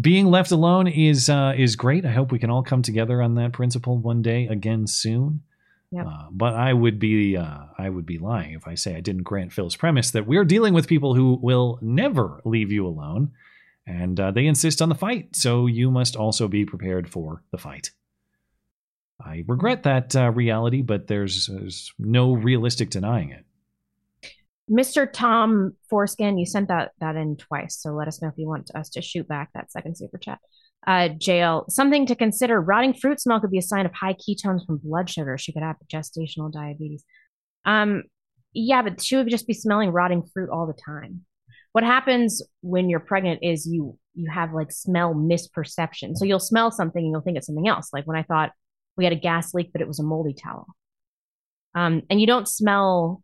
Being 0.00 0.26
left 0.26 0.50
alone 0.50 0.86
is 0.88 1.28
uh, 1.28 1.54
is 1.56 1.76
great. 1.76 2.04
I 2.04 2.12
hope 2.12 2.32
we 2.32 2.38
can 2.38 2.50
all 2.50 2.62
come 2.62 2.82
together 2.82 3.22
on 3.22 3.34
that 3.34 3.52
principle 3.52 3.98
one 3.98 4.22
day 4.22 4.46
again 4.46 4.86
soon. 4.86 5.42
Yep. 5.90 6.06
Uh, 6.06 6.26
but 6.32 6.54
I 6.54 6.72
would 6.72 6.98
be 6.98 7.36
uh, 7.36 7.66
I 7.78 7.88
would 7.88 8.06
be 8.06 8.18
lying 8.18 8.54
if 8.54 8.66
I 8.66 8.74
say 8.74 8.96
I 8.96 9.00
didn't 9.00 9.22
grant 9.22 9.52
Phil's 9.52 9.76
premise 9.76 10.10
that 10.12 10.26
we're 10.26 10.44
dealing 10.44 10.74
with 10.74 10.88
people 10.88 11.14
who 11.14 11.38
will 11.40 11.78
never 11.80 12.40
leave 12.44 12.72
you 12.72 12.86
alone, 12.86 13.32
and 13.86 14.18
uh, 14.18 14.30
they 14.30 14.46
insist 14.46 14.82
on 14.82 14.88
the 14.88 14.94
fight. 14.94 15.36
So 15.36 15.66
you 15.66 15.90
must 15.90 16.16
also 16.16 16.48
be 16.48 16.64
prepared 16.64 17.08
for 17.08 17.42
the 17.52 17.58
fight. 17.58 17.90
I 19.24 19.44
regret 19.46 19.84
that 19.84 20.16
uh, 20.16 20.30
reality, 20.32 20.82
but 20.82 21.06
there's, 21.06 21.46
there's 21.46 21.92
no 21.98 22.32
realistic 22.32 22.90
denying 22.90 23.30
it. 23.30 23.44
Mr. 24.70 25.10
Tom 25.10 25.72
Foreskin, 25.90 26.38
you 26.38 26.46
sent 26.46 26.68
that 26.68 26.92
that 27.00 27.16
in 27.16 27.36
twice, 27.36 27.76
so 27.80 27.90
let 27.90 28.08
us 28.08 28.22
know 28.22 28.28
if 28.28 28.34
you 28.36 28.48
want 28.48 28.70
us 28.74 28.88
to 28.90 29.02
shoot 29.02 29.28
back 29.28 29.50
that 29.54 29.70
second 29.70 29.96
super 29.96 30.18
chat. 30.18 30.38
Uh, 30.86 31.08
jail, 31.08 31.64
something 31.68 32.06
to 32.06 32.14
consider. 32.14 32.60
Rotting 32.60 32.94
fruit 32.94 33.20
smell 33.20 33.40
could 33.40 33.50
be 33.50 33.58
a 33.58 33.62
sign 33.62 33.86
of 33.86 33.92
high 33.92 34.14
ketones 34.14 34.66
from 34.66 34.78
blood 34.78 35.08
sugar. 35.08 35.36
She 35.38 35.52
could 35.52 35.62
have 35.62 35.76
gestational 35.92 36.52
diabetes. 36.52 37.04
Um, 37.64 38.04
yeah, 38.52 38.82
but 38.82 39.02
she 39.02 39.16
would 39.16 39.28
just 39.28 39.46
be 39.46 39.54
smelling 39.54 39.90
rotting 39.90 40.22
fruit 40.32 40.50
all 40.50 40.66
the 40.66 40.74
time. 40.74 41.24
What 41.72 41.84
happens 41.84 42.42
when 42.60 42.88
you're 42.88 43.00
pregnant 43.00 43.40
is 43.42 43.66
you 43.66 43.98
you 44.14 44.30
have 44.30 44.52
like 44.52 44.70
smell 44.70 45.14
misperception. 45.14 46.16
So 46.16 46.24
you'll 46.24 46.38
smell 46.38 46.70
something 46.70 47.02
and 47.02 47.10
you'll 47.12 47.20
think 47.20 47.36
it's 47.36 47.46
something 47.46 47.68
else. 47.68 47.90
Like 47.92 48.06
when 48.06 48.16
I 48.16 48.22
thought 48.22 48.52
we 48.96 49.04
had 49.04 49.12
a 49.12 49.16
gas 49.16 49.52
leak, 49.54 49.72
but 49.72 49.82
it 49.82 49.88
was 49.88 49.98
a 49.98 50.04
moldy 50.04 50.34
towel. 50.34 50.66
Um, 51.74 52.02
and 52.08 52.20
you 52.20 52.26
don't 52.26 52.48
smell 52.48 53.22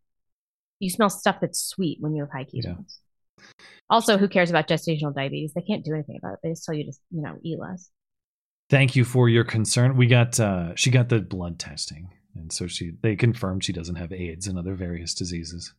you 0.80 0.90
smell 0.90 1.10
stuff 1.10 1.36
that's 1.40 1.60
sweet 1.60 1.98
when 2.00 2.14
you 2.14 2.22
have 2.22 2.30
high 2.32 2.44
ketones. 2.44 2.96
Also, 3.88 4.18
who 4.18 4.28
cares 4.28 4.50
about 4.50 4.68
gestational 4.68 5.14
diabetes? 5.14 5.52
They 5.54 5.62
can't 5.62 5.84
do 5.84 5.94
anything 5.94 6.16
about 6.16 6.34
it. 6.34 6.38
They 6.42 6.50
just 6.50 6.64
tell 6.64 6.74
you 6.74 6.84
to, 6.84 6.92
you 7.10 7.22
know, 7.22 7.36
eat 7.42 7.58
less. 7.58 7.90
Thank 8.68 8.94
you 8.96 9.04
for 9.04 9.28
your 9.28 9.44
concern. 9.44 9.96
We 9.96 10.06
got 10.06 10.38
uh, 10.38 10.74
she 10.76 10.90
got 10.90 11.08
the 11.08 11.20
blood 11.20 11.58
testing, 11.58 12.10
and 12.36 12.52
so 12.52 12.66
she 12.66 12.92
they 13.02 13.16
confirmed 13.16 13.64
she 13.64 13.72
doesn't 13.72 13.96
have 13.96 14.12
AIDS 14.12 14.46
and 14.46 14.58
other 14.58 14.74
various 14.74 15.14
diseases. 15.14 15.74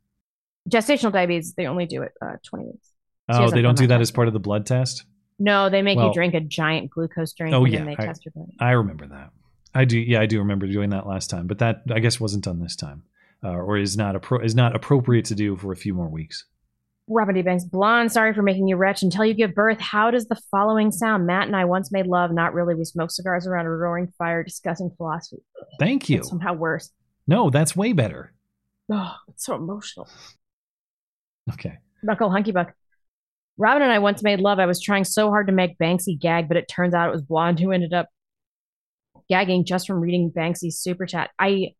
Gestational 0.69 1.11
diabetes, 1.11 1.53
they 1.53 1.67
only 1.67 1.85
do 1.85 2.03
it 2.03 2.11
uh, 2.21 2.35
20 2.45 2.65
weeks. 2.65 2.87
She 3.31 3.37
Oh, 3.37 3.49
they 3.49 3.61
don't 3.61 3.77
do 3.77 3.87
that 3.87 3.95
that 3.97 4.01
as 4.01 4.11
part 4.11 4.27
of 4.27 4.33
the 4.33 4.39
blood 4.39 4.65
test. 4.65 5.05
No, 5.39 5.69
they 5.69 5.81
make 5.81 5.97
Well- 5.97 6.07
you 6.09 6.13
drink 6.13 6.33
a 6.35 6.39
giant 6.41 6.91
glucose 6.91 7.33
drink 7.33 7.55
Oh 7.55 7.63
and 7.63 7.73
yeah, 7.73 7.79
then 7.79 7.87
they 7.87 7.95
I, 7.97 8.05
test 8.05 8.25
your 8.25 8.31
blood. 8.35 8.49
I 8.59 8.71
remember 8.71 9.07
that. 9.07 9.31
I 9.73 9.85
do. 9.85 9.97
Yeah, 9.97 10.19
I 10.19 10.25
do 10.25 10.39
remember 10.39 10.67
doing 10.67 10.89
that 10.89 11.07
last 11.07 11.29
time, 11.29 11.47
but 11.47 11.59
that 11.59 11.83
I 11.89 11.99
guess 11.99 12.19
wasn't 12.19 12.43
done 12.43 12.59
this 12.59 12.75
time, 12.75 13.03
uh, 13.43 13.49
or 13.49 13.77
is 13.77 13.97
not 13.97 14.15
appro- 14.15 14.43
is 14.43 14.55
not 14.55 14.75
appropriate 14.75 15.25
to 15.25 15.35
do 15.35 15.55
for 15.55 15.71
a 15.71 15.75
few 15.75 15.93
more 15.93 16.09
weeks. 16.09 16.45
Robert 17.07 17.33
D. 17.33 17.41
Banks, 17.41 17.65
blonde, 17.65 18.11
sorry 18.11 18.33
for 18.33 18.41
making 18.41 18.67
you 18.67 18.77
wretch 18.77 19.03
until 19.03 19.25
you 19.25 19.33
give 19.33 19.53
birth. 19.53 19.79
How 19.79 20.11
does 20.11 20.27
the 20.27 20.39
following 20.49 20.91
sound? 20.91 21.25
Matt 21.25 21.47
and 21.47 21.55
I 21.55 21.65
once 21.65 21.91
made 21.91 22.07
love. 22.07 22.31
Not 22.31 22.53
really. 22.53 22.75
We 22.75 22.85
smoked 22.85 23.11
cigars 23.11 23.45
around 23.45 23.65
a 23.65 23.69
roaring 23.69 24.07
fire 24.17 24.43
discussing 24.43 24.91
philosophy. 24.95 25.41
Thank 25.79 26.09
you. 26.09 26.19
It's 26.19 26.29
somehow 26.29 26.53
worse. 26.53 26.89
No, 27.27 27.49
that's 27.49 27.75
way 27.75 27.93
better. 27.93 28.33
Oh, 28.91 29.15
it's 29.29 29.45
so 29.45 29.55
emotional. 29.55 30.07
Okay. 31.51 31.79
Buckle 32.03 32.29
Hunky 32.29 32.51
Buck. 32.51 32.73
Robin 33.57 33.83
and 33.83 33.91
I 33.91 33.99
once 33.99 34.23
made 34.23 34.39
love. 34.39 34.59
I 34.59 34.65
was 34.65 34.81
trying 34.81 35.03
so 35.03 35.29
hard 35.29 35.47
to 35.47 35.53
make 35.53 35.77
Banksy 35.77 36.19
gag, 36.19 36.47
but 36.47 36.57
it 36.57 36.67
turns 36.67 36.93
out 36.93 37.09
it 37.09 37.11
was 37.11 37.21
Blonde 37.21 37.59
who 37.59 37.71
ended 37.71 37.93
up 37.93 38.07
gagging 39.29 39.65
just 39.65 39.85
from 39.85 39.99
reading 39.99 40.31
Banksy's 40.31 40.79
super 40.79 41.05
chat. 41.05 41.29
I 41.37 41.73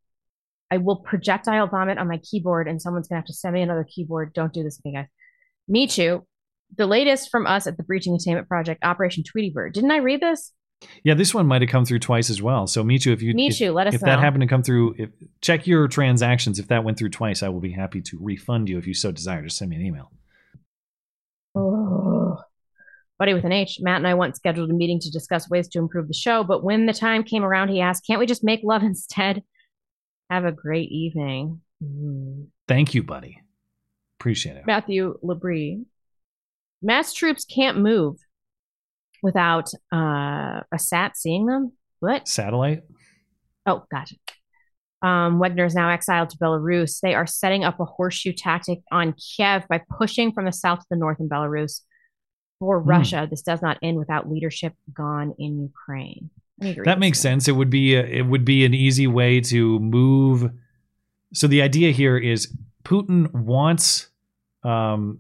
I 0.72 0.78
will 0.78 0.96
projectile 0.96 1.68
vomit 1.68 1.98
on 1.98 2.08
my 2.08 2.18
keyboard, 2.20 2.68
and 2.68 2.82
someone's 2.82 3.08
gonna 3.08 3.20
have 3.20 3.28
to 3.28 3.34
send 3.34 3.54
me 3.54 3.62
another 3.62 3.84
keyboard. 3.84 4.34
Don't 4.34 4.54
do 4.54 4.64
this 4.64 4.78
to 4.78 4.82
me, 4.86 4.94
guys. 4.94 5.08
Michu, 5.68 6.22
the 6.78 6.88
latest 6.88 7.30
from 7.30 7.46
us 7.46 7.68
at 7.68 7.78
the 7.78 7.84
Breaching 7.84 8.16
Attainment 8.16 8.48
Project, 8.48 8.84
Operation 8.84 9.24
Tweety 9.24 9.50
Bird. 9.50 9.74
Didn't 9.74 9.92
I 9.92 9.98
read 9.98 10.22
this? 10.22 10.54
Yeah, 11.04 11.14
this 11.14 11.34
one 11.34 11.46
might 11.46 11.62
have 11.62 11.70
come 11.70 11.86
through 11.86 12.00
twice 12.00 12.30
as 12.30 12.42
well. 12.42 12.66
So 12.66 12.84
Michu, 12.84 13.12
if 13.12 13.22
you 13.22 13.34
Michu, 13.36 13.66
if, 13.66 13.74
let 13.74 13.88
us 13.88 13.96
if 13.96 14.02
that 14.02 14.20
happened 14.20 14.42
to 14.42 14.48
come 14.48 14.64
through, 14.64 14.96
if, 14.98 15.10
check 15.42 15.68
your 15.68 15.88
transactions. 15.88 16.58
If 16.58 16.70
that 16.70 16.84
went 16.84 16.98
through 16.98 17.10
twice, 17.10 17.44
I 17.44 17.50
will 17.50 17.60
be 17.60 17.72
happy 17.72 18.02
to 18.02 18.18
refund 18.20 18.70
you 18.70 18.78
if 18.78 18.88
you 18.88 18.94
so 18.94 19.12
desire. 19.12 19.44
Just 19.44 19.58
send 19.58 19.70
me 19.70 19.76
an 19.76 19.86
email. 19.86 20.12
Oh. 21.54 22.40
Buddy 23.20 23.36
with 23.36 23.44
an 23.44 23.52
H, 23.52 23.78
Matt 23.80 23.98
and 23.98 24.08
I 24.08 24.16
once 24.16 24.38
scheduled 24.38 24.72
a 24.72 24.74
meeting 24.74 25.00
to 25.02 25.12
discuss 25.12 25.48
ways 25.48 25.68
to 25.70 25.80
improve 25.80 26.08
the 26.08 26.14
show, 26.14 26.44
but 26.44 26.64
when 26.64 26.88
the 26.88 26.94
time 26.94 27.24
came 27.24 27.44
around, 27.44 27.70
he 27.70 27.80
asked, 27.80 28.08
Can't 28.08 28.20
we 28.20 28.26
just 28.26 28.44
make 28.44 28.62
love 28.64 28.82
instead? 28.82 29.44
Have 30.32 30.46
a 30.46 30.52
great 30.54 30.90
evening. 30.92 31.60
Mm. 31.84 32.48
Thank 32.68 32.94
you, 32.94 33.04
buddy. 33.04 33.38
Appreciate 34.20 34.56
it. 34.56 34.66
Matthew 34.66 35.18
Labrie. 35.22 35.84
Mass 36.82 37.12
troops 37.14 37.44
can't 37.44 37.78
move 37.80 38.16
without 39.22 39.70
uh, 39.94 40.62
a 40.72 40.78
SAT 40.80 41.18
seeing 41.18 41.46
them. 41.48 41.74
What? 42.00 42.30
Satellite. 42.30 42.84
Oh, 43.66 43.84
gotcha. 43.92 44.16
Um, 45.02 45.38
Wagner 45.40 45.66
is 45.66 45.76
now 45.76 45.90
exiled 45.90 46.30
to 46.30 46.38
Belarus. 46.38 47.00
They 47.02 47.14
are 47.14 47.28
setting 47.28 47.64
up 47.66 47.80
a 47.82 47.86
horseshoe 47.86 48.32
tactic 48.34 48.80
on 48.92 49.14
Kiev 49.14 49.68
by 49.68 49.82
pushing 49.98 50.32
from 50.32 50.46
the 50.46 50.52
south 50.54 50.80
to 50.80 50.86
the 50.92 50.96
north 50.96 51.20
in 51.20 51.28
Belarus. 51.28 51.82
For 52.60 52.80
Hmm. 52.80 52.90
Russia, 52.90 53.28
this 53.30 53.42
does 53.42 53.62
not 53.62 53.80
end 53.84 53.98
without 53.98 54.30
leadership 54.32 54.74
gone 54.94 55.34
in 55.38 55.60
Ukraine. 55.62 56.30
That 56.86 57.00
makes 57.00 57.20
sense. 57.20 57.48
It 57.48 57.54
would 57.54 57.70
be 57.70 57.96
a, 57.96 58.04
it 58.04 58.26
would 58.26 58.46
be 58.46 58.66
an 58.66 58.74
easy 58.74 59.08
way 59.08 59.42
to 59.42 59.80
move. 59.80 60.52
So 61.34 61.48
the 61.48 61.62
idea 61.62 61.92
here 61.92 62.18
is 62.18 62.54
Putin 62.84 63.32
wants 63.34 64.08
um, 64.64 65.20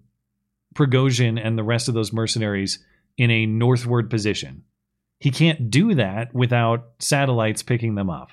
Prigozhin 0.75 1.43
and 1.43 1.57
the 1.57 1.63
rest 1.63 1.87
of 1.87 1.93
those 1.93 2.13
mercenaries 2.13 2.79
in 3.17 3.31
a 3.31 3.45
northward 3.45 4.09
position. 4.09 4.63
He 5.19 5.31
can't 5.31 5.69
do 5.69 5.95
that 5.95 6.33
without 6.33 6.91
satellites 6.99 7.63
picking 7.63 7.95
them 7.95 8.09
up. 8.09 8.31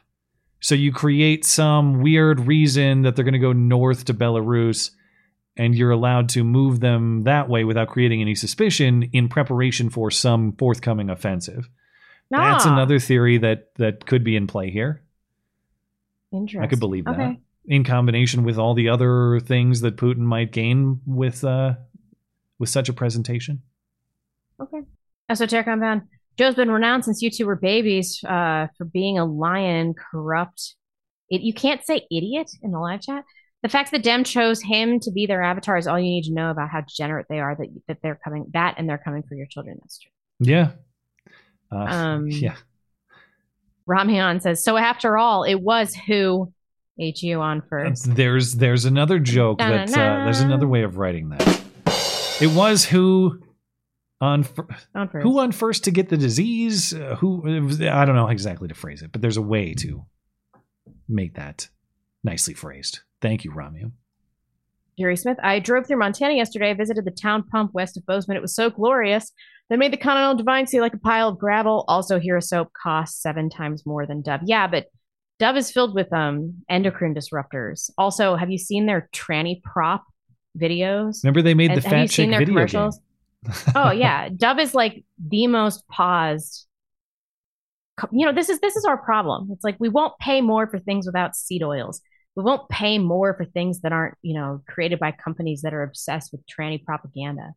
So 0.61 0.75
you 0.75 0.93
create 0.93 1.45
some 1.45 2.03
weird 2.03 2.41
reason 2.41 3.03
that 3.03 3.15
they're 3.15 3.25
going 3.25 3.33
to 3.33 3.39
go 3.39 3.53
north 3.53 4.07
to 4.07 4.15
Belarus 4.15 4.91
and 5.57 5.75
you're 5.75 5.91
allowed 5.91 6.29
to 6.31 6.45
move 6.45 6.81
them 6.81 7.25
that 7.25 7.49
way 7.49 7.65
without 7.65 7.89
creating 7.89 8.21
any 8.21 8.35
suspicion 8.35 9.11
in 9.13 9.29
preparation 9.29 9.91
for 9.91 10.11
some 10.11 10.53
forthcoming 10.53 11.11
offensive. 11.11 11.69
That's 12.31 12.67
Ah. 12.67 12.73
another 12.73 12.99
theory 12.99 13.39
that 13.39 13.75
that 13.77 14.05
could 14.07 14.23
be 14.25 14.37
in 14.37 14.47
play 14.47 14.71
here. 14.71 15.03
Interesting. 16.33 16.63
I 16.63 16.67
could 16.67 16.81
believe 16.81 17.05
that. 17.07 17.15
Okay. 17.19 17.41
in 17.71 17.85
combination 17.85 18.45
with 18.45 18.57
all 18.59 18.73
the 18.73 18.89
other 18.89 19.41
things 19.41 19.83
that 19.83 19.97
Putin 19.97 20.19
might 20.21 20.53
gain 20.53 21.01
with 21.07 21.45
uh, 21.45 21.75
with 22.59 22.69
such 22.71 22.89
a 22.89 22.93
presentation. 22.95 23.61
Okay. 24.61 24.81
Esoteric 25.29 25.67
Compound. 25.67 26.03
Joe's 26.39 26.55
been 26.55 26.71
renowned 26.71 27.05
since 27.05 27.21
you 27.21 27.31
two 27.31 27.45
were 27.47 27.57
babies 27.57 28.23
uh, 28.25 28.69
for 28.77 28.85
being 28.87 29.19
a 29.19 29.25
lion, 29.27 29.93
corrupt. 29.95 30.77
It, 31.29 31.43
you 31.43 31.53
can't 31.53 31.85
say 31.85 32.07
idiot 32.11 32.51
in 32.63 32.71
the 32.71 32.79
live 32.79 33.03
chat. 33.03 33.25
The 33.63 33.69
fact 33.69 33.91
that 33.91 34.03
Dem 34.03 34.25
chose 34.25 34.63
him 34.63 34.99
to 35.01 35.11
be 35.11 35.27
their 35.27 35.43
avatar 35.43 35.77
is 35.77 35.87
all 35.87 35.99
you 35.99 36.05
need 36.05 36.25
to 36.25 36.33
know 36.33 36.51
about 36.51 36.71
how 36.71 36.81
degenerate 36.83 37.27
they 37.29 37.41
are. 37.41 37.55
That 37.57 37.69
that 37.89 37.99
they're 38.03 38.19
coming 38.25 38.47
that 38.55 38.77
and 38.79 38.89
they're 38.89 38.97
coming 39.05 39.25
for 39.29 39.35
your 39.35 39.47
children. 39.47 39.77
That's 39.83 39.99
true. 39.99 40.11
Yeah. 40.41 40.71
Uh, 41.73 41.77
Um, 41.77 42.27
yeah. 42.29 42.57
Ramian 43.89 44.43
says, 44.43 44.63
so 44.63 44.77
after 44.77 45.17
all, 45.17 45.45
it 45.45 45.57
was 45.61 45.95
who 45.95 46.53
HU 47.01 47.41
on 47.41 47.63
first. 47.69 48.15
There's 48.15 48.55
there's 48.55 48.85
another 48.85 49.19
joke 49.19 49.59
that 49.59 49.91
uh, 49.91 50.25
there's 50.25 50.41
another 50.41 50.67
way 50.67 50.83
of 50.83 50.99
writing 50.99 51.31
that. 51.31 51.63
It 52.41 52.55
was 52.55 52.85
who 52.85 53.41
on 54.21 54.45
On 54.95 55.09
first. 55.09 55.23
who 55.23 55.39
on 55.39 55.53
first 55.53 55.85
to 55.85 55.91
get 55.91 56.09
the 56.09 56.17
disease. 56.17 56.93
Uh, 56.93 57.17
who 57.17 57.37
was- 57.41 57.81
I 57.81 58.05
don't 58.05 58.17
know 58.17 58.29
exactly 58.29 58.69
to 58.69 58.75
phrase 58.75 59.01
it, 59.03 59.13
but 59.13 59.23
there's 59.23 59.37
a 59.37 59.43
way 59.43 59.75
to 59.75 60.05
make 61.09 61.35
that 61.37 61.69
nicely 62.25 62.53
phrased. 62.55 63.01
Thank 63.23 63.45
you, 63.45 63.53
Ramio. 63.53 63.93
Jerry 64.99 65.17
Smith. 65.17 65.39
I 65.43 65.61
drove 65.61 65.87
through 65.87 65.99
Montana 66.01 66.35
yesterday. 66.35 66.71
I 66.71 66.75
visited 66.75 67.05
the 67.05 67.13
town 67.13 67.45
pump 67.45 67.73
west 67.73 67.97
of 67.97 68.05
Bozeman. 68.05 68.37
It 68.37 68.41
was 68.43 68.55
so 68.55 68.69
glorious. 68.71 69.33
They 69.71 69.77
made 69.77 69.93
the 69.93 69.99
Continental 69.99 70.35
Divine 70.35 70.67
seem 70.67 70.81
like 70.81 70.95
a 70.95 70.99
pile 70.99 71.29
of 71.29 71.39
gravel. 71.39 71.85
Also, 71.89 72.19
Hero 72.19 72.41
soap 72.41 72.73
costs 72.73 73.21
seven 73.21 73.51
times 73.51 73.85
more 73.85 74.07
than 74.07 74.23
Dove. 74.23 74.41
Yeah, 74.45 74.67
but 74.67 74.87
Dove 75.39 75.57
is 75.57 75.71
filled 75.71 75.95
with 75.95 76.13
um 76.13 76.63
endocrine 76.69 77.15
disruptors. 77.15 77.91
Also, 77.99 78.35
have 78.37 78.51
you 78.51 78.59
seen 78.59 78.87
their 78.87 79.09
tranny 79.15 79.63
prop 79.63 80.05
videos? 80.59 81.23
Remember 81.23 81.43
they 81.43 81.55
made 81.55 81.71
the 81.71 81.75
have 81.75 81.85
fat 81.85 81.91
seen 81.91 82.09
chick 82.09 82.31
their 82.31 82.41
video 82.41 82.55
commercials? 82.55 83.01
oh 83.75 83.91
yeah, 83.91 84.29
Dove 84.37 84.59
is 84.59 84.75
like 84.75 85.05
the 85.19 85.47
most 85.47 85.87
paused. 85.89 86.67
You 88.13 88.27
know, 88.27 88.33
this 88.33 88.49
is 88.49 88.61
this 88.61 88.77
is 88.77 88.85
our 88.85 88.97
problem. 88.97 89.49
It's 89.53 89.65
like 89.65 89.77
we 89.79 89.89
won't 89.89 90.19
pay 90.19 90.41
more 90.41 90.67
for 90.69 90.79
things 90.79 91.05
without 91.05 91.37
seed 91.37 91.63
oils. 91.63 92.01
We 92.37 92.45
won't 92.45 92.69
pay 92.69 92.99
more 92.99 93.35
for 93.35 93.45
things 93.45 93.81
that 93.81 93.93
aren't, 93.93 94.15
you 94.23 94.35
know, 94.35 94.63
created 94.69 95.01
by 95.01 95.11
companies 95.11 95.63
that 95.63 95.75
are 95.75 95.83
obsessed 95.83 96.31
with 96.31 96.41
tranny 96.47 96.83
propaganda. 96.83 97.51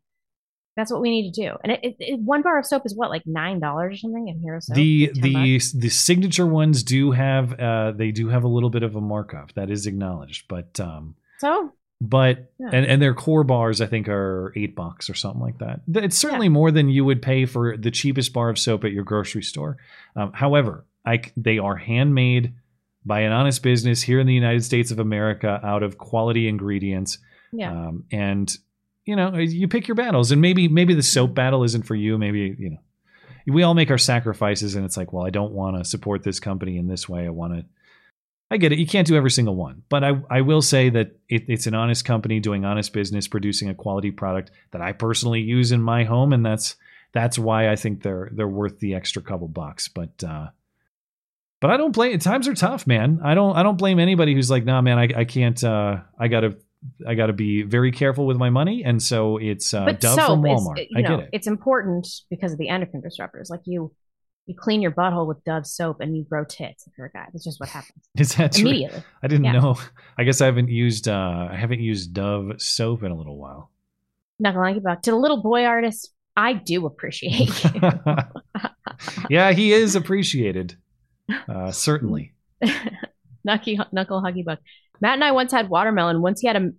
That's 0.78 0.90
what 0.92 1.02
we 1.02 1.10
need 1.10 1.34
to 1.34 1.42
do. 1.42 1.56
And 1.64 1.74
it, 1.74 1.80
it, 1.84 1.96
it- 2.00 2.20
one 2.20 2.42
bar 2.42 2.58
of 2.58 2.66
soap 2.66 2.84
is 2.86 2.96
what, 2.96 3.10
like 3.10 3.24
nine 3.26 3.60
dollars 3.60 3.96
or 3.96 3.98
something 3.98 4.28
in 4.30 4.40
Hero 4.40 4.60
soap. 4.62 4.76
the 4.76 5.12
the 5.14 5.34
bucks? 5.56 5.72
the 5.74 5.90
signature 5.90 6.46
ones 6.46 6.84
do 6.84 7.12
have 7.12 7.60
uh 7.60 7.92
they 7.92 8.12
do 8.12 8.30
have 8.30 8.44
a 8.44 8.48
little 8.48 8.70
bit 8.70 8.84
of 8.84 8.96
a 8.96 9.02
markup 9.02 9.54
that 9.56 9.70
is 9.70 9.86
acknowledged, 9.88 10.48
but 10.48 10.80
um 10.80 11.16
so 11.40 11.72
but 12.04 12.52
Yeah. 12.60 12.70
and, 12.74 12.86
and 12.88 13.02
their 13.02 13.14
core 13.14 13.44
bars 13.44 13.80
i 13.80 13.86
think 13.86 14.08
are 14.10 14.52
eight 14.56 14.76
bucks 14.76 15.08
or 15.08 15.14
something 15.14 15.40
like 15.42 15.60
that 15.60 15.82
it's 16.04 16.18
certainly 16.18 16.50
more 16.50 16.72
than 16.72 16.90
you 16.90 17.06
would 17.06 17.22
pay 17.22 17.46
for 17.46 17.78
the 17.78 17.92
cheapest 17.92 18.34
bar 18.34 18.50
of 18.50 18.58
soap 18.58 18.84
at 18.86 18.92
your 18.92 19.04
grocery 19.04 19.44
store 19.44 19.78
um, 20.16 20.32
however 20.34 20.86
I, 21.06 21.22
they 21.38 21.60
are 21.60 21.76
handmade 21.76 22.56
by 23.06 23.20
an 23.22 23.32
honest 23.32 23.62
business 23.62 24.02
here 24.02 24.20
in 24.20 24.26
the 24.26 24.34
united 24.34 24.64
states 24.64 24.90
of 24.90 24.98
america 25.00 25.60
out 25.64 25.84
of 25.84 26.00
quality 26.00 26.48
ingredients 26.48 27.20
Yeah. 27.54 27.72
um, 27.72 28.06
and 28.12 28.52
you 29.12 29.16
know 29.18 29.36
you 29.36 29.68
pick 29.68 29.88
your 29.88 29.96
battles 29.96 30.32
and 30.32 30.42
maybe 30.42 30.68
maybe 30.68 30.94
the 30.94 31.04
soap 31.04 31.34
battle 31.36 31.64
isn't 31.64 31.86
for 31.86 31.96
you 31.96 32.18
maybe 32.18 32.56
you 32.58 32.70
know 32.70 32.78
we 33.48 33.64
all 33.64 33.74
make 33.74 33.92
our 33.92 33.98
sacrifices 33.98 34.76
and 34.76 34.86
it's 34.86 34.96
like 34.96 35.12
well 35.12 35.26
i 35.26 35.30
don't 35.30 35.52
want 35.52 35.76
to 35.78 35.84
support 35.84 36.24
this 36.24 36.40
company 36.40 36.78
in 36.78 36.88
this 36.88 37.10
way 37.10 37.26
i 37.26 37.30
want 37.30 37.54
to 37.54 37.66
I 38.52 38.58
get 38.58 38.74
it. 38.74 38.80
You 38.80 38.86
can't 38.86 39.08
do 39.08 39.16
every 39.16 39.32
single 39.32 39.56
one, 39.56 39.84
but 39.88 40.04
I, 40.04 40.22
I 40.30 40.42
will 40.42 40.62
say 40.62 40.90
that 40.90 41.16
it, 41.30 41.46
it's 41.48 41.68
an 41.68 41.74
honest 41.74 42.04
company 42.04 42.42
doing 42.42 42.66
honest 42.66 42.92
business, 42.92 43.30
producing 43.30 43.70
a 43.70 43.74
quality 43.74 44.12
product 44.12 44.52
that 44.72 44.82
I 44.82 44.92
personally 44.92 45.40
use 45.40 45.72
in 45.72 45.82
my 45.82 46.04
home, 46.04 46.34
and 46.34 46.46
that's 46.46 46.76
that's 47.14 47.40
why 47.40 47.70
I 47.70 47.78
think 47.78 48.04
they're 48.04 48.30
they're 48.34 48.50
worth 48.50 48.80
the 48.80 48.94
extra 48.94 49.22
couple 49.22 49.48
bucks. 49.48 49.88
But 49.88 50.22
uh, 50.22 50.50
but 51.62 51.72
I 51.72 51.78
don't 51.78 51.94
blame. 51.94 52.20
Times 52.20 52.50
are 52.50 52.54
tough, 52.54 52.86
man. 52.86 53.22
I 53.24 53.36
don't 53.36 53.56
I 53.56 53.64
don't 53.64 53.78
blame 53.78 54.00
anybody 54.00 54.34
who's 54.34 54.52
like, 54.52 54.66
nah, 54.66 54.82
man, 54.82 55.00
I, 55.00 55.08
I 55.20 55.24
can't. 55.24 55.64
Uh, 55.64 56.00
I 56.20 56.28
gotta 56.28 56.58
I 57.08 57.14
gotta 57.16 57.34
be 57.34 57.62
very 57.64 57.92
careful 57.92 58.26
with 58.26 58.38
my 58.38 58.50
money, 58.50 58.84
and 58.84 59.02
so 59.02 59.38
it's 59.38 59.74
uh, 59.74 59.92
Dove 59.92 60.16
from 60.20 60.46
is, 60.46 60.60
Walmart. 60.62 60.88
you 60.90 60.98
I 60.98 61.02
know, 61.02 61.18
get 61.18 61.20
it. 61.26 61.30
it's 61.34 61.48
important 61.48 62.08
because 62.30 62.52
of 62.54 62.58
the 62.58 62.70
endocrine 62.70 63.04
disruptors. 63.04 63.50
Like 63.52 63.62
you, 63.66 63.92
you 64.48 64.56
clean 64.58 64.82
your 64.82 64.92
butthole 64.92 65.28
with 65.28 65.44
Dove 65.44 65.68
soap 65.68 65.98
and 66.02 66.18
you 66.18 66.24
grow 66.24 66.44
tits 66.44 66.88
if 66.88 66.94
you're 66.98 67.08
a 67.08 67.12
guy. 67.12 67.28
That's 67.32 67.44
just 67.44 67.60
what 67.60 67.70
happens. 67.70 68.04
Is 68.18 68.34
that 68.36 68.54
true? 68.54 68.70
Immediately. 68.70 69.04
I 69.22 69.28
didn't 69.28 69.46
Yeah. 69.46 69.52
know. 69.54 69.78
I 70.18 70.24
guess 70.24 70.42
I 70.42 70.46
haven't 70.48 70.70
used 70.70 71.08
uh, 71.08 71.48
I 71.52 71.56
haven't 71.56 71.82
used 71.82 72.14
Dove 72.14 72.54
soap 72.62 73.04
in 73.04 73.12
a 73.12 73.16
little 73.16 73.38
while. 73.38 73.70
Not 74.40 74.56
gonna 74.56 74.74
you, 74.74 74.82
Buck. 74.82 75.04
To 75.04 75.12
the 75.12 75.18
little 75.18 75.42
boy 75.44 75.66
artist, 75.66 76.12
I 76.36 76.54
do 76.54 76.88
appreciate 76.88 77.64
you. 77.64 77.82
yeah, 79.30 79.52
he 79.52 79.72
is 79.72 79.96
appreciated. 79.96 80.78
Uh, 81.48 81.72
certainly. 81.72 82.34
Knucky, 83.48 83.78
knuckle 83.92 84.22
huggy 84.22 84.44
buck. 84.44 84.60
Matt 85.02 85.16
and 85.16 85.24
I 85.24 85.32
once 85.32 85.52
had 85.52 85.70
watermelon. 85.70 86.22
Once 86.22 86.40
he 86.40 86.48
had 86.48 86.56
a 86.56 86.72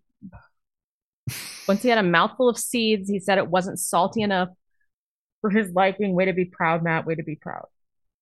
once 1.68 1.83
he 1.83 1.89
had 1.89 1.99
a 1.99 2.02
mouthful 2.02 2.49
of 2.49 2.57
seeds. 2.59 3.09
He 3.09 3.18
said 3.18 3.39
it 3.39 3.49
wasn't 3.49 3.78
salty 3.78 4.23
enough 4.23 4.49
for 5.41 5.51
his 5.51 5.73
liking. 5.73 6.15
Way 6.15 6.26
to 6.26 6.33
be 6.33 6.44
proud, 6.44 6.83
Matt. 6.83 7.07
Way 7.07 7.17
to 7.17 7.23
be 7.23 7.36
proud. 7.36 7.67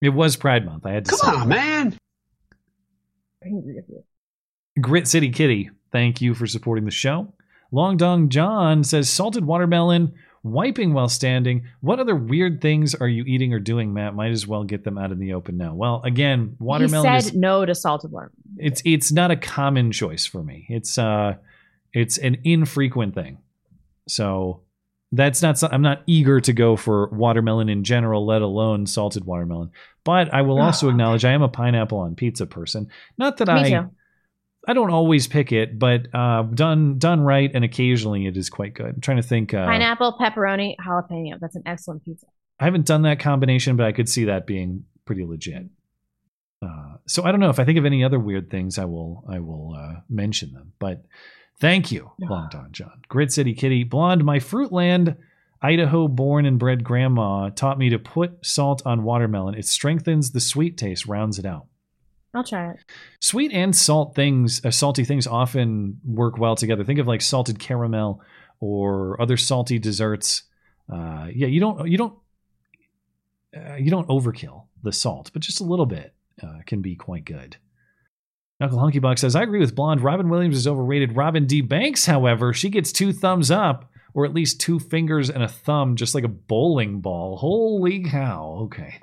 It 0.00 0.10
was 0.10 0.36
Pride 0.36 0.64
Month. 0.64 0.86
I 0.86 0.92
had 0.92 1.04
to 1.04 1.16
Come 1.16 1.42
on, 1.42 1.48
man. 1.48 1.96
Grit 4.80 5.08
City 5.08 5.30
Kitty, 5.30 5.70
thank 5.92 6.20
you 6.20 6.34
for 6.34 6.46
supporting 6.46 6.84
the 6.84 6.90
show. 6.90 7.32
Long 7.72 7.96
Dong 7.96 8.28
John 8.28 8.82
says 8.82 9.08
salted 9.08 9.44
watermelon, 9.44 10.14
wiping 10.42 10.94
while 10.94 11.08
standing. 11.08 11.64
What 11.80 12.00
other 12.00 12.16
weird 12.16 12.60
things 12.60 12.94
are 12.94 13.08
you 13.08 13.24
eating 13.24 13.52
or 13.52 13.58
doing, 13.58 13.92
Matt? 13.92 14.14
Might 14.14 14.30
as 14.30 14.46
well 14.46 14.64
get 14.64 14.84
them 14.84 14.98
out 14.98 15.12
in 15.12 15.18
the 15.18 15.34
open 15.34 15.56
now. 15.56 15.74
Well, 15.74 16.00
again, 16.04 16.56
watermelon 16.58 17.10
he 17.10 17.16
is 17.18 17.26
said 17.26 17.36
no 17.36 17.64
to 17.64 17.74
salted 17.74 18.10
watermelon. 18.10 18.56
it's 18.58 18.82
it's 18.84 19.12
not 19.12 19.30
a 19.30 19.36
common 19.36 19.92
choice 19.92 20.26
for 20.26 20.42
me. 20.42 20.66
It's 20.68 20.98
uh 20.98 21.36
it's 21.92 22.18
an 22.18 22.38
infrequent 22.44 23.14
thing. 23.14 23.38
So 24.08 24.62
that's 25.12 25.42
not 25.42 25.62
I'm 25.72 25.82
not 25.82 26.02
eager 26.06 26.40
to 26.40 26.52
go 26.52 26.76
for 26.76 27.08
watermelon 27.08 27.68
in 27.68 27.84
general, 27.84 28.24
let 28.24 28.42
alone 28.42 28.86
salted 28.86 29.24
watermelon. 29.24 29.70
But 30.04 30.32
I 30.32 30.42
will 30.42 30.60
also 30.60 30.88
acknowledge 30.88 31.24
I 31.24 31.32
am 31.32 31.42
a 31.42 31.48
pineapple 31.48 31.98
on 31.98 32.14
pizza 32.14 32.46
person. 32.46 32.88
Not 33.18 33.36
that 33.38 33.48
I 33.48 33.68
too. 33.68 33.90
I 34.70 34.72
don't 34.72 34.92
always 34.92 35.26
pick 35.26 35.50
it, 35.50 35.80
but 35.80 36.06
uh, 36.14 36.42
done 36.42 36.96
done 36.98 37.22
right 37.22 37.50
and 37.52 37.64
occasionally 37.64 38.28
it 38.28 38.36
is 38.36 38.48
quite 38.48 38.72
good. 38.72 38.94
I'm 38.94 39.00
trying 39.00 39.16
to 39.16 39.22
think. 39.24 39.52
Uh, 39.52 39.66
Pineapple, 39.66 40.16
pepperoni, 40.20 40.76
jalapeno. 40.76 41.40
That's 41.40 41.56
an 41.56 41.64
excellent 41.66 42.04
pizza. 42.04 42.26
I 42.60 42.66
haven't 42.66 42.86
done 42.86 43.02
that 43.02 43.18
combination, 43.18 43.76
but 43.76 43.86
I 43.86 43.90
could 43.90 44.08
see 44.08 44.26
that 44.26 44.46
being 44.46 44.84
pretty 45.06 45.24
legit. 45.24 45.66
Uh, 46.62 46.98
so 47.08 47.24
I 47.24 47.32
don't 47.32 47.40
know 47.40 47.50
if 47.50 47.58
I 47.58 47.64
think 47.64 47.78
of 47.78 47.84
any 47.84 48.04
other 48.04 48.20
weird 48.20 48.48
things, 48.48 48.78
I 48.78 48.84
will 48.84 49.24
I 49.28 49.40
will 49.40 49.74
uh, 49.76 50.02
mention 50.08 50.52
them. 50.52 50.72
But 50.78 51.04
thank 51.58 51.90
you, 51.90 52.12
Long 52.20 52.48
Don 52.52 52.70
John, 52.70 53.02
Grit 53.08 53.32
City 53.32 53.54
Kitty, 53.54 53.82
Blonde, 53.82 54.24
my 54.24 54.38
Fruitland, 54.38 55.16
Idaho 55.60 56.06
born 56.06 56.46
and 56.46 56.60
bred 56.60 56.84
grandma 56.84 57.48
taught 57.48 57.76
me 57.76 57.90
to 57.90 57.98
put 57.98 58.46
salt 58.46 58.82
on 58.86 59.02
watermelon. 59.02 59.56
It 59.56 59.66
strengthens 59.66 60.30
the 60.30 60.38
sweet 60.38 60.78
taste, 60.78 61.06
rounds 61.06 61.40
it 61.40 61.44
out. 61.44 61.66
I'll 62.32 62.44
try 62.44 62.70
it. 62.70 62.78
Sweet 63.20 63.52
and 63.52 63.74
salt 63.74 64.14
things, 64.14 64.64
uh, 64.64 64.70
salty 64.70 65.04
things 65.04 65.26
often 65.26 66.00
work 66.04 66.38
well 66.38 66.54
together. 66.54 66.84
Think 66.84 67.00
of 67.00 67.08
like 67.08 67.22
salted 67.22 67.58
caramel 67.58 68.22
or 68.60 69.20
other 69.20 69.36
salty 69.36 69.78
desserts. 69.78 70.44
Uh, 70.92 71.26
yeah, 71.34 71.48
you 71.48 71.60
don't 71.60 71.88
you 71.88 71.98
don't 71.98 72.14
uh, 73.56 73.74
you 73.74 73.90
don't 73.90 74.08
overkill 74.08 74.66
the 74.82 74.92
salt, 74.92 75.30
but 75.32 75.42
just 75.42 75.60
a 75.60 75.64
little 75.64 75.86
bit 75.86 76.14
uh, 76.42 76.58
can 76.66 76.80
be 76.80 76.94
quite 76.94 77.24
good. 77.24 77.56
Knuckle 78.60 78.78
Hunky 78.78 78.98
Buck 78.98 79.16
says, 79.16 79.34
I 79.34 79.42
agree 79.42 79.58
with 79.58 79.74
Blonde. 79.74 80.02
Robin 80.02 80.28
Williams 80.28 80.56
is 80.56 80.66
overrated. 80.66 81.16
Robin 81.16 81.46
D. 81.46 81.62
Banks, 81.62 82.04
however, 82.04 82.52
she 82.52 82.68
gets 82.68 82.92
two 82.92 83.10
thumbs 83.10 83.50
up, 83.50 83.90
or 84.12 84.26
at 84.26 84.34
least 84.34 84.60
two 84.60 84.78
fingers 84.78 85.30
and 85.30 85.42
a 85.42 85.48
thumb, 85.48 85.96
just 85.96 86.14
like 86.14 86.24
a 86.24 86.28
bowling 86.28 87.00
ball. 87.00 87.38
Holy 87.38 88.04
cow. 88.04 88.58
Okay. 88.64 89.00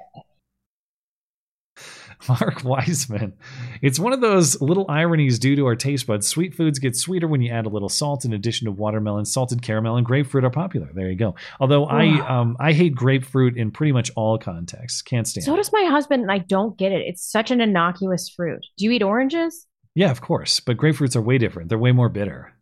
Mark 2.30 2.64
Wiseman. 2.64 3.34
It's 3.82 4.00
one 4.00 4.12
of 4.14 4.22
those 4.22 4.60
little 4.62 4.86
ironies 4.90 5.38
due 5.40 5.56
to 5.56 5.66
our 5.66 5.76
taste 5.76 6.08
buds. 6.08 6.28
Sweet 6.28 6.56
foods 6.56 6.80
get 6.80 6.96
sweeter 6.96 7.28
when 7.28 7.42
you 7.42 7.52
add 7.52 7.66
a 7.66 7.70
little 7.70 7.90
salt. 7.90 8.26
In 8.26 8.34
addition 8.34 8.66
to 8.66 8.72
watermelon, 8.72 9.26
salted 9.26 9.62
caramel, 9.62 9.98
and 9.98 10.06
grapefruit 10.06 10.44
are 10.44 10.50
popular. 10.50 10.90
There 10.94 11.10
you 11.10 11.16
go. 11.16 11.36
Although 11.60 11.86
I 11.86 12.08
um 12.28 12.58
I 12.60 12.74
hate 12.74 12.96
grapefruit 12.96 13.56
in 13.58 13.72
pretty 13.72 13.92
much 13.92 14.10
all 14.16 14.38
contexts. 14.38 15.02
Can't 15.02 15.28
stand 15.28 15.44
So 15.44 15.54
it. 15.54 15.58
does 15.58 15.72
my 15.72 15.84
husband, 15.90 16.24
and 16.24 16.32
I 16.32 16.40
don't 16.40 16.78
get 16.78 16.92
it. 16.92 17.02
It's 17.06 17.24
such 17.24 17.52
an 17.52 17.62
innocuous 17.62 18.30
fruit. 18.30 18.66
Do 18.78 18.86
you 18.86 18.92
eat 18.92 19.04
oranges? 19.04 19.68
Yeah, 19.94 20.12
of 20.12 20.22
course. 20.22 20.60
But 20.60 20.78
grapefruits 20.78 21.16
are 21.16 21.22
way 21.22 21.38
different. 21.38 21.70
They're 21.70 21.78
way 21.78 21.92
more 21.92 22.10
bitter. 22.10 22.54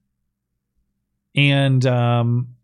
And 1.36 1.86
um, 1.86 2.56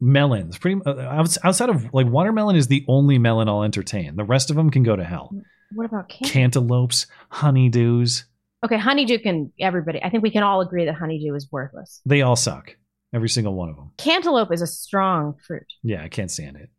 melons, 0.00 0.58
pretty 0.58 0.80
uh, 0.84 1.24
outside 1.42 1.70
of 1.70 1.92
like 1.94 2.06
watermelon 2.06 2.56
is 2.56 2.66
the 2.68 2.84
only 2.88 3.18
melon 3.18 3.48
I'll 3.48 3.62
entertain. 3.62 4.16
The 4.16 4.24
rest 4.24 4.50
of 4.50 4.56
them 4.56 4.70
can 4.70 4.82
go 4.82 4.96
to 4.96 5.04
hell. 5.04 5.32
What 5.74 5.84
about 5.86 6.08
cantaloupe? 6.08 6.32
Cantaloupes, 6.32 7.06
honeydews, 7.32 8.24
Okay, 8.64 8.78
honeydew 8.78 9.18
can 9.20 9.52
everybody. 9.60 10.02
I 10.02 10.10
think 10.10 10.22
we 10.22 10.30
can 10.30 10.42
all 10.42 10.60
agree 10.60 10.84
that 10.84 10.94
honeydew 10.94 11.34
is 11.34 11.46
worthless. 11.50 12.00
They 12.04 12.22
all 12.22 12.36
suck. 12.36 12.76
Every 13.14 13.28
single 13.28 13.54
one 13.54 13.68
of 13.68 13.76
them. 13.76 13.92
Cantaloupe 13.96 14.52
is 14.52 14.62
a 14.62 14.66
strong 14.66 15.34
fruit. 15.46 15.66
Yeah, 15.82 16.02
I 16.02 16.08
can't 16.08 16.30
stand 16.30 16.56
it. 16.56 16.70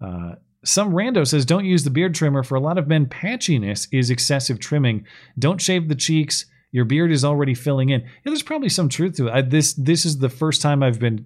Uh, 0.00 0.34
some 0.64 0.92
rando 0.92 1.26
says 1.26 1.46
don't 1.46 1.64
use 1.64 1.84
the 1.84 1.90
beard 1.90 2.14
trimmer. 2.14 2.42
For 2.42 2.56
a 2.56 2.60
lot 2.60 2.76
of 2.76 2.88
men, 2.88 3.06
patchiness 3.06 3.88
is 3.92 4.10
excessive 4.10 4.58
trimming. 4.58 5.06
Don't 5.38 5.60
shave 5.60 5.88
the 5.88 5.94
cheeks. 5.94 6.44
Your 6.72 6.84
beard 6.84 7.10
is 7.12 7.24
already 7.24 7.54
filling 7.54 7.90
in. 7.90 8.00
Yeah, 8.02 8.08
there's 8.24 8.42
probably 8.42 8.68
some 8.68 8.88
truth 8.88 9.16
to 9.16 9.28
it. 9.28 9.32
I, 9.32 9.42
this 9.42 9.72
this 9.74 10.04
is 10.04 10.18
the 10.18 10.28
first 10.28 10.60
time 10.60 10.82
I've 10.82 10.98
been 10.98 11.24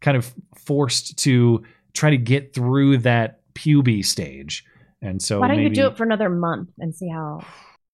kind 0.00 0.16
of 0.16 0.34
forced 0.56 1.18
to 1.18 1.62
try 1.92 2.10
to 2.10 2.18
get 2.18 2.54
through 2.54 2.98
that 2.98 3.40
puby 3.54 4.02
stage, 4.04 4.64
and 5.02 5.20
so 5.20 5.40
Why 5.40 5.48
don't 5.48 5.58
maybe, 5.58 5.70
you 5.70 5.82
do 5.82 5.86
it 5.88 5.96
for 5.96 6.04
another 6.04 6.28
month 6.28 6.70
and 6.78 6.94
see 6.94 7.08
how? 7.08 7.44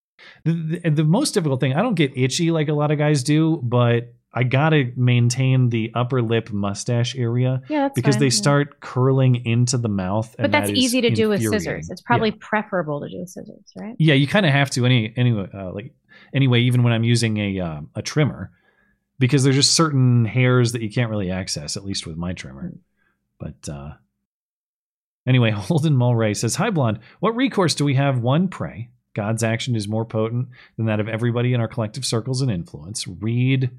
the, 0.45 0.53
the, 0.83 0.91
the 0.91 1.05
most 1.05 1.33
difficult 1.33 1.61
thing 1.61 1.75
i 1.75 1.83
don't 1.83 1.95
get 1.95 2.17
itchy 2.17 2.51
like 2.51 2.69
a 2.69 2.73
lot 2.73 2.91
of 2.91 2.99
guys 2.99 3.23
do 3.23 3.59
but 3.63 4.15
i 4.33 4.43
gotta 4.45 4.93
maintain 4.97 5.69
the 5.69 5.91
upper 5.95 6.23
lip 6.23 6.51
mustache 6.53 7.17
area 7.17 7.61
Yeah, 7.69 7.89
because 7.95 8.15
fine, 8.15 8.21
they 8.21 8.27
yeah. 8.27 8.31
start 8.31 8.81
curling 8.81 9.45
into 9.45 9.79
the 9.79 9.89
mouth 9.89 10.35
But 10.39 10.53
that's 10.53 10.71
that 10.71 10.77
easy 10.77 11.01
to 11.01 11.11
do 11.11 11.29
with 11.29 11.43
scissors. 11.43 11.91
It's 11.91 12.01
probably 12.01 12.31
preferable 12.31 13.01
to 13.01 13.09
do 13.09 13.19
with 13.19 13.31
scissors, 13.31 13.73
right? 13.77 13.97
yeah 13.99 14.15
you 14.15 14.27
kind 14.27 14.47
of 14.47 14.53
have 14.53 14.71
to 14.71 14.87
any 14.87 15.13
anyway 15.17 15.49
uh, 15.53 15.73
like 15.73 15.93
anyway 16.33 16.61
even 16.61 16.83
when 16.83 16.93
i'm 16.93 17.05
using 17.05 17.37
a 17.39 17.61
um, 17.61 17.91
a 17.95 18.03
trimmer 18.03 18.51
because 19.19 19.45
there's 19.45 19.57
just 19.57 19.75
certain 19.75 20.25
hairs 20.25 20.73
that 20.73 20.83
you 20.83 20.91
can't 20.91 21.11
really 21.11 21.31
access 21.31 21.77
at 21.77 21.85
least 21.85 22.07
with 22.07 22.17
my 22.17 22.33
trimmer 22.33 22.73
but 23.39 23.69
uh 23.69 23.93
anyway 25.27 25.51
holden 25.55 25.95
mulray 25.95 26.37
says 26.37 26.57
hi 26.57 26.71
blonde 26.71 26.99
what 27.21 27.37
recourse 27.37 27.75
do 27.75 27.85
we 27.85 27.95
have? 27.95 28.19
One 28.19 28.49
pray. 28.49 28.91
God's 29.15 29.43
action 29.43 29.77
is 29.77 29.87
more 29.87 30.07
potent 30.07 30.49
than 30.77 30.87
that 30.87 31.01
of 31.01 31.09
everybody 31.09 31.53
in 31.53 31.61
our 31.61 31.69
collective 31.69 32.05
circles 32.05 32.41
and 32.41 32.51
influence. 32.51 33.07
Read 33.07 33.71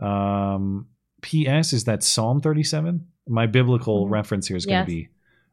um 0.00 0.86
ps 1.20 1.72
is 1.72 1.84
that 1.84 2.02
psalm 2.02 2.40
37 2.40 3.06
my 3.28 3.46
biblical 3.46 4.08
reference 4.08 4.48
here 4.48 4.56
is 4.56 4.66
going 4.66 4.84
to 4.84 4.90
be 4.90 5.08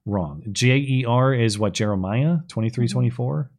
wrong. 0.05 0.43
J-e-r 0.51 1.33
is 1.33 1.59
what 1.59 1.73
jeremiah 1.73 2.37
23 2.47 2.87
24 2.87 3.51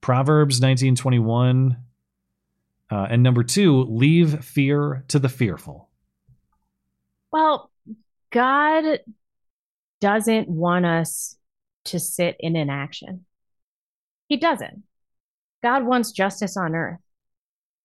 proverbs 0.00 0.60
19 0.60 0.96
21 0.96 1.76
uh, 2.90 3.06
and 3.10 3.22
number 3.22 3.44
two 3.44 3.82
leave 3.84 4.44
fear 4.44 5.04
to 5.08 5.18
the 5.18 5.28
fearful. 5.28 5.88
Well, 7.30 7.70
God 8.30 9.00
doesn't 10.00 10.48
want 10.48 10.86
us 10.86 11.36
to 11.86 11.98
sit 11.98 12.36
in 12.38 12.56
inaction. 12.56 13.24
He 14.28 14.36
doesn't. 14.36 14.82
God 15.62 15.84
wants 15.84 16.12
justice 16.12 16.56
on 16.56 16.74
earth. 16.74 17.00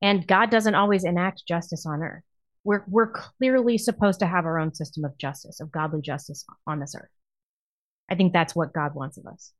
And 0.01 0.27
God 0.27 0.51
doesn't 0.51 0.75
always 0.75 1.05
enact 1.05 1.43
justice 1.47 1.85
on 1.85 2.03
earth. 2.03 2.23
We're 2.65 2.83
we're 2.87 3.11
clearly 3.11 3.77
supposed 3.77 4.19
to 4.19 4.27
have 4.27 4.45
our 4.45 4.59
own 4.59 4.73
system 4.73 5.05
of 5.05 5.17
justice, 5.17 5.59
of 5.59 5.71
godly 5.71 6.01
justice 6.01 6.45
on 6.67 6.79
this 6.79 6.95
earth. 6.95 7.09
I 8.09 8.15
think 8.15 8.33
that's 8.33 8.55
what 8.55 8.73
God 8.73 8.95
wants 8.95 9.17
of 9.17 9.25
us. 9.25 9.53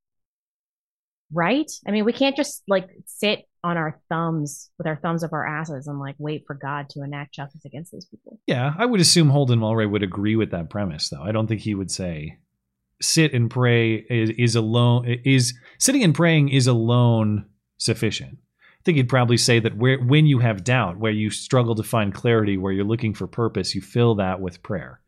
Right? 1.32 1.70
I 1.86 1.90
mean, 1.90 2.04
we 2.04 2.12
can't 2.12 2.36
just 2.36 2.62
like 2.68 2.90
sit 3.06 3.46
on 3.62 3.78
our 3.78 3.98
thumbs 4.10 4.70
with 4.76 4.86
our 4.86 4.96
thumbs 4.96 5.24
up 5.24 5.32
our 5.32 5.46
asses 5.46 5.86
and 5.86 5.98
like 5.98 6.16
wait 6.18 6.44
for 6.46 6.54
God 6.54 6.90
to 6.90 7.02
enact 7.02 7.34
justice 7.34 7.64
against 7.64 7.92
these 7.92 8.04
people. 8.04 8.38
Yeah, 8.46 8.74
I 8.78 8.84
would 8.84 9.00
assume 9.00 9.30
Holden 9.30 9.58
Mulray 9.58 9.90
would 9.90 10.02
agree 10.02 10.36
with 10.36 10.50
that 10.50 10.68
premise, 10.68 11.08
though. 11.08 11.22
I 11.22 11.32
don't 11.32 11.46
think 11.46 11.62
he 11.62 11.74
would 11.74 11.90
say 11.90 12.38
sit 13.02 13.32
and 13.34 13.50
pray 13.50 13.94
is, 14.08 14.30
is 14.30 14.56
alone 14.56 15.06
is 15.24 15.54
sitting 15.78 16.02
and 16.02 16.14
praying 16.14 16.48
is 16.48 16.66
alone 16.66 17.46
sufficient. 17.78 18.38
I 18.40 18.82
think 18.84 18.96
he'd 18.96 19.08
probably 19.08 19.36
say 19.38 19.58
that 19.60 19.76
where 19.76 19.98
when 19.98 20.26
you 20.26 20.38
have 20.40 20.62
doubt, 20.64 20.98
where 20.98 21.12
you 21.12 21.30
struggle 21.30 21.74
to 21.76 21.82
find 21.82 22.12
clarity, 22.14 22.56
where 22.58 22.72
you're 22.72 22.84
looking 22.84 23.14
for 23.14 23.26
purpose, 23.26 23.74
you 23.74 23.80
fill 23.80 24.14
that 24.16 24.40
with 24.40 24.62
prayer. 24.62 25.00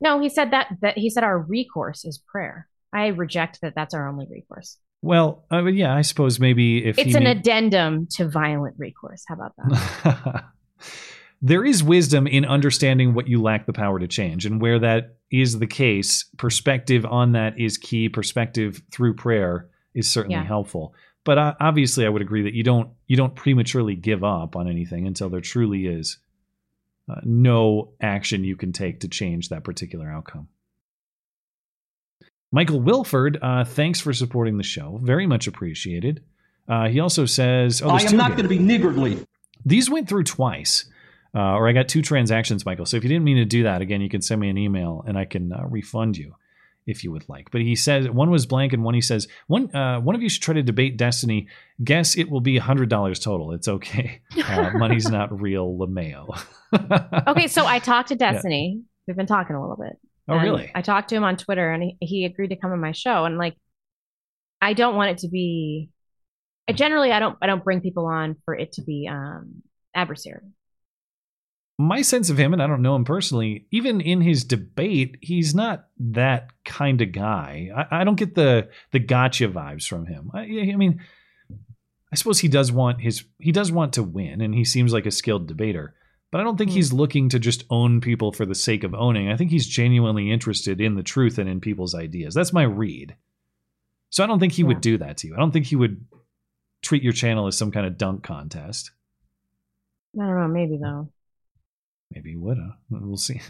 No, 0.00 0.20
he 0.20 0.28
said 0.28 0.50
that 0.52 0.68
that 0.80 0.98
he 0.98 1.10
said 1.10 1.24
our 1.24 1.38
recourse 1.38 2.04
is 2.04 2.18
prayer. 2.18 2.68
I 2.92 3.08
reject 3.08 3.60
that. 3.62 3.74
That's 3.74 3.94
our 3.94 4.08
only 4.08 4.26
recourse. 4.30 4.78
Well, 5.00 5.44
uh, 5.50 5.56
I 5.56 5.62
mean, 5.62 5.74
yeah, 5.74 5.94
I 5.94 6.02
suppose 6.02 6.38
maybe 6.38 6.84
if 6.84 6.96
It's 6.98 7.14
an 7.14 7.24
made- 7.24 7.38
addendum 7.38 8.06
to 8.12 8.28
violent 8.28 8.76
recourse. 8.78 9.24
How 9.26 9.34
about 9.34 9.52
that? 9.56 10.44
there 11.44 11.64
is 11.64 11.82
wisdom 11.82 12.26
in 12.28 12.44
understanding 12.44 13.14
what 13.14 13.26
you 13.28 13.42
lack 13.42 13.66
the 13.66 13.72
power 13.72 13.98
to 13.98 14.06
change 14.06 14.46
and 14.46 14.60
where 14.60 14.78
that 14.78 15.16
is 15.30 15.58
the 15.58 15.66
case 15.66 16.24
perspective 16.38 17.04
on 17.04 17.32
that 17.32 17.58
is 17.58 17.76
key. 17.78 18.08
Perspective 18.08 18.80
through 18.92 19.14
prayer 19.14 19.68
is 19.92 20.08
certainly 20.08 20.36
Yeah. 20.36 20.44
helpful. 20.44 20.94
But 21.24 21.38
uh, 21.38 21.54
obviously 21.60 22.06
i 22.06 22.08
would 22.08 22.22
agree 22.22 22.42
that 22.42 22.54
you 22.54 22.62
don't 22.62 22.90
you 23.06 23.16
don't 23.16 23.34
prematurely 23.34 23.94
give 23.96 24.22
up 24.24 24.56
on 24.56 24.68
anything 24.68 25.06
until 25.06 25.28
there 25.30 25.40
truly 25.40 25.86
is 25.86 26.18
uh, 27.08 27.20
no 27.24 27.92
action 28.00 28.44
you 28.44 28.56
can 28.56 28.72
take 28.72 29.00
to 29.00 29.08
change 29.08 29.48
that 29.48 29.64
particular 29.64 30.08
outcome. 30.10 30.48
Michael 32.52 32.80
wilford 32.80 33.38
uh, 33.42 33.64
thanks 33.64 34.00
for 34.00 34.12
supporting 34.12 34.58
the 34.58 34.62
show. 34.62 34.98
Very 35.02 35.26
much 35.26 35.46
appreciated. 35.46 36.22
Uh, 36.68 36.88
he 36.88 37.00
also 37.00 37.24
says 37.26 37.82
oh, 37.82 37.88
I 37.90 38.00
am 38.02 38.16
not 38.16 38.30
going 38.32 38.44
to 38.44 38.48
be 38.48 38.58
niggardly. 38.58 39.24
These 39.64 39.88
went 39.90 40.08
through 40.08 40.24
twice, 40.24 40.86
uh, 41.34 41.54
or 41.54 41.68
I 41.68 41.72
got 41.72 41.88
two 41.88 42.02
transactions, 42.02 42.66
Michael. 42.66 42.86
So 42.86 42.96
if 42.96 43.02
you 43.02 43.08
didn't 43.08 43.24
mean 43.24 43.38
to 43.38 43.44
do 43.44 43.62
that, 43.62 43.80
again, 43.82 44.00
you 44.00 44.08
can 44.08 44.20
send 44.22 44.40
me 44.40 44.48
an 44.50 44.58
email 44.58 45.04
and 45.06 45.16
I 45.16 45.24
can 45.24 45.52
uh, 45.52 45.64
refund 45.68 46.16
you 46.16 46.34
if 46.86 47.04
you 47.04 47.12
would 47.12 47.28
like. 47.28 47.50
But 47.50 47.60
he 47.60 47.76
says 47.76 48.08
one 48.10 48.30
was 48.30 48.44
blank 48.46 48.72
and 48.72 48.82
one 48.82 48.94
he 48.94 49.00
says 49.00 49.28
one 49.46 49.74
uh, 49.74 50.00
one 50.00 50.14
of 50.14 50.22
you 50.22 50.28
should 50.28 50.42
try 50.42 50.54
to 50.54 50.62
debate 50.62 50.96
Destiny. 50.96 51.48
Guess 51.82 52.16
it 52.16 52.30
will 52.30 52.40
be 52.40 52.58
hundred 52.58 52.88
dollars 52.88 53.18
total. 53.18 53.52
It's 53.52 53.68
okay. 53.68 54.20
Uh, 54.52 54.70
money's 54.74 55.08
not 55.08 55.40
real, 55.40 55.72
Lameo. 55.78 56.38
okay, 57.28 57.46
so 57.46 57.64
I 57.64 57.78
talked 57.78 58.08
to 58.08 58.14
Yeah. 58.14 58.32
Destiny. 58.32 58.82
We've 59.06 59.16
been 59.16 59.26
talking 59.26 59.56
a 59.56 59.60
little 59.60 59.76
bit. 59.76 59.98
Oh, 60.28 60.36
really? 60.36 60.70
I 60.74 60.82
talked 60.82 61.08
to 61.10 61.14
him 61.16 61.24
on 61.24 61.36
Twitter, 61.36 61.70
and 61.70 61.82
he, 61.82 61.96
he 62.00 62.24
agreed 62.24 62.48
to 62.48 62.56
come 62.56 62.72
on 62.72 62.80
my 62.80 62.92
show. 62.92 63.24
And 63.24 63.38
like, 63.38 63.56
I 64.60 64.72
don't 64.72 64.94
want 64.96 65.10
it 65.10 65.18
to 65.18 65.28
be. 65.28 65.90
I 66.68 66.72
generally, 66.72 67.12
I 67.12 67.18
don't. 67.18 67.36
I 67.40 67.46
don't 67.46 67.64
bring 67.64 67.80
people 67.80 68.06
on 68.06 68.36
for 68.44 68.54
it 68.54 68.72
to 68.72 68.82
be 68.82 69.08
um 69.10 69.62
adversary. 69.94 70.42
My 71.82 72.02
sense 72.02 72.30
of 72.30 72.38
him, 72.38 72.52
and 72.52 72.62
I 72.62 72.66
don't 72.66 72.82
know 72.82 72.94
him 72.94 73.04
personally, 73.04 73.66
even 73.70 74.00
in 74.00 74.20
his 74.20 74.44
debate, 74.44 75.16
he's 75.20 75.54
not 75.54 75.86
that 75.98 76.50
kind 76.64 77.00
of 77.00 77.12
guy. 77.12 77.70
I, 77.74 78.00
I 78.00 78.04
don't 78.04 78.18
get 78.18 78.34
the 78.34 78.68
the 78.92 78.98
gotcha 78.98 79.48
vibes 79.48 79.86
from 79.86 80.06
him. 80.06 80.30
I, 80.34 80.40
I 80.40 80.76
mean, 80.76 81.00
I 82.12 82.16
suppose 82.16 82.38
he 82.38 82.48
does 82.48 82.70
want 82.70 83.00
his 83.00 83.24
he 83.38 83.52
does 83.52 83.72
want 83.72 83.94
to 83.94 84.02
win, 84.02 84.40
and 84.40 84.54
he 84.54 84.64
seems 84.64 84.92
like 84.92 85.06
a 85.06 85.10
skilled 85.10 85.46
debater. 85.46 85.94
But 86.30 86.40
I 86.40 86.44
don't 86.44 86.56
think 86.56 86.70
hmm. 86.70 86.76
he's 86.76 86.92
looking 86.92 87.28
to 87.30 87.38
just 87.38 87.64
own 87.68 88.00
people 88.00 88.32
for 88.32 88.46
the 88.46 88.54
sake 88.54 88.84
of 88.84 88.94
owning. 88.94 89.30
I 89.30 89.36
think 89.36 89.50
he's 89.50 89.66
genuinely 89.66 90.30
interested 90.30 90.80
in 90.80 90.94
the 90.94 91.02
truth 91.02 91.38
and 91.38 91.48
in 91.48 91.60
people's 91.60 91.94
ideas. 91.94 92.34
That's 92.34 92.52
my 92.52 92.62
read. 92.62 93.16
So 94.10 94.22
I 94.22 94.26
don't 94.26 94.40
think 94.40 94.52
he 94.52 94.64
would 94.64 94.80
do 94.80 94.98
that 94.98 95.18
to 95.18 95.28
you. 95.28 95.34
I 95.34 95.38
don't 95.38 95.52
think 95.52 95.66
he 95.66 95.76
would 95.76 96.04
treat 96.82 97.02
your 97.02 97.14
channel 97.14 97.46
as 97.46 97.56
some 97.56 97.70
kind 97.70 97.86
of 97.86 97.96
dunk 97.96 98.22
contest. 98.22 98.90
I 100.20 100.24
don't 100.24 100.38
know. 100.38 100.48
Maybe 100.48 100.76
though. 100.76 101.08
Maybe 102.14 102.30
he 102.30 102.36
would. 102.36 102.58
Huh? 102.58 102.74
We'll 102.90 103.16
see. 103.16 103.40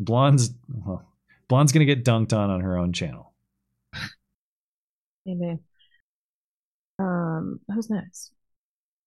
Blonde's 0.00 0.54
well, 0.68 1.04
Blonde's 1.48 1.72
gonna 1.72 1.84
get 1.84 2.04
dunked 2.04 2.32
on 2.32 2.50
on 2.50 2.60
her 2.60 2.78
own 2.78 2.92
channel. 2.92 3.34
Maybe. 5.24 5.58
Um, 6.98 7.60
who's 7.72 7.90
next? 7.90 8.32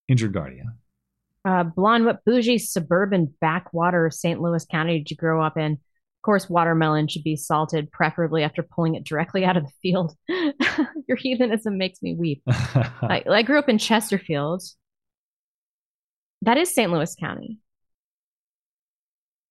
Injured 0.07 0.33
Guardian. 0.33 0.77
Uh, 1.43 1.63
blonde, 1.63 2.05
what 2.05 2.23
bougie 2.23 2.59
suburban 2.59 3.33
backwater 3.41 4.05
of 4.05 4.13
St. 4.13 4.39
Louis 4.39 4.65
County 4.65 4.99
did 4.99 5.09
you 5.09 5.17
grow 5.17 5.43
up 5.43 5.57
in? 5.57 5.73
Of 5.73 6.23
course, 6.23 6.47
watermelon 6.47 7.07
should 7.07 7.23
be 7.23 7.35
salted, 7.35 7.91
preferably 7.91 8.43
after 8.43 8.61
pulling 8.61 8.93
it 8.93 9.03
directly 9.03 9.43
out 9.43 9.57
of 9.57 9.63
the 9.63 9.71
field. 9.81 10.15
Your 11.07 11.17
heathenism 11.17 11.79
makes 11.79 12.03
me 12.03 12.13
weep. 12.13 12.43
I, 12.47 13.23
I 13.27 13.41
grew 13.41 13.57
up 13.57 13.69
in 13.69 13.79
Chesterfield. 13.79 14.61
That 16.43 16.57
is 16.57 16.73
St. 16.73 16.91
Louis 16.91 17.15
County. 17.15 17.57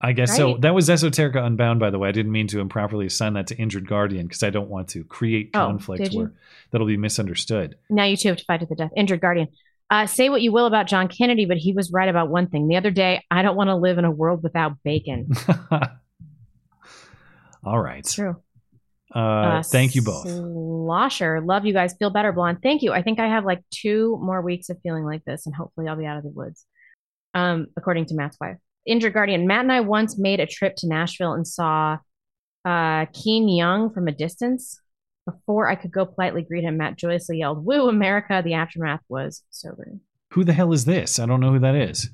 I 0.02 0.12
guess 0.12 0.34
so. 0.34 0.56
That 0.56 0.74
was 0.74 0.88
Esoterica 0.88 1.44
Unbound, 1.44 1.78
by 1.78 1.90
the 1.90 1.98
way. 1.98 2.08
I 2.08 2.12
didn't 2.12 2.32
mean 2.32 2.46
to 2.48 2.60
improperly 2.60 3.04
assign 3.04 3.34
that 3.34 3.48
to 3.48 3.56
Injured 3.56 3.86
Guardian 3.86 4.26
because 4.26 4.42
I 4.42 4.48
don't 4.48 4.70
want 4.70 4.88
to 4.90 5.04
create 5.04 5.50
Oh, 5.52 5.66
conflict 5.66 6.12
you? 6.12 6.18
where 6.20 6.32
that'll 6.70 6.86
be 6.86 6.96
misunderstood. 6.96 7.76
Now 7.90 8.04
you 8.04 8.16
two 8.16 8.28
have 8.28 8.38
to 8.38 8.44
fight 8.44 8.60
to 8.60 8.66
the 8.66 8.76
death. 8.76 8.92
Injured 8.96 9.20
Guardian. 9.20 9.48
Uh, 9.90 10.06
say 10.06 10.30
what 10.30 10.40
you 10.40 10.52
will 10.52 10.66
about 10.66 10.86
John 10.86 11.08
Kennedy, 11.08 11.44
but 11.46 11.58
he 11.58 11.72
was 11.72 11.90
right 11.92 12.08
about 12.08 12.30
one 12.30 12.46
thing. 12.46 12.68
The 12.68 12.76
other 12.76 12.92
day, 12.92 13.24
I 13.30 13.42
don't 13.42 13.56
want 13.56 13.68
to 13.68 13.74
live 13.76 13.98
in 13.98 14.04
a 14.06 14.10
world 14.10 14.42
without 14.42 14.82
bacon. 14.84 15.32
All 17.64 17.80
right. 17.80 18.04
True. 18.04 18.36
Uh, 19.14 19.62
thank 19.64 19.94
you 19.96 20.02
both. 20.02 20.28
Slosher, 20.30 21.40
love 21.40 21.66
you 21.66 21.72
guys. 21.72 21.94
Feel 21.98 22.10
better, 22.10 22.32
blonde. 22.32 22.58
Thank 22.62 22.82
you. 22.82 22.92
I 22.92 23.02
think 23.02 23.18
I 23.18 23.26
have 23.28 23.44
like 23.44 23.62
two 23.70 24.18
more 24.22 24.40
weeks 24.40 24.70
of 24.70 24.78
feeling 24.82 25.04
like 25.04 25.24
this, 25.24 25.46
and 25.46 25.54
hopefully 25.54 25.88
I'll 25.88 25.96
be 25.96 26.06
out 26.06 26.16
of 26.16 26.22
the 26.22 26.30
woods. 26.30 26.64
Um, 27.34 27.66
according 27.76 28.06
to 28.06 28.14
Matt's 28.14 28.36
wife, 28.40 28.56
Injured 28.90 29.14
Guardian. 29.14 29.46
Matt 29.46 29.60
and 29.60 29.72
I 29.72 29.80
once 29.80 30.18
made 30.18 30.40
a 30.40 30.46
trip 30.46 30.74
to 30.76 30.88
Nashville 30.88 31.32
and 31.32 31.46
saw 31.46 31.98
uh 32.64 33.06
Keone 33.06 33.56
Young 33.56 33.92
from 33.92 34.08
a 34.08 34.12
distance. 34.12 34.80
Before 35.24 35.68
I 35.68 35.76
could 35.76 35.92
go 35.92 36.06
politely 36.06 36.42
greet 36.42 36.64
him, 36.64 36.76
Matt 36.76 36.96
joyously 36.96 37.38
yelled, 37.38 37.64
"Woo, 37.64 37.88
America!" 37.88 38.42
The 38.44 38.54
aftermath 38.54 39.02
was 39.08 39.42
sobering. 39.50 40.00
Who 40.32 40.44
the 40.44 40.52
hell 40.52 40.72
is 40.72 40.84
this? 40.84 41.18
I 41.18 41.26
don't 41.26 41.40
know 41.40 41.52
who 41.52 41.60
that 41.60 41.74
is. 41.74 42.10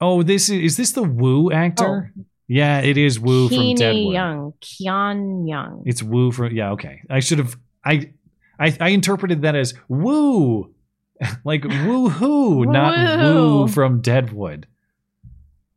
Oh, 0.00 0.22
this 0.22 0.48
is 0.48 0.62
is 0.62 0.76
this 0.76 0.92
the 0.92 1.02
Woo 1.02 1.50
actor? 1.50 2.12
Yeah, 2.46 2.80
it 2.80 2.98
is 2.98 3.18
Woo 3.20 3.48
from 3.48 3.74
Deadwood. 3.74 4.12
Young. 4.12 4.54
Keone 4.60 5.48
Young. 5.48 5.82
It's 5.86 6.02
Woo 6.02 6.32
from 6.32 6.52
yeah. 6.54 6.72
Okay, 6.72 7.00
I 7.08 7.20
should 7.20 7.38
have 7.38 7.56
I 7.84 8.12
I, 8.58 8.76
I 8.80 8.88
interpreted 8.90 9.42
that 9.42 9.54
as 9.54 9.74
Woo, 9.88 10.74
like 11.44 11.64
woo 11.64 12.08
hoo, 12.10 12.66
not. 12.66 13.18
Woo 13.18 13.68
from 13.68 14.00
Deadwood. 14.02 14.66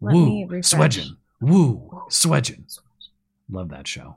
Let 0.03 0.14
woo, 0.15 0.45
refresh. 0.48 0.98
Swedgen. 0.98 1.17
Woo, 1.41 2.03
Swedgen. 2.09 2.80
Love 3.49 3.69
that 3.69 3.88
show. 3.88 4.15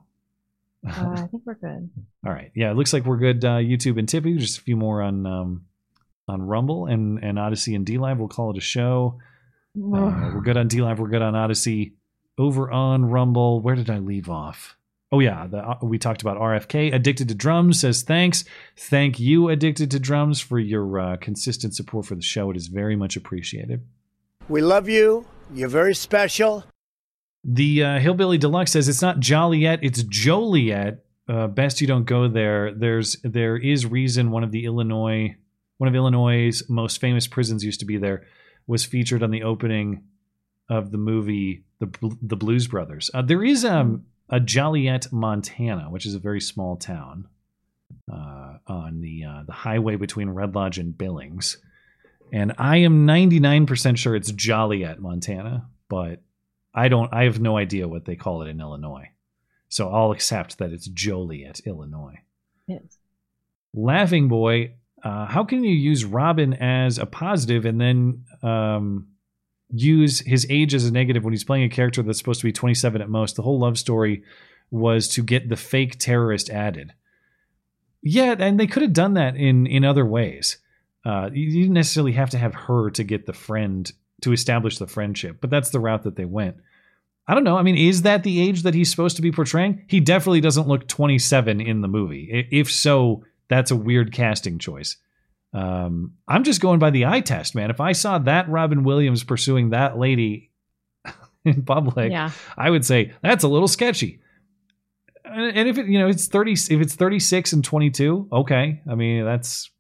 Uh, 0.87 0.91
I 1.17 1.27
think 1.27 1.43
we're 1.45 1.55
good. 1.55 1.91
All 2.25 2.33
right. 2.33 2.51
Yeah, 2.55 2.71
it 2.71 2.75
looks 2.75 2.93
like 2.93 3.05
we're 3.05 3.17
good. 3.17 3.45
Uh, 3.45 3.59
YouTube 3.59 3.99
and 3.99 4.09
Tippy. 4.09 4.37
Just 4.37 4.59
a 4.59 4.63
few 4.63 4.77
more 4.77 5.03
on 5.03 5.27
um, 5.27 5.65
on 6.29 6.43
Rumble 6.43 6.87
and, 6.87 7.23
and 7.23 7.39
Odysee 7.39 7.75
and 7.75 7.87
D 7.87 7.99
Live. 7.99 8.19
We'll 8.19 8.29
call 8.29 8.51
it 8.51 8.57
a 8.57 8.61
show. 8.61 9.19
Uh, 9.77 10.33
we're 10.35 10.43
good 10.43 10.57
on 10.57 10.69
D 10.69 10.81
Live. 10.81 10.99
We're 10.99 11.09
good 11.09 11.23
on 11.23 11.35
Odysee. 11.35 11.93
Over 12.39 12.71
on 12.71 13.07
Rumble. 13.07 13.61
Where 13.61 13.75
did 13.75 13.91
I 13.91 13.99
leave 13.99 14.29
off? 14.29 14.77
Oh 15.13 15.21
yeah, 15.21 15.47
the, 15.47 15.59
uh, 15.59 15.79
we 15.83 15.99
talked 15.99 16.23
about 16.23 16.37
RFK. 16.37 16.93
Addicted 16.93 17.29
to 17.29 17.35
Drums 17.35 17.81
says 17.81 18.03
thanks. 18.03 18.45
Thank 18.77 19.21
you, 19.21 19.49
Addicted 19.49 19.91
to 19.93 20.01
Drums, 20.01 20.41
for 20.41 20.59
your 20.59 20.99
uh, 20.99 21.17
consistent 21.17 21.75
support 21.75 22.07
for 22.07 22.17
the 22.17 22.23
show. 22.23 22.51
It 22.51 22.57
is 22.57 22.67
very 22.67 22.97
much 22.97 23.17
appreciated. 23.17 23.87
We 24.49 24.63
love 24.63 24.89
you. 24.89 25.25
You're 25.53 25.69
very 25.69 25.95
special. 25.95 26.65
The 27.45 27.83
uh, 27.83 27.99
Hillbilly 27.99 28.39
Deluxe 28.39 28.73
says 28.73 28.89
it's 28.89 29.03
not 29.03 29.21
Joliet, 29.21 29.81
it's 29.83 30.03
Joliet. 30.03 31.05
Uh, 31.29 31.47
best 31.47 31.81
you 31.81 31.87
don't 31.87 32.05
go 32.05 32.29
there. 32.29 32.73
There's 32.73 33.17
there 33.23 33.57
is 33.57 33.87
reason 33.87 34.31
one 34.31 34.45
of 34.45 34.53
the 34.53 34.65
Illinois 34.65 35.37
one 35.79 35.89
of 35.89 35.95
Illinois' 35.95 36.63
most 36.69 37.01
famous 37.01 37.27
prisons 37.27 37.65
used 37.65 37.81
to 37.81 37.87
be 37.87 37.99
there 37.99 38.27
was 38.67 38.85
featured 38.85 39.23
on 39.23 39.31
the 39.31 39.43
opening 39.43 40.05
of 40.69 40.91
the 40.91 40.99
movie 40.99 41.65
the 41.79 42.17
the 42.23 42.37
Blues 42.37 42.67
Brothers. 42.67 43.11
Uh, 43.13 43.23
there 43.23 43.45
is 43.45 43.65
um, 43.65 44.07
a 44.29 44.41
Joliet, 44.41 45.13
Montana, 45.13 45.91
which 45.91 46.07
is 46.07 46.15
a 46.15 46.19
very 46.19 46.41
small 46.41 46.77
town 46.77 47.29
uh, 48.11 48.59
on 48.67 49.01
the 49.01 49.25
uh, 49.25 49.43
the 49.47 49.53
highway 49.53 49.97
between 49.97 50.31
Red 50.31 50.55
Lodge 50.55 50.79
and 50.79 50.97
Billings. 50.97 51.59
And 52.33 52.55
I 52.59 52.79
am 52.79 53.07
99% 53.07 53.97
sure 53.97 54.17
it's 54.17 54.33
Joliet, 54.33 55.01
Montana, 55.01 55.69
but 55.89 56.23
I 56.75 56.89
don't 56.89 57.13
I 57.13 57.25
have 57.25 57.41
no 57.41 57.57
idea 57.57 57.89
what 57.89 58.05
they 58.05 58.17
call 58.17 58.43
it 58.43 58.49
in 58.49 58.61
Illinois. 58.61 59.11
So 59.69 59.89
I'll 59.91 60.13
accept 60.13 60.59
that 60.59 60.73
it's 60.73 60.87
Joliet, 60.87 61.61
Illinois. 61.65 62.21
Yes. 62.67 62.99
Laughing 63.75 64.29
Boy, 64.29 64.75
uh, 65.03 65.27
how 65.27 65.45
can 65.45 65.65
you 65.65 65.75
use 65.75 66.05
Robin 66.05 66.55
as 66.55 66.99
a 66.99 67.07
positive 67.07 67.65
and 67.65 67.81
then 67.81 68.25
um, 68.43 69.09
use 69.71 70.21
his 70.21 70.47
age 70.51 70.75
as 70.75 70.87
a 70.87 70.93
negative 70.93 71.25
when 71.25 71.33
he's 71.33 71.45
playing 71.45 71.65
a 71.65 71.69
character 71.69 72.03
that's 72.03 72.19
supposed 72.19 72.41
to 72.41 72.47
be 72.47 72.53
27 72.53 73.01
at 73.01 73.09
most? 73.09 73.37
The 73.37 73.43
whole 73.43 73.59
love 73.59 73.79
story 73.79 74.23
was 74.71 75.09
to 75.09 75.23
get 75.23 75.49
the 75.49 75.57
fake 75.57 75.99
terrorist 75.99 76.51
added. 76.51 76.93
Yeah, 78.03 78.37
and 78.39 78.59
they 78.59 78.67
could 78.67 78.83
have 78.83 78.93
done 78.93 79.15
that 79.15 79.37
in 79.37 79.67
in 79.67 79.85
other 79.85 80.05
ways. 80.05 80.59
Uh, 81.07 81.31
you 81.33 81.53
didn't 81.53 81.75
necessarily 81.75 82.13
have 82.13 82.31
to 82.31 82.39
have 82.39 82.53
her 82.55 82.91
to 82.91 83.05
get 83.05 83.27
the 83.27 83.33
friend 83.33 83.93
to 84.23 84.33
establish 84.33 84.79
the 84.79 84.87
friendship, 84.89 85.39
but 85.41 85.51
that's 85.51 85.71
the 85.71 85.79
route 85.79 86.03
that 86.03 86.17
they 86.17 86.25
went. 86.25 86.57
I 87.29 87.35
don't 87.35 87.45
know. 87.45 87.57
I 87.57 87.63
mean, 87.63 87.77
is 87.77 88.03
that 88.03 88.25
the 88.25 88.41
age 88.41 88.63
that 88.63 88.75
he's 88.75 88.91
supposed 88.91 89.17
to 89.17 89.23
be 89.23 89.31
portraying? 89.31 89.85
He 89.87 90.01
definitely 90.01 90.41
doesn't 90.41 90.67
look 90.67 90.89
27 90.89 91.61
in 91.61 91.81
the 91.81 91.89
movie. 91.89 92.49
If 92.51 92.71
so, 92.73 93.25
that's 93.49 93.71
a 93.71 93.77
weird 93.77 94.13
casting 94.13 94.59
choice. 94.59 94.97
Um, 95.53 96.15
I'm 96.27 96.43
just 96.45 96.61
going 96.61 96.81
by 96.81 96.91
the 96.91 97.07
eye 97.07 97.21
test, 97.21 97.55
man. 97.55 97.71
If 97.71 97.81
I 97.81 97.93
saw 97.93 98.19
that 98.19 98.49
Robin 98.49 98.83
Williams 98.83 99.23
pursuing 99.23 99.71
that 99.71 99.97
lady 99.99 100.51
in 101.45 101.63
public, 101.63 102.11
Yeah. 102.11 102.31
I 102.57 102.69
would 102.71 102.85
say 102.85 103.13
that's 103.23 103.45
a 103.45 103.49
little 103.49 103.69
sketchy. 103.69 104.21
And 105.25 105.57
and 105.57 105.69
if 105.69 105.79
it, 105.79 105.87
you 105.87 105.99
know, 105.99 106.09
it's 106.09 106.27
30, 106.27 106.53
if 106.53 106.71
it's 106.81 106.95
36 106.95 107.53
and 107.53 107.65
22, 107.65 108.29
okay. 108.33 108.83
I 108.91 108.95
mean, 108.95 109.25
that's 109.25 109.71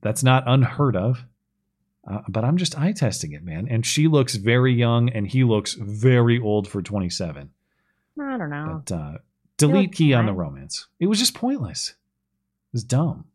that's 0.00 0.22
not 0.22 0.44
unheard 0.46 0.96
of. 0.96 1.24
Uh, 2.10 2.20
but 2.28 2.44
I'm 2.44 2.56
just 2.56 2.78
eye 2.78 2.92
testing 2.92 3.32
it, 3.32 3.44
man. 3.44 3.68
And 3.68 3.84
she 3.84 4.08
looks 4.08 4.36
very 4.36 4.72
young, 4.72 5.10
and 5.10 5.26
he 5.26 5.44
looks 5.44 5.74
very 5.74 6.40
old 6.40 6.66
for 6.66 6.80
27. 6.80 7.50
I 8.20 8.38
don't 8.38 8.50
know. 8.50 8.82
But 8.84 8.94
uh, 8.94 9.12
delete 9.58 9.92
key 9.92 10.14
on 10.14 10.26
the 10.26 10.32
romance. 10.32 10.86
It 10.98 11.06
was 11.06 11.18
just 11.18 11.34
pointless. 11.34 11.90
It 11.90 12.72
was 12.72 12.84
dumb. 12.84 13.26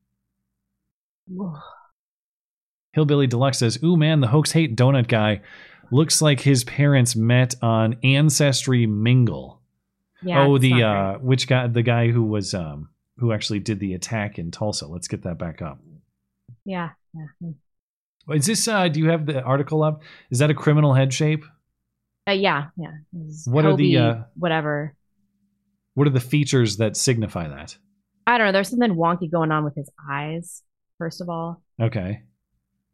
Hillbilly 2.93 3.27
Deluxe 3.27 3.59
says, 3.59 3.79
"Ooh 3.83 3.97
man, 3.97 4.19
the 4.19 4.27
hoax 4.27 4.51
hate 4.51 4.75
donut 4.75 5.07
guy 5.07 5.41
looks 5.91 6.21
like 6.21 6.41
his 6.41 6.63
parents 6.63 7.15
met 7.15 7.55
on 7.61 7.97
Ancestry 8.03 8.85
Mingle." 8.85 9.61
Yeah, 10.21 10.45
oh, 10.45 10.57
the 10.57 10.83
uh, 10.83 11.17
which 11.19 11.47
guy? 11.47 11.67
The 11.67 11.81
guy 11.81 12.09
who 12.09 12.23
was 12.23 12.53
um, 12.53 12.89
who 13.17 13.31
actually 13.31 13.59
did 13.59 13.79
the 13.79 13.93
attack 13.93 14.37
in 14.37 14.51
Tulsa. 14.51 14.87
Let's 14.87 15.07
get 15.07 15.23
that 15.23 15.37
back 15.37 15.61
up. 15.61 15.79
Yeah. 16.65 16.89
yeah. 17.13 17.25
mm. 17.43 17.55
Is 18.35 18.45
this? 18.45 18.67
Uh, 18.67 18.87
do 18.87 18.99
you 18.99 19.09
have 19.09 19.25
the 19.25 19.41
article 19.41 19.83
up? 19.83 20.01
Is 20.31 20.39
that 20.39 20.49
a 20.49 20.53
criminal 20.53 20.93
head 20.93 21.13
shape? 21.13 21.43
Uh, 22.27 22.31
yeah. 22.31 22.67
Yeah. 22.77 22.91
What 23.45 23.65
are 23.65 23.75
the, 23.75 23.97
uh, 23.97 24.15
whatever? 24.35 24.95
What 25.95 26.07
are 26.07 26.11
the 26.11 26.21
features 26.21 26.77
that 26.77 26.95
signify 26.95 27.49
that? 27.49 27.77
I 28.25 28.37
don't 28.37 28.47
know. 28.47 28.51
There's 28.53 28.69
something 28.69 28.95
wonky 28.95 29.29
going 29.29 29.51
on 29.51 29.65
with 29.65 29.75
his 29.75 29.89
eyes. 30.09 30.63
First 30.97 31.19
of 31.19 31.27
all, 31.27 31.61
Okay. 31.81 32.21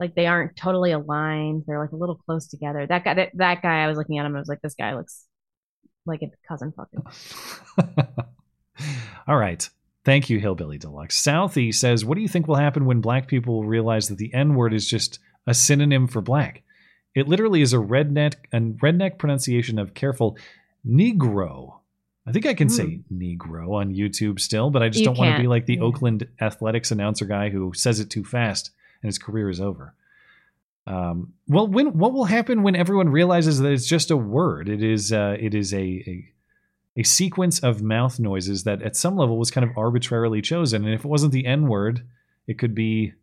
like 0.00 0.16
they 0.16 0.26
aren't 0.26 0.56
totally 0.56 0.90
aligned. 0.90 1.62
They're 1.66 1.78
like 1.78 1.92
a 1.92 1.96
little 1.96 2.16
close 2.16 2.48
together. 2.48 2.86
That 2.86 3.04
guy. 3.04 3.14
That, 3.14 3.30
that 3.34 3.62
guy. 3.62 3.84
I 3.84 3.86
was 3.86 3.96
looking 3.96 4.18
at 4.18 4.26
him. 4.26 4.34
I 4.34 4.40
was 4.40 4.48
like, 4.48 4.60
this 4.62 4.74
guy 4.74 4.96
looks 4.96 5.24
like 6.06 6.22
a 6.22 6.30
cousin 6.48 6.72
fucking. 6.72 7.04
All 9.28 9.36
right. 9.36 9.68
Thank 10.04 10.30
you, 10.30 10.38
Hillbilly 10.38 10.78
Deluxe. 10.78 11.20
Southie 11.20 11.74
says, 11.74 12.04
What 12.04 12.14
do 12.14 12.22
you 12.22 12.28
think 12.28 12.48
will 12.48 12.56
happen 12.56 12.86
when 12.86 13.00
black 13.00 13.28
people 13.28 13.64
realize 13.64 14.08
that 14.08 14.18
the 14.18 14.32
N 14.32 14.54
word 14.54 14.72
is 14.72 14.88
just 14.88 15.18
a 15.46 15.54
synonym 15.54 16.06
for 16.06 16.22
black? 16.22 16.62
It 17.14 17.28
literally 17.28 17.60
is 17.60 17.72
a 17.72 17.78
redneck 17.78 18.34
and 18.52 18.80
redneck 18.80 19.18
pronunciation 19.18 19.78
of 19.78 19.94
careful 19.94 20.38
Negro. 20.86 21.80
I 22.26 22.32
think 22.32 22.46
I 22.46 22.54
can 22.54 22.68
say 22.68 23.00
Negro 23.12 23.74
on 23.74 23.94
YouTube 23.94 24.40
still, 24.40 24.70
but 24.70 24.82
I 24.82 24.88
just 24.88 25.00
You 25.00 25.06
don't 25.06 25.18
want 25.18 25.36
to 25.36 25.42
be 25.42 25.48
like 25.48 25.66
the 25.66 25.76
yeah. 25.76 25.82
Oakland 25.82 26.28
athletics 26.40 26.90
announcer 26.90 27.24
guy 27.24 27.50
who 27.50 27.72
says 27.74 27.98
it 27.98 28.08
too 28.08 28.24
fast 28.24 28.70
and 29.02 29.08
his 29.08 29.18
career 29.18 29.50
is 29.50 29.60
over. 29.60 29.94
Um, 30.86 31.34
well, 31.48 31.66
when 31.66 31.98
what 31.98 32.12
will 32.12 32.24
happen 32.24 32.62
when 32.62 32.76
everyone 32.76 33.08
realizes 33.08 33.58
that 33.58 33.72
it's 33.72 33.86
just 33.86 34.10
a 34.10 34.16
word? 34.16 34.68
It 34.68 34.82
is 34.82 35.12
uh, 35.12 35.36
it 35.38 35.54
is 35.54 35.74
a, 35.74 35.78
a 35.78 36.32
a 37.00 37.02
sequence 37.02 37.60
of 37.60 37.80
mouth 37.80 38.20
noises 38.20 38.64
that 38.64 38.82
at 38.82 38.94
some 38.94 39.16
level 39.16 39.38
was 39.38 39.50
kind 39.50 39.68
of 39.68 39.76
arbitrarily 39.76 40.42
chosen. 40.42 40.84
And 40.84 40.92
if 40.92 41.02
it 41.02 41.08
wasn't 41.08 41.32
the 41.32 41.46
N 41.46 41.66
word, 41.66 42.06
it 42.46 42.58
could 42.58 42.74
be 42.74 43.14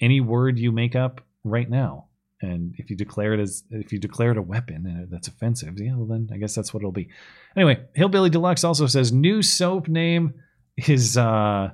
any 0.00 0.20
word 0.20 0.60
you 0.60 0.70
make 0.70 0.94
up 0.94 1.20
right 1.42 1.68
now. 1.68 2.06
And 2.40 2.76
if 2.78 2.90
you 2.90 2.96
declare 2.96 3.34
it 3.34 3.40
as 3.40 3.64
if 3.70 3.92
you 3.92 3.98
declare 3.98 4.30
it 4.30 4.36
a 4.36 4.42
weapon 4.42 4.86
and 4.86 5.10
that's 5.10 5.26
offensive, 5.26 5.80
yeah, 5.80 5.96
well 5.96 6.06
then 6.06 6.30
I 6.32 6.36
guess 6.36 6.54
that's 6.54 6.72
what 6.72 6.82
it'll 6.82 6.92
be. 6.92 7.08
Anyway, 7.56 7.80
Hillbilly 7.94 8.30
Deluxe 8.30 8.62
also 8.62 8.86
says 8.86 9.12
new 9.12 9.42
soap 9.42 9.88
name 9.88 10.34
is 10.76 11.16
uh 11.16 11.70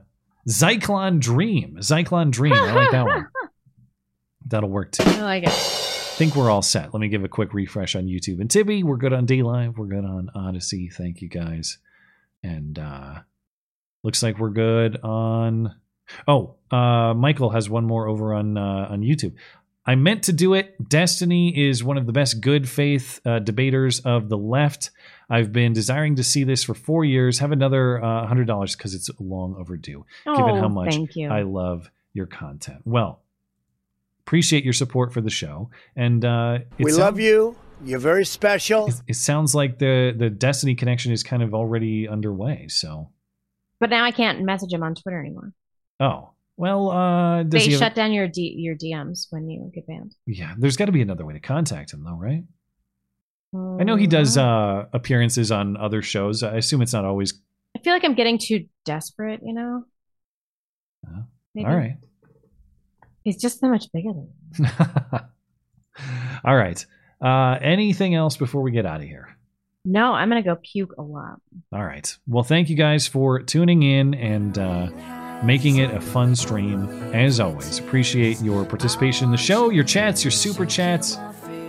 Zyklon 0.48 1.20
Dream. 1.20 1.76
Zyklon 1.80 2.30
Dream. 2.30 2.54
I 2.54 2.72
like 2.72 2.92
that 2.92 3.04
one. 3.04 3.28
That'll 4.46 4.70
work 4.70 4.92
too. 4.92 5.02
I 5.04 5.20
like 5.20 5.44
it. 5.46 5.89
Think 6.20 6.36
we're 6.36 6.50
all 6.50 6.60
set. 6.60 6.92
Let 6.92 7.00
me 7.00 7.08
give 7.08 7.24
a 7.24 7.28
quick 7.28 7.54
refresh 7.54 7.96
on 7.96 8.04
YouTube 8.04 8.42
and 8.42 8.50
Tibby. 8.50 8.82
We're 8.82 8.98
good 8.98 9.14
on 9.14 9.24
D 9.24 9.42
Live. 9.42 9.78
We're 9.78 9.86
good 9.86 10.04
on 10.04 10.28
Odysee. 10.36 10.90
Thank 10.92 11.22
you 11.22 11.30
guys. 11.30 11.78
And 12.42 12.78
uh 12.78 13.20
looks 14.02 14.22
like 14.22 14.38
we're 14.38 14.50
good 14.50 14.98
on 15.02 15.74
Oh, 16.28 16.56
uh 16.70 17.14
Michael 17.14 17.48
has 17.48 17.70
one 17.70 17.86
more 17.86 18.06
over 18.06 18.34
on 18.34 18.58
uh 18.58 18.88
on 18.90 19.00
YouTube. 19.00 19.32
I 19.86 19.94
meant 19.94 20.24
to 20.24 20.34
do 20.34 20.52
it. 20.52 20.76
Destiny 20.90 21.58
is 21.58 21.82
one 21.82 21.96
of 21.96 22.04
the 22.04 22.12
best 22.12 22.42
good 22.42 22.68
faith 22.68 23.22
uh, 23.24 23.38
debaters 23.38 24.00
of 24.00 24.28
the 24.28 24.36
left. 24.36 24.90
I've 25.30 25.54
been 25.54 25.72
desiring 25.72 26.16
to 26.16 26.22
see 26.22 26.44
this 26.44 26.62
for 26.62 26.74
four 26.74 27.02
years. 27.06 27.38
Have 27.38 27.50
another 27.50 27.98
uh, 28.04 28.26
$100 28.26 28.76
because 28.76 28.94
it's 28.94 29.08
long 29.18 29.56
overdue, 29.58 30.04
given 30.26 30.50
Oh, 30.50 30.60
how 30.60 30.68
much 30.68 30.90
thank 30.90 31.16
you. 31.16 31.30
I 31.30 31.42
love 31.42 31.90
your 32.12 32.26
content. 32.26 32.82
Well, 32.84 33.22
appreciate 34.26 34.64
your 34.64 34.72
support 34.72 35.12
for 35.12 35.20
the 35.20 35.30
show. 35.30 35.70
And 35.96 36.24
uh, 36.24 36.58
We 36.78 36.90
sound- 36.90 37.00
love 37.02 37.20
you. 37.20 37.56
You're 37.82 37.98
very 37.98 38.26
special. 38.26 38.90
It 39.08 39.14
sounds 39.14 39.54
like 39.54 39.78
the 39.78 40.14
the 40.16 40.28
Destiny 40.28 40.74
connection 40.74 41.12
is 41.12 41.22
kind 41.22 41.42
of 41.42 41.54
already 41.54 42.06
underway. 42.06 42.68
So, 42.68 43.10
But 43.78 43.88
now 43.88 44.04
I 44.04 44.10
can't 44.10 44.42
message 44.42 44.72
him 44.72 44.82
on 44.82 44.94
Twitter 44.94 45.18
anymore. 45.18 45.52
oh 45.98 46.30
well, 46.58 46.90
uh, 46.90 47.42
does 47.44 47.62
They 47.62 47.66
he 47.68 47.72
have- 47.72 47.78
shut 47.80 47.94
down 47.94 48.12
your 48.12 48.28
D- 48.28 48.54
your 48.58 48.74
DMs 48.76 49.28
when 49.30 49.48
you 49.48 49.70
get 49.74 49.86
banned. 49.86 50.14
yeah. 50.26 50.54
There's 50.58 50.76
got 50.76 50.86
to 50.86 50.92
be 50.92 51.00
another 51.00 51.24
way 51.24 51.32
to 51.32 51.40
contact 51.40 51.94
him, 51.94 52.04
though, 52.04 52.16
right? 52.18 52.44
I 53.54 53.82
know 53.82 53.96
he 53.96 54.06
does 54.06 54.36
uh, 54.36 54.84
appearances 54.92 55.50
on 55.50 55.76
other 55.78 56.02
shows. 56.02 56.42
I 56.42 56.56
assume 56.56 56.82
it's 56.82 56.92
not 56.92 57.04
always. 57.06 57.32
I 57.74 57.80
feel 57.80 57.94
like 57.94 58.04
I'm 58.04 58.14
getting 58.14 58.38
too 58.38 58.66
desperate. 58.84 59.40
You 59.42 59.54
know. 59.54 59.84
Maybe. 61.54 61.66
All 61.66 61.74
right. 61.74 61.96
He's 63.24 63.36
just 63.36 63.60
so 63.60 63.68
much 63.68 63.92
bigger 63.92 64.12
than 64.12 64.28
me. 64.58 64.68
All 66.44 66.56
right. 66.56 66.84
Uh, 67.22 67.58
anything 67.60 68.14
else 68.14 68.36
before 68.36 68.62
we 68.62 68.70
get 68.70 68.86
out 68.86 69.00
of 69.00 69.06
here? 69.06 69.36
No, 69.84 70.12
I'm 70.12 70.28
gonna 70.28 70.42
go 70.42 70.56
puke 70.56 70.94
a 70.98 71.02
lot. 71.02 71.40
All 71.72 71.84
right. 71.84 72.16
Well, 72.26 72.44
thank 72.44 72.68
you 72.68 72.76
guys 72.76 73.06
for 73.06 73.40
tuning 73.40 73.82
in 73.82 74.14
and 74.14 74.58
uh, 74.58 74.90
making 75.42 75.76
it 75.78 75.90
a 75.90 76.00
fun 76.00 76.36
stream. 76.36 76.88
As 77.14 77.40
always, 77.40 77.78
appreciate 77.78 78.40
your 78.42 78.64
participation 78.64 79.26
in 79.26 79.30
the 79.30 79.38
show, 79.38 79.70
your 79.70 79.84
chats, 79.84 80.22
your 80.22 80.30
super 80.30 80.66
chats, 80.66 81.16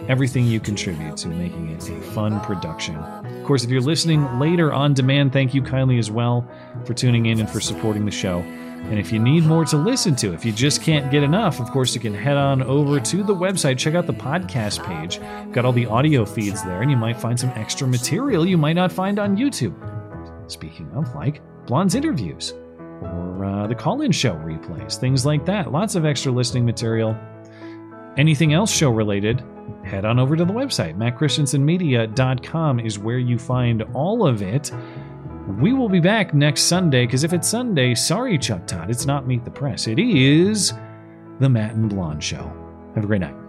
everything 0.09 0.45
you 0.45 0.59
contribute 0.59 1.15
to 1.17 1.29
making 1.29 1.69
it 1.69 1.89
a 1.89 2.01
fun 2.11 2.41
production. 2.41 2.95
Of 2.97 3.45
course, 3.45 3.63
if 3.63 3.69
you're 3.69 3.81
listening 3.81 4.39
later 4.39 4.73
on 4.73 4.93
demand, 4.93 5.31
thank 5.31 5.53
you 5.53 5.61
kindly 5.61 5.97
as 5.97 6.11
well 6.11 6.45
for 6.85 6.93
tuning 6.93 7.27
in 7.27 7.39
and 7.39 7.49
for 7.49 7.61
supporting 7.61 8.05
the 8.05 8.11
show. 8.11 8.43
And 8.83 8.99
if 8.99 9.11
you 9.11 9.19
need 9.19 9.45
more 9.45 9.63
to 9.65 9.77
listen 9.77 10.15
to, 10.17 10.33
if 10.33 10.43
you 10.43 10.51
just 10.51 10.81
can't 10.81 11.09
get 11.11 11.23
enough, 11.23 11.59
of 11.59 11.71
course, 11.71 11.95
you 11.95 12.01
can 12.01 12.13
head 12.13 12.35
on 12.35 12.61
over 12.63 12.99
to 12.99 13.23
the 13.23 13.33
website, 13.33 13.77
check 13.77 13.95
out 13.95 14.05
the 14.05 14.13
podcast 14.13 14.83
page. 14.85 15.19
Got 15.53 15.63
all 15.65 15.71
the 15.71 15.85
audio 15.85 16.25
feeds 16.25 16.63
there, 16.63 16.81
and 16.81 16.91
you 16.91 16.97
might 16.97 17.19
find 17.19 17.39
some 17.39 17.51
extra 17.51 17.87
material 17.87 18.45
you 18.45 18.57
might 18.57 18.73
not 18.73 18.91
find 18.91 19.17
on 19.17 19.37
YouTube. 19.37 19.75
Speaking 20.51 20.91
of, 20.93 21.13
like 21.15 21.41
Blonde's 21.67 21.95
interviews 21.95 22.53
or 23.01 23.45
uh, 23.45 23.67
the 23.67 23.75
call 23.75 24.01
in 24.01 24.11
show 24.11 24.33
replays, 24.35 24.97
things 24.97 25.25
like 25.25 25.45
that. 25.45 25.71
Lots 25.71 25.95
of 25.95 26.05
extra 26.05 26.31
listening 26.31 26.65
material. 26.65 27.15
Anything 28.17 28.53
else 28.53 28.71
show 28.71 28.89
related, 28.89 29.41
head 29.85 30.03
on 30.03 30.19
over 30.19 30.35
to 30.35 30.43
the 30.43 30.53
website. 30.53 30.97
MattChristiansenMedia.com 30.97 32.79
is 32.81 32.99
where 32.99 33.19
you 33.19 33.39
find 33.39 33.83
all 33.93 34.27
of 34.27 34.41
it. 34.41 34.71
We 35.59 35.73
will 35.73 35.89
be 35.89 35.99
back 35.99 36.33
next 36.33 36.63
Sunday 36.63 37.05
because 37.05 37.23
if 37.23 37.33
it's 37.33 37.47
Sunday, 37.47 37.93
sorry, 37.95 38.37
Chuck 38.37 38.65
Todd, 38.67 38.89
it's 38.89 39.05
not 39.05 39.27
Meet 39.27 39.43
the 39.43 39.51
Press. 39.51 39.87
It 39.87 39.99
is 39.99 40.73
the 41.39 41.49
Matt 41.49 41.73
and 41.73 41.89
Blonde 41.89 42.23
Show. 42.23 42.53
Have 42.95 43.03
a 43.03 43.07
great 43.07 43.21
night. 43.21 43.40